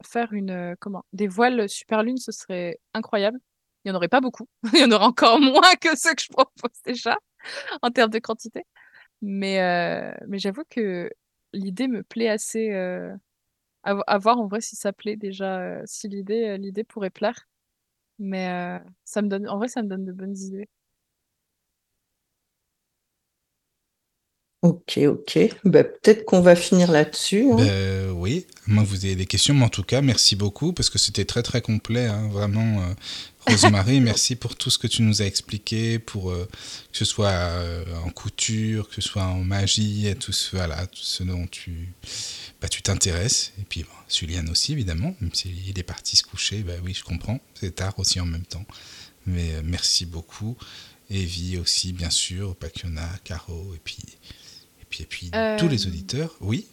faire 0.04 0.32
une 0.32 0.76
comment 0.80 1.04
des 1.12 1.28
voiles 1.28 1.68
super 1.68 2.02
lune, 2.02 2.16
ce 2.16 2.32
serait 2.32 2.80
incroyable 2.94 3.38
il 3.84 3.88
n'y 3.88 3.92
en 3.92 3.96
aurait 3.96 4.08
pas 4.08 4.20
beaucoup. 4.20 4.48
il 4.74 4.80
y 4.80 4.84
en 4.84 4.92
aurait 4.92 5.04
encore 5.06 5.40
moins 5.40 5.74
que 5.80 5.96
ceux 5.96 6.14
que 6.14 6.22
je 6.22 6.28
propose 6.28 6.82
déjà 6.84 7.16
en 7.82 7.90
termes 7.90 8.10
de 8.10 8.18
quantité. 8.18 8.64
Mais, 9.22 9.60
euh, 9.62 10.14
mais 10.28 10.38
j'avoue 10.38 10.64
que 10.70 11.10
l'idée 11.52 11.88
me 11.88 12.02
plaît 12.02 12.28
assez. 12.28 12.72
Euh, 12.72 13.14
à, 13.84 14.18
voir 14.18 14.38
en 14.38 14.46
vrai 14.46 14.60
si 14.60 14.76
ça 14.76 14.92
plaît 14.92 15.16
déjà, 15.16 15.60
euh, 15.60 15.82
si 15.86 16.08
l'idée 16.08 16.58
l'idée 16.58 16.84
pourrait 16.84 17.10
plaire. 17.10 17.48
Mais 18.18 18.80
ça 19.04 19.22
me 19.22 19.28
donne, 19.28 19.48
en 19.48 19.56
vrai, 19.58 19.68
ça 19.68 19.82
me 19.82 19.88
donne 19.88 20.04
de 20.04 20.12
bonnes 20.12 20.36
idées. 20.36 20.68
Ok, 24.62 24.98
ok. 24.98 25.38
Bah, 25.64 25.84
peut-être 25.84 26.26
qu'on 26.26 26.42
va 26.42 26.54
finir 26.54 26.90
là-dessus. 26.90 27.50
Hein. 27.50 27.56
Ben, 27.56 28.10
oui, 28.10 28.46
moi 28.66 28.84
vous 28.84 29.06
avez 29.06 29.16
des 29.16 29.24
questions, 29.24 29.54
mais 29.54 29.64
en 29.64 29.70
tout 29.70 29.82
cas, 29.82 30.02
merci 30.02 30.36
beaucoup 30.36 30.74
parce 30.74 30.90
que 30.90 30.98
c'était 30.98 31.24
très 31.24 31.42
très 31.42 31.62
complet, 31.62 32.06
hein, 32.06 32.28
vraiment. 32.30 32.82
Euh, 32.82 32.92
Rosemary, 33.46 34.00
merci 34.02 34.36
pour 34.36 34.56
tout 34.56 34.68
ce 34.68 34.76
que 34.76 34.86
tu 34.86 35.00
nous 35.00 35.22
as 35.22 35.24
expliqué, 35.24 35.98
pour 35.98 36.30
euh, 36.30 36.46
que 36.92 36.98
ce 36.98 37.06
soit 37.06 37.30
euh, 37.30 37.84
en 38.04 38.10
couture, 38.10 38.90
que 38.90 38.96
ce 38.96 39.00
soit 39.00 39.22
en 39.22 39.38
magie, 39.38 40.06
et 40.06 40.14
tout 40.14 40.32
ce, 40.32 40.54
voilà, 40.54 40.86
tout 40.86 41.02
ce 41.02 41.22
dont 41.22 41.46
tu 41.46 41.88
bah, 42.60 42.68
tu 42.68 42.82
t'intéresses. 42.82 43.54
Et 43.58 43.64
puis, 43.66 43.84
bon, 43.84 44.50
aussi, 44.50 44.72
évidemment, 44.72 45.16
même 45.22 45.32
s'il 45.32 45.78
est 45.78 45.82
parti 45.82 46.16
se 46.16 46.22
coucher, 46.22 46.58
bah 46.58 46.74
oui, 46.84 46.92
je 46.92 47.02
comprends, 47.02 47.40
c'est 47.54 47.76
tard 47.76 47.98
aussi 47.98 48.20
en 48.20 48.26
même 48.26 48.44
temps. 48.44 48.66
Mais 49.26 49.62
merci 49.64 50.04
beaucoup. 50.04 50.54
Evie 51.08 51.56
aussi, 51.56 51.94
bien 51.94 52.10
sûr, 52.10 52.54
Pakiona, 52.56 53.08
Caro, 53.24 53.72
et 53.74 53.80
puis 53.82 53.96
puis, 54.90 55.04
et 55.04 55.06
puis 55.06 55.30
tous 55.58 55.68
les 55.68 55.86
euh, 55.86 55.88
auditeurs, 55.88 56.36
oui. 56.40 56.68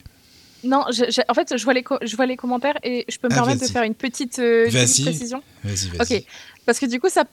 Non, 0.63 0.83
en 0.83 1.33
fait, 1.33 1.55
je 1.55 1.63
vois, 1.63 1.73
les 1.73 1.83
je 2.01 2.15
vois 2.15 2.25
les 2.25 2.35
commentaires 2.35 2.77
et 2.83 3.05
je 3.07 3.17
peux 3.19 3.27
me 3.27 3.33
ah, 3.33 3.37
permettre 3.37 3.61
de 3.61 3.67
faire 3.67 3.83
une 3.83 3.95
petite, 3.95 4.39
euh, 4.39 4.67
précision. 4.67 5.41
Vas-y, 5.63 5.89
vas-y. 5.89 6.17
Ok, 6.17 6.25
parce 6.65 6.79
que 6.79 6.87
du 6.87 6.99
coup, 6.99 7.09
ça 7.09 7.25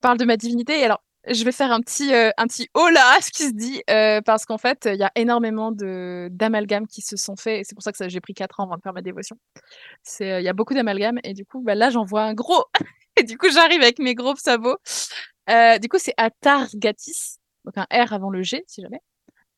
parle 0.00 0.18
de 0.18 0.24
ma 0.24 0.36
divinité. 0.36 0.80
Et 0.80 0.84
alors, 0.84 1.00
je 1.28 1.44
vais 1.44 1.52
faire 1.52 1.70
un 1.70 1.80
petit, 1.80 2.12
euh, 2.12 2.30
un 2.36 2.46
petit 2.48 2.68
oh 2.74 2.88
là, 2.88 3.18
ce 3.22 3.30
qui 3.30 3.44
se 3.44 3.52
dit, 3.52 3.82
parce 4.26 4.46
qu'en 4.46 4.58
fait, 4.58 4.88
il 4.92 4.98
y 4.98 5.04
a 5.04 5.12
énormément 5.14 5.70
d'amalgames 5.70 6.88
qui 6.88 7.02
se 7.02 7.16
sont 7.16 7.36
faits. 7.36 7.60
Et 7.60 7.64
c'est 7.64 7.74
pour 7.74 7.84
ça 7.84 7.92
que 7.92 8.08
j'ai 8.08 8.20
pris 8.20 8.34
4 8.34 8.60
ans 8.60 8.64
avant 8.64 8.76
de 8.76 8.82
faire 8.82 8.92
ma 8.92 9.02
dévotion. 9.02 9.36
Il 10.18 10.42
y 10.42 10.48
a 10.48 10.52
beaucoup 10.52 10.74
d'amalgames. 10.74 11.20
Et 11.22 11.34
du 11.34 11.46
coup, 11.46 11.62
bah, 11.62 11.76
là, 11.76 11.90
j'en 11.90 12.04
vois 12.04 12.24
un 12.24 12.34
gros. 12.34 12.64
et 13.16 13.22
du 13.22 13.38
coup, 13.38 13.48
j'arrive 13.48 13.80
avec 13.80 14.00
mes 14.00 14.16
gros 14.16 14.34
sabots. 14.34 14.78
du 15.80 15.88
coup, 15.88 15.98
c'est 15.98 16.14
Atargatis. 16.16 17.36
Donc 17.64 17.76
un 17.76 17.86
R 17.92 18.12
avant 18.12 18.30
le 18.30 18.42
G, 18.42 18.64
si 18.66 18.82
jamais. 18.82 19.00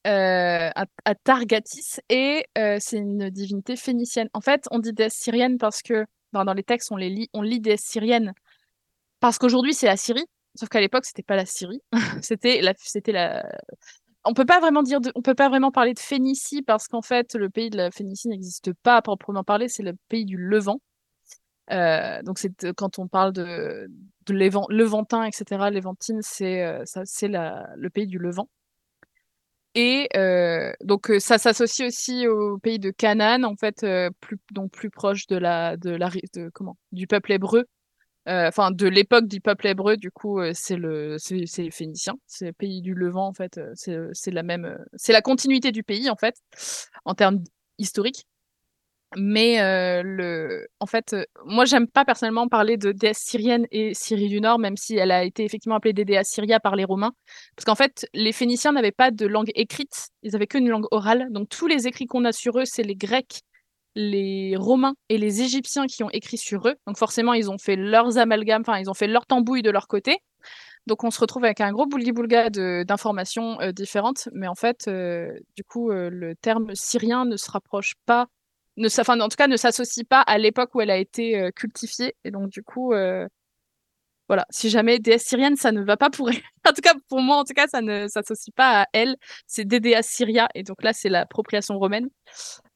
Euh, 0.05 0.71
à, 0.75 1.15
Targatis 1.15 2.01
et 2.09 2.45
euh, 2.59 2.79
c'est 2.81 2.97
une 2.97 3.31
divinité 3.31 3.77
phénicienne. 3.77 4.29
En 4.35 4.41
fait, 4.41 4.67
on 4.73 4.81
dit 4.81 4.93
déesse 4.93 5.15
syrienne 5.15 5.59
parce 5.59 5.81
que 5.81 6.07
dans, 6.33 6.43
les 6.55 6.65
textes, 6.65 6.91
on 6.91 6.97
les 6.97 7.09
lit, 7.09 7.31
on 7.33 7.43
lit 7.43 7.61
déesse 7.61 7.83
syrienne 7.83 8.33
parce 9.21 9.39
qu'aujourd'hui 9.39 9.75
c'est 9.75 9.87
la 9.87 9.97
Syrie, 9.97 10.25
sauf 10.57 10.69
qu'à 10.69 10.81
l'époque 10.81 11.05
c'était 11.05 11.23
pas 11.23 11.37
la 11.37 11.47
Syrie, 11.47 11.83
c'était 12.23 12.61
la, 12.63 12.75
c'était 12.79 13.13
la. 13.13 13.45
On 14.25 14.35
peut 14.35 14.45
pas 14.45 14.59
vraiment 14.59 14.83
dire, 14.83 14.99
on 15.15 15.23
peut 15.23 15.37
pas 15.37 15.49
vraiment 15.49 15.71
parler 15.71 15.95
de 15.95 16.01
Phénicie 16.01 16.63
parce 16.63 16.89
qu'en 16.89 17.03
fait 17.03 17.37
le 17.37 17.49
pays 17.49 17.71
de 17.71 17.77
la 17.77 17.93
Phénicie 17.93 18.29
n'existe 18.29 18.73
pas 18.83 18.97
à 18.97 19.03
proprement 19.03 19.45
parler, 19.45 19.69
c'est 19.69 19.85
le 19.85 19.93
pays 20.09 20.25
du 20.25 20.37
Levant. 20.37 20.81
Euh, 21.71 22.21
donc 22.23 22.41
c'est 22.41 22.73
quand 22.75 22.99
on 22.99 23.07
parle 23.07 23.33
de, 23.33 23.89
de 24.27 24.35
Levantin, 24.35 25.25
etc. 25.25 25.71
Levantine, 25.71 26.23
c'est 26.23 26.83
ça, 26.87 27.03
c'est 27.05 27.29
le 27.29 27.89
pays 27.89 28.09
du 28.09 28.19
Levant. 28.19 28.49
Et 29.75 30.09
euh, 30.17 30.73
donc 30.85 31.11
euh, 31.11 31.19
ça 31.19 31.39
s'associe 31.39 31.89
aussi 31.89 32.27
au 32.27 32.59
pays 32.59 32.79
de 32.79 32.91
Canaan, 32.91 33.43
en 33.45 33.57
fait, 33.57 33.85
euh, 33.85 34.11
plus, 34.21 34.37
donc 34.53 34.71
plus 34.71 34.91
proche 34.91 35.27
de 35.29 35.37
la, 35.37 35.77
de 35.79 35.91
la, 35.91 36.11
de, 36.35 36.51
comment, 36.53 36.77
du 36.93 37.07
peuple 37.07 37.33
hébreu. 37.33 37.65
Enfin, 38.27 38.71
de 38.71 38.87
l'époque 38.87 39.27
du 39.27 39.41
peuple 39.41 39.67
hébreu, 39.67 39.97
du 39.97 40.13
coup, 40.13 40.41
c'est 40.53 40.77
le, 40.77 41.17
c'est 41.19 41.45
les 41.59 41.71
Phéniciens, 41.73 42.15
c'est 42.27 42.47
le 42.47 42.53
pays 42.53 42.81
du 42.81 42.95
Levant, 42.95 43.27
en 43.27 43.33
fait. 43.33 43.61
C'est 43.75 44.31
la 44.31 44.45
même, 44.45 44.79
c'est 44.95 45.13
la 45.13 45.23
continuité 45.23 45.73
du 45.73 45.83
pays, 45.83 46.09
en 46.09 46.15
fait, 46.15 46.37
en 47.05 47.15
termes 47.15 47.43
historiques. 47.79 48.27
Mais 49.17 49.61
euh, 49.61 50.03
le, 50.03 50.67
en 50.81 50.87
fait, 50.87 51.13
euh, 51.13 51.25
moi, 51.45 51.65
j'aime 51.65 51.87
pas 51.87 52.05
personnellement 52.05 52.49
parler 52.49 52.77
de 52.77 52.93
déesse 52.93 53.19
syrienne 53.19 53.67
et 53.71 53.95
Syrie 53.95 54.29
du 54.29 54.41
Nord, 54.41 54.59
même 54.59 54.77
si 54.77 54.97
elle 54.97 55.11
a 55.11 55.25
été 55.25 55.45
effectivement 55.45 55.77
appelée 55.77 55.93
Dédéa 55.93 56.25
Syria 56.25 56.61
par 56.61 56.77
les 56.77 56.85
Romains. 56.85 57.13
Parce 57.57 57.65
qu'en 57.67 57.75
fait, 57.75 58.07
les 58.15 58.33
Phéniciens 58.33 58.73
n'avaient 58.73 58.93
pas 58.93 59.11
de 59.11 59.27
langue 59.27 59.51
écrite, 59.55 60.09
ils 60.23 60.35
avaient 60.35 60.47
qu'une 60.47 60.69
langue 60.69 60.87
orale. 60.91 61.29
Donc, 61.31 61.49
tous 61.49 61.67
les 61.67 61.87
écrits 61.87 62.07
qu'on 62.07 62.25
a 62.25 62.33
sur 62.33 62.59
eux, 62.59 62.65
c'est 62.65 62.83
les 62.83 62.97
Grecs, 62.97 63.43
les 63.95 64.57
Romains 64.57 64.95
et 65.11 65.19
les 65.19 65.43
Égyptiens 65.43 65.87
qui 65.87 66.03
ont 66.03 66.11
écrit 66.11 66.39
sur 66.39 66.67
eux. 66.67 66.75
Donc, 66.87 66.97
forcément, 66.97 67.35
ils 67.35 67.51
ont 67.51 67.59
fait 67.59 67.77
leurs 67.77 68.17
amalgames, 68.17 68.63
enfin, 68.67 68.79
ils 68.79 68.89
ont 68.89 68.95
fait 68.95 69.09
leur 69.09 69.27
tambouille 69.27 69.63
de 69.63 69.71
leur 69.71 69.89
côté. 69.89 70.19
Donc, 70.87 71.05
on 71.05 71.11
se 71.11 71.21
retrouve 71.21 71.45
avec 71.45 71.61
un 71.61 71.71
gros 71.71 71.87
boulga 71.87 72.51
d'informations 72.85 73.61
euh, 73.61 73.73
différentes. 73.73 74.29
Mais 74.33 74.49
en 74.49 74.55
fait, 74.55 74.89
du 74.89 75.65
coup, 75.65 75.91
le 75.91 76.35
terme 76.37 76.75
syrien 76.75 77.27
ne 77.27 77.37
se 77.37 77.51
rapproche 77.51 77.93
pas 78.07 78.29
ne, 78.83 79.01
enfin, 79.01 79.19
en 79.21 79.29
tout 79.29 79.37
cas, 79.37 79.47
ne 79.47 79.57
s'associe 79.57 80.07
pas 80.07 80.21
à 80.21 80.39
l'époque 80.39 80.75
où 80.75 80.81
elle 80.81 80.91
a 80.91 80.97
été 80.97 81.39
euh, 81.39 81.51
cultifiée. 81.51 82.15
Et 82.25 82.31
donc, 82.31 82.51
du 82.51 82.63
coup, 82.63 82.93
euh, 82.93 83.29
voilà, 84.33 84.47
si 84.49 84.71
jamais 84.71 84.99
déesse 84.99 85.25
syrienne, 85.25 85.57
ça 85.57 85.73
ne 85.73 85.83
va 85.83 85.99
pas 85.99 86.09
pour 86.09 86.31
elle. 86.31 86.37
en 86.67 86.73
tout 86.73 86.81
cas, 86.81 86.95
pour 87.11 87.21
moi, 87.21 87.37
en 87.37 87.45
tout 87.45 87.53
cas, 87.53 87.67
ça 87.67 87.83
ne 87.83 88.09
s'associe 88.09 88.51
pas 88.57 88.81
à 88.81 88.87
elle. 88.95 89.17
C'est 89.47 89.67
déesse 89.67 90.07
Syria. 90.07 90.49
Et 90.55 90.63
donc 90.63 90.83
là, 90.83 90.95
c'est 90.95 91.11
l'appropriation 91.11 91.79
romaine. 91.79 92.09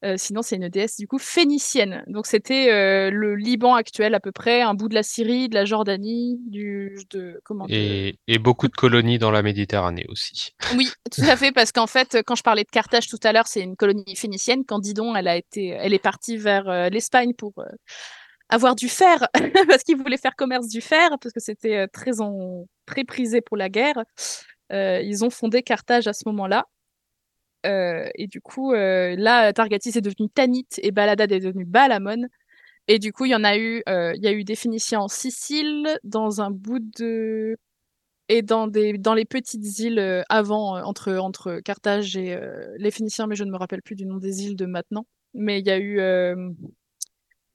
Euh, 0.04 0.16
sinon, 0.18 0.42
c'est 0.42 0.56
une 0.56 0.68
déesse 0.68 0.98
du 0.98 1.08
coup 1.08 1.16
phénicienne. 1.18 2.04
Donc 2.08 2.26
c'était 2.26 2.70
euh, 2.70 3.10
le 3.10 3.36
Liban 3.36 3.74
actuel 3.74 4.14
à 4.14 4.20
peu 4.20 4.32
près, 4.32 4.60
un 4.60 4.74
bout 4.74 4.90
de 4.90 4.94
la 4.94 5.02
Syrie, 5.02 5.48
de 5.48 5.54
la 5.54 5.64
Jordanie, 5.64 6.38
du 6.46 6.94
de 7.08 7.40
comment 7.42 7.64
et, 7.70 8.18
et, 8.28 8.38
beaucoup 8.38 8.68
de 8.68 8.74
colonies 8.74 9.18
dans 9.18 9.30
la 9.30 9.40
Méditerranée 9.40 10.04
aussi. 10.10 10.50
Oui, 10.76 10.90
tout 11.10 11.22
à 11.22 11.36
fait, 11.36 11.52
parce 11.52 11.72
qu'en 11.72 11.86
fait, 11.86 12.18
quand 12.26 12.34
je 12.34 12.42
parlais 12.42 12.64
de 12.64 12.70
Carthage 12.70 13.08
tout 13.08 13.20
à 13.22 13.32
l'heure, 13.32 13.46
c'est 13.46 13.62
une 13.62 13.76
colonie 13.76 14.14
phénicienne. 14.14 14.64
Quand 14.66 14.78
Didon, 14.78 15.16
elle 15.16 15.28
a 15.28 15.38
été, 15.38 15.68
elle 15.68 15.94
est 15.94 15.98
partie 15.98 16.36
vers 16.36 16.68
euh, 16.68 16.90
l'Espagne 16.90 17.32
pour 17.32 17.54
avoir 18.48 18.76
du 18.76 18.88
fer, 18.88 19.28
parce 19.68 19.82
qu'ils 19.82 19.96
voulaient 19.96 20.16
faire 20.16 20.36
commerce 20.36 20.68
du 20.68 20.80
fer, 20.80 21.10
parce 21.20 21.32
que 21.32 21.40
c'était 21.40 21.88
très 21.88 22.20
en, 22.20 22.66
très 22.86 23.04
prisé 23.04 23.40
pour 23.40 23.56
la 23.56 23.68
guerre. 23.68 24.04
ils 24.70 25.24
ont 25.24 25.30
fondé 25.30 25.62
Carthage 25.62 26.06
à 26.06 26.12
ce 26.12 26.22
moment-là. 26.26 26.66
Euh, 27.66 28.08
et 28.14 28.26
du 28.26 28.40
coup, 28.40 28.72
euh, 28.72 29.16
là, 29.16 29.52
Targatis 29.52 29.96
est 29.96 30.00
devenu 30.00 30.28
Tanit 30.30 30.66
et 30.78 30.90
Baladad 30.92 31.32
est 31.32 31.40
devenu 31.40 31.64
Balamon. 31.64 32.28
Et 32.88 32.98
du 32.98 33.12
coup, 33.12 33.24
il 33.26 33.32
y 33.32 33.34
en 33.34 33.44
a 33.44 33.56
eu, 33.58 33.82
euh, 33.88 34.12
il 34.16 34.22
y 34.22 34.28
a 34.28 34.32
eu 34.32 34.44
des 34.44 34.56
Phéniciens 34.56 35.00
en 35.00 35.08
Sicile, 35.08 35.98
dans 36.04 36.40
un 36.40 36.50
bout 36.50 36.80
de 36.98 37.56
et 38.28 38.42
dans 38.42 38.66
des 38.68 38.98
dans 38.98 39.14
les 39.14 39.24
petites 39.24 39.78
îles 39.80 40.24
avant 40.28 40.82
entre 40.84 41.14
entre 41.14 41.60
Carthage 41.60 42.16
et 42.16 42.38
les 42.78 42.90
Phéniciens, 42.90 43.26
mais 43.26 43.36
je 43.36 43.44
ne 43.44 43.50
me 43.52 43.56
rappelle 43.56 43.82
plus 43.82 43.96
du 43.96 44.06
nom 44.06 44.18
des 44.18 44.44
îles 44.44 44.56
de 44.56 44.66
maintenant. 44.66 45.06
Mais 45.34 45.60
il 45.60 45.66
y 45.66 45.70
a 45.70 45.78
eu 45.78 46.00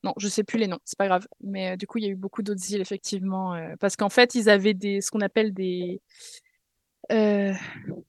non, 0.03 0.13
je 0.17 0.27
sais 0.27 0.43
plus 0.43 0.57
les 0.57 0.67
noms, 0.67 0.79
c'est 0.83 0.97
pas 0.97 1.07
grave. 1.07 1.27
Mais 1.41 1.77
du 1.77 1.87
coup, 1.87 1.99
il 1.99 2.05
y 2.05 2.07
a 2.07 2.09
eu 2.09 2.15
beaucoup 2.15 2.41
d'autres 2.43 2.71
îles 2.71 2.81
effectivement, 2.81 3.55
parce 3.79 3.95
qu'en 3.95 4.09
fait, 4.09 4.35
ils 4.35 4.49
avaient 4.49 4.73
des 4.73 5.01
ce 5.01 5.11
qu'on 5.11 5.21
appelle 5.21 5.53
des 5.53 6.01
euh, 7.11 7.53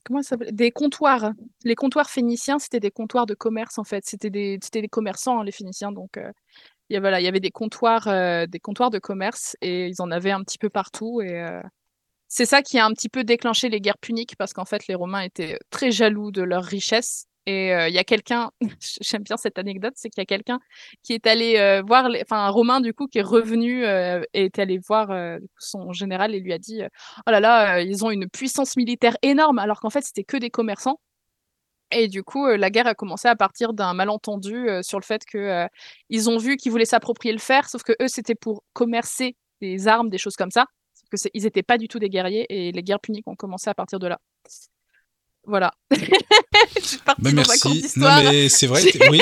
comment 0.05 0.23
ça 0.23 0.31
s'appelle? 0.31 0.55
Des 0.55 0.71
comptoirs. 0.71 1.33
Les 1.65 1.75
comptoirs 1.75 2.11
phéniciens, 2.11 2.59
c'était 2.59 2.81
des 2.81 2.91
comptoirs 2.91 3.27
de 3.27 3.35
commerce 3.35 3.79
en 3.79 3.85
fait. 3.85 4.05
C'était 4.07 4.31
des, 4.31 4.59
des 4.59 4.89
commerçants, 4.89 5.41
hein, 5.41 5.45
les 5.45 5.53
Phéniciens. 5.53 5.93
Donc, 5.93 6.17
euh, 6.17 6.31
il 6.91 6.95
y 6.95 6.97
avait 6.97 7.41
des 7.41 7.51
comptoirs, 7.51 8.07
euh, 8.09 8.47
des 8.47 8.61
comptoirs 8.61 8.91
de 8.91 8.99
commerce 8.99 9.57
et 9.63 9.89
ils 9.89 10.03
en 10.03 10.11
avaient 10.11 10.31
un 10.31 10.43
petit 10.43 10.59
peu 10.59 10.69
partout. 10.69 11.23
Et 11.23 11.43
c'est 12.29 12.45
ça 12.45 12.63
qui 12.63 12.79
a 12.79 12.85
un 12.85 12.93
petit 12.93 13.09
peu 13.09 13.25
déclenché 13.25 13.69
les 13.69 13.81
guerres 13.81 13.99
puniques 13.99 14.37
parce 14.37 14.53
qu'en 14.53 14.67
fait, 14.67 14.87
les 14.89 14.95
Romains 14.95 15.23
étaient 15.23 15.59
très 15.71 15.91
jaloux 15.91 16.31
de 16.31 16.43
leur 16.43 16.65
richesse 16.65 17.27
et 17.47 17.75
euh, 17.75 17.89
il 17.89 17.95
y 17.95 17.99
a 17.99 18.05
quelqu'un, 18.05 18.51
j'aime 19.01 19.23
bien 19.23 19.37
cette 19.37 19.59
anecdote, 19.59 19.95
c'est 19.97 20.11
qu'il 20.11 20.21
y 20.21 20.23
a 20.23 20.27
quelqu'un 20.27 20.61
qui 21.03 21.13
est 21.13 21.27
allé 21.27 21.57
euh, 21.59 21.83
voir, 21.87 22.09
enfin 22.23 22.45
un 22.47 22.51
Romain 22.51 22.81
du 22.81 22.95
coup 22.95 23.09
qui 23.09 23.19
est 23.19 23.23
revenu 23.23 23.85
euh, 23.85 24.23
et 24.33 24.45
est 24.47 24.59
allé 24.59 24.79
voir 24.79 25.39
son 25.59 25.93
général 25.93 26.35
et 26.35 26.41
lui 26.41 26.53
a 26.53 26.59
dit 26.59 26.83
oh 27.27 27.31
là 27.31 27.41
là, 27.41 27.81
ils 27.83 28.05
ont 28.05 28.11
une 28.11 28.29
puissance 28.29 28.77
militaire 28.77 29.17
énorme 29.23 29.59
alors 29.59 29.81
qu'en 29.81 29.91
fait 29.91 30.03
c'était 30.03 30.25
que 30.25 30.37
des 30.37 30.51
commerçants. 30.51 31.01
Et 31.95 32.09
du 32.09 32.23
coup, 32.23 32.47
la 32.47 32.71
guerre 32.71 32.87
a 32.87 32.95
commencé 32.95 33.29
à 33.29 33.37
partir 33.37 33.75
d'un 33.75 33.93
malentendu 33.93 34.67
sur 34.83 34.99
le 34.99 35.05
fait 35.05 35.23
que 35.27 35.67
ils 36.09 36.31
ont 36.31 36.39
vu 36.39 36.57
qu'ils 36.57 36.73
voulaient 36.73 36.85
s'approprier 36.87 37.33
le 37.35 37.41
fer, 37.41 37.69
sauf 37.69 37.83
que 37.83 37.93
eux 38.01 38.09
c'était 38.09 38.35
pour 38.35 38.65
commercer 38.73 39.37
des 39.61 39.89
armes, 39.89 40.09
des 40.11 40.19
choses 40.19 40.37
comme 40.37 40.51
ça. 40.51 40.67
que 41.11 41.17
ils 41.35 41.45
n'étaient 41.45 41.63
pas 41.63 41.79
du 41.79 41.89
tout 41.89 41.99
des 41.99 42.09
guerriers 42.09 42.47
et 42.49 42.73
les 42.73 42.83
guerres 42.83 43.01
puniques 43.01 43.29
ont 43.29 43.37
commencé 43.37 43.69
à 43.71 43.75
partir 43.75 43.99
de 43.99 44.09
là. 44.09 44.19
Voilà. 45.45 45.73
bah 47.19 47.31
merci. 47.33 47.91
Non, 47.97 48.23
mais 48.23 48.49
c'est 48.49 48.69
vrai, 48.69 48.83
oui, 49.11 49.21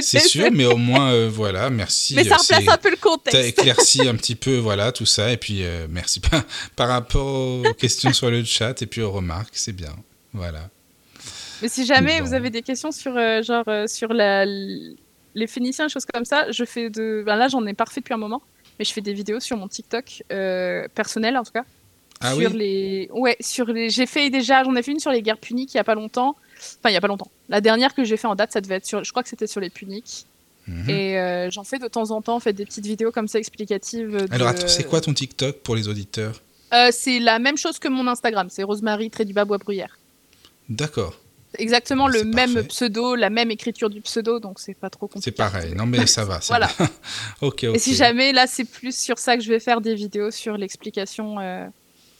c'est 0.00 0.20
sûr, 0.20 0.50
mais 0.52 0.66
au 0.66 0.76
moins, 0.76 1.12
euh, 1.12 1.28
voilà, 1.28 1.68
merci. 1.68 2.14
Mais 2.14 2.24
ça 2.24 2.36
euh, 2.36 2.38
replace 2.38 2.68
un 2.68 2.78
peu 2.78 2.90
le 2.90 2.96
contexte. 2.96 3.40
T'as 3.40 3.46
éclairci 3.46 4.06
un 4.06 4.14
petit 4.14 4.36
peu, 4.36 4.56
voilà, 4.56 4.92
tout 4.92 5.06
ça, 5.06 5.32
et 5.32 5.36
puis 5.36 5.64
euh, 5.64 5.88
merci 5.90 6.20
par, 6.20 6.44
par 6.76 6.88
rapport 6.88 7.26
aux 7.26 7.74
questions 7.74 8.12
sur 8.12 8.30
le 8.30 8.44
chat 8.44 8.80
et 8.82 8.86
puis 8.86 9.02
aux 9.02 9.10
remarques, 9.10 9.54
c'est 9.54 9.72
bien, 9.72 9.94
voilà. 10.32 10.68
Mais 11.60 11.68
si 11.68 11.84
jamais 11.84 12.20
vous 12.20 12.34
avez 12.34 12.50
des 12.50 12.62
questions 12.62 12.92
sur, 12.92 13.14
genre, 13.42 13.66
sur 13.88 14.12
la, 14.12 14.44
les 14.46 15.46
Phéniciens, 15.48 15.88
choses 15.88 16.06
comme 16.06 16.24
ça, 16.24 16.52
je 16.52 16.64
fais 16.64 16.88
de. 16.88 17.24
Ben 17.26 17.34
là, 17.34 17.48
j'en 17.48 17.66
ai 17.66 17.74
pas 17.74 17.82
refait 17.82 18.00
depuis 18.00 18.14
un 18.14 18.18
moment, 18.18 18.42
mais 18.78 18.84
je 18.84 18.92
fais 18.92 19.00
des 19.00 19.12
vidéos 19.12 19.40
sur 19.40 19.56
mon 19.56 19.66
TikTok 19.66 20.22
personnel, 20.94 21.36
en 21.36 21.42
tout 21.42 21.50
cas 21.50 21.64
ah 22.20 22.34
sur 22.34 22.50
les 22.50 23.08
ouais 23.12 23.36
sur 23.40 23.66
les 23.66 23.90
j'ai 23.90 24.06
fait 24.06 24.30
déjà 24.30 24.64
j'en 24.64 24.74
ai 24.74 24.82
fait 24.82 24.92
une 24.92 25.00
sur 25.00 25.12
les 25.12 25.22
guerres 25.22 25.38
puniques 25.38 25.74
il 25.74 25.76
y 25.76 25.80
a 25.80 25.84
pas 25.84 25.94
longtemps. 25.94 26.36
Enfin 26.58 26.90
il 26.90 26.92
y 26.92 26.96
a 26.96 27.00
pas 27.00 27.08
longtemps. 27.08 27.30
La 27.48 27.60
dernière 27.60 27.94
que 27.94 28.04
j'ai 28.04 28.16
fait 28.16 28.26
en 28.26 28.34
date 28.34 28.52
ça 28.52 28.60
devait 28.60 28.76
être 28.76 28.86
sur 28.86 29.04
je 29.04 29.10
crois 29.10 29.22
que 29.22 29.28
c'était 29.28 29.46
sur 29.46 29.60
les 29.60 29.70
puniques. 29.70 30.26
Mhm. 30.66 30.90
et 30.90 31.18
euh, 31.18 31.50
j'en 31.50 31.64
fais 31.64 31.78
de 31.78 31.88
temps 31.88 32.10
en 32.10 32.20
temps 32.20 32.36
en 32.36 32.40
fait 32.40 32.52
des 32.52 32.66
petites 32.66 32.84
vidéos 32.84 33.10
comme 33.10 33.26
ça 33.26 33.38
explicatives 33.38 34.26
alors 34.30 34.48
attends 34.48 34.68
c'est 34.68 34.84
quoi 34.84 35.00
ton 35.00 35.14
TikTok 35.14 35.58
pour 35.60 35.76
les 35.76 35.88
auditeurs? 35.88 36.42
Euh, 36.74 36.90
c'est 36.92 37.20
la 37.20 37.38
même 37.38 37.56
chose 37.56 37.78
que 37.78 37.88
mon 37.88 38.06
Instagram. 38.06 38.48
C'est 38.50 38.62
Rosemary 38.62 39.10
Bois 39.46 39.56
Bruyère 39.58 39.98
d'accord. 40.68 41.18
Exactement 41.56 42.08
le 42.08 42.24
même 42.24 42.62
pseudo 42.64 43.14
la 43.14 43.30
même 43.30 43.50
écriture 43.50 43.88
du 43.88 44.02
pseudo 44.02 44.38
donc 44.38 44.58
c'est 44.60 44.74
pas 44.74 44.90
trop 44.90 45.06
compliqué. 45.06 45.24
C'est 45.24 45.30
pareil. 45.36 45.74
Non 45.74 45.86
mais 45.86 46.06
ça 46.06 46.24
va 46.24 46.40
voilà. 46.48 46.68
ok 46.80 46.90
ok 47.40 47.64
et 47.64 47.78
si 47.78 47.94
jamais 47.94 48.32
là 48.32 48.46
c'est 48.46 48.66
plus 48.66 48.94
sur 48.94 49.18
ça 49.18 49.36
que 49.36 49.42
je 49.42 49.48
vais 49.48 49.60
faire 49.60 49.80
des 49.80 49.94
vidéos 49.94 50.30
sur 50.30 50.58
l'explication 50.58 51.38
euh, 51.40 51.66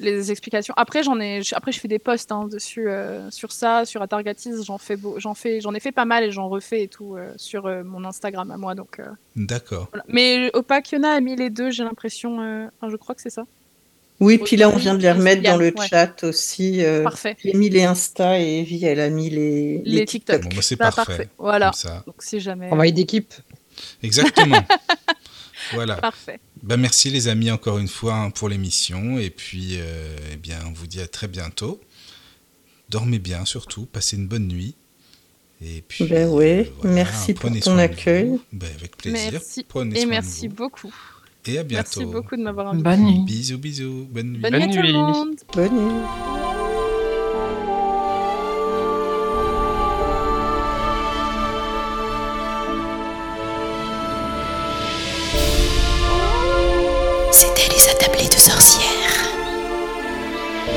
les 0.01 0.31
explications. 0.31 0.75
Après, 0.77 1.03
j'en 1.03 1.21
ai, 1.21 1.41
après, 1.53 1.73
je 1.73 1.81
fais 1.81 1.89
des 1.89 1.99
posts 1.99 2.33
hein, 2.33 2.47
dessus, 2.47 2.89
euh, 2.89 3.31
sur 3.31 3.53
ça, 3.53 3.85
sur 3.85 4.03
Atargatis. 4.03 4.63
J'en 4.65 4.79
fais, 4.79 4.97
j'en 5.17 5.35
fais, 5.35 5.61
j'en 5.61 5.75
ai 5.75 5.81
fait 5.81 5.93
pas 5.93 6.05
mal 6.05 6.25
et 6.25 6.31
j'en 6.31 6.49
refais 6.49 6.85
et 6.85 6.89
tout 6.89 7.17
euh, 7.17 7.33
sur 7.37 7.67
euh, 7.67 7.83
mon 7.85 8.05
Instagram 8.05 8.51
à 8.51 8.57
moi. 8.57 8.75
Donc. 8.75 9.01
D'accord. 9.37 9.91
Mais 10.09 10.51
Opakiona 10.55 11.13
a 11.13 11.21
mis 11.21 11.37
les 11.37 11.51
deux, 11.51 11.71
j'ai 11.71 11.85
l'impression. 11.85 12.71
je 12.87 12.97
crois 12.97 13.15
que 13.15 13.23
c'est 13.23 13.31
ça. 13.31 13.45
Oui, 14.21 14.39
puis 14.39 14.57
là, 14.57 14.69
on 14.69 14.77
vient 14.77 14.97
de 14.97 15.03
les 15.03 15.13
remettre 15.13 15.43
dans 15.43 15.57
le 15.57 15.73
chat 15.89 16.25
aussi. 16.25 16.83
parfait. 17.05 17.37
J'ai 17.43 17.55
mis 17.55 17.69
les 17.69 17.85
Insta 17.85 18.41
et 18.41 18.61
Evie, 18.61 18.85
elle 18.85 19.01
a 19.01 19.11
mis 19.11 19.31
les, 19.31 19.81
les, 19.85 20.05
TikTok. 20.05 20.43
Bon, 20.43 20.49
bah, 20.49 20.63
c'est 20.63 20.77
bah, 20.77 20.91
parfait. 20.91 21.29
Voilà. 21.39 21.71
Donc, 22.05 22.17
si 22.19 22.41
jamais. 22.41 22.67
Travail 22.67 22.93
d'équipe. 22.93 23.33
Exactement. 24.03 24.59
voilà. 25.73 25.97
Parfait. 25.97 26.41
Ben 26.63 26.77
merci 26.77 27.11
les 27.11 27.29
amis 27.29 27.51
encore 27.51 27.79
une 27.79 27.89
fois 27.89 28.15
hein, 28.15 28.31
pour 28.31 28.49
l'émission 28.49 29.19
et 29.19 29.31
puis 29.31 29.77
euh, 29.79 30.17
eh 30.33 30.37
bien 30.37 30.59
on 30.67 30.73
vous 30.73 30.87
dit 30.87 31.01
à 31.01 31.07
très 31.07 31.29
bientôt. 31.29 31.81
Dormez 32.89 33.19
bien 33.19 33.45
surtout, 33.45 33.87
passez 33.87 34.17
une 34.17 34.27
bonne 34.27 34.49
nuit. 34.49 34.75
Et 35.61 35.83
puis 35.87 36.05
ben 36.07 36.29
euh, 36.29 36.65
merci 36.85 37.35
pour 37.35 37.51
ton 37.61 37.79
accueil. 37.79 38.39
Ben, 38.53 38.71
avec 38.79 38.97
plaisir. 38.97 39.33
Merci. 39.33 39.65
et 39.95 40.07
merci 40.07 40.49
beaucoup. 40.49 40.95
Et 41.47 41.59
à 41.59 41.65
bientôt. 41.65 42.01
Merci 42.01 42.13
beaucoup 42.13 42.37
de 42.37 42.43
m'avoir 42.43 42.69
invité. 42.69 42.85
Bonne 42.85 43.05
nuit. 43.05 43.25
Bisous 43.25 43.59
bisous. 43.59 44.07
Bonne 44.11 44.33
nuit. 44.33 44.41
Bonne, 44.41 44.55
nuit, 44.55 44.63
à 44.63 44.69
tout 44.69 44.83
le 44.83 44.93
monde. 44.93 45.37
Bonne 45.55 45.75
nuit. 45.75 46.58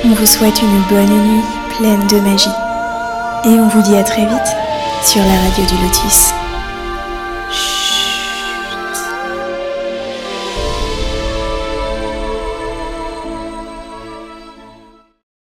On 0.03 0.13
vous 0.13 0.25
souhaite 0.25 0.61
une 0.61 0.81
bonne 0.89 1.09
nuit 1.09 1.43
pleine 1.77 2.05
de 2.07 2.19
magie. 2.19 2.49
Et 3.45 3.59
on 3.59 3.67
vous 3.69 3.81
dit 3.81 3.95
à 3.95 4.03
très 4.03 4.25
vite 4.25 4.55
sur 5.03 5.21
la 5.23 5.39
radio 5.41 5.65
du 5.65 5.83
Lotus. 5.83 6.33